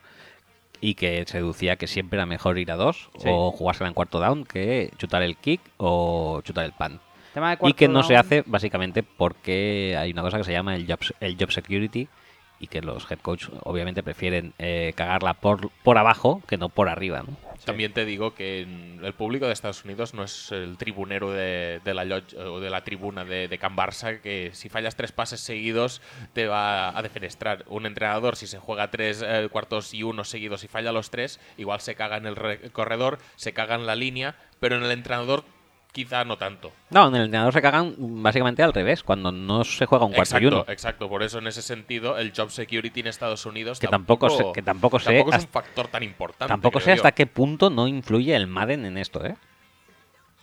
Y 0.82 0.94
que 0.96 1.24
se 1.28 1.38
deducía 1.38 1.76
que 1.76 1.88
siempre 1.88 2.18
era 2.18 2.26
mejor 2.26 2.58
ir 2.58 2.72
a 2.72 2.76
dos 2.76 3.10
Sí. 3.20 3.28
o 3.30 3.52
jugársela 3.52 3.88
en 3.90 3.94
cuarto 3.94 4.20
down 4.20 4.46
que 4.46 4.92
chutar 4.98 5.22
el 5.24 5.36
kick 5.38 5.62
o 5.78 6.42
chutar 6.44 6.66
el 6.66 6.72
pan. 6.74 7.00
Tema 7.34 7.56
de 7.56 7.70
Y 7.70 7.74
que 7.74 7.88
no 7.88 8.02
se 8.04 8.16
hace 8.16 8.44
básicamente 8.46 9.04
porque 9.04 9.96
hay 10.00 10.12
una 10.12 10.22
cosa 10.22 10.38
que 10.38 10.44
se 10.44 10.52
llama 10.52 10.76
el 10.76 10.88
job, 10.88 11.00
el 11.20 11.36
job 11.40 11.52
security 11.52 12.08
y 12.60 12.68
que 12.68 12.82
los 12.82 13.10
head 13.10 13.20
coach 13.20 13.48
obviamente 13.64 14.04
prefieren 14.04 14.54
eh, 14.60 14.94
cagarla 14.96 15.34
por, 15.36 15.70
por 15.84 15.98
abajo 15.98 16.42
que 16.48 16.58
no 16.58 16.70
por 16.70 16.90
arriba. 16.90 17.24
¿no? 17.26 17.38
También 17.66 17.94
te 17.94 18.06
digo 18.06 18.34
que 18.34 18.62
el 18.62 19.14
público 19.14 19.46
de 19.48 19.54
Estados 19.54 19.84
Unidos 19.86 20.14
no 20.14 20.24
es 20.24 20.52
el 20.52 20.78
tribunero 20.78 21.32
de, 21.32 21.82
de 21.84 21.94
la 21.94 22.22
o 22.38 22.60
de 22.60 22.70
la 22.70 22.84
tribuna 22.84 23.26
de, 23.26 23.48
de 23.48 23.58
Can 23.58 23.76
Barça 23.76 24.22
que 24.22 24.52
si 24.54 24.70
fallas 24.70 24.96
tres 24.96 25.12
pases 25.12 25.40
seguidos 25.42 26.02
te 26.34 26.48
va 26.48 26.98
a 26.98 27.02
defenestrar. 27.02 27.64
Un 27.68 27.86
entrenador 27.86 28.36
si 28.36 28.48
se 28.48 28.60
juega 28.60 28.90
tres 28.92 29.24
eh, 29.26 29.48
cuartos 29.52 29.94
y 29.94 30.04
uno 30.04 30.24
seguidos 30.24 30.64
y 30.64 30.68
falla 30.68 30.92
los 30.92 31.10
tres, 31.12 31.40
igual 31.58 31.82
se 31.82 31.96
caga 31.96 32.18
en 32.18 32.26
el 32.28 32.36
re- 32.36 32.70
corredor, 32.72 33.20
se 33.36 33.54
caga 33.54 33.76
en 33.76 33.86
la 33.86 33.96
línea, 33.96 34.36
pero 34.60 34.76
en 34.78 34.84
el 34.84 34.92
entrenador 34.92 35.44
quizá 35.92 36.24
no 36.24 36.38
tanto. 36.38 36.72
No, 36.92 37.08
en 37.08 37.16
el 37.16 37.22
entrenador 37.24 37.52
se 37.54 37.62
cagan 37.62 37.96
básicamente 37.98 38.62
al 38.64 38.74
revés, 38.74 39.04
cuando 39.04 39.32
no 39.32 39.64
se 39.64 39.86
juega 39.86 40.06
un 40.06 40.14
cuarto 40.14 40.36
y 40.36 40.38
Exacto, 40.46 40.62
uno. 40.62 40.66
exacto. 40.72 41.10
Por 41.10 41.24
eso 41.24 41.40
en 41.40 41.48
ese 41.48 41.62
sentido 41.62 42.18
el 42.18 42.32
job 42.36 42.50
security 42.52 43.00
en 43.02 43.08
Estados 43.08 43.46
Unidos 43.46 43.80
Que 43.80 43.88
tampoco 43.88 44.30
sé- 44.30 44.46
que 44.54 44.62
tampoco 44.62 45.00
sé 45.00 45.06
tampoco 45.14 45.36
es 45.36 45.44
un 45.44 45.50
factor 45.50 45.88
tan 45.88 46.04
importante. 46.04 46.50
Tampoco 46.52 46.80
sé 46.80 46.88
yo. 46.92 46.94
hasta 46.94 47.12
qué 47.12 47.26
punto 47.28 47.70
no 47.70 47.88
influye 47.88 48.36
el 48.36 48.48
Madden 48.48 48.86
en 48.86 48.98
esto, 48.98 49.26
¿eh? 49.26 49.36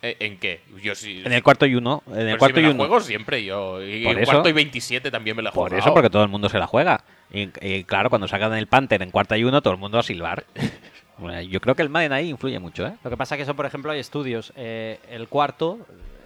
Eh, 0.03 0.17
¿En 0.21 0.39
qué? 0.39 0.61
Yo 0.83 0.95
sí. 0.95 1.23
En 1.25 1.33
el 1.33 1.43
cuarto 1.43 1.65
y 1.65 1.75
uno. 1.75 2.03
En 2.09 2.13
Pero 2.15 2.27
el 2.29 2.33
si 2.35 2.39
cuarto 2.39 2.57
me 2.57 2.61
y 2.61 2.65
la 2.65 2.71
uno. 2.71 2.79
juego 2.81 3.01
siempre 3.01 3.43
yo. 3.45 3.83
Y 3.83 4.05
Por 4.05 4.13
en 4.17 4.23
eso- 4.23 4.33
cuarto 4.33 4.49
y 4.51 4.53
27 4.53 5.11
también 5.11 5.37
me 5.37 5.43
la 5.43 5.51
juego. 5.53 5.69
Por 5.71 5.79
eso, 5.79 5.93
porque 5.95 6.11
todo 6.11 6.23
el 6.23 6.29
mundo 6.29 6.49
se 6.51 6.59
la 6.59 6.67
juega. 6.67 7.03
Y, 7.33 7.49
y 7.63 7.85
claro, 7.85 8.11
cuando 8.11 8.29
sacan 8.29 8.53
el 8.55 8.67
Panther 8.67 9.03
en 9.03 9.11
cuarta 9.11 9.39
y 9.39 9.45
uno, 9.45 9.63
todo 9.63 9.73
el 9.73 9.81
mundo 9.81 9.99
a 9.99 10.03
silbar. 10.03 10.45
Bueno, 11.19 11.41
Yo 11.43 11.61
creo 11.61 11.75
que 11.75 11.83
el 11.83 11.89
Madden 11.89 12.13
ahí 12.13 12.29
influye 12.29 12.59
mucho, 12.59 12.87
¿eh? 12.87 12.97
Lo 13.03 13.11
que 13.11 13.17
pasa 13.17 13.37
que 13.37 13.43
eso, 13.43 13.57
por 13.57 13.67
ejemplo, 13.67 13.91
hay 13.91 14.01
estudios. 14.01 14.53
Eh, 14.57 15.01
el 15.09 15.29
cuarto 15.29 15.79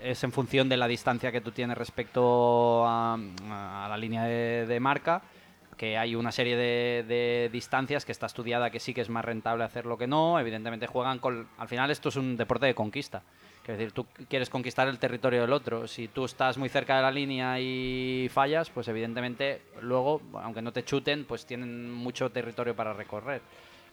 es 0.03 0.25
en 0.25 0.33
función 0.33 0.69
de 0.69 0.77
la 0.77 0.89
distancia 0.89 1.31
que 1.31 1.41
tú 1.41 1.53
tienes 1.53 1.79
respecto 1.79 2.85
a, 2.87 3.15
a 3.15 3.87
la 3.89 3.97
línea 3.97 4.25
de, 4.25 4.67
de 4.67 4.81
marca, 4.81 5.23
que 5.77 5.97
hay 5.97 6.15
una 6.15 6.33
serie 6.33 6.57
de, 6.57 7.05
de 7.07 7.51
distancias 7.53 8.05
que 8.05 8.13
está 8.13 8.27
estudiada 8.27 8.71
que 8.71 8.81
sí 8.81 8.93
que 8.93 9.01
es 9.01 9.09
más 9.09 9.25
rentable 9.25 9.65
hacerlo 9.65 9.97
que 9.97 10.07
no. 10.07 10.39
Evidentemente 10.41 10.87
juegan 10.87 11.19
con... 11.19 11.47
Al 11.59 11.69
final 11.69 11.91
esto 11.91 12.09
es 12.09 12.17
un 12.17 12.37
deporte 12.37 12.67
de 12.67 12.75
conquista. 12.75 13.23
Es 13.63 13.79
decir, 13.79 13.93
tú 13.93 14.05
quieres 14.29 14.51
conquistar 14.51 14.89
el 14.89 14.99
territorio 14.99 15.43
del 15.43 15.53
otro. 15.53 15.87
Si 15.87 16.09
tú 16.09 16.25
estás 16.25 16.59
muy 16.59 16.69
cerca 16.69 16.97
de 16.97 17.03
la 17.03 17.11
línea 17.13 17.61
y 17.61 18.29
fallas, 18.29 18.69
pues 18.69 18.89
evidentemente 18.89 19.63
luego, 19.81 20.21
aunque 20.43 20.61
no 20.61 20.73
te 20.73 20.83
chuten, 20.83 21.25
pues 21.25 21.47
tienen 21.47 21.89
mucho 21.93 22.31
territorio 22.31 22.75
para 22.75 22.93
recorrer. 22.93 23.41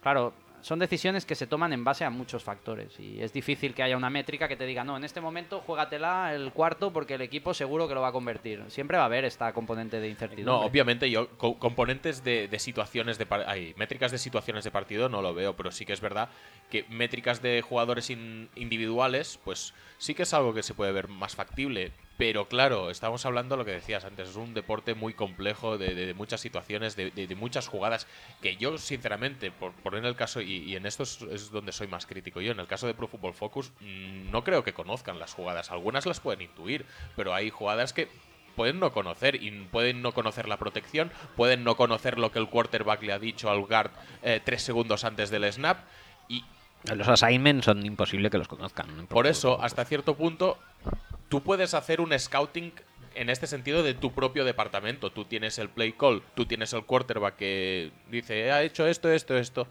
Claro, 0.02 0.34
son 0.62 0.80
decisiones 0.80 1.26
que 1.26 1.36
se 1.36 1.48
toman 1.48 1.72
en 1.74 1.84
base 1.84 2.04
a 2.04 2.10
muchos 2.10 2.44
factores 2.44 3.00
y 3.00 3.22
es 3.22 3.32
difícil 3.32 3.74
que 3.74 3.84
haya 3.84 3.96
una 3.96 4.10
métrica 4.10 4.48
que 4.48 4.56
te 4.58 4.66
diga, 4.66 4.84
no, 4.84 4.98
en 4.98 5.04
este 5.04 5.22
momento 5.22 5.62
juégatela 5.62 6.34
el 6.34 6.52
cuarto 6.52 6.92
porque 6.92 7.14
el 7.16 7.22
equipo 7.22 7.54
seguro 7.54 7.88
que 7.88 7.94
lo 7.94 8.02
va 8.02 8.10
a 8.10 8.12
convertir. 8.12 8.64
Siempre 8.70 8.98
va 8.98 9.04
a 9.04 9.06
haber 9.06 9.24
esta 9.26 9.54
componente 9.54 10.00
de 10.00 10.10
incertidumbre. 10.10 10.46
No, 10.54 10.62
obviamente 10.62 11.10
yo 11.10 11.30
co- 11.38 11.58
componentes 11.60 12.24
de, 12.24 12.48
de 12.48 12.60
situaciones 12.60 13.18
de 13.18 13.26
par- 13.26 13.46
ay, 13.48 13.74
métricas 13.78 14.12
de 14.12 14.18
situaciones 14.18 14.64
de 14.64 14.72
partido 14.72 15.10
no 15.10 15.22
lo 15.22 15.34
veo, 15.34 15.56
pero 15.56 15.72
sí 15.72 15.86
que 15.86 15.94
es 15.94 16.02
verdad 16.02 16.30
que 16.70 16.86
métricas 16.90 17.42
de 17.42 17.62
jugadores 17.62 18.10
in- 18.10 18.50
individuales, 18.56 19.40
pues 19.44 19.74
sí 19.98 20.14
que 20.14 20.24
es 20.24 20.34
algo 20.34 20.54
que 20.54 20.64
se 20.64 20.74
puede 20.74 20.92
ver 20.92 21.08
más 21.08 21.36
factible. 21.36 21.92
Pero 22.18 22.48
claro, 22.48 22.90
estamos 22.90 23.26
hablando 23.28 23.56
de 23.56 23.60
lo 23.60 23.66
que 23.66 23.72
decías 23.72 24.04
antes, 24.04 24.30
es 24.30 24.36
un 24.36 24.56
deporte 24.56 24.96
muy 24.96 25.14
complejo, 25.14 25.78
de, 25.78 26.14
muchas 26.16 26.42
situaciones, 26.42 26.96
de, 26.96 27.12
de- 27.12 27.36
muchas 27.36 27.68
jugadas, 27.68 28.08
que 28.42 28.58
yo 28.58 28.80
sinceramente, 28.80 29.52
por 29.52 29.72
poner 29.74 30.04
el 30.04 30.16
caso, 30.16 30.42
y, 30.42 30.76
en 30.76 30.88
esto 30.88 31.04
es, 31.04 31.22
es 31.22 31.52
donde 31.52 31.72
soy 31.72 31.88
más 31.88 32.08
crítico 32.08 32.42
yo, 32.42 32.52
en 32.52 32.60
el 32.60 32.66
caso 32.66 32.88
de 32.88 32.96
Pro 32.96 33.08
Football 33.08 33.36
Focus, 33.36 33.72
mm, 33.82 34.32
no 34.32 34.44
creo 34.44 34.64
que 34.64 34.74
conozcan 34.74 35.20
las 35.20 35.34
jugadas, 35.36 35.70
algunas 35.70 36.08
las 36.08 36.20
pueden 36.20 36.42
intuir, 36.42 36.86
pero 37.16 37.36
hay 37.36 37.52
jugadas 37.52 37.94
que 37.94 38.08
pueden 38.56 38.80
no 38.80 38.92
conocer 38.92 39.36
y 39.36 39.52
pueden 39.52 40.02
no 40.02 40.12
conocer 40.14 40.48
la 40.48 40.58
protección, 40.58 41.12
pueden 41.36 41.64
no 41.64 41.78
conocer 41.78 42.18
lo 42.18 42.32
que 42.32 42.40
el 42.40 42.50
quarterback 42.50 43.04
le 43.04 43.14
ha 43.14 43.20
dicho 43.20 43.52
al 43.52 43.62
guard 43.62 43.92
eh, 44.24 44.42
tres 44.44 44.64
segundos 44.64 45.04
antes 45.04 45.30
del 45.30 45.52
snap 45.54 45.78
y 46.28 46.44
Los 46.84 47.08
assignments 47.08 47.66
son 47.66 47.86
imposible 47.86 48.30
que 48.30 48.38
los 48.38 48.48
conozcan. 48.48 49.08
por 49.08 49.28
eso 49.28 49.62
hasta 49.62 49.84
cierto 49.86 50.16
punto 50.16 50.58
tú 51.30 51.44
puedes 51.44 51.74
hacer 51.74 52.02
un 52.02 52.18
scouting 52.18 52.72
en 53.16 53.30
este 53.30 53.48
sentido 53.48 53.84
de 53.84 53.94
tu 53.94 54.14
propio 54.14 54.46
departamento. 54.46 55.12
Tú 55.12 55.26
tienes 55.26 55.58
el 55.58 55.70
play 55.70 55.94
call, 55.94 56.22
tú 56.36 56.46
tienes 56.46 56.72
el 56.74 56.84
quarterback 56.84 57.36
que 57.36 57.92
dice 58.10 58.52
ha 58.52 58.62
hecho 58.62 58.88
esto, 58.88 59.12
esto, 59.12 59.38
esto. 59.38 59.68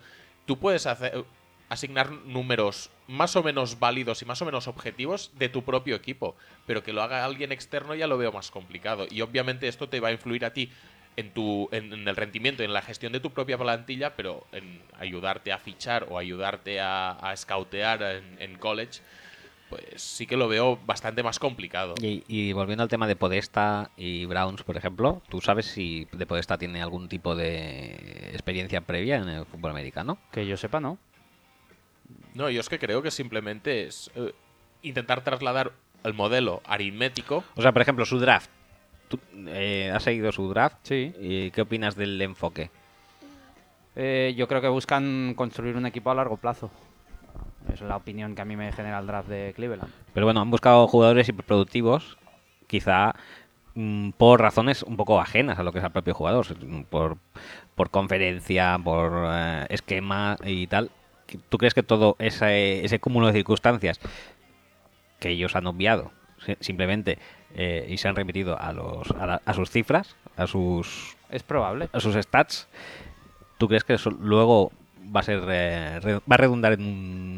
Tú 0.47 0.59
puedes 0.59 0.87
hacer 0.87 1.25
asignar 1.69 2.11
números 2.11 2.91
más 3.09 3.37
o 3.37 3.43
menos 3.43 3.79
válidos 3.79 4.23
y 4.23 4.25
más 4.25 4.41
o 4.43 4.45
menos 4.45 4.69
objetivos 4.69 5.33
de 5.37 5.49
tu 5.49 5.65
propio 5.65 5.97
equipo, 5.97 6.37
pero 6.67 6.83
que 6.83 6.93
lo 6.93 7.03
haga 7.03 7.25
alguien 7.25 7.53
externo 7.53 7.95
ya 7.95 8.07
lo 8.07 8.19
veo 8.19 8.33
más 8.33 8.51
complicado 8.51 9.07
y 9.11 9.21
obviamente 9.21 9.69
esto 9.69 9.89
te 9.89 10.01
va 10.01 10.09
a 10.09 10.13
influir 10.13 10.45
a 10.45 10.53
ti 10.53 10.71
en 11.17 11.33
tu 11.33 11.69
en, 11.73 11.93
en 11.93 12.07
el 12.07 12.17
rendimiento 12.17 12.63
y 12.63 12.67
en 12.67 12.73
la 12.73 12.83
gestión 12.83 13.13
de 13.13 13.21
tu 13.21 13.31
propia 13.31 13.57
plantilla, 13.57 14.15
pero 14.17 14.47
en 14.53 14.83
ayudarte 14.99 15.53
a 15.53 15.59
fichar 15.59 16.07
o 16.11 16.19
ayudarte 16.19 16.81
a, 16.81 17.11
a 17.13 17.37
scoutear 17.37 18.03
en, 18.03 18.37
en 18.41 18.59
college, 18.59 19.01
pues 19.71 19.83
sí 19.97 20.27
que 20.27 20.37
lo 20.37 20.47
veo 20.47 20.79
bastante 20.87 21.23
más 21.23 21.39
complicado. 21.39 21.95
Y, 22.01 22.23
y 22.29 22.53
volviendo 22.53 22.83
al 22.83 22.89
tema 22.89 23.07
de 23.09 23.17
Podesta 23.17 23.91
y 23.97 24.25
Browns, 24.27 24.63
por 24.63 24.77
ejemplo, 24.77 25.23
¿tú 25.29 25.41
sabes 25.41 25.67
si 25.67 26.07
de 26.13 26.27
Podesta 26.27 26.59
tiene 26.59 26.83
algún 26.83 27.09
tipo 27.09 27.35
de 27.35 28.31
experiencia 28.33 28.83
previa 28.83 29.17
en 29.17 29.29
el 29.29 29.47
fútbol 29.47 29.73
americano? 29.73 30.19
Que 30.31 30.47
yo 30.47 30.57
sepa, 30.57 30.81
¿no? 30.81 30.99
No, 32.35 32.51
yo 32.51 32.61
es 32.61 32.69
que 32.69 32.79
creo 32.79 33.03
que 33.03 33.11
simplemente 33.11 33.87
es 33.87 34.11
eh, 34.15 34.33
intentar 34.83 35.25
trasladar 35.25 35.73
el 36.05 36.15
modelo 36.15 36.63
aritmético. 36.67 37.43
O 37.57 37.63
sea, 37.63 37.73
por 37.73 37.83
ejemplo, 37.83 38.05
su 38.05 38.19
draft. 38.21 38.51
¿Tú, 39.09 39.19
eh, 39.49 39.91
¿Has 39.95 40.03
seguido 40.03 40.33
su 40.33 40.49
draft? 40.49 40.79
Sí. 40.83 41.15
¿Y 41.21 41.51
qué 41.53 41.63
opinas 41.63 41.95
del 41.97 42.21
enfoque? 42.21 42.71
Eh, 43.95 44.35
yo 44.37 44.47
creo 44.49 44.61
que 44.61 44.69
buscan 44.69 45.35
construir 45.35 45.77
un 45.77 45.87
equipo 45.87 46.11
a 46.11 46.15
largo 46.15 46.37
plazo. 46.37 46.71
Es 47.73 47.81
la 47.81 47.97
opinión 47.97 48.35
que 48.35 48.43
a 48.43 48.45
mí 48.45 48.57
me 48.57 48.71
genera 48.73 48.99
el 48.99 49.07
draft 49.07 49.29
de 49.29 49.53
Cleveland. 49.55 49.93
Pero 50.13 50.27
bueno, 50.27 50.41
han 50.41 50.51
buscado 50.51 50.87
jugadores 50.87 51.29
hiperproductivos, 51.29 52.17
quizá 52.67 53.15
mm, 53.75 54.11
por 54.11 54.41
razones 54.41 54.83
un 54.83 54.97
poco 54.97 55.21
ajenas 55.21 55.59
a 55.59 55.63
lo 55.63 55.73
que 55.73 55.79
es 55.79 55.85
el 55.85 55.91
propio 55.91 56.15
jugador, 56.15 56.47
por, 56.91 57.17
por 57.75 57.91
conferencia, 57.91 58.79
por 58.83 59.13
eh, 59.29 59.67
esquema 59.71 60.37
y 60.45 60.67
tal. 60.67 60.91
¿Tú 61.49 61.59
crees 61.59 61.75
que 61.75 61.83
todo 61.83 62.15
ese, 62.19 62.85
ese 62.85 63.01
cúmulo 63.01 63.27
de 63.27 63.33
circunstancias 63.33 63.99
que 65.19 65.31
ellos 65.31 65.57
han 65.57 65.67
obviado 65.67 66.13
si- 66.45 66.57
simplemente 66.61 67.19
eh, 67.57 67.87
y 67.89 67.97
se 67.97 68.07
han 68.09 68.15
remitido 68.15 68.61
a, 68.61 68.73
los, 68.73 69.11
a, 69.13 69.27
la- 69.27 69.43
a 69.45 69.55
sus 69.55 69.71
cifras, 69.71 70.15
a 70.37 70.47
sus, 70.47 71.17
Es 71.31 71.43
probable. 71.43 71.89
a 71.93 71.99
sus 72.01 72.15
stats, 72.15 72.69
¿tú 73.59 73.67
crees 73.67 73.83
que 73.83 73.95
eso 73.95 74.11
luego 74.11 74.71
va 75.15 75.21
a 75.21 75.23
ser 75.23 75.41
eh, 75.49 76.01
re- 76.01 76.15
va 76.19 76.35
a 76.35 76.37
redundar 76.37 76.73
en 76.75 76.83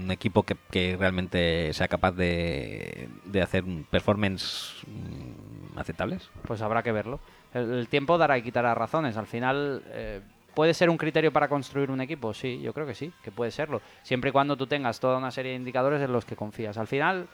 un 0.04 0.10
equipo 0.10 0.42
que, 0.42 0.56
que 0.70 0.96
realmente 0.98 1.72
sea 1.74 1.86
capaz 1.88 2.12
de, 2.12 3.08
de 3.24 3.42
hacer 3.42 3.62
performance 3.90 4.74
mm, 4.86 5.78
aceptables? 5.78 6.28
Pues 6.46 6.62
habrá 6.62 6.82
que 6.82 6.92
verlo. 6.92 7.20
El, 7.54 7.72
el 7.74 7.88
tiempo 7.88 8.18
dará 8.18 8.36
y 8.38 8.42
quitará 8.42 8.74
razones. 8.74 9.16
Al 9.16 9.26
final, 9.26 9.82
eh, 9.88 10.20
¿puede 10.54 10.74
ser 10.74 10.88
un 10.90 10.96
criterio 10.96 11.32
para 11.32 11.48
construir 11.48 11.90
un 11.90 12.00
equipo? 12.00 12.32
Sí, 12.34 12.60
yo 12.62 12.72
creo 12.72 12.86
que 12.86 12.94
sí, 12.94 13.12
que 13.22 13.30
puede 13.30 13.50
serlo. 13.50 13.80
Siempre 14.02 14.30
y 14.30 14.32
cuando 14.32 14.56
tú 14.56 14.66
tengas 14.66 14.98
toda 14.98 15.18
una 15.18 15.30
serie 15.30 15.52
de 15.52 15.58
indicadores 15.58 16.00
en 16.02 16.12
los 16.12 16.24
que 16.24 16.36
confías. 16.36 16.78
Al 16.78 16.86
final, 16.86 17.28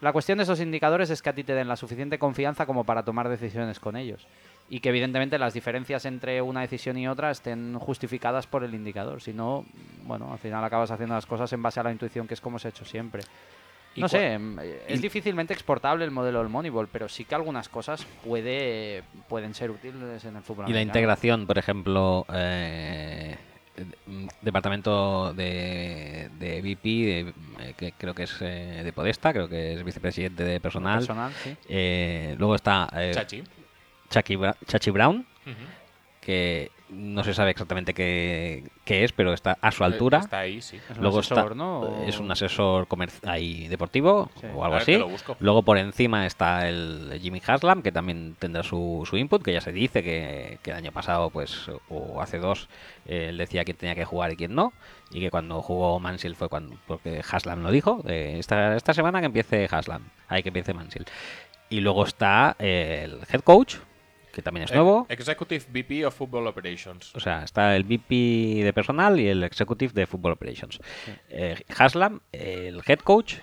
la 0.00 0.12
cuestión 0.12 0.38
de 0.38 0.44
esos 0.44 0.60
indicadores 0.60 1.10
es 1.10 1.22
que 1.22 1.30
a 1.30 1.32
ti 1.32 1.42
te 1.42 1.54
den 1.54 1.66
la 1.66 1.76
suficiente 1.76 2.18
confianza 2.18 2.66
como 2.66 2.84
para 2.84 3.04
tomar 3.04 3.28
decisiones 3.28 3.80
con 3.80 3.96
ellos. 3.96 4.26
Y 4.70 4.80
que 4.80 4.90
evidentemente 4.90 5.38
las 5.38 5.54
diferencias 5.54 6.04
entre 6.04 6.42
una 6.42 6.60
decisión 6.60 6.98
y 6.98 7.08
otra 7.08 7.30
estén 7.30 7.78
justificadas 7.78 8.46
por 8.46 8.62
el 8.64 8.74
indicador. 8.74 9.20
Si 9.22 9.32
no, 9.32 9.64
bueno, 10.04 10.30
al 10.32 10.38
final 10.38 10.62
acabas 10.62 10.90
haciendo 10.90 11.14
las 11.14 11.26
cosas 11.26 11.52
en 11.52 11.62
base 11.62 11.80
a 11.80 11.82
la 11.82 11.90
intuición, 11.90 12.28
que 12.28 12.34
es 12.34 12.40
como 12.40 12.58
se 12.58 12.68
ha 12.68 12.70
hecho 12.70 12.84
siempre. 12.84 13.22
¿Y 13.94 14.00
No 14.02 14.08
sé, 14.08 14.38
es 14.86 15.00
difícilmente 15.00 15.54
exportable 15.54 16.04
el 16.04 16.10
modelo 16.10 16.38
del 16.40 16.48
Moneyball, 16.48 16.88
pero 16.88 17.08
sí 17.08 17.24
que 17.24 17.34
algunas 17.34 17.68
cosas 17.68 18.06
puede, 18.24 19.02
pueden 19.28 19.54
ser 19.54 19.70
útiles 19.70 20.24
en 20.24 20.36
el 20.36 20.42
fútbol. 20.42 20.68
Y 20.68 20.72
la 20.72 20.82
integración, 20.82 21.46
por 21.46 21.58
ejemplo, 21.58 22.26
eh, 22.32 23.36
departamento 24.42 25.32
de, 25.34 26.30
de 26.38 26.60
VP, 26.60 26.88
de, 26.88 27.20
eh, 27.60 27.74
que 27.76 27.92
creo 27.92 28.14
que 28.14 28.24
es 28.24 28.36
eh, 28.40 28.82
de 28.84 28.92
Podesta, 28.92 29.32
creo 29.32 29.48
que 29.48 29.74
es 29.74 29.84
vicepresidente 29.84 30.44
de 30.44 30.60
personal. 30.60 30.98
Personal, 30.98 31.32
sí. 31.42 31.56
Eh, 31.68 32.34
luego 32.38 32.54
está 32.54 32.88
Chachi. 33.12 33.42
Chachi, 34.10 34.90
Brown. 34.90 35.26
Que 36.28 36.70
no 36.90 37.24
se 37.24 37.32
sabe 37.32 37.52
exactamente 37.52 37.94
qué, 37.94 38.62
qué 38.84 39.02
es, 39.02 39.12
pero 39.12 39.32
está 39.32 39.56
a 39.62 39.72
su 39.72 39.82
altura. 39.82 40.18
Está 40.18 40.40
ahí, 40.40 40.60
sí. 40.60 40.76
Es 40.90 40.96
un 40.98 41.02
Luego 41.02 41.20
asesor, 41.20 41.38
está, 41.52 41.54
¿no? 41.54 41.80
O- 41.80 42.04
es 42.06 42.20
un 42.20 42.30
asesor 42.30 42.86
ahí 43.24 43.66
deportivo 43.68 44.30
Sí. 44.38 44.46
o 44.54 44.62
algo 44.62 44.74
ver, 44.74 44.82
así. 44.82 44.98
Luego 45.40 45.62
por 45.62 45.78
encima 45.78 46.26
está 46.26 46.68
el 46.68 47.18
Jimmy 47.22 47.40
Haslam, 47.46 47.80
que 47.80 47.92
también 47.92 48.36
tendrá 48.38 48.62
su, 48.62 49.06
su 49.08 49.16
input, 49.16 49.42
que 49.42 49.54
ya 49.54 49.62
se 49.62 49.72
dice 49.72 50.02
que, 50.02 50.58
que 50.62 50.70
el 50.72 50.76
año 50.76 50.92
pasado, 50.92 51.30
pues, 51.30 51.70
o 51.88 52.20
hace 52.20 52.38
dos, 52.38 52.68
eh, 53.06 53.28
él 53.30 53.38
decía 53.38 53.64
quién 53.64 53.78
tenía 53.78 53.94
que 53.94 54.04
jugar 54.04 54.32
y 54.32 54.36
quién 54.36 54.54
no. 54.54 54.74
Y 55.10 55.20
que 55.20 55.30
cuando 55.30 55.62
jugó 55.62 55.98
Mansil 55.98 56.36
fue 56.36 56.50
cuando 56.50 56.76
porque 56.86 57.22
Haslam 57.26 57.62
lo 57.62 57.70
dijo. 57.70 58.02
eh, 58.06 58.36
esta, 58.38 58.76
esta 58.76 58.92
semana 58.92 59.20
que 59.20 59.26
empiece 59.26 59.66
Haslam, 59.70 60.02
hay 60.28 60.42
que 60.42 60.50
empiece 60.50 60.74
Mansil. 60.74 61.06
Y 61.70 61.80
luego 61.80 62.04
está 62.04 62.54
eh, 62.58 63.02
el 63.04 63.18
head 63.32 63.40
coach, 63.40 63.76
que 64.38 64.42
también 64.42 64.62
es 64.66 64.72
nuevo. 64.72 65.04
Executive 65.08 65.64
VP 65.68 66.06
of 66.06 66.14
Football 66.14 66.46
Operations. 66.46 67.12
O 67.16 67.18
sea, 67.18 67.42
está 67.42 67.74
el 67.74 67.82
VP 67.82 68.62
de 68.62 68.72
personal 68.72 69.18
y 69.18 69.26
el 69.26 69.42
Executive 69.42 69.92
de 69.92 70.06
Football 70.06 70.34
Operations. 70.34 70.78
Eh, 71.28 71.60
Haslam, 71.76 72.20
el 72.30 72.80
head 72.86 73.00
coach. 73.00 73.38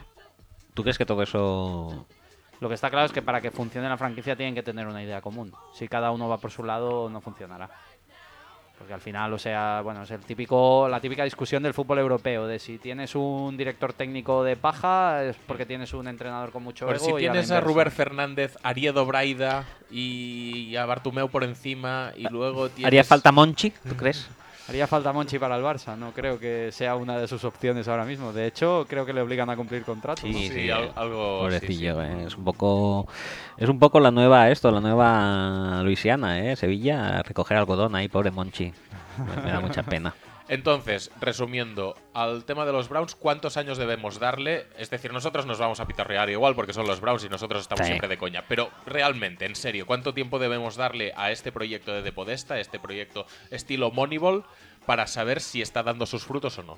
¿Tú 0.74 0.84
crees 0.84 0.98
que 0.98 1.06
todo 1.06 1.22
eso 1.22 2.08
Lo 2.62 2.70
que 2.70 2.76
está 2.76 2.90
claro 2.90 3.08
es 3.08 3.12
que 3.12 3.22
para 3.22 3.42
que 3.42 3.52
funcione 3.52 3.90
la 3.90 3.98
franquicia 3.98 4.38
tienen 4.38 4.56
que 4.56 4.64
tener 4.64 4.88
una 4.88 5.04
idea 5.04 5.20
común. 5.20 5.52
Si 5.74 5.90
cada 5.90 6.12
uno 6.12 6.30
va 6.30 6.38
por 6.38 6.52
su 6.52 6.64
lado, 6.64 7.10
no 7.10 7.20
funcionará. 7.20 7.70
Porque 8.78 8.94
al 8.94 9.02
final, 9.02 9.34
o 9.34 9.40
sea, 9.40 9.82
bueno, 9.84 10.04
es 10.04 10.12
el 10.12 10.20
típico, 10.20 10.88
la 10.90 11.00
típica 11.00 11.24
discusión 11.24 11.64
del 11.64 11.74
fútbol 11.74 12.00
europeo, 12.00 12.46
de 12.46 12.60
si 12.60 12.78
tienes 12.78 13.16
un 13.16 13.56
director 13.56 13.94
técnico 13.94 14.44
de 14.44 14.58
paja 14.58 15.24
es 15.24 15.38
porque 15.48 15.66
tienes 15.66 15.94
un 15.94 16.08
entrenador 16.08 16.52
con 16.52 16.64
mucho 16.64 16.86
Pero 16.86 16.98
ego 16.98 17.06
si 17.06 17.14
tienes 17.14 17.52
a 17.52 17.56
inversa. 17.56 17.62
Ruber 17.62 17.90
Fernández, 17.90 18.58
Ariedo 18.64 19.06
Braida 19.06 19.66
y 19.90 20.76
a 20.76 20.86
Bartumeu 20.86 21.30
por 21.30 21.44
encima 21.44 22.12
y 22.18 22.24
luego 22.24 22.70
tienes... 22.70 22.88
haría 22.88 23.04
falta 23.04 23.32
Monchi? 23.32 23.72
¿Tú 23.88 23.96
crees? 23.96 24.28
Haría 24.68 24.88
falta 24.88 25.14
Monchi 25.14 25.38
para 25.38 25.58
el 25.58 25.64
Barça, 25.64 25.96
no 25.96 26.12
creo 26.12 26.40
que 26.40 26.70
sea 26.72 26.96
una 26.96 27.20
de 27.20 27.28
sus 27.28 27.44
opciones 27.44 27.88
ahora 27.88 28.04
mismo. 28.04 28.34
De 28.34 28.48
hecho, 28.48 28.86
creo 28.90 29.06
que 29.06 29.14
le 29.14 29.22
obligan 29.22 29.48
a 29.52 29.56
cumplir 29.56 29.84
contrato. 29.84 30.26
¿no? 30.26 30.34
Sí, 30.34 30.50
sí, 30.50 30.70
al- 30.72 30.86
eh, 30.86 30.92
algo... 30.96 31.40
Pobrecillo, 31.42 32.02
sí, 32.02 32.08
sí. 32.08 32.14
eh, 32.22 32.24
es 32.28 32.36
un 32.38 32.44
poco 32.44 33.08
es 33.58 33.70
un 33.70 33.78
poco 33.78 34.00
la 34.00 34.10
nueva 34.10 34.50
esto, 34.50 34.72
la 34.72 34.82
nueva 34.82 35.82
Luisiana, 35.84 36.40
eh, 36.40 36.56
Sevilla, 36.56 37.22
recoger 37.22 37.58
algodón 37.58 37.94
ahí, 37.96 38.08
pobre 38.08 38.32
Monchi. 38.32 38.74
Me, 39.36 39.44
me 39.44 39.52
da 39.52 39.60
mucha 39.60 39.84
pena. 39.84 40.16
Entonces, 40.48 41.10
resumiendo, 41.20 41.96
al 42.14 42.46
tema 42.46 42.66
de 42.66 42.72
los 42.72 42.88
Browns, 42.88 43.16
¿cuántos 43.16 43.58
años 43.58 43.80
debemos 43.80 44.20
darle? 44.20 44.68
Es 44.78 44.92
decir, 44.92 45.12
nosotros 45.12 45.48
nos 45.48 45.58
vamos 45.58 45.80
a 45.80 45.88
pitorrear 45.88 46.30
igual 46.30 46.54
porque 46.56 46.74
son 46.74 46.86
los 46.86 47.02
Browns 47.02 47.24
y 47.24 47.30
nosotros 47.30 47.64
estamos 47.64 47.82
Sí. 47.86 47.88
siempre 47.94 48.08
de 48.08 48.18
coña. 48.20 48.46
Pero 48.48 48.70
realmente, 48.86 49.46
en 49.46 49.56
serio, 49.56 49.88
¿cuánto 49.88 50.14
tiempo 50.14 50.38
debemos 50.38 50.76
darle 50.76 51.14
a 51.18 51.32
este 51.32 51.52
proyecto 51.52 51.94
de 51.94 52.04
Depodesta, 52.04 52.60
este 52.60 52.80
proyecto 52.80 53.26
estilo 53.50 53.90
Moneyball, 53.90 54.44
para 54.86 55.08
saber 55.08 55.42
si 55.42 55.64
está 55.64 55.82
dando 55.82 56.06
sus 56.06 56.26
frutos 56.26 56.60
o 56.60 56.64
no? 56.64 56.78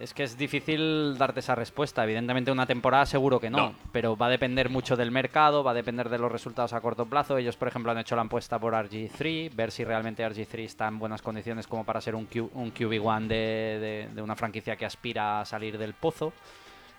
Es 0.00 0.14
que 0.14 0.22
es 0.22 0.38
difícil 0.38 1.16
darte 1.18 1.40
esa 1.40 1.56
respuesta. 1.56 2.04
Evidentemente 2.04 2.52
una 2.52 2.66
temporada 2.66 3.04
seguro 3.04 3.40
que 3.40 3.50
no, 3.50 3.58
No. 3.58 3.74
pero 3.90 4.16
va 4.16 4.26
a 4.26 4.30
depender 4.30 4.68
mucho 4.70 4.94
del 4.94 5.10
mercado, 5.10 5.64
va 5.64 5.72
a 5.72 5.74
depender 5.74 6.08
de 6.08 6.18
los 6.18 6.30
resultados 6.30 6.72
a 6.72 6.80
corto 6.80 7.04
plazo. 7.06 7.36
Ellos, 7.36 7.56
por 7.56 7.66
ejemplo, 7.66 7.90
han 7.90 7.98
hecho 7.98 8.14
la 8.14 8.22
apuesta 8.22 8.60
por 8.60 8.74
RG3, 8.74 9.52
ver 9.56 9.72
si 9.72 9.82
realmente 9.84 10.24
RG3 10.24 10.60
está 10.64 10.86
en 10.86 11.00
buenas 11.00 11.20
condiciones 11.20 11.66
como 11.66 11.84
para 11.84 12.00
ser 12.00 12.14
un, 12.14 12.26
Q- 12.26 12.50
un 12.54 12.72
QB1 12.72 13.26
de, 13.26 13.34
de- 13.34 14.08
de 14.14 14.22
una 14.22 14.36
franquicia 14.36 14.76
que 14.76 14.86
aspira 14.86 15.40
a 15.40 15.44
salir 15.44 15.76
del 15.78 15.94
pozo. 15.94 16.32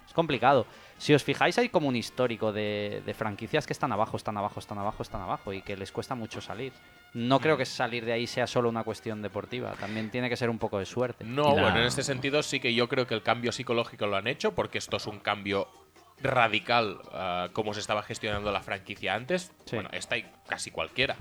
Es 0.05 0.13
complicado. 0.13 0.65
Si 0.97 1.13
os 1.13 1.23
fijáis, 1.23 1.57
hay 1.57 1.69
como 1.69 1.87
un 1.87 1.95
histórico 1.95 2.51
de, 2.51 3.01
de 3.05 3.13
franquicias 3.13 3.65
que 3.65 3.71
están 3.71 3.93
abajo, 3.93 4.17
están 4.17 4.35
abajo, 4.37 4.59
están 4.59 4.77
abajo, 4.77 5.03
están 5.03 5.21
abajo 5.21 5.53
y 5.53 5.61
que 5.61 5.77
les 5.77 5.93
cuesta 5.93 6.15
mucho 6.15 6.41
salir. 6.41 6.73
No 7.13 7.39
creo 7.39 7.57
que 7.57 7.65
salir 7.65 8.05
de 8.05 8.13
ahí 8.13 8.27
sea 8.27 8.45
solo 8.45 8.69
una 8.69 8.83
cuestión 8.83 9.21
deportiva, 9.21 9.73
también 9.79 10.11
tiene 10.11 10.29
que 10.29 10.37
ser 10.37 10.49
un 10.49 10.59
poco 10.59 10.77
de 10.79 10.85
suerte. 10.85 11.23
No, 11.25 11.55
La- 11.55 11.61
bueno, 11.61 11.79
en 11.79 11.85
este 11.85 12.03
sentido 12.03 12.43
sí 12.43 12.59
que 12.59 12.73
yo 12.73 12.87
creo 12.87 13.07
que 13.07 13.15
el 13.15 13.23
cambio 13.23 13.51
psicológico 13.51 14.05
lo 14.07 14.15
han 14.17 14.27
hecho, 14.27 14.53
porque 14.53 14.77
esto 14.77 14.97
es 14.97 15.07
un 15.07 15.19
cambio 15.19 15.67
radical 16.21 16.99
ah, 17.13 17.49
como 17.53 17.73
se 17.73 17.79
estaba 17.79 18.03
gestionando 18.03 18.51
la 18.51 18.61
franquicia 18.61 19.15
antes. 19.15 19.51
Sí. 19.65 19.75
Bueno, 19.75 19.89
esta 19.93 20.17
y 20.17 20.25
casi 20.47 20.69
cualquiera. 20.71 21.15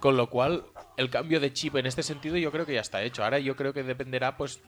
Con 0.00 0.16
lo 0.16 0.28
cual, 0.28 0.64
el 0.96 1.10
cambio 1.10 1.40
de 1.40 1.52
chip 1.52 1.76
en 1.76 1.86
este 1.86 2.02
sentido 2.02 2.36
yo 2.36 2.50
creo 2.52 2.66
que 2.66 2.74
ya 2.74 2.80
está 2.80 3.02
hecho. 3.02 3.24
Ahora 3.24 3.38
yo 3.38 3.56
creo 3.56 3.72
que 3.72 3.82
dependerá 3.82 4.36
pues 4.36 4.60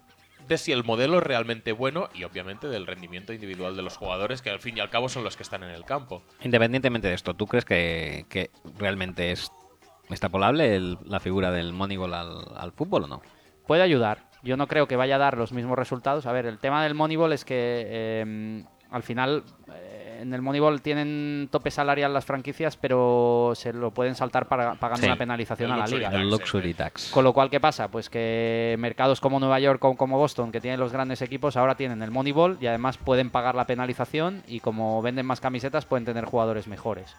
de 0.47 0.57
si 0.57 0.73
el 0.73 0.85
modelo 0.85 1.19
es 1.19 1.25
realmente 1.25 1.73
bueno 1.73 2.09
y 2.15 2.25
obviamente 2.25 2.69
del 2.69 2.87
rendimiento 2.87 3.33
individual 3.33 3.77
de 3.77 3.83
los 3.83 3.97
jugadores, 3.97 4.41
que 4.41 4.51
al 4.51 4.61
fin 4.61 4.79
y 4.79 4.81
al 4.81 4.89
cabo 4.89 5.09
son 5.09 5.25
los 5.25 5.37
que 5.37 5.43
están 5.43 5.63
en 5.63 5.71
el 5.71 5.85
campo. 5.85 6.23
Independientemente 6.43 7.09
de 7.09 7.15
esto, 7.15 7.35
¿tú 7.35 7.47
crees 7.47 7.65
que, 7.67 8.25
que 8.31 8.51
realmente 8.79 9.33
es 9.33 9.51
extrapolable 10.11 10.77
el- 10.77 10.99
la 11.05 11.21
figura 11.21 11.51
del 11.51 11.73
Moneyball 11.73 12.15
al, 12.15 12.45
al 12.57 12.73
fútbol 12.73 13.05
o 13.05 13.07
no? 13.09 13.23
puede 13.67 13.83
ayudar. 13.83 14.25
Yo 14.43 14.57
no 14.57 14.67
creo 14.67 14.89
que 14.89 14.97
vaya 14.97 15.17
a 15.17 15.19
dar 15.19 15.37
los 15.37 15.53
mismos 15.53 15.77
resultados. 15.79 16.25
A 16.25 16.33
ver, 16.33 16.47
el 16.47 16.59
tema 16.59 16.83
del 16.85 16.95
Moneyball 16.95 17.35
es 17.35 17.45
que 17.45 17.85
eh, 17.87 18.65
al 18.91 19.03
final 19.03 19.43
eh, 19.75 20.21
en 20.23 20.33
el 20.33 20.41
Moneyball 20.41 20.81
tienen 20.81 21.49
tope 21.53 21.71
salarial 21.71 22.15
las 22.15 22.25
franquicias, 22.25 22.79
pero 22.79 23.53
se 23.55 23.75
lo 23.75 23.91
pueden 23.93 24.15
saltar 24.15 24.49
para- 24.49 24.75
pagando 24.77 25.03
Sí. 25.03 25.07
una 25.07 25.17
penalización 25.17 25.71
El 25.71 25.75
a 25.75 25.79
la 25.81 25.87
liga. 25.87 26.11
tax. 26.11 26.21
El 26.23 26.31
Luxury 26.31 26.73
Tax. 26.75 27.11
Con 27.11 27.25
lo 27.25 27.35
cual, 27.35 27.51
¿qué 27.51 27.61
pasa? 27.61 27.89
Pues 27.89 28.09
que 28.09 28.75
mercados 28.79 29.21
como 29.21 29.39
Nueva 29.39 29.61
York 29.61 29.85
o 29.85 29.97
como 29.97 30.17
Boston, 30.17 30.51
que 30.51 30.63
tienen 30.63 30.81
los 30.81 30.93
grandes 30.93 31.21
equipos, 31.21 31.59
ahora 31.59 31.75
tienen 31.77 32.03
el 32.03 32.11
Moneyball 32.11 32.57
y 32.61 32.69
además 32.69 32.97
pueden 32.97 33.29
pagar 33.29 33.55
la 33.55 33.67
penalización 33.67 34.43
y 34.49 34.61
como 34.61 35.03
venden 35.03 35.27
más 35.27 35.41
camisetas 35.41 35.85
pueden 35.85 36.07
tener 36.07 36.25
jugadores 36.25 36.67
mejores. 36.69 37.15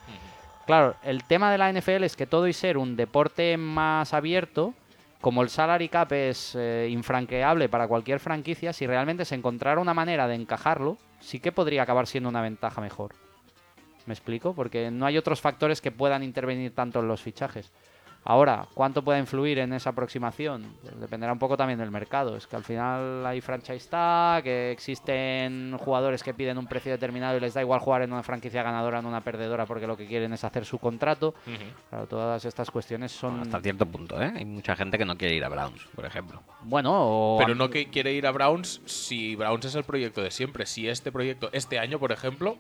Claro, 0.70 0.96
el 1.02 1.24
tema 1.24 1.52
de 1.52 1.58
la 1.58 1.74
NFL 1.74 2.04
es 2.04 2.16
que 2.16 2.28
todo 2.28 2.48
y 2.48 2.54
ser 2.54 2.78
un 2.78 2.96
deporte 2.96 3.58
más 3.58 4.14
abierto, 4.14 4.76
como 5.20 5.42
el 5.42 5.50
salary 5.50 5.90
cap 5.90 6.12
es 6.12 6.54
eh, 6.54 6.90
infranqueable 6.92 7.68
para 7.70 7.88
cualquier 7.88 8.20
franquicia, 8.20 8.72
si 8.72 8.86
realmente 8.86 9.26
se 9.26 9.34
encontrara 9.34 9.82
una 9.82 9.96
manera 9.96 10.28
de 10.28 10.36
encajarlo, 10.36 11.00
sí 11.22 11.40
que 11.40 11.52
podría 11.52 11.82
acabar 11.82 12.06
siendo 12.06 12.30
una 12.30 12.44
ventaja 12.44 12.82
mejor. 12.82 13.16
¿Me 14.06 14.14
explico? 14.14 14.54
Porque 14.54 14.92
no 14.92 15.08
hay 15.08 15.18
otros 15.18 15.42
factores 15.42 15.82
que 15.82 15.90
puedan 15.90 16.22
intervenir 16.22 16.76
tanto 16.76 17.00
en 17.00 17.08
los 17.08 17.24
fichajes. 17.24 17.72
Ahora, 18.24 18.68
¿cuánto 18.74 19.02
puede 19.02 19.20
influir 19.20 19.60
en 19.60 19.74
esa 19.74 19.92
aproximación? 19.92 20.76
Pues 20.82 21.00
dependerá 21.00 21.34
un 21.34 21.40
poco 21.40 21.58
también 21.58 21.80
del 21.80 21.90
mercado. 21.90 22.36
Es 22.36 22.48
que 22.48 22.56
al 22.56 22.64
final 22.64 23.26
hay 23.26 23.42
franchise 23.42 23.90
tag, 23.90 24.44
que 24.44 24.72
existen 24.72 25.78
jugadores 25.80 26.22
que 26.22 26.34
piden 26.34 26.58
un 26.58 26.68
precio 26.68 26.92
determinado 26.92 27.38
y 27.38 27.40
les 27.40 27.54
da 27.54 27.62
igual 27.62 27.80
jugar 27.80 28.04
en 28.04 28.14
una 28.14 28.22
franquicia 28.24 28.62
ganadora 28.62 28.98
o 28.98 29.02
en 29.02 29.08
una 29.08 29.22
perdedora 29.22 29.66
porque 29.66 29.88
lo 29.88 29.98
que 29.98 30.06
quieren 30.06 30.34
es 30.34 30.44
hacer 30.44 30.66
su 30.66 30.78
contrato. 30.78 31.34
Claro, 31.90 32.08
todas 32.08 32.46
estas 32.46 32.70
cuestiones 32.70 33.12
son... 33.12 33.42
Hasta 33.42 33.62
cierto 33.62 33.86
punto, 33.86 34.22
¿eh? 34.22 34.32
Hay 34.36 34.46
mucha 34.46 34.76
gente 34.76 34.98
que 34.98 35.06
no 35.06 35.18
quiere 35.18 35.36
ir 35.36 35.44
a 35.44 35.50
Browns, 35.50 35.82
por 35.96 36.06
ejemplo. 36.06 36.44
Bueno, 36.62 36.92
o... 36.94 37.38
Pero 37.40 37.56
no 37.56 37.70
que 37.70 37.90
quiere 37.90 38.14
ir 38.14 38.28
a 38.28 38.32
Browns 38.32 38.82
si 38.86 39.36
Browns 39.36 39.66
es 39.66 39.76
el 39.76 39.84
proyecto 39.84 40.22
de 40.22 40.32
siempre. 40.32 40.66
Si 40.66 40.88
este 40.88 41.12
proyecto, 41.12 41.50
este 41.54 41.80
año, 41.80 42.00
por 42.00 42.12
ejemplo, 42.12 42.58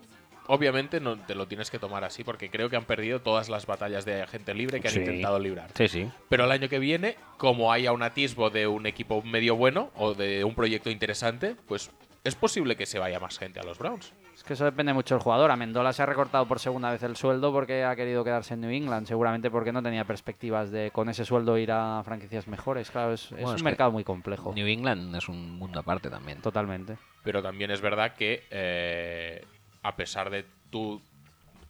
obviamente 0.49 0.99
no 0.99 1.17
te 1.17 1.35
lo 1.35 1.47
tienes 1.47 1.69
que 1.71 1.79
tomar 1.79 2.03
así 2.03 2.23
porque 2.23 2.49
creo 2.49 2.69
que 2.69 2.75
han 2.75 2.85
perdido 2.85 3.21
todas 3.21 3.49
las 3.49 3.65
batallas 3.65 4.03
de 4.03 4.21
agente 4.21 4.53
libre 4.53 4.81
que 4.81 4.87
han 4.89 4.93
Sí. 4.95 4.99
intentado 4.99 5.39
librar. 5.39 5.69
Sí, 5.75 5.87
sí. 5.87 6.11
Pero 6.27 6.45
el 6.45 6.51
año 6.51 6.67
que 6.67 6.79
viene, 6.79 7.15
como 7.37 7.71
haya 7.71 7.91
un 7.93 8.03
atisbo 8.03 8.49
de 8.49 8.67
un 8.67 8.85
equipo 8.85 9.21
medio 9.21 9.55
bueno 9.55 9.91
o 9.95 10.13
de 10.13 10.43
un 10.43 10.55
proyecto 10.55 10.89
interesante, 10.89 11.55
pues 11.67 11.91
es 12.23 12.35
posible 12.35 12.75
que 12.75 12.85
se 12.85 12.99
vaya 12.99 13.19
más 13.19 13.37
gente 13.37 13.59
a 13.59 13.63
los 13.63 13.77
Browns. 13.77 14.11
Es 14.35 14.43
que 14.43 14.53
eso 14.53 14.63
depende 14.65 14.93
mucho 14.93 15.15
del 15.15 15.21
jugador. 15.21 15.51
A 15.51 15.55
Mendola 15.57 15.91
se 15.93 16.01
ha 16.01 16.05
recortado 16.05 16.45
por 16.47 16.59
segunda 16.59 16.89
vez 16.91 17.03
el 17.03 17.15
sueldo 17.17 17.51
porque 17.51 17.83
ha 17.83 17.95
querido 17.95 18.23
quedarse 18.23 18.53
en 18.53 18.61
New 18.61 18.69
England, 18.71 19.05
seguramente 19.05 19.51
porque 19.51 19.71
no 19.73 19.83
tenía 19.83 20.05
perspectivas 20.05 20.71
de 20.71 20.91
con 20.91 21.09
ese 21.09 21.25
sueldo 21.25 21.57
ir 21.57 21.71
a 21.73 22.01
franquicias 22.05 22.47
mejores. 22.47 22.89
Claro, 22.89 23.13
es, 23.13 23.31
un 23.31 23.53
es 23.55 23.63
mercado 23.63 23.91
muy 23.91 24.03
complejo. 24.05 24.53
New 24.55 24.65
England 24.67 25.13
es 25.15 25.27
un 25.27 25.57
mundo 25.57 25.79
aparte 25.81 26.09
también. 26.09 26.41
Totalmente. 26.41 26.97
Pero 27.23 27.43
también 27.43 27.69
es 27.71 27.81
verdad 27.81 28.15
que 28.15 28.43
eh, 28.49 29.43
a 29.83 29.95
pesar 29.95 30.29
de 30.29 30.45
tú, 30.69 31.01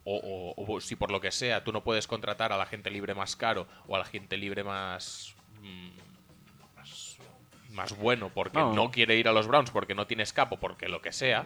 o, 0.05 0.53
o- 0.57 0.75
o 0.75 0.81
si 0.81 0.95
por 0.95 1.11
lo 1.11 1.21
que 1.21 1.31
sea, 1.31 1.63
tú 1.63 1.71
no 1.71 1.83
puedes 1.83 2.07
contratar 2.07 2.51
a 2.53 2.57
la 2.57 2.65
gente 2.65 2.89
libre 2.89 3.13
más 3.15 3.35
caro 3.35 3.67
o 3.87 3.95
a 3.95 3.99
la 3.99 4.05
gente 4.05 4.37
libre 4.37 4.63
más... 4.63 5.35
mm, 5.61 5.89
más, 6.75 7.17
más 7.71 7.97
bueno 7.97 8.29
porque 8.33 8.57
No. 8.57 8.73
no. 8.73 8.91
quiere 8.91 9.15
ir 9.17 9.27
a 9.27 9.31
los 9.33 9.47
Browns, 9.47 9.71
porque 9.71 9.95
no 9.95 10.07
tienes 10.07 10.33
capo, 10.33 10.57
porque 10.57 10.87
lo 10.89 11.01
que 11.01 11.11
sea. 11.11 11.45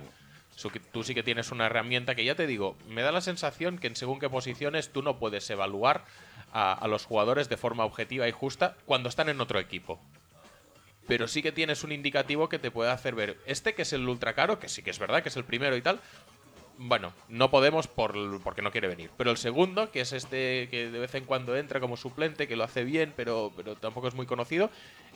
Tú 0.91 1.03
sí 1.03 1.15
que 1.15 1.23
tienes 1.23 1.51
una 1.51 1.65
herramienta 1.65 2.13
que 2.13 2.23
ya 2.23 2.35
te 2.35 2.45
digo, 2.45 2.77
me 2.87 3.01
da 3.01 3.11
la 3.11 3.21
sensación 3.21 3.79
que 3.79 3.87
en 3.87 3.95
según 3.95 4.19
qué 4.19 4.29
posiciones 4.29 4.93
tú 4.93 5.01
no 5.01 5.17
puedes 5.17 5.49
evaluar 5.49 6.05
a, 6.53 6.73
a 6.73 6.87
los 6.87 7.05
jugadores 7.05 7.49
de 7.49 7.57
forma 7.57 7.85
objetiva 7.85 8.27
y 8.27 8.31
justa 8.31 8.75
cuando 8.85 9.09
están 9.09 9.29
en 9.29 9.41
otro 9.41 9.59
equipo 9.59 9.99
pero 11.07 11.27
sí 11.27 11.41
que 11.41 11.51
tienes 11.51 11.83
un 11.83 11.91
indicativo 11.91 12.47
que 12.47 12.59
te 12.59 12.71
puede 12.71 12.89
hacer 12.89 13.13
ver 13.13 13.37
este 13.45 13.73
que 13.75 13.81
es 13.81 13.91
el 13.91 14.07
ultra 14.07 14.35
caro, 14.35 14.59
que 14.59 14.69
sí 14.69 14.81
que 14.83 14.89
es 14.91 14.99
verdad 14.99 15.21
que 15.21 15.27
es 15.29 15.35
el 15.35 15.43
primero 15.43 15.75
y 15.75 15.81
tal. 15.81 15.99
Bueno, 16.85 17.13
no 17.29 17.49
podemos 17.49 17.87
por, 17.87 18.41
porque 18.41 18.61
no 18.61 18.71
quiere 18.71 18.89
venir. 18.89 19.09
Pero 19.15 19.31
el 19.31 19.37
segundo, 19.37 19.89
que 19.89 20.01
es 20.01 20.11
este 20.11 20.67
que 20.69 20.91
de 20.91 20.99
vez 20.99 21.15
en 21.15 21.23
cuando 21.23 21.55
entra 21.55 21.79
como 21.79 21.95
suplente, 21.95 22.45
que 22.45 22.57
lo 22.57 22.65
hace 22.65 22.83
bien, 22.83 23.13
pero, 23.15 23.53
pero 23.55 23.75
tampoco 23.75 24.09
es 24.09 24.15
muy 24.15 24.25
conocido, 24.25 24.69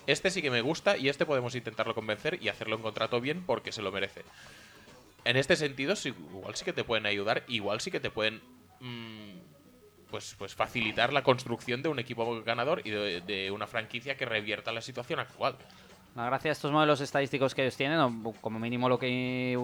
este 0.06 0.32
sí 0.32 0.42
que 0.42 0.50
me 0.50 0.62
gusta 0.62 0.96
y 0.96 1.10
este 1.10 1.26
podemos 1.26 1.56
intentarlo 1.56 1.94
convencer 1.94 2.42
y 2.42 2.48
hacerlo 2.48 2.78
un 2.78 2.84
contrato 2.84 3.20
bien 3.20 3.44
porque 3.46 3.74
se 3.74 3.82
lo 3.82 3.92
merece. 3.92 4.24
En 5.26 5.36
este 5.36 5.58
sentido, 5.58 5.98
sí, 5.98 6.10
igual 6.10 6.56
sí 6.56 6.64
que 6.64 6.72
te 6.72 6.86
pueden 6.86 7.06
ayudar, 7.06 7.44
igual 7.50 7.82
sí 7.82 7.92
que 7.92 8.00
te 8.00 8.12
pueden 8.12 8.42
mm, 8.80 10.08
pues, 10.10 10.36
pues 10.38 10.56
facilitar 10.56 11.12
la 11.12 11.22
construcción 11.22 11.82
de 11.82 11.90
un 11.90 12.00
equipo 12.00 12.42
ganador 12.44 12.82
y 12.86 12.92
de, 12.92 13.52
una 13.52 13.68
franquicia 13.68 14.16
que 14.16 14.26
revierta 14.26 14.72
la 14.72 14.80
situación 14.80 15.20
actual. 15.20 15.58
La 16.16 16.28
gracia 16.28 16.48
de 16.48 16.54
estos 16.54 16.72
modelos 16.72 17.02
estadísticos 17.02 17.54
que 17.54 17.64
ellos 17.64 17.76
tienen, 17.76 18.24
como 18.40 18.58
mínimo 18.58 18.88
lo 18.88 18.98
que 18.98 19.58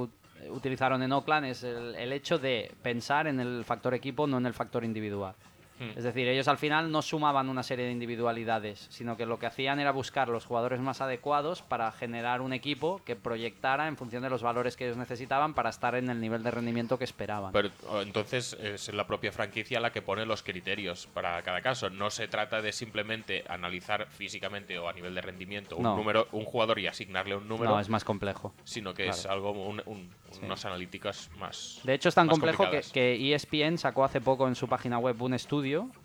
utilizaron 0.49 1.01
en 1.03 1.11
Oakland, 1.11 1.45
es 1.47 1.63
el, 1.63 1.95
el 1.95 2.13
hecho 2.13 2.37
de 2.37 2.71
pensar 2.81 3.27
en 3.27 3.39
el 3.39 3.63
factor 3.65 3.93
equipo, 3.93 4.27
no 4.27 4.37
en 4.37 4.45
el 4.45 4.53
factor 4.53 4.83
individual. 4.83 5.35
Hmm. 5.79 5.97
Es 5.97 6.03
decir, 6.03 6.27
ellos 6.27 6.47
al 6.47 6.57
final 6.57 6.91
no 6.91 7.01
sumaban 7.01 7.49
una 7.49 7.63
serie 7.63 7.85
de 7.85 7.91
individualidades, 7.91 8.87
sino 8.89 9.17
que 9.17 9.25
lo 9.25 9.39
que 9.39 9.45
hacían 9.47 9.79
era 9.79 9.91
buscar 9.91 10.29
los 10.29 10.45
jugadores 10.45 10.79
más 10.79 11.01
adecuados 11.01 11.61
para 11.61 11.91
generar 11.91 12.41
un 12.41 12.53
equipo 12.53 13.01
que 13.05 13.15
proyectara 13.15 13.87
en 13.87 13.97
función 13.97 14.23
de 14.23 14.29
los 14.29 14.41
valores 14.43 14.77
que 14.77 14.85
ellos 14.85 14.97
necesitaban 14.97 15.53
para 15.53 15.69
estar 15.69 15.95
en 15.95 16.09
el 16.09 16.21
nivel 16.21 16.43
de 16.43 16.51
rendimiento 16.51 16.97
que 16.97 17.03
esperaban. 17.05 17.51
Pero 17.53 17.69
o, 17.89 18.01
entonces 18.01 18.53
es 18.61 18.93
la 18.93 19.07
propia 19.07 19.31
franquicia 19.31 19.79
la 19.79 19.91
que 19.91 20.01
pone 20.01 20.25
los 20.25 20.43
criterios 20.43 21.07
para 21.07 21.41
cada 21.41 21.61
caso. 21.61 21.89
No 21.89 22.09
se 22.09 22.27
trata 22.27 22.61
de 22.61 22.71
simplemente 22.71 23.43
analizar 23.49 24.07
físicamente 24.09 24.77
o 24.79 24.87
a 24.87 24.93
nivel 24.93 25.15
de 25.15 25.21
rendimiento 25.21 25.75
un 25.77 25.83
No. 25.83 25.95
número, 25.97 26.27
un 26.31 26.45
jugador 26.45 26.79
y 26.79 26.87
asignarle 26.87 27.35
un 27.35 27.47
número, 27.47 27.71
no, 27.71 27.79
es 27.79 27.89
más 27.89 28.03
complejo. 28.03 28.53
sino 28.63 28.93
que 28.93 29.07
es 29.07 29.25
algo 29.25 29.51
un- 29.51 29.81
un- 29.85 30.09
unos 30.41 30.65
analíticas 30.65 31.29
más. 31.37 31.79
De 31.83 31.93
hecho, 31.93 32.09
es 32.09 32.15
tan 32.15 32.27
complejo 32.27 32.69
que, 32.69 32.81
que 32.91 33.33
ESPN 33.33 33.77
sacó 33.77 34.03
hace 34.03 34.19
poco 34.21 34.47
en 34.47 34.55
su 34.55 34.67
página 34.67 34.97
web 34.97 35.21
un 35.21 35.33
estudio 35.33 35.62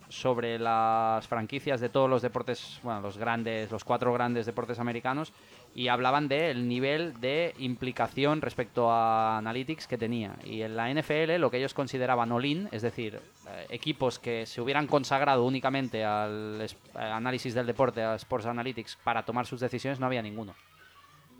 sobre 0.08 0.58
las 0.58 1.26
franquicias 1.26 1.80
de 1.80 1.88
todos 1.88 2.08
los 2.08 2.22
deportes, 2.22 2.80
bueno, 2.82 3.00
los 3.00 3.18
grandes, 3.18 3.70
los 3.70 3.84
cuatro 3.84 4.12
grandes 4.12 4.46
deportes 4.46 4.78
americanos, 4.78 5.32
y 5.74 5.88
hablaban 5.88 6.28
del 6.28 6.66
nivel 6.66 7.20
de 7.20 7.54
implicación 7.58 8.40
respecto 8.40 8.90
a 8.90 9.38
Analytics 9.38 9.86
que 9.86 9.98
tenía. 9.98 10.36
Y 10.44 10.62
en 10.62 10.76
la 10.76 10.92
NFL, 10.92 11.36
lo 11.38 11.50
que 11.50 11.58
ellos 11.58 11.74
consideraban 11.74 12.32
all-in, 12.32 12.68
es 12.72 12.82
decir, 12.82 13.20
eh, 13.48 13.66
equipos 13.70 14.18
que 14.18 14.46
se 14.46 14.60
hubieran 14.60 14.86
consagrado 14.86 15.44
únicamente 15.44 16.04
al 16.04 16.60
eh, 16.60 16.68
análisis 16.94 17.54
del 17.54 17.66
deporte, 17.66 18.02
a 18.02 18.14
Sports 18.14 18.46
Analytics, 18.46 18.98
para 19.04 19.24
tomar 19.24 19.46
sus 19.46 19.60
decisiones, 19.60 20.00
no 20.00 20.06
había 20.06 20.22
ninguno. 20.22 20.54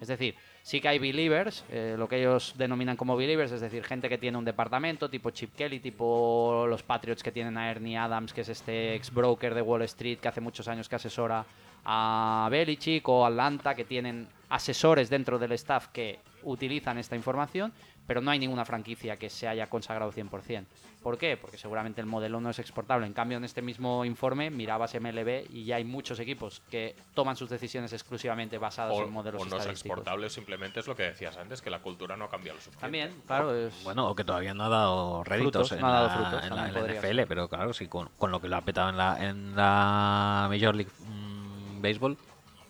Es 0.00 0.08
decir, 0.08 0.34
sí 0.68 0.82
que 0.82 0.88
hay 0.88 0.98
believers, 0.98 1.64
eh, 1.70 1.94
lo 1.96 2.10
que 2.10 2.18
ellos 2.18 2.52
denominan 2.58 2.94
como 2.94 3.16
believers, 3.16 3.52
es 3.52 3.62
decir, 3.62 3.82
gente 3.84 4.10
que 4.10 4.18
tiene 4.18 4.36
un 4.36 4.44
departamento, 4.44 5.08
tipo 5.08 5.30
Chip 5.30 5.54
Kelly, 5.54 5.80
tipo 5.80 6.66
los 6.68 6.82
Patriots 6.82 7.22
que 7.22 7.32
tienen 7.32 7.56
a 7.56 7.70
Ernie 7.70 7.96
Adams, 7.96 8.34
que 8.34 8.42
es 8.42 8.50
este 8.50 8.94
ex 8.94 9.10
broker 9.10 9.54
de 9.54 9.62
Wall 9.62 9.80
Street 9.80 10.18
que 10.18 10.28
hace 10.28 10.42
muchos 10.42 10.68
años 10.68 10.86
que 10.86 10.96
asesora 10.96 11.46
a 11.86 12.48
Belichick, 12.50 13.08
o 13.08 13.24
Atlanta, 13.24 13.74
que 13.74 13.86
tienen 13.86 14.28
asesores 14.50 15.08
dentro 15.08 15.38
del 15.38 15.52
staff 15.52 15.86
que 15.86 16.18
utilizan 16.42 16.98
esta 16.98 17.16
información, 17.16 17.72
pero 18.08 18.22
no 18.22 18.30
hay 18.30 18.38
ninguna 18.40 18.64
franquicia 18.64 19.18
que 19.18 19.28
se 19.28 19.46
haya 19.46 19.68
consagrado 19.68 20.10
100%. 20.10 20.64
¿Por 21.02 21.16
qué? 21.18 21.36
Porque 21.36 21.58
seguramente 21.58 22.00
el 22.00 22.06
modelo 22.06 22.40
no 22.40 22.50
es 22.50 22.58
exportable. 22.58 23.06
En 23.06 23.12
cambio, 23.12 23.36
en 23.38 23.44
este 23.44 23.62
mismo 23.62 24.04
informe 24.04 24.50
mirabas 24.50 24.94
MLB 24.98 25.44
y 25.52 25.64
ya 25.64 25.76
hay 25.76 25.84
muchos 25.84 26.18
equipos 26.18 26.60
que 26.70 26.96
toman 27.14 27.36
sus 27.36 27.48
decisiones 27.50 27.92
exclusivamente 27.92 28.56
basadas 28.58 28.96
o, 28.96 29.04
en 29.04 29.12
modelos 29.12 29.42
o 29.42 29.44
no 29.44 29.56
es 29.56 29.60
estadísticos. 29.60 29.98
exportable 29.98 30.26
o 30.26 30.30
simplemente 30.30 30.80
es 30.80 30.86
lo 30.88 30.96
que 30.96 31.04
decías 31.04 31.36
antes, 31.36 31.60
que 31.62 31.68
la 31.70 31.80
cultura 31.80 32.16
no 32.16 32.24
ha 32.24 32.30
cambiado 32.30 32.56
lo 32.56 32.62
suficiente. 32.62 32.80
También, 32.80 33.22
claro, 33.26 33.54
es... 33.54 33.84
Bueno, 33.84 34.08
o 34.08 34.14
que 34.16 34.24
todavía 34.24 34.54
no 34.54 34.64
ha 34.64 34.68
dado 34.70 35.22
réditos 35.24 35.68
Frutos, 35.68 35.72
en, 35.72 35.80
no 35.82 35.86
ha 35.86 35.90
dado 35.92 36.06
la, 36.08 36.14
frutos, 36.14 36.44
en 36.46 36.56
la- 36.56 36.68
en 36.68 36.96
NFL, 36.96 37.16
ser. 37.16 37.28
pero 37.28 37.48
claro, 37.48 37.72
sí, 37.74 37.86
con, 37.88 38.08
con 38.18 38.30
lo 38.32 38.40
que 38.40 38.48
lo 38.48 38.56
ha 38.56 38.62
petado 38.62 38.88
en 38.88 38.96
la, 38.96 39.24
en 39.28 39.54
la 39.54 40.46
Major 40.50 40.74
League 40.74 40.90
mm, 41.06 41.82
Baseball, 41.82 42.16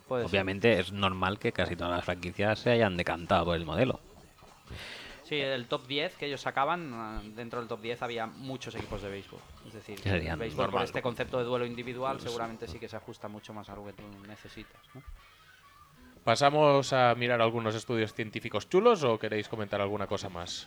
puede 0.08 0.24
ser. 0.24 0.30
obviamente 0.30 0.80
es 0.80 0.92
normal 0.92 1.38
que 1.38 1.52
casi 1.52 1.76
todas 1.76 1.92
las 1.92 2.04
franquicias 2.04 2.58
se 2.58 2.70
hayan 2.70 2.96
decantado 2.96 3.46
por 3.46 3.56
el 3.56 3.64
modelo. 3.64 4.00
Sí, 5.28 5.36
el 5.36 5.66
top 5.66 5.86
10 5.86 6.16
que 6.16 6.24
ellos 6.24 6.40
sacaban, 6.40 7.34
dentro 7.36 7.58
del 7.58 7.68
top 7.68 7.82
10 7.82 8.00
había 8.00 8.26
muchos 8.26 8.74
equipos 8.74 9.02
de 9.02 9.10
béisbol. 9.10 9.40
Es 9.66 9.74
decir, 9.74 10.00
el 10.06 10.36
béisbol 10.36 10.70
por 10.70 10.82
este 10.82 11.02
concepto 11.02 11.36
de 11.36 11.44
duelo 11.44 11.66
individual 11.66 12.18
seguramente 12.18 12.66
sí 12.66 12.78
que 12.78 12.88
se 12.88 12.96
ajusta 12.96 13.28
mucho 13.28 13.52
más 13.52 13.68
a 13.68 13.74
lo 13.74 13.84
que 13.84 13.92
tú 13.92 14.04
necesitas. 14.26 14.80
¿no? 14.94 15.02
¿Pasamos 16.24 16.94
a 16.94 17.14
mirar 17.14 17.42
algunos 17.42 17.74
estudios 17.74 18.14
científicos 18.14 18.70
chulos 18.70 19.04
o 19.04 19.18
queréis 19.18 19.48
comentar 19.48 19.82
alguna 19.82 20.06
cosa 20.06 20.30
más? 20.30 20.66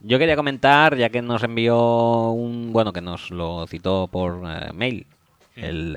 Yo 0.00 0.18
quería 0.18 0.36
comentar, 0.36 0.94
ya 0.94 1.08
que 1.08 1.22
nos 1.22 1.42
envió 1.42 2.30
un, 2.32 2.74
bueno, 2.74 2.92
que 2.92 3.00
nos 3.00 3.30
lo 3.30 3.66
citó 3.66 4.06
por 4.06 4.42
eh, 4.46 4.70
mail, 4.74 5.06
el, 5.54 5.96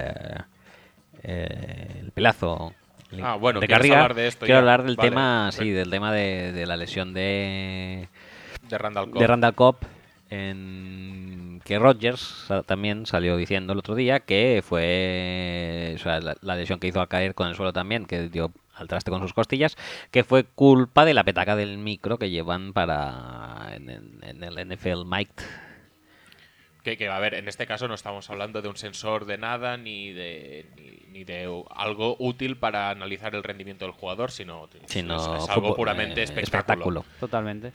eh, 1.24 2.00
el 2.00 2.12
pelazo. 2.12 2.74
Ah, 3.22 3.36
bueno, 3.36 3.60
de 3.60 3.68
¿quieres 3.68 3.80
Carriga. 3.82 3.96
hablar 4.04 4.14
de 4.16 4.28
esto 4.28 4.46
Quiero 4.46 4.56
ya? 4.58 4.60
hablar 4.60 4.84
del 4.84 4.96
Vale. 4.96 5.10
tema, 5.10 5.50
sí, 5.52 5.70
del 5.72 5.90
tema 5.90 6.12
de, 6.14 6.52
de 6.54 6.66
la 6.66 6.78
lesión 6.78 7.14
de, 7.14 8.08
De 8.70 8.78
Randall 8.78 9.10
Cobb. 9.10 9.20
de 9.20 9.28
Randall 9.28 9.56
Cobb, 9.56 9.76
en 10.30 11.62
que 11.66 11.80
Rogers 11.80 12.20
sa- 12.48 12.64
también 12.64 13.06
salió 13.06 13.36
diciendo 13.38 13.74
el 13.74 13.80
otro 13.80 13.96
día 13.96 14.20
que 14.22 14.64
fue 14.66 15.94
o 15.96 15.98
sea, 16.00 16.20
la, 16.20 16.36
la 16.42 16.56
lesión 16.56 16.80
que 16.80 16.88
hizo 16.88 17.02
a 17.02 17.08
caer 17.08 17.34
con 17.36 17.48
el 17.48 17.56
suelo 17.56 17.74
también, 17.74 18.06
que 18.06 18.30
dio 18.30 18.52
al 18.76 18.88
traste 18.88 19.12
con 19.12 19.22
sus 19.22 19.34
costillas, 19.34 19.76
que 20.12 20.24
fue 20.24 20.44
culpa 20.46 21.04
de 21.04 21.14
la 21.14 21.24
petaca 21.24 21.56
del 21.56 21.78
micro 21.78 22.18
que 22.18 22.30
llevan 22.30 22.74
para 22.74 23.72
en, 23.74 23.90
en- 23.90 24.20
en 24.24 24.44
el 24.44 24.68
NFL 24.76 25.04
Mic. 25.06 25.30
Que, 26.84 26.96
que, 26.96 27.10
a 27.10 27.20
ver, 27.20 27.34
en 27.34 27.48
este 27.50 27.68
caso 27.68 27.88
no 27.90 27.94
estamos 27.94 28.30
hablando 28.30 28.62
de 28.62 28.70
un 28.70 28.78
sensor 28.78 29.26
de 29.26 29.38
nada 29.38 29.76
ni 29.76 30.14
de, 30.14 30.66
ni, 30.78 31.12
ni 31.12 31.24
de 31.26 31.44
algo 31.72 32.16
útil 32.20 32.56
para 32.56 32.90
analizar 32.90 33.36
el 33.36 33.44
rendimiento 33.44 33.84
del 33.86 33.94
jugador, 33.94 34.32
sino, 34.32 34.70
Sino 34.86 35.36
es, 35.38 35.44
es 35.44 35.50
algo 35.50 35.76
puramente 35.76 36.22
eh, 36.22 36.24
espectáculo. 36.24 37.04
Totalmente. 37.20 37.74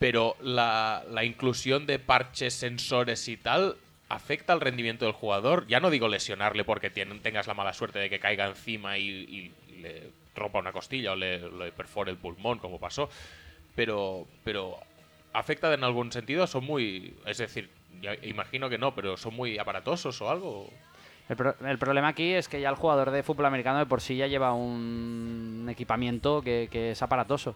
Pero 0.00 0.34
la, 0.40 1.04
la 1.10 1.24
inclusión 1.24 1.86
de 1.86 1.98
parches, 2.00 2.54
sensores 2.54 3.28
y 3.28 3.36
tal 3.36 3.76
afecta 4.08 4.52
al 4.52 4.60
rendimiento 4.60 5.04
del 5.04 5.14
jugador. 5.14 5.66
Ya 5.68 5.78
no 5.78 5.88
digo 5.90 6.08
lesionarle 6.08 6.64
porque 6.64 6.92
tien- 6.92 7.20
tengas 7.22 7.46
la 7.46 7.54
mala 7.54 7.72
suerte 7.72 8.00
de 8.00 8.10
que 8.10 8.18
caiga 8.18 8.46
encima 8.46 8.98
y, 8.98 9.06
y 9.08 9.52
le 9.80 10.10
rompa 10.34 10.58
una 10.58 10.72
costilla 10.72 11.12
o 11.12 11.16
le, 11.16 11.38
le 11.50 11.70
perfore 11.70 12.10
el 12.10 12.16
pulmón, 12.16 12.58
como 12.58 12.80
pasó. 12.80 13.08
Pero, 13.76 14.26
pero 14.42 14.76
afecta 15.32 15.72
en 15.72 15.84
algún 15.84 16.10
sentido. 16.10 16.46
Son 16.48 16.64
muy. 16.64 17.14
Es 17.26 17.38
decir, 17.38 17.70
imagino 18.22 18.68
que 18.68 18.78
no, 18.78 18.94
pero 18.94 19.16
son 19.16 19.34
muy 19.34 19.58
aparatosos 19.58 20.20
o 20.22 20.30
algo. 20.30 20.68
El, 21.28 21.36
pro- 21.36 21.54
el 21.64 21.78
problema 21.78 22.08
aquí 22.08 22.32
es 22.32 22.48
que 22.48 22.60
ya 22.60 22.68
el 22.70 22.74
jugador 22.76 23.10
de 23.10 23.22
fútbol 23.22 23.46
americano 23.46 23.78
de 23.78 23.86
por 23.86 24.00
sí 24.00 24.16
ya 24.16 24.26
lleva 24.26 24.52
un 24.52 25.66
equipamiento 25.70 26.42
que, 26.42 26.68
que 26.70 26.90
es 26.92 27.02
aparatoso. 27.02 27.54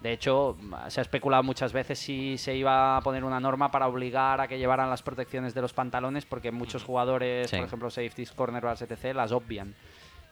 De 0.00 0.12
hecho, 0.12 0.56
se 0.88 1.00
ha 1.00 1.02
especulado 1.02 1.42
muchas 1.42 1.74
veces 1.74 1.98
si 1.98 2.38
se 2.38 2.56
iba 2.56 2.96
a 2.96 3.00
poner 3.02 3.22
una 3.22 3.38
norma 3.38 3.70
para 3.70 3.86
obligar 3.86 4.40
a 4.40 4.48
que 4.48 4.56
llevaran 4.58 4.88
las 4.88 5.02
protecciones 5.02 5.52
de 5.52 5.60
los 5.60 5.74
pantalones, 5.74 6.24
porque 6.24 6.50
muchos 6.50 6.82
jugadores, 6.84 7.50
Sí. 7.50 7.56
por 7.56 7.66
ejemplo, 7.66 7.90
safeties, 7.90 8.32
cornerbacks, 8.32 8.80
etc., 8.80 9.14
las 9.14 9.30
obvian. 9.32 9.74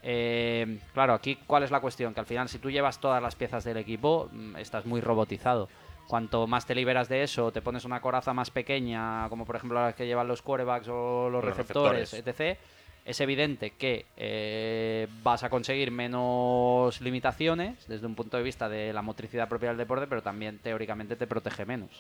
Eh, 0.02 0.78
claro, 0.94 1.12
aquí 1.12 1.36
cuál 1.47 1.64
es 1.64 1.70
la 1.70 1.80
cuestión, 1.80 2.14
que 2.14 2.20
al 2.20 2.26
final 2.26 2.48
si 2.48 2.59
tú 2.59 2.70
llevas 2.70 2.98
todas 3.01 3.22
las 3.22 3.35
piezas 3.35 3.64
del 3.64 3.76
equipo, 3.76 4.30
mm, 4.32 4.56
estás 4.56 4.86
muy 4.86 5.02
robotizado. 5.02 5.68
Cuanto 6.09 6.47
más 6.47 6.64
te 6.66 6.74
liberas 6.74 7.09
de 7.09 7.22
eso, 7.22 7.52
te 7.52 7.60
pones 7.62 7.85
una 7.85 8.01
coraza 8.01 8.32
más 8.32 8.51
pequeña, 8.51 9.28
como 9.28 9.44
por 9.44 9.55
ejemplo 9.56 9.78
las 9.80 9.94
que 9.94 10.06
llevan 10.06 10.26
los 10.26 10.40
quarterbacks 10.43 10.89
o 10.89 11.28
los, 11.30 11.44
Los 11.44 11.56
receptores, 11.56 12.10
receptores. 12.10 12.56
etc., 12.56 12.59
es 13.05 13.20
evidente 13.20 13.70
que 13.70 14.05
eh, 14.16 15.06
vas 15.22 15.43
a 15.44 15.48
conseguir 15.51 15.90
menos 15.90 17.01
limitaciones 17.01 17.86
desde 17.89 18.06
un 18.06 18.14
punto 18.14 18.36
de 18.36 18.43
vista 18.43 18.68
de 18.68 18.93
la 18.93 19.01
motricidad 19.02 19.48
propia 19.48 19.68
del 19.68 19.78
deporte, 19.78 20.06
pero 20.06 20.22
también 20.22 20.59
teóricamente 20.59 21.14
te 21.16 21.26
protege 21.26 21.64
menos. 21.64 21.90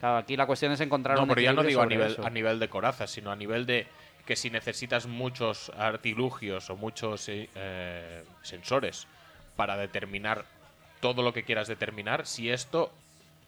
Claro, 0.00 0.16
aquí 0.18 0.36
la 0.36 0.46
cuestión 0.46 0.72
es 0.72 0.80
encontrar 0.80 1.16
No, 1.16 1.24
un 1.24 1.28
pero 1.28 1.40
ya 1.40 1.52
no 1.52 1.62
digo 1.64 1.80
a 1.82 1.86
nivel, 1.86 2.12
eso. 2.12 2.24
a 2.26 2.30
nivel 2.30 2.58
de 2.60 2.68
coraza, 2.68 3.06
sino 3.08 3.30
a 3.32 3.36
nivel 3.36 3.66
de 3.66 3.86
que 4.24 4.36
si 4.36 4.50
necesitas 4.50 5.06
muchos 5.06 5.70
artilugios 5.76 6.70
o 6.70 6.76
muchos 6.76 7.28
eh, 7.28 7.48
eh, 7.56 8.24
sensores 8.42 9.06
para 9.56 9.76
determinar 9.76 10.44
todo 11.00 11.22
lo 11.22 11.32
que 11.32 11.42
quieras 11.44 11.66
determinar, 11.68 12.26
si 12.26 12.50
esto 12.50 12.92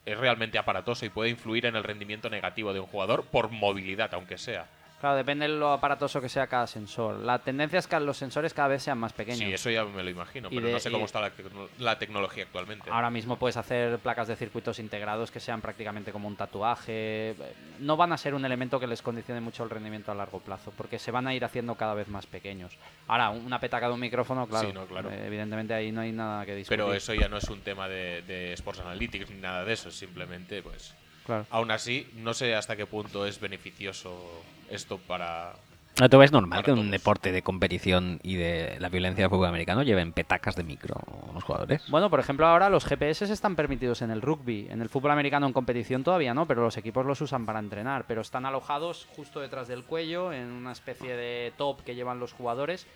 es 0.04 0.18
realmente 0.18 0.58
aparatoso 0.58 1.04
y 1.04 1.10
puede 1.10 1.30
influir 1.30 1.66
en 1.66 1.76
el 1.76 1.84
rendimiento 1.84 2.30
negativo 2.30 2.72
de 2.72 2.80
un 2.80 2.86
jugador 2.86 3.24
por 3.24 3.50
movilidad, 3.50 4.12
aunque 4.14 4.38
sea. 4.38 4.66
Claro, 5.00 5.16
depende 5.16 5.48
de 5.48 5.54
lo 5.54 5.72
aparatoso 5.72 6.20
que 6.20 6.28
sea 6.28 6.46
cada 6.46 6.66
sensor. 6.66 7.16
La 7.20 7.38
tendencia 7.38 7.78
es 7.78 7.86
que 7.86 7.98
los 8.00 8.18
sensores 8.18 8.52
cada 8.52 8.68
vez 8.68 8.82
sean 8.82 8.98
más 8.98 9.14
pequeños. 9.14 9.38
Sí, 9.38 9.50
eso 9.52 9.70
ya 9.70 9.84
me 9.84 10.02
lo 10.04 10.10
imagino, 10.10 10.48
Y 10.50 10.54
pero 10.56 10.66
de- 10.66 10.72
no 10.74 10.78
sé 10.80 10.90
cómo 10.90 11.06
está 11.06 11.20
la, 11.22 11.34
tecno- 11.34 11.68
la 11.78 11.98
tecnología 11.98 12.44
actualmente. 12.44 12.90
Ahora 12.90 13.08
mismo 13.08 13.36
puedes 13.38 13.56
hacer 13.56 13.98
placas 14.00 14.28
de 14.28 14.36
circuitos 14.36 14.78
integrados 14.78 15.30
que 15.30 15.40
sean 15.40 15.62
prácticamente 15.62 16.12
como 16.12 16.28
un 16.28 16.36
tatuaje. 16.36 17.34
No 17.78 17.96
van 17.96 18.12
a 18.12 18.18
ser 18.18 18.34
un 18.34 18.44
elemento 18.44 18.78
que 18.78 18.86
les 18.86 19.00
condicione 19.00 19.40
mucho 19.40 19.64
el 19.64 19.70
rendimiento 19.70 20.12
a 20.12 20.14
largo 20.14 20.40
plazo, 20.40 20.70
porque 20.76 20.98
se 20.98 21.10
van 21.10 21.26
a 21.26 21.34
ir 21.34 21.44
haciendo 21.46 21.76
cada 21.76 21.94
vez 21.94 22.08
más 22.08 22.26
pequeños. 22.26 22.76
Ahora, 23.06 23.30
una 23.30 23.58
petaca 23.58 23.86
de 23.88 23.94
un 23.94 24.00
micrófono, 24.00 24.46
claro. 24.46 24.68
Sí, 24.68 24.74
no, 24.74 24.84
claro. 24.86 25.10
eh, 25.10 25.26
evidentemente 25.26 25.72
ahí 25.72 25.92
no 25.92 26.02
hay 26.02 26.12
nada 26.12 26.44
que 26.44 26.54
discutir. 26.54 26.76
pero 26.78 26.92
eso 26.92 27.14
ya 27.14 27.28
no 27.28 27.38
es 27.38 27.48
un 27.48 27.60
tema 27.62 27.88
de, 27.88 28.20
de 28.22 28.52
Sports 28.52 28.80
Analytics 28.80 29.30
ni 29.30 29.40
nada 29.40 29.64
de 29.64 29.72
eso, 29.72 29.88
es 29.88 29.94
simplemente 29.96 30.62
pues... 30.62 30.94
Claro. 31.30 31.46
Aún 31.50 31.70
así, 31.70 32.08
no 32.16 32.34
sé 32.34 32.56
hasta 32.56 32.74
qué 32.74 32.86
punto 32.86 33.24
es 33.24 33.38
beneficioso 33.38 34.42
esto 34.68 34.98
para, 34.98 35.54
¿No 36.00 36.08
te 36.08 36.16
ves 36.16 36.32
normal 36.32 36.62
que 36.62 36.70
en 36.70 36.78
un 36.78 36.90
deporte 36.90 37.30
de 37.30 37.42
competición 37.42 38.20
y 38.22 38.36
de 38.36 38.78
la 38.80 38.88
violencia 38.88 39.24
del 39.24 39.30
fútbol 39.30 39.48
americano 39.48 39.82
lleven 39.82 40.14
petacas 40.14 40.56
de 40.56 40.62
micro 40.62 40.94
los 41.34 41.44
jugadores? 41.44 41.84
Bueno, 41.90 42.08
por 42.08 42.20
ejemplo, 42.20 42.46
ahora 42.46 42.70
los 42.70 42.86
GPS 42.86 43.30
están 43.30 43.54
permitidos 43.54 44.00
en 44.00 44.10
el 44.10 44.22
rugby. 44.22 44.66
En 44.70 44.80
el 44.80 44.88
fútbol 44.88 45.10
americano 45.10 45.46
en 45.46 45.52
competición 45.52 46.02
todavía 46.02 46.32
no, 46.32 46.46
pero 46.46 46.62
los 46.62 46.78
equipos 46.78 47.04
los 47.04 47.20
usan 47.20 47.44
para 47.44 47.58
entrenar. 47.58 48.06
Pero 48.08 48.22
están 48.22 48.46
alojados 48.46 49.08
justo 49.14 49.40
detrás 49.40 49.68
del 49.68 49.84
cuello, 49.84 50.32
en 50.32 50.50
una 50.50 50.72
especie 50.72 51.14
de 51.14 51.52
top 51.58 51.82
que 51.82 51.94
llevan 51.94 52.18
los 52.18 52.32
jugadores. 52.32 52.86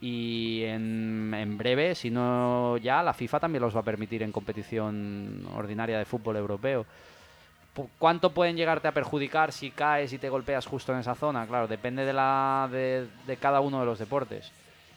Y 0.00 0.62
en, 0.62 1.34
en 1.34 1.58
breve, 1.58 1.96
si 1.96 2.10
no 2.10 2.76
ya, 2.76 3.02
la 3.02 3.12
FIFA 3.12 3.40
también 3.40 3.62
los 3.62 3.74
va 3.74 3.80
a 3.80 3.84
permitir 3.84 4.22
en 4.22 4.30
competición 4.30 5.48
ordinaria 5.56 5.98
de 5.98 6.04
fútbol 6.04 6.36
europeo. 6.36 6.86
¿Cuánto 7.98 8.32
pueden 8.32 8.56
llegarte 8.56 8.88
a 8.88 8.92
perjudicar 8.92 9.50
si 9.52 9.70
caes 9.70 10.12
y 10.12 10.18
te 10.18 10.28
golpeas 10.28 10.66
justo 10.66 10.92
en 10.92 10.98
esa 10.98 11.14
zona? 11.14 11.46
Claro, 11.46 11.66
depende 11.66 12.04
de, 12.04 12.12
la, 12.12 12.68
de, 12.70 13.08
de 13.26 13.36
cada 13.38 13.60
uno 13.60 13.80
de 13.80 13.86
los 13.86 13.98
deportes. 13.98 14.52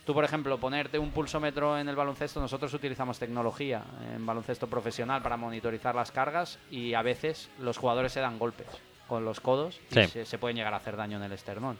Tú, 0.06 0.14
por 0.14 0.24
ejemplo, 0.26 0.60
ponerte 0.60 1.00
un 1.00 1.12
pulsómetro 1.12 1.80
en 1.80 1.88
el 1.90 1.96
baloncesto, 1.96 2.40
nosotros 2.40 2.74
utilizamos 2.74 3.18
tecnología 3.18 3.82
en 4.14 4.26
baloncesto 4.26 4.68
profesional 4.68 5.22
para 5.24 5.38
monitorizar 5.38 5.96
las 5.96 6.12
cargas 6.12 6.60
y 6.70 6.94
a 6.94 7.02
veces 7.02 7.50
los 7.60 7.78
jugadores 7.78 8.12
se 8.12 8.20
dan 8.20 8.38
golpes 8.38 8.68
con 9.08 9.24
los 9.24 9.40
codos 9.40 9.80
y 9.92 9.94
Sí. 9.96 10.06
se, 10.08 10.26
se 10.26 10.38
pueden 10.38 10.58
llegar 10.58 10.74
a 10.74 10.78
hacer 10.78 10.96
daño 10.98 11.18
en 11.18 11.24
el 11.24 11.32
esternón. 11.32 11.78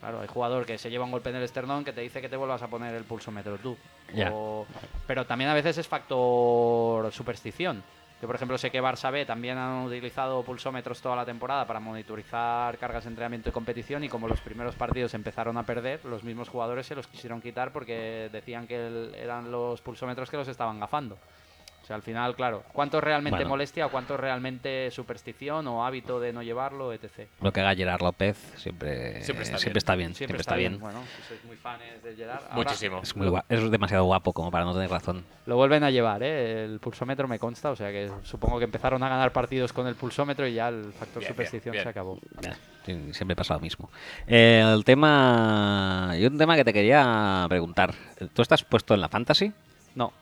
Claro, 0.00 0.20
hay 0.20 0.28
jugador 0.28 0.66
que 0.66 0.78
se 0.78 0.90
lleva 0.90 1.04
un 1.04 1.10
golpe 1.12 1.30
en 1.30 1.36
el 1.36 1.42
esternón 1.44 1.84
que 1.84 1.92
te 1.92 2.00
dice 2.02 2.20
que 2.20 2.28
te 2.28 2.36
vuelvas 2.36 2.62
a 2.62 2.68
poner 2.68 2.94
el 2.94 3.04
pulsómetro 3.04 3.56
tú. 3.58 3.76
O- 4.30 4.66
Pero 5.06 5.24
también 5.26 5.48
a 5.50 5.54
veces 5.54 5.78
es 5.78 5.88
factor 5.88 7.10
superstición. 7.12 7.82
Que 8.22 8.26
por 8.28 8.36
ejemplo 8.36 8.56
sé 8.56 8.70
que 8.70 8.80
Barça 8.80 9.10
B 9.10 9.26
también 9.26 9.58
han 9.58 9.82
utilizado 9.82 10.44
pulsómetros 10.44 11.00
toda 11.00 11.16
la 11.16 11.24
temporada 11.24 11.66
para 11.66 11.80
monitorizar 11.80 12.78
cargas 12.78 13.02
de 13.02 13.10
entrenamiento 13.10 13.48
y 13.48 13.52
competición 13.52 14.04
y 14.04 14.08
como 14.08 14.28
los 14.28 14.40
primeros 14.40 14.76
partidos 14.76 15.14
empezaron 15.14 15.58
a 15.58 15.66
perder, 15.66 16.04
los 16.04 16.22
mismos 16.22 16.48
jugadores 16.48 16.86
se 16.86 16.94
los 16.94 17.08
quisieron 17.08 17.40
quitar 17.40 17.72
porque 17.72 18.30
decían 18.30 18.68
que 18.68 19.10
eran 19.16 19.50
los 19.50 19.80
pulsómetros 19.80 20.30
que 20.30 20.36
los 20.36 20.46
estaban 20.46 20.78
gafando. 20.78 21.18
O 21.82 21.84
sea, 21.84 21.96
al 21.96 22.02
final, 22.02 22.36
claro, 22.36 22.62
¿cuánto 22.72 22.98
es 22.98 23.04
realmente 23.04 23.38
Bueno. 23.38 23.48
molestia 23.50 23.86
o 23.86 23.90
cuánto 23.90 24.14
es 24.14 24.20
realmente 24.20 24.88
superstición 24.92 25.66
o 25.66 25.84
hábito 25.84 26.20
de 26.20 26.32
no 26.32 26.40
llevarlo, 26.42 26.92
etc.? 26.92 27.26
Lo 27.40 27.52
que 27.52 27.60
haga 27.60 27.74
Gerard 27.74 28.00
López 28.02 28.36
siempre, 28.56 29.20
Siempre 29.24 29.42
está 29.42 29.58
siempre 29.58 29.72
bien. 29.72 29.78
está 29.78 29.94
bien. 29.96 30.14
Siempre, 30.14 30.40
está 30.40 30.54
bien. 30.56 30.78
Bueno, 30.78 31.02
si 31.16 31.22
sois 31.28 31.44
muy 31.44 31.56
fans 31.56 31.82
de 32.04 32.14
Gerard. 32.14 32.42
ahora 32.44 32.54
Muchísimo. 32.54 33.00
Es, 33.02 33.16
muy 33.16 33.26
gua- 33.26 33.44
es 33.48 33.68
demasiado 33.68 34.04
guapo 34.04 34.32
como 34.32 34.52
para 34.52 34.64
no 34.64 34.72
tener 34.74 34.90
razón. 34.90 35.24
Lo 35.46 35.56
vuelven 35.56 35.82
a 35.82 35.90
llevar, 35.90 36.22
¿eh? 36.22 36.64
El 36.64 36.78
pulsómetro 36.78 37.26
me 37.26 37.40
consta, 37.40 37.70
o 37.72 37.76
sea 37.76 37.90
que 37.90 38.10
supongo 38.22 38.58
que 38.60 38.64
empezaron 38.64 39.02
a 39.02 39.08
ganar 39.08 39.32
partidos 39.32 39.72
con 39.72 39.88
el 39.88 39.96
pulsómetro 39.96 40.46
y 40.46 40.54
ya 40.54 40.68
el 40.68 40.92
factor 40.92 41.20
Bien, 41.20 41.28
superstición 41.32 41.72
bien, 41.72 41.82
se 41.82 41.88
acabó. 41.88 42.20
Sí, 42.86 43.12
siempre 43.12 43.34
pasa 43.34 43.54
lo 43.54 43.60
mismo. 43.60 43.90
Eh, 44.28 44.62
el 44.72 44.84
tema. 44.84 46.12
Y 46.16 46.26
un 46.26 46.38
tema 46.38 46.54
que 46.56 46.64
te 46.64 46.72
quería 46.72 47.44
preguntar. 47.48 47.92
¿Tú 48.32 48.42
estás 48.42 48.62
puesto 48.64 48.94
en 48.94 49.00
la 49.00 49.08
fantasy? 49.08 49.52
No, 49.94 50.12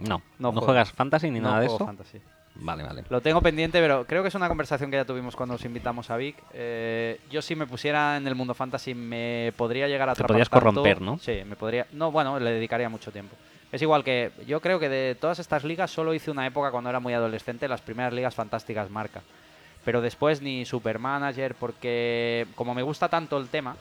No. 0.00 0.22
No 0.38 0.52
¿No, 0.52 0.60
juegas 0.60 0.92
fantasy 0.92 1.30
ni 1.30 1.40
no 1.40 1.48
nada 1.48 1.60
de 1.60 1.66
juego 1.66 1.76
eso? 1.76 1.86
fantasy. 1.86 2.20
Vale, 2.56 2.82
vale. 2.82 3.04
Lo 3.08 3.20
tengo 3.20 3.40
pendiente, 3.40 3.80
pero 3.80 4.04
creo 4.06 4.22
que 4.22 4.28
es 4.28 4.34
una 4.34 4.48
conversación 4.48 4.90
que 4.90 4.96
ya 4.96 5.04
tuvimos 5.04 5.36
cuando 5.36 5.54
os 5.54 5.64
invitamos 5.64 6.10
a 6.10 6.16
Vic. 6.16 6.36
Eh, 6.52 7.20
yo 7.30 7.40
si 7.42 7.54
me 7.54 7.66
pusiera 7.66 8.16
en 8.16 8.26
el 8.26 8.34
mundo 8.34 8.54
fantasy 8.54 8.92
me 8.92 9.52
podría 9.56 9.86
llegar 9.86 10.08
a 10.08 10.12
Te 10.14 10.18
atrapar 10.22 10.28
podrías 10.34 10.50
tanto- 10.50 10.64
corromper, 10.66 11.00
¿no? 11.00 11.18
Sí, 11.18 11.42
me 11.46 11.54
podría... 11.56 11.86
No, 11.92 12.10
bueno, 12.10 12.38
le 12.40 12.50
dedicaría 12.50 12.88
mucho 12.88 13.12
tiempo. 13.12 13.36
Es 13.72 13.80
igual 13.80 14.02
que 14.02 14.32
yo 14.48 14.60
creo 14.60 14.80
que 14.80 14.88
de 14.88 15.14
todas 15.14 15.38
estas 15.38 15.62
ligas 15.62 15.92
solo 15.92 16.12
hice 16.12 16.30
una 16.32 16.44
época 16.44 16.72
cuando 16.72 16.90
era 16.90 16.98
muy 16.98 17.14
adolescente, 17.14 17.68
las 17.68 17.80
primeras 17.82 18.12
ligas 18.12 18.34
fantásticas 18.34 18.90
marca. 18.90 19.22
Pero 19.84 20.00
después 20.02 20.42
ni 20.42 20.66
Supermanager, 20.66 21.54
porque 21.54 22.46
como 22.56 22.74
me 22.74 22.82
gusta 22.82 23.08
tanto 23.08 23.38
el 23.38 23.48
tema, 23.48 23.76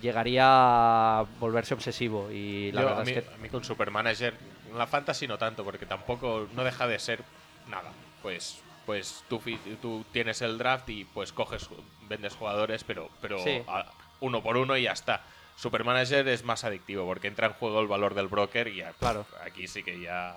llegaría 0.00 0.42
a 0.44 1.24
volverse 1.40 1.74
obsesivo. 1.74 2.30
Y 2.30 2.72
la 2.72 2.80
Yo, 2.82 2.86
verdad 2.88 3.02
a, 3.02 3.04
mí, 3.04 3.10
es 3.12 3.22
que 3.24 3.34
a 3.34 3.38
mí 3.38 3.48
con 3.48 3.64
Supermanager, 3.64 4.34
en 4.72 4.78
la 4.78 4.86
fantasy 4.86 5.26
no 5.28 5.38
tanto, 5.38 5.64
porque 5.64 5.86
tampoco 5.86 6.48
no 6.54 6.64
deja 6.64 6.86
de 6.86 6.98
ser 6.98 7.22
nada. 7.68 7.92
Pues 8.22 8.60
pues 8.84 9.22
tú, 9.28 9.40
tú 9.80 10.04
tienes 10.12 10.42
el 10.42 10.58
draft 10.58 10.88
y 10.88 11.04
pues 11.04 11.32
coges, 11.32 11.68
vendes 12.08 12.34
jugadores, 12.34 12.82
pero, 12.82 13.10
pero 13.20 13.38
Sí. 13.38 13.62
a- 13.68 13.86
uno 14.18 14.42
por 14.42 14.56
uno 14.56 14.76
y 14.76 14.82
ya 14.82 14.92
está. 14.92 15.22
Supermanager 15.54 16.26
es 16.26 16.42
más 16.44 16.64
adictivo 16.64 17.06
porque 17.06 17.28
entra 17.28 17.46
en 17.46 17.52
juego 17.52 17.80
el 17.80 17.86
valor 17.86 18.14
del 18.14 18.26
broker 18.26 18.66
y 18.66 18.76
ya- 18.78 18.92
Claro. 18.94 19.24
aquí 19.46 19.68
sí 19.68 19.84
que 19.84 20.00
ya... 20.00 20.36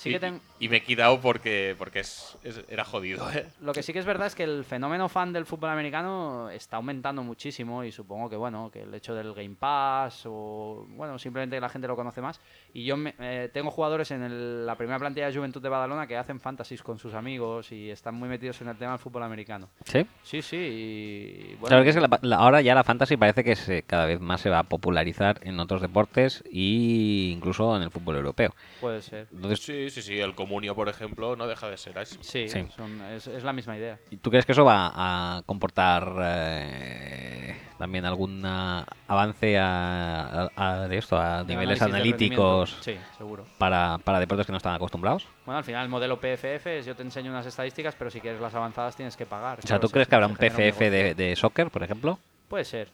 sí 0.00 0.08
y, 0.08 0.12
que 0.12 0.20
ten- 0.20 0.40
y 0.58 0.68
me 0.68 0.78
he 0.78 0.82
quitado 0.82 1.20
porque, 1.20 1.74
porque 1.78 2.00
es, 2.00 2.36
es- 2.42 2.64
era 2.68 2.84
jodido. 2.84 3.30
¿eh? 3.32 3.46
Lo 3.60 3.72
que 3.72 3.82
sí 3.82 3.92
que 3.92 3.98
es 3.98 4.04
verdad 4.06 4.26
es 4.26 4.34
que 4.34 4.44
el 4.44 4.64
fenómeno 4.64 5.08
fan 5.08 5.32
del 5.32 5.46
fútbol 5.46 5.70
americano 5.70 6.48
está 6.50 6.76
aumentando 6.76 7.22
muchísimo 7.22 7.84
y 7.84 7.92
supongo 7.92 8.28
que 8.30 8.36
bueno, 8.36 8.70
que 8.72 8.82
el 8.82 8.94
hecho 8.94 9.14
del 9.14 9.34
Game 9.34 9.56
Pass 9.58 10.22
o 10.26 10.86
bueno, 10.90 11.18
simplemente 11.18 11.56
que 11.56 11.60
la 11.60 11.68
gente 11.68 11.86
lo 11.86 11.96
conoce 11.96 12.20
más. 12.20 12.40
Y 12.72 12.84
yo 12.84 12.96
me- 12.96 13.14
eh, 13.18 13.50
tengo 13.52 13.70
jugadores 13.70 14.10
en 14.10 14.22
el- 14.22 14.66
la 14.66 14.74
primera 14.76 14.98
plantilla 14.98 15.26
de 15.30 15.36
Juventud 15.36 15.60
de 15.62 15.68
Badalona 15.68 16.06
que 16.06 16.16
hacen 16.16 16.40
fantasies 16.40 16.82
con 16.82 16.98
sus 16.98 17.14
amigos 17.14 17.70
y 17.72 17.90
están 17.90 18.14
muy 18.14 18.28
metidos 18.28 18.60
en 18.62 18.68
el 18.68 18.76
tema 18.76 18.92
del 18.92 19.00
fútbol 19.00 19.22
americano. 19.22 19.68
¿Sí? 19.84 20.06
Sí, 20.22 20.40
sí, 20.42 20.56
y 20.56 21.54
bueno, 21.56 21.66
Claro 21.68 21.82
que 21.84 21.90
es 21.90 21.94
que 21.96 22.00
la- 22.00 22.18
la- 22.22 22.36
ahora 22.36 22.60
ya 22.60 22.74
la 22.74 22.84
fantasy 22.84 23.16
parece 23.16 23.44
que 23.44 23.56
se, 23.56 23.82
cada 23.82 24.06
vez 24.06 24.20
más 24.20 24.40
se 24.40 24.50
va 24.50 24.60
a 24.60 24.62
popularizar 24.64 25.38
en 25.42 25.58
otros 25.60 25.80
deportes 25.82 26.42
e 26.46 27.30
incluso 27.32 27.76
en 27.76 27.82
el 27.82 27.90
fútbol 27.90 28.16
europeo. 28.16 28.54
puede 28.80 29.02
ser. 29.02 29.28
Entonces, 29.32 29.60
Sí, 29.60 29.89
sí, 29.90 30.02
sí. 30.02 30.18
El 30.20 30.34
comunio, 30.34 30.74
por 30.74 30.88
ejemplo, 30.88 31.36
no 31.36 31.46
deja 31.46 31.68
de 31.68 31.76
ser 31.76 31.98
así. 31.98 32.16
Sí, 32.20 32.48
Sí. 32.48 32.66
son- 32.76 33.00
es, 33.12 33.26
es 33.26 33.42
la 33.44 33.52
misma 33.52 33.76
idea. 33.76 33.98
¿tú 34.22 34.30
crees 34.30 34.46
que 34.46 34.52
eso 34.52 34.64
va 34.64 34.92
a 34.94 35.42
comportar 35.46 36.12
eh, 36.22 37.56
también 37.78 38.04
algún 38.04 38.42
ah, 38.44 38.84
avance 39.08 39.58
a, 39.58 40.48
a- 40.56 40.82
a- 40.82 40.88
de 40.88 40.98
esto, 40.98 41.18
a 41.18 41.44
De 41.44 41.54
niveles 41.54 41.80
analíticos 41.82 42.70
rendimiento. 42.84 43.06
Sí, 43.06 43.16
seguro. 43.16 43.46
para, 43.58 43.98
para 44.04 44.20
deportes 44.20 44.46
que 44.46 44.52
no 44.52 44.58
están 44.58 44.74
acostumbrados? 44.74 45.26
Bueno, 45.46 45.58
al 45.58 45.64
final 45.64 45.82
el 45.84 45.88
modelo 45.88 46.18
PFF 46.20 46.78
es 46.78 46.86
yo 46.86 46.94
te 46.94 47.02
enseño 47.02 47.30
unas 47.30 47.46
estadísticas, 47.46 47.94
pero 47.98 48.10
si 48.10 48.20
quieres 48.20 48.40
las 48.40 48.54
avanzadas 48.54 48.96
tienes 48.96 49.16
que 49.16 49.26
pagar. 49.26 49.58
O 49.58 49.62
sea, 49.62 49.68
Claro, 49.68 49.80
¿tú 49.80 49.90
crees 49.90 50.08
que 50.08 50.14
habrá 50.14 50.26
un 50.26 50.36
PFF 50.36 50.90
de, 50.90 51.14
de 51.14 51.36
soccer, 51.36 51.70
por 51.70 51.82
ejemplo? 51.82 52.18
Puede 52.48 52.64
ser, 52.64 52.88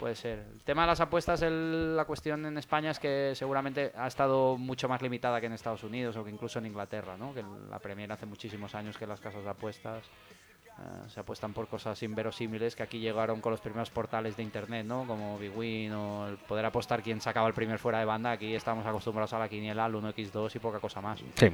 puede 0.00 0.16
ser. 0.16 0.38
El 0.54 0.60
tema 0.62 0.82
de 0.82 0.88
las 0.88 1.00
apuestas, 1.00 1.42
el- 1.42 1.96
la 1.96 2.04
cuestión 2.06 2.44
en 2.46 2.58
España 2.58 2.90
es 2.90 2.98
que 2.98 3.32
seguramente 3.34 3.92
ha 3.94 4.06
estado 4.08 4.56
mucho 4.56 4.88
más 4.88 5.00
limitada 5.02 5.38
que 5.40 5.46
en 5.46 5.52
Estados 5.52 5.84
Unidos 5.84 6.16
o 6.16 6.24
que 6.24 6.30
incluso 6.30 6.58
en 6.58 6.66
Inglaterra, 6.66 7.16
¿no? 7.16 7.32
Que 7.34 7.44
la 7.70 7.78
Premier 7.78 8.10
hace 8.10 8.26
muchísimos 8.26 8.74
años 8.74 8.96
que 8.96 9.06
las 9.06 9.20
casas 9.20 9.44
de 9.44 9.50
apuestas 9.50 10.02
Eh, 10.78 11.08
se 11.10 11.20
apuestan 11.20 11.52
por 11.52 11.66
cosas 11.68 12.02
inverosímiles 12.02 12.74
que 12.74 12.82
aquí 12.82 13.00
llegaron 13.00 13.42
con 13.42 13.50
los 13.52 13.60
primeros 13.60 13.90
portales 13.90 14.34
de 14.38 14.42
internet, 14.42 14.86
¿no? 14.86 15.04
Como 15.06 15.36
Big 15.36 15.54
Win 15.54 15.92
o 15.92 16.28
el 16.28 16.38
poder 16.38 16.64
apostar 16.64 17.02
quién 17.02 17.20
sacaba 17.20 17.48
el 17.48 17.52
primer 17.52 17.78
fuera 17.78 17.98
de 17.98 18.06
banda. 18.06 18.30
Aquí 18.30 18.54
estamos 18.54 18.86
acostumbrados 18.86 19.30
a 19.34 19.38
la 19.40 19.48
quiniela, 19.50 19.84
al 19.84 19.94
1x2 19.94 20.54
y 20.54 20.58
poca 20.58 20.78
cosa 20.78 21.02
más. 21.02 21.20
Sí. 21.34 21.50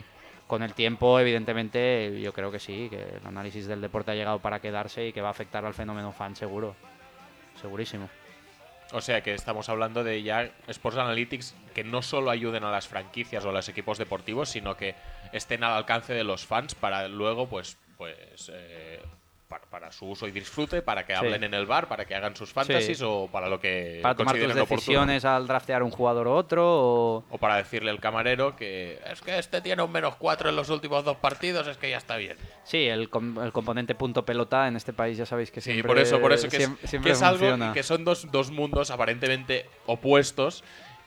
Con 0.46 0.62
el 0.62 0.74
tiempo, 0.74 1.18
evidentemente, 1.18 2.20
yo 2.20 2.32
creo 2.32 2.52
que 2.52 2.60
sí, 2.60 2.88
que 2.88 3.02
el 3.02 3.26
análisis 3.26 3.66
del 3.66 3.80
deporte 3.80 4.12
ha 4.12 4.14
llegado 4.14 4.38
para 4.38 4.60
quedarse 4.60 5.08
y 5.08 5.12
que 5.12 5.22
va 5.22 5.28
a 5.28 5.32
afectar 5.32 5.64
al 5.64 5.74
fenómeno 5.74 6.12
fan 6.12 6.36
seguro. 6.36 6.76
Segurísimo. 7.60 8.08
O 8.96 9.02
sea 9.02 9.20
que 9.20 9.34
estamos 9.34 9.68
hablando 9.68 10.04
de 10.04 10.22
ya 10.22 10.50
Sports 10.68 10.96
Analytics 10.96 11.54
que 11.74 11.84
no 11.84 12.00
solo 12.00 12.30
ayuden 12.30 12.64
a 12.64 12.70
las 12.70 12.88
franquicias 12.88 13.44
o 13.44 13.50
a 13.50 13.52
los 13.52 13.68
equipos 13.68 13.98
deportivos, 13.98 14.48
sino 14.48 14.74
que 14.78 14.94
estén 15.34 15.64
al 15.64 15.74
alcance 15.74 16.14
de 16.14 16.24
los 16.24 16.46
fans 16.46 16.74
para 16.74 17.06
luego, 17.06 17.46
pues, 17.46 17.76
pues 17.98 18.50
eh, 18.54 19.02
para, 19.48 19.64
para 19.66 19.92
su 19.92 20.06
uso 20.06 20.26
y 20.26 20.32
disfrute, 20.32 20.82
para 20.82 21.06
que 21.06 21.12
Sí. 21.12 21.18
hablen 21.18 21.44
en 21.44 21.54
el 21.54 21.66
bar, 21.66 21.86
para 21.88 22.04
que 22.04 22.14
hagan 22.14 22.34
sus 22.34 22.52
fantasies 22.52 23.00
o 23.02 23.28
para 23.30 23.48
lo 23.48 23.60
que 23.60 24.00
para 24.02 24.14
tomar 24.16 24.34
tus 24.34 24.44
oportuno. 24.44 24.66
decisiones 24.66 25.24
al 25.24 25.46
draftear 25.46 25.82
un 25.84 25.90
jugador 25.90 26.26
u 26.26 26.32
otro 26.32 26.64
o... 26.66 27.24
O 27.30 27.38
para 27.38 27.56
decirle 27.56 27.90
al 27.90 28.00
camarero 28.00 28.56
que 28.56 29.00
es 29.10 29.20
que 29.22 29.38
este 29.38 29.60
tiene 29.60 29.82
un 29.82 29.92
menos 29.92 30.16
4 30.16 30.50
en 30.50 30.56
los 30.56 30.68
últimos 30.68 31.04
dos 31.04 31.16
partidos, 31.18 31.66
es 31.68 31.76
que 31.76 31.90
ya 31.90 31.98
está 31.98 32.16
bien. 32.16 32.36
Sí, 32.64 32.86
el, 32.88 33.08
com- 33.08 33.38
el 33.40 33.52
componente 33.52 33.94
punto 33.94 34.24
pelota 34.24 34.66
en 34.66 34.74
este 34.76 34.92
país 34.92 35.16
ya 35.16 35.26
sabéis 35.26 35.50
que 35.52 35.60
Sí, 35.60 35.70
siempre 35.72 35.88
por 35.88 35.98
eso, 35.98 36.20
por 36.20 36.32
eso 36.32 36.48
que 36.48 36.56
es, 36.64 36.70
que 36.90 37.24
algo 37.24 37.72
que 37.72 37.82
son 37.84 38.04
dos, 38.04 38.30
dos 38.32 38.50
mundos 38.50 38.90
aparentemente 38.90 39.66
opuestos 39.86 40.64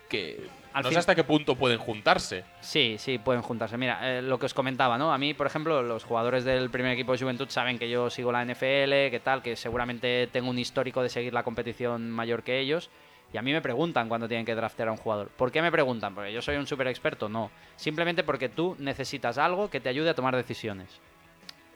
que 0.08 0.48
Al 0.80 0.84
no 0.84 0.90
fin- 0.90 0.96
sé 0.96 1.00
hasta 1.00 1.16
qué 1.16 1.24
punto 1.24 1.56
pueden 1.56 1.78
juntarse. 1.78 2.44
Sí, 2.60 2.96
sí, 3.00 3.18
pueden 3.18 3.42
juntarse. 3.42 3.78
Mira, 3.78 4.00
eh, 4.18 4.22
lo 4.22 4.38
que 4.40 4.48
os 4.48 4.54
comentaba, 4.54 4.98
¿no? 4.98 5.14
A 5.14 5.18
mí, 5.18 5.34
por 5.34 5.48
ejemplo, 5.48 5.82
los 5.84 6.04
jugadores 6.04 6.44
del 6.44 6.70
primer 6.70 6.92
equipo 6.94 7.12
de 7.14 7.20
Juventud 7.20 7.48
saben 7.50 7.78
que 7.80 7.90
yo 7.90 8.10
sigo 8.10 8.32
la 8.32 8.42
NFL, 8.44 9.10
que 9.12 9.22
tal, 9.24 9.42
que 9.42 9.56
seguramente 9.56 10.28
tengo 10.32 10.50
un 10.50 10.60
histórico 10.60 11.02
de 11.04 11.10
seguir 11.10 11.34
la 11.34 11.44
competición 11.44 12.10
mayor 12.10 12.44
que 12.44 12.60
ellos. 12.60 12.90
Y 13.32 13.38
a 13.38 13.44
mí 13.44 13.52
me 13.54 13.62
preguntan 13.62 14.10
cuando 14.10 14.28
tienen 14.28 14.46
que 14.46 14.56
draftear 14.56 14.90
a 14.90 14.92
un 14.92 14.98
jugador. 14.98 15.28
¿Por 15.30 15.52
qué 15.52 15.62
me 15.62 15.72
preguntan? 15.72 16.16
¿Porque 16.16 16.34
yo 16.34 16.42
soy 16.42 16.56
un 16.56 16.66
super 16.66 16.88
experto? 16.88 17.30
No. 17.30 17.52
Simplemente 17.76 18.24
porque 18.24 18.50
tú 18.50 18.76
necesitas 18.80 19.38
algo 19.38 19.70
que 19.70 19.80
te 19.80 19.90
ayude 19.90 20.10
a 20.10 20.16
tomar 20.16 20.36
decisiones. 20.36 21.00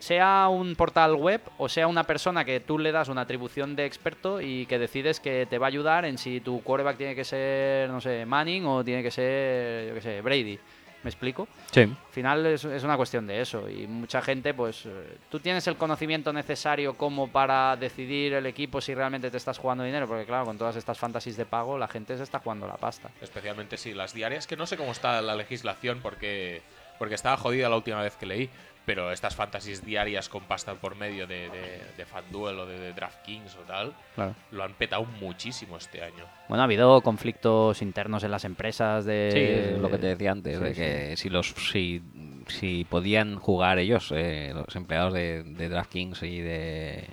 Sea 0.04 0.50
un 0.50 0.76
portal 0.76 1.16
web 1.16 1.40
o 1.58 1.70
sea 1.70 1.88
una 1.88 2.04
persona 2.04 2.44
que 2.44 2.60
tú 2.60 2.78
le 2.78 2.92
das 2.92 3.08
una 3.08 3.22
atribución 3.22 3.78
de 3.78 3.86
experto 3.86 4.42
y 4.42 4.66
que 4.66 4.78
decides 4.78 5.22
que 5.22 5.46
te 5.46 5.58
va 5.58 5.68
a 5.68 5.70
ayudar 5.70 6.04
en 6.04 6.18
si 6.18 6.42
tu 6.42 6.62
quarterback 6.62 6.98
tiene 6.98 7.16
que 7.16 7.24
ser, 7.24 7.90
no 7.90 8.02
sé, 8.02 8.26
Manning 8.26 8.66
o 8.66 8.84
tiene 8.84 9.02
que 9.02 9.12
ser, 9.12 9.88
yo 9.88 9.94
qué 9.94 10.02
sé, 10.02 10.20
Brady. 10.20 10.60
¿Me 11.04 11.10
explico? 11.10 11.48
Sí. 11.72 11.82
Al 11.84 11.96
final 12.12 12.46
es, 12.46 12.66
es 12.66 12.84
una 12.84 12.98
cuestión 12.98 13.26
de 13.28 13.40
eso 13.40 13.70
y 13.70 13.88
mucha 13.88 14.22
gente, 14.22 14.54
pues, 14.54 14.86
eh, 14.86 15.18
tú 15.30 15.40
tienes 15.40 15.66
el 15.68 15.78
conocimiento 15.78 16.34
necesario 16.34 16.98
como 16.98 17.30
para 17.30 17.78
decidir 17.78 18.34
el 18.34 18.46
equipo 18.46 18.82
si 18.82 18.94
realmente 18.94 19.32
te 19.32 19.38
estás 19.38 19.58
jugando 19.58 19.86
dinero, 19.86 20.06
porque 20.06 20.26
claro, 20.26 20.44
con 20.44 20.58
todas 20.58 20.76
estas 20.76 21.00
fantasies 21.00 21.38
de 21.38 21.46
pago 21.46 21.78
la 21.78 21.88
gente 21.88 22.18
se 22.18 22.24
está 22.24 22.40
jugando 22.40 22.68
la 22.68 22.76
pasta. 22.76 23.10
Especialmente 23.22 23.78
si 23.78 23.94
las 23.94 24.14
diarias, 24.14 24.48
que 24.48 24.58
no 24.58 24.66
sé 24.66 24.76
cómo 24.76 24.92
está 24.92 25.22
la 25.22 25.36
legislación 25.36 26.02
porque, 26.02 26.62
porque 27.00 27.16
estaba 27.16 27.38
jodida 27.38 27.70
la 27.70 27.78
última 27.78 28.02
vez 28.02 28.18
que 28.18 28.26
leí, 28.26 28.50
pero 28.86 29.12
estas 29.12 29.36
fantasies 29.36 29.86
diarias 29.86 30.28
con 30.28 30.44
pasta 30.44 30.74
por 30.76 30.96
medio 30.96 31.26
de, 31.26 31.50
de, 31.50 31.82
de 31.96 32.06
FanDuel 32.06 32.60
o 32.60 32.66
de, 32.66 32.78
de 32.80 32.94
DraftKings 32.94 33.56
o 33.56 33.60
tal, 33.62 33.94
Claro. 34.16 34.36
lo 34.52 34.64
han 34.64 34.74
petado 34.74 35.06
muchísimo 35.06 35.78
este 35.78 36.04
año. 36.04 36.26
Bueno, 36.50 36.62
ha 36.62 36.66
habido 36.66 37.00
conflictos 37.02 37.82
internos 37.82 38.24
en 38.24 38.32
las 38.32 38.44
empresas 38.46 39.06
de... 39.06 39.30
Sí, 39.32 39.74
es 39.76 39.80
lo 39.80 39.90
que 39.90 39.98
te 39.98 40.08
decía 40.08 40.32
antes, 40.32 40.58
Sí, 40.58 40.64
de 40.64 40.74
sí. 40.74 40.82
que 40.82 41.18
si 41.18 41.30
los 41.30 41.48
si, 41.72 42.02
si 42.48 42.84
podían 42.90 43.38
jugar 43.40 43.80
ellos, 43.80 44.12
eh, 44.14 44.52
los 44.54 44.76
empleados 44.76 45.14
de, 45.14 45.44
de 45.44 45.70
DraftKings 45.70 46.22
y 46.24 46.42
de, 46.42 47.08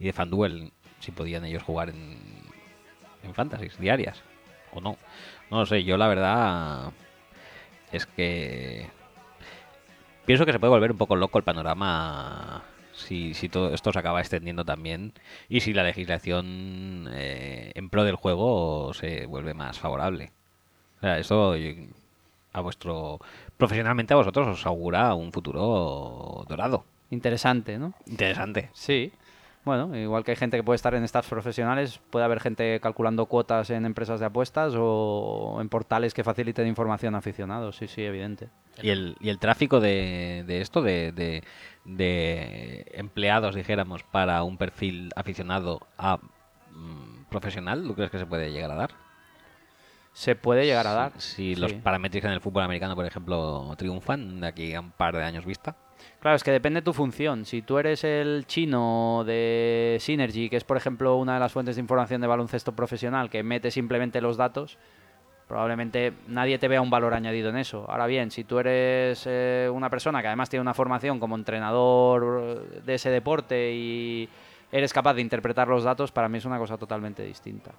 y 0.00 0.04
de 0.06 0.12
FanDuel, 0.12 0.72
si 0.98 1.12
podían 1.12 1.44
ellos 1.44 1.62
jugar 1.62 1.90
en, 1.90 2.18
en 3.22 3.34
fantasies 3.34 3.78
diarias 3.78 4.22
o 4.72 4.80
no. 4.80 4.96
No 5.50 5.60
lo 5.60 5.66
sé, 5.66 5.84
yo 5.84 5.96
la 5.96 6.08
verdad 6.08 6.90
es 7.92 8.06
que 8.06 8.88
pienso 10.26 10.46
que 10.46 10.52
se 10.52 10.58
puede 10.58 10.70
volver 10.72 10.92
un 10.92 10.98
poco 10.98 11.16
loco 11.16 11.38
el 11.38 11.44
panorama 11.44 12.62
si, 12.94 13.34
si 13.34 13.48
todo 13.48 13.72
esto 13.74 13.92
se 13.92 13.98
acaba 13.98 14.20
extendiendo 14.20 14.64
también 14.64 15.12
y 15.48 15.60
si 15.60 15.72
la 15.72 15.82
legislación 15.82 17.08
eh, 17.12 17.72
en 17.74 17.88
pro 17.90 18.04
del 18.04 18.16
juego 18.16 18.92
se 18.94 19.26
vuelve 19.26 19.54
más 19.54 19.78
favorable. 19.78 20.30
O 20.98 21.00
sea, 21.00 21.18
eso 21.18 21.56
yo- 21.56 21.70
a 22.52 22.60
vuestro 22.60 23.18
profesionalmente 23.56 24.12
a 24.12 24.18
vosotros 24.18 24.46
os 24.46 24.66
augura 24.66 25.14
un 25.14 25.32
futuro 25.32 26.44
dorado. 26.48 26.84
Interesante, 27.10 27.78
¿no? 27.78 27.94
Interesante. 28.06 28.70
Sí. 28.74 29.12
Bueno, 29.64 29.96
igual 29.96 30.24
que 30.24 30.32
hay 30.32 30.36
gente 30.36 30.56
que 30.56 30.64
puede 30.64 30.74
estar 30.74 30.92
en 30.94 31.06
staffs 31.06 31.28
profesionales, 31.28 32.00
puede 32.10 32.24
haber 32.24 32.40
gente 32.40 32.80
calculando 32.80 33.26
cuotas 33.26 33.70
en 33.70 33.86
empresas 33.86 34.18
de 34.18 34.26
apuestas 34.26 34.74
o 34.76 35.58
en 35.60 35.68
portales 35.68 36.14
que 36.14 36.24
faciliten 36.24 36.66
información 36.66 37.14
a 37.14 37.18
aficionados. 37.18 37.76
Sí, 37.76 37.86
sí, 37.86 38.02
evidente. 38.02 38.48
Y 38.82 38.90
el, 38.90 39.16
y 39.20 39.28
el 39.28 39.38
tráfico 39.38 39.78
de, 39.78 40.42
de 40.48 40.60
esto, 40.60 40.82
de, 40.82 41.12
de, 41.12 41.44
de 41.84 42.90
empleados, 42.94 43.54
dijéramos, 43.54 44.02
para 44.02 44.42
un 44.42 44.58
perfil 44.58 45.10
aficionado 45.14 45.86
a 45.96 46.18
mm, 46.72 47.26
profesional, 47.30 47.84
¿tú 47.86 47.94
crees 47.94 48.10
que 48.10 48.18
se 48.18 48.26
puede 48.26 48.50
llegar 48.50 48.72
a 48.72 48.74
dar? 48.74 48.90
Se 50.12 50.34
puede 50.34 50.66
llegar 50.66 50.88
a 50.88 50.92
dar. 50.92 51.12
Si 51.20 51.54
los 51.54 51.70
sí. 51.70 51.80
paramétricos 51.82 52.26
en 52.26 52.34
el 52.34 52.40
fútbol 52.40 52.64
americano, 52.64 52.96
por 52.96 53.06
ejemplo, 53.06 53.72
triunfan 53.78 54.40
de 54.40 54.46
aquí 54.48 54.74
a 54.74 54.80
un 54.80 54.90
par 54.90 55.16
de 55.16 55.22
años 55.22 55.46
vista. 55.46 55.76
Claro, 56.20 56.36
es 56.36 56.44
que 56.44 56.52
depende 56.52 56.80
de 56.80 56.84
tu 56.84 56.92
función. 56.92 57.44
Si 57.44 57.62
tú 57.62 57.78
eres 57.78 58.04
el 58.04 58.44
chino 58.46 59.24
de 59.26 59.96
Synergy, 60.00 60.48
que 60.48 60.56
es 60.56 60.64
por 60.64 60.76
ejemplo 60.76 61.16
una 61.16 61.34
de 61.34 61.40
las 61.40 61.52
fuentes 61.52 61.76
de 61.76 61.80
información 61.80 62.20
de 62.20 62.26
baloncesto 62.26 62.72
profesional, 62.72 63.28
que 63.28 63.42
mete 63.42 63.70
simplemente 63.70 64.20
los 64.20 64.36
datos, 64.36 64.78
probablemente 65.48 66.12
nadie 66.28 66.58
te 66.58 66.68
vea 66.68 66.80
un 66.80 66.90
valor 66.90 67.12
añadido 67.14 67.50
en 67.50 67.56
eso. 67.56 67.84
Ahora 67.88 68.06
bien, 68.06 68.30
si 68.30 68.44
tú 68.44 68.58
eres 68.58 69.24
eh, 69.26 69.68
una 69.72 69.90
persona 69.90 70.22
que 70.22 70.28
además 70.28 70.48
tiene 70.48 70.62
una 70.62 70.74
formación 70.74 71.18
como 71.18 71.36
entrenador 71.36 72.82
de 72.82 72.94
ese 72.94 73.10
deporte 73.10 73.72
y 73.74 74.28
eres 74.72 74.92
capaz 74.92 75.14
de 75.14 75.20
interpretar 75.20 75.68
los 75.68 75.84
datos, 75.84 76.10
para 76.10 76.28
mí 76.28 76.38
es 76.38 76.44
una 76.44 76.58
cosa 76.58 76.76
totalmente 76.78 77.22
distinta. 77.22 77.70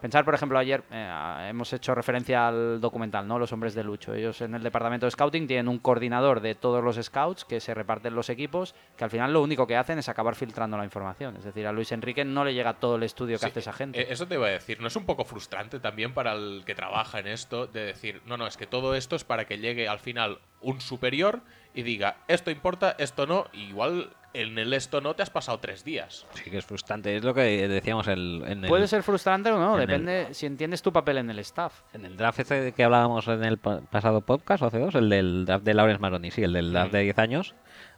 Pensar, 0.00 0.24
por 0.24 0.34
ejemplo, 0.34 0.58
ayer 0.58 0.84
eh, 0.92 1.46
hemos 1.48 1.72
hecho 1.72 1.94
referencia 1.94 2.46
al 2.46 2.80
documental, 2.80 3.26
¿no? 3.26 3.38
Los 3.38 3.52
hombres 3.52 3.74
de 3.74 3.82
Lucho. 3.82 4.14
Ellos 4.14 4.40
en 4.42 4.54
el 4.54 4.62
departamento 4.62 5.06
de 5.06 5.10
scouting 5.10 5.46
tienen 5.46 5.68
un 5.68 5.78
coordinador 5.78 6.40
de 6.40 6.54
todos 6.54 6.84
los 6.84 6.96
scouts 7.04 7.44
que 7.44 7.58
se 7.58 7.72
reparten 7.74 8.14
los 8.14 8.28
equipos, 8.28 8.74
que 8.96 9.04
al 9.04 9.10
final 9.10 9.32
lo 9.32 9.42
único 9.42 9.66
que 9.66 9.76
hacen 9.76 9.98
es 9.98 10.08
acabar 10.08 10.34
filtrando 10.34 10.76
la 10.76 10.84
información. 10.84 11.36
Es 11.36 11.44
decir, 11.44 11.66
a 11.66 11.72
Luis 11.72 11.90
Enrique 11.90 12.24
no 12.24 12.44
le 12.44 12.54
llega 12.54 12.74
todo 12.74 12.96
el 12.96 13.02
estudio 13.02 13.36
que 13.36 13.46
Sí, 13.46 13.50
hace 13.50 13.60
esa 13.60 13.72
gente. 13.72 14.00
eh, 14.02 14.06
Eso 14.10 14.28
te 14.28 14.34
iba 14.34 14.46
a 14.46 14.50
decir. 14.50 14.80
¿No 14.80 14.88
es 14.88 14.96
un 14.96 15.06
poco 15.06 15.24
frustrante 15.24 15.80
también 15.80 16.12
para 16.12 16.32
el 16.34 16.62
que 16.66 16.74
trabaja 16.74 17.18
en 17.20 17.28
esto 17.28 17.66
de 17.66 17.84
decir, 17.86 18.20
no, 18.26 18.36
no, 18.36 18.46
es 18.46 18.56
que 18.58 18.66
todo 18.66 18.94
esto 18.94 19.16
es 19.16 19.24
para 19.24 19.46
que 19.46 19.58
llegue 19.58 19.88
al 19.88 19.98
final 20.00 20.38
un 20.60 20.80
superior 20.80 21.40
y 21.74 21.82
diga, 21.82 22.16
esto 22.28 22.50
importa, 22.50 22.94
esto 22.98 23.26
no, 23.26 23.46
y 23.52 23.62
igual 23.64 24.10
en 24.34 24.58
el 24.58 24.72
esto 24.72 25.00
no 25.02 25.14
te 25.14 25.22
has 25.22 25.28
pasado 25.30 25.58
tres 25.58 25.84
días. 25.84 26.26
Sí 26.34 26.50
que 26.50 26.56
es 26.58 26.64
frustrante. 26.64 27.14
Es 27.16 27.22
lo 27.22 27.34
que 27.34 27.68
decíamos 27.68 28.08
el, 28.08 28.42
en 28.46 28.64
el, 28.64 28.68
Puede 28.68 28.88
ser 28.88 29.02
frustrante 29.02 29.50
o 29.50 29.58
no, 29.58 29.74
en 29.76 29.82
el- 29.82 29.86
depende 29.86 30.34
si 30.34 30.46
entiendes 30.46 30.80
tu 30.82 30.90
papel 30.92 31.18
en 31.18 31.28
el 31.30 31.38
staff. 31.40 31.80
en 31.92 32.04
el 32.06 32.16
draft 32.16 32.40
ese 32.40 32.72
que 32.72 32.84
hablábamos 32.84 33.28
en 33.28 33.44
el 33.44 33.58
pa- 33.58 33.80
pasado 33.82 34.22
podcast 34.22 34.62
o 34.62 34.66
hace 34.66 34.78
dos, 34.78 34.94
el 34.94 35.08
del 35.10 35.44
draft 35.44 35.64
de 35.64 35.74
Lawrence 35.74 36.00
Maroni, 36.00 36.30
sí, 36.30 36.42
el 36.42 36.54
del 36.54 36.72
draft 36.72 36.92
de 36.92 37.00
10 37.02 37.18
años. 37.18 37.54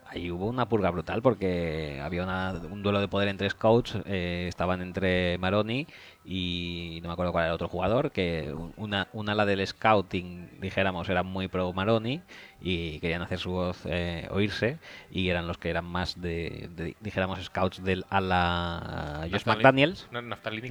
Ahí 0.07 0.31
hubo 0.31 0.47
una 0.47 0.69
purga 0.69 0.91
brutal 0.91 1.23
porque 1.23 2.01
había 2.03 2.23
una- 2.25 2.53
un 2.71 2.83
duelo 2.83 3.01
de 3.01 3.09
poder 3.09 3.29
entre 3.29 3.49
scouts, 3.51 3.97
eh, 4.05 4.47
estaban 4.49 4.83
entre 4.83 5.39
Maroni 5.39 5.87
y 6.27 7.01
no 7.03 7.09
me 7.09 7.13
acuerdo 7.13 7.33
cuál 7.33 7.43
era 7.45 7.51
el 7.51 7.55
otro 7.55 7.69
jugador, 7.69 8.11
que 8.11 8.55
una, 8.77 9.09
una 9.13 9.33
ala 9.33 9.45
del 9.45 9.67
scouting, 9.67 10.59
dijéramos, 10.61 11.09
era 11.09 11.23
muy 11.23 11.49
pro 11.49 11.73
Maroni 11.75 12.23
y 12.63 12.99
querían 13.01 13.21
hacer 13.21 13.39
su 13.39 13.51
voz 13.51 13.83
eh, 13.85 14.27
oírse 14.31 14.79
y 15.11 15.29
eran 15.29 15.47
los 15.47 15.59
que 15.59 15.69
eran 15.69 15.85
más 15.85 16.21
de, 16.21 16.71
de, 16.75 16.97
dijéramos, 17.01 17.43
scouts 17.45 17.83
del 17.85 18.05
ala 18.09 19.27
Josh 19.31 19.43
McDaniels. 19.47 20.09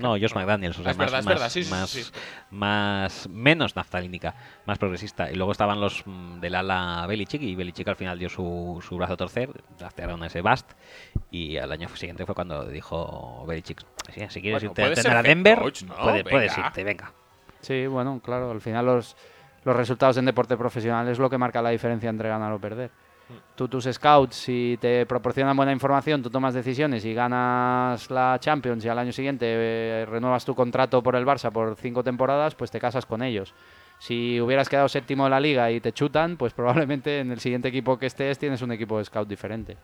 No, 0.01 0.09
Josh 0.13 0.33
McDaniels, 0.33 0.79
o 0.79 0.83
sea, 0.83 0.91
más, 0.97 1.11
verdad, 1.11 1.17
más- 1.23 1.33
verdad, 1.35 1.49
sí, 1.49 1.63
sí, 1.63 1.69
más, 1.69 1.89
sí, 1.89 2.03
sí. 2.03 2.11
más- 2.49 3.29
menos 3.29 3.75
naftalínica, 3.75 4.33
más 4.65 4.79
progresista. 4.79 5.29
Y 5.31 5.35
luego 5.35 5.51
estaban 5.51 5.79
los 5.79 6.01
mm, 6.05 6.39
del 6.39 6.55
ala 6.55 7.05
Belichick 7.07 7.41
y 7.43 7.55
Belichick 7.55 7.87
al 7.87 7.95
final 7.95 8.17
dio 8.17 8.29
su, 8.29 8.83
su 8.87 8.97
brazo 8.97 9.13
a 9.13 9.17
torcer, 9.17 9.49
draftearon 9.77 10.23
a 10.23 10.27
ese 10.27 10.41
Bast 10.41 10.71
y 11.29 11.57
al 11.57 11.71
año 11.71 11.87
siguiente 11.89 12.25
fue 12.25 12.33
cuando 12.35 12.65
dijo 12.65 13.45
Belichick, 13.47 13.83
"Sí, 14.11 14.21
si 14.29 14.41
quieres 14.41 14.63
Bueno, 14.63 14.89
irte 14.89 15.09
a 15.09 15.21
Denver, 15.23 15.59
coach, 15.59 15.83
¿no? 15.83 15.95
puedes, 16.29 16.57
irte, 16.57 16.83
venga. 16.83 17.11
Sí, 17.61 17.87
bueno, 17.87 18.19
claro, 18.23 18.51
al 18.51 18.61
final 18.61 18.85
los, 18.85 19.15
los 19.63 19.75
resultados 19.75 20.17
en 20.17 20.25
deporte 20.25 20.57
profesional 20.57 21.07
es 21.07 21.19
lo 21.19 21.29
que 21.29 21.37
marca 21.37 21.61
la 21.61 21.69
diferencia 21.69 22.09
entre 22.09 22.29
ganar 22.29 22.51
o 22.51 22.59
perder. 22.59 22.91
Tú, 23.55 23.67
tus 23.67 23.85
scouts, 23.85 24.35
si 24.35 24.77
te 24.81 25.05
proporcionan 25.05 25.55
buena 25.55 25.71
información, 25.71 26.21
tú 26.21 26.29
tomas 26.29 26.53
decisiones 26.53 27.05
y 27.05 27.13
ganas 27.13 28.09
la 28.11 28.37
Champions 28.39 28.83
y 28.83 28.89
al 28.89 28.99
año 28.99 29.13
siguiente 29.13 29.45
eh, 29.47 30.05
renuevas 30.05 30.43
tu 30.43 30.53
contrato 30.53 31.01
por 31.01 31.15
el 31.15 31.25
Barça 31.25 31.51
por 31.51 31.75
cinco 31.77 32.03
temporadas, 32.03 32.53
pues 32.55 32.69
te 32.69 32.79
casas 32.79 33.05
con 33.05 33.23
ellos. 33.23 33.53
Si 34.03 34.41
hubieras 34.41 34.67
quedado 34.67 34.89
séptimo 34.89 35.23
de 35.23 35.29
la 35.29 35.39
liga 35.39 35.71
y 35.71 35.79
te 35.79 35.93
chutan, 35.93 36.35
pues 36.35 36.53
probablemente 36.53 37.21
en 37.21 37.31
el 37.31 37.39
siguiente 37.39 37.69
equipo 37.69 37.97
que 37.97 38.07
estés 38.07 38.37
tienes 38.37 38.61
un 38.61 38.73
equipo 38.73 38.97
de 38.97 39.05
scout 39.05 39.29
diferente. 39.29 39.77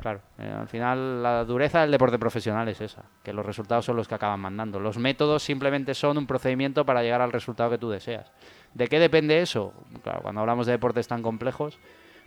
Claro, 0.00 0.20
eh, 0.38 0.48
al 0.48 0.68
final 0.68 1.20
la 1.20 1.44
dureza 1.44 1.80
del 1.80 1.90
deporte 1.90 2.16
profesional 2.16 2.68
es 2.68 2.80
esa, 2.80 3.02
que 3.24 3.32
los 3.32 3.44
resultados 3.44 3.84
son 3.84 3.96
los 3.96 4.06
que 4.06 4.14
acaban 4.14 4.38
mandando. 4.38 4.78
Los 4.78 4.96
métodos 4.96 5.42
simplemente 5.42 5.92
son 5.94 6.18
un 6.18 6.26
procedimiento 6.28 6.86
para 6.86 7.02
llegar 7.02 7.20
al 7.20 7.32
resultado 7.32 7.70
que 7.70 7.78
tú 7.78 7.90
deseas. 7.90 8.30
¿De 8.74 8.86
qué 8.86 9.00
depende 9.00 9.40
eso? 9.42 9.74
Claro, 10.04 10.20
cuando 10.22 10.42
hablamos 10.42 10.66
de 10.66 10.72
deportes 10.72 11.08
tan 11.08 11.20
complejos, 11.20 11.76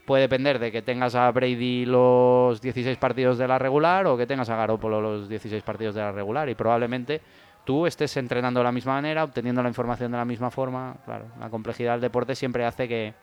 puede 0.06 0.24
depender 0.24 0.60
de 0.60 0.70
que 0.70 0.82
tengas 0.82 1.16
a 1.16 1.32
Brady 1.32 1.86
los 1.86 2.60
16 2.60 2.98
partidos 2.98 3.38
de 3.38 3.48
la 3.48 3.58
regular 3.58 4.06
o 4.08 4.18
que 4.18 4.28
tengas 4.28 4.50
a 4.50 4.58
Garoppolo 4.58 5.00
los 5.00 5.30
16 5.30 5.64
partidos 5.64 5.96
de 5.96 6.02
la 6.02 6.12
regular 6.12 6.50
y 6.50 6.56
probablemente 6.56 7.22
tú 7.68 7.86
estés 7.86 8.16
entrenando 8.16 8.62
de 8.62 8.64
la 8.64 8.72
misma 8.72 8.94
manera, 8.94 9.26
obteniendo 9.26 9.62
la 9.62 9.68
información 9.68 10.10
de 10.10 10.18
la 10.18 10.24
misma 10.24 10.50
forma. 10.50 10.96
Claro, 11.04 11.26
la 11.38 11.50
complejidad 11.50 11.92
del 11.92 12.02
deporte 12.02 12.34
siempre 12.34 12.66
hace 12.66 12.88
que 12.88 13.14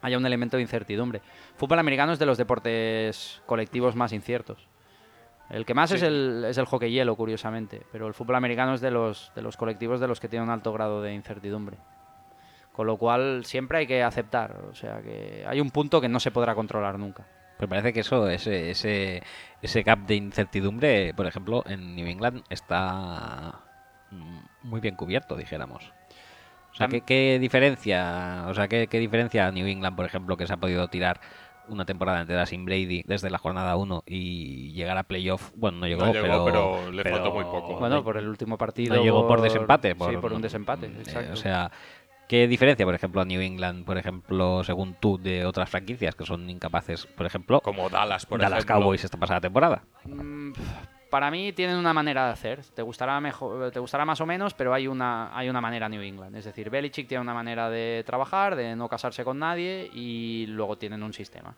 haya 0.00 0.16
un 0.16 0.24
elemento 0.24 0.56
de 0.56 0.62
incertidumbre. 0.62 1.20
Fútbol 1.56 1.80
americano 1.80 2.12
es 2.12 2.20
de 2.20 2.26
los 2.26 2.38
deportes 2.38 3.42
colectivos 3.44 3.96
más 3.96 4.12
inciertos. 4.12 4.68
El 5.50 5.66
que 5.66 5.74
más 5.74 5.90
es, 5.90 6.02
el, 6.02 6.44
es 6.48 6.58
el 6.58 6.64
hockey 6.64 6.92
hielo, 6.92 7.16
curiosamente, 7.16 7.82
pero 7.90 8.06
el 8.06 8.14
fútbol 8.14 8.36
americano 8.36 8.74
es 8.74 8.80
de 8.80 8.92
los, 8.92 9.32
de 9.34 9.42
los 9.42 9.56
colectivos 9.56 9.98
de 9.98 10.06
los 10.06 10.20
que 10.20 10.28
tiene 10.28 10.44
un 10.44 10.50
alto 10.50 10.72
grado 10.72 11.02
de 11.02 11.12
incertidumbre. 11.12 11.76
Con 12.72 12.86
lo 12.86 12.96
cual 12.96 13.44
siempre 13.44 13.78
hay 13.78 13.86
que 13.88 14.04
aceptar, 14.04 14.60
o 14.70 14.74
sea 14.76 15.02
que 15.02 15.44
hay 15.44 15.60
un 15.60 15.72
punto 15.72 16.00
que 16.00 16.08
no 16.08 16.20
se 16.20 16.30
podrá 16.30 16.54
controlar 16.54 17.00
nunca. 17.00 17.26
Pero 17.58 17.68
parece 17.68 17.92
que 17.92 18.00
eso, 18.00 18.28
ese, 18.28 18.70
ese, 18.70 19.22
ese 19.60 19.82
gap 19.82 20.06
de 20.06 20.14
incertidumbre, 20.14 21.12
por 21.14 21.26
ejemplo, 21.26 21.64
en 21.66 21.96
New 21.96 22.06
England 22.06 22.44
está 22.48 23.71
muy 24.62 24.80
bien 24.80 24.94
cubierto, 24.94 25.36
dijéramos. 25.36 25.92
O 26.72 26.74
sea, 26.74 26.88
¿qué, 26.88 27.02
qué 27.02 27.38
diferencia? 27.38 28.44
O 28.48 28.54
sea, 28.54 28.66
¿qué, 28.68 28.86
qué 28.86 28.98
diferencia 28.98 29.50
New 29.50 29.66
England, 29.66 29.94
por 29.94 30.06
ejemplo, 30.06 30.36
que 30.36 30.46
se 30.46 30.54
ha 30.54 30.56
podido 30.56 30.88
tirar 30.88 31.20
una 31.68 31.84
temporada 31.84 32.20
entera 32.20 32.46
sin 32.46 32.64
Brady 32.64 33.02
desde 33.06 33.30
la 33.30 33.38
jornada 33.38 33.76
1 33.76 34.04
y 34.06 34.72
llegar 34.72 34.96
a 34.96 35.02
playoff? 35.02 35.52
Bueno, 35.54 35.78
no 35.78 35.86
llegó, 35.86 36.06
No 36.06 36.12
llegó, 36.12 36.44
pero, 36.44 36.44
pero 36.44 36.92
le 36.92 37.04
faltó 37.04 37.32
muy 37.32 37.44
poco. 37.44 37.78
Bueno, 37.78 38.02
por 38.02 38.16
el 38.16 38.26
último 38.26 38.56
partido. 38.56 38.96
no 38.96 39.02
llegó 39.02 39.26
por 39.26 39.40
desempate. 39.42 39.94
sí, 39.94 40.16
por 40.20 40.32
un 40.32 40.42
desempate, 40.42 40.86
eh, 40.86 40.94
exacto. 40.98 41.32
o 41.32 41.36
sea, 41.36 41.70
¿qué 42.26 42.48
diferencia, 42.48 42.86
por 42.86 42.94
ejemplo, 42.94 43.20
a 43.20 43.24
New 43.26 43.40
England, 43.40 43.84
por 43.84 43.98
ejemplo, 43.98 44.64
según 44.64 44.94
tú, 44.94 45.18
de 45.18 45.44
otras 45.44 45.68
franquicias 45.68 46.14
que 46.14 46.24
son 46.24 46.48
incapaces, 46.48 47.06
por 47.06 47.26
ejemplo, 47.26 47.60
Como 47.60 47.90
Dallas, 47.90 48.24
por 48.24 48.40
Dallas 48.40 48.60
ejemplo. 48.60 48.76
Cowboys 48.76 49.04
esta 49.04 49.18
pasada 49.18 49.42
temporada? 49.42 49.84
Mm, 50.04 50.52
Para 51.12 51.30
mí 51.30 51.52
tienen 51.52 51.76
una 51.76 51.92
manera 51.92 52.24
de 52.24 52.32
hacer. 52.32 52.64
Te 52.74 52.80
gustará 52.80 53.20
mejor, 53.20 53.70
te 53.70 53.78
gustará 53.80 54.06
más 54.06 54.18
o 54.22 54.24
menos, 54.24 54.54
pero 54.54 54.72
hay 54.72 54.86
una, 54.86 55.36
hay 55.36 55.50
una 55.50 55.60
manera 55.60 55.86
New 55.86 56.00
England. 56.00 56.34
Es 56.36 56.46
decir, 56.46 56.70
Belichick 56.70 57.06
tiene 57.06 57.20
una 57.20 57.34
manera 57.34 57.68
de 57.68 58.02
trabajar, 58.06 58.56
de 58.56 58.74
no 58.74 58.88
casarse 58.88 59.22
con 59.22 59.38
nadie 59.38 59.90
y 59.92 60.46
luego 60.46 60.78
tienen 60.78 61.02
un 61.02 61.12
sistema. 61.12 61.54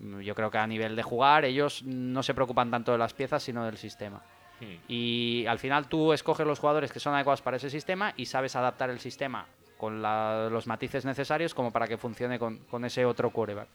Yo 0.00 0.34
creo 0.34 0.50
que 0.50 0.58
a 0.58 0.66
nivel 0.66 0.96
de 0.96 1.04
jugar 1.04 1.44
ellos 1.44 1.84
no 1.84 2.24
se 2.24 2.34
preocupan 2.34 2.72
tanto 2.72 2.90
de 2.90 2.98
las 2.98 3.14
piezas, 3.14 3.40
sino 3.44 3.64
del 3.64 3.76
sistema. 3.76 4.20
Hmm. 4.60 4.74
Y 4.88 5.46
al 5.46 5.60
final 5.60 5.86
tú 5.86 6.12
escoges 6.12 6.44
los 6.44 6.58
jugadores 6.58 6.90
que 6.90 6.98
son 6.98 7.14
adecuados 7.14 7.40
para 7.40 7.58
ese 7.58 7.70
sistema 7.70 8.12
y 8.16 8.26
sabes 8.26 8.56
adaptar 8.56 8.90
el 8.90 8.98
sistema 8.98 9.46
con 9.78 10.02
la- 10.02 10.48
los 10.50 10.66
matices 10.66 11.04
necesarios 11.04 11.54
como 11.54 11.70
para 11.70 11.86
que 11.86 11.98
funcione 11.98 12.36
con, 12.36 12.58
con 12.64 12.84
ese 12.84 13.04
otro 13.04 13.30
quarterback. 13.30 13.68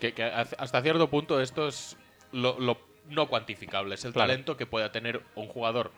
Que, 0.00 0.12
hasta 0.58 0.82
cierto 0.82 1.08
punto 1.08 1.40
esto 1.40 1.68
es 1.68 1.96
lo, 2.32 2.58
lo 2.58 2.87
no 3.08 3.26
cuantificable. 3.28 3.94
Es 3.94 4.04
el 4.04 4.12
Claro. 4.12 4.28
talento 4.30 4.56
que 4.56 4.66
pueda 4.66 4.92
tener 4.92 5.22
un 5.34 5.48
jugador 5.48 5.92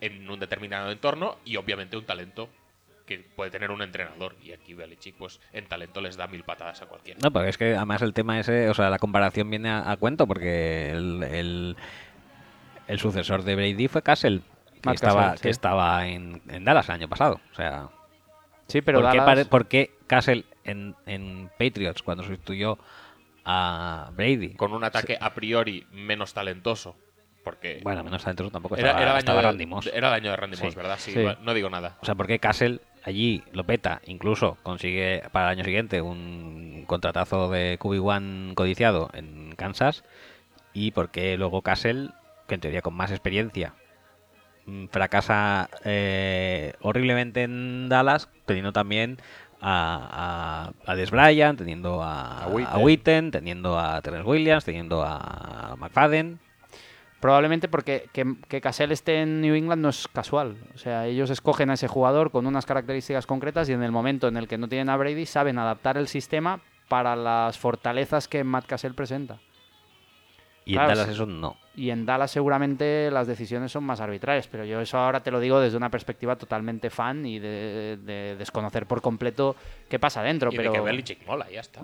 en 0.00 0.28
un 0.28 0.38
determinado 0.40 0.90
entorno 0.90 1.36
y 1.44 1.56
obviamente 1.56 1.96
un 1.96 2.04
talento 2.04 2.48
que 3.06 3.18
puede 3.18 3.50
tener 3.50 3.70
un 3.70 3.82
entrenador. 3.82 4.34
Y 4.42 4.52
aquí 4.52 4.72
Belichick, 4.74 5.14
pues 5.16 5.40
en 5.52 5.66
talento 5.66 6.00
les 6.00 6.16
da 6.16 6.26
mil 6.26 6.42
patadas 6.42 6.80
a 6.82 6.86
cualquiera. 6.86 7.20
No, 7.22 7.30
porque 7.30 7.50
es 7.50 7.58
que 7.58 7.76
además 7.76 8.00
el 8.02 8.14
tema 8.14 8.40
ese, 8.40 8.68
o 8.70 8.74
sea, 8.74 8.88
la 8.90 8.98
comparación 8.98 9.50
viene 9.50 9.68
a, 9.70 9.90
a 9.90 9.96
cuento 9.98 10.26
porque 10.26 10.90
el, 10.90 11.22
el, 11.22 11.76
el 12.88 12.98
sucesor 12.98 13.42
de 13.42 13.56
Brady 13.56 13.88
fue 13.88 14.02
Castle, 14.02 14.40
que 14.80 14.80
Matt 14.88 14.94
estaba, 14.96 15.20
Cassell, 15.22 15.36
sí. 15.38 15.42
que 15.42 15.50
estaba 15.50 16.06
en, 16.06 16.40
en 16.48 16.64
Dallas 16.64 16.88
el 16.88 16.94
año 16.94 17.08
pasado. 17.08 17.40
O 17.52 17.54
sea, 17.54 17.88
Sí, 18.68 18.80
pero 18.80 19.02
¿por, 19.02 19.10
qué 19.10 19.18
Dallas- 19.18 19.26
pare- 19.26 19.44
por 19.44 19.66
qué 19.68 19.90
Castle 20.06 20.44
en, 20.64 20.94
en 21.04 21.50
Patriots 21.58 22.02
cuando 22.02 22.22
sustituyó 22.24 22.78
a 23.44 24.10
Brady? 24.14 24.54
Con 24.54 24.72
un 24.72 24.84
ataque 24.84 25.18
a 25.20 25.34
priori 25.34 25.86
menos 25.92 26.34
talentoso. 26.34 26.96
Porque 27.42 27.80
Bueno, 27.82 28.02
menos 28.02 28.24
adentro 28.24 28.50
tampoco 28.50 28.74
era, 28.76 28.88
estaba, 28.88 29.02
era 29.02 29.10
el 29.10 29.16
año 29.16 29.18
estaba 29.18 29.40
de, 29.42 29.46
Randy 29.48 29.66
Moss. 29.66 29.86
era 29.92 30.08
el 30.08 30.14
año 30.14 30.30
de 30.30 30.36
Randy 30.36 30.56
Sí. 30.56 30.64
Moss, 30.64 30.74
¿verdad? 30.74 30.96
Sí, 30.98 31.14
no 31.42 31.52
digo 31.52 31.68
nada. 31.68 31.98
O 32.00 32.06
sea, 32.06 32.14
¿por 32.14 32.26
qué 32.26 32.38
Castle 32.38 32.80
allí 33.04 33.42
lo 33.52 33.64
peta? 33.64 34.00
Incluso 34.06 34.56
consigue 34.62 35.22
para 35.30 35.48
el 35.48 35.58
año 35.58 35.64
siguiente 35.64 36.00
un 36.00 36.84
contratazo 36.86 37.50
de 37.50 37.78
QB1 37.78 38.54
codiciado 38.54 39.10
en 39.12 39.54
Kansas. 39.56 40.04
¿Y 40.72 40.92
por 40.92 41.10
qué 41.10 41.36
luego 41.36 41.60
Castle, 41.60 42.10
que 42.48 42.54
en 42.54 42.60
teoría 42.62 42.80
con 42.80 42.94
más 42.94 43.10
experiencia, 43.10 43.74
mm, 44.64 44.86
fracasa 44.86 45.68
eh, 45.84 46.72
horriblemente 46.80 47.42
en 47.42 47.90
Dallas, 47.90 48.30
teniendo 48.46 48.72
también 48.72 49.18
a, 49.66 50.72
a, 50.86 50.92
a 50.92 50.94
Des 50.94 51.10
Bryant, 51.10 51.56
teniendo 51.56 52.02
a, 52.02 52.44
A 52.44 52.48
Witten. 52.48 52.74
a 52.74 52.78
Witten, 52.78 53.30
teniendo 53.30 53.78
a 53.78 54.02
Terence 54.02 54.28
Williams, 54.28 54.64
teniendo 54.64 55.02
a 55.02 55.74
McFadden. 55.78 56.38
Probablemente 57.20 57.68
porque 57.68 58.10
que, 58.12 58.36
que 58.48 58.60
Cassell 58.60 58.92
esté 58.92 59.22
en 59.22 59.40
New 59.40 59.54
England 59.54 59.80
no 59.80 59.88
es 59.88 60.06
casual. 60.08 60.58
O 60.74 60.78
sea, 60.78 61.06
ellos 61.06 61.30
escogen 61.30 61.70
a 61.70 61.74
ese 61.74 61.88
jugador 61.88 62.30
con 62.30 62.46
unas 62.46 62.66
características 62.66 63.26
concretas 63.26 63.66
y 63.70 63.72
en 63.72 63.82
el 63.82 63.92
momento 63.92 64.28
en 64.28 64.36
el 64.36 64.46
que 64.46 64.58
no 64.58 64.68
tienen 64.68 64.90
a 64.90 64.96
Brady 64.98 65.24
saben 65.24 65.58
adaptar 65.58 65.96
el 65.96 66.08
sistema 66.08 66.60
para 66.88 67.16
las 67.16 67.58
fortalezas 67.58 68.28
que 68.28 68.44
Matt 68.44 68.66
Cassell 68.66 68.94
presenta. 68.94 69.38
Y 70.66 70.72
Claro, 70.74 70.90
en 70.92 70.96
Dallas 70.98 71.10
eso 71.14 71.26
no. 71.26 71.56
Y 71.76 71.90
en 71.90 72.06
Dallas 72.06 72.30
seguramente 72.30 73.10
las 73.10 73.26
decisiones 73.26 73.72
son 73.72 73.84
más 73.84 74.00
arbitrarias, 74.00 74.46
pero 74.48 74.64
yo 74.64 74.80
eso 74.80 74.96
ahora 74.98 75.22
te 75.22 75.30
lo 75.30 75.40
digo 75.40 75.60
desde 75.60 75.76
una 75.76 75.90
perspectiva 75.90 76.36
totalmente 76.36 76.88
fan 76.90 77.26
y 77.26 77.38
de, 77.38 77.98
de 78.02 78.36
desconocer 78.36 78.86
por 78.86 79.02
completo 79.02 79.56
qué 79.88 79.98
pasa 79.98 80.22
dentro. 80.22 80.50
y 80.52 80.56
pero 80.56 80.70
de 80.72 80.78
que 80.78 80.84
Belichick 80.84 81.26
mola, 81.26 81.50
ya 81.50 81.60
está. 81.60 81.80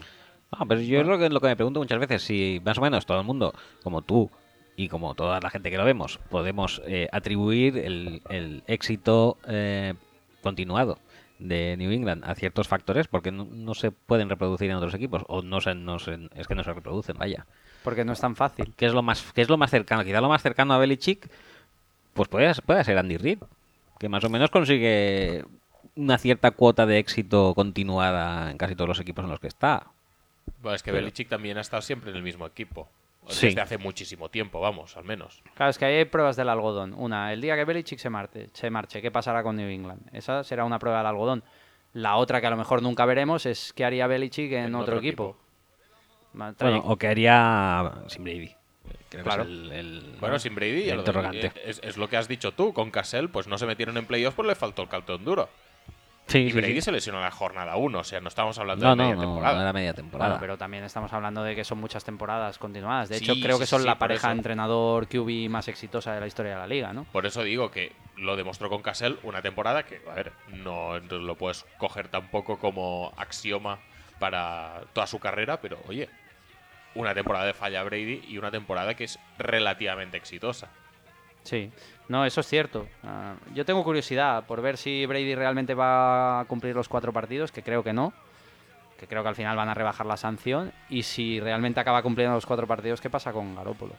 Ah, 0.53 0.65
pero 0.67 0.81
yo 0.81 1.01
es 1.01 1.07
lo 1.07 1.19
que, 1.19 1.29
lo 1.29 1.41
que 1.41 1.49
me 1.49 1.57
pregunto 1.57 1.81
muchas 1.81 1.99
veces, 2.01 2.23
si 2.23 2.61
más 2.65 2.79
o 2.79 2.81
menos 2.81 3.05
todo 3.07 3.19
el 3.21 3.27
mundo, 3.27 3.53
como 3.83 4.03
tú 4.03 4.31
y 4.77 4.89
como 4.89 5.15
toda 5.15 5.41
la 5.41 5.51
gente 5.51 5.71
que 5.71 5.77
lo 5.77 5.85
vemos, 5.85 6.19
podemos 6.31 6.81
eh, 6.87 7.09
atribuir 7.13 7.77
el, 7.77 8.23
el 8.31 8.63
éxito 8.67 9.37
eh, 9.47 9.95
continuado 10.41 10.99
de 11.39 11.77
New 11.77 11.91
England 11.91 12.25
a 12.25 12.35
ciertos 12.35 12.69
factores 12.69 13.09
porque 13.09 13.31
no, 13.33 13.45
no 13.45 13.75
se 13.75 13.91
pueden 13.93 14.29
reproducir 14.29 14.71
en 14.71 14.77
otros 14.77 14.95
equipos 14.95 15.23
o 15.29 15.43
no 15.43 15.61
se, 15.61 15.75
no 15.75 15.99
se- 15.99 16.29
es 16.35 16.47
que 16.49 16.55
no 16.55 16.65
se 16.65 16.73
reproducen, 16.73 17.17
vaya. 17.19 17.47
Porque 17.83 18.05
no 18.05 18.13
es 18.13 18.21
tan 18.21 18.37
fácil. 18.37 18.73
¿Qué 18.77 18.87
es 18.87 18.93
lo 18.93 19.03
más 19.03 19.33
qué 19.35 19.43
es 19.43 19.49
lo 19.49 19.57
más 19.57 19.71
cercano? 19.71 20.05
Quizá 20.05 20.21
lo 20.21 20.29
más 20.29 20.43
cercano 20.43 20.75
a 20.75 20.79
Belichick 20.79 21.29
pues 22.15 22.29
puede, 22.29 22.53
puede 22.67 22.85
ser 22.85 22.99
Andy 22.99 23.17
Reid, 23.17 23.39
que 23.99 24.09
más 24.09 24.25
o 24.25 24.29
menos 24.31 24.51
consigue 24.51 25.45
una 25.97 26.19
cierta 26.19 26.51
cuota 26.51 26.87
de 26.87 26.99
éxito 26.99 27.55
continuada 27.55 28.51
en 28.51 28.59
casi 28.59 28.75
todos 28.75 28.89
los 28.89 29.01
equipos 29.01 29.25
en 29.25 29.31
los 29.31 29.41
que 29.41 29.47
está. 29.49 29.87
Bueno, 30.63 30.75
es 30.77 30.83
que 30.83 30.91
Pero- 30.91 31.03
Belichick 31.03 31.29
también 31.29 31.59
ha 31.59 31.61
estado 31.61 31.83
siempre 31.83 32.11
en 32.11 32.17
el 32.17 32.23
mismo 32.23 32.47
equipo. 32.47 32.89
Sí. 33.29 33.47
Desde 33.49 33.61
hace 33.61 33.79
muchísimo 33.79 34.29
tiempo, 34.31 34.61
vamos, 34.61 34.97
al 34.97 35.05
menos. 35.05 35.43
Claro, 35.55 35.71
es 35.71 35.79
que 35.79 35.85
hay 35.85 36.05
pruebas 36.07 36.37
del 36.37 36.49
algodón. 36.49 36.95
Una, 36.97 37.33
el 37.33 37.41
día 37.41 37.55
que 37.55 37.65
Belichick 37.65 37.99
se 37.99 38.11
marche, 38.11 38.49
se 38.55 38.71
marche, 38.71 39.01
¿qué 39.03 39.11
pasará 39.11 39.43
con 39.43 39.57
New 39.57 39.69
England? 39.69 40.01
Esa 40.13 40.43
será 40.43 40.65
una 40.65 40.79
prueba 40.79 40.99
del 40.99 41.07
algodón. 41.07 41.45
La 41.93 42.17
otra 42.17 42.41
que 42.41 42.47
a 42.47 42.51
lo 42.51 42.57
mejor 42.57 42.83
nunca 42.83 43.05
veremos 43.05 43.47
es 43.47 43.73
qué 43.75 43.85
haría 43.85 44.07
Belichick 44.07 44.53
en, 44.53 44.65
En 44.65 44.75
otro, 44.75 44.97
otro 44.97 44.99
equipo. 45.07 45.37
Ma- 45.39 45.50
Bueno, 46.33 46.83
o 46.85 46.97
que 46.97 47.09
haría 47.09 47.93
sin 48.09 48.25
Brady. 48.25 48.55
Creo 49.09 49.25
Claro. 49.25 49.45
que 49.45 49.51
es 49.53 49.59
el, 49.59 49.73
el- 49.73 50.17
Bueno, 50.21 50.39
sin 50.39 50.55
Brady, 50.55 50.83
el 50.89 50.95
lo- 50.97 51.03
interrogante. 51.03 51.53
es, 51.65 51.81
es 51.83 51.97
lo 51.97 52.09
que 52.09 52.17
has 52.17 52.29
dicho 52.29 52.53
tú. 52.53 52.73
Con 52.73 52.91
Cassell, 52.91 53.29
pues 53.29 53.49
no 53.49 53.59
se 53.59 53.67
metieron 53.67 53.97
en 53.97 54.07
playoffs, 54.07 54.37
pues 54.37 54.47
le 54.49 54.55
faltó 54.55 54.83
el 54.83 54.89
cartón 54.89 55.25
duro. 55.25 55.49
Sí, 56.29 56.39
Y 56.39 56.51
sí, 56.53 56.57
Brady 56.57 56.75
sí. 56.75 56.83
se 56.83 56.93
lesionó 56.93 57.19
en 57.19 57.25
la 57.25 57.33
jornada 57.33 57.75
1, 57.75 57.99
o 57.99 58.05
sea, 58.05 58.21
no 58.21 58.29
estamos 58.29 58.57
hablando 58.61 58.85
No, 58.85 58.91
de 58.93 58.97
no, 58.97 59.03
media 59.03 59.15
no, 59.17 59.21
temporada. 59.23 59.55
no 59.57 59.63
era 59.63 59.73
media 59.73 59.95
temporada. 59.95 60.29
Bueno, 60.31 60.41
pero 60.41 60.57
también 60.59 60.85
estamos 60.85 61.13
hablando 61.13 61.43
de 61.43 61.57
que 61.57 61.65
son 61.65 61.79
muchas 61.79 62.05
temporadas 62.05 62.57
continuadas. 62.59 63.09
De 63.09 63.19
Sí, 63.19 63.25
hecho, 63.25 63.35
creo 63.43 63.57
sí, 63.57 63.63
que 63.63 63.67
son 63.67 63.81
sí, 63.81 63.87
la 63.89 63.99
pareja 63.99 64.29
eso. 64.29 64.37
entrenador 64.37 65.09
QB 65.09 65.49
más 65.51 65.67
exitosa 65.67 66.15
de 66.15 66.21
la 66.21 66.29
historia 66.29 66.53
de 66.53 66.59
la 66.59 66.69
liga, 66.69 66.93
¿no? 66.93 67.03
Por 67.11 67.27
eso 67.27 67.43
digo 67.43 67.73
que 67.73 67.93
lo 68.17 68.37
demostró 68.37 68.69
con 68.71 68.81
Cassell 68.81 69.19
una 69.25 69.43
temporada 69.43 69.83
que, 69.83 70.01
a 70.09 70.15
ver, 70.15 70.31
no 70.53 71.01
lo 71.01 71.35
puedes 71.35 71.67
coger 71.79 72.07
tampoco 72.07 72.61
como 72.61 73.13
axioma 73.17 73.81
para 74.21 74.83
toda 74.93 75.09
su 75.09 75.19
carrera, 75.19 75.61
pero 75.61 75.79
oye, 75.89 76.09
una 76.95 77.15
temporada 77.15 77.47
de 77.47 77.55
falla 77.55 77.83
Brady 77.83 78.25
y 78.29 78.39
una 78.39 78.51
temporada 78.51 78.95
que 78.95 79.05
es 79.05 79.19
relativamente 79.39 80.17
exitosa. 80.17 80.69
Sí, 81.43 81.71
no, 82.09 82.25
eso 82.25 82.41
es 82.41 82.47
cierto. 82.47 82.87
Ah, 83.05 83.35
yo 83.55 83.65
tengo 83.65 83.83
curiosidad 83.85 84.45
por 84.47 84.61
ver 84.61 84.77
si 84.77 85.07
Brady 85.07 85.35
realmente 85.35 85.75
va 85.75 86.41
a 86.41 86.45
cumplir 86.45 86.75
los 86.75 86.89
cuatro 86.89 87.13
partidos, 87.13 87.53
que 87.53 87.63
creo 87.63 87.83
que 87.83 87.93
no, 87.93 88.13
que 88.99 89.07
creo 89.07 89.23
que 89.23 89.29
al 89.31 89.37
final 89.37 89.57
van 89.57 89.69
a 89.69 89.75
rebajar 89.75 90.07
la 90.07 90.17
sanción, 90.17 90.73
y 90.89 91.03
si 91.03 91.41
realmente 91.41 91.81
acaba 91.81 92.03
cumpliendo 92.03 92.35
los 92.35 92.47
cuatro 92.47 92.67
partidos, 92.67 93.01
¿qué 93.01 93.09
pasa 93.09 93.33
con 93.33 93.55
Garópolo? 93.55 93.95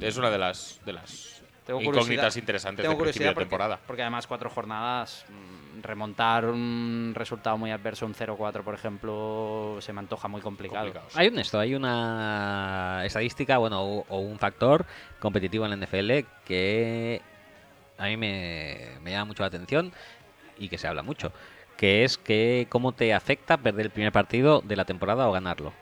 Es 0.00 0.16
una 0.16 0.30
de 0.30 0.38
las, 0.38 0.80
de 0.84 0.92
las 0.92 1.33
tengo 1.64 1.80
incógnitas 1.80 2.06
curiosidad. 2.06 2.36
interesantes 2.36 2.82
Tengo 2.82 2.94
de 2.96 3.02
principio 3.02 3.26
curiosidad 3.26 3.30
de 3.30 3.34
porque, 3.34 3.44
temporada. 3.44 3.80
porque 3.86 4.02
además 4.02 4.26
cuatro 4.26 4.50
jornadas, 4.50 5.24
mm, 5.28 5.82
remontar 5.82 6.46
un 6.46 7.12
resultado 7.14 7.56
muy 7.58 7.70
adverso, 7.70 8.06
un 8.06 8.14
0-4 8.14 8.62
por 8.62 8.74
ejemplo, 8.74 9.78
se 9.80 9.92
me 9.92 10.00
antoja 10.00 10.28
muy 10.28 10.40
complicado. 10.40 10.84
Complicado, 10.84 11.10
sí. 11.10 11.18
Hay 11.18 11.28
un 11.28 11.38
esto, 11.38 11.58
hay 11.58 11.74
una 11.74 13.02
estadística, 13.04 13.58
bueno, 13.58 13.82
o, 13.82 14.06
o 14.08 14.18
un 14.18 14.38
factor 14.38 14.86
competitivo 15.20 15.66
en 15.66 15.70
la 15.78 15.86
NFL 15.86 16.26
que 16.44 17.22
a 17.98 18.04
mí 18.06 18.16
me, 18.16 18.90
me 19.02 19.10
llama 19.12 19.26
mucho 19.26 19.42
la 19.42 19.48
atención 19.48 19.92
y 20.58 20.68
que 20.68 20.78
se 20.78 20.86
habla 20.86 21.02
mucho, 21.02 21.32
que 21.76 22.04
es 22.04 22.18
que 22.18 22.66
cómo 22.68 22.92
te 22.92 23.14
afecta 23.14 23.56
perder 23.56 23.86
el 23.86 23.90
primer 23.90 24.12
partido 24.12 24.60
de 24.60 24.76
la 24.76 24.84
temporada 24.84 25.28
o 25.28 25.32
ganarlo. 25.32 25.72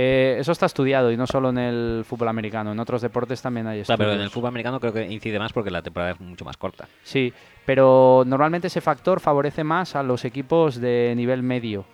Eh, 0.00 0.36
eso 0.38 0.52
está 0.52 0.66
estudiado 0.66 1.10
y 1.10 1.16
no 1.16 1.26
solo 1.26 1.50
en 1.50 1.58
el 1.58 2.04
fútbol 2.06 2.28
americano, 2.28 2.70
en 2.70 2.78
otros 2.78 3.02
deportes 3.02 3.42
también 3.42 3.66
hay 3.66 3.80
estudios. 3.80 3.98
pero 3.98 4.12
en 4.12 4.20
el 4.20 4.30
fútbol 4.30 4.50
americano 4.50 4.78
creo 4.78 4.92
que 4.92 5.04
incide 5.04 5.40
más 5.40 5.52
porque 5.52 5.72
la 5.72 5.82
temporada 5.82 6.12
es 6.12 6.20
mucho 6.20 6.44
más 6.44 6.56
corta. 6.56 6.86
Sí, 7.02 7.32
pero 7.66 8.22
normalmente 8.24 8.68
ese 8.68 8.80
factor 8.80 9.18
favorece 9.18 9.64
más 9.64 9.96
a 9.96 10.04
los 10.04 10.24
equipos 10.24 10.80
de 10.80 11.14
nivel 11.16 11.42
medio. 11.42 11.84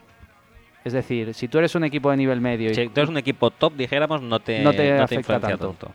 Es 0.84 0.92
decir, 0.92 1.32
si 1.32 1.48
tú 1.48 1.56
eres 1.56 1.74
un 1.76 1.84
equipo 1.84 2.10
de 2.10 2.18
nivel 2.18 2.42
medio 2.42 2.70
y 2.70 2.74
Si 2.74 2.88
tú 2.88 3.00
eres 3.00 3.08
un 3.08 3.16
equipo 3.16 3.50
top, 3.50 3.72
dijéramos, 3.74 4.20
no 4.20 4.38
te, 4.38 4.62
No 4.62 4.74
te 4.74 4.92
afecta 4.92 5.14
influencia 5.14 5.48
tanto. 5.56 5.68
tanto. 5.68 5.94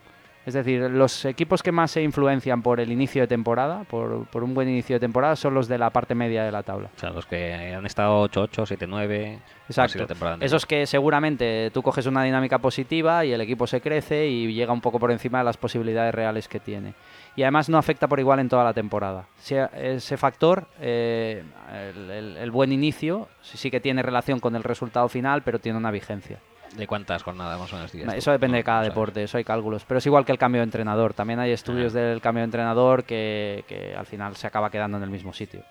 Es 0.50 0.56
decir, 0.56 0.82
los 0.90 1.26
equipos 1.26 1.62
que 1.64 1.72
más 1.72 1.92
se 1.92 2.02
influencian 2.02 2.62
por 2.62 2.80
el 2.80 2.92
inicio 2.92 3.22
de 3.22 3.28
temporada, 3.28 3.84
por, 3.84 4.26
por 4.26 4.44
un 4.44 4.54
buen 4.54 4.68
inicio 4.68 4.96
de 4.96 5.00
temporada, 5.00 5.36
son 5.36 5.54
los 5.54 5.68
de 5.68 5.78
la 5.78 5.92
parte 5.92 6.16
media 6.16 6.44
de 6.44 6.52
la 6.52 6.64
tabla. 6.64 6.90
O 6.96 7.00
sea, 7.00 7.12
los 7.12 7.26
que 7.28 7.54
han 7.54 7.86
estado 7.86 8.28
8-8, 8.28 8.66
7-9. 8.78 9.36
así 9.36 9.40
Exacto. 9.68 9.98
Esos 10.46 10.66
que 10.66 10.86
seguramente 10.88 11.70
tú 11.74 11.82
coges 11.84 12.06
una 12.08 12.24
dinámica 12.24 12.58
positiva 12.58 13.24
y 13.26 13.32
el 13.32 13.42
equipo 13.42 13.68
se 13.68 13.80
crece 13.82 14.28
y 14.28 14.52
llega 14.54 14.74
un 14.74 14.82
poco 14.82 15.00
por 15.00 15.12
encima 15.12 15.38
de 15.38 15.44
las 15.44 15.58
posibilidades 15.58 16.14
reales 16.16 16.48
que 16.48 16.60
tiene. 16.60 16.94
Y 17.36 17.44
además 17.44 17.70
no 17.70 17.78
afecta 17.78 18.08
por 18.08 18.20
igual 18.20 18.40
en 18.40 18.50
toda 18.50 18.64
la 18.64 18.74
temporada. 18.74 19.28
Si- 19.38 19.56
Ese 19.56 20.18
factor, 20.18 20.66
eh, 20.82 21.44
el, 21.72 22.10
el- 22.12 22.38
el 22.38 22.52
buen 22.52 22.72
inicio, 22.72 23.28
sí 23.42 23.70
que 23.70 23.80
tiene 23.80 24.02
relación 24.02 24.40
con 24.40 24.56
el 24.56 24.64
resultado 24.64 25.08
final, 25.10 25.44
pero 25.44 25.60
tiene 25.60 25.78
una 25.78 25.92
vigencia. 25.92 26.40
¿De 26.76 26.88
cuántas 26.88 27.24
jornadas 27.24 27.60
más 27.60 27.72
o 27.74 27.76
menos 27.76 27.92
dirías 27.92 28.12
tú? 28.14 28.18
Eso 28.18 28.32
depende 28.32 28.54
No, 28.54 28.58
de 28.58 28.64
cada 28.64 28.82
deporte, 28.84 29.24
eso 29.24 29.38
hay 29.38 29.44
cálculos. 29.44 29.84
Pero 29.86 29.98
es 29.98 30.06
igual 30.06 30.26
que 30.26 30.32
el 30.32 30.38
cambio 30.38 30.62
de 30.62 30.66
entrenador. 30.66 31.14
También 31.14 31.40
hay 31.40 31.52
estudios 31.52 31.96
Ah. 31.96 32.00
del 32.00 32.22
cambio 32.22 32.42
de 32.42 32.46
entrenador 32.46 33.04
que, 33.04 33.64
que 33.68 33.96
al 33.96 34.06
final 34.06 34.36
se 34.36 34.48
acaba 34.48 34.70
quedando 34.70 34.98
en 34.98 35.04
el 35.04 35.10
mismo 35.10 35.34
sitio. 35.34 35.64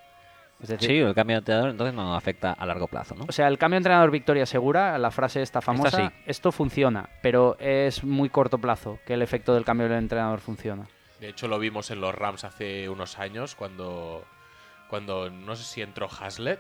Es 0.61 0.69
decir, 0.71 0.89
Sí, 0.91 0.97
el 0.99 1.15
cambio 1.15 1.37
de 1.37 1.39
entrenador 1.39 1.71
entonces 1.71 1.95
no 1.95 2.17
afecta 2.17 2.53
a 2.53 2.67
largo 2.67 2.89
plazo, 2.89 3.15
¿no? 3.15 3.27
o 3.29 3.33
sea, 3.33 3.47
el 3.47 3.59
cambio 3.59 3.77
de 3.77 3.79
entrenador 3.79 4.11
victoria 4.11 4.45
segura, 4.45 4.99
la 4.99 5.13
frase 5.13 5.41
esta 5.41 5.61
famosa, 5.61 5.97
sí. 6.09 6.09
esto 6.27 6.51
funciona, 6.51 7.09
pero 7.23 7.57
es 7.61 8.03
muy 8.03 8.29
corto 8.29 8.59
plazo 8.59 8.99
que 9.07 9.15
el 9.15 9.23
efecto 9.23 9.55
del 9.55 9.65
cambio 9.65 9.89
del 9.89 9.99
entrenador 9.99 10.41
funciona. 10.41 10.89
De 11.21 11.29
hecho, 11.29 11.47
lo 11.47 11.61
vimos 11.61 11.93
en 11.93 12.01
los 12.01 12.13
Rams 12.13 12.43
hace 12.43 12.89
unos 12.89 13.21
años 13.21 13.55
cuando, 13.55 14.25
cuando 14.91 15.31
no 15.31 15.55
sé 15.55 15.63
si 15.63 15.81
entró 15.81 16.09
Haslett 16.09 16.59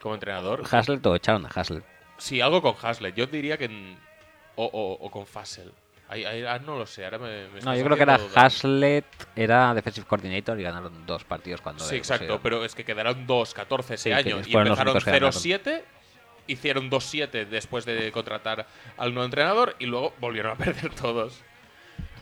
como 0.00 0.14
entrenador. 0.14 0.62
Haslett 0.70 1.04
o 1.06 1.16
echaron 1.16 1.44
a 1.44 1.48
Haslett. 1.48 1.84
Sí, 2.18 2.40
algo 2.40 2.62
con 2.62 2.74
Haslett. 2.80 3.14
Yo 3.14 3.26
diría 3.26 3.56
que. 3.58 3.66
en- 3.66 3.98
o, 4.56 4.64
o- 4.64 5.06
o 5.06 5.10
con 5.10 5.26
Fassel. 5.26 5.70
Ahí- 6.08 6.24
ahí- 6.24 6.44
ah, 6.44 6.58
no 6.58 6.78
lo 6.78 6.86
sé, 6.86 7.04
ahora 7.04 7.18
me, 7.18 7.48
me 7.48 7.60
No, 7.60 7.74
yo 7.76 7.84
creo 7.84 7.96
que 7.96 8.02
era 8.04 8.16
dudar. 8.16 8.46
Haslett, 8.46 9.04
era 9.34 9.74
defensive 9.74 10.06
coordinator 10.06 10.58
y 10.58 10.62
ganaron 10.62 11.04
dos 11.04 11.24
partidos 11.24 11.60
cuando 11.60 11.84
Sí, 11.84 11.96
exacto, 11.96 12.20
pusieron. 12.24 12.42
pero 12.42 12.64
es 12.64 12.74
que 12.76 12.84
quedaron 12.84 13.26
2-14 13.26 13.94
ese 13.94 14.10
Sí, 14.10 14.12
año. 14.12 14.36
Y 14.46 14.54
empezaron 14.56 14.88
únicos 14.88 15.04
que 15.04 15.10
ganaron. 15.10 15.32
0-7, 15.32 15.82
hicieron 16.46 16.88
2-7 16.90 17.44
después 17.44 17.84
de 17.84 18.12
contratar 18.12 18.66
al 18.96 19.12
nuevo 19.14 19.24
entrenador 19.24 19.74
y 19.80 19.86
luego 19.86 20.14
volvieron 20.20 20.52
a 20.52 20.56
perder 20.88 20.94
todos. 20.94 21.42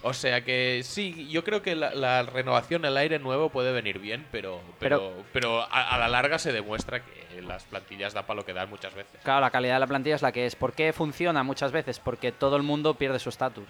O 0.06 0.12
sea 0.12 0.44
que 0.44 0.82
sí, 0.84 1.28
yo 1.30 1.44
creo 1.44 1.62
que 1.62 1.74
la, 1.74 1.94
la 1.94 2.22
renovación, 2.24 2.84
el 2.84 2.94
aire 2.98 3.18
nuevo 3.18 3.48
puede 3.48 3.72
venir 3.72 3.98
bien, 3.98 4.26
pero, 4.30 4.60
pero, 4.78 5.14
pero 5.32 5.62
a, 5.62 5.94
a 5.94 5.98
la 5.98 6.08
larga 6.08 6.38
se 6.38 6.52
demuestra 6.52 7.02
que 7.02 7.40
las 7.40 7.64
plantillas 7.64 8.12
dan 8.12 8.26
para 8.26 8.36
lo 8.36 8.44
que 8.44 8.52
dan 8.52 8.68
muchas 8.68 8.94
veces. 8.94 9.18
Claro, 9.22 9.40
la 9.40 9.50
calidad 9.50 9.74
de 9.76 9.80
la 9.80 9.86
plantilla 9.86 10.16
es 10.16 10.20
la 10.20 10.30
que 10.30 10.44
es. 10.44 10.56
¿Por 10.56 10.74
qué 10.74 10.92
funciona 10.92 11.42
muchas 11.42 11.72
veces? 11.72 12.00
Porque 12.00 12.32
todo 12.32 12.56
el 12.56 12.62
mundo 12.62 12.94
pierde 12.94 13.18
su 13.18 13.30
estatus. 13.30 13.68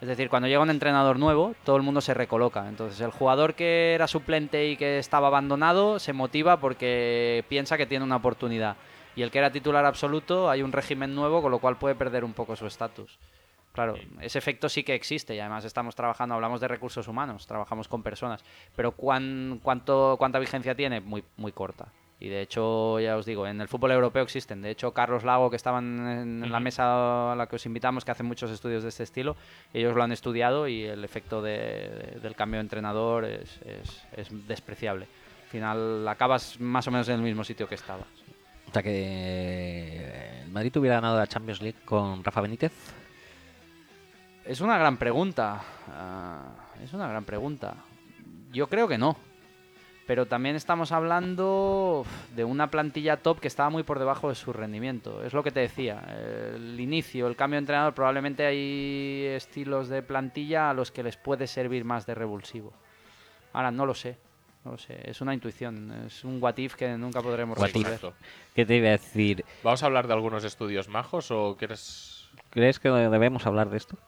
Es 0.00 0.08
decir, 0.08 0.28
cuando 0.28 0.48
llega 0.48 0.60
un 0.60 0.70
entrenador 0.70 1.16
nuevo, 1.16 1.54
todo 1.62 1.76
el 1.76 1.82
mundo 1.82 2.00
se 2.00 2.12
recoloca. 2.12 2.68
Entonces, 2.68 3.00
el 3.00 3.12
jugador 3.12 3.54
que 3.54 3.94
era 3.94 4.08
suplente 4.08 4.66
y 4.66 4.76
que 4.76 4.98
estaba 4.98 5.28
abandonado 5.28 6.00
se 6.00 6.12
motiva 6.12 6.58
porque 6.58 7.44
piensa 7.48 7.76
que 7.76 7.86
tiene 7.86 8.04
una 8.04 8.16
oportunidad. 8.16 8.76
Y 9.14 9.22
el 9.22 9.30
que 9.30 9.38
era 9.38 9.52
titular 9.52 9.84
absoluto, 9.84 10.50
hay 10.50 10.62
un 10.62 10.72
régimen 10.72 11.14
nuevo, 11.14 11.40
con 11.40 11.52
lo 11.52 11.60
cual 11.60 11.78
puede 11.78 11.94
perder 11.94 12.24
un 12.24 12.32
poco 12.32 12.56
su 12.56 12.66
estatus. 12.66 13.16
Claro, 13.78 13.96
ese 14.20 14.38
efecto 14.38 14.68
sí 14.68 14.82
que 14.82 14.94
existe 14.94 15.34
y 15.34 15.40
además 15.40 15.64
estamos 15.64 15.94
trabajando, 15.94 16.34
hablamos 16.34 16.60
de 16.60 16.68
recursos 16.68 17.06
humanos, 17.08 17.46
trabajamos 17.46 17.86
con 17.88 18.02
personas, 18.02 18.44
pero 18.74 18.92
¿cuán, 18.92 19.60
cuánto, 19.62 20.16
¿cuánta 20.18 20.38
vigencia 20.38 20.74
tiene? 20.74 21.00
Muy, 21.00 21.22
muy 21.36 21.52
corta. 21.52 21.86
Y 22.20 22.28
de 22.28 22.40
hecho, 22.42 22.98
ya 22.98 23.16
os 23.16 23.24
digo, 23.24 23.46
en 23.46 23.60
el 23.60 23.68
fútbol 23.68 23.92
europeo 23.92 24.24
existen. 24.24 24.60
De 24.60 24.70
hecho, 24.70 24.92
Carlos 24.92 25.22
Lago, 25.22 25.50
que 25.50 25.54
estaban 25.56 25.84
en, 26.44 26.50
la 26.50 26.58
mesa 26.58 27.30
a 27.32 27.36
la 27.36 27.46
que 27.46 27.54
os 27.54 27.64
invitamos, 27.66 28.04
que 28.04 28.10
hacen 28.10 28.26
muchos 28.26 28.50
estudios 28.50 28.82
de 28.82 28.88
este 28.88 29.04
estilo, 29.04 29.36
ellos 29.72 29.94
lo 29.94 30.02
han 30.02 30.10
estudiado 30.10 30.66
y 30.66 30.82
el 30.82 31.04
efecto 31.04 31.40
de- 31.40 31.52
de- 31.52 32.20
del 32.20 32.34
cambio 32.34 32.58
de 32.58 32.62
entrenador 32.62 33.24
es, 33.24 33.60
es- 33.64 34.02
es 34.16 34.48
despreciable. 34.48 35.06
Al 35.44 35.48
final 35.48 36.08
acabas 36.08 36.58
más 36.58 36.88
o 36.88 36.90
menos 36.90 37.08
en 37.08 37.14
el 37.14 37.22
mismo 37.22 37.44
sitio 37.44 37.68
que 37.68 37.76
estabas. 37.76 38.08
O 38.68 38.72
sea 38.72 38.82
que 38.82 38.90
eh, 38.92 40.42
el 40.44 40.50
Madrid 40.50 40.76
hubiera 40.76 40.96
ganado 40.96 41.16
la 41.18 41.26
Champions 41.28 41.62
League 41.62 41.78
con 41.84 42.24
Rafa 42.24 42.40
Benítez. 42.40 42.72
Es 44.48 44.62
una 44.62 44.78
gran 44.78 44.96
pregunta. 44.96 45.60
ah, 45.92 46.42
es 46.82 46.94
una 46.94 47.06
gran 47.06 47.22
pregunta. 47.24 47.74
Yo 48.50 48.66
creo 48.66 48.88
que 48.88 48.96
no. 48.96 49.14
Pero 50.06 50.24
también 50.24 50.56
estamos 50.56 50.90
hablando 50.90 52.06
de 52.34 52.44
una 52.44 52.70
plantilla 52.70 53.18
top 53.18 53.40
que 53.40 53.48
estaba 53.48 53.68
muy 53.68 53.82
por 53.82 53.98
debajo 53.98 54.30
de 54.30 54.34
su 54.34 54.54
rendimiento. 54.54 55.22
Es 55.22 55.34
lo 55.34 55.42
que 55.42 55.50
te 55.50 55.60
decía. 55.60 56.02
El 56.54 56.80
inicio, 56.80 57.26
el 57.26 57.36
cambio 57.36 57.56
de 57.56 57.64
entrenador, 57.64 57.92
probablemente 57.92 58.46
hay 58.46 59.26
estilos 59.26 59.90
de 59.90 60.02
plantilla 60.02 60.70
a 60.70 60.72
los 60.72 60.90
que 60.92 61.02
les 61.02 61.18
puede 61.18 61.46
servir 61.46 61.84
más 61.84 62.06
de 62.06 62.14
revulsivo. 62.14 62.72
Ahora, 63.52 63.70
no 63.70 63.84
lo 63.84 63.92
sé. 63.92 64.16
No 64.64 64.70
lo 64.70 64.78
sé. 64.78 64.98
Es 65.04 65.20
una 65.20 65.34
intuición. 65.34 65.92
Es 66.06 66.24
un 66.24 66.42
what 66.42 66.56
if 66.56 66.74
que 66.74 66.88
nunca 66.96 67.20
podremos 67.20 67.58
What 67.58 67.66
resolver. 67.66 68.14
¿Qué 68.54 68.64
te 68.64 68.76
iba 68.76 68.88
a 68.88 68.92
decir? 68.92 69.44
¿Vamos 69.62 69.82
a 69.82 69.86
hablar 69.86 70.06
de 70.06 70.14
algunos 70.14 70.42
estudios 70.42 70.88
majos 70.88 71.30
o 71.30 71.54
quieres...? 71.58 72.30
¿Crees 72.48 72.80
que 72.80 72.88
debemos 72.88 73.46
hablar 73.46 73.68
de 73.68 73.76
esto? 73.76 73.98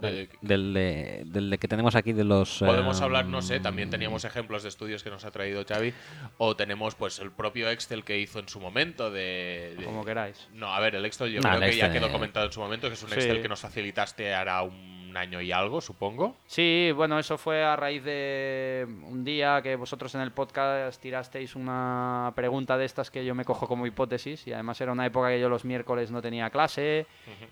De- 0.00 0.28
Del 0.42 0.72
de, 0.74 1.22
del 1.26 1.50
de 1.50 1.58
que 1.58 1.68
tenemos 1.68 1.94
aquí 1.94 2.12
de 2.12 2.24
los... 2.24 2.58
Podemos 2.60 3.00
eh, 3.00 3.04
hablar, 3.04 3.26
no 3.26 3.42
sé, 3.42 3.60
también 3.60 3.90
teníamos 3.90 4.24
ejemplos 4.24 4.62
de 4.62 4.68
estudios 4.68 5.02
que 5.02 5.10
nos 5.10 5.24
ha 5.24 5.30
traído 5.30 5.64
Xavi, 5.68 5.92
o 6.38 6.56
tenemos 6.56 6.94
pues 6.94 7.18
el 7.18 7.30
propio 7.32 7.70
Excel 7.70 8.04
que 8.04 8.18
hizo 8.18 8.38
en 8.38 8.48
su 8.48 8.60
momento 8.60 9.10
de... 9.10 9.74
de- 9.78 9.84
Como 9.84 10.04
queráis. 10.04 10.48
No, 10.52 10.74
a 10.74 10.80
ver, 10.80 10.94
el 10.94 11.04
Excel 11.04 11.30
yo 11.32 11.40
No, 11.40 11.48
creo 11.56 11.70
que 11.70 11.76
ya 11.76 11.92
quedó 11.92 12.06
eh. 12.08 12.12
comentado 12.12 12.46
en 12.46 12.52
su 12.52 12.60
momento, 12.60 12.88
que 12.88 12.94
es 12.94 13.02
un 13.02 13.08
Sí. 13.10 13.14
Excel 13.16 13.42
que 13.42 13.48
nos 13.48 13.60
facilitaste 13.60 14.34
hará 14.34 14.62
un 15.08 15.16
año 15.16 15.40
y 15.40 15.52
algo, 15.52 15.80
supongo. 15.80 16.36
Sí, 16.46 16.90
bueno, 16.94 17.18
eso 17.18 17.38
fue 17.38 17.62
a 17.64 17.76
raíz 17.76 18.04
de 18.04 18.86
un 19.04 19.24
día 19.24 19.60
que 19.62 19.76
vosotros 19.76 20.14
en 20.14 20.20
el 20.20 20.32
podcast 20.32 21.00
tirasteis 21.00 21.56
una 21.56 22.32
pregunta 22.34 22.76
de 22.76 22.84
estas 22.84 23.10
que 23.10 23.24
yo 23.24 23.34
me 23.34 23.44
cojo 23.44 23.66
como 23.66 23.86
hipótesis 23.86 24.46
y 24.46 24.52
además 24.52 24.80
era 24.80 24.92
una 24.92 25.06
época 25.06 25.28
que 25.28 25.40
yo 25.40 25.48
los 25.48 25.64
miércoles 25.64 26.10
no 26.10 26.20
tenía 26.22 26.50
clase 26.50 27.06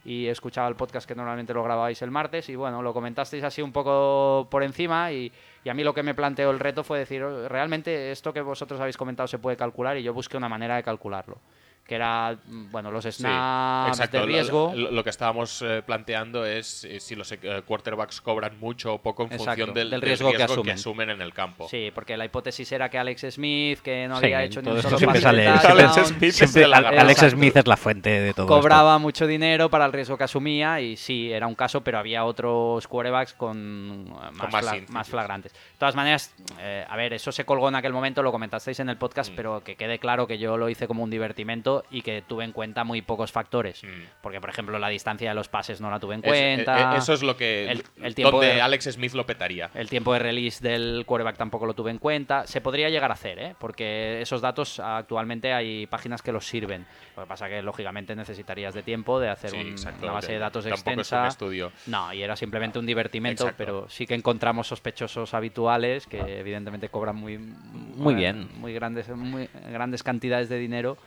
y 0.04 0.26
escuchaba 0.26 0.68
el 0.68 0.76
podcast 0.76 1.06
que 1.08 1.14
normalmente 1.14 1.54
lo 1.54 1.62
grababais 1.62 2.00
el 2.02 2.10
martes 2.10 2.48
y 2.48 2.56
bueno, 2.56 2.82
lo 2.82 2.92
comentasteis 2.92 3.44
así 3.44 3.62
un 3.62 3.72
poco 3.72 4.46
por 4.50 4.62
encima 4.62 5.12
y, 5.12 5.32
y 5.64 5.68
a 5.68 5.74
mí 5.74 5.82
lo 5.82 5.94
que 5.94 6.02
me 6.02 6.14
planteó 6.14 6.50
el 6.50 6.58
reto 6.58 6.84
fue 6.84 6.98
decir, 6.98 7.22
"Oh, 7.22 7.48
realmente 7.48 8.10
esto 8.12 8.32
que 8.32 8.40
vosotros 8.40 8.80
habéis 8.80 8.96
comentado 8.96 9.26
se 9.26 9.38
puede 9.38 9.56
calcular 9.56 9.96
y 9.96 10.02
yo 10.02 10.12
busqué 10.12 10.36
una 10.36 10.48
manera 10.48 10.76
de 10.76 10.82
calcularlo, 10.82 11.38
que 11.86 11.94
era, 11.94 12.36
mm, 12.46 12.70
bueno, 12.72 12.90
los 12.90 13.04
Sí, 13.04 13.12
snaps 13.12 13.90
exacto. 13.98 14.16
de 14.16 14.22
Lo- 14.22 14.26
riesgo. 14.26 14.72
Lo, 14.74 14.90
lo 14.90 15.04
que 15.04 15.10
estábamos 15.10 15.62
eh, 15.62 15.82
planteando 15.86 16.44
es 16.44 16.84
eh, 16.84 16.98
si 17.00 17.14
los 17.14 17.30
eh, 17.32 17.38
quarterbacks 17.64 18.20
cobran 18.20 18.58
mucho 18.58 18.94
o 18.94 18.98
poco 19.02 19.22
en 19.24 19.32
Exacto, 19.32 19.50
función 19.50 19.74
del, 19.74 19.90
del 19.90 20.00
del 20.00 20.02
riesgo 20.02 20.32
que 20.32 20.72
asumen. 20.72 21.10
en 21.10 21.22
el 21.22 21.32
campo. 21.32 21.68
Sí, 21.68 21.90
porque 21.94 22.16
la 22.16 22.24
hipótesis 22.24 22.70
era 22.72 22.88
que 22.88 22.98
Alex 22.98 23.26
Smith, 23.30 23.80
que 23.80 24.08
no 24.08 24.18
Sí, 24.18 24.26
había 24.26 24.42
hecho 24.42 24.60
ni 24.60 24.64
todo 24.66 24.74
un 24.76 24.82
solo 24.82 24.98
siempre 24.98 25.20
pase 25.20 25.44
sale- 25.44 25.46
Alex 25.48 26.08
Smith 26.08 26.22
es 26.24 26.36
Siempre 26.36 26.66
la. 26.68 26.76
Alex. 26.78 27.20
Smith 27.30 27.56
es 27.56 27.66
la 27.66 27.76
fuente 27.76 28.10
de 28.10 28.34
todo 28.34 28.46
cobraba 28.46 28.98
mucho 28.98 29.26
dinero 29.26 29.68
para 29.70 29.86
el 29.86 29.92
riesgo 29.92 30.16
que 30.18 30.24
asumía 30.24 30.80
y 30.80 30.96
sí, 30.96 31.32
era 31.32 31.46
un 31.46 31.54
caso, 31.54 31.82
pero 31.82 31.98
había 31.98 32.24
otros 32.24 32.86
quarterbacks 32.88 33.32
con, 33.34 34.08
más, 34.10 34.32
más 34.32 34.50
fla- 34.64 34.74
índices. 34.76 34.90
más 34.90 35.08
flagrantes. 35.08 35.52
De 35.52 35.58
todas 35.78 35.94
maneras, 35.94 36.34
eh, 36.60 36.84
a 36.88 36.96
ver, 36.96 37.12
eso 37.12 37.30
se 37.32 37.44
colgó 37.44 37.68
en 37.68 37.74
aquel 37.76 37.92
momento, 37.92 38.22
lo 38.22 38.32
comentasteis 38.32 38.80
en 38.80 38.88
el 38.88 38.96
podcast, 38.96 39.32
Mm. 39.32 39.36
pero 39.36 39.62
que 39.62 39.76
quede 39.76 39.98
claro 39.98 40.26
que 40.26 40.38
yo 40.38 40.56
lo 40.56 40.68
hice 40.68 40.86
como 40.86 41.02
un 41.04 41.10
divertimento 41.10 41.75
y 41.90 42.02
que 42.02 42.22
tuve 42.22 42.44
en 42.44 42.52
cuenta 42.52 42.84
muy 42.84 43.02
pocos 43.02 43.32
factores. 43.32 43.82
Mm. 43.84 43.88
Porque, 44.22 44.40
por 44.40 44.50
ejemplo, 44.50 44.78
la 44.78 44.88
distancia 44.88 45.28
de 45.28 45.34
los 45.34 45.48
pases 45.48 45.80
no 45.80 45.90
la 45.90 45.98
tuve 46.00 46.14
en 46.14 46.20
Es- 46.24 46.28
cuenta. 46.28 46.94
eh, 46.94 46.98
eso 46.98 47.12
es 47.12 47.22
lo 47.22 47.36
que. 47.36 47.70
El- 47.70 47.84
el 48.02 48.14
tiempo 48.14 48.32
donde 48.38 48.54
de- 48.54 48.60
Alex 48.60 48.84
Smith 48.92 49.12
lo 49.14 49.26
petaría. 49.26 49.70
El 49.74 49.88
tiempo 49.88 50.12
de 50.12 50.18
release 50.18 50.66
del 50.66 51.04
quarterback 51.06 51.36
tampoco 51.36 51.66
lo 51.66 51.74
tuve 51.74 51.90
en 51.90 51.98
cuenta. 51.98 52.46
Se 52.46 52.60
podría 52.60 52.88
llegar 52.90 53.10
a 53.10 53.14
hacer, 53.14 53.38
¿eh? 53.38 53.54
porque 53.58 54.20
esos 54.20 54.40
datos 54.40 54.80
actualmente 54.80 55.52
hay 55.52 55.86
páginas 55.86 56.22
que 56.22 56.32
los 56.32 56.46
sirven. 56.46 56.86
Lo 57.16 57.22
que 57.22 57.28
pasa 57.28 57.48
que, 57.48 57.62
lógicamente, 57.62 58.14
necesitarías 58.14 58.74
de 58.74 58.82
tiempo 58.82 59.18
de 59.20 59.28
hacer 59.28 59.50
Sí, 59.50 59.56
un- 59.58 59.66
exacto, 59.68 60.04
una 60.04 60.12
base 60.12 60.32
de 60.32 60.38
datos 60.38 60.64
tampoco 60.64 60.78
es 60.90 60.94
un 60.96 61.00
extensa. 61.00 61.26
estudio. 61.28 61.72
No, 61.86 62.12
y 62.12 62.22
era 62.22 62.36
simplemente 62.36 62.78
un 62.78 62.86
divertimento, 62.86 63.44
Exacto. 63.44 63.56
pero 63.64 63.88
sí 63.88 64.06
que 64.06 64.14
encontramos 64.14 64.66
sospechosos 64.66 65.32
habituales 65.34 66.06
que, 66.06 66.18
evidentemente, 66.40 66.88
cobran 66.88 67.16
muy, 67.16 67.38
Muy 67.38 68.14
bien. 68.14 68.48
muy 68.56 68.72
grandes, 68.74 69.08
muy 69.08 69.48
grandes 69.70 70.02
cantidades 70.02 70.48
de 70.48 70.58
dinero, 70.58 70.98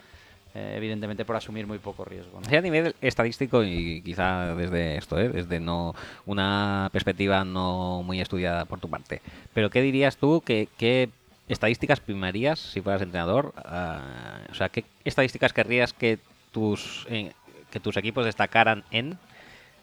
eh, 0.54 0.74
evidentemente 0.76 1.24
por 1.24 1.36
asumir 1.36 1.66
muy 1.66 1.78
poco 1.78 2.04
riesgo. 2.04 2.40
¿no? 2.40 2.48
Sí, 2.48 2.56
a 2.56 2.60
nivel 2.60 2.94
estadístico 3.00 3.62
y 3.62 4.02
quizá 4.02 4.54
desde 4.54 4.96
esto, 4.96 5.18
¿eh? 5.18 5.28
desde 5.28 5.60
no 5.60 5.94
una 6.26 6.88
perspectiva 6.92 7.44
no 7.44 8.02
muy 8.02 8.20
estudiada 8.20 8.64
por 8.64 8.80
tu 8.80 8.88
parte. 8.88 9.22
Pero 9.54 9.70
¿qué 9.70 9.80
dirías 9.82 10.16
tú 10.16 10.42
que 10.44 10.68
qué 10.76 11.08
estadísticas 11.48 12.00
primarías 12.00 12.58
si 12.58 12.80
fueras 12.80 13.02
entrenador? 13.02 13.52
Ah, 13.56 14.40
o 14.50 14.54
sea, 14.54 14.68
¿qué 14.68 14.84
estadísticas 15.04 15.52
querrías 15.52 15.92
que 15.92 16.18
tus 16.52 17.06
eh, 17.10 17.32
que 17.70 17.80
tus 17.80 17.96
equipos 17.96 18.24
destacaran 18.24 18.82
en 18.90 19.16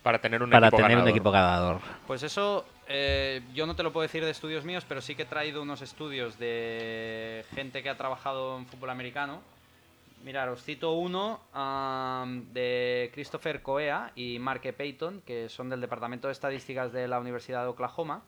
Para 0.03 0.19
tener 0.19 0.43
un 0.43 0.49
para 0.49 0.67
equipo 0.67 0.77
tener 0.77 0.97
un 0.97 1.03
ganador. 1.05 1.09
equipo 1.09 1.31
ganador? 1.31 1.79
Pues 2.05 2.23
eso, 2.23 2.65
eh, 2.89 3.41
yo 3.53 3.65
no 3.65 3.75
te 3.75 3.83
lo 3.83 3.93
puedo 3.93 4.03
decir 4.03 4.23
de 4.25 4.31
estudios 4.31 4.65
míos, 4.65 4.85
pero 4.87 5.01
sí 5.01 5.15
que 5.15 5.23
he 5.23 5.25
traído 5.25 5.61
unos 5.61 5.81
estudios 5.81 6.37
de 6.37 7.45
gente 7.55 7.81
que 7.83 7.89
ha 7.89 7.95
trabajado 7.97 8.57
en 8.57 8.65
fútbol 8.65 8.89
americano. 8.89 9.39
Mirar, 10.27 10.49
os 10.49 10.59
cito 10.59 10.91
uno 10.91 11.47
de 12.51 13.09
Christopher 13.14 13.61
Coea 13.61 14.11
y 14.14 14.39
Mark 14.39 14.59
E. 14.65 14.73
Payton, 14.73 15.22
que 15.22 15.47
son 15.47 15.69
del 15.69 15.80
Departamento 15.80 16.27
de 16.27 16.33
Estadísticas 16.33 16.91
de 16.91 17.07
la 17.07 17.22
Universidad 17.22 17.64
de 17.64 17.69
Oklahoma, 17.69 18.25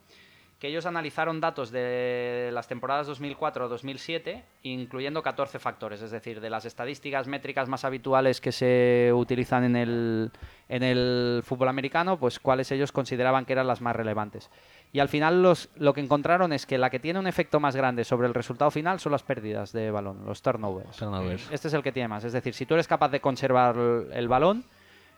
que 0.60 0.68
ellos 0.68 0.86
analizaron 0.86 1.40
datos 1.40 1.72
de 1.72 2.50
las 2.54 2.68
temporadas 2.68 3.08
2004-2007, 3.08 4.44
incluyendo 4.64 5.24
14 5.24 5.58
factores, 5.58 6.02
es 6.02 6.12
decir, 6.12 6.42
de 6.42 6.50
las 6.50 6.66
estadísticas 6.66 7.28
métricas 7.28 7.70
más 7.70 7.86
habituales 7.86 8.42
que 8.42 8.52
se 8.52 9.12
utilizan 9.14 9.64
en 9.64 9.76
el, 9.76 10.32
en 10.68 10.84
el 10.84 11.42
fútbol 11.46 11.70
americano, 11.70 12.20
pues 12.20 12.40
cuáles 12.40 12.72
ellos 12.72 12.92
consideraban 12.92 13.46
que 13.46 13.54
eran 13.54 13.68
las 13.68 13.80
más 13.80 13.96
relevantes. 13.96 14.50
Y 14.92 15.00
al 15.00 15.08
final 15.08 15.42
los, 15.42 15.70
lo 15.76 15.94
que 15.94 16.02
encontraron 16.02 16.52
es 16.52 16.66
que 16.66 16.78
la 16.78 16.90
que 16.90 17.00
tiene 17.00 17.20
un 17.20 17.28
efecto 17.28 17.60
más 17.60 17.76
grande 17.76 18.04
sobre 18.04 18.28
el 18.28 18.34
resultado 18.34 18.70
final 18.70 19.00
son 19.00 19.14
las 19.14 19.24
pérdidas 19.24 19.72
de 19.72 19.92
balón, 19.92 20.26
los 20.26 20.42
turnovers. 20.42 20.98
Turnovers. 20.98 21.50
Este 21.52 21.70
es 21.70 21.74
el 21.74 21.84
que 21.84 21.92
tiene 21.92 22.10
más. 22.10 22.26
Es 22.26 22.34
decir, 22.34 22.54
si 22.54 22.66
tú 22.66 22.74
eres 22.74 22.88
capaz 22.88 23.10
de 23.10 23.22
conservar 23.22 23.78
el 23.78 24.20
el 24.20 24.28
balón, 24.28 24.66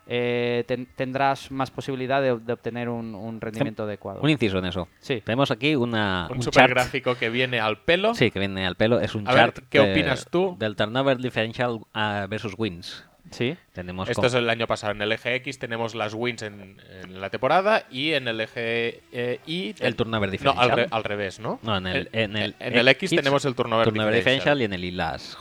eh, 0.06 0.64
ten- 0.66 0.88
tendrás 0.96 1.50
más 1.50 1.70
posibilidad 1.70 2.20
de, 2.20 2.38
de 2.38 2.52
obtener 2.52 2.88
un, 2.88 3.14
un 3.14 3.40
rendimiento 3.40 3.84
adecuado. 3.84 4.20
Un 4.22 4.30
inciso 4.30 4.58
en 4.58 4.64
eso. 4.66 4.88
Sí. 4.98 5.22
Tenemos 5.24 5.50
aquí 5.50 5.74
una, 5.76 6.26
Un 6.30 6.38
un 6.38 6.42
super 6.42 6.62
chart 6.62 6.70
gráfico 6.70 7.14
que 7.14 7.30
viene 7.30 7.60
al 7.60 7.78
pelo. 7.78 8.14
Sí, 8.14 8.30
que 8.30 8.38
viene 8.38 8.66
al 8.66 8.74
pelo. 8.76 9.00
Es 9.00 9.14
un 9.14 9.28
A 9.28 9.32
ver, 9.34 9.52
chart 9.52 9.64
¿qué 9.70 9.80
de- 9.80 9.92
opinas 9.92 10.26
tú? 10.30 10.56
del 10.58 10.76
turnover 10.76 11.18
differential 11.18 11.80
ah, 11.94 12.26
versus 12.28 12.54
wins. 12.58 13.04
Sí. 13.32 13.56
Tenemos 13.72 14.08
Esto 14.08 14.26
es 14.26 14.34
el 14.34 14.48
año 14.50 14.66
pasado. 14.66 14.92
En 14.92 15.02
el 15.02 15.10
eje 15.12 15.34
X 15.36 15.58
tenemos 15.58 15.94
las 15.94 16.12
wins 16.14 16.42
en, 16.42 16.76
en 17.02 17.20
la 17.20 17.30
temporada 17.30 17.84
y 17.90 18.12
en 18.12 18.28
el 18.28 18.40
eje 18.40 19.00
eh, 19.12 19.40
Y. 19.46 19.74
El 19.80 19.96
turnover 19.96 20.28
No, 20.28 20.32
differential. 20.32 20.70
al, 20.70 20.76
re- 20.76 20.86
al 20.90 21.04
revés, 21.04 21.40
¿no? 21.40 21.58
No, 21.62 21.76
en 21.78 21.86
el, 21.86 22.08
en 22.12 22.36
el, 22.36 22.54
en 22.60 22.76
el 22.76 22.88
X 22.88 23.10
tenemos 23.10 23.44
el 23.44 23.54
turnover, 23.54 23.90
differential 23.92 24.60
y 24.60 24.64
en 24.64 24.72
el 24.74 24.84
Y 24.84 24.90
las, 24.90 25.36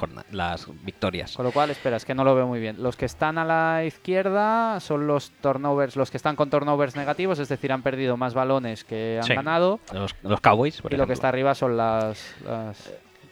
victorias. 0.84 1.36
Con 1.36 1.46
lo 1.46 1.52
cual, 1.52 1.70
espera, 1.70 1.98
es 1.98 2.06
que 2.06 2.16
no 2.16 2.24
lo 2.24 2.34
veo 2.36 2.48
muy 2.48 2.60
bien. 2.60 2.82
Los 2.82 2.96
que 2.96 3.06
están 3.06 3.38
a 3.38 3.46
la 3.46 3.84
izquierda 3.86 4.80
son 4.80 5.08
los 5.08 5.32
turnovers, 5.42 5.96
los 5.96 6.10
que 6.10 6.18
están 6.18 6.36
con 6.36 6.50
turnovers 6.50 6.96
negativos, 6.96 7.40
es 7.40 7.50
decir, 7.50 7.72
han 7.72 7.82
perdido 7.84 8.16
más 8.18 8.34
balones 8.34 8.84
que 8.84 9.18
han 9.22 9.28
Sí. 9.28 9.34
ganado. 9.36 9.80
Los, 9.94 10.16
los 10.24 10.40
Cowboys, 10.42 10.82
por 10.82 10.94
y 10.94 10.98
lo 10.98 11.06
que 11.08 11.14
está 11.14 11.28
arriba 11.30 11.54
son 11.56 11.76
las, 11.78 12.36
las- 12.46 12.92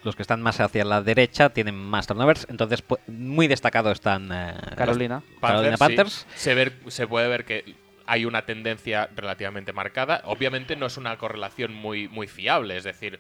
los 0.10 0.16
que 0.16 0.24
están 0.24 0.42
más 0.42 0.60
hacia 0.60 0.84
la 0.84 1.02
derecha 1.02 1.50
tienen 1.50 1.76
más 1.76 2.08
turnovers. 2.08 2.48
Entonces, 2.50 2.84
muy 3.08 3.48
destacado 3.48 3.92
están 3.92 4.32
eh, 4.32 4.54
Carolina. 4.76 5.22
los 5.30 5.40
Carolina 5.40 5.78
Panthers, 5.78 6.14
sí. 6.14 6.26
Panthers. 6.26 6.28
Se, 6.36 6.54
ver- 6.56 6.74
se 6.88 7.08
puede 7.08 7.28
ver 7.28 7.46
que 7.46 7.76
hay 8.08 8.26
una 8.26 8.42
tendencia 8.46 9.08
relativamente 9.16 9.72
marcada. 9.72 10.22
Obviamente 10.26 10.76
no 10.76 10.88
es 10.88 10.98
una 10.98 11.16
correlación 11.18 11.74
muy, 11.76 12.08
muy 12.08 12.28
fiable, 12.28 12.76
es 12.78 12.84
decir, 12.84 13.20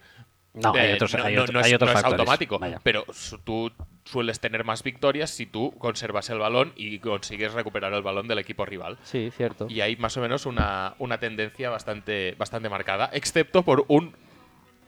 No, 0.55 0.73
hay 0.73 0.89
eh, 0.89 0.93
otros, 0.95 1.13
no- 1.13 1.23
hay 1.23 1.35
no- 1.35 1.41
otro- 1.43 1.53
no 1.53 1.59
es, 1.59 1.65
hay 1.67 1.73
otros 1.75 1.93
no 1.93 1.99
es 1.99 2.05
automático, 2.05 2.57
Vaya. 2.57 2.79
pero 2.81 3.05
su- 3.13 3.37
tú 3.37 3.71
sueles 4.05 4.39
tener 4.39 4.63
más 4.63 4.81
victorias 4.81 5.29
si 5.29 5.45
tú 5.45 5.71
conservas 5.77 6.27
el 6.31 6.39
balón 6.39 6.73
y 6.75 6.97
consigues 6.97 7.53
recuperar 7.53 7.93
el 7.93 8.01
balón 8.01 8.27
del 8.27 8.39
equipo 8.39 8.65
rival. 8.65 8.97
Sí, 9.03 9.29
cierto. 9.37 9.67
Y 9.69 9.81
hay 9.81 9.95
más 9.97 10.17
o 10.17 10.21
menos 10.21 10.47
una, 10.47 10.95
una 10.97 11.19
tendencia 11.19 11.69
bastante, 11.69 12.33
bastante 12.39 12.67
marcada, 12.69 13.11
excepto 13.13 13.61
por 13.61 13.85
un 13.89 14.15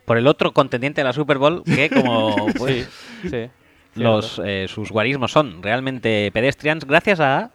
Por 0.04 0.18
el 0.18 0.26
otro 0.26 0.52
contendiente 0.52 1.00
de 1.00 1.04
la 1.04 1.12
Super 1.12 1.38
Bowl, 1.38 1.62
que 1.64 1.88
como 1.94 2.46
pues, 2.58 2.88
Sí, 3.22 3.28
sí. 3.30 3.50
los 3.94 4.34
cierto. 4.34 4.44
eh, 4.50 4.66
sus 4.68 4.90
guarismos 4.90 5.30
son 5.32 5.62
realmente 5.62 6.30
pedestrians, 6.32 6.84
gracias 6.84 7.20
a 7.20 7.50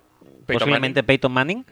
posiblemente 0.46 1.04
Peyton 1.04 1.32
Manning. 1.32 1.66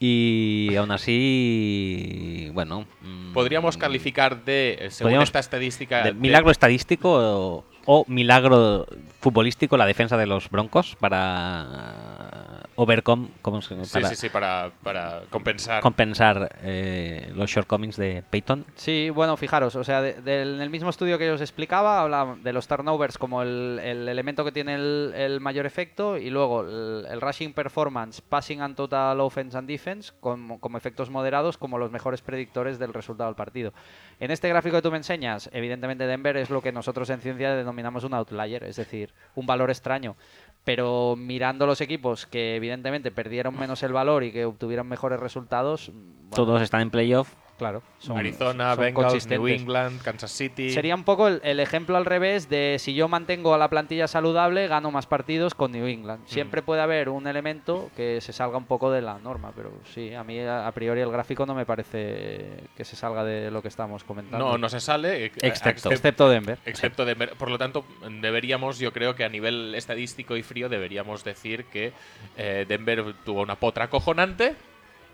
Y 0.00 0.74
aún 0.76 0.90
así, 0.90 2.50
bueno. 2.52 2.84
mm, 3.02 3.32
Podríamos 3.32 3.76
calificar 3.76 4.44
de, 4.44 4.72
eh, 4.80 4.90
según 4.90 5.06
Podríamos- 5.12 5.28
esta 5.28 5.38
estadística, 5.38 5.98
de 5.98 6.12
de- 6.12 6.20
milagro 6.20 6.50
estadístico 6.50 7.10
o, 7.12 7.64
o 7.86 8.04
milagro 8.08 8.86
futbolístico 9.20 9.76
la 9.76 9.86
defensa 9.86 10.16
de 10.16 10.26
los 10.26 10.50
Broncos 10.50 10.96
para 11.00 12.43
overcome, 12.76 13.28
¿cómo 13.42 13.62
se- 13.62 13.84
Sí, 13.84 13.92
para 13.94 14.08
sí, 14.08 14.16
sí, 14.16 14.28
para, 14.28 14.70
para 14.82 15.22
compensar. 15.30 15.80
compensar 15.82 16.56
eh, 16.62 17.30
los 17.34 17.50
shortcomings 17.50 17.96
de 17.96 18.22
Peyton. 18.30 18.64
Sí, 18.74 19.10
bueno, 19.10 19.36
fijaros, 19.36 19.74
o 19.76 19.84
sea, 19.84 20.02
de- 20.02 20.14
del- 20.22 20.54
en 20.56 20.60
el 20.60 20.70
mismo 20.70 20.90
estudio 20.90 21.18
que 21.18 21.26
yo 21.26 21.34
os 21.34 21.40
explicaba, 21.40 22.00
habla 22.00 22.36
de 22.42 22.52
los 22.52 22.66
turnovers 22.66 23.18
como 23.18 23.42
el, 23.42 23.80
el 23.82 24.08
elemento 24.08 24.44
que 24.44 24.52
tiene 24.52 24.74
el, 24.74 25.12
el 25.16 25.40
mayor 25.40 25.66
efecto 25.66 26.16
y 26.18 26.30
luego 26.30 26.62
el, 26.62 27.06
el 27.10 27.20
rushing 27.20 27.52
performance, 27.52 28.20
passing 28.20 28.60
and 28.60 28.76
total 28.76 29.20
offense 29.20 29.56
and 29.56 29.68
defense 29.68 30.12
como, 30.20 30.58
como 30.60 30.78
efectos 30.78 31.10
moderados 31.10 31.56
como 31.58 31.78
los 31.78 31.90
mejores 31.90 32.22
predictores 32.22 32.78
del 32.78 32.92
resultado 32.92 33.28
del 33.28 33.36
partido. 33.36 33.72
En 34.20 34.30
este 34.30 34.48
gráfico 34.48 34.76
que 34.76 34.82
tú 34.82 34.90
me 34.90 34.96
enseñas, 34.96 35.50
evidentemente 35.52 36.06
Denver 36.06 36.36
es 36.36 36.50
lo 36.50 36.62
que 36.62 36.72
nosotros 36.72 37.10
en 37.10 37.20
ciencia 37.20 37.54
denominamos 37.54 38.04
un 38.04 38.14
outlier, 38.14 38.64
es 38.64 38.76
decir, 38.76 39.12
un 39.34 39.46
valor 39.46 39.70
extraño. 39.70 40.16
Pero 40.64 41.14
mirando 41.16 41.66
los 41.66 41.80
equipos 41.80 42.26
que 42.26 42.56
evidentemente 42.56 43.10
perdieron 43.10 43.58
menos 43.58 43.82
el 43.82 43.92
valor 43.92 44.24
y 44.24 44.32
que 44.32 44.46
obtuvieron 44.46 44.88
mejores 44.88 45.20
resultados, 45.20 45.90
bueno, 45.92 46.34
Todos 46.34 46.62
están 46.62 46.80
en 46.80 46.90
playoff. 46.90 47.34
Claro, 47.58 47.82
son, 47.98 48.18
Arizona, 48.18 48.74
son 48.74 48.84
Bengals, 48.84 49.26
New. 49.26 49.46
England, 49.48 50.02
Kansas 50.02 50.30
City. 50.32 50.70
Sería 50.70 50.94
un 50.94 51.04
poco 51.04 51.28
el, 51.28 51.40
el 51.44 51.60
ejemplo 51.60 51.96
al 51.96 52.04
revés 52.04 52.48
de 52.48 52.76
si 52.78 52.94
yo 52.94 53.08
mantengo 53.08 53.54
a 53.54 53.58
la 53.58 53.68
plantilla 53.68 54.06
saludable, 54.08 54.66
gano 54.68 54.90
más 54.90 55.06
partidos 55.06 55.54
con 55.54 55.72
New 55.72 55.86
England. 55.86 56.26
Siempre 56.26 56.62
puede 56.62 56.82
haber 56.82 57.08
un 57.08 57.26
elemento 57.26 57.90
que 57.96 58.20
se 58.20 58.32
salga 58.32 58.56
un 58.58 58.66
poco 58.66 58.90
de 58.90 59.02
la 59.02 59.18
norma, 59.18 59.52
pero 59.54 59.72
sí, 59.94 60.12
a 60.14 60.24
mí 60.24 60.38
a, 60.40 60.66
a 60.66 60.72
priori 60.72 61.00
el 61.00 61.10
gráfico 61.10 61.46
no 61.46 61.54
me 61.54 61.64
parece 61.66 62.64
que 62.76 62.84
se 62.84 62.96
salga 62.96 63.24
de 63.24 63.50
lo 63.50 63.62
que 63.62 63.68
estamos 63.68 64.04
comentando. 64.04 64.44
No, 64.46 64.58
no 64.58 64.68
se 64.68 64.80
sale. 64.80 65.26
eh, 65.26 65.32
Excepto. 65.42 65.88
excep- 65.90 65.92
Excepto 65.92 66.28
Denver. 66.28 66.58
Excepto 66.66 67.04
de, 67.04 67.14
por 67.16 67.50
lo 67.50 67.58
tanto, 67.58 67.84
deberíamos, 68.20 68.78
yo 68.78 68.92
creo 68.92 69.14
que 69.14 69.24
a 69.24 69.28
nivel 69.28 69.74
estadístico 69.74 70.36
y 70.36 70.42
frío, 70.42 70.68
deberíamos 70.68 71.24
decir 71.24 71.64
que 71.66 71.92
eh, 72.36 72.64
Denver 72.68 73.14
tuvo 73.24 73.42
una 73.42 73.56
potra 73.56 73.88
cojonante 73.88 74.54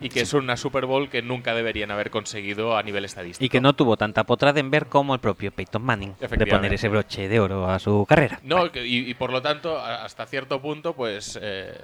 y 0.01 0.09
que 0.09 0.21
es 0.21 0.33
una 0.35 0.57
Super 0.57 0.87
Bowl 0.87 1.09
que 1.09 1.23
nunca 1.23 1.55
deberían 1.55 1.91
haber 1.91 2.11
conseguido 2.11 2.77
a 2.77 2.83
nivel 2.83 3.05
estadístico. 3.05 3.45
Y 3.45 3.49
que 3.49 3.61
no 3.61 3.75
tuvo 3.75 3.97
tanta 3.97 4.25
potra 4.25 4.53
Denver 4.53 4.87
como 4.87 5.15
el 5.15 5.21
propio 5.21 5.53
Peyton 5.53 5.83
Manning 5.83 6.15
de 6.19 6.47
poner 6.47 6.73
ese 6.73 6.89
broche 6.89 7.29
de 7.29 7.41
oro 7.41 7.69
a 7.71 7.79
su 7.79 8.05
carrera. 8.09 8.41
No, 8.43 8.67
y, 8.67 9.11
y 9.11 9.15
por 9.15 9.31
lo 9.31 9.43
tanto, 9.43 9.79
hasta 9.79 10.27
cierto 10.27 10.61
punto, 10.61 10.95
pues 10.95 11.39
eh, 11.41 11.75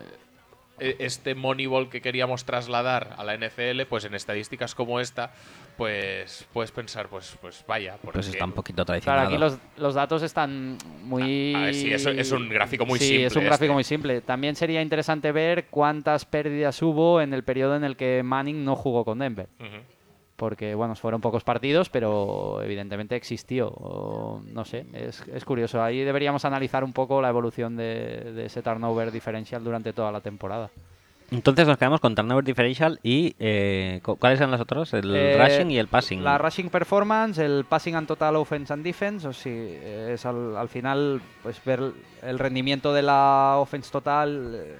este 0.78 1.34
Moneyball 1.34 1.88
que 1.88 2.00
queríamos 2.00 2.44
trasladar 2.44 3.14
a 3.16 3.24
la 3.24 3.34
NFL, 3.36 3.82
pues 3.88 4.04
en 4.04 4.14
estadísticas 4.14 4.74
como 4.74 5.00
esta, 5.00 5.32
pues 5.76 6.46
puedes 6.52 6.70
pensar, 6.70 7.08
pues, 7.08 7.36
pues 7.40 7.64
vaya, 7.66 7.96
porque 8.02 8.18
Pues 8.18 8.28
está 8.28 8.44
un 8.44 8.52
poquito 8.52 8.84
Claro, 8.84 9.00
traicionado. 9.00 9.28
aquí 9.28 9.38
los, 9.38 9.58
los 9.76 9.94
datos 9.94 10.22
están 10.22 10.76
muy... 11.02 11.54
Ah, 11.54 11.66
ah, 11.68 11.72
sí, 11.72 11.92
es 11.92 12.32
un 12.32 12.48
gráfico 12.48 12.84
muy 12.86 12.98
sí, 12.98 13.06
simple 13.06 13.26
es 13.26 13.32
un 13.36 13.42
este. 13.42 13.48
gráfico 13.48 13.72
muy 13.72 13.84
simple. 13.84 14.20
También 14.20 14.56
sería 14.56 14.82
interesante 14.82 15.32
ver 15.32 15.66
cuántas 15.66 16.24
pérdidas 16.24 16.80
hubo 16.82 17.20
en 17.20 17.32
el 17.34 17.42
periodo 17.44 17.76
en 17.76 17.84
el 17.84 17.96
que 17.96 18.22
Manning 18.22 18.64
no 18.64 18.76
jugó 18.76 19.04
con 19.04 19.18
Denver. 19.18 19.48
Ujú. 19.58 19.95
Porque 20.36 20.74
bueno, 20.74 20.94
fueron 20.94 21.20
pocos 21.20 21.42
partidos, 21.44 21.88
pero 21.88 22.60
evidentemente 22.62 23.16
existió. 23.16 23.68
O, 23.68 24.42
no 24.52 24.64
sé, 24.64 24.86
es, 24.92 25.22
es 25.32 25.44
curioso. 25.44 25.82
Ahí 25.82 26.00
deberíamos 26.04 26.44
analizar 26.44 26.84
un 26.84 26.92
poco 26.92 27.20
la 27.22 27.28
evolución 27.30 27.76
de, 27.76 28.32
de 28.34 28.46
ese 28.46 28.62
turnover 28.62 29.10
diferencial 29.10 29.64
durante 29.64 29.92
toda 29.92 30.12
la 30.12 30.20
temporada. 30.20 30.70
Entonces 31.28 31.66
nos 31.66 31.76
quedamos 31.76 31.98
con 32.00 32.14
turnover 32.14 32.44
differential 32.44 33.00
y 33.02 33.34
eh, 33.40 33.98
cu- 34.04 34.14
¿cuáles 34.14 34.38
eran 34.38 34.52
los 34.52 34.60
otros? 34.60 34.94
El 34.94 35.12
Eh, 35.12 35.36
rushing 35.42 35.72
y 35.72 35.78
el 35.78 35.88
passing. 35.88 36.22
La 36.22 36.38
rushing 36.38 36.68
performance, 36.70 37.38
el 37.38 37.64
passing 37.68 37.96
and 37.96 38.06
total 38.06 38.36
offense 38.36 38.72
and 38.72 38.84
defense, 38.84 39.26
o 39.26 39.32
si 39.32 39.50
es 39.50 40.24
al, 40.24 40.56
al 40.56 40.68
final 40.68 41.20
pues 41.42 41.60
ver 41.64 41.80
el 42.22 42.38
rendimiento 42.38 42.92
de 42.94 43.02
la 43.02 43.56
offense 43.58 43.90
total. 43.90 44.76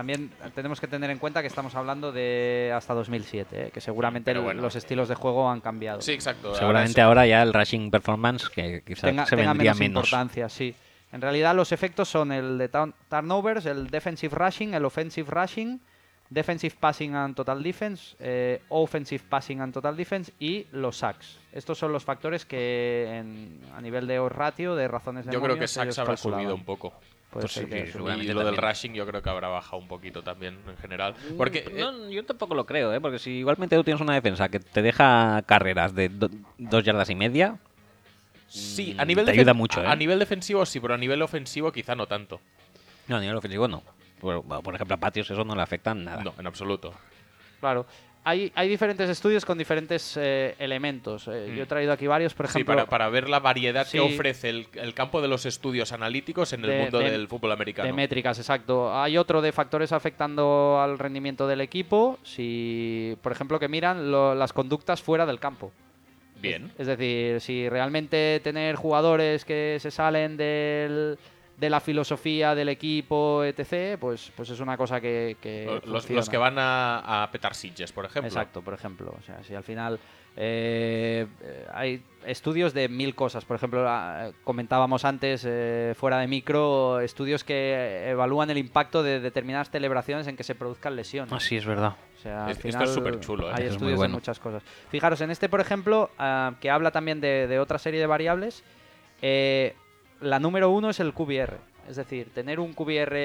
También 0.00 0.30
tenemos 0.54 0.80
que 0.80 0.86
tener 0.88 1.10
en 1.10 1.18
cuenta 1.18 1.42
que 1.42 1.46
estamos 1.48 1.74
hablando 1.74 2.10
de 2.10 2.72
hasta 2.74 2.94
2007, 2.94 3.66
eh, 3.66 3.70
que 3.70 3.82
seguramente 3.82 4.32
bueno. 4.38 4.62
los 4.62 4.74
estilos 4.74 5.10
de 5.10 5.14
juego 5.14 5.50
han 5.50 5.60
cambiado. 5.60 6.00
Sí, 6.00 6.12
exacto. 6.12 6.54
Seguramente 6.54 7.02
ahora 7.02 7.20
ahora 7.20 7.26
ya 7.26 7.42
el 7.42 7.52
rushing 7.52 7.90
performance 7.90 8.48
que 8.48 8.82
quizás 8.82 9.10
tenga, 9.10 9.26
se 9.26 9.36
tenga 9.36 9.50
vendría 9.50 9.72
menos, 9.74 9.80
menos. 9.80 10.04
importancia, 10.06 10.48
sí. 10.48 10.74
En 11.12 11.20
realidad 11.20 11.54
los 11.54 11.70
efectos 11.72 12.08
son 12.08 12.32
el 12.32 12.56
de 12.56 12.70
turn- 12.70 12.94
turnovers, 13.10 13.66
el 13.66 13.88
defensive 13.90 14.34
rushing, 14.34 14.72
el 14.72 14.86
offensive 14.86 15.30
rushing, 15.30 15.78
defensive 16.30 16.74
passing 16.80 17.14
and 17.14 17.34
total 17.36 17.62
defense, 17.62 18.16
eh, 18.20 18.62
offensive 18.70 19.22
passing 19.28 19.60
and 19.60 19.74
total 19.74 19.94
defense 19.98 20.32
y 20.40 20.66
los 20.72 20.96
sacks. 20.96 21.36
Estos 21.52 21.76
son 21.76 21.92
los 21.92 22.04
factores 22.04 22.46
que 22.46 23.18
en- 23.18 23.60
a 23.76 23.82
nivel 23.82 24.06
de 24.06 24.26
ratio, 24.30 24.74
de 24.76 24.88
razones 24.88 25.26
de 25.26 25.32
Yo 25.32 25.42
creo 25.42 25.56
que 25.58 25.64
ellos 25.64 25.76
habrá 25.76 25.92
calculaban. 26.14 26.44
subido 26.44 26.54
un 26.54 26.64
poco. 26.64 26.94
Puede 27.30 27.44
Pues 27.44 27.52
ser 27.52 27.64
sí, 27.64 27.70
que 27.70 27.86
sí, 27.92 27.98
Y 27.98 28.32
lo 28.32 28.44
del 28.44 28.56
rushing 28.56 28.92
yo 28.92 29.06
creo 29.06 29.22
que 29.22 29.30
habrá 29.30 29.46
bajado 29.48 29.78
un 29.78 29.86
poquito 29.86 30.22
también 30.22 30.58
en 30.66 30.76
general. 30.78 31.14
Porque 31.36 31.58
eh, 31.68 31.78
No, 31.78 32.10
yo 32.10 32.24
tampoco 32.24 32.54
lo 32.56 32.66
creo, 32.66 32.92
¿eh? 32.92 33.00
porque 33.00 33.20
si 33.20 33.30
igualmente 33.30 33.76
tú 33.76 33.84
tienes 33.84 34.00
una 34.00 34.14
defensa 34.14 34.48
que 34.48 34.58
te 34.58 34.82
deja 34.82 35.42
carreras 35.46 35.94
de 35.94 36.08
do- 36.08 36.28
dos 36.58 36.82
yardas 36.82 37.08
y 37.08 37.14
media, 37.14 37.56
sí, 38.48 38.96
a 38.98 39.04
nivel 39.04 39.26
te 39.26 39.30
ayuda 39.30 39.54
mucho, 39.54 39.80
A 39.80 39.92
¿eh? 39.94 39.96
nivel 39.96 40.18
defensivo 40.18 40.66
sí, 40.66 40.80
pero 40.80 40.94
a 40.94 40.98
nivel 40.98 41.22
ofensivo 41.22 41.70
quizá 41.70 41.94
no 41.94 42.06
tanto. 42.06 42.40
no, 43.06 43.16
a 43.16 43.20
nivel 43.20 43.36
ofensivo 43.36 43.68
no. 43.68 43.82
Por, 44.20 44.42
por 44.44 44.74
ejemplo, 44.74 44.94
a 44.94 44.98
Patios 44.98 45.30
eso 45.30 45.44
no 45.44 45.54
le 45.54 45.62
afecta 45.62 45.94
nada. 45.94 46.22
No, 46.24 46.34
en 46.38 46.46
absoluto. 46.46 46.92
Claro. 47.60 47.86
Hay, 48.30 48.52
hay 48.54 48.68
diferentes 48.68 49.08
estudios 49.10 49.44
con 49.44 49.58
diferentes 49.58 50.16
eh, 50.16 50.54
elementos. 50.58 51.26
Eh, 51.28 51.48
Mm. 51.50 51.56
Yo 51.56 51.62
he 51.64 51.66
traído 51.66 51.92
aquí 51.92 52.06
varios, 52.06 52.32
por 52.34 52.46
sí, 52.46 52.50
ejemplo. 52.60 52.74
para, 52.74 52.86
para 52.86 53.08
ver 53.08 53.28
la 53.28 53.40
variedad 53.40 53.86
Sí. 53.86 53.92
que 53.98 54.00
ofrece 54.00 54.50
el, 54.50 54.66
el 54.74 54.94
campo 54.94 55.20
de 55.20 55.28
los 55.28 55.46
estudios 55.46 55.92
analíticos 55.92 56.52
en 56.52 56.64
el 56.64 56.70
De- 56.70 56.78
mundo 56.82 56.98
de- 57.00 57.10
del 57.10 57.28
fútbol 57.28 57.52
americano. 57.52 57.86
De 57.86 57.92
métricas, 57.92 58.38
exacto. 58.38 58.94
Hay 58.98 59.16
otro 59.18 59.42
de 59.42 59.52
factores 59.52 59.92
afectando 59.92 60.80
al 60.80 60.98
rendimiento 60.98 61.46
del 61.48 61.60
equipo. 61.60 62.18
Si, 62.22 63.16
por 63.22 63.32
ejemplo, 63.32 63.58
que 63.58 63.68
miran 63.68 64.10
lo- 64.10 64.34
las 64.34 64.52
conductas 64.52 65.02
fuera 65.02 65.26
del 65.26 65.40
campo. 65.40 65.72
Bien. 66.40 66.70
Es 66.78 66.86
decir, 66.86 67.40
si 67.40 67.68
realmente 67.68 68.40
tener 68.42 68.74
jugadores 68.76 69.44
que 69.44 69.76
se 69.80 69.90
salen 69.90 70.36
del- 70.36 71.18
de 71.60 71.68
la 71.70 71.78
filosofía 71.80 72.54
del 72.54 72.70
equipo, 72.70 73.44
etc., 73.44 73.98
pues, 74.00 74.32
pues 74.34 74.48
es 74.50 74.60
una 74.60 74.76
cosa 74.78 75.00
que. 75.00 75.36
que 75.40 75.80
Los, 75.84 76.28
que 76.28 76.36
van 76.38 76.58
a, 76.58 77.22
a 77.22 77.30
petar 77.30 77.54
sitges, 77.54 77.92
por 77.92 78.06
ejemplo. 78.06 78.26
Exacto, 78.28 78.62
por 78.62 78.72
ejemplo. 78.74 79.14
O 79.18 79.22
sea, 79.22 79.42
si 79.44 79.54
al 79.54 79.62
final 79.62 80.00
eh, 80.36 81.26
hay 81.72 82.02
estudios 82.24 82.72
de 82.72 82.88
mil 82.88 83.14
cosas. 83.14 83.44
Por 83.44 83.56
ejemplo, 83.56 83.84
ah, 83.86 84.30
comentábamos 84.42 85.04
antes, 85.04 85.44
eh, 85.46 85.94
fuera 85.96 86.18
de 86.18 86.28
micro, 86.28 87.00
estudios 87.00 87.44
que 87.44 88.08
evalúan 88.08 88.48
el 88.50 88.56
impacto 88.58 89.02
de 89.02 89.20
determinadas 89.20 89.70
celebraciones 89.70 90.26
en 90.28 90.36
que 90.36 90.44
se 90.44 90.54
produzcan 90.54 90.96
lesiones. 90.96 91.32
Ah, 91.32 91.40
sí, 91.40 91.56
es 91.56 91.66
verdad. 91.66 91.94
O 92.18 92.22
sea, 92.22 92.44
al 92.46 92.50
Es- 92.52 92.56
esto 92.58 92.68
final 92.68 92.84
es 92.88 92.94
superchulo, 92.94 93.50
¿eh? 93.50 93.54
Hay 93.54 93.64
es 93.66 93.72
estudios 93.72 93.96
bueno. 93.98 94.12
de 94.12 94.16
muchas 94.18 94.38
cosas. 94.38 94.62
Fijaros, 94.88 95.20
en 95.20 95.30
este, 95.30 95.48
por 95.50 95.60
ejemplo, 95.60 96.10
ah, 96.18 96.54
que 96.60 96.70
habla 96.70 96.90
también 96.90 97.20
de, 97.20 97.46
de 97.46 97.58
otra 97.58 97.78
serie 97.78 98.00
de 98.00 98.06
variables, 98.06 98.64
eh, 99.22 99.74
la 100.20 100.38
número 100.38 100.70
uno 100.70 100.90
es 100.90 101.00
el 101.00 101.12
QBR. 101.12 101.58
Es 101.88 101.96
decir, 101.96 102.30
tener 102.32 102.60
un 102.60 102.72
QBR 102.72 103.16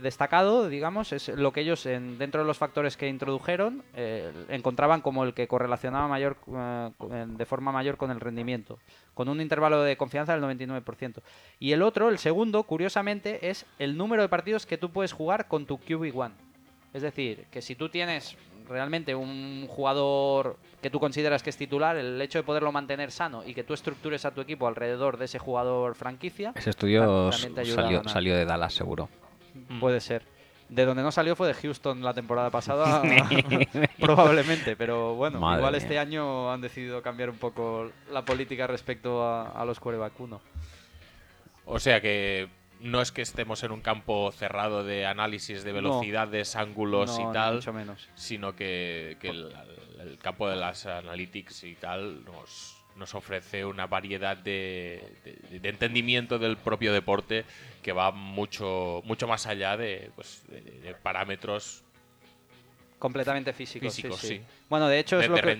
destacado, 0.00 0.68
digamos, 0.68 1.12
es 1.12 1.28
lo 1.28 1.52
que 1.52 1.60
ellos, 1.60 1.84
en- 1.84 2.16
dentro 2.18 2.40
de 2.40 2.46
los 2.46 2.56
factores 2.56 2.96
que 2.96 3.08
introdujeron, 3.08 3.82
eh, 3.94 4.32
encontraban 4.48 5.02
como 5.02 5.24
el 5.24 5.34
que 5.34 5.46
correlacionaba 5.48 6.08
mayor, 6.08 6.36
eh, 6.56 6.90
de 7.28 7.46
forma 7.46 7.72
mayor 7.72 7.98
con 7.98 8.10
el 8.10 8.20
rendimiento, 8.20 8.78
con 9.12 9.28
un 9.28 9.40
intervalo 9.40 9.82
de 9.82 9.96
confianza 9.98 10.32
del 10.32 10.40
99%. 10.40 11.22
Y 11.58 11.72
el 11.72 11.82
otro, 11.82 12.08
el 12.08 12.18
segundo, 12.18 12.62
curiosamente, 12.62 13.50
es 13.50 13.66
el 13.78 13.98
número 13.98 14.22
de 14.22 14.28
partidos 14.30 14.64
que 14.64 14.78
tú 14.78 14.90
puedes 14.90 15.12
jugar 15.12 15.46
con 15.48 15.66
tu 15.66 15.78
QB1. 15.78 16.32
Es 16.94 17.02
decir, 17.02 17.44
que 17.50 17.60
si 17.60 17.74
tú 17.74 17.88
tienes 17.90 18.36
realmente 18.70 19.14
un 19.14 19.66
jugador 19.68 20.56
que 20.80 20.88
tú 20.90 20.98
consideras 21.00 21.42
que 21.42 21.50
es 21.50 21.56
titular, 21.56 21.96
el 21.96 22.20
hecho 22.22 22.38
de 22.38 22.44
poderlo 22.44 22.72
mantener 22.72 23.10
sano 23.10 23.42
y 23.44 23.52
que 23.52 23.64
tú 23.64 23.74
estructures 23.74 24.24
a 24.24 24.30
tu 24.30 24.40
equipo 24.40 24.66
alrededor 24.66 25.18
de 25.18 25.26
ese 25.26 25.38
jugador 25.38 25.94
franquicia, 25.96 26.52
Ese 26.56 26.70
estudio 26.70 27.30
salió, 27.32 28.36
de 28.36 28.44
Dallas, 28.44 28.72
seguro. 28.72 29.08
puede 29.80 30.00
ser. 30.00 30.22
De 30.68 30.84
donde 30.84 31.02
no 31.02 31.10
salió 31.10 31.34
fue 31.34 31.48
de 31.48 31.54
Houston 31.54 32.00
la 32.00 32.14
temporada 32.14 32.48
pasada, 32.48 33.02
probablemente, 34.00 34.76
pero 34.76 35.16
bueno, 35.16 35.40
Madre 35.40 35.58
igual 35.58 35.72
mía. 35.72 35.78
este 35.78 35.98
año 35.98 36.52
han 36.52 36.60
decidido 36.60 37.02
cambiar 37.02 37.28
un 37.28 37.38
poco 37.38 37.90
la 38.12 38.24
política 38.24 38.68
respecto 38.68 39.24
a, 39.24 39.48
a 39.50 39.64
los 39.64 39.80
quarterback 39.80 40.20
uno. 40.20 40.40
O 41.64 41.80
sea 41.80 42.00
que 42.00 42.48
no 42.80 43.00
es 43.02 43.12
que 43.12 43.22
estemos 43.22 43.62
en 43.62 43.72
un 43.72 43.80
campo 43.80 44.32
cerrado 44.32 44.84
de 44.84 45.06
análisis 45.06 45.62
de 45.64 45.70
No. 45.70 45.76
velocidades, 45.76 46.56
ángulos 46.56 47.10
No, 47.18 47.22
y 47.22 47.26
ni 47.26 47.32
tal, 47.32 47.54
mucho 47.56 47.72
menos. 47.72 48.08
sino 48.14 48.54
que, 48.56 49.16
que 49.20 49.28
el, 49.28 49.54
el 50.00 50.18
campo 50.18 50.48
de 50.48 50.56
las 50.56 50.86
analytics 50.86 51.64
y 51.64 51.74
tal 51.74 52.24
nos, 52.24 52.76
nos 52.96 53.14
ofrece 53.14 53.64
una 53.64 53.86
variedad 53.86 54.36
de, 54.36 55.12
de- 55.24 55.58
de 55.60 55.68
entendimiento 55.68 56.38
del 56.38 56.56
propio 56.56 56.92
deporte 56.92 57.44
que 57.82 57.92
va 57.92 58.10
mucho, 58.12 59.02
mucho 59.04 59.26
más 59.28 59.46
allá 59.46 59.76
de, 59.76 60.10
pues, 60.14 60.42
de- 60.48 60.94
parámetros 61.02 61.84
Completamente 62.98 63.54
físicos. 63.54 63.94
Físicos, 63.94 64.20
sí, 64.20 64.28
sí. 64.28 64.42
Bueno, 64.68 64.86
de 64.86 64.98
hecho 64.98 65.16
De- 65.16 65.24
es, 65.24 65.30
lo, 65.30 65.36
que, 65.36 65.52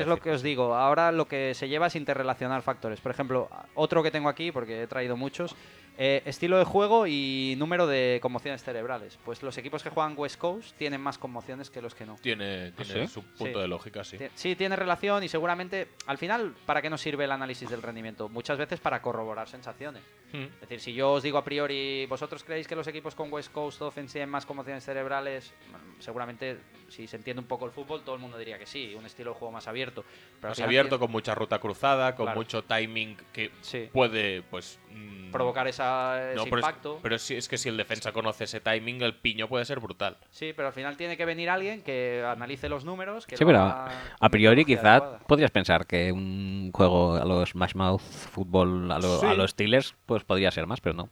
es 0.00 0.06
lo 0.06 0.20
que 0.20 0.30
os 0.30 0.42
digo. 0.44 0.76
Ahora 0.76 1.10
lo 1.10 1.26
que 1.26 1.52
se 1.54 1.68
lleva 1.68 1.88
es 1.88 1.96
interrelacionar 1.96 2.62
factores. 2.62 3.00
Por 3.00 3.10
ejemplo, 3.10 3.50
otro 3.74 4.00
que 4.04 4.12
tengo 4.12 4.28
aquí, 4.28 4.52
porque 4.52 4.84
he 4.84 4.86
traído 4.86 5.16
muchos, 5.16 5.56
eh, 5.96 6.22
estilo 6.26 6.58
de 6.58 6.64
juego 6.64 7.06
y 7.06 7.54
número 7.56 7.86
de 7.86 8.18
conmociones 8.20 8.62
cerebrales. 8.64 9.18
Pues 9.24 9.42
los 9.42 9.56
equipos 9.58 9.82
que 9.82 9.90
juegan 9.90 10.14
West 10.16 10.38
Coast 10.38 10.76
tienen 10.76 11.00
más 11.00 11.18
conmociones 11.18 11.70
que 11.70 11.80
los 11.80 11.94
que 11.94 12.04
no. 12.06 12.16
tiene, 12.20 12.72
tiene 12.72 13.06
sí? 13.06 13.12
su 13.14 13.22
punto 13.22 13.54
Sí. 13.58 13.60
de 13.60 13.68
lógica, 13.68 14.02
sí. 14.04 14.18
Sí, 14.34 14.56
tiene 14.56 14.74
relación 14.76 15.22
y 15.22 15.28
seguramente, 15.28 15.88
al 16.06 16.18
final, 16.18 16.54
¿para 16.66 16.82
qué 16.82 16.90
nos 16.90 17.00
sirve 17.00 17.24
el 17.24 17.32
análisis 17.32 17.70
del 17.70 17.82
rendimiento? 17.82 18.28
Muchas 18.28 18.58
veces 18.58 18.80
para 18.80 19.00
corroborar 19.00 19.48
sensaciones. 19.48 20.02
Mm. 20.32 20.42
Es 20.42 20.60
decir, 20.60 20.80
si 20.80 20.94
yo 20.94 21.12
os 21.12 21.22
digo 21.22 21.38
a 21.38 21.44
priori, 21.44 22.06
¿vosotros 22.06 22.42
creéis 22.42 22.66
que 22.66 22.74
los 22.74 22.88
equipos 22.88 23.14
con 23.14 23.32
West 23.32 23.52
Coast 23.52 23.80
Offense 23.82 24.14
tienen 24.14 24.30
más 24.30 24.44
conmociones 24.46 24.84
cerebrales? 24.84 25.52
Mm, 25.70 26.00
Seguramente, 26.00 26.58
si 26.94 27.06
se 27.08 27.16
entiende 27.16 27.40
un 27.40 27.46
poco 27.48 27.64
el 27.66 27.72
fútbol, 27.72 28.02
todo 28.04 28.14
el 28.14 28.20
mundo 28.20 28.38
diría 28.38 28.58
que 28.58 28.66
sí, 28.66 28.94
un 28.94 29.04
estilo 29.06 29.30
de 29.32 29.36
juego 29.38 29.50
más 29.52 29.66
abierto. 29.66 30.04
Pero 30.40 30.50
Más 30.50 30.56
final 30.56 30.68
abierto, 30.68 30.98
con 30.98 31.10
mucha 31.10 31.34
ruta 31.34 31.58
cruzada, 31.58 32.14
con 32.14 32.26
Claro. 32.26 32.38
mucho 32.40 32.62
timing 32.64 33.16
que 33.32 33.50
Sí. 33.62 33.88
puede, 33.92 34.42
pues... 34.42 34.78
mm, 34.90 35.32
provocar 35.32 35.66
esa, 35.66 36.30
ese 36.30 36.36
no, 36.36 36.44
pero 36.44 36.58
es- 36.58 36.62
impacto. 36.66 37.00
pero 37.02 37.18
sí, 37.18 37.34
es 37.34 37.48
que 37.48 37.58
si 37.58 37.68
el 37.68 37.76
defensa 37.76 38.12
conoce 38.12 38.44
ese 38.44 38.60
timing, 38.60 39.02
el 39.02 39.16
piño 39.16 39.48
puede 39.48 39.64
ser 39.64 39.80
brutal. 39.80 40.16
Sí, 40.30 40.52
pero 40.54 40.68
al 40.68 40.74
final 40.74 40.96
tiene 40.96 41.16
que 41.16 41.24
venir 41.24 41.50
alguien 41.50 41.82
que 41.82 42.24
analice 42.24 42.68
los 42.68 42.84
números. 42.84 43.26
Que 43.26 43.36
Sí, 43.36 43.42
lo 43.42 43.48
pero 43.48 43.60
a, 43.60 43.88
priori 44.30 44.60
metodología 44.64 44.64
quizá 44.64 44.90
adecuada. 44.96 45.18
podrías 45.26 45.50
pensar 45.50 45.86
que 45.86 46.12
un 46.12 46.70
juego 46.72 47.14
a 47.16 47.24
los 47.24 47.50
Smash 47.50 47.74
Mouth 47.74 48.00
fútbol 48.00 48.90
a, 48.92 48.98
lo- 49.00 49.18
Sí. 49.20 49.26
a 49.26 49.34
los 49.34 49.50
Steelers 49.50 49.94
pues 50.06 50.22
podría 50.24 50.50
ser 50.52 50.66
más, 50.68 50.80
pero 50.80 50.94
no. 50.94 51.08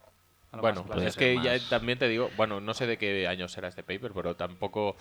A 0.53 0.57
lo 0.57 0.63
Bueno, 0.63 0.83
más 0.85 0.93
pues 0.93 1.07
es 1.07 1.17
que 1.17 1.41
ya 1.43 1.59
también 1.71 1.99
te 1.99 2.07
digo, 2.09 2.29
bueno, 2.37 2.61
no 2.61 2.75
sé 2.75 2.87
de 2.87 2.99
qué 2.99 3.27
año 3.27 3.49
será 3.49 3.69
este 3.69 3.83
paper, 3.83 4.13
pero 4.15 4.37
tampoco... 4.37 4.97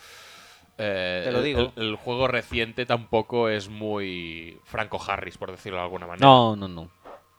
eh, 0.78 1.22
Te 1.26 1.32
lo 1.32 1.40
el- 1.40 1.44
digo. 1.44 1.74
El, 1.76 1.84
el 1.84 1.96
juego 1.96 2.28
reciente 2.28 2.86
tampoco 2.86 3.50
es 3.50 3.70
muy 3.70 4.60
Franco 4.64 5.00
Harris, 5.06 5.38
por 5.38 5.52
decirlo 5.52 5.78
de 5.78 5.84
alguna 5.84 6.08
manera. 6.08 6.26
No, 6.28 6.56
no, 6.56 6.68
no. 6.68 6.90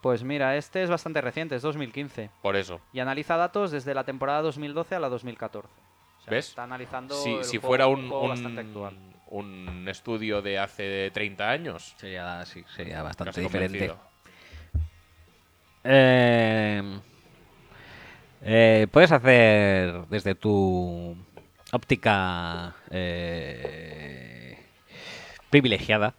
Pues 0.01 0.23
mira, 0.23 0.57
este 0.57 0.83
es 0.83 0.89
bastante 0.89 1.21
reciente, 1.21 1.55
es 1.55 1.61
2015. 1.61 2.29
Por 2.41 2.55
eso. 2.57 2.81
Y 2.91 2.99
analiza 2.99 3.37
datos 3.37 3.71
desde 3.71 3.93
la 3.93 4.03
temporada 4.03 4.41
2012 4.41 4.95
a 4.95 4.99
la 4.99 5.07
2014. 5.09 5.67
O 5.67 6.21
sea, 6.23 6.31
¿Ves? 6.31 6.49
Está 6.49 6.63
analizando. 6.63 7.15
Si, 7.15 7.33
el 7.33 7.43
si 7.45 7.57
juego- 7.57 7.67
fuera 7.67 7.87
un 7.87 7.99
un, 8.01 8.09
juego 8.09 8.23
un- 8.23 8.29
bastante 8.29 8.61
actual. 8.61 8.97
un 9.27 9.85
estudio 9.89 10.41
de 10.41 10.59
hace 10.59 11.09
30 11.11 11.49
años, 11.49 11.95
Sería, 11.97 12.45
sí, 12.45 12.63
sería 12.75 13.01
bastante 13.01 13.39
diferente. 13.41 13.93
Eh, 15.85 16.99
eh, 18.41 18.87
puedes 18.91 19.11
hacer 19.11 20.05
desde 20.07 20.35
tu 20.35 21.15
óptica 21.75 22.75
eh, 22.91 24.57
privilegiada 25.49 26.13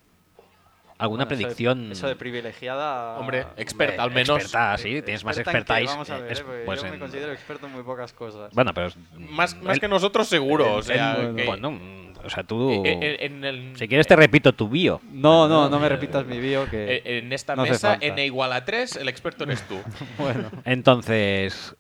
alguna 0.96 1.24
Bueno, 1.24 1.34
eso 1.34 1.38
de- 1.38 1.44
predicción. 1.44 1.92
Eso 1.92 2.06
de, 2.06 2.16
privilegiada. 2.16 3.18
Hombre, 3.18 3.46
experta 3.56 4.02
al 4.04 4.10
menos. 4.12 4.36
Experta, 4.40 4.78
sí, 4.78 5.02
tienes 5.02 5.24
más 5.24 5.36
¿Experta 5.36 5.76
en 5.78 5.82
expertise. 5.82 5.90
Vamos 5.92 6.10
a 6.10 6.18
ver, 6.18 6.32
es- 6.32 6.40
eh, 6.40 6.42
porque 6.46 6.62
pues 6.66 6.80
yo 6.82 6.86
me 6.88 6.94
en- 6.94 7.00
considero 7.00 7.32
experto 7.32 7.66
en 7.66 7.72
muy 7.72 7.82
pocas 7.82 8.12
cosas. 8.12 8.52
Bueno, 8.54 8.72
pero. 8.72 8.86
es- 8.88 8.96
Más, 9.18 9.60
más 9.60 9.74
el- 9.74 9.80
que 9.80 9.88
nosotros 9.88 10.28
seguro, 10.28 10.74
o 10.74 10.78
en- 10.78 10.82
sea, 10.84 11.16
en- 11.20 11.36
que- 11.36 11.44
bueno, 11.46 11.72
mm, 11.72 12.12
o 12.24 12.30
sea, 12.30 12.44
tú. 12.44 12.84
eh, 12.86 12.98
eh, 13.02 13.16
en, 13.20 13.44
el- 13.44 13.76
si 13.76 13.88
quieres, 13.88 14.06
te 14.06 14.14
repito 14.16 14.52
tu 14.52 14.68
bio. 14.68 15.00
no, 15.10 15.48
no, 15.48 15.68
no 15.68 15.78
me 15.80 15.88
repitas 15.88 16.24
mi 16.26 16.38
bio 16.38 16.70
que. 16.70 16.96
eh, 17.04 17.18
en 17.18 17.32
esta 17.32 17.56
no 17.56 17.62
mesa, 17.64 17.90
falta. 17.90 18.06
n 18.06 18.24
igual 18.24 18.52
a 18.52 18.64
3, 18.64 18.96
el 18.96 19.08
experto 19.08 19.44
eres 19.44 19.62
tú. 19.68 19.76
bueno. 20.18 20.48
Entonces, 20.64 21.74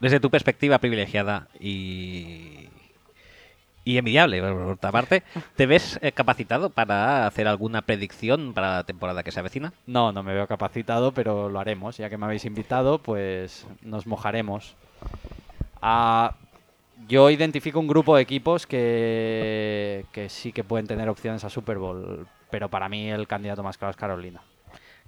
desde 0.00 0.20
tu 0.20 0.30
perspectiva 0.30 0.78
privilegiada 0.78 1.48
y, 1.60 2.70
Y 3.84 3.98
envidiable, 3.98 4.40
por 4.40 4.72
otra 4.72 4.90
parte. 4.90 5.22
¿Te 5.56 5.66
ves 5.66 5.98
eh, 6.00 6.12
capacitado 6.12 6.70
para 6.70 7.26
hacer 7.26 7.46
alguna 7.46 7.82
predicción 7.82 8.54
para 8.54 8.76
la 8.76 8.84
temporada 8.84 9.22
que 9.22 9.30
se 9.30 9.40
avecina? 9.40 9.74
No, 9.86 10.10
no 10.10 10.22
me 10.22 10.32
veo 10.32 10.46
capacitado, 10.46 11.12
pero 11.12 11.50
lo 11.50 11.60
haremos. 11.60 11.98
Ya 11.98 12.08
que 12.08 12.16
me 12.16 12.24
habéis 12.24 12.46
invitado, 12.46 12.98
pues 12.98 13.66
nos 13.82 14.06
mojaremos. 14.06 14.74
Ah, 15.82 16.34
yo 17.08 17.28
identifico 17.28 17.78
un 17.78 17.88
grupo 17.88 18.16
de 18.16 18.22
equipos 18.22 18.66
que, 18.66 20.06
que 20.12 20.30
sí 20.30 20.52
que 20.52 20.64
pueden 20.64 20.86
tener 20.86 21.10
opciones 21.10 21.44
a 21.44 21.50
Super 21.50 21.76
Bowl, 21.76 22.26
pero 22.50 22.70
para 22.70 22.88
mí 22.88 23.10
el 23.10 23.26
candidato 23.26 23.62
más 23.62 23.76
claro 23.76 23.90
es 23.90 23.96
Carolina. 23.96 24.40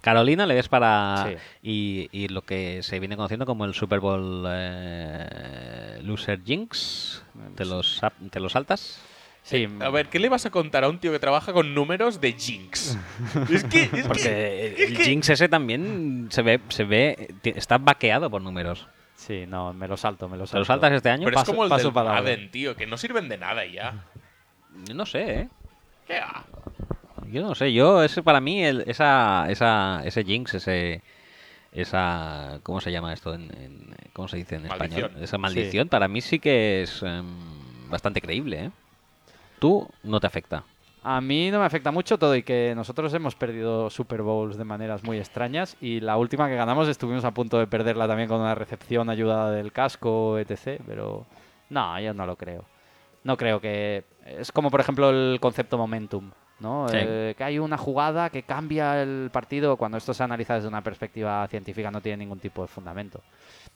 Carolina 0.06 0.46
le 0.46 0.54
ves 0.54 0.68
para. 0.68 1.26
Sí. 1.28 1.36
Y, 1.62 2.08
y 2.12 2.28
lo 2.28 2.42
que 2.42 2.82
se 2.82 2.98
viene 3.00 3.16
conociendo 3.16 3.44
como 3.44 3.64
el 3.64 3.74
Super 3.74 3.98
Bowl 4.00 4.44
eh, 4.48 6.00
Loser 6.02 6.40
Jinx. 6.44 7.24
¿Te 7.56 7.64
los, 7.64 8.00
¿Te 8.30 8.38
los 8.40 8.52
saltas? 8.52 9.00
Sí, 9.42 9.68
A 9.80 9.90
ver, 9.90 10.08
¿qué 10.08 10.18
le 10.18 10.28
vas 10.28 10.44
a 10.46 10.50
contar 10.50 10.82
a 10.84 10.88
un 10.88 10.98
tío 10.98 11.12
que 11.12 11.18
trabaja 11.18 11.52
con 11.52 11.72
números 11.74 12.20
de 12.20 12.32
Jinx? 12.32 12.96
es 13.52 13.64
que, 13.64 13.82
es 13.82 13.90
que- 13.90 14.02
Porque 14.04 14.74
el 14.78 14.96
Jinx 14.98 15.28
ese 15.30 15.48
también 15.48 16.28
se 16.30 16.42
ve, 16.42 16.60
se 16.68 16.84
ve, 16.84 17.28
está 17.44 17.78
vaqueado 17.78 18.28
por 18.30 18.42
números. 18.42 18.86
sí, 19.14 19.44
no, 19.46 19.72
me 19.72 19.86
lo 19.86 19.96
salto, 19.96 20.28
me 20.28 20.36
lo 20.36 20.44
¿Te 20.44 20.48
salto. 20.48 20.58
lo 20.60 20.64
saltas 20.64 20.92
este 20.92 21.10
año? 21.10 21.24
Pero 21.26 21.38
es 21.40 21.44
como 21.46 21.62
el 21.64 21.70
paso 21.70 21.90
del. 21.92 22.04
Madden, 22.04 22.50
tío, 22.50 22.74
que 22.74 22.86
no 22.86 22.96
sirven 22.96 23.28
de 23.28 23.38
nada 23.38 23.64
ya. 23.66 24.04
No 24.94 25.06
sé, 25.06 25.40
¿eh? 25.40 25.48
¿Qué 26.06 26.20
va? 26.20 26.44
Yo 27.30 27.42
no 27.42 27.54
sé, 27.54 27.72
yo, 27.72 28.02
ese 28.02 28.22
para 28.22 28.40
mí, 28.40 28.62
el- 28.64 28.84
esa, 28.86 29.46
esa, 29.50 30.02
ese 30.04 30.24
Jinx, 30.24 30.54
ese, 30.54 31.02
esa, 31.72 32.60
¿cómo 32.62 32.80
se 32.80 32.90
llama 32.92 33.12
esto? 33.12 33.34
En, 33.34 33.42
en- 33.56 33.94
¿Cómo 34.12 34.28
se 34.28 34.36
dice 34.38 34.56
en 34.56 34.62
Maldición. 34.66 35.04
español? 35.04 35.22
Esa 35.24 35.38
maldición, 35.38 35.88
para 35.88 36.08
mí 36.08 36.20
sí 36.20 36.38
que 36.38 36.82
es 36.82 37.02
em, 37.02 37.26
bastante 37.90 38.20
creíble, 38.20 38.64
¿eh? 38.66 38.70
Tú 39.58 39.88
no 40.02 40.20
te 40.20 40.26
afecta. 40.26 40.64
A 41.02 41.20
mí 41.20 41.50
no 41.52 41.60
me 41.60 41.64
afecta 41.66 41.92
mucho 41.92 42.18
todo 42.18 42.34
y 42.34 42.42
que 42.42 42.72
nosotros 42.74 43.14
hemos 43.14 43.36
perdido 43.36 43.90
Super 43.90 44.22
Bowls 44.22 44.56
de 44.56 44.64
maneras 44.64 45.04
muy 45.04 45.18
extrañas 45.18 45.76
y 45.80 46.00
la 46.00 46.16
última 46.16 46.48
que 46.48 46.56
ganamos 46.56 46.88
estuvimos 46.88 47.24
a 47.24 47.30
punto 47.30 47.58
de 47.58 47.68
perderla 47.68 48.08
también 48.08 48.28
con 48.28 48.40
una 48.40 48.56
recepción 48.56 49.08
ayudada 49.08 49.52
del 49.52 49.70
casco, 49.70 50.36
etc. 50.38 50.80
Pero 50.84 51.24
no, 51.70 52.00
yo 52.00 52.12
no 52.12 52.26
lo 52.26 52.34
creo. 52.36 52.64
No 53.22 53.36
creo 53.36 53.60
que... 53.60 54.02
Es 54.24 54.50
como 54.50 54.70
por 54.70 54.80
ejemplo 54.80 55.10
el 55.10 55.38
concepto 55.40 55.78
momentum, 55.78 56.32
¿no? 56.60 56.88
Sí. 56.88 56.96
Eh, 56.98 57.34
que 57.36 57.44
hay 57.44 57.58
una 57.58 57.76
jugada 57.76 58.30
que 58.30 58.42
cambia 58.42 59.02
el 59.02 59.30
partido 59.32 59.76
cuando 59.76 59.98
esto 59.98 60.14
se 60.14 60.22
analiza 60.22 60.54
desde 60.54 60.68
una 60.68 60.82
perspectiva 60.82 61.46
científica 61.48 61.90
no 61.90 62.00
tiene 62.00 62.18
ningún 62.18 62.38
tipo 62.38 62.62
de 62.62 62.68
fundamento. 62.68 63.20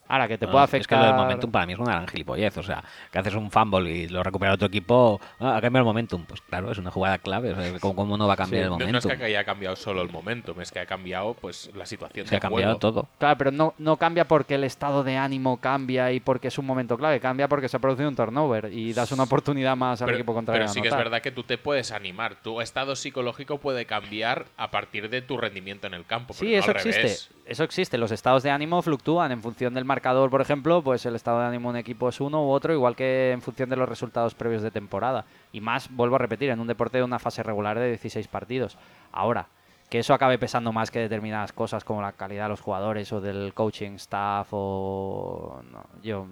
Ahora, 0.07 0.27
que 0.27 0.37
te 0.37 0.45
No, 0.45 0.51
puede 0.51 0.65
Es 0.65 0.71
que 0.71 0.77
afectar... 0.77 0.99
lo 0.99 1.05
del 1.05 1.15
momentum 1.15 1.51
para 1.51 1.65
mí 1.65 1.73
es 1.73 1.79
una 1.79 1.91
gran 1.93 2.07
gilipollez. 2.07 2.57
O 2.57 2.63
sea, 2.63 2.83
que 3.11 3.17
haces 3.19 3.33
un 3.33 3.49
fumble 3.49 3.89
y 3.89 4.07
lo 4.09 4.21
recupera 4.23 4.53
otro 4.53 4.67
equipo, 4.67 5.21
ah, 5.39 5.55
ha 5.55 5.61
cambiado 5.61 5.83
el 5.83 5.85
momentum. 5.85 6.25
Pues 6.25 6.41
claro, 6.41 6.69
es 6.71 6.77
una 6.77 6.91
jugada 6.91 7.17
clave. 7.19 7.51
O 7.53 7.55
sea, 7.55 7.79
¿cómo, 7.79 7.95
cómo 7.95 8.17
no 8.17 8.27
va 8.27 8.33
a 8.33 8.37
cambiar 8.37 8.61
Sí, 8.61 8.63
el 8.65 8.69
No, 8.71 8.77
no 8.77 8.83
es 8.85 8.87
momentum? 9.05 9.11
que 9.19 9.23
haya 9.25 9.43
cambiado 9.45 9.75
solo 9.77 10.01
el 10.01 10.09
momento, 10.09 10.53
es 10.59 10.69
que 10.71 10.79
ha 10.79 10.85
cambiado 10.85 11.33
pues 11.35 11.71
la 11.75 11.85
situación 11.85 12.27
Se 12.27 12.35
ha 12.35 12.39
cambiado 12.41 12.73
juego. 12.73 12.79
todo. 12.79 13.07
Claro, 13.19 13.37
pero 13.37 13.51
no, 13.51 13.73
no 13.77 13.95
cambia 13.97 14.27
porque 14.27 14.55
el 14.55 14.65
estado 14.65 15.03
de 15.05 15.15
ánimo 15.17 15.57
cambia 15.61 16.11
y 16.11 16.19
porque 16.19 16.49
es 16.49 16.57
un 16.57 16.65
momento 16.65 16.97
clave, 16.97 17.19
cambia 17.21 17.47
porque 17.47 17.69
se 17.69 17.77
ha 17.77 17.79
producido 17.79 18.09
un 18.09 18.15
turnover 18.15 18.69
y 18.73 18.91
das 18.93 19.11
una 19.13 19.23
oportunidad 19.23 19.77
más 19.77 20.01
al 20.01 20.07
Pero, 20.07 20.17
equipo 20.17 20.33
contrario. 20.33 20.61
pero 20.63 20.73
sí 20.73 20.81
que 20.81 20.89
es 20.89 20.95
verdad 20.95 21.21
que 21.21 21.31
tú 21.31 21.43
te 21.43 21.57
puedes 21.57 21.91
animar. 21.93 22.35
Tu 22.43 22.59
estado 22.59 22.95
psicológico 22.97 23.59
puede 23.59 23.85
cambiar 23.85 24.45
a 24.57 24.71
partir 24.71 25.09
de 25.09 25.21
tu 25.21 25.37
rendimiento 25.37 25.87
en 25.87 25.93
el 25.93 26.05
campo. 26.05 26.33
pero 26.37 26.39
Sí, 26.39 26.51
no 26.53 26.59
eso 26.59 26.71
al 26.71 26.75
existe. 26.77 27.01
revés. 27.01 27.29
Eso 27.45 27.63
existe. 27.63 27.97
Los 27.97 28.11
estados 28.11 28.43
de 28.43 28.51
ánimo 28.51 28.81
fluctúan 28.81 29.31
en 29.31 29.41
función 29.41 29.73
del 29.73 29.83
marcador, 29.91 30.29
por 30.29 30.39
ejemplo, 30.39 30.81
pues 30.81 31.05
el 31.05 31.15
estado 31.15 31.41
de 31.41 31.47
ánimo 31.47 31.67
de 31.69 31.71
un 31.71 31.77
equipo 31.77 32.07
es 32.07 32.21
uno 32.21 32.45
u 32.45 32.51
otro, 32.51 32.73
igual 32.73 32.95
que 32.95 33.31
en 33.31 33.41
función 33.41 33.69
de 33.69 33.75
los 33.75 33.89
resultados 33.89 34.35
previos 34.35 34.61
de 34.61 34.71
temporada. 34.71 35.25
Y 35.51 35.59
más, 35.59 35.89
vuelvo 35.91 36.15
a 36.15 36.19
repetir, 36.19 36.49
en 36.49 36.61
un 36.61 36.67
deporte 36.67 36.97
de 36.97 37.03
una 37.03 37.19
fase 37.19 37.43
regular 37.43 37.77
de 37.77 37.89
16 37.89 38.27
partidos. 38.29 38.77
Ahora, 39.11 39.49
que 39.89 39.99
eso 39.99 40.13
acabe 40.13 40.39
pesando 40.39 40.71
más 40.71 40.91
que 40.91 40.99
determinadas 40.99 41.51
cosas 41.51 41.83
como 41.83 42.01
la 42.01 42.13
calidad 42.13 42.45
de 42.45 42.49
los 42.49 42.61
jugadores 42.61 43.11
o 43.11 43.19
del 43.19 43.53
coaching 43.53 43.95
staff 43.95 44.47
o... 44.51 45.61
no, 45.69 45.85
yo, 46.01 46.27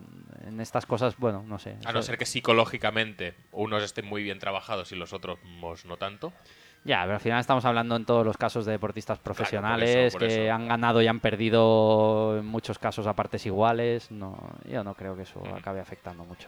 en 0.48 0.62
estas 0.62 0.86
cosas, 0.86 1.18
bueno, 1.18 1.44
no 1.46 1.60
sé. 1.60 1.76
A 1.84 1.92
no 1.92 2.02
ser 2.02 2.18
que 2.18 2.26
psicológicamente 2.26 3.34
unos 3.52 3.84
estén 3.84 4.06
muy 4.06 4.24
bien 4.24 4.40
trabajados 4.40 4.94
y 4.94 4.96
los 4.96 5.12
otros 5.12 5.38
no 5.84 5.98
tanto. 5.98 6.32
Ya, 6.86 7.02
pero 7.04 7.16
al 7.16 7.20
final 7.20 7.40
estamos 7.40 7.66
hablando 7.66 7.96
en 7.96 8.06
todos 8.06 8.26
los 8.26 8.38
casos 8.38 8.66
de 8.66 8.72
deportistas 8.72 9.20
profesionales 9.20 10.14
por 10.14 10.22
que 10.22 10.46
eso. 10.46 10.54
han 10.54 10.68
ganado 10.68 11.02
y 11.02 11.08
han 11.08 11.20
perdido 11.20 12.38
en 12.40 12.46
muchos 12.46 12.80
casos 12.80 13.06
a 13.06 13.14
partes 13.14 13.46
iguales. 13.46 14.10
No, 14.12 14.38
yo 14.66 14.84
no 14.84 14.94
creo 14.94 15.16
que 15.16 15.24
eso 15.24 15.42
acabe 15.56 15.82
afectando 15.82 16.24
mucho. 16.24 16.48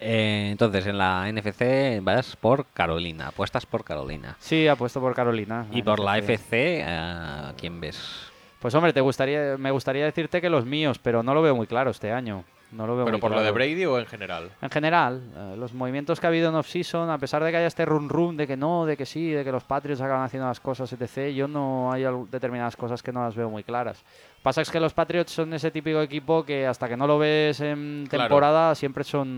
Eh, 0.00 0.48
entonces, 0.52 0.86
en 0.86 0.96
la 0.96 1.30
NFC 1.30 2.00
vas 2.02 2.36
por 2.36 2.66
Carolina, 2.66 3.28
apuestas 3.28 3.66
por 3.66 3.84
Carolina. 3.84 4.36
Sí, 4.38 4.68
apuesto 4.68 5.00
por 5.00 5.14
Carolina. 5.14 5.66
Y 5.72 5.82
por 5.82 5.98
la 6.00 6.18
NFC. 6.18 6.30
FC, 6.30 6.84
¿a 6.86 7.52
quién 7.56 7.80
ves? 7.80 8.30
Pues 8.60 8.74
hombre, 8.74 8.92
te 8.92 9.00
gustaría, 9.00 9.56
me 9.58 9.70
gustaría 9.70 10.04
decirte 10.04 10.40
que 10.40 10.50
los 10.50 10.64
míos, 10.64 10.98
pero 11.00 11.22
no 11.22 11.34
lo 11.34 11.42
veo 11.42 11.54
muy 11.54 11.66
claro 11.66 11.90
este 11.90 12.12
año. 12.12 12.44
No 12.70 12.86
lo 12.86 12.96
veo 12.96 13.06
¿Pero 13.06 13.16
muy 13.16 13.20
por 13.22 13.30
lo 13.30 13.42
de. 13.42 13.50
Brady 13.50 13.86
o 13.86 13.98
en 13.98 14.04
general? 14.04 14.50
En 14.60 14.68
general, 14.68 15.22
eh, 15.34 15.54
los 15.56 15.72
movimientos 15.72 16.20
que 16.20 16.26
ha 16.26 16.28
habido 16.28 16.50
en 16.50 16.54
off-season, 16.54 17.08
a 17.08 17.16
pesar 17.16 17.42
de 17.42 17.50
que 17.50 17.56
haya 17.56 17.66
este 17.66 17.86
run-run 17.86 18.36
de 18.36 18.46
que 18.46 18.58
no, 18.58 18.84
de 18.84 18.94
que 18.96 19.06
sí, 19.06 19.30
de 19.30 19.42
que 19.42 19.50
los 19.50 19.64
Patriots 19.64 20.02
acaban 20.02 20.22
haciendo 20.24 20.46
las 20.48 20.60
cosas, 20.60 20.92
etc., 20.92 21.34
yo 21.34 21.48
no 21.48 21.90
hay 21.90 22.04
determinadas 22.30 22.76
cosas 22.76 23.02
que 23.02 23.10
no 23.10 23.22
las 23.22 23.34
veo 23.34 23.48
muy 23.48 23.64
claras. 23.64 24.04
Pasa 24.42 24.60
es 24.60 24.70
que 24.70 24.80
los 24.80 24.92
Patriots 24.92 25.32
son 25.32 25.54
ese 25.54 25.70
típico 25.70 26.02
equipo 26.02 26.44
que 26.44 26.66
hasta 26.66 26.88
que 26.88 26.96
no 26.96 27.06
lo 27.06 27.18
ves 27.18 27.60
en 27.60 28.06
Claro. 28.08 28.24
temporada 28.24 28.74
siempre 28.74 29.02
son 29.02 29.28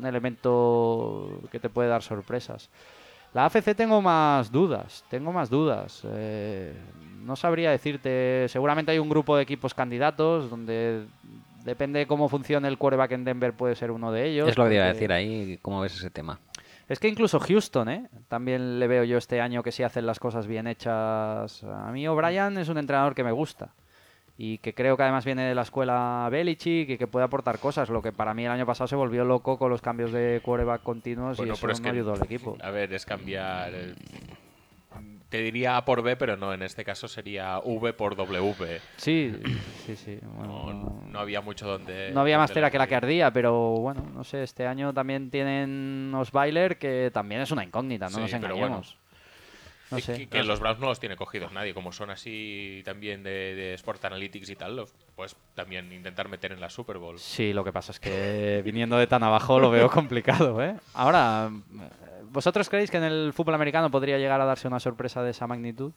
un 0.00 0.02
elemento 0.04 1.40
que 1.52 1.60
te 1.60 1.68
puede 1.68 1.88
dar 1.88 2.02
sorpresas. 2.02 2.70
La 3.32 3.46
AFC 3.46 3.74
tengo 3.74 4.00
más 4.02 4.50
dudas, 4.52 5.04
tengo 5.08 5.32
más 5.32 5.48
dudas. 5.50 6.02
Eh, 6.08 6.72
no 7.24 7.34
sabría 7.36 7.70
decirte, 7.70 8.46
seguramente 8.48 8.92
hay 8.92 8.98
un 8.98 9.08
grupo 9.08 9.36
de 9.36 9.42
equipos 9.42 9.74
candidatos 9.74 10.50
donde 10.50 11.06
depende 11.64 11.98
de 12.00 12.06
cómo 12.06 12.28
funcione 12.28 12.68
el 12.68 12.78
quarterback 12.78 13.12
en 13.12 13.24
Denver 13.24 13.52
puede 13.54 13.74
ser 13.74 13.90
uno 13.90 14.12
de 14.12 14.26
ellos. 14.28 14.48
Es 14.48 14.56
lo 14.58 14.64
que 14.64 14.70
te 14.70 14.74
iba 14.76 14.84
a 14.84 14.88
porque- 14.88 14.94
decir 15.00 15.12
ahí, 15.12 15.58
¿cómo 15.62 15.80
ves 15.80 15.94
ese 15.96 16.10
tema? 16.10 16.38
Es 16.88 16.98
que 16.98 17.08
incluso 17.08 17.40
Houston, 17.40 17.88
¿eh? 17.88 18.08
También 18.28 18.78
le 18.78 18.86
veo 18.86 19.04
yo 19.04 19.16
este 19.16 19.40
año 19.40 19.62
que 19.62 19.72
sí 19.72 19.82
hacen 19.82 20.04
las 20.06 20.18
cosas 20.20 20.46
bien 20.46 20.66
hechas. 20.66 21.64
A 21.64 21.90
mí 21.92 22.06
O'Brien 22.06 22.58
es 22.58 22.68
un 22.68 22.76
entrenador 22.78 23.14
que 23.14 23.24
me 23.24 23.32
gusta. 23.32 23.70
Y 24.36 24.58
que 24.58 24.74
creo 24.74 24.96
que 24.96 25.04
además 25.04 25.24
viene 25.24 25.44
de 25.44 25.54
la 25.54 25.62
escuela 25.62 26.28
Belichick 26.30 26.90
y 26.90 26.98
que 26.98 27.06
puede 27.06 27.24
aportar 27.24 27.58
cosas. 27.60 27.88
Lo 27.88 28.02
que 28.02 28.10
para 28.12 28.34
mí 28.34 28.44
el 28.44 28.50
año 28.50 28.66
pasado 28.66 28.88
se 28.88 28.96
volvió 28.96 29.24
loco 29.24 29.56
con 29.58 29.70
los 29.70 29.80
cambios 29.80 30.12
de 30.12 30.40
quarterback 30.44 30.82
continuos 30.82 31.36
Bueno, 31.38 31.52
y 31.52 31.54
eso 31.54 31.60
pero 31.62 31.72
es 31.72 31.80
no 31.80 31.84
que- 31.84 31.90
ayudó 31.90 32.12
al 32.14 32.22
equipo. 32.24 32.58
A 32.60 32.70
ver, 32.70 32.92
es 32.92 33.06
cambiar. 33.06 33.72
Te 35.34 35.42
diría 35.42 35.76
A 35.76 35.84
por 35.84 36.00
B, 36.02 36.14
pero 36.14 36.36
no, 36.36 36.54
en 36.54 36.62
este 36.62 36.84
caso 36.84 37.08
sería 37.08 37.58
V 37.58 37.92
por 37.92 38.14
W. 38.14 38.80
Sí, 38.96 39.32
sí, 39.84 39.96
sí. 39.96 40.18
No, 40.22 40.62
bueno, 40.62 41.02
no 41.08 41.18
había 41.18 41.40
mucho 41.40 41.66
donde. 41.66 42.12
No 42.12 42.20
había 42.20 42.38
más 42.38 42.52
tela 42.52 42.70
que 42.70 42.78
la 42.78 42.86
que 42.86 42.94
ardía, 42.94 43.32
pero 43.32 43.52
bueno, 43.80 44.08
no 44.14 44.22
sé, 44.22 44.44
este 44.44 44.64
año 44.64 44.94
también 44.94 45.30
tienen 45.32 46.12
Osweiler, 46.14 46.78
que 46.78 47.10
también 47.12 47.40
es 47.40 47.50
una 47.50 47.64
incógnita, 47.64 48.04
no 48.04 48.12
Sí, 48.12 48.20
nos 48.20 48.32
engañemos. 48.32 48.96
No 49.90 49.98
sé. 49.98 50.14
que, 50.14 50.28
que 50.28 50.42
los 50.44 50.60
Browns 50.60 50.78
no 50.78 50.86
los 50.86 51.00
tiene 51.00 51.16
cogidos 51.16 51.52
nadie, 51.52 51.74
como 51.74 51.90
son 51.90 52.10
así 52.10 52.82
también 52.84 53.24
de, 53.24 53.54
de 53.56 53.74
Sport 53.74 54.04
Analytics 54.04 54.50
y 54.50 54.56
tal, 54.56 54.76
los- 54.76 54.94
pues 55.16 55.36
también 55.56 55.92
intentar 55.92 56.28
meter 56.28 56.52
en 56.52 56.60
la 56.60 56.70
Super 56.70 56.98
Bowl. 56.98 57.18
Sí, 57.18 57.52
lo 57.52 57.64
que 57.64 57.72
pasa 57.72 57.90
es 57.90 57.98
que 57.98 58.62
viniendo 58.64 58.96
de 58.98 59.08
tan 59.08 59.24
abajo 59.24 59.58
lo 59.58 59.70
veo 59.70 59.90
complicado, 59.90 60.62
¿eh? 60.62 60.76
Ahora, 60.94 61.50
¿vosotros 62.34 62.68
creéis 62.68 62.90
que 62.90 62.98
en 62.98 63.04
el 63.04 63.32
fútbol 63.32 63.54
americano 63.54 63.90
podría 63.90 64.18
llegar 64.18 64.40
a 64.40 64.44
darse 64.44 64.68
una 64.68 64.80
sorpresa 64.80 65.22
de 65.22 65.30
esa 65.30 65.46
magnitud? 65.46 65.92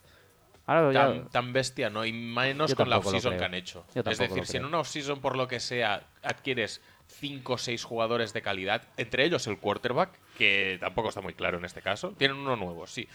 Ahora 0.68 0.92
ya- 0.94 1.06
Tan, 1.08 1.30
tan 1.30 1.54
bestia, 1.54 1.90
¿no? 1.90 2.06
Y 2.06 2.12
menos 2.14 2.70
Yo 2.70 2.76
con 2.76 2.90
la 2.90 2.98
offseason 2.98 3.38
que 3.38 3.44
han 3.44 3.54
hecho. 3.54 3.86
Es 3.96 4.18
decir, 4.18 4.46
si 4.46 4.58
en 4.58 4.66
una 4.66 4.80
offseason, 4.80 5.20
por 5.20 5.36
lo 5.36 5.48
que 5.48 5.60
sea, 5.60 6.04
adquieres 6.24 6.82
5 7.08 7.54
o 7.54 7.58
6 7.58 7.84
jugadores 7.84 8.34
de 8.34 8.42
calidad, 8.42 8.84
entre 8.98 9.24
ellos 9.26 9.48
el 9.48 9.60
quarterback, 9.60 10.12
que 10.38 10.78
tampoco 10.80 11.10
está 11.10 11.22
muy 11.22 11.34
claro 11.34 11.58
en 11.58 11.66
este 11.66 11.82
caso. 11.82 12.12
Tienen 12.18 12.38
uno 12.38 12.56
nuevo, 12.56 12.86
sí, 12.86 13.08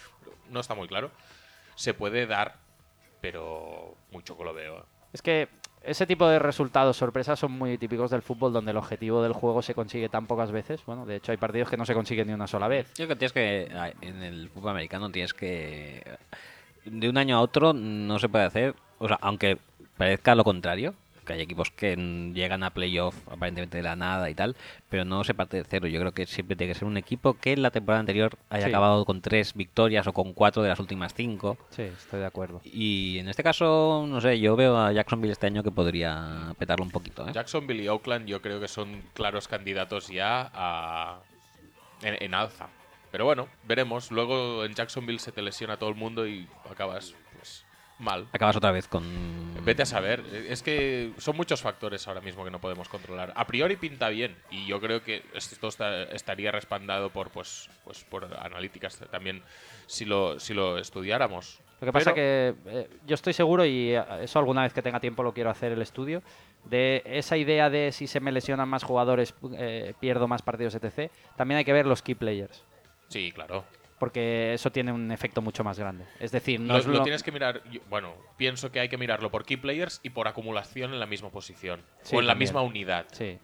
no 0.51 0.60
está 0.60 0.75
muy 0.75 0.89
claro. 0.89 1.10
Se 1.75 1.94
puede 1.94 2.26
dar, 2.26 2.57
pero 3.20 3.97
mucho 4.10 4.36
que 4.36 4.44
lo 4.44 4.55
veo. 4.55 4.86
Es 5.12 5.20
que 5.23 5.49
ese 5.85 6.07
tipo 6.07 6.28
de 6.28 6.39
resultados 6.39 6.97
sorpresas 6.97 7.39
son 7.39 7.52
muy 7.52 7.78
típicos 7.78 8.11
del 8.11 8.23
fútbol, 8.23 8.52
donde 8.52 8.70
el 8.70 8.77
objetivo 8.77 9.23
del 9.23 9.33
juego 9.33 9.62
se 9.62 9.75
consigue 9.75 10.09
tan 10.09 10.27
pocas 10.27 10.51
veces. 10.52 10.85
Bueno, 10.86 11.07
de 11.07 11.17
hecho 11.17 11.33
hay 11.33 11.39
partidos 11.39 11.69
que 11.69 11.77
no 11.77 11.85
se 11.85 11.94
consiguen 11.94 12.28
ni 12.28 12.33
una 12.33 12.47
sola 12.47 12.69
vez. 12.69 12.89
Yo 12.91 13.07
creo 13.07 13.09
que 13.09 13.17
tienes 13.17 13.33
que, 13.33 13.69
ah, 13.75 13.91
en 14.01 14.23
el 14.23 14.49
fútbol 14.51 14.70
americano 14.70 15.11
tienes 15.11 15.35
que, 15.35 16.02
de 16.85 17.09
un 17.09 17.19
año 17.19 17.36
a 17.36 17.41
otro 17.41 17.73
no 17.73 18.19
se 18.19 18.28
puede 18.28 18.44
hacer, 18.44 18.75
o 18.99 19.09
sea, 19.09 19.19
aunque 19.20 19.59
parezca 19.97 20.35
lo 20.35 20.44
contrario, 20.44 20.94
hay 21.33 21.41
equipos 21.41 21.70
que 21.70 21.97
llegan 22.35 22.62
a 22.62 22.70
playoff 22.70 23.15
aparentemente 23.28 23.77
de 23.78 23.83
la 23.83 23.97
nada 23.97 24.28
y 24.31 24.35
tal, 24.35 24.57
pero 24.89 25.05
no 25.05 25.25
se 25.25 25.35
parte 25.35 25.57
de 25.57 25.65
cero. 25.69 25.86
Yo 25.89 25.99
creo 26.01 26.12
que 26.12 26.27
siempre 26.27 26.57
tiene 26.57 26.73
que 26.73 26.78
ser 26.78 26.86
un 26.89 26.97
equipo 26.97 27.35
que 27.35 27.52
en 27.52 27.62
la 27.62 27.70
temporada 27.70 28.01
anterior 28.01 28.36
haya 28.51 28.65
Sí. 28.67 28.70
acabado 28.70 29.05
con 29.05 29.20
tres 29.20 29.55
victorias 29.55 30.07
o 30.07 30.12
con 30.12 30.33
cuatro 30.33 30.62
de 30.62 30.69
las 30.69 30.81
últimas 30.81 31.15
cinco. 31.15 31.57
Sí, 31.70 31.83
estoy 31.83 32.20
de 32.20 32.27
acuerdo. 32.27 32.61
Y 32.65 33.19
en 33.19 33.28
este 33.28 33.43
caso, 33.43 34.05
no 34.09 34.20
sé, 34.20 34.39
yo 34.41 34.57
veo 34.57 34.77
a 34.77 34.93
Jacksonville 34.93 35.33
este 35.33 35.47
año 35.47 35.62
que 35.62 35.70
podría 35.70 36.55
petarlo 36.59 36.85
un 36.85 36.91
poquito. 36.91 37.27
¿eh? 37.28 37.33
Jacksonville 37.33 37.83
y 37.83 37.89
Oakland 37.89 38.27
yo 38.27 38.41
creo 38.43 38.61
que 38.61 38.69
son 38.69 39.02
claros 39.15 39.49
candidatos 39.49 40.09
ya 40.09 40.51
a, 40.55 41.20
en, 42.02 42.23
en 42.23 42.35
alza. 42.35 42.69
Pero 43.11 43.25
bueno, 43.27 43.49
veremos. 43.65 44.11
Luego 44.11 44.65
en 44.65 44.75
Jacksonville 44.75 45.19
se 45.19 45.33
te 45.33 45.43
lesiona 45.43 45.77
todo 45.77 45.91
el 45.91 45.97
mundo 45.97 46.27
y 46.27 46.47
acabas 46.70 47.15
mal. 48.02 48.26
Acabas 48.32 48.56
otra 48.56 48.70
vez 48.72 48.89
con. 48.89 49.02
Vete 49.64 49.82
a 49.82 49.86
saber. 49.86 50.20
Es 50.48 50.62
que 50.62 51.12
son 51.18 51.36
muchos 51.36 51.62
factores 51.62 52.06
ahora 52.08 52.20
mismo 52.20 52.44
que 52.44 52.50
no 52.50 52.60
podemos 52.60 52.89
controlar. 52.89 53.32
A 53.36 53.47
priori 53.47 53.76
pinta 53.76 54.08
bien 54.08 54.36
y 54.50 54.66
yo 54.66 54.81
creo 54.81 55.02
que 55.02 55.22
esto 55.34 55.68
está- 55.68 56.02
estaría 56.05 56.50
respaldado 56.50 57.10
por 57.10 57.31
pues, 57.31 57.70
pues 57.84 58.05
por 58.05 58.24
analíticas 58.40 58.98
también 59.10 59.42
si 59.86 60.05
lo, 60.05 60.39
si 60.40 60.52
lo 60.52 60.78
estudiáramos. 60.78 61.60
Lo 61.81 61.86
que 61.86 61.92
pasa 61.92 62.12
Pero- 62.12 62.14
que 62.14 62.55
eh, 62.81 62.89
yo 63.06 63.14
estoy 63.14 63.32
seguro, 63.32 63.64
y 63.64 63.92
eso 64.20 64.39
alguna 64.39 64.62
vez 64.62 64.72
que 64.72 64.82
tenga 64.82 65.00
tiempo 65.00 65.22
lo 65.24 65.32
quiero 65.32 65.50
hacer 65.50 65.72
el 65.72 65.82
estudio, 65.82 66.22
de 66.64 67.02
esa 67.05 67.36
idea 67.36 67.70
de 67.70 67.90
si 67.90 68.06
se 68.06 68.20
me 68.20 68.31
lesionan 68.31 68.68
más 68.68 68.84
jugadores, 68.84 69.34
eh, 69.58 69.94
pierdo 69.98 70.28
más 70.28 70.42
partidos, 70.42 70.76
etc. 70.76 71.10
También 71.36 71.58
hay 71.58 71.64
que 71.64 71.72
ver 71.72 71.86
los 71.86 72.02
key 72.02 72.14
players, 72.14 72.62
Sí, 73.08 73.32
claro. 73.32 73.64
Porque 74.02 74.52
eso 74.52 74.72
tiene 74.72 74.90
un 74.90 75.12
efecto 75.12 75.40
mucho 75.40 75.62
más 75.62 75.78
grande. 75.78 76.05
Es 76.18 76.32
decir, 76.32 76.58
no 76.58 76.72
Lo, 76.72 76.78
es 76.81 76.86
lo 76.89 76.94
lo- 76.94 77.02
tienes 77.05 77.22
que 77.22 77.31
mirar. 77.31 77.62
yo- 77.70 77.81
Bueno, 77.89 78.14
pienso 78.36 78.72
que 78.72 78.81
hay 78.81 78.89
que 78.89 78.98
mirarlo 78.98 79.31
por 79.31 79.44
key 79.44 79.56
players 79.58 80.00
y 80.02 80.10
por 80.10 80.26
acumulación 80.26 80.92
en 80.92 80.98
la 80.98 81.06
misma 81.06 81.31
posición. 81.31 81.82
Sí, 82.02 82.16
o 82.16 82.18
en 82.18 82.26
la 82.26 82.32
también. 82.32 82.48
misma 82.48 82.62
unidad. 82.62 83.06
Sí. 83.12 83.39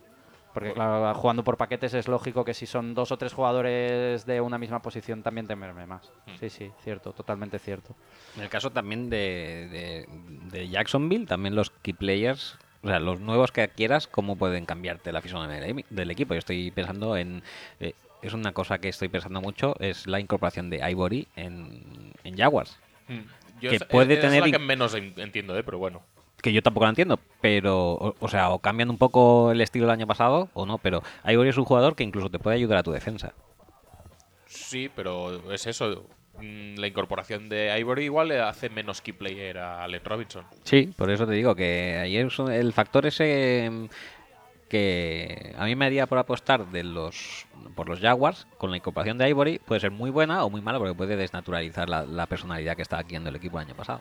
Porque 0.53 0.73
claro, 0.73 1.15
jugando 1.15 1.45
por 1.45 1.57
paquetes 1.59 1.95
es 1.95 2.09
lógico 2.09 2.45
que 2.45 2.55
si 2.55 2.67
son 2.67 2.93
dos 2.97 3.13
o 3.13 3.19
tres 3.19 3.35
jugadores 3.35 4.27
de 4.27 4.41
una 4.41 4.59
misma 4.59 4.83
posición 4.83 5.23
también 5.23 5.47
temerme 5.47 5.87
más. 5.87 6.11
Hmm. 6.27 6.35
Sí, 6.41 6.51
sí, 6.51 6.73
cierto, 6.83 7.13
totalmente 7.13 7.61
cierto. 7.61 7.95
En 8.37 8.43
el 8.43 8.49
caso 8.49 8.71
también 8.73 9.09
de, 9.11 9.69
de- 9.71 10.59
de 10.59 10.69
Jacksonville, 10.69 11.27
también 11.27 11.55
los 11.55 11.71
key 11.71 11.93
players, 11.95 12.59
o 12.83 12.89
sea, 12.89 12.99
los 12.99 13.21
nuevos 13.21 13.53
que 13.53 13.63
adquieras, 13.63 14.09
¿cómo 14.09 14.35
pueden 14.35 14.67
cambiarte 14.67 15.13
la 15.13 15.21
fisonomía 15.23 15.61
del, 15.61 15.85
del 15.89 16.11
equipo? 16.11 16.35
Yo 16.35 16.39
estoy 16.41 16.73
pensando 16.73 17.17
en. 17.17 17.45
eh, 17.79 17.93
es 18.23 18.33
una 18.35 18.53
cosa 18.53 18.79
que 18.79 18.89
estoy 18.89 19.09
pensando 19.09 19.41
mucho, 19.41 19.75
es 19.81 20.07
la 20.07 20.21
incorporación 20.21 20.71
de 20.71 20.89
Ivory 20.91 21.29
en, 21.37 22.13
en 22.25 22.37
Jaguars. 22.37 22.79
Mm. 23.09 23.19
Yo 23.61 23.71
Que 23.71 23.77
es- 23.77 23.85
puede 23.85 24.15
es, 24.15 24.21
tener 24.21 24.41
la 24.47 24.51
que 24.51 24.59
menos 24.59 24.95
en- 24.95 25.15
entiendo, 25.17 25.57
¿eh? 25.59 25.63
pero 25.65 25.79
bueno. 25.79 26.03
Que 26.41 26.53
yo 26.53 26.63
tampoco 26.63 26.85
la 26.85 26.91
entiendo, 26.91 27.19
pero. 27.41 27.93
O, 27.95 28.15
o 28.21 28.29
sea, 28.29 28.51
o 28.51 28.61
cambian 28.61 28.91
un 28.91 28.99
poco 28.99 29.51
el 29.51 29.61
estilo 29.61 29.87
del 29.87 29.93
año 29.95 30.07
pasado 30.07 30.49
o 30.55 30.67
no, 30.67 30.79
pero 30.79 31.03
Ivory 31.25 31.49
es 31.49 31.57
un 31.59 31.65
jugador 31.65 31.97
que 31.97 32.05
incluso 32.05 32.31
te 32.31 32.39
puede 32.39 32.55
ayudar 32.57 32.79
a 32.79 32.83
tu 32.85 32.93
defensa. 32.93 33.33
Sí, 34.47 34.91
pero 34.95 35.53
es 35.53 35.67
eso. 35.67 36.07
Mm, 36.41 36.77
La 36.79 36.87
incorporación 36.87 37.49
de 37.49 37.77
Ivory 37.81 38.05
igual 38.05 38.29
le 38.29 38.39
hace 38.41 38.71
menos 38.71 39.01
key 39.03 39.13
player 39.13 39.59
a 39.59 39.83
Allen 39.83 40.05
Robinson. 40.05 40.45
Sí, 40.63 40.93
por 40.97 41.11
eso 41.11 41.27
te 41.27 41.33
digo 41.33 41.57
que 41.57 42.25
un- 42.39 42.53
el 42.53 42.73
factor 42.73 43.07
ese 43.07 43.69
que 44.69 45.55
a 45.59 45.65
mí 45.65 45.75
me 45.75 45.87
haría 45.87 46.07
por 46.07 46.19
apostar 46.19 46.71
de 46.71 46.85
los 46.85 47.47
por 47.75 47.89
los 47.89 48.01
Jaguars 48.01 48.47
con 48.59 48.71
la 48.71 48.77
incorporación 48.77 49.19
de 49.19 49.29
Ivory 49.29 49.59
puede 49.59 49.81
ser 49.81 49.91
muy 49.91 50.11
buena 50.11 50.45
o 50.45 50.51
muy 50.51 50.61
mala 50.61 50.79
porque 50.79 50.95
puede 50.95 51.17
desnaturalizar 51.17 51.89
la, 51.89 52.27
personalidad 52.27 52.77
que 52.77 52.83
estaba 52.83 53.01
adquiriendo 53.01 53.31
el 53.31 53.37
equipo 53.37 53.59
el 53.59 53.67
año 53.67 53.75
pasado. 53.75 54.01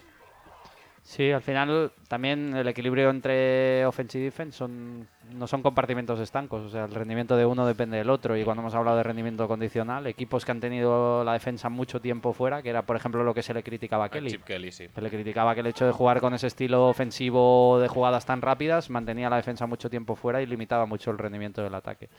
Sí, 1.07 1.31
al 1.31 1.41
final 1.41 1.93
también 2.09 2.53
el 2.53 2.67
equilibrio 2.67 3.09
entre 3.09 3.85
offense 3.85 4.19
y 4.19 4.23
defense 4.23 4.57
son, 4.57 5.07
no 5.35 5.47
son 5.47 5.61
compartimentos 5.61 6.19
estancos. 6.19 6.65
O 6.65 6.69
sea, 6.69 6.83
el 6.83 6.91
rendimiento 6.93 7.37
de 7.37 7.45
uno 7.45 7.65
depende 7.65 7.95
del 7.95 8.09
otro. 8.09 8.35
Y 8.35 8.43
cuando 8.43 8.61
hemos 8.61 8.75
hablado 8.75 8.97
de 8.97 9.03
rendimiento 9.03 9.47
condicional, 9.47 10.05
equipos 10.05 10.43
que 10.43 10.51
han 10.51 10.59
tenido 10.59 11.23
la 11.23 11.31
defensa 11.31 11.69
mucho 11.69 12.01
tiempo 12.01 12.33
fuera, 12.33 12.61
que 12.61 12.71
era 12.71 12.81
por 12.81 12.97
ejemplo 12.97 13.23
lo 13.23 13.33
que 13.33 13.41
se 13.41 13.53
le 13.53 13.63
criticaba 13.63 14.03
a 14.03 14.09
Kelly. 14.09 14.31
Chip 14.31 14.43
Kelly, 14.43 14.69
sí. 14.69 14.89
Se 14.93 15.01
le 15.01 15.09
criticaba 15.09 15.53
que 15.53 15.61
el 15.61 15.67
hecho 15.67 15.85
de 15.85 15.93
jugar 15.93 16.19
con 16.19 16.33
ese 16.33 16.47
estilo 16.47 16.89
ofensivo 16.89 17.79
de 17.79 17.87
jugadas 17.87 18.25
tan 18.25 18.41
rápidas 18.41 18.89
mantenía 18.89 19.29
la 19.29 19.37
defensa 19.37 19.65
mucho 19.65 19.89
tiempo 19.89 20.17
fuera 20.17 20.41
y 20.41 20.45
limitaba 20.45 20.85
mucho 20.85 21.11
el 21.11 21.19
rendimiento 21.19 21.63
del 21.63 21.73
ataque. 21.73 22.09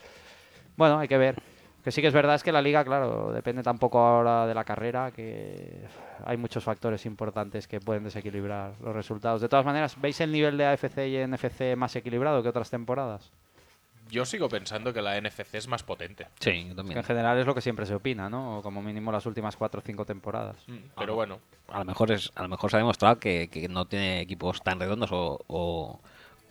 Bueno, 0.75 0.97
hay 0.97 1.07
que 1.07 1.17
ver. 1.19 1.35
Que 1.83 1.91
sí 1.91 2.01
que 2.01 2.07
es 2.07 2.13
verdad 2.13 2.35
es 2.35 2.43
que 2.43 2.51
la 2.51 2.61
liga, 2.61 2.83
claro, 2.83 3.31
depende 3.31 3.63
tampoco 3.63 3.99
ahora 3.99 4.45
de 4.45 4.53
la 4.53 4.65
carrera, 4.65 5.11
que 5.11 5.79
hay 6.25 6.35
muchos 6.35 6.63
factores 6.63 7.05
importantes 7.05 7.67
que 7.67 7.79
pueden 7.79 8.03
desequilibrar 8.03 8.73
los 8.83 8.93
resultados. 8.93 9.39
De 9.41 9.47
todas 9.47 9.65
maneras, 9.65 9.95
¿veis 10.01 10.19
el 10.19 10.31
nivel 10.31 10.57
de 10.57 10.65
AFC 10.65 10.97
y 11.07 11.25
NFC 11.25 11.75
más 11.77 11.95
equilibrado 11.95 12.43
que 12.43 12.49
otras 12.49 12.69
temporadas? 12.69 13.31
Yo 14.11 14.25
sigo 14.25 14.49
pensando 14.49 14.91
que 14.91 15.01
la 15.03 15.21
NFC 15.21 15.53
es 15.53 15.67
más 15.67 15.83
potente. 15.83 16.27
Sí, 16.39 16.63
yo 16.63 16.69
Que 16.69 16.75
también. 16.75 16.97
en 16.97 17.03
general 17.03 17.37
es 17.37 17.45
lo 17.45 17.53
que 17.53 17.61
siempre 17.61 17.85
se 17.85 17.93
opina, 17.95 18.27
¿no? 18.27 18.57
O 18.57 18.61
como 18.63 18.81
mínimo 18.81 19.11
las 19.11 19.25
últimas 19.27 19.55
cuatro 19.55 19.79
o 19.79 19.83
cinco 19.85 20.03
temporadas. 20.03 20.57
Mm, 20.67 20.77
Pero 20.97 21.13
bueno, 21.15 21.39
A 21.69 21.79
lo 21.79 21.85
mejor 21.85 22.11
es 22.11 22.31
a 22.35 22.41
lo 22.41 22.49
mejor 22.49 22.71
se 22.71 22.77
ha 22.77 22.79
demostrado 22.79 23.19
que, 23.19 23.49
que 23.49 23.69
no 23.69 23.85
tiene 23.85 24.19
equipos 24.21 24.61
tan 24.63 24.79
redondos 24.79 25.11
o, 25.11 25.39
o 25.47 25.99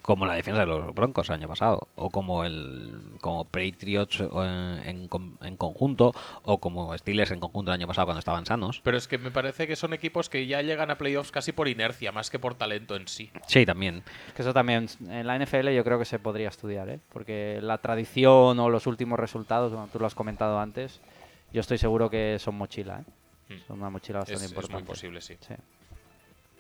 como 0.09 0.25
la 0.25 0.33
defensa 0.33 0.61
de 0.61 0.67
los 0.67 0.95
Broncos 0.95 1.29
el 1.29 1.35
año 1.35 1.49
pasado 1.49 1.87
o 1.95 2.09
como 2.09 2.43
el 2.47 2.99
como 3.21 3.45
Patriots 3.45 4.21
en, 4.21 4.81
en 4.87 5.07
con- 5.09 5.37
en 5.43 5.59
conjunto 5.59 6.15
o 6.45 6.57
como 6.57 6.97
Steelers 6.97 7.31
en 7.31 7.41
conjunto 7.41 7.71
el 7.71 7.75
año 7.75 7.87
pasado 7.87 8.07
cuando 8.07 8.21
estaban 8.21 8.47
sanos. 8.47 8.81
pero 8.83 8.97
es 8.97 9.07
que 9.07 9.19
me 9.19 9.31
parece 9.31 9.67
que 9.67 9.77
son 9.77 9.93
equipos 9.93 10.31
que 10.31 10.47
ya 10.47 10.63
llegan 10.63 10.91
a 10.91 10.97
playoffs 10.97 11.31
casi 11.31 11.53
por 11.53 11.69
inercia, 11.69 12.11
más 12.11 12.31
que 12.31 12.39
por 12.39 12.55
talento 12.55 12.97
en 12.97 13.07
sí. 13.07 13.31
Sí, 13.47 13.67
también. 13.67 14.03
Es 14.29 14.33
que 14.33 14.41
eso 14.41 14.55
también, 14.55 14.87
en 15.11 15.27
la 15.27 15.39
NFL 15.39 15.69
yo 15.75 15.85
creo 15.85 15.99
que 15.99 16.07
se 16.07 16.19
podría 16.19 16.49
estudiar, 16.49 16.89
¿eh? 16.89 17.01
Porque 17.13 17.59
la 17.61 17.77
tradición 17.77 18.59
o 18.61 18.71
los 18.71 18.87
últimos 18.87 19.21
resultados, 19.21 19.73
bueno, 19.73 19.91
tú 19.93 19.99
lo 19.99 20.07
has 20.07 20.15
comentado 20.15 20.59
antes, 20.59 21.03
yo 21.53 21.61
estoy 21.61 21.77
seguro 21.77 22.09
que 22.09 22.39
son 22.39 22.55
mochila, 22.55 23.01
¿eh? 23.49 23.55
Mm. 23.57 23.67
Son 23.67 23.79
una 23.79 23.91
mochila 23.91 24.21
Es, 24.21 24.31
bastante 24.31 24.45
es 24.47 24.53
muy 24.53 24.57
importante. 24.65 24.87
posible, 24.87 25.21
sí. 25.21 25.37
Sí. 25.41 25.55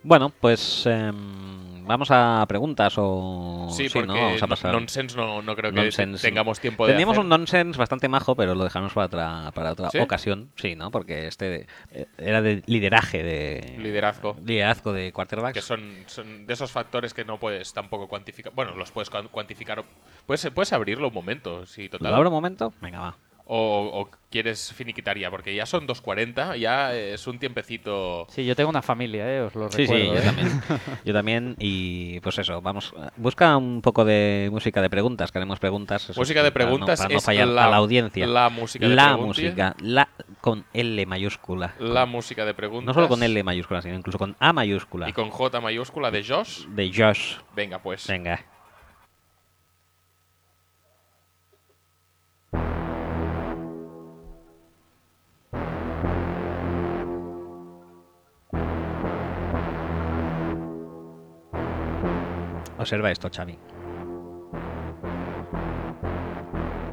Bueno, 0.02 0.30
pues 0.40 0.86
em, 0.86 1.84
vamos 1.84 2.08
a 2.12 2.44
preguntas 2.48 2.94
o 2.98 3.68
Sí, 3.70 3.84
¿no? 3.86 3.90
porque 3.92 4.12
Vamos 4.12 4.42
a 4.42 4.46
pasar. 4.46 4.72
nonsense 4.72 5.16
no, 5.16 5.42
no 5.42 5.56
creo 5.56 5.72
que 5.72 5.76
Nonsense. 5.80 6.26
tengamos 6.26 6.60
tiempo 6.60 6.86
de 6.86 6.92
Teníamos 6.92 7.14
hacer. 7.14 7.24
un 7.24 7.28
nonsense 7.28 7.76
bastante 7.78 8.08
majo, 8.08 8.36
pero 8.36 8.54
lo 8.54 8.62
dejamos 8.64 8.92
para 8.92 9.06
otra, 9.06 9.50
para 9.52 9.72
otra 9.72 9.90
¿Sí? 9.90 9.98
ocasión. 9.98 10.50
Sí, 10.54 10.76
¿no? 10.76 10.90
Porque 10.92 11.26
este 11.26 11.66
eh, 11.90 12.06
era 12.16 12.40
de 12.42 12.62
lideraje 12.66 13.22
de 13.24 13.76
Liderazgo. 13.78 14.36
liderazgo 14.44 14.92
de 14.92 15.12
quarterbacks. 15.12 15.54
que 15.54 15.62
son, 15.62 15.80
son 16.06 16.46
de 16.46 16.52
esos 16.54 16.70
factores 16.70 17.12
que 17.12 17.24
no 17.24 17.38
puedes 17.38 17.72
tampoco 17.72 18.06
cuantificar. 18.08 18.52
Bueno, 18.54 18.76
los 18.76 18.92
puedes 18.92 19.10
cuan- 19.10 19.28
cuantificar. 19.28 19.84
Puedes, 20.26 20.48
puedes 20.54 20.72
abrirlo 20.72 21.08
un 21.08 21.14
momento, 21.14 21.66
sí, 21.66 21.88
total. 21.88 22.10
¿Lo 22.12 22.16
abro 22.16 22.28
un 22.30 22.34
momento? 22.34 22.72
Venga, 22.80 23.00
va. 23.00 23.16
O, 23.50 24.02
o 24.02 24.10
quieres 24.30 24.74
finiquitar 24.74 25.16
ya, 25.16 25.30
porque 25.30 25.54
ya 25.54 25.64
son 25.64 25.88
2.40, 25.88 26.58
ya 26.58 26.94
es 26.94 27.26
un 27.26 27.38
tiempecito. 27.38 28.26
Sí, 28.28 28.44
yo 28.44 28.54
tengo 28.54 28.68
una 28.68 28.82
familia, 28.82 29.26
¿eh? 29.26 29.40
Os 29.40 29.54
lo 29.54 29.70
Sí, 29.72 29.86
sí, 29.86 29.92
recuerdo. 29.94 30.14
yo 30.14 30.20
¿eh? 30.20 30.22
también. 30.22 30.62
Yo 31.06 31.12
también. 31.14 31.56
Y 31.58 32.20
pues 32.20 32.38
eso, 32.38 32.60
vamos. 32.60 32.92
Busca 33.16 33.56
un 33.56 33.80
poco 33.80 34.04
de 34.04 34.50
música 34.52 34.82
de 34.82 34.90
preguntas, 34.90 35.32
que 35.32 35.38
haremos 35.38 35.58
preguntas. 35.60 36.10
eso 36.10 36.20
Música 36.20 36.42
de 36.42 36.52
para 36.52 36.66
no- 36.66 36.70
preguntas 36.72 36.98
para 37.00 37.08
no 37.10 37.16
es 37.18 37.24
fallar 37.24 37.48
la- 37.48 37.64
a 37.64 37.70
la 37.70 37.76
audiencia. 37.76 38.26
la 38.26 38.50
música 38.50 38.86
de 38.86 38.94
La 38.94 39.04
preguntas. 39.14 39.26
música, 39.26 39.76
la 39.80 40.08
con 40.42 40.66
L 40.74 41.06
mayúscula. 41.06 41.74
La 41.78 42.04
música 42.04 42.44
de 42.44 42.52
preguntas. 42.52 42.86
No 42.86 42.92
solo 42.92 43.08
con 43.08 43.22
L 43.22 43.42
mayúscula, 43.44 43.80
sino 43.80 43.94
incluso 43.94 44.18
con 44.18 44.36
A 44.40 44.52
mayúscula. 44.52 45.08
Y 45.08 45.14
con 45.14 45.30
J 45.30 45.58
mayúscula 45.62 46.10
de 46.10 46.22
Josh. 46.22 46.66
De 46.66 46.92
Josh. 46.94 47.36
Venga, 47.56 47.78
pues. 47.78 48.06
Venga. 48.08 48.44
Observa 62.88 63.10
esto, 63.10 63.28
Xavi. 63.28 63.58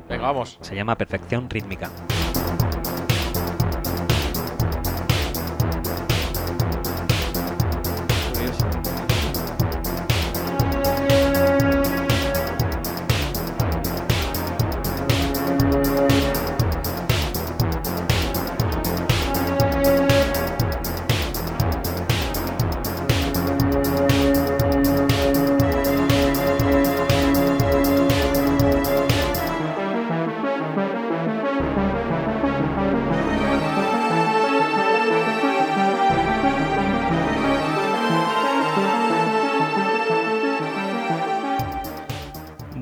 Venga, 0.09 0.24
vamos. 0.24 0.57
Se 0.59 0.75
llama 0.75 0.98
perfección 0.98 1.49
rítmica. 1.49 1.90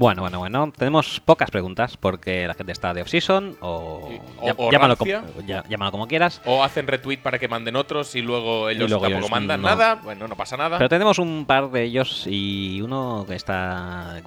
Bueno, 0.03 0.22
bueno, 0.22 0.40
bueno. 0.40 0.73
Tenemos 0.77 1.19
pocas 1.22 1.49
preguntas 1.49 1.95
porque 1.98 2.45
la 2.48 2.53
gente 2.53 2.72
está 2.73 2.93
de 2.93 3.01
off-season 3.03 3.56
o, 3.61 4.07
Sí, 4.09 4.19
o- 4.41 4.45
llá- 4.48 4.56
o 4.57 4.72
llámalo, 4.72 4.98
como, 4.98 5.11
llá- 5.48 5.64
llámalo 5.69 5.91
como 5.91 6.07
quieras. 6.07 6.41
O 6.45 6.64
hacen 6.64 6.88
retweet 6.88 7.19
para 7.19 7.40
que 7.40 7.48
manden 7.48 7.75
otros 7.75 8.14
y 8.15 8.22
luego 8.22 8.69
ellos 8.69 8.90
luego 8.90 9.03
tampoco 9.06 9.19
ellos 9.19 9.32
mandan 9.32 9.61
no. 9.61 9.67
nada. 9.69 9.95
Bueno, 9.95 10.27
no 10.27 10.35
pasa 10.35 10.57
nada. 10.57 10.77
Pero 10.77 10.90
tenemos 10.90 11.19
un 11.19 11.45
par 11.45 11.72
de 11.72 11.83
ellos 11.83 12.25
y 12.27 12.82
uno 12.82 13.25
que 13.27 13.35
está 13.35 14.22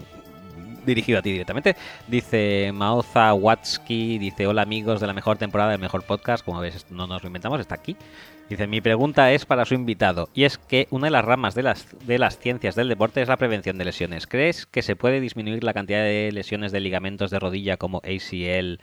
dirigido 0.86 1.18
a 1.18 1.22
ti 1.22 1.32
directamente. 1.32 1.76
Dice 2.06 2.70
Maoza 2.72 3.34
Watsky, 3.34 4.18
dice 4.18 4.46
hola 4.46 4.62
amigos 4.62 5.00
de 5.00 5.06
la 5.08 5.12
mejor 5.12 5.36
temporada 5.36 5.72
del 5.72 5.80
mejor 5.80 6.02
podcast. 6.04 6.44
Como 6.44 6.60
ves, 6.60 6.86
no 6.90 7.06
nos 7.06 7.22
lo 7.22 7.26
inventamos, 7.26 7.60
está 7.60 7.74
aquí. 7.74 7.96
Dice, 8.48 8.68
mi 8.68 8.80
pregunta 8.80 9.32
es 9.32 9.44
para 9.44 9.64
su 9.64 9.74
invitado, 9.74 10.28
y 10.32 10.44
es 10.44 10.56
que 10.56 10.86
una 10.90 11.08
de 11.08 11.10
las 11.10 11.24
ramas 11.24 11.56
de 11.56 11.64
las, 11.64 11.88
de 12.06 12.16
las 12.20 12.38
ciencias 12.38 12.76
del 12.76 12.88
deporte 12.88 13.20
es 13.20 13.26
la 13.26 13.36
prevención 13.38 13.76
de 13.76 13.84
lesiones. 13.84 14.28
¿Crees 14.28 14.66
que 14.66 14.82
se 14.82 14.94
puede 14.94 15.20
disminuir 15.20 15.64
la 15.64 15.74
cantidad 15.74 16.04
de 16.04 16.30
lesiones 16.32 16.70
de 16.70 16.78
ligamentos 16.78 17.32
de 17.32 17.40
rodilla 17.40 17.76
como 17.76 17.98
ACL 18.04 18.78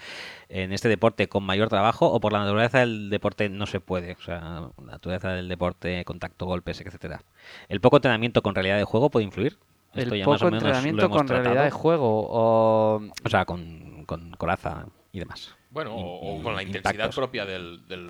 en 0.49 0.73
este 0.73 0.89
deporte 0.89 1.29
con 1.29 1.43
mayor 1.45 1.69
trabajo 1.69 2.07
o 2.11 2.19
por 2.19 2.33
la 2.33 2.39
naturaleza 2.39 2.79
del 2.79 3.09
deporte 3.09 3.47
no 3.47 3.65
se 3.65 3.79
puede? 3.79 4.13
O 4.19 4.21
sea, 4.21 4.41
la 4.85 4.91
naturaleza 4.91 5.29
del 5.29 5.47
deporte, 5.47 6.03
contacto, 6.03 6.45
golpes, 6.45 6.81
etcétera. 6.81 7.21
¿El 7.69 7.79
poco 7.79 7.95
entrenamiento 7.97 8.41
con 8.41 8.55
realidad 8.55 8.75
de 8.77 8.83
juego 8.83 9.09
puede 9.09 9.23
influir? 9.25 9.57
Esto 9.95 10.13
El 10.13 10.19
ya 10.19 10.27
más 10.27 10.39
poco 10.41 10.47
o 10.47 10.51
menos 10.51 10.63
lo 10.63 10.69
entrenamiento 10.69 11.05
hemos 11.05 11.17
con 11.19 11.27
realidad 11.29 11.63
de 11.63 11.71
juego. 11.71 12.27
O... 12.29 13.01
O 13.23 13.29
sea, 13.29 13.45
con, 13.45 14.03
con 14.07 14.31
coraza 14.31 14.87
y 15.13 15.19
demás. 15.19 15.55
Bueno, 15.69 15.95
o, 15.95 16.35
Y- 16.35 16.39
o 16.41 16.43
con 16.43 16.53
la 16.53 16.63
intensidad 16.63 16.91
impactos. 16.95 17.15
propia 17.15 17.45
del, 17.45 17.87
del- 17.87 18.09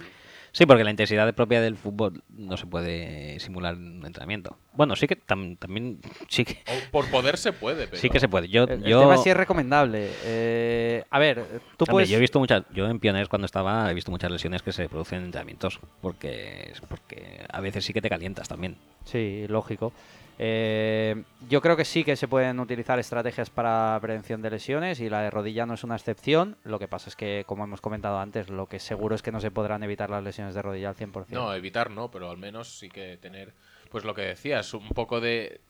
Sí, 0.56 0.68
porque 0.68 0.84
la 0.84 0.92
intensidad 0.92 1.34
propia 1.34 1.60
del 1.62 1.78
fútbol 1.78 2.24
no 2.30 2.58
se 2.58 2.68
puede 2.68 3.40
simular 3.40 3.74
en 3.74 3.98
un 4.02 4.06
entrenamiento. 4.06 4.56
Bueno, 4.74 4.96
sí 4.96 5.08
que 5.08 5.18
tam- 5.20 5.58
también 5.58 6.00
sí 6.30 6.46
que, 6.46 6.60
o 6.68 6.92
por 6.92 7.10
poder 7.10 7.38
se 7.38 7.54
puede, 7.54 7.88
pero 7.88 7.98
sí 8.00 8.08
que 8.12 8.20
se 8.20 8.30
puede. 8.30 8.48
Yo, 8.50 8.66
El, 8.66 8.70
el 8.70 8.84
yo, 8.84 9.00
tema 9.00 9.18
sí 9.18 9.32
es 9.32 9.36
recomendable. 9.36 10.10
Eh, 10.26 11.04
a 11.10 11.18
ver, 11.18 11.38
tú 11.76 11.86
hombre, 11.86 11.92
puedes... 11.92 12.10
yo 12.10 12.18
he 12.18 12.22
visto 12.22 12.38
muchas, 12.38 12.64
yo 12.72 12.88
en 12.88 13.00
Pioneers 13.00 13.30
cuando 13.30 13.48
estaba 13.48 13.90
he 13.90 13.96
visto 13.96 14.12
muchas 14.12 14.30
lesiones 14.32 14.62
que 14.62 14.72
se 14.72 14.88
producen 14.88 15.20
en 15.20 15.26
entrenamientos 15.26 15.80
porque 16.02 16.72
porque 16.88 17.46
a 17.52 17.60
veces 17.60 17.84
sí 17.84 17.92
que 17.92 18.02
te 18.02 18.10
calientas 18.10 18.48
también. 18.48 18.78
Sí, 19.06 19.46
lógico. 19.48 19.92
Eh, 20.40 21.24
yo 21.50 21.62
creo 21.62 21.78
que 21.78 21.86
sí 21.86 22.04
que 22.04 22.16
se 22.16 22.28
pueden 22.28 22.60
utilizar 22.60 22.98
estrategias 23.00 23.50
para 23.50 23.98
prevención 24.02 24.42
de 24.42 24.50
lesiones 24.50 25.00
y 25.00 25.10
la 25.10 25.22
de 25.22 25.30
rodilla 25.30 25.66
no 25.66 25.74
es 25.76 25.84
una 25.84 25.96
excepción. 25.96 26.58
Lo 26.64 26.80
que 26.80 26.88
pasa 26.88 27.10
es 27.10 27.16
que, 27.16 27.44
como 27.46 27.64
hemos 27.64 27.82
comentado 27.82 28.20
antes, 28.20 28.50
lo 28.50 28.68
que 28.68 28.80
seguro 28.80 29.16
es 29.16 29.22
que 29.22 29.32
no 29.32 29.40
se 29.40 29.52
podrán 29.52 29.84
evitar 29.84 30.10
las 30.10 30.24
lesiones 30.24 30.56
de 30.56 30.62
rodilla 30.62 30.90
al 30.90 30.96
100%. 30.96 31.26
No, 31.30 31.54
evitar 31.54 31.92
no, 31.92 32.10
pero 32.12 32.30
al 32.30 32.38
menos 32.38 32.80
sí 32.80 32.90
que 32.90 33.18
tener, 33.18 33.54
pues 33.92 34.04
lo 34.06 34.14
que 34.16 34.22
decías, 34.24 34.74
un 34.74 34.90
poco 34.90 35.22
de, 35.22 35.62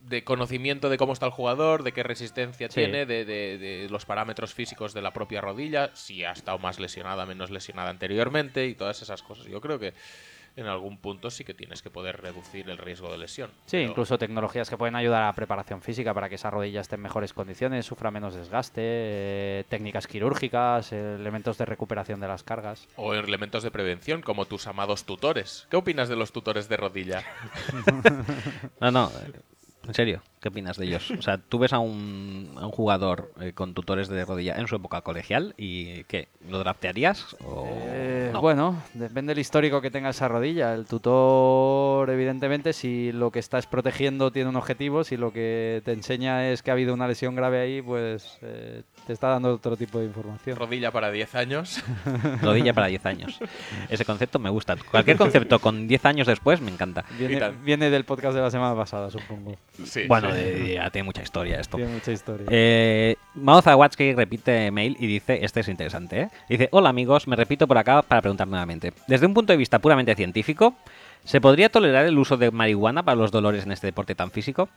de 0.00 0.24
conocimiento 0.24 0.88
de 0.88 0.98
cómo 0.98 1.12
está 1.12 1.26
el 1.26 1.32
jugador, 1.32 1.82
de 1.82 1.92
qué 1.92 2.02
resistencia 2.02 2.68
Sí. 2.68 2.74
tiene, 2.74 3.06
de, 3.06 3.24
de- 3.24 3.58
de 3.58 3.88
los 3.90 4.04
parámetros 4.04 4.54
físicos 4.54 4.94
de 4.94 5.02
la 5.02 5.12
propia 5.12 5.40
rodilla, 5.40 5.90
si 5.94 6.24
ha 6.24 6.32
estado 6.32 6.58
más 6.58 6.78
lesionada, 6.78 7.26
menos 7.26 7.50
lesionada 7.50 7.90
anteriormente 7.90 8.66
y 8.66 8.74
todas 8.74 9.02
esas 9.02 9.22
cosas. 9.22 9.46
Yo 9.46 9.60
creo 9.60 9.78
que 9.78 9.94
en 10.56 10.66
algún 10.66 10.98
punto 10.98 11.30
sí 11.30 11.44
que 11.44 11.54
tienes 11.54 11.80
que 11.82 11.90
poder 11.90 12.20
reducir 12.20 12.68
el 12.68 12.78
riesgo 12.78 13.10
de 13.10 13.18
lesión. 13.18 13.50
Sí, 13.66 13.78
pero- 13.78 13.90
incluso 13.90 14.18
tecnologías 14.18 14.68
que 14.68 14.76
pueden 14.76 14.96
ayudar 14.96 15.22
a 15.22 15.26
la 15.26 15.32
preparación 15.32 15.80
física 15.82 16.12
para 16.12 16.28
que 16.28 16.34
esa 16.34 16.50
rodilla 16.50 16.80
esté 16.80 16.96
en 16.96 17.02
mejores 17.02 17.32
condiciones, 17.32 17.86
sufra 17.86 18.10
menos 18.10 18.34
desgaste, 18.34 18.80
eh, 18.84 19.64
técnicas 19.68 20.06
quirúrgicas, 20.06 20.92
eh, 20.92 21.14
elementos 21.14 21.58
de 21.58 21.64
recuperación 21.64 22.20
de 22.20 22.28
las 22.28 22.42
cargas. 22.42 22.88
O 22.96 23.14
elementos 23.14 23.62
de 23.62 23.70
prevención, 23.70 24.20
como 24.22 24.44
tus 24.46 24.66
amados 24.66 25.04
tutores. 25.04 25.66
¿Qué 25.70 25.76
opinas 25.76 26.08
de 26.08 26.16
los 26.16 26.32
tutores 26.32 26.68
de 26.68 26.76
rodilla? 26.76 27.22
No, 28.80 28.90
no, 28.90 29.12
en 29.86 29.94
serio, 29.94 30.22
¿qué 30.42 30.48
opinas 30.48 30.76
de 30.76 30.86
ellos? 30.86 31.10
O 31.12 31.22
sea, 31.22 31.38
tú 31.38 31.60
ves 31.60 31.72
a 31.72 31.78
un, 31.78 32.50
a 32.56 32.66
un 32.66 32.72
jugador 32.72 33.32
eh, 33.40 33.52
con 33.52 33.74
tutores 33.74 34.08
de 34.08 34.24
rodilla 34.24 34.56
en 34.56 34.66
su 34.66 34.74
época 34.74 35.00
colegial 35.02 35.54
y 35.56 36.02
¿qué? 36.04 36.28
¿Lo 36.50 36.58
draftearías? 36.58 37.36
O 37.46 37.68
Eh, 37.70 38.30
no? 38.32 38.40
Bueno, 38.40 38.82
depende 38.94 39.30
del 39.30 39.38
histórico 39.38 39.80
que 39.80 39.92
tenga 39.92 40.10
esa 40.10 40.26
rodilla. 40.26 40.74
El 40.74 40.86
tutor, 40.86 42.10
evidentemente, 42.10 42.72
si 42.72 43.12
lo 43.12 43.30
que 43.30 43.38
estás 43.38 43.68
protegiendo 43.68 44.32
tiene 44.32 44.48
un 44.48 44.56
objetivo, 44.56 45.04
si 45.04 45.16
lo 45.16 45.32
que 45.32 45.80
te 45.84 45.92
enseña 45.92 46.48
es 46.50 46.62
que 46.62 46.72
ha 46.72 46.74
habido 46.74 46.92
una 46.92 47.06
lesión 47.06 47.36
grave 47.36 47.60
ahí, 47.60 47.80
pues 47.80 48.38
eh, 48.42 48.82
te 49.06 49.12
está 49.12 49.28
dando 49.28 49.54
otro 49.54 49.76
tipo 49.76 50.00
de 50.00 50.06
información. 50.06 50.56
Rodilla 50.58 50.90
para 50.90 51.12
10 51.12 51.34
años. 51.36 51.84
Rodilla 52.42 52.72
para 52.72 52.88
10 52.88 53.06
años. 53.06 53.38
Ese 53.88 54.04
concepto 54.04 54.40
me 54.40 54.50
gusta. 54.50 54.74
Cualquier 54.90 55.16
concepto 55.16 55.60
con 55.60 55.86
10 55.86 56.04
años 56.04 56.26
después 56.26 56.60
me 56.60 56.72
encanta. 56.72 57.04
Viene, 57.16 57.50
viene 57.62 57.90
del 57.90 58.04
podcast 58.04 58.34
de 58.34 58.42
la 58.42 58.50
semana 58.50 58.74
pasada, 58.74 59.08
supongo. 59.08 59.54
Sí, 59.84 60.06
Bueno, 60.08 60.31
ya 60.74 60.90
tiene 60.90 61.04
mucha 61.04 61.22
historia 61.22 61.60
esto. 61.60 61.76
Tiene 61.76 61.92
mucha 61.92 62.12
historia. 62.12 62.46
Eh, 62.50 63.16
repite 64.14 64.70
mail 64.70 64.96
y 64.98 65.06
dice, 65.06 65.44
este 65.44 65.60
es 65.60 65.68
interesante, 65.68 66.20
¿eh? 66.22 66.28
Dice, 66.48 66.68
hola 66.72 66.88
amigos, 66.90 67.26
me 67.26 67.36
repito 67.36 67.66
por 67.66 67.78
acá 67.78 68.02
para 68.02 68.20
preguntar 68.20 68.48
nuevamente. 68.48 68.92
Desde 69.06 69.26
un 69.26 69.34
punto 69.34 69.52
de 69.52 69.56
vista 69.56 69.78
puramente 69.78 70.14
científico, 70.14 70.74
¿se 71.24 71.40
podría 71.40 71.68
tolerar 71.68 72.06
el 72.06 72.18
uso 72.18 72.36
de 72.36 72.50
marihuana 72.50 73.02
para 73.02 73.16
los 73.16 73.30
dolores 73.30 73.64
en 73.64 73.72
este 73.72 73.88
deporte 73.88 74.14
tan 74.14 74.30
físico? 74.30 74.68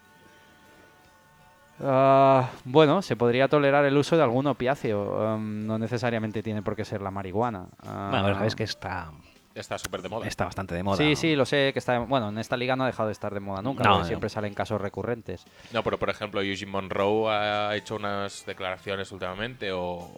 Ah, 1.84 2.50
bueno, 2.64 3.02
se 3.02 3.16
podría 3.16 3.48
tolerar 3.48 3.84
el 3.86 3.98
uso 3.98 4.16
de 4.16 4.24
algún 4.24 4.48
opiáceo. 4.48 5.36
um, 5.36 5.66
no 5.66 5.78
necesariamente 5.78 6.42
tiene 6.42 6.62
por 6.62 6.76
qué 6.76 6.86
ser 6.86 7.02
la 7.02 7.12
marihuana. 7.12 7.66
Ah, 7.86 8.08
Bueno, 8.12 8.26
pero 8.26 8.38
sabes 8.38 8.56
que 8.56 8.64
está, 8.64 9.12
Está 9.56 9.78
súper 9.78 10.02
de 10.02 10.10
moda. 10.10 10.28
está 10.28 10.44
bastante 10.46 10.76
de 10.76 10.84
moda. 10.84 10.98
Sí, 10.98 11.16
sí, 11.16 11.36
lo 11.36 11.46
sé 11.46 11.72
que 11.72 11.80
está. 11.80 11.98
Bueno, 12.00 12.28
en 12.30 12.38
esta 12.38 12.58
liga 12.58 12.76
no 12.76 12.84
ha 12.84 12.88
dejado 12.88 13.08
de 13.08 13.14
estar 13.14 13.34
de 13.34 13.40
moda 13.40 13.62
nunca, 13.62 13.84
No, 13.86 13.92
porque 13.92 14.02
no. 14.02 14.08
siempre 14.08 14.30
salen 14.30 14.54
casos 14.54 14.82
recurrentes. 14.82 15.46
No, 15.72 15.82
pero 15.82 15.98
por 15.98 16.10
ejemplo, 16.10 16.42
Eugene 16.42 16.70
Monroe 16.72 17.32
ha 17.34 17.74
hecho 17.76 17.96
unas 17.96 18.46
declaraciones 18.46 19.12
últimamente 19.14 19.72
o, 19.72 20.12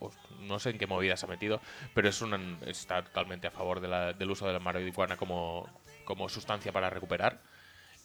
o 0.00 0.10
no 0.40 0.58
sé 0.58 0.70
en 0.70 0.78
qué 0.78 0.86
movidas 0.86 1.22
ha 1.22 1.26
metido, 1.26 1.60
pero 1.94 2.08
es 2.08 2.20
un, 2.22 2.58
está 2.66 3.02
totalmente 3.04 3.46
a 3.46 3.50
favor 3.50 3.80
de 3.80 3.88
la- 3.88 4.12
del 4.14 4.30
uso 4.30 4.46
de 4.46 4.54
la 4.54 4.58
marihuana 4.58 5.16
como, 5.18 5.68
como 6.06 6.28
sustancia 6.30 6.72
para 6.72 6.88
recuperar. 6.88 7.40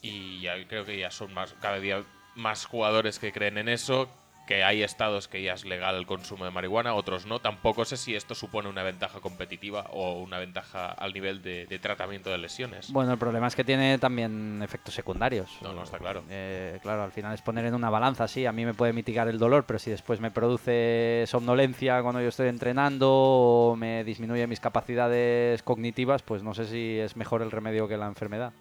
Y 0.01 0.41
ya 0.41 0.55
creo 0.67 0.83
que 0.83 0.97
ya 0.99 1.11
son 1.11 1.33
más 1.33 1.53
cada 1.61 1.79
día 1.79 2.03
más 2.35 2.65
jugadores 2.65 3.19
que 3.19 3.31
creen 3.31 3.57
en 3.57 3.69
eso, 3.69 4.09
que 4.51 4.65
hay 4.65 4.83
estados 4.83 5.29
que 5.29 5.41
ya 5.41 5.53
es 5.53 5.63
legal 5.63 5.95
el 5.95 6.05
consumo 6.05 6.43
de 6.43 6.51
marihuana, 6.51 6.93
otros 6.93 7.25
no. 7.25 7.39
Tampoco 7.39 7.85
sé 7.85 7.95
si 7.95 8.15
esto 8.15 8.35
supone 8.35 8.67
una 8.67 8.83
ventaja 8.83 9.21
competitiva 9.21 9.85
o 9.91 10.19
una 10.19 10.39
ventaja 10.39 10.87
al 10.87 11.13
nivel 11.13 11.41
de, 11.41 11.67
de 11.67 11.79
tratamiento 11.79 12.29
de 12.29 12.37
lesiones. 12.37 12.91
Bueno, 12.91 13.13
el 13.13 13.17
problema 13.17 13.47
es 13.47 13.55
que 13.55 13.63
tiene 13.63 13.97
también 13.97 14.61
efectos 14.61 14.93
secundarios. 14.93 15.57
No, 15.61 15.71
no, 15.71 15.83
está 15.83 15.99
claro. 15.99 16.25
Eh, 16.29 16.79
claro, 16.81 17.03
al 17.03 17.13
final 17.13 17.33
es 17.33 17.41
poner 17.41 17.63
en 17.63 17.75
una 17.75 17.89
balanza, 17.89 18.27
sí, 18.27 18.45
a 18.45 18.51
mí 18.51 18.65
me 18.65 18.73
puede 18.73 18.91
mitigar 18.91 19.29
el 19.29 19.39
dolor, 19.39 19.63
pero 19.65 19.79
si 19.79 19.89
después 19.89 20.19
me 20.19 20.31
produce 20.31 21.23
somnolencia 21.27 22.01
cuando 22.01 22.19
yo 22.19 22.27
estoy 22.27 22.49
entrenando 22.49 23.09
o 23.09 23.77
me 23.77 24.03
disminuye 24.03 24.47
mis 24.47 24.59
capacidades 24.59 25.63
cognitivas, 25.63 26.23
pues 26.23 26.43
no 26.43 26.53
sé 26.53 26.65
si 26.65 26.99
es 26.99 27.15
mejor 27.15 27.41
el 27.41 27.51
remedio 27.51 27.87
que 27.87 27.95
la 27.95 28.07
enfermedad. 28.07 28.51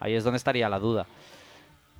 Ahí 0.00 0.14
es 0.14 0.24
donde 0.24 0.38
estaría 0.38 0.70
la 0.70 0.78
duda. 0.78 1.04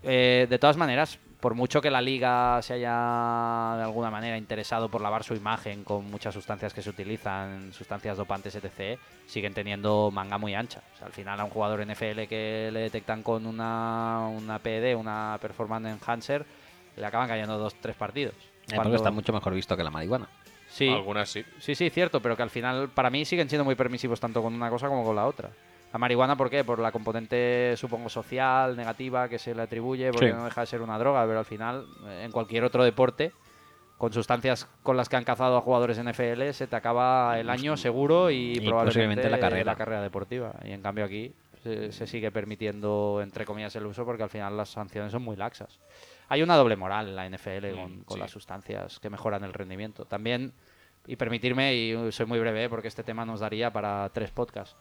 Eh, 0.02 0.46
de 0.48 0.58
todas 0.58 0.78
maneras, 0.78 1.18
por 1.40 1.54
mucho 1.54 1.80
que 1.80 1.90
la 1.90 2.00
liga 2.00 2.60
se 2.62 2.74
haya 2.74 3.76
de 3.76 3.82
alguna 3.84 4.10
manera 4.10 4.36
interesado 4.36 4.88
por 4.88 5.00
lavar 5.00 5.22
su 5.22 5.34
imagen 5.34 5.84
con 5.84 6.10
muchas 6.10 6.34
sustancias 6.34 6.74
que 6.74 6.82
se 6.82 6.90
utilizan, 6.90 7.72
sustancias 7.72 8.16
dopantes, 8.16 8.56
etc., 8.56 8.98
siguen 9.26 9.54
teniendo 9.54 10.10
manga 10.10 10.36
muy 10.38 10.54
ancha. 10.54 10.82
O 10.94 10.98
sea, 10.98 11.06
al 11.06 11.12
final 11.12 11.38
a 11.38 11.44
un 11.44 11.50
jugador 11.50 11.80
NFL 11.86 12.26
que 12.28 12.70
le 12.72 12.80
detectan 12.80 13.22
con 13.22 13.46
una, 13.46 14.26
una 14.28 14.58
PD, 14.58 14.96
una 14.96 15.38
Performance 15.40 15.88
Enhancer, 15.88 16.44
le 16.96 17.06
acaban 17.06 17.28
cayendo 17.28 17.56
dos, 17.56 17.74
tres 17.76 17.94
partidos. 17.94 18.34
Eh, 18.70 18.74
Cuando- 18.74 18.96
está 18.96 19.10
mucho 19.12 19.32
mejor 19.32 19.54
visto 19.54 19.76
que 19.76 19.84
la 19.84 19.90
marihuana. 19.90 20.28
Sí, 20.68 20.88
Algunas 20.88 21.30
sí. 21.30 21.44
Sí, 21.60 21.74
sí, 21.74 21.88
cierto, 21.88 22.20
pero 22.20 22.36
que 22.36 22.42
al 22.42 22.50
final 22.50 22.90
para 22.90 23.10
mí 23.10 23.24
siguen 23.24 23.48
siendo 23.48 23.64
muy 23.64 23.74
permisivos 23.74 24.20
tanto 24.20 24.42
con 24.42 24.52
una 24.54 24.68
cosa 24.68 24.88
como 24.88 25.02
con 25.04 25.16
la 25.16 25.26
otra. 25.26 25.50
La 25.92 25.98
marihuana, 25.98 26.36
¿por 26.36 26.50
qué? 26.50 26.64
Por 26.64 26.78
la 26.80 26.92
componente, 26.92 27.74
supongo, 27.76 28.08
social, 28.10 28.76
negativa 28.76 29.28
que 29.28 29.38
se 29.38 29.54
le 29.54 29.62
atribuye, 29.62 30.10
porque 30.10 30.28
Sí. 30.28 30.32
no 30.34 30.44
deja 30.44 30.60
de 30.60 30.66
ser 30.66 30.82
una 30.82 30.98
droga, 30.98 31.24
pero 31.26 31.38
al 31.38 31.44
final, 31.46 31.86
eh, 32.06 32.22
en 32.26 32.30
cualquier 32.32 32.64
otro 32.64 32.84
deporte, 32.84 33.32
con 33.96 34.12
sustancias 34.12 34.68
con 34.82 34.96
las 34.96 35.08
que 35.08 35.16
han 35.16 35.24
cazado 35.24 35.56
a 35.56 35.60
jugadores 35.60 35.98
NFL, 35.98 36.52
se 36.52 36.66
te 36.66 36.76
acaba 36.76 37.38
el 37.40 37.48
año 37.50 37.76
seguro 37.76 38.30
y, 38.30 38.52
Y 38.56 38.60
probablemente 38.60 39.28
la 39.30 39.40
carrera. 39.40 39.64
la 39.64 39.76
carrera 39.76 40.02
deportiva. 40.02 40.54
Y 40.64 40.72
en 40.72 40.82
cambio 40.82 41.04
aquí 41.04 41.32
se, 41.64 41.90
se 41.90 42.06
sigue 42.06 42.30
permitiendo, 42.30 43.20
entre 43.22 43.44
comillas, 43.44 43.74
el 43.74 43.86
uso 43.86 44.04
porque 44.04 44.22
al 44.22 44.28
final 44.30 44.56
las 44.56 44.68
sanciones 44.68 45.10
son 45.10 45.22
muy 45.22 45.34
laxas. 45.36 45.80
Hay 46.28 46.42
una 46.42 46.54
doble 46.56 46.76
moral 46.76 47.08
en 47.08 47.16
la 47.16 47.26
NFL 47.26 47.72
con, 47.74 47.92
Mm, 48.00 48.02
con 48.04 48.14
sí. 48.16 48.20
las 48.20 48.30
sustancias 48.30 49.00
que 49.00 49.10
mejoran 49.10 49.42
el 49.42 49.52
rendimiento. 49.54 50.04
También, 50.04 50.52
y 51.06 51.16
permitirme, 51.16 51.74
y 51.74 52.12
soy 52.12 52.26
muy 52.26 52.38
breve 52.38 52.68
porque 52.68 52.86
este 52.88 53.02
tema 53.02 53.24
nos 53.24 53.40
daría 53.40 53.72
para 53.72 54.08
tres 54.10 54.30
podcasts. 54.30 54.76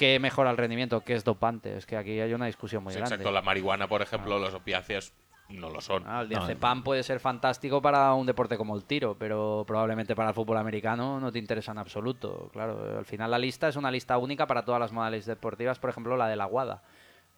¿Qué 0.00 0.18
mejora 0.18 0.50
el 0.50 0.56
rendimiento? 0.56 1.02
¿Qué 1.02 1.14
es 1.14 1.24
dopante? 1.24 1.76
Es 1.76 1.84
que 1.84 1.96
aquí 1.98 2.18
hay 2.18 2.32
una 2.32 2.46
discusión 2.46 2.82
muy 2.82 2.92
Sí, 2.94 2.98
grande. 2.98 3.16
exacto, 3.16 3.30
la 3.30 3.42
marihuana, 3.42 3.86
por 3.86 4.00
ejemplo, 4.00 4.38
los 4.38 4.54
opiáceos 4.54 5.12
no 5.50 5.68
lo 5.68 5.82
son. 5.82 6.04
Ah, 6.06 6.22
el 6.22 6.30
No, 6.30 6.38
diazepam 6.38 6.82
puede 6.82 7.02
ser 7.02 7.20
fantástico 7.20 7.82
para 7.82 8.14
un 8.14 8.24
deporte 8.24 8.56
como 8.56 8.74
el 8.76 8.84
tiro, 8.84 9.14
pero 9.18 9.62
probablemente 9.66 10.16
para 10.16 10.30
el 10.30 10.34
fútbol 10.34 10.56
americano 10.56 11.20
no 11.20 11.30
te 11.30 11.38
interesa 11.38 11.72
en 11.72 11.78
absoluto. 11.78 12.48
Claro, 12.52 12.98
al 12.98 13.04
final 13.04 13.30
la 13.30 13.38
lista 13.38 13.68
es 13.68 13.76
una 13.76 13.90
lista 13.90 14.16
única 14.16 14.46
para 14.46 14.64
todas 14.64 14.80
las 14.80 14.90
modalidades 14.90 15.26
deportivas, 15.26 15.78
por 15.78 15.90
ejemplo 15.90 16.16
la 16.16 16.28
de 16.28 16.36
la 16.36 16.46
guada. 16.46 16.82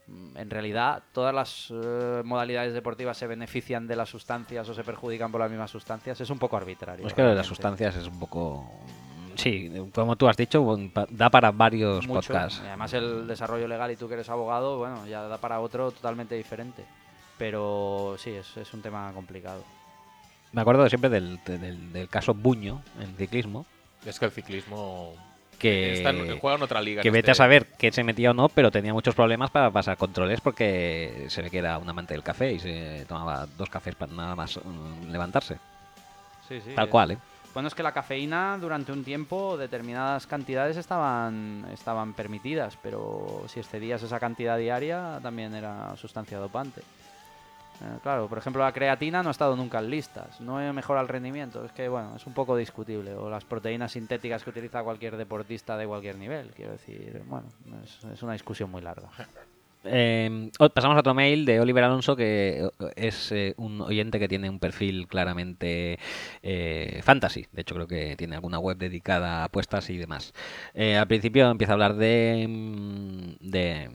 Mm, 0.07 0.37
En 0.37 0.51
realidad, 0.51 1.03
todas 1.13 1.35
las 1.35 1.73
eh, 1.73 2.23
modalidades 2.25 2.75
deportivas 2.75 3.17
se 3.17 3.27
benefician 3.27 3.89
de 3.89 3.97
las 3.97 4.09
sustancias 4.09 4.69
o 4.69 4.75
se 4.75 4.85
perjudican 4.85 5.33
por 5.33 5.41
las 5.41 5.51
mismas 5.51 5.71
sustancias. 5.73 6.21
Es 6.21 6.31
un 6.31 6.39
poco 6.39 6.57
arbitrario. 6.57 7.07
Es 7.07 7.13
que 7.15 7.23
lo 7.23 7.29
de 7.29 7.35
realmente. 7.35 7.39
las 7.39 7.47
sustancias 7.49 7.97
es 7.97 8.07
un 8.07 8.21
poco... 8.21 8.71
Sí, 9.37 9.71
como 9.95 10.17
tú 10.17 10.29
has 10.29 10.37
dicho, 10.37 10.65
da 11.11 11.31
para 11.31 11.51
varios 11.51 12.07
Mucho. 12.07 12.33
podcasts. 12.33 12.61
Y 12.65 12.67
además 12.69 12.93
el 12.93 13.27
desarrollo 13.27 13.67
legal 13.69 13.91
y 13.91 13.97
tú 13.97 14.09
que 14.09 14.15
eres 14.15 14.29
abogado, 14.29 14.79
bueno, 14.79 15.07
ya 15.07 15.23
da 15.23 15.39
para 15.39 15.61
otro 15.61 15.91
totalmente 15.91 16.35
diferente. 16.35 16.85
Pero 17.39 18.17
sí, 18.19 18.31
es, 18.31 18.57
es 18.57 18.73
un 18.75 18.83
tema 18.83 19.11
complicado. 19.13 19.65
Me 20.53 20.61
acuerdo 20.61 20.89
siempre 20.89 21.11
del, 21.11 21.41
del, 21.45 21.93
del 21.93 22.09
caso 22.09 22.35
Buño 22.35 22.83
en 23.01 23.15
ciclismo, 23.17 23.65
Es 24.05 24.19
que 24.19 24.27
el 24.27 24.31
ciclismo 24.33 25.15
que, 25.59 25.93
está 25.95 26.11
en- 26.11 26.39
juega 26.39 26.57
en 26.59 26.63
otra 26.63 26.83
liga. 26.83 27.03
que 27.03 27.11
vete 27.11 27.31
a 27.31 27.33
este- 27.33 27.39
saber 27.43 27.67
que 27.79 27.91
se 27.91 28.05
metía 28.05 28.33
o 28.33 28.35
no, 28.35 28.49
pero 28.51 28.71
tenía 28.71 28.93
muchos 28.93 29.15
problemas 29.15 29.51
para 29.51 29.71
pasar 29.71 29.97
controles 29.97 30.41
porque 30.43 31.25
se 31.29 31.41
ve 31.41 31.51
que 31.51 31.59
era 31.59 31.79
un 31.79 31.89
amante 31.89 32.13
del 32.15 32.23
café 32.23 32.53
y 32.53 32.59
se 32.61 33.05
tomaba 33.09 33.47
dos 33.57 33.71
cafés 33.71 33.95
para 33.95 34.13
nada 34.13 34.35
más 34.37 34.59
mm, 34.63 35.11
levantarse. 35.11 35.57
Sí, 36.49 36.61
sí. 36.61 36.73
Tal 36.75 36.89
cual, 36.91 37.13
¿eh? 37.13 37.19
Bueno, 37.55 37.69
es 37.69 37.75
que 37.75 37.83
la 37.83 37.93
cafeína 37.93 38.57
durante 38.59 38.93
un 38.93 39.05
tiempo, 39.05 39.59
determinadas 39.59 40.27
cantidades 40.27 40.79
estaban, 40.79 41.67
estaban 41.73 42.15
permitidas, 42.15 42.79
pero 42.83 43.45
si 43.47 43.61
excedías 43.61 44.03
esa 44.03 44.19
cantidad 44.19 44.57
diaria 44.57 45.19
también 45.23 45.55
era 45.55 45.95
sustancia 45.97 46.39
dopante. 46.39 46.81
Eh, 46.81 47.99
claro, 48.03 48.27
por 48.27 48.39
ejemplo, 48.39 48.63
la 48.63 48.73
creatina 48.73 49.23
no 49.23 49.29
ha 49.29 49.33
estado 49.33 49.55
nunca 49.55 49.81
en 49.81 49.91
listas, 49.91 50.41
no 50.41 50.73
mejora 50.73 51.03
el 51.03 51.09
rendimiento, 51.09 51.65
es 51.65 51.73
que 51.73 51.89
bueno, 51.89 52.17
es 52.17 52.27
un 52.27 52.33
poco 52.33 52.57
discutible. 52.57 53.15
O 53.15 53.29
las 53.29 53.45
proteínas 53.45 53.93
sintéticas 53.93 54.45
que 54.45 54.51
utiliza 54.51 54.83
cualquier 54.83 55.19
deportista 55.19 55.77
de 55.77 55.87
cualquier 55.87 56.17
nivel, 56.17 56.53
quiero 56.55 56.73
decir, 56.73 57.23
bueno, 57.27 57.49
es, 57.85 58.03
es 58.05 58.23
una 58.23 58.33
discusión 58.33 58.71
muy 58.71 58.81
larga. 58.81 59.11
Eh, 59.85 60.51
pasamos 60.75 60.97
a 60.97 61.01
otro 61.01 61.15
mail 61.15 61.45
de 61.45 61.61
Oliver 61.61 61.85
Alonso, 61.85 62.15
que 62.17 62.65
eh, 62.65 62.93
es 62.97 63.33
eh, 63.33 63.55
un 63.57 63.81
oyente 63.81 64.19
que 64.19 64.29
tiene 64.29 64.49
un 64.49 64.59
perfil 64.59 65.09
claramente 65.09 65.99
eh, 66.43 67.01
fantasy. 67.03 67.47
De 67.53 67.63
hecho, 67.63 67.75
creo 67.75 67.87
que 67.87 68.17
tiene 68.17 68.37
alguna 68.37 68.59
web 68.59 68.77
dedicada 68.77 69.43
a 69.43 69.45
apuestas 69.45 69.91
y 69.91 69.97
demás. 69.99 70.33
Al 70.75 71.07
principio 71.09 71.51
empieza 71.51 71.73
a 71.73 71.75
hablar 71.75 71.97
de, 71.97 72.47
mm, 72.49 73.51
de, 73.51 73.91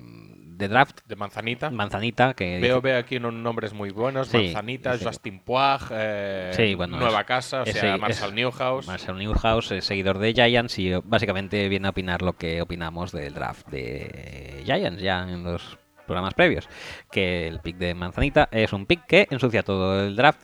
de 0.58 0.68
draft, 0.68 1.02
De 1.06 1.16
Manzanita. 1.16 1.70
manzanita, 1.70 2.34
que 2.34 2.60
Veo, 2.60 2.82
veo 2.82 2.98
aquí 2.98 3.18
unos 3.18 3.34
nombres 3.34 3.74
muy 3.74 3.92
buenos. 3.92 4.28
Sí, 4.30 4.38
Manzanita, 4.38 4.98
sí. 4.98 5.06
Justin 5.06 5.40
Puag, 5.40 5.82
eh, 5.92 6.52
Sí, 6.54 6.74
bueno, 6.76 6.98
Nueva 6.98 7.22
es- 7.22 7.26
Casa, 7.28 7.62
o 7.62 7.66
sea, 7.66 7.96
es- 7.96 8.02
Marshall 8.02 8.34
Newhouse. 8.34 8.88
Marcel 8.88 9.18
Newhouse, 9.18 9.72
es 9.72 9.86
seguidor 9.86 10.18
de 10.18 10.34
Giants 10.34 10.80
y 10.80 10.92
eh, 10.94 11.02
básicamente 11.04 11.70
viene 11.70 11.88
a 11.88 11.92
opinar 11.92 12.22
lo 12.22 12.34
que 12.34 12.62
opinamos 12.62 13.12
del 13.12 13.34
draft 13.34 13.68
de 13.70 14.62
Giants 14.66 15.02
ya 15.02 15.22
en 15.24 15.44
los 15.44 15.78
programas 16.08 16.34
previos. 16.34 16.68
Que 17.12 17.48
el 17.48 17.60
pick 17.60 17.78
de 17.78 17.94
Manzanita 17.94 18.48
es 18.52 18.72
un 18.74 18.86
pick 18.86 19.06
que 19.06 19.28
ensucia 19.30 19.62
todo 19.62 20.06
el 20.08 20.16
draft 20.16 20.40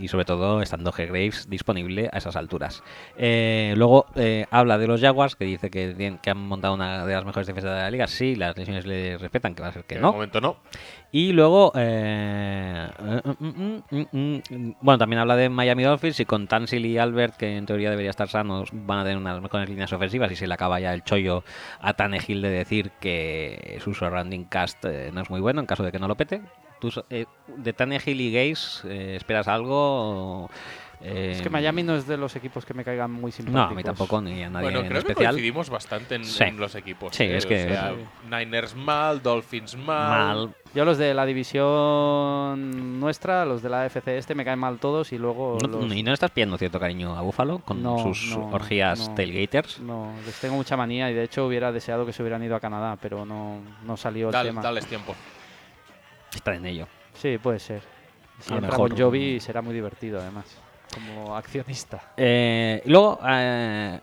y 0.00 0.08
sobre 0.08 0.24
todo 0.24 0.62
estando 0.62 0.92
G. 0.92 1.06
Graves 1.06 1.48
disponible 1.48 2.08
a 2.12 2.18
esas 2.18 2.36
alturas. 2.36 2.82
Eh, 3.16 3.74
luego 3.76 4.06
eh, 4.14 4.46
habla 4.50 4.78
de 4.78 4.86
los 4.86 5.00
Jaguars, 5.00 5.36
que 5.36 5.44
dice 5.44 5.70
que, 5.70 5.94
tienen- 5.94 6.18
que 6.18 6.30
han 6.30 6.38
montado 6.38 6.74
una 6.74 7.04
de 7.06 7.12
las 7.14 7.24
mejores 7.24 7.46
defensas 7.46 7.72
de 7.74 7.80
la 7.80 7.90
liga. 7.90 8.06
Sí, 8.06 8.34
las 8.36 8.56
lesiones 8.56 8.86
le 8.86 9.18
respetan, 9.18 9.54
que 9.54 9.62
va 9.62 9.68
a 9.68 9.72
ser 9.72 9.84
que 9.84 9.98
no. 9.98 10.12
momento 10.12 10.40
no. 10.40 10.56
Y 11.12 11.32
luego, 11.32 11.72
eh, 11.74 12.88
eh, 12.98 13.20
mm, 13.38 13.46
mm, 13.46 13.82
mm, 13.90 14.06
mm, 14.12 14.40
mm, 14.50 14.74
bueno, 14.80 14.98
también 14.98 15.18
habla 15.20 15.34
de 15.36 15.48
Miami 15.48 15.82
Dolphins 15.82 16.20
y 16.20 16.24
con 16.24 16.46
Tansil 16.46 16.86
y 16.86 16.98
Albert, 16.98 17.36
que 17.36 17.56
en 17.56 17.66
teoría 17.66 17.90
debería 17.90 18.10
estar 18.10 18.28
sanos, 18.28 18.68
van 18.72 19.00
a 19.00 19.02
tener 19.02 19.18
unas 19.18 19.40
mejores 19.42 19.68
líneas 19.68 19.92
ofensivas 19.92 20.30
y 20.30 20.36
se 20.36 20.46
le 20.46 20.54
acaba 20.54 20.78
ya 20.80 20.94
el 20.94 21.02
chollo 21.02 21.42
a 21.80 21.94
Tannehill 21.94 22.42
de 22.42 22.50
decir 22.50 22.92
que 23.00 23.78
su 23.82 23.92
surrounding 23.94 24.44
cast 24.44 24.84
no 24.84 25.20
es 25.20 25.30
muy 25.30 25.40
bueno 25.40 25.60
en 25.60 25.66
caso 25.66 25.82
de 25.82 25.90
que 25.90 25.98
no 25.98 26.06
lo 26.08 26.16
pete. 26.16 26.42
¿Tú, 26.80 26.90
eh, 27.10 27.26
de 27.46 27.72
Tannehill 27.72 28.20
y 28.20 28.32
Gaze 28.32 28.88
eh, 28.88 29.16
esperas 29.16 29.46
algo? 29.48 30.50
Eh, 31.02 31.30
Es 31.34 31.40
que 31.40 31.48
Miami 31.48 31.82
no 31.82 31.94
es 31.96 32.06
de 32.06 32.18
los 32.18 32.36
equipos 32.36 32.66
que 32.66 32.74
me 32.74 32.84
caigan 32.84 33.10
muy 33.10 33.30
No, 33.30 33.36
simpáticos. 33.36 33.70
a 33.70 33.74
mí 33.74 33.82
tampoco, 33.82 34.20
ni 34.20 34.42
a 34.42 34.50
nadie 34.50 34.64
Bueno, 34.66 34.80
en 34.80 34.88
creo 34.88 35.02
que 35.02 35.14
coincidimos 35.14 35.70
bastante 35.70 36.16
en, 36.16 36.24
Sí. 36.26 36.44
en 36.44 36.58
los 36.58 36.74
equipos. 36.74 37.16
Sí, 37.16 37.22
¿eh? 37.24 37.36
es 37.38 37.46
que- 37.46 37.64
O 37.64 37.68
sea, 37.68 37.94
Niners 38.28 38.74
mal, 38.74 39.22
Dolphins 39.22 39.76
mal. 39.78 40.36
Mal. 40.36 40.54
Yo 40.74 40.84
los 40.84 40.98
de 40.98 41.14
la 41.14 41.24
división 41.24 43.00
nuestra, 43.00 43.44
los 43.44 43.62
de 43.62 43.68
la 43.70 43.82
AFC 43.82 44.08
este, 44.18 44.34
me 44.34 44.44
caen 44.44 44.58
mal 44.58 44.78
todos 44.78 45.12
y 45.12 45.18
luego 45.18 45.58
No- 45.62 45.68
los- 45.80 45.94
¿Y 45.94 46.02
no 46.02 46.12
estás 46.12 46.30
pidiendo 46.32 46.58
cierto 46.58 46.78
cariño 46.78 47.16
a 47.16 47.22
Buffalo 47.22 47.60
con 47.60 47.82
No, 47.82 47.98
sus 47.98 48.36
no, 48.36 48.48
orgías 48.50 49.08
no. 49.08 49.14
tailgaters? 49.14 49.80
No, 49.80 50.12
les 50.26 50.38
tengo 50.38 50.54
mucha 50.56 50.76
manía 50.76 51.10
y 51.10 51.14
de 51.14 51.24
hecho 51.24 51.46
hubiera 51.46 51.72
deseado 51.72 52.04
que 52.06 52.12
se 52.12 52.22
hubieran 52.22 52.42
ido 52.42 52.56
a 52.56 52.60
Canadá, 52.60 52.96
pero 53.00 53.24
no, 53.24 53.60
no 53.86 53.96
salió 53.96 54.26
el 54.28 54.32
Dale- 54.32 54.50
tema. 54.50 54.62
dales 54.62 54.86
tiempo. 54.86 55.14
Está 56.34 56.54
en 56.54 56.66
ello. 56.66 56.86
Sí, 57.14 57.38
puede 57.38 57.58
ser. 57.58 57.82
Si 58.40 58.48
A 58.50 58.52
lo 58.52 58.56
entra 58.58 58.70
mejor- 58.72 58.90
Bon 58.90 58.98
Jovi 58.98 59.40
será 59.40 59.60
muy 59.62 59.74
divertido 59.74 60.20
además, 60.20 60.46
como 60.94 61.36
accionista. 61.36 62.00
Eh, 62.16 62.82
luego 62.86 63.18
eh, 63.28 64.00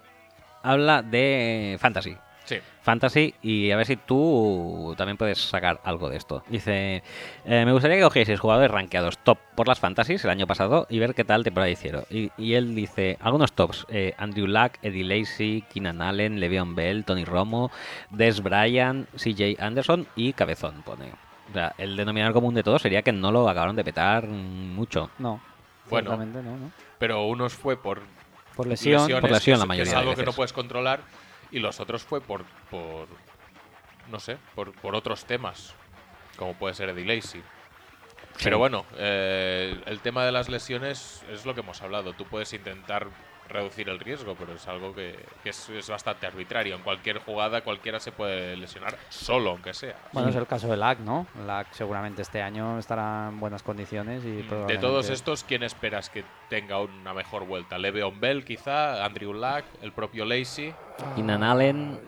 habla 0.63 1.01
de 1.01 1.77
fantasy. 1.79 2.15
Sí. 2.45 2.59
Fantasy 2.81 3.33
y 3.41 3.71
a 3.71 3.75
ver 3.75 3.85
si 3.85 3.97
tú 3.97 4.93
también 4.97 5.17
puedes 5.17 5.37
sacar 5.37 5.81
algo 5.83 6.07
de 6.09 6.15
esto. 6.15 6.43
Dice, 6.47 7.03
eh, 7.43 7.65
me 7.65 7.73
gustaría 7.73 7.97
que 7.97 8.03
cogieseis 8.03 8.39
jugadores 8.39 8.71
rankeados 8.71 9.17
top 9.17 9.37
por 9.53 9.67
las 9.67 9.81
fantasies 9.81 10.23
el 10.23 10.29
año 10.29 10.47
pasado 10.47 10.87
y 10.89 10.97
ver 10.99 11.13
qué 11.13 11.25
tal 11.25 11.43
temporada 11.43 11.69
hicieron. 11.69 12.05
Y, 12.09 12.31
y 12.37 12.53
él 12.53 12.73
dice, 12.73 13.17
algunos 13.19 13.51
tops, 13.51 13.85
eh, 13.89 14.13
Andrew 14.17 14.47
Luck, 14.47 14.73
Eddie 14.81 15.03
Lacy, 15.03 15.65
Keenan 15.73 16.01
Allen, 16.01 16.39
Le'Veon 16.39 16.73
Bell, 16.73 17.03
Tony 17.03 17.25
Romo, 17.25 17.69
Des 18.11 18.41
Bryant, 18.41 19.09
CJ 19.17 19.57
Anderson 19.59 20.07
y 20.15 20.31
Cabezón, 20.31 20.83
pone. 20.83 21.11
O 21.49 21.53
sea, 21.53 21.73
el 21.77 21.95
denominador 21.95 22.33
común 22.33 22.53
de 22.53 22.63
todos 22.63 22.81
sería 22.81 23.01
que 23.01 23.11
no 23.11 23.31
lo 23.31 23.47
acabaron 23.49 23.75
de 23.75 23.83
petar 23.83 24.25
mucho. 24.27 25.09
No, 25.19 25.39
Bueno. 25.89 26.17
no, 26.17 26.25
¿no? 26.25 26.71
Pero 26.99 27.25
unos 27.25 27.53
fue 27.53 27.77
por 27.77 28.01
Por 28.55 28.67
lesión. 28.67 29.01
lesiones, 29.01 29.21
Por 29.21 29.31
lesión 29.31 29.55
que 29.55 29.59
la 29.59 29.63
que 29.63 29.67
mayoría 29.67 29.83
es 29.83 29.91
de 29.91 29.97
algo 29.99 30.15
que 30.15 30.23
no 30.25 30.33
puedes 30.33 30.53
controlar. 30.53 31.01
Y 31.51 31.59
los 31.59 31.79
otros 31.79 32.03
fue 32.03 32.19
por, 32.19 32.43
por 32.69 33.07
no 34.11 34.19
sé, 34.19 34.37
por, 34.55 34.73
por 34.73 34.95
otros 34.95 35.25
temas, 35.25 35.73
como 36.37 36.53
puede 36.55 36.73
ser 36.73 36.89
Eddie 36.89 37.05
Lacy. 37.15 37.41
Pero 38.43 38.57
bueno, 38.59 38.85
eh, 38.97 39.81
el 39.85 39.99
tema 40.01 40.25
de 40.25 40.31
las 40.31 40.49
lesiones 40.49 41.23
es 41.31 41.45
lo 41.45 41.53
que 41.55 41.61
hemos 41.61 41.81
hablado. 41.81 42.13
Tú 42.13 42.25
puedes 42.25 42.51
intentar 42.53 43.07
reducir 43.49 43.89
el 43.89 43.99
riesgo, 43.99 44.35
pero 44.35 44.53
es 44.53 44.67
algo 44.67 44.93
que, 44.93 45.17
que 45.43 45.49
es, 45.49 45.69
es 45.69 45.89
bastante 45.89 46.27
arbitrario. 46.27 46.75
En 46.75 46.81
cualquier 46.81 47.19
jugada 47.19 47.61
cualquiera 47.61 47.99
se 47.99 48.11
puede 48.11 48.55
lesionar, 48.57 48.97
solo 49.09 49.51
aunque 49.51 49.73
sea. 49.73 49.95
Bueno, 50.13 50.29
es 50.29 50.35
el 50.35 50.47
caso 50.47 50.67
de 50.67 50.77
LAC, 50.77 50.99
¿no? 50.99 51.27
LAC 51.45 51.71
seguramente 51.73 52.21
este 52.21 52.41
año 52.41 52.77
estará 52.79 53.27
en 53.29 53.39
buenas 53.39 53.63
condiciones 53.63 54.23
y 54.25 54.31
De 54.31 54.43
probablemente- 54.43 54.81
todos 54.85 55.09
estos, 55.09 55.43
¿quién 55.43 55.63
esperas 55.63 56.09
que 56.09 56.23
tenga 56.49 56.79
una 56.79 57.13
mejor 57.13 57.45
vuelta? 57.45 57.77
Le'Veon 57.77 58.19
Bell, 58.19 58.43
quizá, 58.45 59.03
Andrew 59.05 59.33
Luck, 59.33 59.63
el 59.81 59.91
propio 59.91 60.25
Lacy. 60.25 60.73
Keenan 61.15 61.43
Allen, 61.43 61.99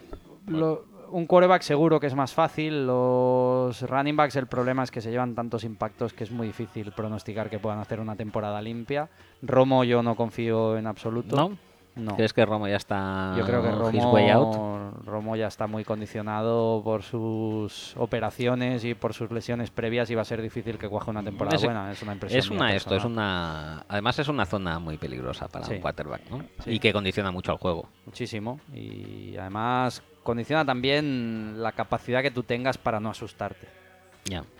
Lo- 0.47 0.83
un 1.11 1.25
quarterback 1.25 1.61
seguro 1.61 1.99
que 1.99 2.07
es 2.07 2.15
más 2.15 2.33
fácil. 2.33 2.85
Los 2.87 3.81
running 3.81 4.15
backs, 4.15 4.35
el 4.35 4.47
problema 4.47 4.83
es 4.83 4.91
que 4.91 5.01
se 5.01 5.11
llevan 5.11 5.35
tantos 5.35 5.63
impactos 5.63 6.13
que 6.13 6.23
es 6.23 6.31
muy 6.31 6.47
difícil 6.47 6.91
pronosticar 6.91 7.49
que 7.49 7.59
puedan 7.59 7.79
hacer 7.79 7.99
una 7.99 8.15
temporada 8.15 8.61
limpia. 8.61 9.09
Romo 9.41 9.83
yo 9.83 10.03
no 10.03 10.15
confío 10.15 10.77
en 10.77 10.87
absoluto. 10.87 11.35
¿no? 11.35 11.57
No. 11.95 12.15
¿Crees 12.15 12.31
que 12.33 12.45
Romo 12.45 12.67
ya 12.67 12.77
está 12.77 13.33
Yo 13.37 13.43
creo 13.45 13.61
que 13.61 13.97
his 13.97 14.05
way 14.05 14.29
out? 14.29 14.53
Romo, 14.55 14.91
Romo 15.05 15.35
ya 15.35 15.47
está 15.47 15.67
muy 15.67 15.83
condicionado 15.83 16.81
por 16.83 17.03
sus 17.03 17.93
operaciones 17.97 18.85
y 18.85 18.93
por 18.93 19.13
sus 19.13 19.29
lesiones 19.31 19.69
previas 19.71 20.09
y 20.09 20.15
va 20.15 20.21
a 20.21 20.25
ser 20.25 20.41
difícil 20.41 20.77
que 20.77 20.87
cuaje 20.87 21.09
una 21.09 21.23
temporada 21.23 21.57
Es- 21.57 21.63
buena. 21.65 21.91
Es 21.91 22.01
una 22.01 22.13
impresión. 22.13 22.39
Es 22.39 22.49
una 22.49 22.73
esto, 22.73 22.95
es 22.95 23.03
una 23.03 23.83
además 23.89 24.17
es 24.19 24.27
una 24.29 24.45
zona 24.45 24.79
muy 24.79 24.97
peligrosa 24.97 25.47
para 25.49 25.65
Sí. 25.65 25.73
un 25.73 25.81
quarterback, 25.81 26.29
¿no? 26.29 26.39
Sí. 26.63 26.71
Y 26.71 26.79
que 26.79 26.93
condiciona 26.93 27.31
mucho 27.31 27.51
al 27.51 27.57
juego. 27.57 27.89
Muchísimo. 28.05 28.59
Y 28.73 29.35
además 29.35 30.01
condiciona 30.29 30.63
también 30.63 31.55
la 31.57 31.71
capacidad 31.71 32.21
que 32.21 32.29
tú 32.31 32.43
tengas 32.43 32.77
para 32.77 32.99
no 32.99 33.09
asustarte. 33.09 33.67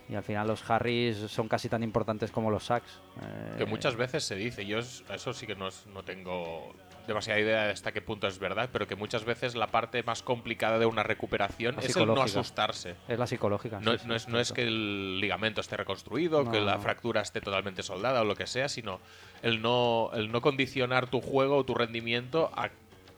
Y 0.09 0.15
al 0.15 0.23
final 0.23 0.48
los 0.48 0.67
Harris 0.67 1.17
son 1.30 1.48
casi 1.48 1.69
tan 1.69 1.83
importantes 1.83 2.31
como 2.31 2.49
los 2.49 2.64
sacks. 2.65 2.89
Eh, 3.22 3.56
Que 3.59 3.65
muchas 3.65 3.95
veces 3.95 4.23
se 4.23 4.33
dice, 4.35 4.65
yo 4.65 4.80
es- 4.80 5.03
eso 5.14 5.31
sí 5.31 5.45
que 5.45 5.53
no, 5.53 5.67
es- 5.67 5.85
no 5.93 6.01
tengo 6.01 6.73
demasiada 7.06 7.39
idea 7.39 7.65
de 7.65 7.72
hasta 7.73 7.91
qué 7.91 8.01
punto 8.01 8.25
es 8.27 8.39
verdad, 8.39 8.69
pero 8.73 8.88
que 8.88 8.95
muchas 8.95 9.25
veces 9.25 9.53
la 9.53 9.67
parte 9.67 10.01
más 10.01 10.23
complicada 10.23 10.80
de 10.80 10.88
una 10.88 11.03
recuperación 11.03 11.75
La 11.75 11.81
es 11.81 11.95
el 11.95 12.07
no 12.07 12.19
asustarse. 12.19 12.95
Es 13.07 13.19
la 13.19 13.27
psicológica. 13.27 13.80
No, 13.80 13.91
sí, 13.91 13.99
sí, 13.99 14.07
no 14.07 14.15
es, 14.15 14.27
no 14.27 14.39
es 14.39 14.51
que 14.51 14.64
el 14.64 15.19
ligamento 15.19 15.61
esté 15.61 15.77
reconstruido, 15.77 16.43
No, 16.43 16.51
que 16.51 16.61
la 16.61 16.75
no. 16.77 16.81
fractura 16.81 17.22
esté 17.22 17.39
totalmente 17.39 17.83
soldada 17.83 18.22
o 18.22 18.25
lo 18.25 18.33
que 18.35 18.48
sea, 18.48 18.69
sino 18.69 18.99
el 19.43 19.61
no, 19.61 20.09
el 20.15 20.31
no 20.31 20.41
condicionar 20.41 21.06
tu 21.07 21.22
juego 21.22 21.57
o 21.57 21.64
tu 21.64 21.75
rendimiento 21.75 22.49
a- 22.56 22.69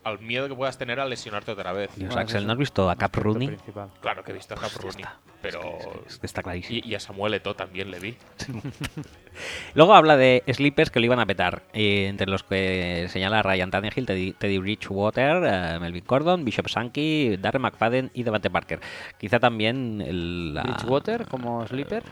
al 0.03 0.19
miedo 0.19 0.47
que 0.47 0.55
puedas 0.55 0.77
tener 0.77 0.99
a 0.99 1.05
lesionarte 1.05 1.51
otra 1.51 1.73
vez. 1.73 1.89
Dios, 1.95 2.09
Bueno, 2.09 2.21
Axel, 2.21 2.37
ese 2.39 2.45
¿no 2.47 2.53
has 2.53 2.59
visto 2.59 2.89
a 2.89 2.95
Cap 2.95 3.15
Rooney? 3.15 3.47
principal. 3.47 3.89
Claro 4.01 4.23
que 4.23 4.31
he 4.31 4.33
visto 4.33 4.53
a 4.55 4.57
Cap 4.57 4.71
Rooney, 4.81 5.05
pero... 5.41 5.61
Es 6.07 6.17
que 6.17 6.25
está 6.25 6.41
clarísimo. 6.41 6.79
Y, 6.83 6.89
y 6.89 6.95
a 6.95 6.99
Samuel 6.99 7.35
Eto'o 7.35 7.53
también 7.55 7.91
le 7.91 7.99
vi. 7.99 8.17
Luego 9.73 9.93
habla 9.93 10.17
de 10.17 10.43
sleepers 10.51 10.89
que 10.91 10.99
lo 10.99 11.05
iban 11.05 11.19
a 11.19 11.25
petar, 11.25 11.63
eh, 11.73 12.07
entre 12.07 12.27
los 12.27 12.43
que 12.43 13.07
señala 13.09 13.41
Ryan 13.41 13.71
Tannehill, 13.71 14.05
Teddy, 14.05 14.33
Teddy 14.33 14.57
Bridgewater, 14.57 15.43
eh, 15.45 15.79
Melvin 15.79 16.03
Gordon, 16.05 16.43
Bishop 16.43 16.67
Sankey, 16.67 17.37
Darren 17.37 17.61
McFadden 17.61 18.11
y 18.13 18.23
Devante 18.23 18.49
Parker. 18.49 18.79
Quizá 19.17 19.39
también 19.39 20.01
el, 20.05 20.53
la- 20.53 20.63
Bridgewater 20.63 21.27
como 21.27 21.65
sleeper. 21.67 22.03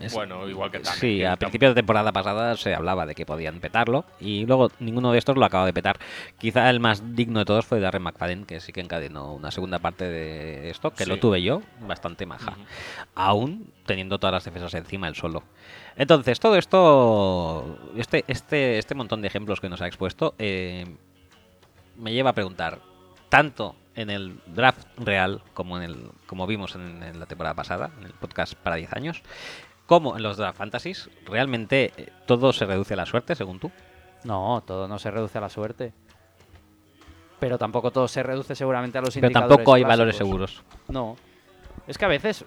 Es- 0.00 0.12
Bueno, 0.14 0.48
igual 0.48 0.70
que 0.70 0.78
Tannehill, 0.80 1.00
Sí, 1.18 1.24
a 1.24 1.36
principios 1.36 1.70
de 1.70 1.74
temporada 1.76 2.12
pasada 2.12 2.56
se 2.56 2.74
hablaba 2.74 3.06
de 3.06 3.14
que 3.14 3.24
podían 3.26 3.60
petarlo 3.60 4.04
y 4.20 4.46
luego 4.46 4.70
ninguno 4.80 5.12
de 5.12 5.18
estos 5.18 5.36
lo 5.36 5.44
acaba 5.44 5.66
de 5.66 5.72
petar. 5.72 5.98
Quizá 6.38 6.68
el 6.70 6.80
más 6.80 7.14
digno 7.14 7.38
de 7.40 7.44
todos 7.44 7.64
fue 7.66 7.80
Darren 7.80 8.02
McFadden, 8.02 8.44
que 8.46 8.60
sí 8.60 8.72
que 8.72 8.80
encadenó 8.80 9.32
una 9.34 9.50
segunda 9.50 9.78
parte 9.78 10.04
de 10.08 10.70
esto, 10.70 10.90
que 10.92 11.06
lo 11.06 11.18
tuve 11.18 11.42
yo, 11.42 11.62
bastante 11.86 12.26
maja. 12.26 12.56
Aún 13.14 13.72
teniendo 13.86 14.18
todas 14.18 14.32
las 14.34 14.44
defensas 14.44 14.74
encima 14.74 15.08
el 15.08 15.14
solo. 15.14 15.42
Entonces, 15.96 16.40
todo 16.40 16.56
esto, 16.56 17.78
este, 17.96 18.24
este, 18.28 18.78
este 18.78 18.94
montón 18.94 19.20
de 19.22 19.28
ejemplos 19.28 19.60
que 19.60 19.68
nos 19.68 19.80
ha 19.82 19.86
expuesto, 19.86 20.34
eh, 20.38 20.86
me 21.96 22.12
lleva 22.12 22.30
a 22.30 22.32
preguntar, 22.34 22.80
tanto 23.28 23.76
en 23.94 24.10
el 24.10 24.40
draft 24.46 24.86
real 24.98 25.40
como 25.54 25.76
en 25.78 25.84
el 25.84 25.96
como 26.26 26.48
vimos 26.48 26.74
en, 26.74 27.00
en 27.02 27.20
la 27.20 27.26
temporada 27.26 27.54
pasada, 27.54 27.90
en 28.00 28.06
el 28.06 28.12
podcast 28.12 28.54
para 28.54 28.74
10 28.76 28.92
años, 28.94 29.22
como 29.86 30.16
en 30.16 30.22
los 30.22 30.36
draft 30.36 30.58
fantasies, 30.58 31.10
¿realmente 31.26 31.92
eh, 31.96 32.12
todo 32.26 32.52
se 32.52 32.66
reduce 32.66 32.94
a 32.94 32.96
la 32.96 33.06
suerte, 33.06 33.34
según 33.34 33.58
tú? 33.58 33.70
No, 34.24 34.62
todo 34.66 34.88
no 34.88 34.98
se 34.98 35.10
reduce 35.10 35.38
a 35.38 35.40
la 35.40 35.48
suerte. 35.48 35.92
Pero 37.38 37.58
tampoco 37.58 37.90
todo 37.90 38.08
se 38.08 38.22
reduce 38.22 38.54
seguramente 38.54 38.98
a 38.98 39.02
los 39.02 39.14
Pero 39.14 39.26
indicadores 39.26 39.56
tampoco 39.56 39.74
hay 39.74 39.84
valores 39.84 40.16
seguros. 40.16 40.62
No. 40.88 41.16
Es 41.86 41.98
que 41.98 42.06
a 42.06 42.08
veces, 42.08 42.42
eh, 42.42 42.46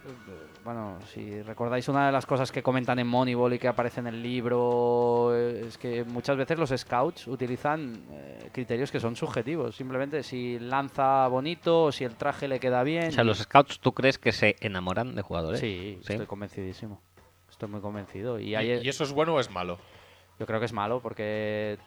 bueno, 0.63 0.97
si 1.13 1.43
recordáis 1.43 1.87
una 1.87 2.07
de 2.07 2.11
las 2.11 2.25
cosas 2.25 2.51
que 2.51 2.63
comentan 2.63 2.97
en 2.97 3.05
Moneyball 3.05 3.53
y 3.53 3.59
que 3.59 3.67
aparece 3.67 3.99
en 3.99 4.07
el 4.07 4.23
libro, 4.23 5.29
eh, 5.35 5.65
es 5.67 5.77
que 5.77 6.03
muchas 6.03 6.35
veces 6.37 6.57
los 6.57 6.71
scouts 6.75 7.27
utilizan 7.27 8.01
eh, 8.09 8.49
criterios 8.51 8.91
que 8.91 8.99
son 8.99 9.15
subjetivos. 9.15 9.75
Simplemente 9.75 10.23
si 10.23 10.57
lanza 10.57 11.27
bonito 11.27 11.83
o 11.83 11.91
si 11.91 12.03
el 12.03 12.15
traje 12.15 12.47
le 12.47 12.59
queda 12.59 12.81
bien. 12.81 13.09
O 13.09 13.11
sea, 13.11 13.23
los 13.23 13.37
scouts, 13.37 13.79
¿tú 13.79 13.93
crees 13.93 14.17
que 14.17 14.31
se 14.31 14.55
enamoran 14.59 15.13
de 15.13 15.21
jugadores? 15.21 15.59
Sí, 15.59 15.99
estoy 16.01 16.25
convencidísimo. 16.25 17.01
Estoy 17.57 17.69
muy 17.69 17.81
convencido. 17.81 18.39
Y, 18.39 18.49
¿Y, 18.49 18.55
hay- 18.55 18.81
y 18.83 18.87
eso 18.89 19.03
es 19.03 19.11
bueno 19.11 19.33
o 19.33 19.39
es 19.39 19.49
malo? 19.49 19.79
yo 20.39 20.45
creo 20.45 20.59
que 20.59 20.67
es 20.67 20.73
malo 20.73 20.99
porque 21.01 21.79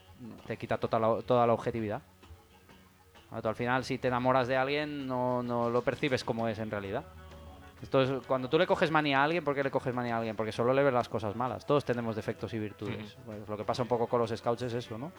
te 0.49 0.57
quita 0.57 0.77
toda 0.79 0.99
la, 0.99 1.23
toda 1.23 1.47
la 1.47 1.53
objetividad. 1.53 2.03
Tú 3.41 3.49
al 3.49 3.55
final, 3.55 3.85
si 3.85 3.97
te 3.99 4.09
enamoras 4.09 4.49
de 4.49 4.57
alguien, 4.57 5.07
no, 5.07 5.41
no 5.45 5.71
lo 5.71 5.83
percibes 5.83 6.25
como 6.25 6.49
es 6.49 6.59
en 6.59 6.69
realidad. 6.69 7.05
Entonces, 7.81 8.21
cuando 8.27 8.49
tú 8.51 8.59
le 8.59 8.67
coges 8.67 8.91
manía 8.91 9.21
a 9.21 9.25
alguien, 9.25 9.45
¿por 9.45 9.55
qué 9.55 9.63
le 9.63 9.71
coges 9.71 9.95
manía 9.95 10.15
a 10.17 10.19
alguien? 10.19 10.35
Porque 10.35 10.51
solo 10.51 10.75
le 10.75 10.83
ves 10.83 10.93
las 10.93 11.09
cosas 11.09 11.37
malas. 11.37 11.65
Todos 11.65 11.85
tenemos 11.85 12.17
defectos 12.17 12.53
y 12.53 12.59
virtudes. 12.59 13.17
Pues 13.25 13.49
lo 13.49 13.57
que 13.57 13.63
pasa 13.65 13.83
un 13.83 13.89
poco 13.89 14.09
con 14.09 14.21
los 14.21 14.31
scouts 14.37 14.63
es 14.63 14.75
eso, 14.75 14.99
¿no? 14.99 15.13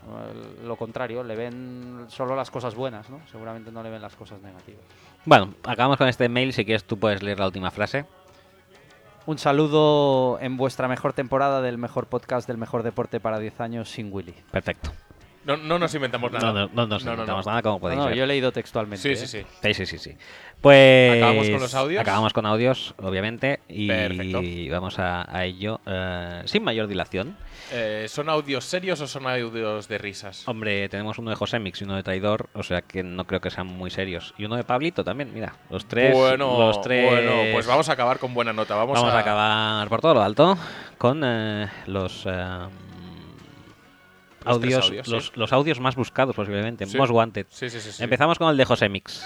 Lo 0.64 0.76
contrario, 0.76 1.24
le 1.24 1.36
ven 1.38 2.06
solo 2.10 2.36
las 2.36 2.52
cosas 2.52 2.76
buenas, 2.76 3.10
¿no? 3.10 3.26
Seguramente 3.32 3.72
no 3.72 3.82
le 3.82 3.90
ven 3.90 4.02
las 4.02 4.16
cosas 4.18 4.42
negativas. 4.42 4.84
Bueno, 5.26 5.54
acabamos 5.64 5.98
con 5.98 6.10
este 6.10 6.28
mail. 6.28 6.52
Si 6.54 6.66
quieres, 6.66 6.84
tú 6.84 7.00
puedes 7.00 7.24
leer 7.24 7.40
la 7.40 7.46
última 7.48 7.72
frase. 7.72 8.06
Un 9.26 9.38
saludo 9.38 10.40
en 10.42 10.58
vuestra 10.58 10.88
mejor 10.88 11.14
temporada 11.14 11.62
del 11.62 11.78
mejor 11.78 12.08
podcast 12.08 12.48
del 12.48 12.58
mejor 12.58 12.84
deporte 12.84 13.20
para 13.20 13.40
10 13.40 13.62
años 13.62 13.90
sin 13.90 14.12
Willy. 14.12 14.34
Perfecto. 14.52 14.92
No, 15.46 15.58
no 15.58 15.80
nos 15.80 15.94
inventamos 15.96 16.32
nada. 16.32 16.46
No, 16.54 16.54
no, 16.54 16.70
no 16.74 16.88
nos 16.88 17.04
inventamos 17.04 17.46
nada, 17.48 17.62
como 17.64 17.80
podéis 17.80 18.00
No, 18.00 18.06
ver. 18.08 18.16
yo 18.16 18.24
he 18.24 18.28
leído 18.28 18.52
textualmente. 18.52 19.02
Sí, 19.02 19.10
¿eh? 19.10 19.16
sí, 19.16 19.28
sí. 19.28 19.46
Sí, 19.64 19.74
sí, 19.74 19.86
sí, 19.86 19.98
sí. 19.98 20.18
Pues. 20.60 21.18
¿Acabamos 21.18 21.50
con 21.50 21.60
los 21.60 21.74
audios? 21.76 22.02
Acabamos 22.02 22.34
con 22.34 22.46
audios, 22.46 22.94
obviamente. 23.02 23.60
Y 23.68 23.88
Perfecto. 23.88 24.42
vamos 24.72 25.00
a, 25.00 25.36
a 25.36 25.46
ello 25.46 25.80
eh, 25.86 26.42
sin 26.46 26.64
mayor 26.64 26.88
dilación. 26.88 27.36
Eh, 27.74 28.08
¿Son 28.10 28.28
audios 28.28 28.66
serios 28.66 29.00
o 29.00 29.08
son 29.08 29.28
audios 29.28 29.88
de 29.88 29.98
risas? 29.98 30.46
Hombre, 30.48 30.90
tenemos 30.90 31.18
uno 31.20 31.30
de 31.30 31.38
José 31.38 31.58
Mix 31.60 31.80
y 31.82 31.86
uno 31.86 31.96
de 31.96 32.04
Traidor, 32.04 32.50
o 32.54 32.64
sea 32.64 32.82
que 32.82 33.02
no 33.02 33.26
creo 33.26 33.40
que 33.40 33.50
sean 33.50 33.68
muy 33.68 33.90
serios. 33.90 34.34
Y 34.38 34.44
uno 34.46 34.58
de 34.58 34.64
Pablito 34.66 35.04
también, 35.06 35.34
mira. 35.34 35.54
Los 35.70 35.86
tres. 35.88 36.14
bueno, 36.14 36.58
los 36.60 36.82
tres 36.82 37.10
bueno, 37.10 37.54
pues 37.54 37.66
vamos 37.66 37.88
a 37.88 37.94
acabar 37.94 38.20
con 38.20 38.34
buena 38.34 38.52
nota. 38.52 38.76
Vamos, 38.76 39.00
Vamos 39.00 39.14
a... 39.14 39.18
a, 39.18 39.20
acabar 39.22 39.88
por 39.90 40.02
todo 40.02 40.16
lo 40.16 40.22
alto 40.22 40.58
con 40.98 41.22
eh, 41.24 41.70
los. 41.88 42.26
eh, 42.26 42.68
Los 44.44 44.56
audios, 44.56 44.88
sí. 44.88 45.12
los, 45.12 45.38
los 45.38 45.54
audios 45.54 45.80
más 45.80 45.96
buscados 45.96 46.36
posiblemente, 46.36 46.86
Sí. 46.86 46.98
most 46.98 47.12
wanted. 47.14 47.46
Sí, 47.50 47.70
sí, 47.70 47.80
sí. 47.80 47.92
sí. 47.94 48.04
Empezamos 48.04 48.38
con 48.38 48.50
el 48.50 48.58
de 48.58 48.66
José 48.66 48.90
Mix. 48.90 49.24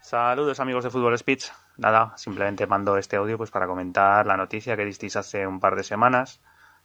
Saludos 0.00 0.58
amigos 0.60 0.82
de 0.84 0.90
Fútbol 0.90 1.16
Speech. 1.18 1.44
Nada, 1.76 2.14
simplemente 2.16 2.66
mando 2.66 2.96
este 2.96 3.16
audio 3.16 3.36
pues 3.36 3.50
para 3.50 3.66
comentar 3.66 4.26
la 4.26 4.36
noticia 4.36 4.76
que 4.76 4.84
disteis 4.84 5.16
hace 5.16 5.46
un 5.46 5.60
par 5.60 5.76
de 5.76 5.84
semanas 5.84 6.40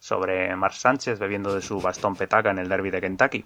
sobre 0.06 0.56
Marc 0.56 0.76
Sánchez 0.76 1.18
bebiendo 1.18 1.56
de 1.56 1.64
su 1.64 1.82
bastón 1.82 2.16
petaca 2.16 2.52
en 2.52 2.60
el 2.60 2.70
derby 2.70 2.92
de 2.92 3.02
Kentucky. 3.02 3.44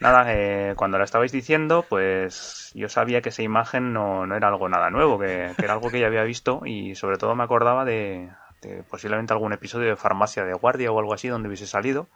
Nada, 0.00 0.24
eh, 0.28 0.72
cuando 0.74 0.96
la 0.96 1.04
estabais 1.04 1.32
diciendo, 1.32 1.84
pues 1.86 2.72
yo 2.74 2.88
sabía 2.88 3.20
que 3.20 3.28
esa 3.28 3.42
imagen 3.42 3.92
no, 3.92 4.26
no 4.26 4.36
era 4.36 4.48
algo 4.48 4.70
nada 4.70 4.88
nuevo, 4.88 5.18
que, 5.18 5.52
era 5.58 5.74
algo 5.74 5.90
que 5.90 6.00
ya 6.00 6.06
había 6.06 6.22
visto 6.22 6.62
y 6.64 6.94
sobre 6.94 7.18
todo 7.18 7.34
me 7.34 7.44
acordaba 7.44 7.84
de, 7.84 8.30
de 8.62 8.82
posiblemente 8.84 9.34
algún 9.34 9.52
episodio 9.52 9.90
de 9.90 9.96
Farmacia 9.96 10.46
de 10.46 10.54
Guardia 10.54 10.92
o 10.92 10.98
algo 10.98 11.12
así 11.12 11.28
donde 11.28 11.48
hubiese 11.48 11.66
salido. 11.66 12.08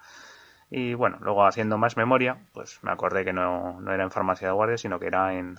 Y 0.71 0.95
bueno, 0.95 1.19
luego 1.21 1.45
haciendo 1.45 1.77
más 1.77 1.99
memoria, 1.99 2.39
pues 2.55 2.79
me 2.81 2.93
acordé 2.93 3.27
que 3.27 3.35
no, 3.35 3.79
no 3.79 3.93
era 3.93 4.05
en 4.05 4.11
Farmacia 4.11 4.49
de 4.49 4.55
Guardia, 4.55 4.79
sino 4.79 4.99
que 4.99 5.09
era 5.09 5.35
en, 5.35 5.59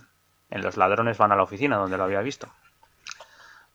en 0.50 0.62
Los 0.64 0.76
ladrones 0.76 1.20
van 1.20 1.32
a 1.32 1.36
la 1.36 1.44
oficina, 1.44 1.78
donde 1.78 1.98
lo 1.98 2.04
había 2.06 2.22
visto. 2.22 2.48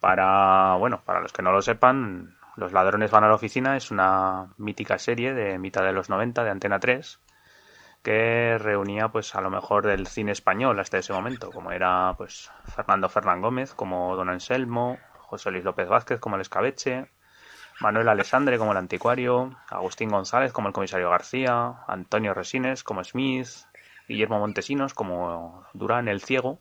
Para, 0.00 0.74
bueno, 0.80 1.00
para 1.04 1.20
los 1.20 1.32
que 1.32 1.42
no 1.42 1.52
lo 1.52 1.62
sepan, 1.62 2.34
Los 2.60 2.74
ladrones 2.74 3.10
van 3.10 3.24
a 3.24 3.28
la 3.28 3.36
oficina 3.36 3.74
es 3.78 3.90
una 3.90 4.52
mítica 4.58 4.98
serie 4.98 5.32
de 5.32 5.58
mitad 5.58 5.82
de 5.82 5.94
los 5.94 6.10
90 6.10 6.44
de 6.44 6.50
Antena 6.50 6.78
3 6.78 7.18
que 8.02 8.58
reunía 8.58 9.08
pues 9.08 9.34
a 9.34 9.40
lo 9.40 9.48
mejor 9.48 9.86
del 9.86 10.06
cine 10.06 10.32
español 10.32 10.78
hasta 10.78 10.98
ese 10.98 11.14
momento, 11.14 11.50
como 11.52 11.72
era 11.72 12.12
pues 12.18 12.50
Fernando 12.66 13.08
Fernán 13.08 13.40
Gómez 13.40 13.72
como 13.72 14.14
Don 14.14 14.28
Anselmo, 14.28 14.98
José 15.20 15.50
Luis 15.50 15.64
López 15.64 15.88
Vázquez 15.88 16.20
como 16.20 16.34
el 16.34 16.42
escabeche, 16.42 17.10
Manuel 17.80 18.10
Alessandre 18.10 18.58
como 18.58 18.72
el 18.72 18.76
anticuario, 18.78 19.56
Agustín 19.70 20.10
González 20.10 20.52
como 20.52 20.68
el 20.68 20.74
comisario 20.74 21.08
García, 21.08 21.76
Antonio 21.88 22.34
Resines 22.34 22.84
como 22.84 23.02
Smith, 23.02 23.48
Guillermo 24.06 24.38
Montesinos 24.38 24.92
como 24.92 25.64
Durán 25.72 26.08
el 26.08 26.20
Ciego, 26.20 26.60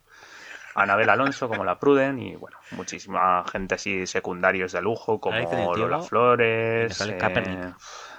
Anabel 0.75 1.09
Alonso 1.09 1.48
como 1.48 1.64
la 1.64 1.80
Pruden 1.80 2.19
y 2.19 2.35
bueno, 2.35 2.57
muchísima 2.72 3.43
gente 3.51 3.75
así 3.75 4.06
secundarios 4.06 4.72
de 4.72 4.81
lujo 4.81 5.19
como 5.19 5.75
Lola 5.75 6.01
Flores, 6.01 7.01
eh. 7.01 7.73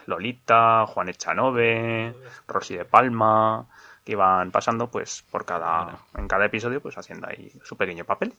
Lolita, 0.07 0.87
Juan 0.87 1.09
Echanove, 1.09 2.15
Rosy 2.49 2.77
de 2.77 2.85
Palma, 2.85 3.67
que 4.05 4.13
iban 4.13 4.51
pasando 4.51 4.89
pues 4.89 5.25
por 5.31 5.45
cada 5.45 5.99
en 6.17 6.27
cada 6.27 6.47
episodio 6.47 6.81
pues 6.81 6.99
haciendo 6.99 7.29
ahí 7.29 7.53
su 7.63 7.77
pequeño 7.77 8.05
papel. 8.05 8.33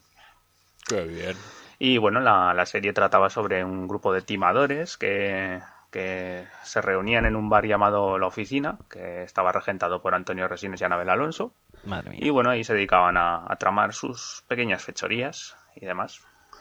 Qué 0.86 1.04
bien. 1.04 1.36
Y 1.78 1.98
bueno, 1.98 2.20
la, 2.20 2.54
la 2.54 2.66
serie 2.66 2.92
trataba 2.92 3.30
sobre 3.30 3.64
un 3.64 3.88
grupo 3.88 4.12
de 4.12 4.22
timadores 4.22 4.96
que, 4.96 5.60
que 5.90 6.46
se 6.62 6.80
reunían 6.80 7.26
en 7.26 7.36
un 7.36 7.48
bar 7.48 7.66
llamado 7.66 8.18
La 8.18 8.26
Oficina, 8.26 8.78
que 8.88 9.22
estaba 9.22 9.52
regentado 9.52 10.00
por 10.00 10.14
Antonio 10.14 10.48
Resines 10.48 10.80
y 10.80 10.84
Anabel 10.84 11.10
Alonso. 11.10 11.54
Madre 11.84 12.10
mía. 12.10 12.20
Y 12.22 12.30
bueno, 12.30 12.50
ahí 12.50 12.64
se 12.64 12.74
dedicaban 12.74 13.16
a, 13.16 13.44
a 13.46 13.56
tramar 13.56 13.92
sus 13.92 14.44
pequeñas 14.48 14.84
fechorías 14.84 15.56
y 15.74 15.84
demás. 15.86 16.20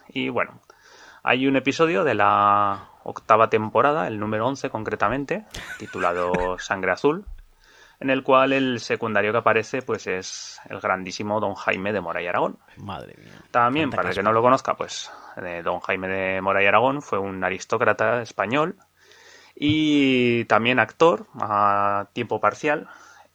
Y 0.10 0.30
bueno, 0.30 0.62
hay 1.24 1.48
un 1.48 1.56
episodio 1.56 2.04
de 2.04 2.16
la 2.16 2.90
octava 3.04 3.50
temporada, 3.50 4.08
el 4.08 4.20
número 4.20 4.48
11 4.48 4.70
concretamente, 4.70 5.46
titulado 5.78 6.32
Sangre 6.60 6.92
Azul, 6.92 7.26
en 8.00 8.10
el 8.10 8.24
cual 8.24 8.54
el 8.54 8.80
secundario 8.80 9.32
que 9.32 9.38
aparece 9.38 9.82
pues 9.84 10.08
es 10.08 10.60
el 10.68 10.80
grandísimo 10.80 11.40
Don 11.40 11.54
Jaime 11.54 11.94
de 11.94 12.02
Moray 12.02 12.28
Aragón. 12.28 12.58
Madre 12.78 13.16
mía. 13.18 13.34
También, 13.52 13.92
para 13.92 14.10
el 14.10 14.16
que 14.16 14.24
no 14.24 14.34
lo 14.34 14.42
conozca, 14.42 14.74
pues 14.76 15.12
eh, 15.38 15.62
don 15.64 15.80
Jaime 15.80 16.08
de 16.08 16.42
Moray 16.42 16.66
Aragón 16.66 17.02
fue 17.02 17.20
un 17.20 17.44
aristócrata 17.44 18.22
español 18.22 18.78
y 19.56 20.46
también 20.46 20.80
actor 20.80 21.28
a 21.40 22.08
tiempo 22.14 22.40
parcial 22.40 22.88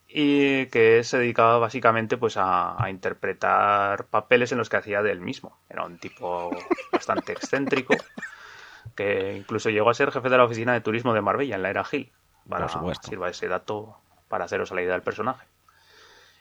y 0.08 0.66
que 0.66 1.02
se 1.04 1.18
dedicaba 1.18 1.58
básicamente 1.58 2.16
pues 2.16 2.36
a, 2.36 2.82
a 2.82 2.90
interpretar 2.90 4.04
papeles 4.06 4.52
en 4.52 4.58
los 4.58 4.68
que 4.68 4.76
hacía 4.76 5.02
de 5.02 5.12
él 5.12 5.20
mismo. 5.20 5.58
Era 5.68 5.84
un 5.84 5.98
tipo 5.98 6.50
bastante 6.92 7.32
excéntrico 7.32 7.94
que 8.94 9.36
incluso 9.36 9.70
llegó 9.70 9.90
a 9.90 9.94
ser 9.94 10.12
jefe 10.12 10.28
de 10.28 10.36
la 10.36 10.44
oficina 10.44 10.72
de 10.72 10.80
turismo 10.80 11.12
de 11.12 11.20
Marbella 11.20 11.56
en 11.56 11.62
la 11.62 11.70
era 11.70 11.84
Gil. 11.84 12.12
Para 12.48 12.68
sirva 13.02 13.28
ese 13.28 13.48
dato 13.48 13.98
para 14.28 14.44
haceros 14.44 14.70
a 14.70 14.76
la 14.76 14.82
idea 14.82 14.92
del 14.92 15.02
personaje. 15.02 15.46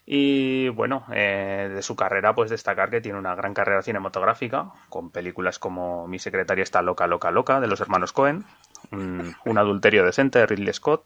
Y 0.05 0.69
bueno, 0.69 1.03
eh, 1.11 1.71
de 1.73 1.81
su 1.81 1.95
carrera, 1.95 2.35
pues 2.35 2.51
destacar 2.51 2.91
que 2.91 3.01
tiene 3.01 3.17
una 3.17 3.33
gran 3.33 3.55
carrera 3.55 3.81
cinematográfica, 3.81 4.71
con 4.89 5.09
películas 5.09 5.57
como 5.57 6.07
Mi 6.07 6.19
secretaria 6.19 6.61
está 6.61 6.83
loca, 6.83 7.07
loca, 7.07 7.31
loca, 7.31 7.59
de 7.59 7.67
los 7.67 7.81
hermanos 7.81 8.13
Cohen, 8.13 8.45
Un, 8.91 9.35
Un 9.45 9.57
adulterio 9.57 10.05
decente 10.05 10.37
de 10.37 10.45
Ridley 10.45 10.73
Scott, 10.73 11.05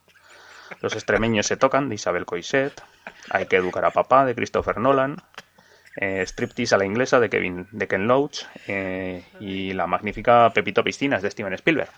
Los 0.82 0.94
extremeños 0.94 1.48
se 1.48 1.58
tocan 1.58 1.90
de 1.90 1.96
Isabel 1.96 2.26
Coixet, 2.26 2.82
Hay 3.30 3.48
que 3.48 3.58
educar 3.58 3.86
a 3.86 3.92
papá 3.92 4.26
de 4.26 4.36
Christopher 4.36 4.78
Nolan, 4.78 5.18
eh, 5.96 6.26
Striptease 6.26 6.76
a 6.76 6.78
la 6.78 6.86
inglesa 6.86 7.20
de, 7.20 7.30
Kevin, 7.30 7.68
de 7.72 7.88
Ken 7.88 8.08
Loach 8.08 8.44
eh, 8.68 9.24
y 9.40 9.74
la 9.74 9.88
magnífica 9.88 10.52
Pepito 10.54 10.84
Piscinas 10.84 11.22
de 11.22 11.32
Steven 11.32 11.54
Spielberg. 11.54 11.90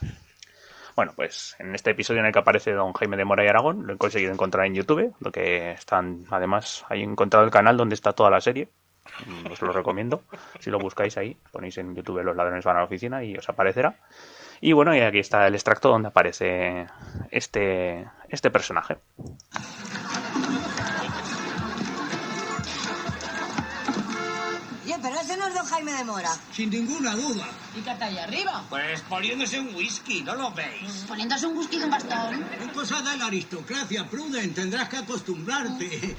Bueno, 0.96 1.14
pues 1.16 1.56
en 1.60 1.74
este 1.74 1.92
episodio 1.92 2.20
en 2.20 2.28
el 2.28 2.34
que 2.34 2.40
aparece 2.40 2.74
don 2.74 2.94
Jaime 2.94 3.16
de 3.16 3.26
Mora 3.26 3.46
y 3.46 3.48
Aragón, 3.48 3.88
lo 3.88 3.94
he 3.94 3.98
conseguido 3.98 4.34
encontrar 4.34 4.66
en 4.66 4.76
YouTube, 4.76 5.16
lo 5.20 5.32
que 5.32 5.72
están, 5.72 6.26
además, 6.30 6.86
ahí 6.90 7.02
he 7.02 7.04
encontrado 7.04 7.46
el 7.46 7.52
canal 7.52 7.78
donde 7.78 7.96
está 7.96 8.14
toda 8.14 8.30
la 8.30 8.42
serie. 8.42 8.70
Os 9.50 9.62
lo 9.62 9.72
recomiendo. 9.72 10.24
Si 10.60 10.70
lo 10.70 10.80
buscáis 10.80 11.18
ahí, 11.18 11.36
ponéis 11.52 11.78
en 11.78 11.96
YouTube 11.96 12.22
Los 12.24 12.36
ladrones 12.36 12.64
van 12.64 12.78
a 12.78 12.80
la 12.80 12.86
oficina 12.86 13.24
y 13.24 13.36
os 13.36 13.48
aparecerá. 13.50 13.96
Y 14.64 14.74
bueno, 14.74 14.96
y 14.96 15.00
aquí 15.00 15.18
está 15.18 15.48
el 15.48 15.56
extracto 15.56 15.90
donde 15.90 16.10
aparece 16.10 16.86
este, 17.32 18.08
este 18.30 18.52
personaje. 18.52 18.98
Oye, 24.86 24.96
pero 25.02 25.16
ese 25.20 25.36
no 25.36 25.48
es 25.48 25.54
don 25.56 25.66
Jaime 25.66 25.94
de 25.94 26.04
Mora. 26.04 26.30
Sin 26.52 26.70
ninguna 26.70 27.16
duda. 27.16 27.48
¿Y 27.76 27.82
qué 27.82 27.92
está 27.92 28.06
ahí 28.06 28.20
arriba? 28.20 28.64
Pues 28.70 29.02
poniéndose 29.02 29.60
un 29.60 29.74
whisky, 29.74 30.22
¿no 30.22 30.36
lo 30.36 30.52
veis? 30.52 31.06
Poniéndose 31.08 31.48
un 31.48 31.58
whisky 31.58 31.80
de 31.80 31.86
un 31.86 31.92
bastón. 31.92 32.46
Es 32.62 32.72
cosa 32.72 33.02
de 33.02 33.18
la 33.18 33.26
aristocracia, 33.26 34.08
Pruden. 34.08 34.54
Tendrás 34.54 34.90
que 34.90 34.98
acostumbrarte. 34.98 36.16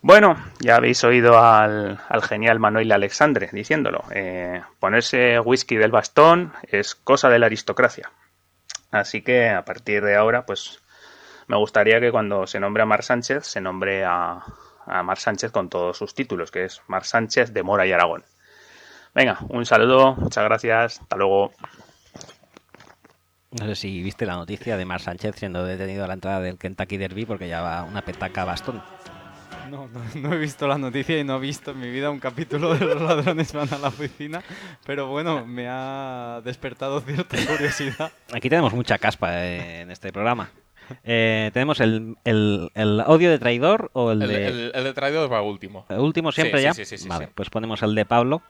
Bueno, 0.00 0.36
ya 0.60 0.76
habéis 0.76 1.02
oído 1.02 1.42
al, 1.42 1.98
al 2.08 2.22
genial 2.22 2.60
Manuel 2.60 2.92
Alexandre 2.92 3.50
diciéndolo. 3.52 4.04
eh, 4.12 4.62
ponerse 4.78 5.40
whisky 5.40 5.76
del 5.76 5.90
bastón 5.90 6.52
es 6.62 6.94
cosa 6.94 7.28
de 7.28 7.38
la 7.38 7.46
aristocracia. 7.46 8.12
Así 8.90 9.22
que 9.22 9.50
a 9.50 9.64
partir 9.64 10.02
de 10.04 10.16
ahora, 10.16 10.46
pues 10.46 10.80
me 11.48 11.56
gustaría 11.56 12.00
que 12.00 12.12
cuando 12.12 12.46
se 12.46 12.60
nombre 12.60 12.82
a 12.82 12.86
Mar 12.86 13.02
Sánchez, 13.02 13.44
se 13.44 13.60
nombre 13.60 14.04
a, 14.04 14.42
a 14.86 15.02
Mar 15.02 15.18
Sánchez 15.18 15.50
con 15.50 15.68
todos 15.68 15.98
sus 15.98 16.14
títulos, 16.14 16.50
que 16.50 16.64
es 16.64 16.80
Mar 16.86 17.04
Sánchez 17.04 17.52
de 17.52 17.62
Mora 17.62 17.86
y 17.86 17.92
Aragón. 17.92 18.24
Venga, 19.14 19.38
un 19.48 19.66
saludo, 19.66 20.14
muchas 20.14 20.44
gracias, 20.44 21.00
hasta 21.00 21.16
luego. 21.16 21.52
No 23.50 23.66
sé 23.66 23.74
si 23.74 24.02
viste 24.02 24.26
la 24.26 24.36
noticia 24.36 24.76
de 24.76 24.84
Mar 24.84 25.00
Sánchez 25.00 25.36
siendo 25.36 25.64
detenido 25.64 26.04
a 26.04 26.06
la 26.06 26.14
entrada 26.14 26.40
del 26.40 26.58
Kentucky 26.58 26.98
Derby 26.98 27.24
porque 27.24 27.46
llevaba 27.46 27.82
una 27.82 28.02
petaca 28.02 28.44
bastón. 28.44 28.82
No, 29.70 29.88
no, 29.88 30.00
no 30.14 30.32
he 30.34 30.38
visto 30.38 30.66
la 30.66 30.78
noticia 30.78 31.18
y 31.18 31.24
no 31.24 31.36
he 31.36 31.40
visto 31.40 31.72
en 31.72 31.80
mi 31.80 31.90
vida 31.90 32.10
un 32.10 32.18
capítulo 32.20 32.74
de 32.74 32.84
los 32.84 33.00
ladrones 33.02 33.52
van 33.52 33.72
a 33.72 33.78
la 33.78 33.88
oficina, 33.88 34.42
pero 34.86 35.06
bueno, 35.08 35.44
me 35.46 35.66
ha 35.68 36.40
despertado 36.44 37.00
cierta 37.00 37.36
curiosidad. 37.46 38.10
Aquí 38.32 38.48
tenemos 38.48 38.72
mucha 38.72 38.98
caspa 38.98 39.44
eh, 39.46 39.80
en 39.82 39.90
este 39.90 40.12
programa. 40.12 40.50
Eh, 41.04 41.50
tenemos 41.52 41.80
el, 41.80 42.16
el, 42.24 42.70
el 42.74 43.00
audio 43.00 43.30
de 43.30 43.38
traidor 43.38 43.90
o 43.92 44.10
el, 44.10 44.22
El, 44.22 44.28
de... 44.28 44.46
el, 44.46 44.72
el 44.74 44.84
de 44.84 44.94
traidor 44.94 45.30
va 45.30 45.42
último. 45.42 45.84
¿El 45.90 45.98
último 45.98 46.32
siempre 46.32 46.60
Sí, 46.60 46.64
ya? 46.64 46.72
sí, 46.74 46.84
sí, 46.86 46.96
sí, 46.96 47.08
vale, 47.08 47.26
sí. 47.26 47.32
pues 47.34 47.50
ponemos 47.50 47.82
el 47.82 47.94
de 47.94 48.06
Pablo, 48.06 48.40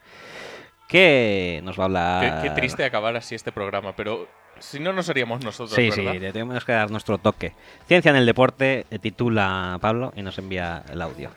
que 0.88 1.60
nos 1.62 1.78
va 1.78 1.82
a 1.82 1.86
hablar... 1.86 2.42
Qué, 2.42 2.48
qué 2.48 2.54
triste 2.54 2.84
acabar 2.84 3.14
así 3.14 3.34
este 3.34 3.52
programa, 3.52 3.94
pero 3.94 4.26
si 4.58 4.80
no, 4.80 4.92
no 4.92 5.02
seríamos 5.02 5.44
nosotros, 5.44 5.74
Sí, 5.76 5.92
sí, 5.92 6.04
¿verdad? 6.04 6.20
le 6.20 6.32
tenemos 6.32 6.64
que 6.64 6.72
dar 6.72 6.90
nuestro 6.90 7.18
toque. 7.18 7.52
Ciencia 7.86 8.10
en 8.10 8.16
el 8.16 8.26
deporte, 8.26 8.86
eh, 8.90 8.98
titula 8.98 9.78
Pablo 9.80 10.12
y 10.16 10.22
nos 10.22 10.36
envía 10.38 10.82
el 10.90 11.00
audio. 11.00 11.30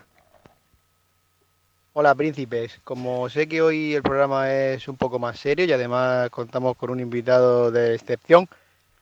Hola 1.93 2.15
príncipes, 2.15 2.79
como 2.85 3.27
sé 3.27 3.49
que 3.49 3.61
hoy 3.61 3.93
el 3.93 4.01
programa 4.01 4.49
es 4.49 4.87
un 4.87 4.95
poco 4.95 5.19
más 5.19 5.37
serio 5.37 5.65
y 5.65 5.73
además 5.73 6.29
contamos 6.29 6.77
con 6.77 6.89
un 6.89 7.01
invitado 7.01 7.69
de 7.69 7.93
excepción, 7.95 8.47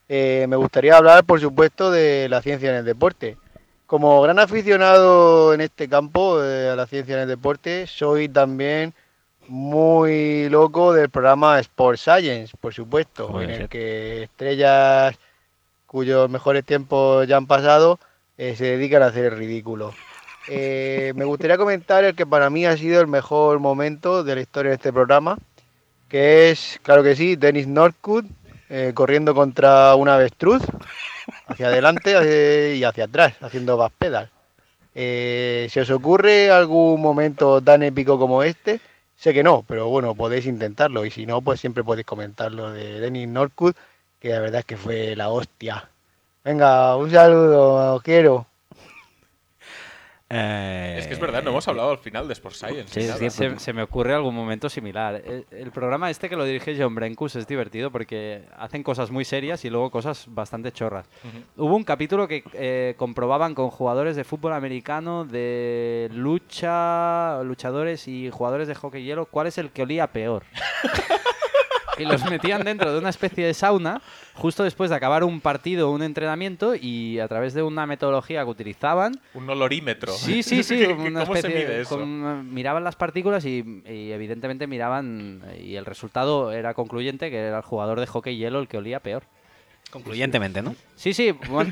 eh, 0.08 0.48
me 0.50 0.56
gustaría 0.56 0.98
hablar 0.98 1.24
por 1.24 1.40
supuesto 1.40 1.92
de 1.92 2.28
la 2.30 2.42
ciencia 2.42 2.72
en 2.72 2.78
el 2.78 2.86
deporte. 2.86 3.38
Como 3.86 4.22
gran 4.24 4.40
aficionado 4.40 5.54
en 5.54 5.62
este 5.62 5.88
campo, 5.88 6.44
eh, 6.44 6.70
a 6.70 6.76
la 6.76 6.88
ciencia 6.88 7.14
en 7.16 7.22
el 7.22 7.28
deporte, 7.28 7.86
soy 7.86 8.28
también 8.28 8.96
muy 9.50 10.48
loco 10.50 10.94
del 10.94 11.10
programa 11.10 11.60
Sport 11.60 11.98
Science, 11.98 12.56
por 12.60 12.74
supuesto, 12.74 13.42
en 13.42 13.50
el 13.50 13.70
que 13.70 14.24
estrellas 14.24 15.18
cuyos 15.88 16.30
mejores 16.30 16.64
tiempos 16.64 17.28
ya 17.28 17.38
han 17.38 17.48
pasado 17.48 18.00
eh, 18.38 18.56
se 18.56 18.66
dedican 18.66 19.02
a 19.02 19.08
hacer 19.08 19.26
el 19.26 19.38
ridículo. 19.38 19.94
Eh, 20.48 21.14
me 21.16 21.26
gustaría 21.26 21.58
comentar 21.58 22.04
el 22.04 22.16
que 22.16 22.28
para 22.28 22.50
mí 22.52 22.66
ha 22.66 22.78
sido 22.78 23.02
el 23.02 23.08
mejor 23.08 23.60
momento 23.60 24.24
de 24.24 24.36
la 24.36 24.42
historia 24.42 24.70
de 24.70 24.76
este 24.76 24.94
programa, 24.94 25.38
que 26.08 26.52
es, 26.52 26.80
claro 26.84 27.02
que 27.02 27.16
sí, 27.16 27.36
Dennis 27.36 27.68
Northwood 27.68 28.26
eh, 28.70 28.92
corriendo 28.94 29.34
contra 29.34 29.96
un 29.96 30.10
avestruz, 30.10 30.62
hacia 31.48 31.68
adelante 31.68 32.76
y 32.76 32.84
hacia 32.84 33.06
atrás, 33.06 33.34
haciendo 33.42 33.78
back 33.78 33.94
pedal. 33.98 34.30
¿Se 34.94 35.82
os 35.82 35.90
ocurre 35.90 36.52
algún 36.52 37.02
momento 37.02 37.62
tan 37.62 37.82
épico 37.84 38.20
como 38.20 38.44
este? 38.44 38.80
Sé 39.20 39.34
que 39.34 39.44
no, 39.44 39.64
pero 39.68 39.90
bueno, 39.90 40.16
podéis 40.16 40.46
intentarlo 40.46 41.04
y 41.04 41.12
si 41.12 41.26
no, 41.26 41.42
pues 41.42 41.60
siempre 41.60 41.84
podéis 41.84 42.06
comentarlo 42.06 42.72
de 42.72 43.02
Dennis 43.02 43.28
Northwood, 43.28 43.76
que 44.18 44.30
la 44.30 44.40
verdad 44.40 44.60
es 44.62 44.66
que 44.66 44.78
fue 44.78 45.14
la 45.18 45.30
hostia. 45.30 45.90
Venga, 46.46 46.96
un 46.96 47.12
saludo, 47.12 47.96
os 47.96 48.02
quiero. 48.02 48.48
Eh, 50.32 50.98
Es 51.00 51.08
que 51.08 51.14
es 51.14 51.20
verdad, 51.20 51.42
no 51.42 51.50
hemos 51.50 51.68
hablado 51.68 51.90
al 51.90 51.98
final 51.98 52.28
de 52.28 52.34
Sport 52.34 52.56
Science. 52.56 53.02
Sí. 53.20 53.30
Se, 53.32 53.58
se 53.58 53.74
me 53.74 53.82
ocurre 53.82 54.14
algún 54.14 54.36
momento 54.36 54.70
similar. 54.70 55.16
El, 55.26 55.46
el 55.50 55.72
programa 55.72 56.10
este 56.12 56.30
que 56.30 56.36
lo 56.36 56.44
dirige 56.46 56.76
John 56.78 56.94
Brenkus 56.94 57.36
es 57.36 57.48
divertido 57.48 57.90
porque 57.92 58.44
hacen 58.56 58.84
cosas 58.84 59.10
muy 59.10 59.26
serias 59.26 59.66
y 59.66 59.70
luego 59.72 59.90
cosas 59.90 60.26
bastante 60.28 60.72
chorras. 60.72 61.10
Hubo 61.58 61.76
un 61.76 61.84
capítulo 61.84 62.28
que 62.28 62.44
eh, 62.54 62.94
comprobaban 62.98 63.56
con 63.56 63.72
jugadores 63.72 64.16
de 64.16 64.24
fútbol 64.24 64.54
americano, 64.54 65.26
de 65.26 66.10
lucha, 66.14 67.42
luchadores 67.44 68.08
y 68.08 68.30
jugadores 68.30 68.68
de 68.68 68.76
hockey 68.76 69.04
hielo 69.04 69.26
cuál 69.26 69.48
es 69.48 69.58
el 69.58 69.72
que 69.72 69.82
olía 69.82 70.08
peor. 70.08 70.44
y 72.00 72.06
los 72.06 72.24
metían 72.30 72.64
dentro 72.64 72.92
de 72.94 73.00
una 73.00 73.10
especie 73.10 73.46
de 73.46 73.54
sauna 73.54 74.02
justo 74.34 74.64
después 74.64 74.90
de 74.90 74.96
acabar 74.96 75.24
un 75.24 75.42
partido 75.42 75.90
o 75.90 75.94
un 75.94 76.02
entrenamiento 76.02 76.74
y 76.76 77.20
a 77.20 77.28
través 77.28 77.54
de 77.54 77.62
una 77.62 77.86
metodología 77.86 78.44
que 78.44 78.50
utilizaban 78.50 79.20
Un 79.34 79.50
olorímetro. 79.50 80.14
Sí, 80.14 80.42
sí, 80.44 80.64
sí. 80.64 80.78
¿Qué- 80.78 80.88
qué- 80.88 80.94
una 80.94 81.22
¿Cómo 81.26 81.34
se 81.34 81.40
especie- 81.40 81.66
mide 81.68 81.82
eso? 81.82 81.98
con- 81.98 82.54
miraban 82.54 82.84
las 82.84 82.96
partículas 82.96 83.46
y, 83.46 83.84
y 83.86 84.12
evidentemente 84.12 84.66
miraban 84.68 85.44
y 85.62 85.76
el 85.76 85.86
resultado 85.86 86.52
era 86.52 86.74
concluyente 86.74 87.30
que 87.30 87.38
era 87.38 87.58
el 87.58 87.64
jugador 87.64 88.00
de 88.00 88.08
hockey 88.08 88.38
hielo 88.38 88.60
el 88.60 88.68
que 88.68 88.78
olía 88.78 89.00
peor. 89.02 89.24
Concluyentemente, 89.92 90.62
¿no? 90.62 90.76
Sí, 90.96 91.14
sí. 91.14 91.32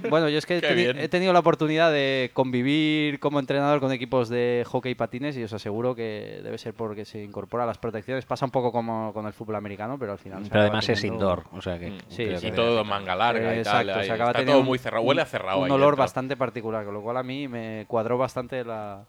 Bueno, 0.09 0.27
yo 0.29 0.37
es 0.37 0.45
que 0.45 0.57
he, 0.57 0.61
teni- 0.61 0.75
bien. 0.75 0.97
he 0.99 1.07
tenido 1.07 1.33
la 1.33 1.39
oportunidad 1.39 1.91
de 1.91 2.31
convivir 2.33 3.19
como 3.19 3.39
entrenador 3.39 3.79
con 3.79 3.91
equipos 3.91 4.29
de 4.29 4.63
hockey 4.67 4.93
y 4.93 4.95
patines 4.95 5.37
y 5.37 5.43
os 5.43 5.53
aseguro 5.53 5.93
que 5.93 6.39
debe 6.43 6.57
ser 6.57 6.73
porque 6.73 7.05
se 7.05 7.23
incorpora 7.23 7.65
las 7.65 7.77
protecciones. 7.77 8.25
Pasa 8.25 8.45
un 8.45 8.51
poco 8.51 8.71
como 8.71 9.13
con 9.13 9.25
el 9.27 9.33
fútbol 9.33 9.55
americano, 9.57 9.97
pero 9.99 10.13
al 10.13 10.17
final... 10.17 10.43
Pero 10.49 10.61
además 10.61 10.89
es 10.89 10.99
teniendo- 11.01 11.25
indoor, 11.25 11.43
o 11.51 11.61
sea 11.61 11.77
que... 11.77 11.91
Mm. 11.91 11.97
Sí. 12.09 12.23
Y 12.23 12.35
que- 12.39 12.51
todo 12.51 12.83
manga 12.83 13.15
larga 13.15 13.55
y 13.55 13.59
Exacto, 13.59 13.87
tal. 13.91 13.99
ahí 13.99 14.05
se 14.07 14.11
acaba 14.13 14.29
está 14.31 14.39
teniendo 14.39 14.59
todo 14.61 14.67
muy 14.67 14.79
cerrado. 14.79 15.03
Huele 15.03 15.21
a 15.21 15.25
cerrado. 15.25 15.59
Un 15.59 15.65
ahí 15.65 15.71
olor 15.71 15.89
dentro. 15.91 16.03
bastante 16.03 16.35
particular, 16.37 16.85
con 16.85 16.93
lo 16.95 17.01
cual 17.01 17.17
a 17.17 17.23
mí 17.23 17.47
me 17.47 17.85
cuadró 17.87 18.17
bastante 18.17 18.63
la- 18.65 19.05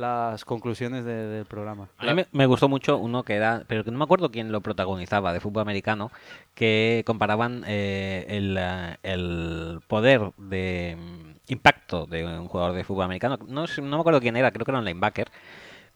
las 0.00 0.44
conclusiones 0.44 1.04
de- 1.04 1.26
del 1.26 1.44
programa. 1.46 1.88
A 1.98 2.06
mí 2.06 2.14
me, 2.14 2.26
me 2.32 2.46
gustó 2.46 2.68
mucho 2.68 2.96
uno 2.98 3.22
que 3.22 3.34
era, 3.34 3.62
pero 3.66 3.84
que 3.84 3.90
no 3.90 3.98
me 3.98 4.04
acuerdo 4.04 4.30
quién 4.30 4.50
lo 4.52 4.60
protagonizaba, 4.60 5.32
de 5.32 5.40
fútbol 5.40 5.62
americano, 5.62 6.10
que 6.54 7.02
comparaban 7.06 7.64
eh, 7.66 8.24
el, 8.28 8.56
eh, 8.58 8.96
el 9.02 9.80
poder 9.86 10.32
de 10.38 10.96
mm, 10.98 11.52
impacto 11.52 12.06
de 12.06 12.24
un 12.24 12.48
jugador 12.48 12.74
de 12.74 12.84
fútbol 12.84 13.04
americano, 13.04 13.38
no, 13.46 13.66
sé- 13.66 13.82
no 13.82 13.96
me 13.96 14.00
acuerdo 14.00 14.20
quién 14.20 14.36
era, 14.36 14.50
creo 14.50 14.64
que 14.64 14.70
era 14.70 14.78
un 14.78 14.84
linebacker, 14.84 15.30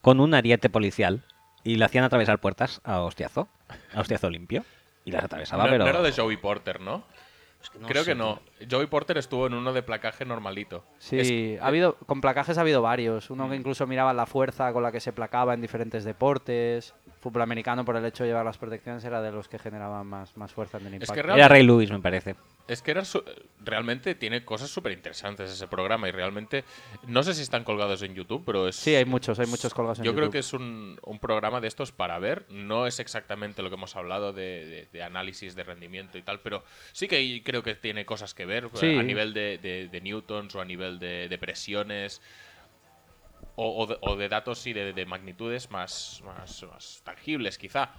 con 0.01 0.21
un 0.21 0.35
ariete 0.35 0.69
policial 0.69 1.23
y 1.63 1.77
le 1.77 1.85
hacían 1.85 2.05
atravesar 2.05 2.39
puertas 2.39 2.81
a 2.85 3.01
hostiazo, 3.01 3.49
a 3.95 4.01
hostiazo 4.01 4.29
limpio, 4.31 4.65
y 5.07 5.11
las 5.13 5.25
atravesaba, 5.25 5.65
No, 5.65 5.71
pero... 5.71 5.85
no 5.85 5.91
era 5.91 6.03
de 6.03 6.13
Joey 6.13 6.37
Porter, 6.37 6.81
¿no? 6.81 7.03
no 7.81 7.89
Creo 7.89 8.05
sé, 8.05 8.11
que 8.11 8.15
no. 8.15 8.39
Joey 8.71 8.87
Porter 8.87 9.19
estuvo 9.19 9.47
en 9.47 9.55
uno 9.55 9.73
de 9.73 9.83
placaje 9.83 10.25
normalito. 10.25 10.85
Sí, 10.99 11.19
Es- 11.55 11.61
ha 11.63 11.67
habido, 11.67 11.97
con 12.07 12.21
placajes 12.21 12.59
ha 12.59 12.63
habido 12.63 12.83
varios. 12.83 13.31
Uno 13.31 13.49
que 13.49 13.57
incluso 13.57 13.87
miraba 13.87 14.13
la 14.13 14.27
fuerza 14.27 14.73
con 14.73 14.83
la 14.83 14.93
que 14.93 15.01
se 15.01 15.13
placaba 15.13 15.55
en 15.55 15.61
diferentes 15.61 16.05
deportes. 16.05 16.95
Fútbol 17.21 17.43
americano, 17.43 17.85
por 17.87 17.97
el 17.97 18.05
hecho 18.05 18.23
de 18.25 18.29
llevar 18.31 18.45
las 18.45 18.59
protecciones, 18.59 19.03
era 19.05 19.23
de 19.23 19.33
los 19.33 19.49
que 19.49 19.59
generaban 19.59 20.07
más, 20.07 20.37
más 20.37 20.53
fuerza 20.53 20.77
en 20.79 20.87
el 20.89 20.95
impacto. 20.95 21.15
que 21.15 21.21
Era 21.21 21.49
Ray 21.49 21.63
Lewis, 21.63 21.91
me 21.91 21.99
parece. 22.01 22.35
Es 22.69 22.83
que 22.83 22.91
era 22.91 23.05
su- 23.05 23.23
realmente 23.63 24.15
tiene 24.15 24.45
cosas 24.45 24.69
súper 24.71 24.93
interesantes 24.93 25.51
ese 25.51 25.67
programa 25.67 26.09
y 26.09 26.13
realmente 26.13 26.65
no 27.07 27.23
sé 27.23 27.35
si 27.35 27.43
están 27.43 27.65
colgados 27.65 28.03
en 28.03 28.15
YouTube, 28.15 28.43
pero 28.45 28.69
es 28.69 28.77
Sí, 28.77 28.95
hay 28.95 29.05
muchos, 29.07 29.39
hay 29.39 29.47
muchos 29.47 29.73
colgados 29.75 29.99
en 29.99 30.05
yo 30.05 30.13
creo 30.13 30.25
YouTube. 30.25 30.33
que 30.33 30.39
es 30.41 30.53
un, 30.53 30.99
un 31.03 31.19
programa 31.19 31.61
de 31.63 31.69
estos 31.69 31.93
para 31.93 32.19
ver. 32.19 32.45
No 32.51 32.87
es 32.87 33.01
exactamente 33.01 33.63
lo 33.63 33.69
que 33.71 33.75
hemos 33.77 33.97
hablado 33.97 34.33
de, 34.35 34.65
de- 34.67 34.89
de 34.93 35.03
análisis 35.03 35.55
de 35.55 35.65
rendimiento 35.65 36.17
y 36.19 36.23
tal, 36.23 36.41
pero 36.41 36.63
sí 36.93 37.09
que 37.09 37.43
creo 37.43 37.63
que 37.63 37.75
tiene 37.75 38.05
cosas 38.07 38.33
que 38.35 38.45
ver 38.47 38.54
eh, 38.63 38.71
Sí. 38.75 38.97
a 38.99 39.03
nivel 39.03 39.33
de, 39.35 39.59
de- 39.59 39.89
de 39.89 40.01
newtons 40.01 40.55
o 40.55 40.61
a 40.61 40.65
nivel 40.65 40.99
de, 40.99 41.29
de 41.29 41.39
presiones 41.39 42.21
o, 43.57 43.83
o 43.83 43.87
de, 43.87 43.99
o 44.01 44.17
de 44.17 44.29
datos 44.29 44.67
y 44.67 44.73
de, 44.73 44.93
de 44.93 45.07
magnitudes 45.07 45.71
más, 45.71 46.23
más, 46.25 46.63
más 46.65 47.03
tangibles 47.05 47.59
quizá. 47.59 47.91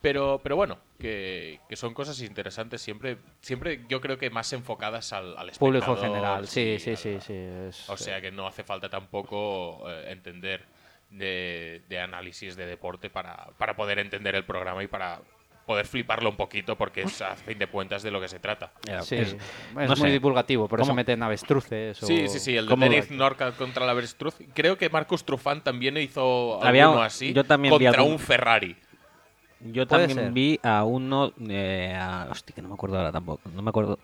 Pero, 0.00 0.40
pero 0.42 0.54
bueno, 0.54 0.78
que, 1.00 1.58
que 1.68 1.74
son 1.74 1.92
cosas 1.92 2.20
interesantes 2.20 2.80
siempre, 2.80 3.18
siempre 3.40 3.84
yo 3.88 4.00
creo 4.00 4.16
que 4.16 4.30
más 4.30 4.52
enfocadas 4.52 5.12
al, 5.12 5.36
al 5.36 5.50
Público 5.58 5.96
general, 5.96 6.46
sí, 6.46 6.78
sí, 6.78 6.94
sí, 6.96 7.14
al- 7.14 7.20
sí. 7.22 7.26
sí, 7.26 7.34
es- 7.68 7.90
o 7.90 7.96
sea 7.96 8.20
que 8.20 8.30
no 8.30 8.46
hace 8.46 8.62
falta 8.62 8.88
tampoco 8.88 9.90
eh, 9.90 10.12
entender 10.12 10.64
de, 11.10 11.82
de 11.88 11.98
análisis 12.00 12.54
de 12.54 12.66
deporte 12.66 13.10
para, 13.10 13.46
para 13.58 13.74
poder 13.74 13.98
entender 13.98 14.36
el 14.36 14.44
programa 14.44 14.84
y 14.84 14.86
para 14.86 15.20
poder 15.68 15.86
fliparlo 15.86 16.30
un 16.30 16.36
poquito 16.36 16.76
porque 16.76 17.02
es 17.02 17.22
a 17.22 17.36
fin 17.36 17.58
de 17.58 17.66
cuentas 17.68 18.02
de 18.02 18.10
lo 18.10 18.20
que 18.20 18.26
se 18.26 18.40
trata. 18.40 18.72
Sí, 19.02 19.14
es- 19.16 19.34
es, 19.34 19.36
no 19.74 19.86
muy 19.86 19.96
sé. 19.96 20.06
divulgativo, 20.10 20.66
por 20.66 20.80
eso 20.80 20.86
¿Cómo? 20.88 20.96
meten 20.96 21.22
avestruces. 21.22 22.02
o- 22.02 22.06
Sí, 22.06 22.26
sí, 22.26 22.38
sí, 22.40 22.56
el 22.56 22.64
de 22.66 22.70
¿Cómo- 22.70 22.82
Dennis 22.84 23.10
Norca 23.10 23.52
contra 23.52 23.84
la 23.86 23.92
Avestruz. 23.92 24.34
Creo 24.54 24.76
que 24.78 24.88
Marcus 24.90 25.24
Trufant 25.24 25.62
también 25.62 25.96
hizo 25.98 26.60
Había- 26.64 26.84
alguno 26.86 27.02
así 27.02 27.32
yo 27.32 27.44
también 27.44 27.72
vi 27.78 27.84
contra 27.84 28.00
algún- 28.00 28.14
un 28.14 28.18
Ferrari. 28.18 28.76
Yo 29.60 29.86
también 29.86 30.14
ser. 30.14 30.32
vi 30.32 30.58
a 30.62 30.84
uno. 30.84 31.32
Eh, 31.48 31.94
a- 31.96 32.28
hostia, 32.30 32.54
que 32.54 32.62
no 32.62 32.68
me 32.68 32.74
acuerdo 32.74 32.96
ahora 32.96 33.12
tampoco. 33.12 33.42
No 33.54 33.60
me 33.62 33.68
acuerdo. 33.68 33.98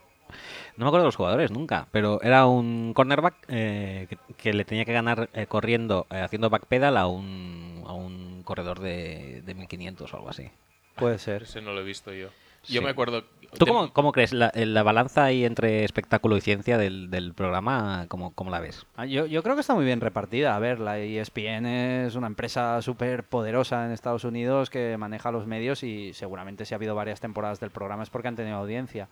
No 0.77 0.85
me 0.85 0.89
acuerdo 0.89 1.05
de 1.05 1.09
los 1.09 1.17
jugadores 1.17 1.51
nunca, 1.53 1.87
pero 1.93 2.21
era 2.23 2.47
un 2.47 2.93
cornerback 2.95 3.35
eh, 3.49 4.07
que, 4.11 4.19
que 4.37 4.53
le 4.53 4.65
tenía 4.65 4.85
que 4.85 4.93
ganar 4.93 5.31
eh, 5.33 5.47
corriendo, 5.47 6.07
eh, 6.11 6.21
haciendo 6.21 6.51
backpedal 6.51 6.97
a 6.97 7.07
un, 7.07 7.85
a 7.87 7.93
un 7.93 8.43
corredor 8.43 8.81
de, 8.81 9.43
de 9.43 9.55
1500 9.55 10.13
o 10.13 10.17
algo 10.17 10.29
así. 10.31 10.51
Puede 10.97 11.19
ser. 11.19 11.43
Ese 11.43 11.61
no 11.61 11.73
lo 11.73 11.81
he 11.81 11.85
visto 11.85 12.13
yo. 12.13 12.29
Sí. 12.63 12.73
Yo 12.75 12.83
me 12.83 12.91
acuerdo. 12.91 13.25
¿Tú 13.59 13.67
de- 13.67 13.71
cómo, 13.71 13.93
cómo 13.93 14.11
crees 14.13 14.33
la, 14.33 14.51
la 14.55 14.83
balanza 14.83 15.25
ahí 15.25 15.45
entre 15.45 15.85
espectáculo 15.85 16.37
y 16.37 16.41
ciencia 16.41 16.77
del, 16.79 17.11
del 17.11 17.35
programa? 17.35 18.07
¿cómo, 18.09 18.33
cómo 18.35 18.51
la 18.51 18.59
ves? 18.59 18.87
Ah, 18.97 19.05
Yo, 19.07 19.27
yo 19.27 19.43
creo 19.43 19.55
que 19.55 19.61
está 19.61 19.75
muy 19.75 19.85
bien 19.85 20.01
repartida. 20.01 20.57
A 20.57 20.59
ver, 20.59 20.81
la 20.81 20.99
ESPN 20.99 21.67
es 22.07 22.15
una 22.17 22.27
empresa 22.27 22.81
súper 22.83 23.23
poderosa 23.25 23.85
en 23.87 23.93
Estados 23.93 24.25
Unidos 24.25 24.71
que 24.71 24.97
maneja 24.97 25.31
los 25.31 25.47
medios 25.47 25.83
y 25.83 26.13
seguramente 26.15 26.65
si 26.65 26.75
ha 26.75 26.77
habido 26.79 26.95
varias 26.95 27.21
temporadas 27.21 27.61
del 27.61 27.71
programa 27.71 28.03
es 28.03 28.11
porque 28.11 28.29
han 28.29 28.37
tenido 28.37 28.57
audiencia. 28.57 29.09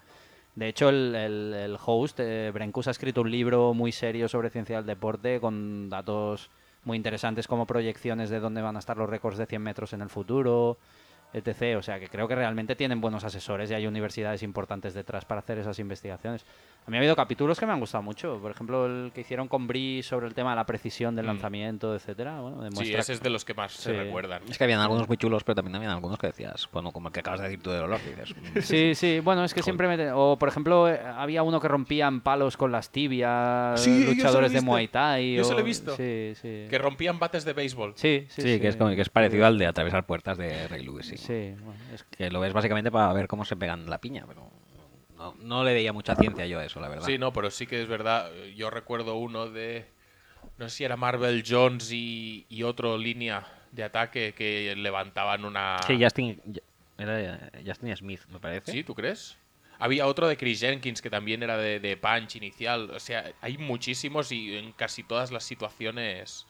De 0.54 0.68
hecho, 0.68 0.88
el, 0.88 1.14
el- 1.14 1.54
el 1.54 1.76
host, 1.84 2.18
eh, 2.20 2.50
Brenkus, 2.52 2.88
ha 2.88 2.90
escrito 2.90 3.20
un 3.20 3.30
libro 3.30 3.74
muy 3.74 3.92
serio 3.92 4.28
sobre 4.28 4.50
ciencia 4.50 4.76
del 4.76 4.86
deporte 4.86 5.40
con 5.40 5.88
datos 5.88 6.50
muy 6.84 6.96
interesantes 6.96 7.46
como 7.46 7.64
proyecciones 7.66 8.28
de 8.28 8.40
dónde 8.40 8.60
van 8.60 8.74
a 8.76 8.80
estar 8.80 8.96
los 8.96 9.08
récords 9.08 9.38
de 9.38 9.46
100 9.46 9.62
metros 9.62 9.92
en 9.92 10.02
el 10.02 10.08
futuro, 10.10 10.78
etc. 11.34 11.76
O 11.78 11.82
sea, 11.82 11.98
que 12.00 12.08
creo 12.08 12.26
que 12.28 12.34
realmente 12.34 12.76
tienen 12.76 13.00
buenos 13.00 13.24
asesores 13.24 13.70
y 13.70 13.74
hay 13.74 13.86
universidades 13.86 14.42
importantes 14.42 14.94
detrás 14.94 15.24
para 15.24 15.40
hacer 15.40 15.58
esas 15.58 15.78
investigaciones. 15.78 16.44
A 16.86 16.90
mí 16.90 16.96
ha 16.96 17.00
habido 17.00 17.14
capítulos 17.14 17.60
que 17.60 17.64
me 17.66 17.72
han 17.72 17.78
gustado 17.78 18.02
mucho. 18.02 18.38
Por 18.42 18.50
ejemplo, 18.50 18.86
el 18.86 19.12
que 19.14 19.20
hicieron 19.20 19.46
con 19.46 19.68
Brie 19.68 20.02
sobre 20.02 20.26
el 20.26 20.34
tema 20.34 20.50
de 20.50 20.56
la 20.56 20.66
precisión 20.66 21.14
del 21.14 21.26
Mm. 21.26 21.28
lanzamiento, 21.28 21.94
etcétera. 21.94 22.40
Bueno, 22.40 22.68
Sí, 22.72 22.92
ese 22.92 23.12
es 23.12 23.22
de 23.22 23.30
los 23.30 23.44
que 23.44 23.54
más 23.54 23.72
se 23.72 23.92
recuerdan. 23.92 24.42
Es 24.50 24.58
que 24.58 24.64
habían 24.64 24.80
algunos 24.80 25.06
muy 25.06 25.16
chulos, 25.16 25.44
pero 25.44 25.54
también 25.54 25.76
habían 25.76 25.92
algunos 25.92 26.18
que 26.18 26.26
decías, 26.26 26.68
bueno, 26.72 26.90
como 26.90 27.08
el 27.08 27.14
que 27.14 27.20
acabas 27.20 27.38
de 27.40 27.46
decir 27.50 27.62
tú 27.62 27.70
de 27.70 27.78
olor, 27.78 28.00
dices. 28.04 28.34
mm, 28.56 28.58
Sí, 28.60 28.94
sí, 28.96 29.20
bueno, 29.20 29.44
es 29.44 29.54
que 29.54 29.62
siempre 29.62 29.86
me... 29.86 30.10
O, 30.10 30.36
por 30.36 30.48
ejemplo, 30.48 30.88
eh, 30.88 30.98
había 31.00 31.44
uno 31.44 31.60
que 31.60 31.68
rompían 31.68 32.20
palos 32.20 32.56
con 32.56 32.72
las 32.72 32.90
tibias, 32.90 33.80
Sí, 33.80 34.04
luchadores 34.04 34.52
de. 34.52 34.60
Muay 34.60 34.88
Thai. 34.88 35.36
Yo 35.36 35.46
o- 35.48 35.52
lo 35.52 35.60
he 35.60 35.62
visto. 35.62 35.96
Sí, 35.96 36.32
sí. 36.34 36.66
Que 36.68 36.78
rompían 36.78 37.18
bates 37.20 37.44
de 37.44 37.52
béisbol. 37.52 37.92
Sí, 37.94 38.26
sí, 38.28 38.42
Sí, 38.42 38.60
que 38.60 38.66
es, 38.68 38.76
como, 38.76 38.90
que 38.94 39.02
es 39.02 39.08
parecido 39.08 39.46
al 39.46 39.56
de 39.56 39.66
atravesar 39.66 40.04
puertas 40.04 40.36
de 40.36 40.66
Ray 40.66 40.82
Lewis. 40.84 41.06
Sí. 41.06 41.16
Sí, 41.22 41.54
bueno, 41.62 41.80
es- 41.94 42.04
Que 42.04 42.30
lo 42.30 42.40
ves 42.40 42.52
básicamente 42.52 42.90
para 42.90 43.12
ver 43.12 43.28
cómo 43.28 43.44
se 43.44 43.56
pegan 43.56 43.88
la 43.88 43.98
piña, 44.00 44.24
pero 44.26 44.50
no, 45.16 45.34
no 45.40 45.64
le 45.64 45.72
veía 45.74 45.92
mucha 45.92 46.16
ciencia 46.16 46.46
yo 46.46 46.58
a 46.58 46.64
eso, 46.64 46.80
la 46.80 46.88
verdad. 46.88 47.06
Sí, 47.06 47.18
no, 47.18 47.32
pero 47.32 47.50
sí 47.50 47.66
que 47.66 47.80
es 47.82 47.88
verdad. 47.88 48.30
Yo 48.56 48.70
recuerdo 48.70 49.16
uno 49.16 49.48
de. 49.48 49.86
No 50.58 50.68
sé 50.68 50.76
si 50.78 50.84
era 50.84 50.96
Marvel 50.96 51.44
Jones 51.46 51.90
y, 51.92 52.46
y 52.48 52.62
otro 52.64 52.98
línea 52.98 53.46
de 53.70 53.84
ataque 53.84 54.34
que 54.36 54.74
levantaban 54.76 55.44
una. 55.44 55.78
Sí, 55.86 55.98
Justin, 56.02 56.40
era 56.98 57.20
eh, 57.20 57.62
Justin 57.66 57.96
Smith, 57.96 58.20
me 58.28 58.38
parece. 58.40 58.72
¿Sí? 58.72 58.84
¿Tú 58.84 58.94
crees? 58.94 59.36
Había 59.78 60.06
otro 60.06 60.28
de 60.28 60.36
Chris 60.36 60.60
Jenkins 60.60 61.02
que 61.02 61.10
también 61.10 61.42
era 61.42 61.56
de, 61.56 61.80
de 61.80 61.96
punch 61.96 62.36
inicial. 62.36 62.90
O 62.90 63.00
sea, 63.00 63.32
hay 63.40 63.58
muchísimos 63.58 64.30
y 64.30 64.56
en 64.56 64.72
casi 64.72 65.02
todas 65.02 65.32
las 65.32 65.42
situaciones 65.42 66.46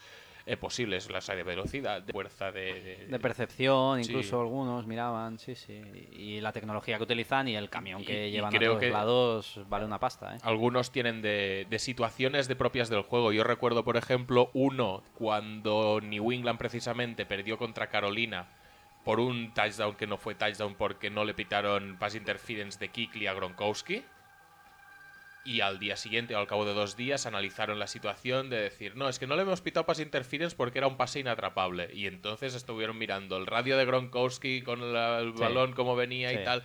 eh, 0.47 0.57
posibles. 0.57 1.11
Las 1.11 1.29
hay 1.31 1.37
de 1.37 1.43
velocidad, 1.45 2.03
de 2.03 2.13
fuerza, 2.13 2.51
de. 2.51 2.61
de- 2.83 3.07
De 3.09 3.19
percepción, 3.19 4.03
Sí. 4.03 4.11
incluso 4.11 4.41
algunos 4.41 4.87
miraban, 4.87 5.39
sí, 5.39 5.55
sí. 5.55 5.81
Y 6.13 6.41
la 6.41 6.53
tecnología 6.53 6.97
que 6.97 7.05
utilizan 7.05 7.49
y 7.49 7.57
el 7.57 7.71
camión 7.71 8.05
que 8.05 8.27
Y- 8.27 8.29
y 8.29 8.33
llevan 8.33 8.55
a 8.55 8.59
creo 8.59 8.73
todos 8.73 8.81
que- 8.81 8.91
lados 8.91 9.61
vale 9.69 9.85
una 9.85 9.99
pasta, 10.01 10.35
¿eh? 10.35 10.39
Algunos 10.43 10.91
tienen 10.91 11.23
de, 11.23 11.67
de 11.71 11.79
situaciones 11.79 12.49
de 12.49 12.57
propias 12.57 12.89
del 12.89 13.03
juego. 13.03 13.33
Yo 13.33 13.45
recuerdo, 13.45 13.85
por 13.85 13.97
ejemplo, 13.97 14.51
uno 14.53 15.03
cuando 15.15 16.01
New 16.03 16.33
England 16.33 16.59
precisamente 16.59 17.25
perdió 17.27 17.59
contra 17.59 17.89
Carolina 17.89 18.49
por 19.05 19.19
un 19.21 19.53
touchdown 19.53 19.95
que 19.97 20.07
no 20.07 20.17
fue 20.17 20.35
touchdown 20.35 20.75
porque 20.77 21.11
no 21.11 21.25
le 21.25 21.35
pitaron 21.35 21.97
pass 21.99 22.15
interference 22.15 22.79
de 22.79 22.89
Kikli 22.89 23.27
a 23.27 23.35
Gronkowski. 23.35 24.05
Y 25.45 25.61
al 25.61 25.81
día 25.81 25.97
siguiente, 25.97 26.37
o 26.37 26.39
al 26.39 26.47
cabo 26.47 26.65
de 26.65 26.73
dos 26.73 26.97
días, 26.97 27.27
analizaron 27.27 27.79
la 27.81 27.89
situación 27.89 28.49
de 28.49 28.61
decir, 28.61 28.95
no, 28.97 29.09
es 29.09 29.19
que 29.19 29.27
no 29.27 29.35
le 29.35 29.43
hemos 29.43 29.61
pitado 29.61 29.85
pass 29.87 29.99
interference 29.99 30.55
porque 30.55 30.79
era 30.79 30.87
un 30.87 30.97
pase 30.97 31.19
inatrapable. 31.21 31.91
Y 31.93 32.07
entonces 32.07 32.55
estuvieron 32.55 32.97
mirando 32.97 33.37
el 33.37 33.47
radio 33.47 33.77
de 33.77 33.85
Gronkowski 33.85 34.63
con 34.63 34.93
la- 34.93 35.19
el 35.19 35.33
Sí. 35.35 35.41
balón, 35.41 35.73
cómo 35.73 35.97
venía 35.97 36.31
Sí. 36.31 36.37
y 36.41 36.45
tal. 36.45 36.63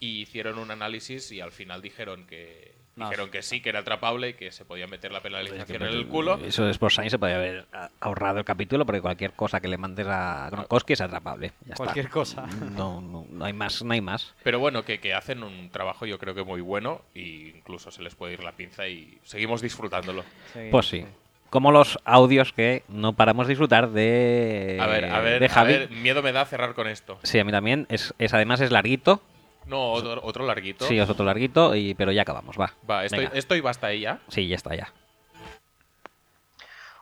Y 0.00 0.20
hicieron 0.22 0.58
un 0.58 0.70
análisis 0.70 1.30
y 1.32 1.40
al 1.40 1.52
final 1.52 1.82
dijeron 1.82 2.26
que, 2.26 2.72
No, 2.96 3.06
dijeron 3.08 3.30
que 3.30 3.42
sí, 3.42 3.60
que 3.60 3.70
era 3.70 3.80
atrapable 3.80 4.30
y 4.30 4.34
que 4.34 4.52
se 4.52 4.64
podía 4.64 4.86
meter 4.86 5.10
la 5.10 5.20
penalización 5.20 5.82
en 5.82 5.88
el 5.88 6.06
culo. 6.06 6.38
Eso 6.44 6.64
de 6.64 6.70
Sports 6.70 6.94
Science 6.94 7.10
se 7.10 7.18
podía 7.18 7.36
haber 7.36 7.66
ah, 7.72 7.90
ahorrado 8.00 8.38
el 8.38 8.44
capítulo 8.44 8.86
porque 8.86 9.00
cualquier 9.00 9.32
cosa 9.32 9.60
que 9.60 9.66
le 9.68 9.76
mandes 9.78 10.06
a 10.06 10.48
Gronkowski 10.50 10.92
es 10.92 11.00
atrapable. 11.00 11.48
Ya 11.66 11.72
está. 11.72 11.76
Cualquier 11.76 12.08
cosa. 12.08 12.46
No, 12.76 13.00
no, 13.00 13.26
no 13.28 13.44
hay 13.44 13.52
más, 13.52 13.82
no 13.82 13.92
hay 13.92 14.00
más. 14.00 14.34
Pero 14.42 14.58
bueno, 14.60 14.84
que, 14.84 15.00
que 15.00 15.12
hacen 15.14 15.42
un 15.42 15.70
trabajo 15.70 16.06
yo 16.06 16.18
creo 16.18 16.34
que 16.34 16.44
muy 16.44 16.60
bueno 16.60 17.02
e 17.14 17.52
incluso 17.56 17.90
se 17.90 18.02
les 18.02 18.14
puede 18.14 18.34
ir 18.34 18.44
la 18.44 18.52
pinza 18.52 18.86
y 18.86 19.18
seguimos 19.24 19.60
disfrutándolo. 19.60 20.22
Sí, 20.52 20.68
Pues 20.70 20.86
sí. 20.86 21.04
Como 21.50 21.70
los 21.70 22.00
audios 22.04 22.52
que 22.52 22.82
no 22.88 23.12
paramos 23.12 23.46
de 23.46 23.52
disfrutar 23.52 23.90
de, 23.90 24.78
A 24.80 24.86
ver, 24.88 25.04
a 25.04 25.20
ver, 25.20 25.40
de 25.40 25.50
a 25.54 25.62
ver, 25.64 25.90
miedo 25.90 26.20
me 26.20 26.32
da 26.32 26.44
cerrar 26.46 26.74
con 26.74 26.88
esto. 26.88 27.18
Sí, 27.22 27.38
a 27.38 27.44
mí 27.44 27.52
también. 27.52 27.86
Es, 27.90 28.12
es 28.18 28.34
además 28.34 28.60
es 28.60 28.72
larguito. 28.72 29.22
No, 29.66 29.92
otro, 29.92 30.20
otro 30.22 30.46
larguito. 30.46 30.84
Sí, 30.86 30.98
es 30.98 31.08
otro 31.08 31.24
larguito, 31.24 31.74
y, 31.74 31.94
pero 31.94 32.12
ya 32.12 32.22
acabamos, 32.22 32.58
va. 32.58 32.72
Va, 32.88 33.04
estoy, 33.04 33.20
Venga. 33.24 33.38
esto 33.38 33.54
iba 33.54 33.70
hasta 33.70 33.88
ahí 33.88 34.00
ya. 34.00 34.18
Sí, 34.28 34.46
ya 34.48 34.56
está, 34.56 34.74
ya. 34.74 34.92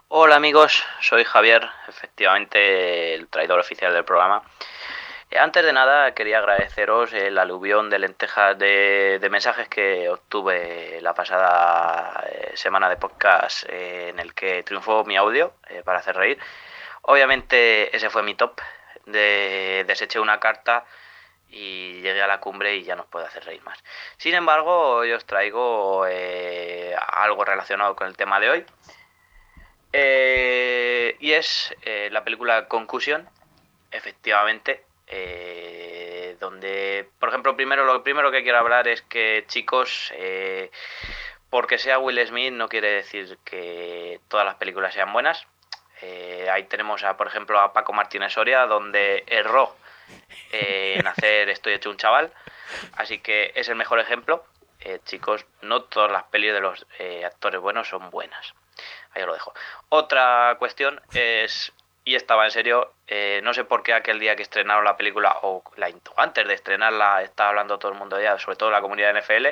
Hola 0.09 0.37
amigos, 0.37 0.85
soy 1.01 1.25
Javier, 1.25 1.67
efectivamente 1.89 3.15
el 3.15 3.29
traidor 3.29 3.59
oficial 3.59 3.93
del 3.95 4.05
programa. 4.05 4.43
Eh, 5.31 5.39
Antes 5.39 5.65
de 5.65 5.73
nada 5.73 6.13
quería 6.13 6.39
agradeceros 6.39 7.15
el 7.15 7.39
aluvión 7.39 7.89
de 7.89 7.99
lentejas 7.99 8.59
de, 8.59 9.19
de 9.21 9.31
mensajes 9.31 9.69
que 9.69 10.11
obtuve 10.11 10.99
la 11.01 11.15
pasada 11.15 12.25
eh, 12.31 12.51
semana 12.55 12.91
de 12.91 12.97
podcast 12.97 13.65
eh, 13.71 14.11
en 14.11 14.19
el 14.19 14.35
que 14.35 14.63
triunfó 14.63 15.03
mi 15.05 15.17
audio 15.17 15.55
eh, 15.71 15.81
para 15.83 16.01
hacer 16.01 16.15
reír. 16.15 16.39
Obviamente 17.03 17.97
ese 17.97 18.11
fue 18.11 18.23
mi 18.23 18.35
top. 18.35 18.61
De, 19.07 19.83
deseché 19.89 20.21
una 20.21 20.39
carta 20.39 20.85
y 21.53 22.01
llegué 22.01 22.23
a 22.23 22.27
la 22.27 22.41
cumbre 22.41 22.75
y 22.75 22.83
ya 22.83 22.97
no 22.97 23.05
puedo 23.05 23.27
hacer 23.27 23.45
reír 23.45 23.63
más. 23.63 23.79
Sin 24.17 24.35
embargo, 24.35 24.97
hoy 24.97 25.13
os 25.13 25.25
traigo 25.27 26.07
eh, 26.09 26.97
algo 26.97 27.45
relacionado 27.45 27.95
con 27.95 28.07
el 28.09 28.17
tema 28.17 28.41
de 28.41 28.51
hoy. 28.51 28.65
Eh, 29.93 31.17
y 31.21 31.33
es 31.33 31.75
eh, 31.83 32.09
la 32.11 32.25
película 32.25 32.67
Concussion, 32.67 33.29
efectivamente, 33.91 34.83
eh, 35.07 36.37
donde, 36.41 37.11
por 37.19 37.29
ejemplo, 37.29 37.55
primero 37.55 37.85
lo 37.85 38.03
primero 38.03 38.31
que 38.31 38.43
quiero 38.43 38.59
hablar 38.59 38.89
es 38.89 39.03
que, 39.03 39.45
chicos, 39.47 40.11
eh, 40.17 40.71
porque 41.51 41.77
sea 41.77 41.99
Will 41.99 42.27
Smith 42.27 42.55
no 42.55 42.71
quiere 42.71 42.91
decir 42.93 43.39
que 43.45 44.21
todas 44.29 44.47
las 44.47 44.55
películas 44.55 44.95
sean 44.95 45.13
buenas. 45.13 45.47
Ahí 46.51 46.65
tenemos, 46.65 47.05
a, 47.05 47.17
por 47.17 47.29
ejemplo, 47.29 47.61
a 47.61 47.73
Paco 47.73 47.93
Martínez 47.93 48.33
Soria, 48.33 48.67
donde 48.67 49.23
erró 49.29 49.77
eh, 50.53 50.97
en 50.99 51.07
hacer 51.07 51.49
Estoy 51.49 51.75
hecho 51.75 51.91
un 51.91 51.97
chaval. 51.97 52.33
Así 52.97 53.19
que 53.19 53.53
es 53.55 53.69
el 53.69 53.77
mejor 53.77 53.99
ejemplo. 54.01 54.45
Eh, 54.81 55.01
chicos, 55.05 55.47
no 55.61 55.83
todas 55.85 56.11
las 56.11 56.25
pelis 56.25 56.53
de 56.53 56.61
los 56.61 56.87
eh, 56.99 57.25
actores 57.25 57.61
buenos 57.61 57.89
son 57.89 58.11
buenas. 58.11 58.55
Ahí 59.13 59.23
os 59.23 59.29
lo 59.29 59.35
dejo. 59.35 59.55
Otra 59.91 60.57
cuestión 60.59 61.01
es, 61.13 61.73
y 62.05 62.17
estaba 62.17 62.45
en 62.45 62.51
serio, 62.51 62.93
eh, 63.07 63.41
no 63.45 63.55
sé 63.55 63.65
por 63.65 63.83
qué 63.85 63.95
aquel 63.95 64.19
día 64.19 64.35
que 64.35 64.43
estrenaron 64.43 64.85
la 64.85 64.97
película, 64.97 65.39
o 65.43 65.63
la, 65.77 65.91
antes 66.17 66.49
de 66.49 66.55
estrenarla, 66.55 67.23
estaba 67.23 67.51
hablando 67.51 67.79
todo 67.79 67.93
el 67.93 67.99
mundo 67.99 68.21
ya, 68.21 68.39
sobre 68.39 68.57
todo 68.57 68.71
la 68.71 68.81
comunidad 68.81 69.15
de 69.15 69.21
NFL, 69.21 69.47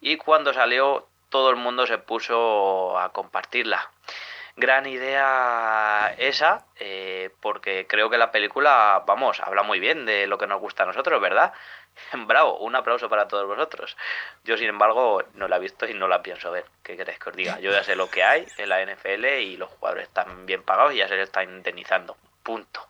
y 0.00 0.16
cuando 0.18 0.52
salió 0.52 1.08
todo 1.30 1.50
el 1.50 1.56
mundo 1.56 1.86
se 1.86 1.98
puso 1.98 2.98
a 2.98 3.10
compartirla. 3.12 3.90
Gran 4.56 4.86
idea 4.86 6.14
esa, 6.16 6.64
eh, 6.78 7.30
porque 7.40 7.86
creo 7.88 8.08
que 8.08 8.18
la 8.18 8.30
película, 8.30 9.02
vamos, 9.06 9.40
habla 9.40 9.64
muy 9.64 9.80
bien 9.80 10.06
de 10.06 10.26
lo 10.28 10.38
que 10.38 10.46
nos 10.46 10.60
gusta 10.60 10.84
a 10.84 10.86
nosotros, 10.86 11.20
¿verdad? 11.20 11.52
Bravo, 12.26 12.58
un 12.58 12.76
aplauso 12.76 13.08
para 13.08 13.26
todos 13.26 13.46
vosotros. 13.48 13.96
Yo, 14.44 14.56
sin 14.56 14.68
embargo, 14.68 15.22
no 15.34 15.48
la 15.48 15.56
he 15.56 15.60
visto 15.60 15.88
y 15.88 15.94
no 15.94 16.06
la 16.06 16.22
pienso 16.22 16.52
ver. 16.52 16.66
¿Qué 16.82 16.96
queréis 16.96 17.18
que 17.18 17.30
os 17.30 17.36
diga? 17.36 17.58
Yo 17.60 17.72
ya 17.72 17.82
sé 17.82 17.96
lo 17.96 18.08
que 18.08 18.22
hay 18.22 18.46
en 18.58 18.68
la 18.68 18.80
NFL 18.84 19.24
y 19.40 19.56
los 19.56 19.70
jugadores 19.70 20.04
están 20.08 20.46
bien 20.46 20.62
pagados 20.62 20.92
y 20.94 20.98
ya 20.98 21.08
se 21.08 21.16
les 21.16 21.24
están 21.24 21.48
indemnizando. 21.50 22.16
Punto. 22.42 22.86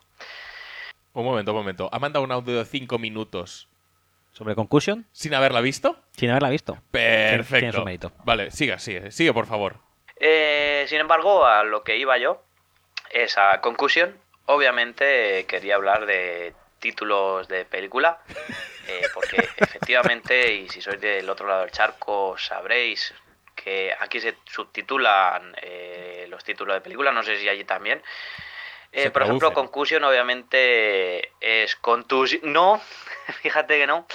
Un 1.15 1.25
momento, 1.25 1.53
un 1.53 1.59
momento. 1.59 1.89
Ha 1.93 1.99
mandado 1.99 2.25
un 2.25 2.33
audio 2.33 2.59
de 2.59 2.65
5 2.65 2.99
minutos 2.99 3.69
¿Sobre 4.33 4.57
Concussion? 4.57 5.07
sin 5.13 5.33
haberla 5.33 5.61
visto. 5.61 5.97
Sin 6.11 6.29
haberla 6.31 6.49
visto. 6.51 6.73
Tiene 6.91 7.43
su 7.45 7.49
Perfecto. 7.51 7.85
mérito. 7.85 8.13
Vale, 8.25 8.51
siga, 8.51 8.79
sigue, 8.81 9.13
sigue, 9.13 9.33
por 9.33 9.47
favor. 9.47 9.77
Eh, 10.17 10.85
sin 10.89 11.01
embargo, 11.01 11.47
a 11.47 11.65
lo 11.65 11.83
que 11.83 11.97
iba 11.97 12.19
yo, 12.19 12.43
esa 13.11 13.61
conclusión, 13.61 14.19
obviamente 14.47 15.47
quería 15.47 15.77
hablar 15.77 16.07
de 16.07 16.55
títulos 16.79 17.49
de 17.49 17.65
película, 17.65 18.19
eh, 18.89 19.07
porque 19.13 19.37
efectivamente, 19.57 20.53
y 20.53 20.69
si 20.69 20.81
sois 20.81 21.01
del 21.01 21.29
otro 21.29 21.47
lado 21.47 21.63
del 21.63 21.71
charco, 21.71 22.37
sabréis 22.39 23.15
que 23.55 23.95
aquí 23.99 24.21
se 24.21 24.37
subtitulan 24.45 25.55
eh, 25.63 26.27
los 26.29 26.45
títulos 26.45 26.75
de 26.75 26.81
película, 26.81 27.13
no 27.13 27.23
sé 27.23 27.39
si 27.39 27.49
allí 27.49 27.65
también. 27.65 28.03
Eh, 28.95 29.11
por 29.11 29.23
ejemplo. 29.23 29.53
Concussion 29.53 30.05
obviamente 30.05 31.33
es 31.41 31.75
contusión. 31.77 32.53
No, 32.53 32.81
fíjate 33.43 33.79
que 33.79 33.87
no. 33.87 34.07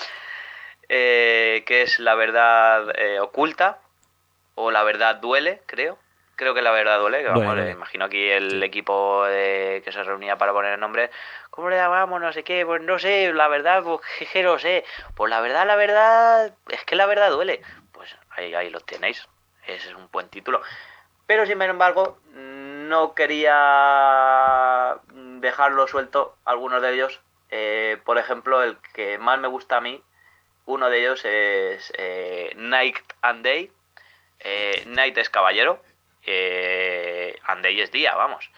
Eh, 0.88 1.64
que 1.66 1.84
es 1.84 2.00
la 2.00 2.16
verdad 2.16 2.98
eh, 2.98 3.20
oculta. 3.20 3.80
O 4.62 4.72
la 4.72 4.84
verdad 4.84 5.16
duele, 5.16 5.62
creo. 5.68 5.98
Creo 6.36 6.54
que 6.54 6.62
la 6.62 6.72
verdad 6.72 7.00
duele. 7.00 7.20
Que 7.24 7.30
vamos, 7.30 7.44
eh, 7.70 7.72
imagino 7.72 8.04
aquí 8.06 8.30
el 8.30 8.62
equipo 8.62 9.24
de- 9.26 9.82
que 9.86 9.92
se 9.94 10.04
reunía 10.04 10.38
para 10.38 10.52
poner 10.52 10.74
el 10.74 10.80
nombre. 10.82 11.10
¿Cómo 11.50 11.70
le 11.70 11.78
llamamos? 11.78 12.20
No 12.20 12.34
sé 12.34 12.44
qué. 12.44 12.66
Pues 12.66 12.82
no 12.82 13.00
sé, 13.00 13.32
la 13.34 13.48
verdad, 13.48 13.82
pues 13.84 14.02
jeje, 14.18 14.44
no 14.44 14.60
sé. 14.60 14.84
Pues 15.16 15.30
la 15.30 15.40
verdad, 15.40 15.66
la 15.66 15.78
verdad. 15.78 16.54
Es 16.68 16.84
que 16.84 16.98
la 16.98 17.06
verdad 17.06 17.32
duele. 17.32 17.62
Pues 17.94 18.14
ahí, 18.32 18.54
ahí 18.54 18.70
los 18.70 18.86
tenéis. 18.86 19.26
Ese 19.66 19.90
es 19.90 19.96
un 19.96 20.10
buen 20.12 20.28
título. 20.28 20.62
Pero 21.26 21.46
sin 21.46 21.62
embargo, 21.62 22.18
no 22.34 23.14
quería 23.16 24.98
dejarlo 25.40 25.88
suelto 25.88 26.36
algunos 26.44 26.82
de 26.82 26.94
ellos. 26.94 27.22
Eh, 27.50 27.98
por 28.04 28.18
ejemplo, 28.18 28.62
el 28.62 28.78
que 28.94 29.18
más 29.20 29.40
me 29.40 29.48
gusta 29.48 29.78
a 29.78 29.82
mí, 29.82 30.04
uno 30.66 30.90
de 30.90 31.00
ellos 31.00 31.24
es 31.24 31.94
eh, 31.98 32.52
Night 32.56 32.98
and 33.22 33.44
Day. 33.44 33.72
Eh, 34.40 34.84
Night 34.88 35.18
es 35.18 35.30
caballero, 35.30 35.82
eh, 36.26 37.38
and 37.46 37.64
Day 37.64 37.82
es 37.82 37.92
día, 37.92 38.16
vamos. 38.16 38.50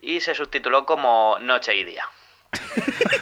Y 0.00 0.20
se 0.20 0.34
subtituló 0.34 0.84
como 0.86 1.38
Noche 1.40 1.74
y 1.74 1.84
Día. 1.84 2.08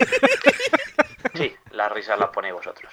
Sí, 1.35 1.57
las 1.73 1.91
risas 1.91 2.17
las 2.19 2.29
ponéis 2.29 2.55
vosotros. 2.55 2.93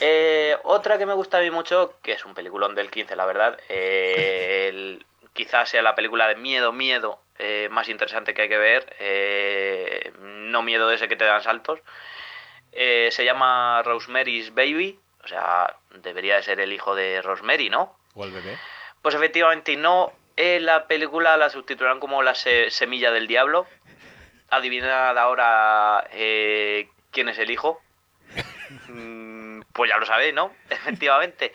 Eh, 0.00 0.56
otra 0.64 0.98
que 0.98 1.06
me 1.06 1.12
gusta 1.14 1.38
a 1.38 1.40
mí 1.40 1.50
mucho, 1.52 1.98
que 2.02 2.12
es 2.12 2.24
un 2.24 2.34
peliculón 2.34 2.74
del 2.74 2.90
15, 2.90 3.14
la 3.14 3.26
verdad, 3.26 3.60
eh, 3.68 4.66
el- 4.70 5.06
quizás 5.34 5.68
sea 5.68 5.82
la 5.82 5.94
película 5.94 6.26
de 6.26 6.34
miedo, 6.34 6.72
miedo 6.72 7.20
eh, 7.38 7.68
más 7.70 7.88
interesante 7.88 8.34
que 8.34 8.42
hay 8.42 8.48
que 8.48 8.58
ver, 8.58 8.96
eh, 8.98 10.10
no 10.20 10.62
miedo 10.62 10.88
de 10.88 10.96
ese 10.96 11.06
que 11.06 11.16
te 11.16 11.24
dan 11.26 11.42
saltos, 11.42 11.80
Eh, 12.72 13.08
se 13.12 13.24
llama 13.24 13.82
Rosemary's 13.84 14.52
Baby, 14.52 14.98
o 15.24 15.28
sea, 15.28 15.76
debería 15.90 16.36
de 16.36 16.42
ser 16.42 16.60
el 16.60 16.72
hijo 16.72 16.94
de 16.94 17.22
Rosemary, 17.22 17.70
¿no? 17.70 17.96
O 18.16 18.24
el 18.24 18.32
bebé. 18.32 18.58
Pues 19.02 19.14
efectivamente 19.14 19.76
no. 19.76 20.12
En 20.36 20.66
la 20.66 20.86
película 20.88 21.36
la 21.36 21.48
subtitularon 21.48 22.00
como 22.00 22.22
La 22.22 22.34
se- 22.34 22.70
Semilla 22.70 23.10
del 23.12 23.26
Diablo. 23.28 23.66
Adivinad 24.50 25.16
ahora 25.16 26.06
eh, 26.12 26.88
quién 27.12 27.28
es 27.28 27.38
el 27.38 27.50
hijo. 27.50 27.80
Mm, 28.88 29.60
pues 29.72 29.88
ya 29.88 29.96
lo 29.96 30.06
sabéis, 30.06 30.34
¿no? 30.34 30.52
Efectivamente. 30.70 31.54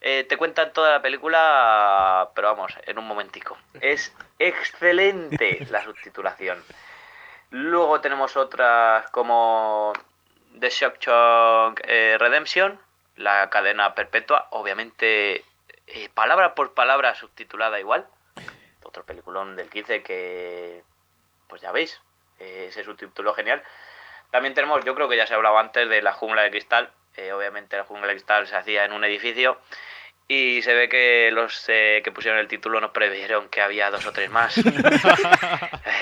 Eh, 0.00 0.24
te 0.28 0.36
cuentan 0.36 0.72
toda 0.72 0.90
la 0.90 1.02
película, 1.02 2.28
pero 2.34 2.48
vamos, 2.48 2.72
en 2.86 2.98
un 2.98 3.06
momentico. 3.06 3.56
Es 3.80 4.12
excelente 4.40 5.64
la 5.70 5.82
subtitulación. 5.84 6.62
Luego 7.50 8.00
tenemos 8.00 8.36
otras 8.36 9.08
como 9.10 9.92
The 10.58 10.70
Shock 10.70 10.98
Shock 11.00 11.80
eh, 11.84 12.16
Redemption, 12.18 12.80
la 13.16 13.48
cadena 13.48 13.94
perpetua, 13.94 14.48
obviamente 14.50 15.44
eh, 15.92 16.08
palabra 16.12 16.54
por 16.54 16.74
palabra 16.74 17.14
subtitulada 17.14 17.80
igual. 17.80 18.06
Otro 18.82 19.04
peliculón 19.04 19.56
del 19.56 19.70
15 19.70 20.02
que, 20.02 20.82
pues 21.48 21.60
ya 21.62 21.70
veis, 21.72 22.00
eh, 22.38 22.66
ese 22.68 22.82
subtítulo 22.84 23.34
genial. 23.34 23.62
También 24.30 24.54
tenemos, 24.54 24.84
yo 24.84 24.94
creo 24.94 25.08
que 25.08 25.16
ya 25.16 25.26
se 25.26 25.34
hablaba 25.34 25.60
antes 25.60 25.88
de 25.88 26.02
la 26.02 26.12
jungla 26.12 26.42
de 26.42 26.50
cristal. 26.50 26.90
Eh, 27.16 27.32
obviamente 27.32 27.76
la 27.76 27.84
jungla 27.84 28.06
de 28.06 28.14
cristal 28.14 28.46
se 28.46 28.56
hacía 28.56 28.84
en 28.84 28.92
un 28.92 29.04
edificio 29.04 29.60
y 30.28 30.62
se 30.62 30.74
ve 30.74 30.88
que 30.88 31.30
los 31.32 31.64
eh, 31.68 32.02
que 32.04 32.12
pusieron 32.12 32.38
el 32.38 32.46
título 32.46 32.80
nos 32.80 32.92
previeron 32.92 33.48
que 33.48 33.60
había 33.60 33.90
dos 33.90 34.06
o 34.06 34.12
tres 34.12 34.30
más. 34.30 34.54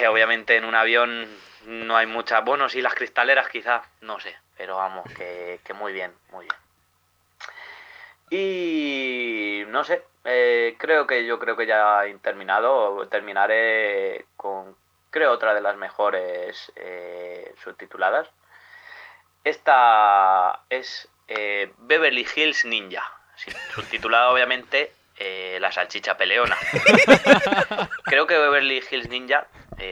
Eh, 0.00 0.06
obviamente 0.06 0.54
en 0.54 0.64
un 0.64 0.76
avión 0.76 1.26
no 1.66 1.96
hay 1.96 2.06
muchas. 2.06 2.44
Bueno, 2.44 2.68
sí, 2.68 2.80
las 2.80 2.94
cristaleras 2.94 3.48
quizás, 3.48 3.82
no 4.00 4.20
sé. 4.20 4.36
Pero 4.56 4.76
vamos, 4.76 5.04
que, 5.16 5.58
que 5.64 5.72
muy 5.72 5.92
bien, 5.92 6.12
muy 6.30 6.44
bien. 6.44 6.67
Y 8.30 9.62
no 9.68 9.84
sé, 9.84 10.02
eh, 10.24 10.76
creo 10.78 11.06
que 11.06 11.24
yo 11.24 11.38
creo 11.38 11.56
que 11.56 11.66
ya 11.66 12.04
he 12.06 12.14
terminado. 12.18 13.06
Terminaré 13.08 14.26
con, 14.36 14.76
creo, 15.10 15.32
otra 15.32 15.54
de 15.54 15.60
las 15.60 15.76
mejores 15.76 16.70
eh, 16.76 17.54
subtituladas. 17.62 18.28
Esta 19.44 20.60
es 20.68 21.08
eh, 21.28 21.72
Beverly 21.78 22.26
Hills 22.34 22.64
Ninja. 22.64 23.04
Subtitulada 23.74 24.30
obviamente 24.32 24.92
La 25.60 25.72
salchicha 25.72 26.16
peleona. 26.16 26.56
Creo 28.04 28.26
que 28.26 28.38
Beverly 28.38 28.84
Hills 28.90 29.08
Ninja, 29.08 29.46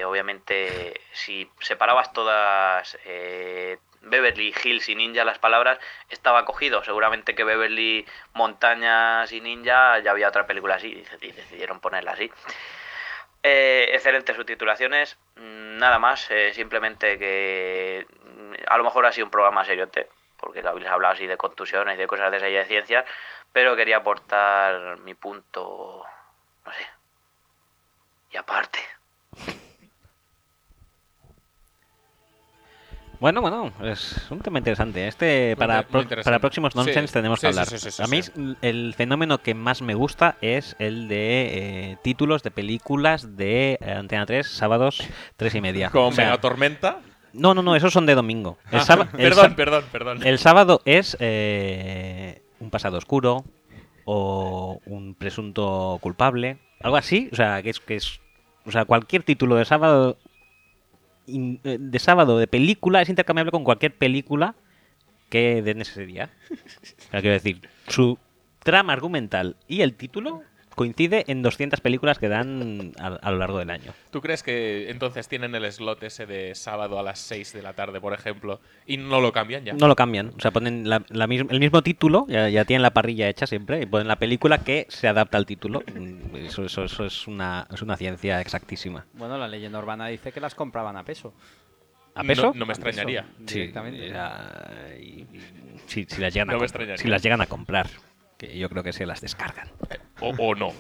obviamente, 0.05 1.01
si 1.13 1.51
separabas 1.61 2.13
todas 2.13 2.99
eh, 3.05 3.79
Beverly 4.07 4.55
Hills 4.63 4.89
y 4.89 4.95
Ninja 4.95 5.25
las 5.25 5.39
palabras, 5.39 5.79
estaba 6.09 6.45
cogido. 6.45 6.83
Seguramente 6.85 7.35
que 7.35 7.45
Beverly 7.45 8.07
Montañas 8.35 9.31
y 9.33 9.41
Ninja 9.41 9.99
ya 10.01 10.11
había 10.11 10.29
otra 10.29 10.47
película 10.47 10.77
así 10.77 11.05
y 11.21 11.33
decidieron 11.33 11.81
ponerla 11.81 12.13
así. 12.13 12.31
Eh, 13.49 13.91
excelentes 13.95 14.35
subtitulaciones, 14.35 15.17
mm, 15.37 15.79
nada 15.79 16.01
más, 16.01 16.29
eh, 16.33 16.53
simplemente 16.53 17.17
que 17.17 18.05
mm, 18.25 18.55
a 18.67 18.77
lo 18.77 18.83
mejor 18.83 19.07
ha 19.07 19.13
sido 19.13 19.27
un 19.27 19.31
programa 19.31 19.65
seriote, 19.65 20.09
porque 20.37 20.67
habéis 20.67 20.89
hablado 20.89 21.15
así 21.15 21.29
de 21.29 21.37
contusiones 21.37 21.95
y 21.95 21.99
de 21.99 22.07
cosas 22.09 22.33
de 22.33 22.39
esas 22.39 22.49
y 22.49 22.55
de 22.55 22.65
ciencias, 22.65 23.05
pero 23.53 23.77
quería 23.77 23.99
aportar 23.99 24.99
mi 24.99 25.15
punto, 25.15 26.05
no 26.65 26.73
sé, 26.73 26.87
y 28.33 28.37
aparte. 28.37 28.81
Bueno, 33.19 33.41
bueno, 33.41 33.73
es 33.83 34.27
un 34.31 34.41
tema 34.41 34.59
interesante. 34.59 35.09
Este, 35.09 35.57
para, 35.57 35.77
muy 35.77 35.85
pro- 35.85 36.03
interesante. 36.03 36.25
para 36.25 36.39
próximos 36.39 36.73
Sí, 36.75 36.79
nonsense 36.79 37.13
tenemos 37.15 37.41
que 37.41 37.53
sí, 37.53 37.59
hablar. 37.59 37.67
sí, 37.79 38.03
a 38.03 38.07
mí 38.07 38.21
el 38.63 38.95
fenómeno 38.95 39.39
que 39.39 39.55
más 39.55 39.81
me 39.81 39.95
gusta 39.95 40.37
es 40.43 40.77
el 40.79 41.09
de 41.09 41.93
eh, 41.93 41.97
títulos 42.03 42.43
de 42.43 42.51
películas 42.51 43.37
de 43.37 43.79
eh, 43.81 43.93
Antena 43.93 44.27
3, 44.27 44.47
sábados, 44.47 45.03
tres 45.37 45.55
y 45.55 45.61
media. 45.63 45.89
Con 45.91 46.05
O 46.09 46.13
sea, 46.13 46.27
Mega 46.27 46.41
Tormenta. 46.41 46.99
No, 47.33 47.55
no, 47.55 47.63
no, 47.63 47.75
esos 47.77 47.93
son 47.93 48.07
de 48.07 48.15
domingo. 48.15 48.59
El 48.71 48.81
Ah, 48.81 49.09
el 49.13 49.19
perdón, 49.19 49.55
perdón, 49.55 49.85
perdón. 49.93 50.27
El 50.27 50.39
sábado 50.39 50.83
es 50.85 51.17
eh, 51.21 52.43
un 52.61 52.71
pasado 52.71 52.99
oscuro 52.99 53.45
o 54.05 54.81
un 54.87 55.15
presunto 55.15 55.99
culpable, 56.03 56.59
algo 56.81 56.97
así. 56.97 57.29
O 57.33 57.37
sea, 57.37 57.63
que 57.63 57.71
es, 57.71 57.81
que 57.81 57.97
es, 57.97 58.21
o 58.67 58.71
sea, 58.71 58.85
cualquier 58.85 59.23
título 59.23 59.57
de 59.57 59.65
sábado 59.65 60.17
eh, 61.29 61.79
de 61.81 61.99
sábado 61.99 62.39
de 62.39 62.47
película 62.47 63.03
es 63.03 63.09
intercambiable 63.09 63.51
con 63.51 63.65
cualquier 63.65 63.95
película 63.95 64.55
que 65.29 65.63
den 65.63 65.81
ese 65.81 66.07
día. 66.07 66.31
Quiero 67.11 67.31
decir, 67.31 67.69
su 67.89 68.19
trama 68.63 68.93
argumental 68.93 69.57
y 69.69 69.83
el 69.83 69.95
título 69.95 70.43
coincide 70.77 71.25
en 71.27 71.43
200 71.43 71.81
películas 71.81 72.19
que 72.21 72.29
dan 72.29 72.93
a, 73.01 73.07
a 73.09 73.31
lo 73.33 73.39
largo 73.39 73.59
del 73.59 73.71
año. 73.71 73.93
¿Tú 74.13 74.21
crees 74.21 74.45
que 74.45 74.89
entonces 74.91 75.27
tienen 75.27 75.53
el 75.57 75.65
slot 75.73 76.01
ese 76.05 76.27
de 76.27 76.55
sábado 76.55 77.01
a 77.01 77.03
las 77.03 77.19
6 77.19 77.53
de 77.53 77.63
la 77.63 77.73
tarde, 77.73 78.01
por 78.01 78.13
ejemplo, 78.13 78.61
y 78.87 78.97
no 78.99 79.21
lo 79.21 79.33
cambian 79.33 79.65
ya? 79.65 79.73
No 79.73 79.89
lo 79.89 79.97
cambian, 79.97 80.33
o 80.37 80.41
sea, 80.41 80.53
ponen 80.53 80.89
la- 80.89 81.03
la 81.09 81.27
mis- 81.27 81.45
el 81.51 81.59
mismo 81.59 81.83
título, 81.83 82.27
ya, 82.29 82.49
ya 82.49 82.65
tienen 82.65 82.83
la 82.83 82.91
parrilla 82.93 83.29
hecha 83.29 83.49
siempre, 83.49 83.83
y 83.83 83.87
ponen 83.87 84.07
la 84.07 84.17
película 84.17 84.59
que 84.59 84.87
se 84.89 85.09
adapta 85.09 85.37
al 85.39 85.47
título. 85.47 85.83
Mm, 85.93 86.37
Eso, 86.37 86.65
eso, 86.65 86.85
eso 86.85 87.05
es, 87.07 87.27
una, 87.27 87.67
es 87.73 87.83
una 87.83 87.97
ciencia 87.97 88.41
exactísima. 88.41 89.05
Bueno, 89.15 89.37
la 89.39 89.49
leyenda 89.49 89.79
urbana 89.81 90.07
dice 90.07 90.31
que 90.31 90.41
las 90.41 90.55
compraban 90.55 90.97
a 90.97 91.03
peso. 91.05 91.35
¿A 92.15 92.23
peso? 92.23 92.49
No, 92.49 92.55
no 92.55 92.67
me 92.67 92.73
A 92.73 92.77
peso, 92.77 92.89
extrañaría. 92.89 93.27
Sí, 93.47 93.55
directamente. 93.61 94.09
ya, 94.09 94.89
y- 95.01 95.03
y- 95.03 95.29
si, 95.87 96.05
si 96.05 96.21
las 96.21 96.33
llegan 96.33 96.51
a 96.51 96.53
No 96.53 96.59
me 96.59 96.65
extrañaría. 96.67 96.97
si 97.03 97.09
las 97.09 97.23
llegan 97.23 97.41
a 97.41 97.47
comprar, 97.47 97.89
que 98.37 98.59
yo 98.59 98.69
creo 98.69 98.83
que 98.83 98.93
se 98.93 99.07
las 99.07 99.21
descargan. 99.21 99.69
O, 100.21 100.31
o 100.39 100.55
no. 100.55 100.73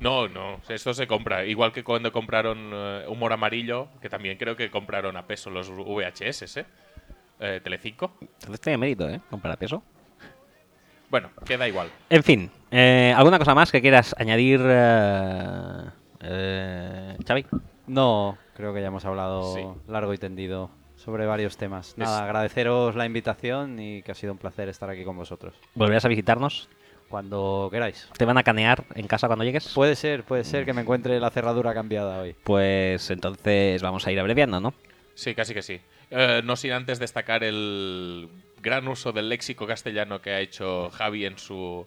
No, 0.00 0.28
no. 0.28 0.60
Esto 0.68 0.92
se 0.94 1.06
compra. 1.06 1.44
Igual 1.44 1.72
que 1.72 1.84
cuando 1.84 2.12
compraron 2.12 2.70
eh, 2.72 3.04
Humor 3.08 3.32
Amarillo, 3.32 3.88
que 4.00 4.08
también 4.08 4.36
creo 4.38 4.56
que 4.56 4.70
compraron 4.70 5.16
a 5.16 5.26
peso 5.26 5.50
los 5.50 5.70
VHS, 5.70 6.56
¿eh? 6.60 6.66
Eh, 7.40 7.60
Telecinco. 7.62 8.12
Entonces 8.20 8.60
tiene 8.60 8.78
mérito, 8.78 9.08
¿eh? 9.08 9.20
Comprar 9.30 9.54
a 9.54 9.56
peso. 9.56 9.82
Bueno, 11.10 11.30
queda 11.44 11.68
igual. 11.68 11.88
En 12.10 12.22
fin, 12.22 12.50
eh, 12.70 13.14
¿alguna 13.16 13.38
cosa 13.38 13.54
más 13.54 13.70
que 13.70 13.80
quieras 13.80 14.14
añadir, 14.18 14.60
eh, 14.64 15.84
eh, 16.20 17.16
Xavi? 17.26 17.46
No, 17.86 18.38
creo 18.56 18.72
que 18.74 18.80
ya 18.80 18.88
hemos 18.88 19.04
hablado 19.04 19.54
Sí. 19.54 19.62
largo 19.88 20.12
y 20.14 20.18
tendido 20.18 20.70
sobre 20.96 21.26
varios 21.26 21.56
temas. 21.56 21.94
Nada, 21.98 22.16
Es- 22.18 22.22
agradeceros 22.22 22.96
la 22.96 23.06
invitación 23.06 23.78
y 23.78 24.02
que 24.02 24.12
ha 24.12 24.14
sido 24.14 24.32
un 24.32 24.38
placer 24.38 24.68
estar 24.68 24.88
aquí 24.90 25.04
con 25.04 25.16
vosotros. 25.16 25.54
¿Volverás 25.74 26.04
a 26.04 26.08
visitarnos? 26.08 26.68
Cuando 27.14 27.68
queráis. 27.70 28.08
¿Te 28.18 28.24
van 28.24 28.38
a 28.38 28.42
canear 28.42 28.82
en 28.96 29.06
casa 29.06 29.28
cuando 29.28 29.44
llegues? 29.44 29.68
Puede 29.68 29.94
ser, 29.94 30.24
puede 30.24 30.42
ser 30.42 30.64
que 30.64 30.72
me 30.72 30.80
encuentre 30.80 31.20
la 31.20 31.30
cerradura 31.30 31.72
cambiada 31.72 32.22
hoy. 32.22 32.34
Pues 32.42 33.08
entonces 33.08 33.80
vamos 33.80 34.04
a 34.04 34.10
ir 34.10 34.18
abreviando, 34.18 34.60
¿no? 34.60 34.74
Sí, 35.14 35.32
casi 35.32 35.54
que 35.54 35.62
sí. 35.62 35.80
Eh, 36.10 36.42
no 36.42 36.56
sin 36.56 36.72
antes 36.72 36.98
destacar 36.98 37.44
el 37.44 38.28
gran 38.60 38.88
uso 38.88 39.12
del 39.12 39.28
léxico 39.28 39.64
castellano 39.64 40.20
que 40.20 40.30
ha 40.30 40.40
hecho 40.40 40.90
Javi 40.90 41.24
en 41.24 41.38
su, 41.38 41.86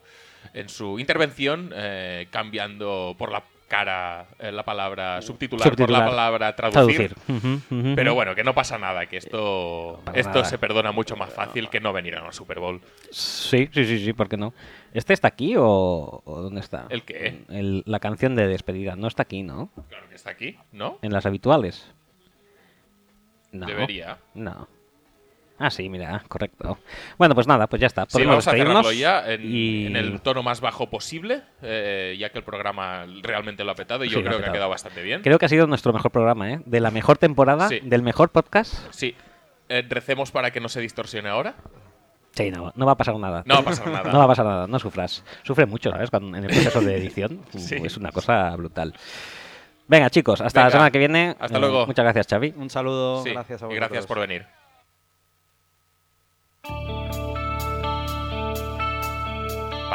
en 0.54 0.70
su 0.70 0.98
intervención, 0.98 1.74
eh, 1.76 2.30
cambiando 2.32 3.14
por 3.18 3.30
la 3.30 3.44
cara 3.68 4.28
eh, 4.40 4.52
la 4.52 4.64
palabra 4.64 5.22
subtitular, 5.22 5.76
por 5.76 5.90
la 5.90 6.06
palabra 6.06 6.56
traducir. 6.56 7.14
Pero 7.96 8.14
bueno, 8.16 8.34
que 8.34 8.44
no 8.44 8.54
pasa 8.54 8.78
nada, 8.78 9.06
que 9.08 9.18
esto, 9.18 10.02
esto 10.14 10.30
nada. 10.30 10.46
se 10.46 10.58
perdona 10.58 10.92
mucho 10.92 11.16
más 11.16 11.34
fácil 11.34 11.70
que 11.70 11.80
no 11.80 11.92
venir 11.94 12.16
a 12.16 12.22
una 12.24 12.32
Super 12.32 12.60
Bowl. 12.60 12.82
Sí, 13.12 13.70
sí, 13.74 13.86
sí, 13.86 14.06
sí, 14.06 14.14
¿por 14.14 14.30
qué 14.30 14.38
no? 14.38 14.54
¿Este 14.94 15.14
está 15.14 15.28
aquí 15.28 15.56
o, 15.58 16.22
o 16.24 16.42
dónde 16.42 16.62
está? 16.62 16.86
¿El 16.90 17.04
qué? 17.04 17.44
El- 17.50 17.84
la 17.86 18.00
canción 18.00 18.36
de 18.36 18.48
despedida. 18.48 18.96
No 18.96 19.08
está 19.08 19.24
aquí, 19.24 19.44
¿no? 19.44 19.70
Claro 19.90 20.08
que 20.10 20.16
está 20.16 20.32
aquí, 20.32 20.58
¿no? 20.72 20.98
En 21.02 21.12
las 21.12 21.26
habituales. 21.26 21.92
No. 23.52 23.66
Debería. 23.66 24.18
No. 24.34 24.68
Ah, 25.60 25.72
sí, 25.72 25.90
mira, 25.90 26.24
correcto. 26.28 26.78
Bueno, 27.18 27.34
pues 27.34 27.48
nada, 27.48 27.66
pues 27.68 27.80
ya 27.80 27.88
está. 27.88 28.04
Sí, 28.04 28.14
Podemos 28.14 28.46
vamos 28.46 28.88
a 28.88 28.94
ya 28.94 29.24
en, 29.32 29.42
y- 29.44 29.88
en 29.88 29.96
el 29.96 30.22
tono 30.22 30.44
más 30.44 30.62
bajo 30.62 30.88
posible, 30.90 31.42
eh, 31.64 32.16
ya 32.20 32.30
que 32.30 32.38
el 32.38 32.44
programa 32.44 33.06
realmente 33.24 33.64
lo 33.64 33.72
ha 33.72 33.76
petado 33.76 34.04
y 34.06 34.10
Sí, 34.10 34.16
yo 34.16 34.24
creo 34.24 34.40
que 34.40 34.46
ha 34.46 34.52
quedado 34.52 34.70
bastante 34.70 35.02
bien. 35.02 35.22
Creo 35.24 35.40
que 35.40 35.46
ha 35.46 35.50
sido 35.50 35.66
nuestro 35.66 35.94
mejor 35.94 36.12
programa, 36.12 36.52
¿eh? 36.52 36.60
De 36.66 36.80
la 36.80 36.92
mejor 36.92 37.18
temporada, 37.18 37.70
Sí. 37.70 37.80
del 37.82 38.04
mejor 38.04 38.30
podcast. 38.30 38.76
Sí. 38.92 39.16
Eh, 39.70 39.84
recemos 39.90 40.32
para 40.32 40.52
que 40.52 40.60
no 40.60 40.70
se 40.70 40.80
distorsione 40.80 41.28
ahora. 41.30 41.56
Sí, 42.34 42.52
no, 42.52 42.72
no 42.76 42.86
va 42.86 42.92
a 42.92 42.98
pasar 42.98 43.16
nada. 43.18 43.42
No 43.48 43.56
va 43.56 43.60
a 43.62 43.64
pasar 43.64 43.88
nada. 43.88 44.12
no 44.14 44.20
va 44.20 44.26
a 44.26 44.28
pasar 44.28 44.46
nada, 44.46 44.68
no 44.68 44.78
sufras. 44.78 45.24
Sufre 45.42 45.66
mucho, 45.66 45.90
¿sabes? 45.90 46.12
Cuando- 46.12 46.38
en 46.38 46.44
el 46.44 46.50
proceso 46.52 46.82
de 46.82 46.98
edición. 46.98 47.42
Sí. 47.58 47.76
Es 47.84 47.98
una 47.98 48.12
cosa 48.12 48.56
brutal. 48.56 48.94
Venga, 49.88 50.10
chicos, 50.10 50.42
hasta 50.42 50.66
la 50.66 50.70
semana 50.70 50.92
que 50.92 51.00
viene. 51.00 51.36
hasta 51.40 51.58
Eh, 51.58 51.62
luego. 51.62 51.88
Muchas 51.88 52.04
gracias, 52.04 52.28
Xavi. 52.28 52.54
Un 52.58 52.70
saludo, 52.70 53.24
Sí, 53.24 53.32
gracias 53.32 53.64
a 53.64 53.66
y 53.66 53.68
vosotros. 53.70 53.90
gracias 53.90 54.06
por 54.06 54.20
venir. 54.20 54.46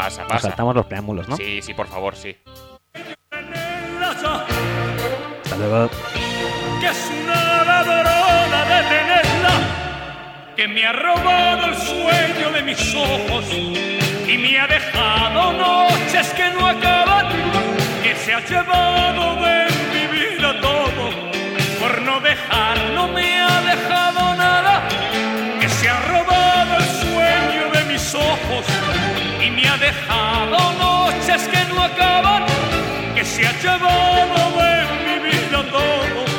Pasa, 0.02 0.22
Nos 0.22 0.28
pasa. 0.32 0.48
saltamos 0.48 0.74
los 0.74 0.86
preámbulos, 0.86 1.28
¿no? 1.28 1.36
Sí, 1.36 1.62
sí, 1.62 1.74
por 1.74 1.86
favor, 1.86 2.16
sí. 2.16 2.36
Hasta 5.44 5.56
luego. 5.56 5.90
que 6.80 6.86
es 6.88 7.10
una 7.22 7.64
ladrona 7.64 8.64
de 8.64 8.82
tenerla, 8.88 9.54
que 10.56 10.66
me 10.66 10.84
ha 10.86 10.92
robado 10.92 11.66
el 11.66 11.76
sueño 11.76 12.50
de 12.52 12.62
mis 12.62 12.94
ojos 12.96 13.44
y 13.52 14.38
me 14.38 14.58
ha 14.58 14.66
dejado 14.66 15.52
noches 15.52 16.32
que 16.34 16.50
no 16.50 16.66
acaban, 16.66 17.28
que 18.02 18.16
se 18.16 18.34
ha 18.34 18.40
llevado 18.44 19.36
de 19.36 19.66
mi 19.92 20.06
vida 20.18 20.60
todo, 20.60 21.10
por 21.78 22.02
no 22.02 22.18
dejar, 22.20 22.76
no 22.94 23.06
me 23.06 23.40
ha 23.40 23.60
dejado 23.60 24.34
nada, 24.34 24.82
que 25.60 25.68
se 25.68 25.88
ha 25.88 26.00
robado 26.00 26.76
el 26.76 26.84
sueño 26.84 27.70
de 27.72 27.84
mis 27.92 28.14
ojos 28.16 28.66
dejado 29.82 30.58
noches 30.74 31.42
que 31.48 31.64
no 31.64 31.82
acaban, 31.82 32.44
que 33.16 33.24
se 33.24 33.44
ha 33.46 33.52
llevado 33.60 34.42
de 34.60 34.74
mi 35.04 35.16
vida 35.28 35.60
todo. 35.70 36.31